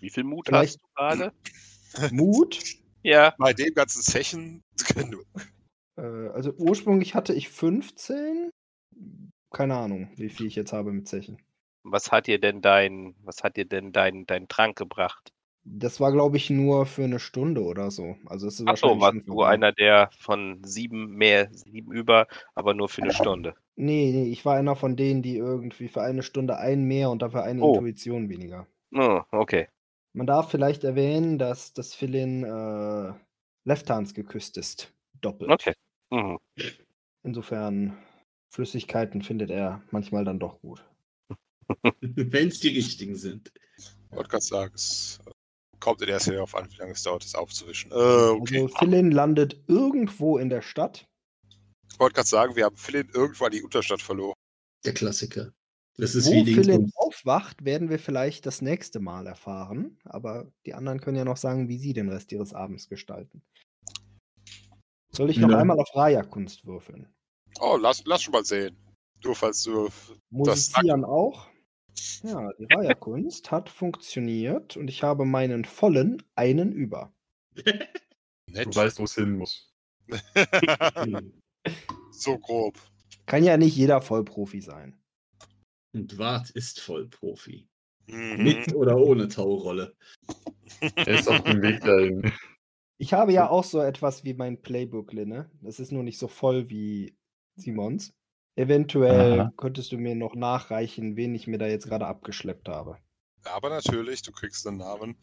Wie 0.00 0.08
viel 0.08 0.24
Mut 0.24 0.46
Vielleicht- 0.46 0.78
hast 0.78 0.82
du 0.82 0.88
gerade? 0.94 2.14
Mut? 2.14 2.58
Ja. 3.02 3.32
Bei 3.38 3.52
dem 3.52 3.72
ganzen 3.72 4.02
Zechen 4.02 4.64
genug. 4.92 5.24
Äh, 5.96 6.28
also 6.28 6.52
ursprünglich 6.56 7.14
hatte 7.14 7.32
ich 7.34 7.48
15. 7.48 8.50
Keine 9.50 9.76
Ahnung, 9.76 10.10
wie 10.16 10.28
viel 10.28 10.46
ich 10.46 10.54
jetzt 10.56 10.72
habe 10.72 10.92
mit 10.92 11.08
Zechen. 11.08 11.38
Was 11.84 12.12
hat 12.12 12.26
dir 12.26 12.38
denn 12.38 12.60
dein, 12.60 13.16
was 13.22 13.42
hat 13.42 13.56
dir 13.56 13.64
denn 13.64 13.90
dein, 13.90 14.26
dein 14.26 14.46
Trank 14.46 14.76
gebracht? 14.76 15.32
Das 15.64 16.00
war, 16.00 16.12
glaube 16.12 16.36
ich, 16.38 16.48
nur 16.48 16.86
für 16.86 17.04
eine 17.04 17.18
Stunde 17.18 17.62
oder 17.62 17.90
so. 17.90 18.16
Also 18.26 18.46
es 18.46 18.60
ist 18.60 18.66
Ach 18.66 18.76
so, 18.76 18.98
wahrscheinlich 18.98 19.00
warst 19.00 19.26
du 19.26 19.42
einer 19.42 19.72
der 19.72 20.10
von 20.18 20.62
sieben 20.64 21.14
mehr, 21.14 21.48
sieben 21.52 21.92
über, 21.92 22.26
aber 22.54 22.74
nur 22.74 22.88
für 22.88 23.02
eine 23.02 23.12
Stunde. 23.12 23.54
Nee, 23.76 24.10
nee, 24.12 24.30
ich 24.30 24.44
war 24.44 24.56
einer 24.56 24.76
von 24.76 24.96
denen, 24.96 25.22
die 25.22 25.36
irgendwie 25.36 25.88
für 25.88 26.02
eine 26.02 26.22
Stunde 26.22 26.56
ein 26.58 26.84
mehr 26.84 27.10
und 27.10 27.22
dafür 27.22 27.42
eine 27.44 27.62
Oh. 27.62 27.74
Intuition 27.74 28.28
weniger. 28.28 28.66
Oh, 28.92 29.22
okay. 29.32 29.68
Man 30.14 30.26
darf 30.26 30.50
vielleicht 30.50 30.84
erwähnen, 30.84 31.38
dass 31.38 31.72
das 31.72 31.94
Philin 31.94 32.42
äh, 32.42 33.12
Lefthans 33.64 34.14
geküsst 34.14 34.56
ist. 34.56 34.92
Doppelt. 35.20 35.50
Okay. 35.50 35.74
Mhm. 36.10 36.38
Insofern, 37.22 37.96
Flüssigkeiten 38.52 39.22
findet 39.22 39.50
er 39.50 39.82
manchmal 39.90 40.24
dann 40.24 40.38
doch 40.38 40.60
gut. 40.60 40.84
Wenn 42.00 42.48
es 42.48 42.60
die 42.60 42.68
richtigen 42.68 43.16
sind. 43.16 43.52
Ich 43.76 44.16
wollte 44.16 44.30
gerade 44.30 44.44
sagen, 44.44 44.72
es 44.74 45.18
äh, 45.26 45.30
kommt 45.80 46.00
in 46.02 46.08
erster 46.08 46.30
Linie 46.30 46.38
darauf 46.38 46.54
an, 46.54 46.70
wie 46.70 46.76
lange 46.76 46.92
es 46.92 47.02
dauert, 47.02 47.24
das 47.24 47.34
aufzuwischen. 47.34 47.90
Äh, 47.90 47.94
okay. 47.94 48.62
Also 48.62 48.74
Philin 48.78 49.10
landet 49.10 49.60
irgendwo 49.66 50.38
in 50.38 50.48
der 50.48 50.62
Stadt. 50.62 51.08
Ich 51.90 51.98
wollte 51.98 52.14
gerade 52.14 52.28
sagen, 52.28 52.56
wir 52.56 52.64
haben 52.64 52.76
Philin 52.76 53.08
irgendwann 53.12 53.50
die 53.50 53.62
Unterstadt 53.62 54.00
verloren. 54.00 54.34
Der 54.84 54.94
Klassiker. 54.94 55.52
Das 55.98 56.14
ist 56.14 56.26
Wo 56.26 56.32
wie 56.32 56.54
Philin 56.54 56.92
aufwacht, 56.94 57.64
werden 57.64 57.88
wir 57.88 57.98
vielleicht 57.98 58.44
das 58.44 58.60
nächste 58.60 59.00
Mal 59.00 59.26
erfahren. 59.26 59.98
Aber 60.04 60.52
die 60.66 60.74
anderen 60.74 61.00
können 61.00 61.16
ja 61.16 61.24
noch 61.24 61.38
sagen, 61.38 61.68
wie 61.68 61.78
sie 61.78 61.94
den 61.94 62.10
Rest 62.10 62.32
ihres 62.32 62.52
Abends 62.52 62.88
gestalten. 62.88 63.42
Soll 65.16 65.30
ich 65.30 65.38
noch 65.38 65.48
Ja. 65.48 65.58
einmal 65.58 65.80
auf 65.80 65.88
Raya-Kunst 65.94 66.66
würfeln? 66.66 67.08
Oh, 67.60 67.78
lass, 67.80 68.04
lass 68.04 68.22
schon 68.22 68.32
mal 68.32 68.44
sehen. 68.44 68.76
Nur 69.24 69.34
falls 69.34 69.62
du 69.62 69.86
das 69.86 70.12
Musizieren 70.28 71.04
auch? 71.06 71.48
Ja, 72.22 72.52
die 72.58 72.66
Raya-Kunst 72.70 73.50
hat 73.50 73.70
funktioniert 73.70 74.76
und 74.76 74.88
ich 74.88 75.02
habe 75.02 75.24
meinen 75.24 75.64
vollen 75.64 76.22
einen 76.34 76.72
über. 76.72 77.14
nett. 78.46 78.66
Du 78.66 78.74
weißt, 78.76 78.98
wo 78.98 79.04
es 79.04 79.14
hin 79.14 79.38
muss. 79.38 79.72
so 82.12 82.38
grob. 82.38 82.78
Kann 83.24 83.42
ja 83.42 83.56
nicht 83.56 83.74
jeder 83.74 84.02
Vollprofi 84.02 84.60
sein. 84.60 85.00
Und 85.94 86.18
Wart 86.18 86.50
ist 86.50 86.78
Vollprofi. 86.80 87.66
Mhm. 88.06 88.44
Mit 88.44 88.74
oder 88.74 88.98
ohne 88.98 89.28
Taurolle. 89.28 89.96
Er 90.94 91.08
ist 91.08 91.26
auf 91.26 91.42
dem 91.42 91.62
Weg 91.62 91.80
dahin. 91.80 92.30
Ich 92.98 93.12
habe 93.12 93.32
ja 93.32 93.50
auch 93.50 93.64
so 93.64 93.80
etwas 93.80 94.24
wie 94.24 94.34
mein 94.34 94.60
Playbook, 94.60 95.12
Linne. 95.12 95.50
Das 95.60 95.80
ist 95.80 95.92
nur 95.92 96.02
nicht 96.02 96.18
so 96.18 96.28
voll 96.28 96.70
wie 96.70 97.16
Simons. 97.56 98.14
Eventuell 98.56 99.40
Aha. 99.40 99.52
könntest 99.58 99.92
du 99.92 99.98
mir 99.98 100.14
noch 100.14 100.34
nachreichen, 100.34 101.16
wen 101.16 101.34
ich 101.34 101.46
mir 101.46 101.58
da 101.58 101.66
jetzt 101.66 101.86
gerade 101.86 102.06
abgeschleppt 102.06 102.68
habe. 102.68 102.98
Aber 103.44 103.68
natürlich, 103.68 104.22
du 104.22 104.32
kriegst 104.32 104.66
einen 104.66 104.78
Namen. 104.78 105.16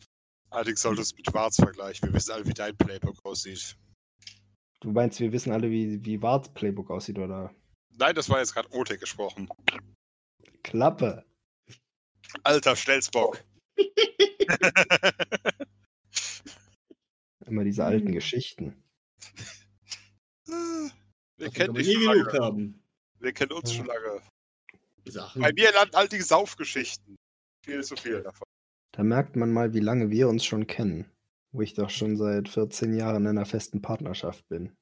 Allerdings 0.51 0.83
solltest 0.83 1.13
du 1.13 1.15
mit 1.17 1.33
Warz 1.33 1.55
vergleichen. 1.55 2.09
Wir 2.09 2.13
wissen 2.13 2.31
alle, 2.31 2.45
wie 2.45 2.53
dein 2.53 2.77
Playbook 2.77 3.25
aussieht. 3.25 3.75
Du 4.81 4.91
meinst, 4.91 5.19
wir 5.19 5.31
wissen 5.31 5.51
alle, 5.51 5.71
wie, 5.71 6.05
wie 6.05 6.21
Warts 6.21 6.53
Playbook 6.53 6.91
aussieht, 6.91 7.17
oder? 7.17 7.51
Nein, 7.97 8.13
das 8.13 8.29
war 8.29 8.37
jetzt 8.37 8.53
gerade 8.53 8.71
Ote 8.71 8.99
gesprochen. 8.99 9.49
Klappe. 10.61 11.25
Alter 12.43 12.75
Stelzbock. 12.75 13.43
Immer 17.45 17.63
diese 17.63 17.83
alten 17.85 18.11
Geschichten. 18.11 18.75
Wir 20.45 20.91
Das 21.37 21.53
kennen 21.53 21.73
dich 21.73 21.91
schon 21.91 22.01
nie 22.01 22.07
genug 22.07 22.33
lange. 22.33 22.45
haben. 22.45 22.83
Wir 23.19 23.33
kennen 23.33 23.51
uns 23.51 23.73
schon 23.73 23.85
lange. 23.85 24.21
Sachen. 25.05 25.41
Bei 25.41 25.51
mir 25.53 25.71
landen 25.73 25.95
all 25.95 26.07
die 26.07 26.21
Saufgeschichten. 26.21 27.15
Viel 27.65 27.83
zu 27.83 27.95
viel 27.95 28.21
davon. 28.21 28.47
Da 28.93 29.03
merkt 29.03 29.35
man 29.35 29.51
mal, 29.51 29.73
wie 29.73 29.79
lange 29.79 30.09
wir 30.09 30.29
uns 30.29 30.45
schon 30.45 30.67
kennen. 30.67 31.09
Wo 31.51 31.61
ich 31.61 31.73
doch 31.73 31.89
schon 31.89 32.15
seit 32.17 32.47
14 32.49 32.95
Jahren 32.95 33.23
in 33.23 33.29
einer 33.29 33.45
festen 33.45 33.81
Partnerschaft 33.81 34.47
bin. 34.49 34.73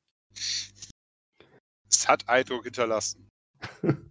Es 1.90 2.08
hat 2.08 2.28
Eindruck 2.30 2.64
hinterlassen. 2.66 3.28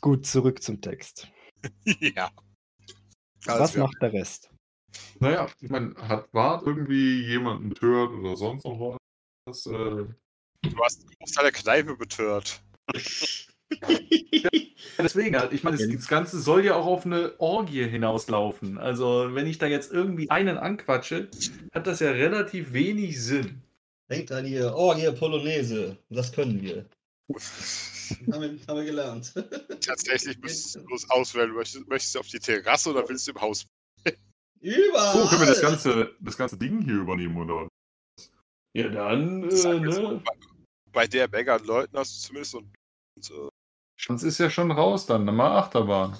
Gut, 0.00 0.26
zurück 0.26 0.62
zum 0.62 0.80
Text. 0.80 1.28
ja. 2.00 2.30
Also, 3.46 3.60
Was 3.60 3.74
wir- 3.74 3.82
macht 3.82 4.00
der 4.00 4.12
Rest? 4.12 4.51
Naja, 5.20 5.48
ich 5.60 5.70
meine, 5.70 5.94
hat 5.96 6.32
war 6.32 6.66
irgendwie 6.66 7.22
jemanden 7.26 7.70
betört 7.70 8.10
oder 8.12 8.36
sonst 8.36 8.64
noch 8.64 8.98
was? 9.46 9.66
Äh, 9.66 10.06
Du 10.62 10.78
hast 10.82 11.00
einen 11.00 11.10
Großteil 11.18 11.44
der 11.44 11.52
Kneipe 11.52 11.96
betört. 11.96 12.62
deswegen 14.98 15.36
halt, 15.36 15.52
ich 15.52 15.64
meine, 15.64 15.76
das, 15.76 15.88
das 15.88 16.08
Ganze 16.08 16.40
soll 16.40 16.64
ja 16.64 16.76
auch 16.76 16.86
auf 16.86 17.04
eine 17.04 17.34
Orgie 17.38 17.84
hinauslaufen. 17.84 18.78
Also, 18.78 19.34
wenn 19.34 19.46
ich 19.46 19.58
da 19.58 19.66
jetzt 19.66 19.92
irgendwie 19.92 20.30
einen 20.30 20.58
anquatsche, 20.58 21.28
hat 21.72 21.86
das 21.86 22.00
ja 22.00 22.10
relativ 22.10 22.72
wenig 22.72 23.20
Sinn. 23.20 23.62
Denkt 24.08 24.30
an 24.30 24.46
ihr, 24.46 24.74
oh, 24.76 24.94
hier 24.94 25.12
Polonaise. 25.12 25.96
Das 26.10 26.32
können 26.32 26.62
wir. 26.62 26.86
haben, 28.32 28.42
wir 28.42 28.66
haben 28.68 28.76
wir 28.76 28.84
gelernt. 28.84 29.32
Tatsächlich 29.80 30.38
musst 30.40 30.76
du 30.76 30.84
bloß 30.84 31.10
auswählen. 31.10 31.52
Möchtest, 31.52 31.88
möchtest 31.88 32.14
du 32.14 32.20
auf 32.20 32.28
die 32.28 32.38
Terrasse 32.38 32.90
oder 32.90 33.08
willst 33.08 33.26
du 33.26 33.32
im 33.32 33.40
Haus? 33.40 33.66
Überall! 34.62 35.12
So, 35.12 35.28
können 35.28 35.40
wir 35.40 35.48
das 35.48 35.60
ganze, 35.60 36.16
das 36.20 36.36
ganze 36.36 36.56
Ding 36.56 36.82
hier 36.82 36.94
übernehmen, 36.94 37.36
oder? 37.36 37.68
Ja, 38.74 38.88
dann, 38.88 39.50
äh, 39.50 39.80
ne? 39.80 40.22
Bei 40.92 41.06
der 41.06 41.28
Menge 41.28 41.52
an 41.52 41.64
Leuten 41.64 41.96
hast 41.98 42.16
du 42.16 42.26
zumindest 42.28 42.52
so 42.52 42.58
ein. 42.60 42.72
So, 43.20 43.48
Chance 43.98 44.26
ist 44.26 44.38
ja 44.38 44.50
schon 44.50 44.70
raus 44.70 45.06
dann, 45.06 45.26
dann 45.26 45.36
mal 45.36 45.58
Achterbahn. 45.58 46.18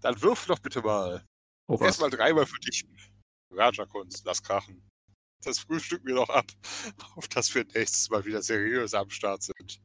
dann 0.00 0.22
wirf 0.22 0.46
doch 0.46 0.58
bitte 0.58 0.82
mal. 0.82 1.24
Oh? 1.68 1.78
Erstmal 1.80 2.10
dreimal 2.10 2.46
für 2.46 2.60
dich. 2.60 2.84
Raja-Kunst, 3.52 4.24
lass 4.24 4.42
krachen. 4.42 4.82
Das 5.44 5.60
frühstücken 5.60 6.06
wir 6.06 6.14
noch 6.14 6.28
ab, 6.28 6.46
auf 7.16 7.28
dass 7.28 7.54
wir 7.54 7.64
nächstes 7.74 8.10
Mal 8.10 8.24
wieder 8.24 8.42
seriös 8.42 8.94
am 8.94 9.08
Start 9.10 9.42
sind. 9.42 9.80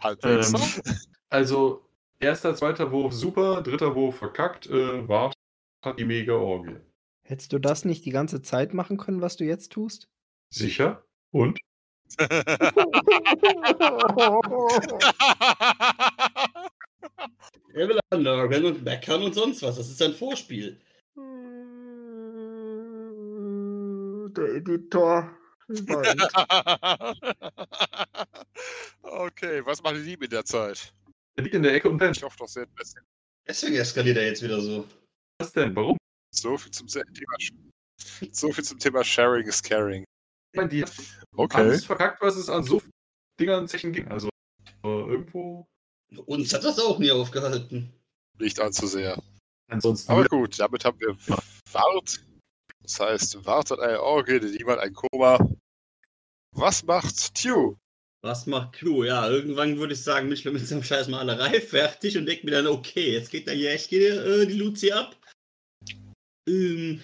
Halbwegs. 0.00 0.52
Ähm, 0.54 1.08
also, 1.28 1.87
erster, 2.20 2.54
zweiter 2.54 2.90
Wurf 2.92 3.12
super, 3.12 3.62
dritter 3.62 3.94
Wurf 3.94 4.16
verkackt, 4.16 4.66
äh, 4.66 5.08
Wart 5.08 5.34
hat 5.84 5.98
die 5.98 6.04
mega 6.04 6.34
Orgie. 6.34 6.76
Hättest 7.22 7.52
du 7.52 7.58
das 7.58 7.84
nicht 7.84 8.04
die 8.04 8.10
ganze 8.10 8.42
Zeit 8.42 8.74
machen 8.74 8.96
können, 8.96 9.20
was 9.20 9.36
du 9.36 9.44
jetzt 9.44 9.72
tust? 9.72 10.08
Sicher? 10.50 11.04
Und? 11.30 11.58
Er 17.74 17.88
will 17.88 18.00
Rennen 18.12 18.64
und 18.64 18.82
Meckern 18.82 19.22
und 19.22 19.34
sonst 19.34 19.62
was. 19.62 19.76
Das 19.76 19.88
ist 19.88 20.02
ein 20.02 20.14
Vorspiel. 20.14 20.80
Der 24.36 24.54
Editor. 24.54 25.30
okay, 29.02 29.60
was 29.66 29.82
machen 29.82 30.02
die 30.02 30.14
in 30.14 30.30
der 30.30 30.46
Zeit? 30.46 30.94
Er 31.38 31.44
liegt 31.44 31.54
in 31.54 31.62
der 31.62 31.72
Ecke 31.72 31.88
und 31.88 31.98
pennt. 31.98 32.16
Ich 32.16 32.22
hoffe 32.24 32.36
doch 32.36 32.48
sehr. 32.48 32.66
Deswegen 33.46 33.76
eskaliert 33.76 34.16
er 34.16 34.26
jetzt 34.26 34.42
wieder 34.42 34.60
so. 34.60 34.88
Was 35.40 35.52
denn? 35.52 35.74
Warum? 35.76 35.96
So 36.34 36.58
viel 36.58 36.72
zum 36.72 36.88
Thema, 36.88 37.36
so 38.32 38.50
viel 38.50 38.64
zum 38.64 38.78
Thema 38.80 39.04
Sharing 39.04 39.46
is 39.46 39.62
Caring. 39.62 40.02
Ich 40.52 40.56
meine, 40.56 40.68
die 40.68 40.82
hat 40.82 40.92
Okay. 41.36 41.58
alles 41.58 41.84
verkackt, 41.84 42.20
was 42.20 42.34
es 42.34 42.48
an 42.48 42.64
so 42.64 42.82
Dingern 43.38 43.68
Zechen 43.68 43.92
ging. 43.92 44.08
Also, 44.08 44.28
äh, 44.82 44.88
irgendwo. 44.88 45.64
Uns 46.26 46.52
hat 46.52 46.64
das 46.64 46.80
auch 46.80 46.98
nie 46.98 47.12
aufgehalten. 47.12 47.92
Nicht 48.40 48.58
allzu 48.58 48.88
sehr. 48.88 49.22
Ansonsten. 49.70 50.10
Aber 50.10 50.24
gut, 50.24 50.58
damit 50.58 50.84
haben 50.84 50.98
wir 50.98 51.16
Wart. 51.72 52.20
Das 52.82 52.98
heißt, 52.98 53.46
Wart 53.46 53.70
hat 53.70 53.78
eine 53.78 54.02
Orgie, 54.02 54.40
niemand 54.40 54.80
ein 54.80 54.92
Koma. 54.92 55.38
Was 56.56 56.82
macht 56.82 57.32
Tew? 57.34 57.76
Was 58.22 58.46
macht 58.46 58.80
Q? 58.80 59.04
Ja, 59.04 59.28
irgendwann 59.30 59.78
würde 59.78 59.94
ich 59.94 60.02
sagen, 60.02 60.30
ich 60.32 60.42
bin 60.42 60.52
mit 60.52 60.66
seinem 60.66 60.82
scheiß 60.82 61.08
Malerei 61.08 61.60
fertig 61.60 62.18
und 62.18 62.26
denke 62.26 62.44
mir 62.44 62.52
dann, 62.52 62.66
okay, 62.66 63.12
jetzt 63.12 63.30
geht 63.30 63.46
da 63.46 63.52
hier 63.52 63.70
echt 63.70 63.92
äh, 63.92 64.46
die 64.46 64.58
Luzi 64.58 64.90
ab. 64.90 65.16
Ähm, 66.48 67.00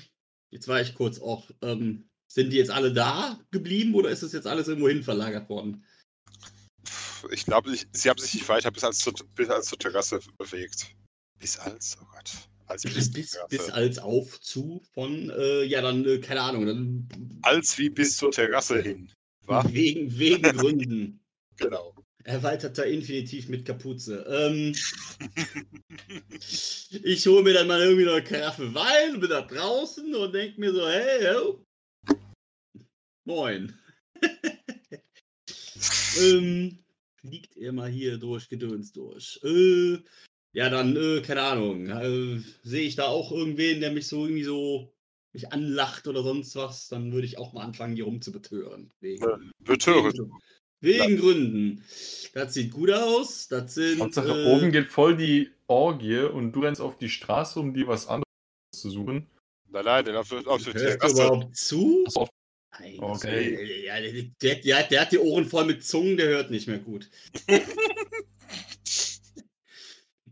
jetzt 0.50 0.66
war 0.66 0.80
ich 0.80 0.94
kurz 0.94 1.20
auch, 1.20 1.48
ähm, 1.62 2.08
sind 2.26 2.50
die 2.50 2.56
jetzt 2.56 2.70
alle 2.70 2.92
da 2.92 3.38
geblieben 3.52 3.94
oder 3.94 4.10
ist 4.10 4.24
das 4.24 4.32
jetzt 4.32 4.46
alles 4.46 4.66
irgendwo 4.66 4.88
hin 4.88 5.04
verlagert 5.04 5.48
worden? 5.48 5.84
Ich 7.30 7.44
glaube, 7.44 7.72
sie 7.92 8.10
haben 8.10 8.18
sich 8.18 8.34
nicht 8.34 8.48
weiter 8.48 8.70
bis 8.70 8.84
als, 8.84 8.98
zur, 8.98 9.14
bis 9.34 9.48
als 9.48 9.66
zur 9.66 9.78
Terrasse 9.78 10.20
bewegt. 10.36 10.94
Bis 11.38 11.58
als, 11.58 11.96
oh 12.02 12.06
Gott. 12.12 12.32
Als 12.66 12.82
bis, 12.82 13.12
Bis, 13.12 13.38
bis 13.50 13.70
als 13.70 13.98
auf 13.98 14.40
zu 14.40 14.82
von, 14.94 15.30
äh, 15.30 15.64
ja 15.64 15.80
dann, 15.80 16.04
äh, 16.06 16.18
keine 16.18 16.40
Ahnung, 16.40 16.66
dann 16.66 17.40
als 17.42 17.78
wie 17.78 17.90
bis 17.90 18.16
zur 18.16 18.32
Terrasse 18.32 18.80
hin. 18.80 19.12
Wa? 19.46 19.64
wegen, 19.72 20.18
wegen 20.18 20.42
Gründen. 20.42 21.20
Genau. 21.58 21.94
Erweiterter 22.24 22.86
Infinitiv 22.86 23.48
mit 23.48 23.66
Kapuze. 23.66 24.24
Ähm, 24.26 24.74
ich 27.02 27.26
hole 27.26 27.42
mir 27.42 27.52
dann 27.52 27.66
mal 27.66 27.82
irgendwie 27.82 28.06
noch 28.06 28.14
eine 28.14 28.24
Karaffe 28.24 28.74
Wein 28.74 29.14
und 29.14 29.20
bin 29.20 29.28
da 29.28 29.42
draußen 29.42 30.14
und 30.14 30.32
denke 30.32 30.58
mir 30.58 30.72
so, 30.72 30.88
hey, 30.88 31.24
yo. 31.24 31.66
Moin. 33.26 33.78
ähm, 36.22 36.78
fliegt 37.20 37.56
er 37.58 37.72
mal 37.72 37.90
hier 37.90 38.16
durch 38.16 38.48
Gedöns 38.48 38.92
durch. 38.92 39.38
Äh, 39.42 39.98
ja, 40.54 40.70
dann, 40.70 40.96
äh, 40.96 41.20
keine 41.20 41.42
Ahnung, 41.42 41.88
äh, 41.88 42.40
sehe 42.62 42.86
ich 42.86 42.96
da 42.96 43.04
auch 43.04 43.32
irgendwen, 43.32 43.80
der 43.80 43.90
mich 43.90 44.06
so 44.06 44.24
irgendwie 44.24 44.44
so 44.44 44.93
mich 45.34 45.52
anlacht 45.52 46.06
oder 46.06 46.22
sonst 46.22 46.56
was, 46.56 46.88
dann 46.88 47.12
würde 47.12 47.26
ich 47.26 47.38
auch 47.38 47.52
mal 47.52 47.62
anfangen, 47.62 47.96
hier 47.96 48.04
rumzubetören. 48.04 48.90
Wegen, 49.00 49.52
Betören. 49.58 50.12
Wegen 50.80 51.18
Gründen. 51.18 51.84
Das 52.32 52.54
sieht 52.54 52.70
gut 52.70 52.90
aus. 52.90 53.48
Das 53.48 53.74
sind. 53.74 54.00
Hauptsache, 54.00 54.28
äh, 54.28 54.46
oben 54.46 54.70
geht 54.70 54.88
voll 54.88 55.16
die 55.16 55.50
Orgie 55.66 56.20
und 56.20 56.52
du 56.52 56.60
rennst 56.60 56.80
auf 56.80 56.98
die 56.98 57.08
Straße, 57.08 57.58
um 57.58 57.74
dir 57.74 57.88
was 57.88 58.06
anderes 58.06 58.24
zu 58.72 58.90
suchen. 58.90 59.26
Nein, 59.70 59.84
nein, 59.84 60.04
der 60.04 60.14
läuft 60.14 60.32
auf 60.46 60.62
der 60.62 60.74
Hörst 60.74 61.02
du 61.02 61.08
überhaupt 61.08 61.56
zu? 61.56 62.04
Auf. 62.14 62.28
Nein, 62.78 62.98
Okay. 63.00 63.86
Ja, 63.86 64.00
der, 64.00 64.12
der, 64.12 64.54
der, 64.56 64.82
der 64.84 65.00
hat 65.00 65.12
die 65.12 65.18
Ohren 65.18 65.46
voll 65.46 65.64
mit 65.64 65.84
Zungen, 65.84 66.16
der 66.16 66.26
hört 66.26 66.50
nicht 66.50 66.68
mehr 66.68 66.78
gut. 66.78 67.08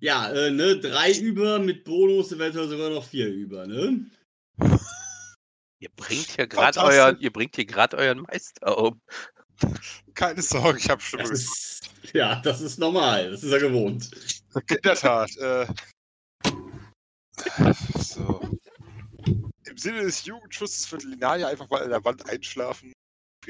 ja, 0.00 0.30
äh, 0.32 0.50
ne, 0.50 0.78
drei 0.78 1.12
über 1.12 1.58
mit 1.58 1.84
Bonus, 1.84 2.32
eventuell 2.32 2.68
sogar 2.68 2.90
noch 2.90 3.04
vier 3.04 3.28
über, 3.28 3.66
ne? 3.66 4.06
Ihr 5.82 5.90
bringt 5.96 6.36
hier 6.36 6.46
gerade 6.46 6.78
euren, 6.78 7.18
ihr 7.18 7.32
bringt 7.32 7.56
hier 7.56 7.64
gerade 7.64 7.96
euren 7.96 8.20
Meister 8.20 8.78
um. 8.78 9.00
Keine 10.14 10.40
Sorge, 10.40 10.78
ich 10.78 10.88
habe 10.88 11.02
Stimme 11.02 11.24
Das 11.24 11.32
ist, 11.32 11.90
ja, 12.12 12.40
das 12.42 12.60
ist 12.60 12.78
normal, 12.78 13.32
das 13.32 13.42
ist 13.42 13.50
er 13.50 13.58
gewohnt. 13.58 14.08
In 14.68 14.76
der 14.84 14.94
Tat. 14.94 15.36
Äh, 15.38 15.66
so. 17.98 18.48
Im 19.64 19.76
Sinne 19.76 20.02
des 20.02 20.24
Jugendschutzes 20.24 20.92
wird 20.92 21.02
Linaria 21.02 21.48
einfach 21.48 21.68
mal 21.68 21.82
an 21.82 21.90
der 21.90 22.04
Wand 22.04 22.30
einschlafen. 22.30 22.92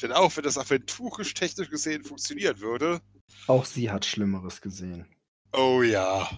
Denn 0.00 0.12
auch 0.12 0.36
wenn 0.36 0.44
das 0.44 0.58
aventurisch 0.58 1.34
technisch 1.34 1.70
gesehen 1.70 2.04
funktionieren 2.04 2.60
würde, 2.60 3.00
Auch 3.48 3.64
sie 3.64 3.90
hat 3.90 4.06
Schlimmeres 4.06 4.60
gesehen. 4.60 5.12
oh 5.52 5.82
ja. 5.82 6.30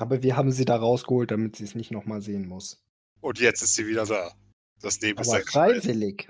Aber 0.00 0.22
wir 0.22 0.36
haben 0.36 0.50
sie 0.50 0.64
da 0.64 0.76
rausgeholt, 0.76 1.30
damit 1.30 1.56
sie 1.56 1.64
es 1.64 1.74
nicht 1.74 1.90
nochmal 1.90 2.22
sehen 2.22 2.48
muss. 2.48 2.82
Und 3.20 3.38
jetzt 3.38 3.60
ist 3.62 3.74
sie 3.74 3.86
wieder 3.86 4.06
da. 4.06 4.32
Das 4.80 4.98
Leben 5.00 5.20
ist 5.20 5.28
Aber 5.28 5.40
Scheiß. 5.40 5.50
freiwillig. 5.52 6.28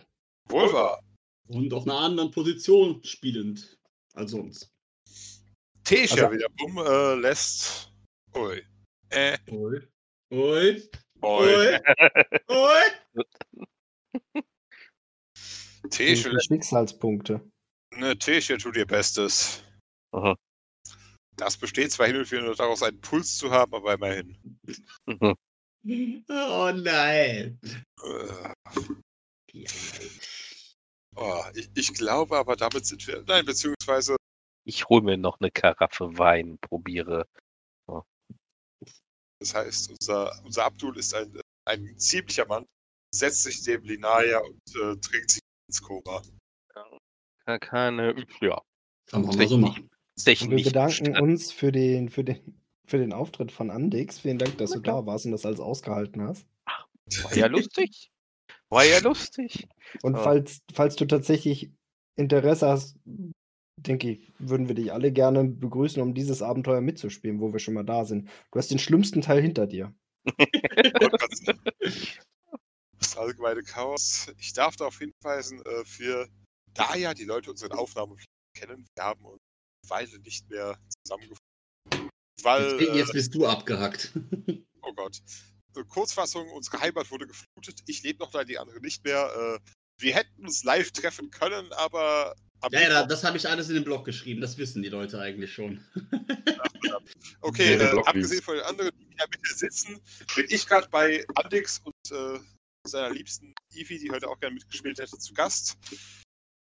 Wohl 0.48 0.72
wahr. 0.72 1.00
Und 1.46 1.72
auf 1.72 1.84
einer 1.84 1.98
anderen 1.98 2.30
Position 2.32 3.02
spielend 3.04 3.78
als 4.14 4.32
sonst. 4.32 4.72
Tesha 5.84 6.26
Also- 6.26 6.32
wieder 6.36 6.48
bumm 6.58 6.78
äh, 6.78 7.14
lässt. 7.14 7.92
Ui. 8.36 8.60
Äh, 9.10 9.38
Ui. 9.50 9.80
Ui. 10.32 10.82
ui. 11.22 11.78
Ui. 12.48 13.24
Tesha, 15.90 16.30
Schicksalspunkte. 16.40 17.40
ne, 17.96 18.16
Tesha 18.18 18.56
tut 18.56 18.76
ihr 18.76 18.86
Bestes. 18.86 19.62
Aha. 20.12 20.36
Das 21.40 21.56
besteht 21.56 21.90
zwar 21.90 22.06
hin 22.06 22.16
und 22.16 22.30
wieder 22.30 22.42
nur 22.42 22.54
daraus, 22.54 22.82
einen 22.82 23.00
Puls 23.00 23.36
zu 23.36 23.50
haben, 23.50 23.74
aber 23.74 23.94
immerhin. 23.94 24.36
Oh 25.82 26.70
nein. 26.74 27.58
Äh, 28.04 28.54
oh, 31.16 31.42
ich, 31.54 31.70
ich 31.74 31.94
glaube 31.94 32.36
aber, 32.36 32.54
damit 32.54 32.84
sind 32.84 33.06
wir. 33.06 33.24
Nein, 33.26 33.46
beziehungsweise 33.46 34.16
Ich 34.66 34.88
hole 34.90 35.02
mir 35.02 35.16
noch 35.16 35.40
eine 35.40 35.50
Karaffe 35.50 36.18
Wein, 36.18 36.58
probiere. 36.60 37.26
So. 37.86 38.04
Das 39.40 39.54
heißt, 39.54 39.90
unser, 39.90 40.38
unser 40.44 40.64
Abdul 40.66 40.98
ist 40.98 41.14
ein, 41.14 41.40
ein 41.66 41.98
ziemlicher 41.98 42.44
Mann, 42.46 42.66
setzt 43.14 43.44
sich 43.44 43.66
neben 43.66 43.84
Linaya 43.86 44.40
und 44.40 44.76
äh, 44.76 44.96
trinkt 45.00 45.30
sich 45.30 45.40
ins 45.68 45.80
Koma. 45.80 46.22
Ke- 47.46 47.58
Keine, 47.58 48.14
ja. 48.42 48.60
Kann 49.06 49.22
man 49.22 49.34
mal 49.36 49.48
so 49.48 49.56
machen. 49.56 49.89
Sich 50.24 50.42
Und 50.42 50.50
wir 50.50 50.56
nicht 50.56 50.66
bedanken 50.66 51.04
bestrafen. 51.04 51.30
uns 51.30 51.52
für 51.52 51.72
den, 51.72 52.08
für, 52.08 52.24
den, 52.24 52.38
für 52.86 52.98
den 52.98 53.12
Auftritt 53.12 53.52
von 53.52 53.70
Andix. 53.70 54.18
Vielen 54.18 54.38
Dank, 54.38 54.58
dass 54.58 54.70
du 54.72 54.80
da 54.80 55.06
warst 55.06 55.26
und 55.26 55.32
das 55.32 55.46
alles 55.46 55.60
ausgehalten 55.60 56.22
hast. 56.22 56.46
War 57.22 57.36
ja 57.36 57.46
lustig. 57.46 58.10
War 58.68 58.84
ja 58.84 58.98
lustig. 59.00 59.66
Und 60.02 60.14
Ja. 60.14 60.22
falls, 60.22 60.60
falls 60.72 60.96
du 60.96 61.04
tatsächlich 61.06 61.70
Interesse 62.16 62.68
hast, 62.68 62.96
denke 63.76 64.10
ich, 64.10 64.32
würden 64.38 64.68
wir 64.68 64.74
dich 64.74 64.92
alle 64.92 65.10
gerne 65.10 65.44
begrüßen, 65.44 66.02
um 66.02 66.14
dieses 66.14 66.42
Abenteuer 66.42 66.80
mitzuspielen, 66.80 67.40
wo 67.40 67.52
wir 67.52 67.58
schon 67.58 67.74
mal 67.74 67.82
da 67.84 68.04
sind. 68.04 68.28
Du 68.52 68.58
hast 68.58 68.70
den 68.70 68.78
schlimmsten 68.78 69.22
Teil 69.22 69.40
hinter 69.42 69.66
dir. 69.66 69.94
Das 72.98 73.16
allgemeine 73.16 73.62
Chaos. 73.62 74.30
Ich 74.38 74.52
darf 74.52 74.76
darauf 74.76 74.98
hinweisen, 74.98 75.62
äh, 75.64 75.84
für 75.86 76.28
da 76.74 76.94
ja 76.94 77.14
die 77.14 77.24
Leute 77.24 77.50
unseren 77.50 77.72
Aufnahmen 77.72 78.18
kennen, 78.54 78.86
wir 78.94 79.04
haben 79.04 79.24
uns 79.24 79.40
Weile 79.90 80.18
nicht 80.20 80.48
mehr 80.48 80.78
zusammengefunden. 81.04 82.10
Weil, 82.42 82.80
Jetzt, 82.80 82.94
jetzt 82.94 83.10
äh, 83.10 83.12
bist 83.12 83.34
du 83.34 83.46
abgehackt. 83.46 84.12
oh 84.82 84.92
Gott. 84.94 85.20
Äh, 85.76 85.84
Kurzfassung, 85.84 86.48
unsere 86.52 86.80
Heimat 86.80 87.10
wurde 87.10 87.26
geflutet. 87.26 87.80
Ich 87.86 88.02
lebe 88.02 88.20
noch 88.20 88.30
da, 88.30 88.44
die 88.44 88.58
andere 88.58 88.80
nicht 88.80 89.04
mehr. 89.04 89.58
Äh, 89.60 89.70
wir 90.00 90.14
hätten 90.14 90.44
uns 90.44 90.64
live 90.64 90.90
treffen 90.92 91.30
können, 91.30 91.70
aber 91.74 92.34
am 92.62 92.72
Ja, 92.72 92.80
ja, 92.82 92.88
da- 92.88 93.06
das 93.06 93.22
habe 93.24 93.36
ich 93.36 93.46
alles 93.46 93.68
in 93.68 93.74
den 93.74 93.84
Blog 93.84 94.04
geschrieben. 94.06 94.40
Das 94.40 94.56
wissen 94.56 94.82
die 94.82 94.88
Leute 94.88 95.20
eigentlich 95.20 95.52
schon. 95.52 95.84
Okay, 97.42 97.76
Ja, 97.76 97.92
äh, 97.94 98.02
abgesehen 98.06 98.42
von 98.42 98.54
den 98.56 98.64
anderen, 98.64 98.90
die 98.98 99.04
in 99.04 99.16
der 99.16 99.28
Mitte 99.28 99.54
sitzen, 99.54 100.00
bin 100.34 100.46
ich 100.48 100.66
gerade 100.66 100.88
bei 100.88 101.24
Andix 101.34 101.80
und 101.84 101.94
äh, 102.16 102.38
seiner 102.86 103.10
liebsten 103.10 103.54
Ivy, 103.74 103.98
die 103.98 104.10
heute 104.10 104.28
auch 104.28 104.38
gerne 104.40 104.54
mitgespielt 104.54 104.98
hätte, 104.98 105.18
zu 105.18 105.32
Gast, 105.34 105.76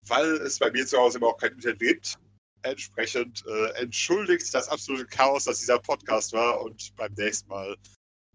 weil 0.08 0.26
es 0.38 0.60
bei 0.60 0.72
mir 0.72 0.86
zu 0.86 0.98
Hause 0.98 1.18
immer 1.20 1.28
auch 1.28 1.38
kein 1.38 1.54
Internet 1.54 1.80
gibt. 1.80 2.18
Entsprechend 2.64 3.44
äh, 3.48 3.82
entschuldigt 3.82 4.53
das 4.53 4.68
absolute 4.68 5.06
Chaos, 5.06 5.45
das 5.45 5.60
dieser 5.60 5.80
Podcast 5.80 6.34
war 6.34 6.61
und 6.61 6.95
beim 6.95 7.14
nächsten 7.14 7.50
Mal 7.50 7.76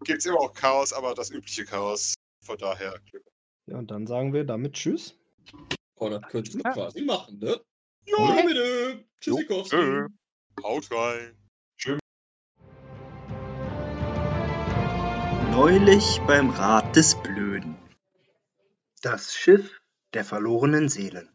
gibt 0.04 0.20
es 0.20 0.26
immer 0.26 0.40
auch 0.40 0.52
Chaos, 0.54 0.92
aber 0.92 1.14
das 1.14 1.30
übliche 1.30 1.64
Chaos. 1.64 2.14
Von 2.44 2.58
daher. 2.58 2.98
Ja, 3.66 3.78
und 3.78 3.90
dann 3.90 4.06
sagen 4.06 4.32
wir 4.32 4.44
damit 4.44 4.74
Tschüss. 4.74 5.16
Oh, 5.96 6.08
das 6.08 6.22
könntest 6.28 6.56
du 6.56 6.62
quasi 6.62 7.02
machen, 7.02 7.38
ne? 7.38 7.60
Ja. 8.06 8.36
Ja, 8.36 8.42
bitte. 8.44 9.04
Tschüssikowski. 9.20 10.06
Haut 10.62 10.90
rein. 10.90 11.36
Neulich 15.52 16.18
beim 16.26 16.48
Rat 16.50 16.96
des 16.96 17.14
Blöden. 17.22 17.76
Das 19.02 19.34
Schiff 19.34 19.82
der 20.14 20.24
verlorenen 20.24 20.88
Seelen. 20.88 21.28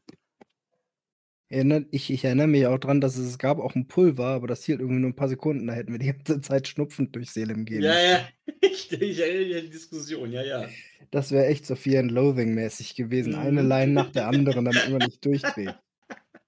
Erinnert, 1.49 1.85
ich, 1.91 2.09
ich 2.11 2.25
erinnere 2.25 2.47
mich 2.47 2.65
auch 2.67 2.77
dran, 2.77 2.99
dass 2.99 3.15
es, 3.15 3.25
es 3.27 3.37
gab 3.37 3.59
auch 3.59 3.73
ein 3.75 3.87
Pulver, 3.87 4.25
aber 4.27 4.47
das 4.47 4.65
hielt 4.65 4.81
irgendwie 4.81 4.99
nur 4.99 5.09
ein 5.11 5.15
paar 5.15 5.29
Sekunden. 5.29 5.67
Da 5.67 5.73
hätten 5.73 5.93
wir 5.93 5.99
die 5.99 6.11
ganze 6.11 6.41
Zeit 6.41 6.67
schnupfend 6.67 7.15
durch 7.15 7.31
Seelem 7.31 7.63
gehen 7.65 7.83
Ja, 7.83 7.93
müssen. 7.93 8.09
ja. 8.09 8.27
Ich, 8.61 8.91
ich 8.91 9.19
erinnere 9.19 9.45
mich 9.45 9.55
an 9.57 9.63
die 9.63 9.69
Diskussion, 9.69 10.31
ja, 10.31 10.41
ja. 10.43 10.67
Das 11.11 11.31
wäre 11.31 11.45
echt 11.45 11.65
Sophia 11.65 11.99
and 11.99 12.11
Loathing 12.11 12.53
mäßig 12.53 12.95
gewesen. 12.95 13.35
Eine 13.35 13.61
Mhm. 13.63 13.69
Line 13.69 13.91
nach 13.93 14.11
der 14.11 14.27
anderen, 14.27 14.65
damit 14.65 14.89
man 14.89 14.99
nicht 14.99 15.23
durchdreht. 15.23 15.75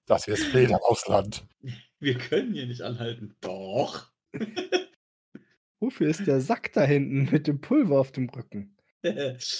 Das 0.06 0.26
hier 0.26 0.34
ist 0.34 0.53
aus 0.84 1.08
Land. 1.08 1.45
Wir 2.00 2.18
können 2.18 2.53
hier 2.53 2.66
nicht 2.66 2.82
anhalten. 2.82 3.36
Doch. 3.42 4.11
Wofür 5.80 6.10
ist 6.10 6.26
der 6.26 6.42
Sack 6.42 6.74
da 6.74 6.84
hinten 6.84 7.30
mit 7.32 7.48
dem 7.48 7.61
Pulver 7.61 8.00
auf 8.00 8.11
dem 8.11 8.28
Rücken? 8.30 8.76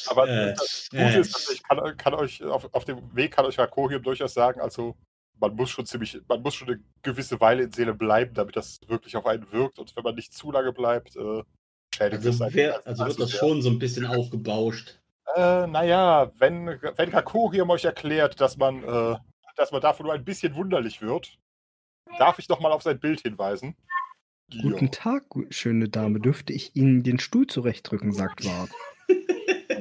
Aber 0.08 0.28
Äh, 0.28 0.54
das 0.54 0.90
äh. 0.92 1.06
Gute 1.06 1.20
ist, 1.20 1.34
dass 1.36 1.50
ich 1.52 1.64
kann, 1.64 1.98
kann 1.98 2.14
euch 2.14 2.44
auf, 2.44 2.74
auf 2.74 2.86
dem 2.86 3.16
Weg 3.16 3.32
kann 3.32 3.46
euch 3.46 3.58
Rakorium 3.60 4.02
durchaus 4.04 4.34
sagen, 4.34 4.60
also 4.60 4.98
man 5.40 5.56
muss 5.56 5.70
schon 5.70 5.86
ziemlich, 5.86 6.20
man 6.28 6.42
muss 6.42 6.56
schon 6.56 6.68
eine 6.70 6.80
gewisse 7.02 7.40
Weile 7.40 7.64
in 7.64 7.72
Seele 7.72 7.94
bleiben, 7.94 8.34
damit 8.34 8.56
das 8.56 8.80
wirklich 8.88 9.16
auf 9.16 9.26
einen 9.26 9.52
wirkt. 9.52 9.80
Und 9.80 9.96
wenn 9.96 10.04
man 10.04 10.16
nicht 10.16 10.34
zu 10.34 10.52
lange 10.52 10.72
bleibt, 10.74 11.16
äh, 11.16 11.44
schädigt 11.94 12.18
Also, 12.26 12.30
es 12.30 12.42
einen. 12.42 12.54
wär, 12.54 12.86
also 12.86 13.06
wird 13.06 13.20
das 13.20 13.30
sehr. 13.32 13.40
schon 13.40 13.62
so 13.62 13.70
ein 13.70 13.80
bisschen 13.80 14.06
aufgebauscht. 14.06 15.00
Äh, 15.36 15.68
naja, 15.68 16.32
wenn, 16.40 16.68
wenn 16.96 17.10
Rakorium 17.12 17.70
euch 17.70 17.86
erklärt, 17.86 18.42
dass 18.42 18.58
man, 18.58 18.84
äh, 18.84 19.16
dass 19.56 19.72
man 19.72 19.82
davon 19.82 20.06
nur 20.08 20.14
ein 20.16 20.26
bisschen 20.26 20.56
wunderlich 20.56 21.02
wird, 21.02 21.38
darf 22.18 22.40
ich 22.40 22.50
noch 22.50 22.60
mal 22.60 22.72
auf 22.72 22.82
sein 22.84 23.00
Bild 23.00 23.22
hinweisen. 23.22 23.76
Guten 24.64 24.90
Tag, 24.90 25.30
gu- 25.30 25.46
schöne 25.52 25.90
Dame. 25.90 26.20
Dürfte 26.20 26.54
ich 26.54 26.76
Ihnen 26.76 27.04
den 27.04 27.20
Stuhl 27.20 27.46
zurechtdrücken, 27.46 28.12
sagt 28.12 28.44
Wart. 28.46 28.72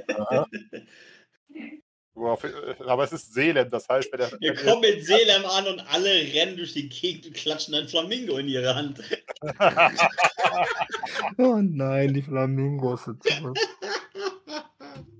Ja. 0.09 0.47
Äh, 2.19 2.75
Aber 2.87 3.05
es 3.05 3.13
ist 3.13 3.33
Seelen, 3.33 3.71
das 3.71 3.89
heißt, 3.89 4.13
wenn 4.13 4.19
der, 4.19 4.33
Wir 4.41 4.55
kommen 4.55 4.81
mit 4.81 5.05
Selem 5.05 5.45
an 5.47 5.67
und 5.67 5.81
alle 5.93 6.11
rennen 6.11 6.57
durch 6.57 6.73
die 6.73 6.89
Gegend 6.89 7.27
und 7.27 7.35
klatschen 7.35 7.75
ein 7.75 7.89
Flamingo 7.89 8.39
in 8.39 8.49
ihre 8.49 8.75
Hand. 8.75 9.03
Oh 11.39 11.59
nein, 11.61 12.15
die 12.15 12.23
Flamingos 12.23 13.05
sind 13.05 13.23
zurück. 13.23 13.57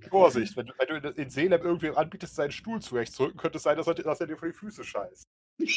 Vorsicht, 0.09 0.57
wenn 0.57 0.65
du, 0.65 0.73
wenn 0.77 1.01
du 1.01 1.09
in 1.09 1.29
Seelem 1.29 1.61
irgendwem 1.61 1.95
anbietest, 1.95 2.35
seinen 2.35 2.51
Stuhl 2.51 2.81
zurechtzurücken, 2.81 3.39
könnte 3.39 3.57
es 3.57 3.63
sein, 3.63 3.77
dass 3.77 3.87
er, 3.87 3.93
dass 3.93 4.19
er 4.19 4.27
dir 4.27 4.37
vor 4.37 4.49
die 4.49 4.53
Füße 4.53 4.83
scheißt. 4.83 5.27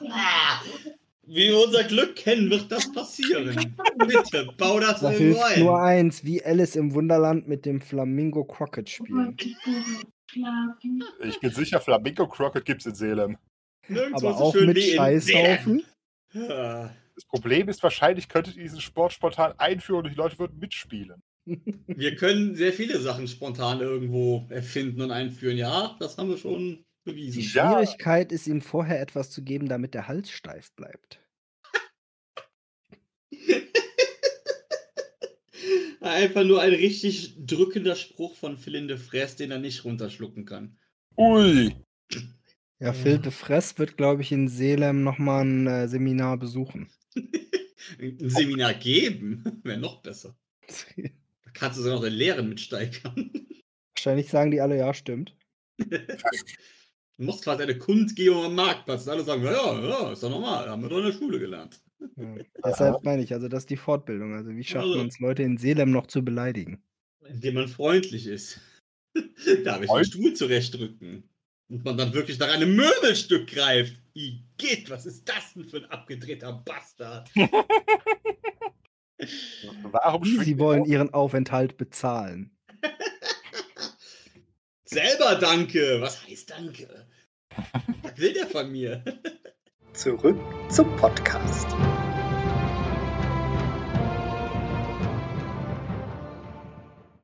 Wie 1.28 1.48
wir 1.48 1.60
unser 1.62 1.84
Glück 1.84 2.16
kennen, 2.16 2.50
wird 2.50 2.72
das 2.72 2.90
passieren. 2.90 3.74
Bitte, 3.98 4.48
bau 4.56 4.80
das 4.80 5.00
Da 5.00 5.12
irgendwo 5.12 5.44
hilft 5.46 5.58
nur 5.58 5.78
ein. 5.78 5.98
eins, 6.06 6.24
wie 6.24 6.42
Alice 6.42 6.74
im 6.74 6.94
Wunderland 6.94 7.46
mit 7.46 7.66
dem 7.66 7.82
Flamingo 7.82 8.44
Crockett 8.44 8.88
spielen. 8.88 9.36
Ich 11.22 11.40
bin 11.40 11.50
sicher, 11.50 11.80
Flamingo 11.80 12.26
Crockett 12.26 12.64
gibt's 12.64 12.86
in 12.86 12.94
Seelem. 12.94 13.36
Nirgendwo 13.88 14.28
Aber 14.28 14.38
so 14.38 14.44
auch 14.44 14.52
schön 14.54 14.68
mit 14.68 14.78
in 14.78 14.96
Scheißhaufen. 14.96 15.84
Selem. 16.30 16.90
Das 17.14 17.24
Problem 17.26 17.68
ist, 17.68 17.82
wahrscheinlich 17.82 18.28
könntet 18.28 18.56
ihr 18.56 18.62
diesen 18.62 18.80
Sport 18.80 19.12
spontan 19.12 19.52
einführen 19.58 20.04
und 20.04 20.10
die 20.10 20.16
Leute 20.16 20.38
würden 20.38 20.58
mitspielen. 20.58 21.22
Wir 21.86 22.14
können 22.16 22.54
sehr 22.54 22.72
viele 22.72 23.00
Sachen 23.00 23.26
spontan 23.26 23.80
irgendwo 23.80 24.46
erfinden 24.50 25.02
und 25.02 25.10
einführen. 25.10 25.56
Ja, 25.56 25.96
das 25.98 26.16
haben 26.16 26.28
wir 26.28 26.36
schon 26.36 26.84
bewiesen. 27.08 27.40
Die 27.40 27.46
Schwierigkeit 27.46 28.32
ist, 28.32 28.46
ihm 28.46 28.60
vorher 28.60 29.00
etwas 29.00 29.30
zu 29.30 29.42
geben, 29.42 29.68
damit 29.68 29.94
der 29.94 30.08
Hals 30.08 30.30
steif 30.30 30.72
bleibt. 30.72 31.20
Einfach 36.00 36.44
nur 36.44 36.60
ein 36.62 36.72
richtig 36.72 37.34
drückender 37.44 37.96
Spruch 37.96 38.36
von 38.36 38.56
Philin 38.56 38.86
de 38.88 38.96
Fress, 38.96 39.36
den 39.36 39.50
er 39.50 39.58
nicht 39.58 39.84
runterschlucken 39.84 40.44
kann. 40.44 40.78
Ui. 41.16 41.74
Ja, 42.80 42.92
Phil 42.92 43.18
de 43.18 43.32
Fress 43.32 43.76
wird, 43.78 43.96
glaube 43.96 44.22
ich, 44.22 44.30
in 44.30 44.46
Selem 44.48 45.02
nochmal 45.02 45.44
ein 45.44 45.66
äh, 45.66 45.88
Seminar 45.88 46.36
besuchen. 46.36 46.88
Ein 47.98 48.18
Seminar 48.28 48.74
geben, 48.74 49.60
wäre 49.64 49.78
noch 49.78 50.02
besser. 50.02 50.36
Da 50.66 51.50
kannst 51.54 51.78
du 51.78 51.82
sogar 51.82 51.96
noch 51.96 52.04
den 52.04 52.12
Lehren 52.12 52.48
mitsteigern. 52.50 53.32
Wahrscheinlich 53.94 54.28
sagen 54.28 54.50
die 54.50 54.60
alle, 54.60 54.76
ja, 54.76 54.92
stimmt. 54.92 55.34
Du 57.18 57.24
musst 57.24 57.42
quasi 57.42 57.64
eine 57.64 57.76
Kundgebung 57.76 58.44
am 58.44 58.54
Marktplatz. 58.54 59.04
und 59.06 59.12
Alle 59.12 59.24
sagen, 59.24 59.42
ja, 59.42 59.52
ja, 59.52 59.88
ja, 59.88 60.12
ist 60.12 60.22
doch 60.22 60.30
normal, 60.30 60.68
haben 60.70 60.82
wir 60.82 60.88
doch 60.88 60.98
in 60.98 61.06
der 61.06 61.12
Schule 61.12 61.38
gelernt. 61.40 61.80
Ja. 62.16 62.36
Deshalb 62.64 63.02
meine 63.02 63.22
ich, 63.22 63.32
also 63.34 63.48
das 63.48 63.64
ist 63.64 63.70
die 63.70 63.76
Fortbildung. 63.76 64.34
Also 64.34 64.50
wie 64.50 64.62
schafft 64.62 64.84
Also- 64.86 64.98
man 64.98 65.08
es, 65.08 65.18
Leute 65.18 65.42
in 65.42 65.58
Selem 65.58 65.90
noch 65.90 66.06
zu 66.06 66.24
beleidigen? 66.24 66.80
Indem 67.28 67.54
man 67.54 67.68
freundlich 67.68 68.26
ist. 68.26 68.60
Darf 69.64 69.82
ich 69.82 69.90
den 69.90 70.04
Stuhl 70.04 70.32
zurechtdrücken? 70.34 71.24
Und 71.70 71.84
man 71.84 71.98
dann 71.98 72.14
wirklich 72.14 72.38
nach 72.38 72.50
einem 72.54 72.76
Möbelstück 72.76 73.48
greift. 73.48 73.94
Geht? 74.56 74.88
Was 74.88 75.04
ist 75.04 75.28
das 75.28 75.52
denn 75.54 75.64
für 75.68 75.78
ein 75.78 75.84
abgedrehter 75.86 76.52
Bastard? 76.64 77.28
Warum 79.82 80.24
sie 80.24 80.58
wollen 80.58 80.84
ihren 80.84 81.12
Aufenthalt 81.12 81.76
bezahlen. 81.76 82.50
Selber 84.84 85.34
danke. 85.34 86.00
Was 86.00 86.24
heißt 86.26 86.50
danke? 86.50 87.06
Was 88.02 88.18
will 88.18 88.32
der 88.32 88.46
von 88.46 88.70
mir? 88.70 89.02
Zurück 89.92 90.38
zum 90.68 90.94
Podcast. 90.96 91.66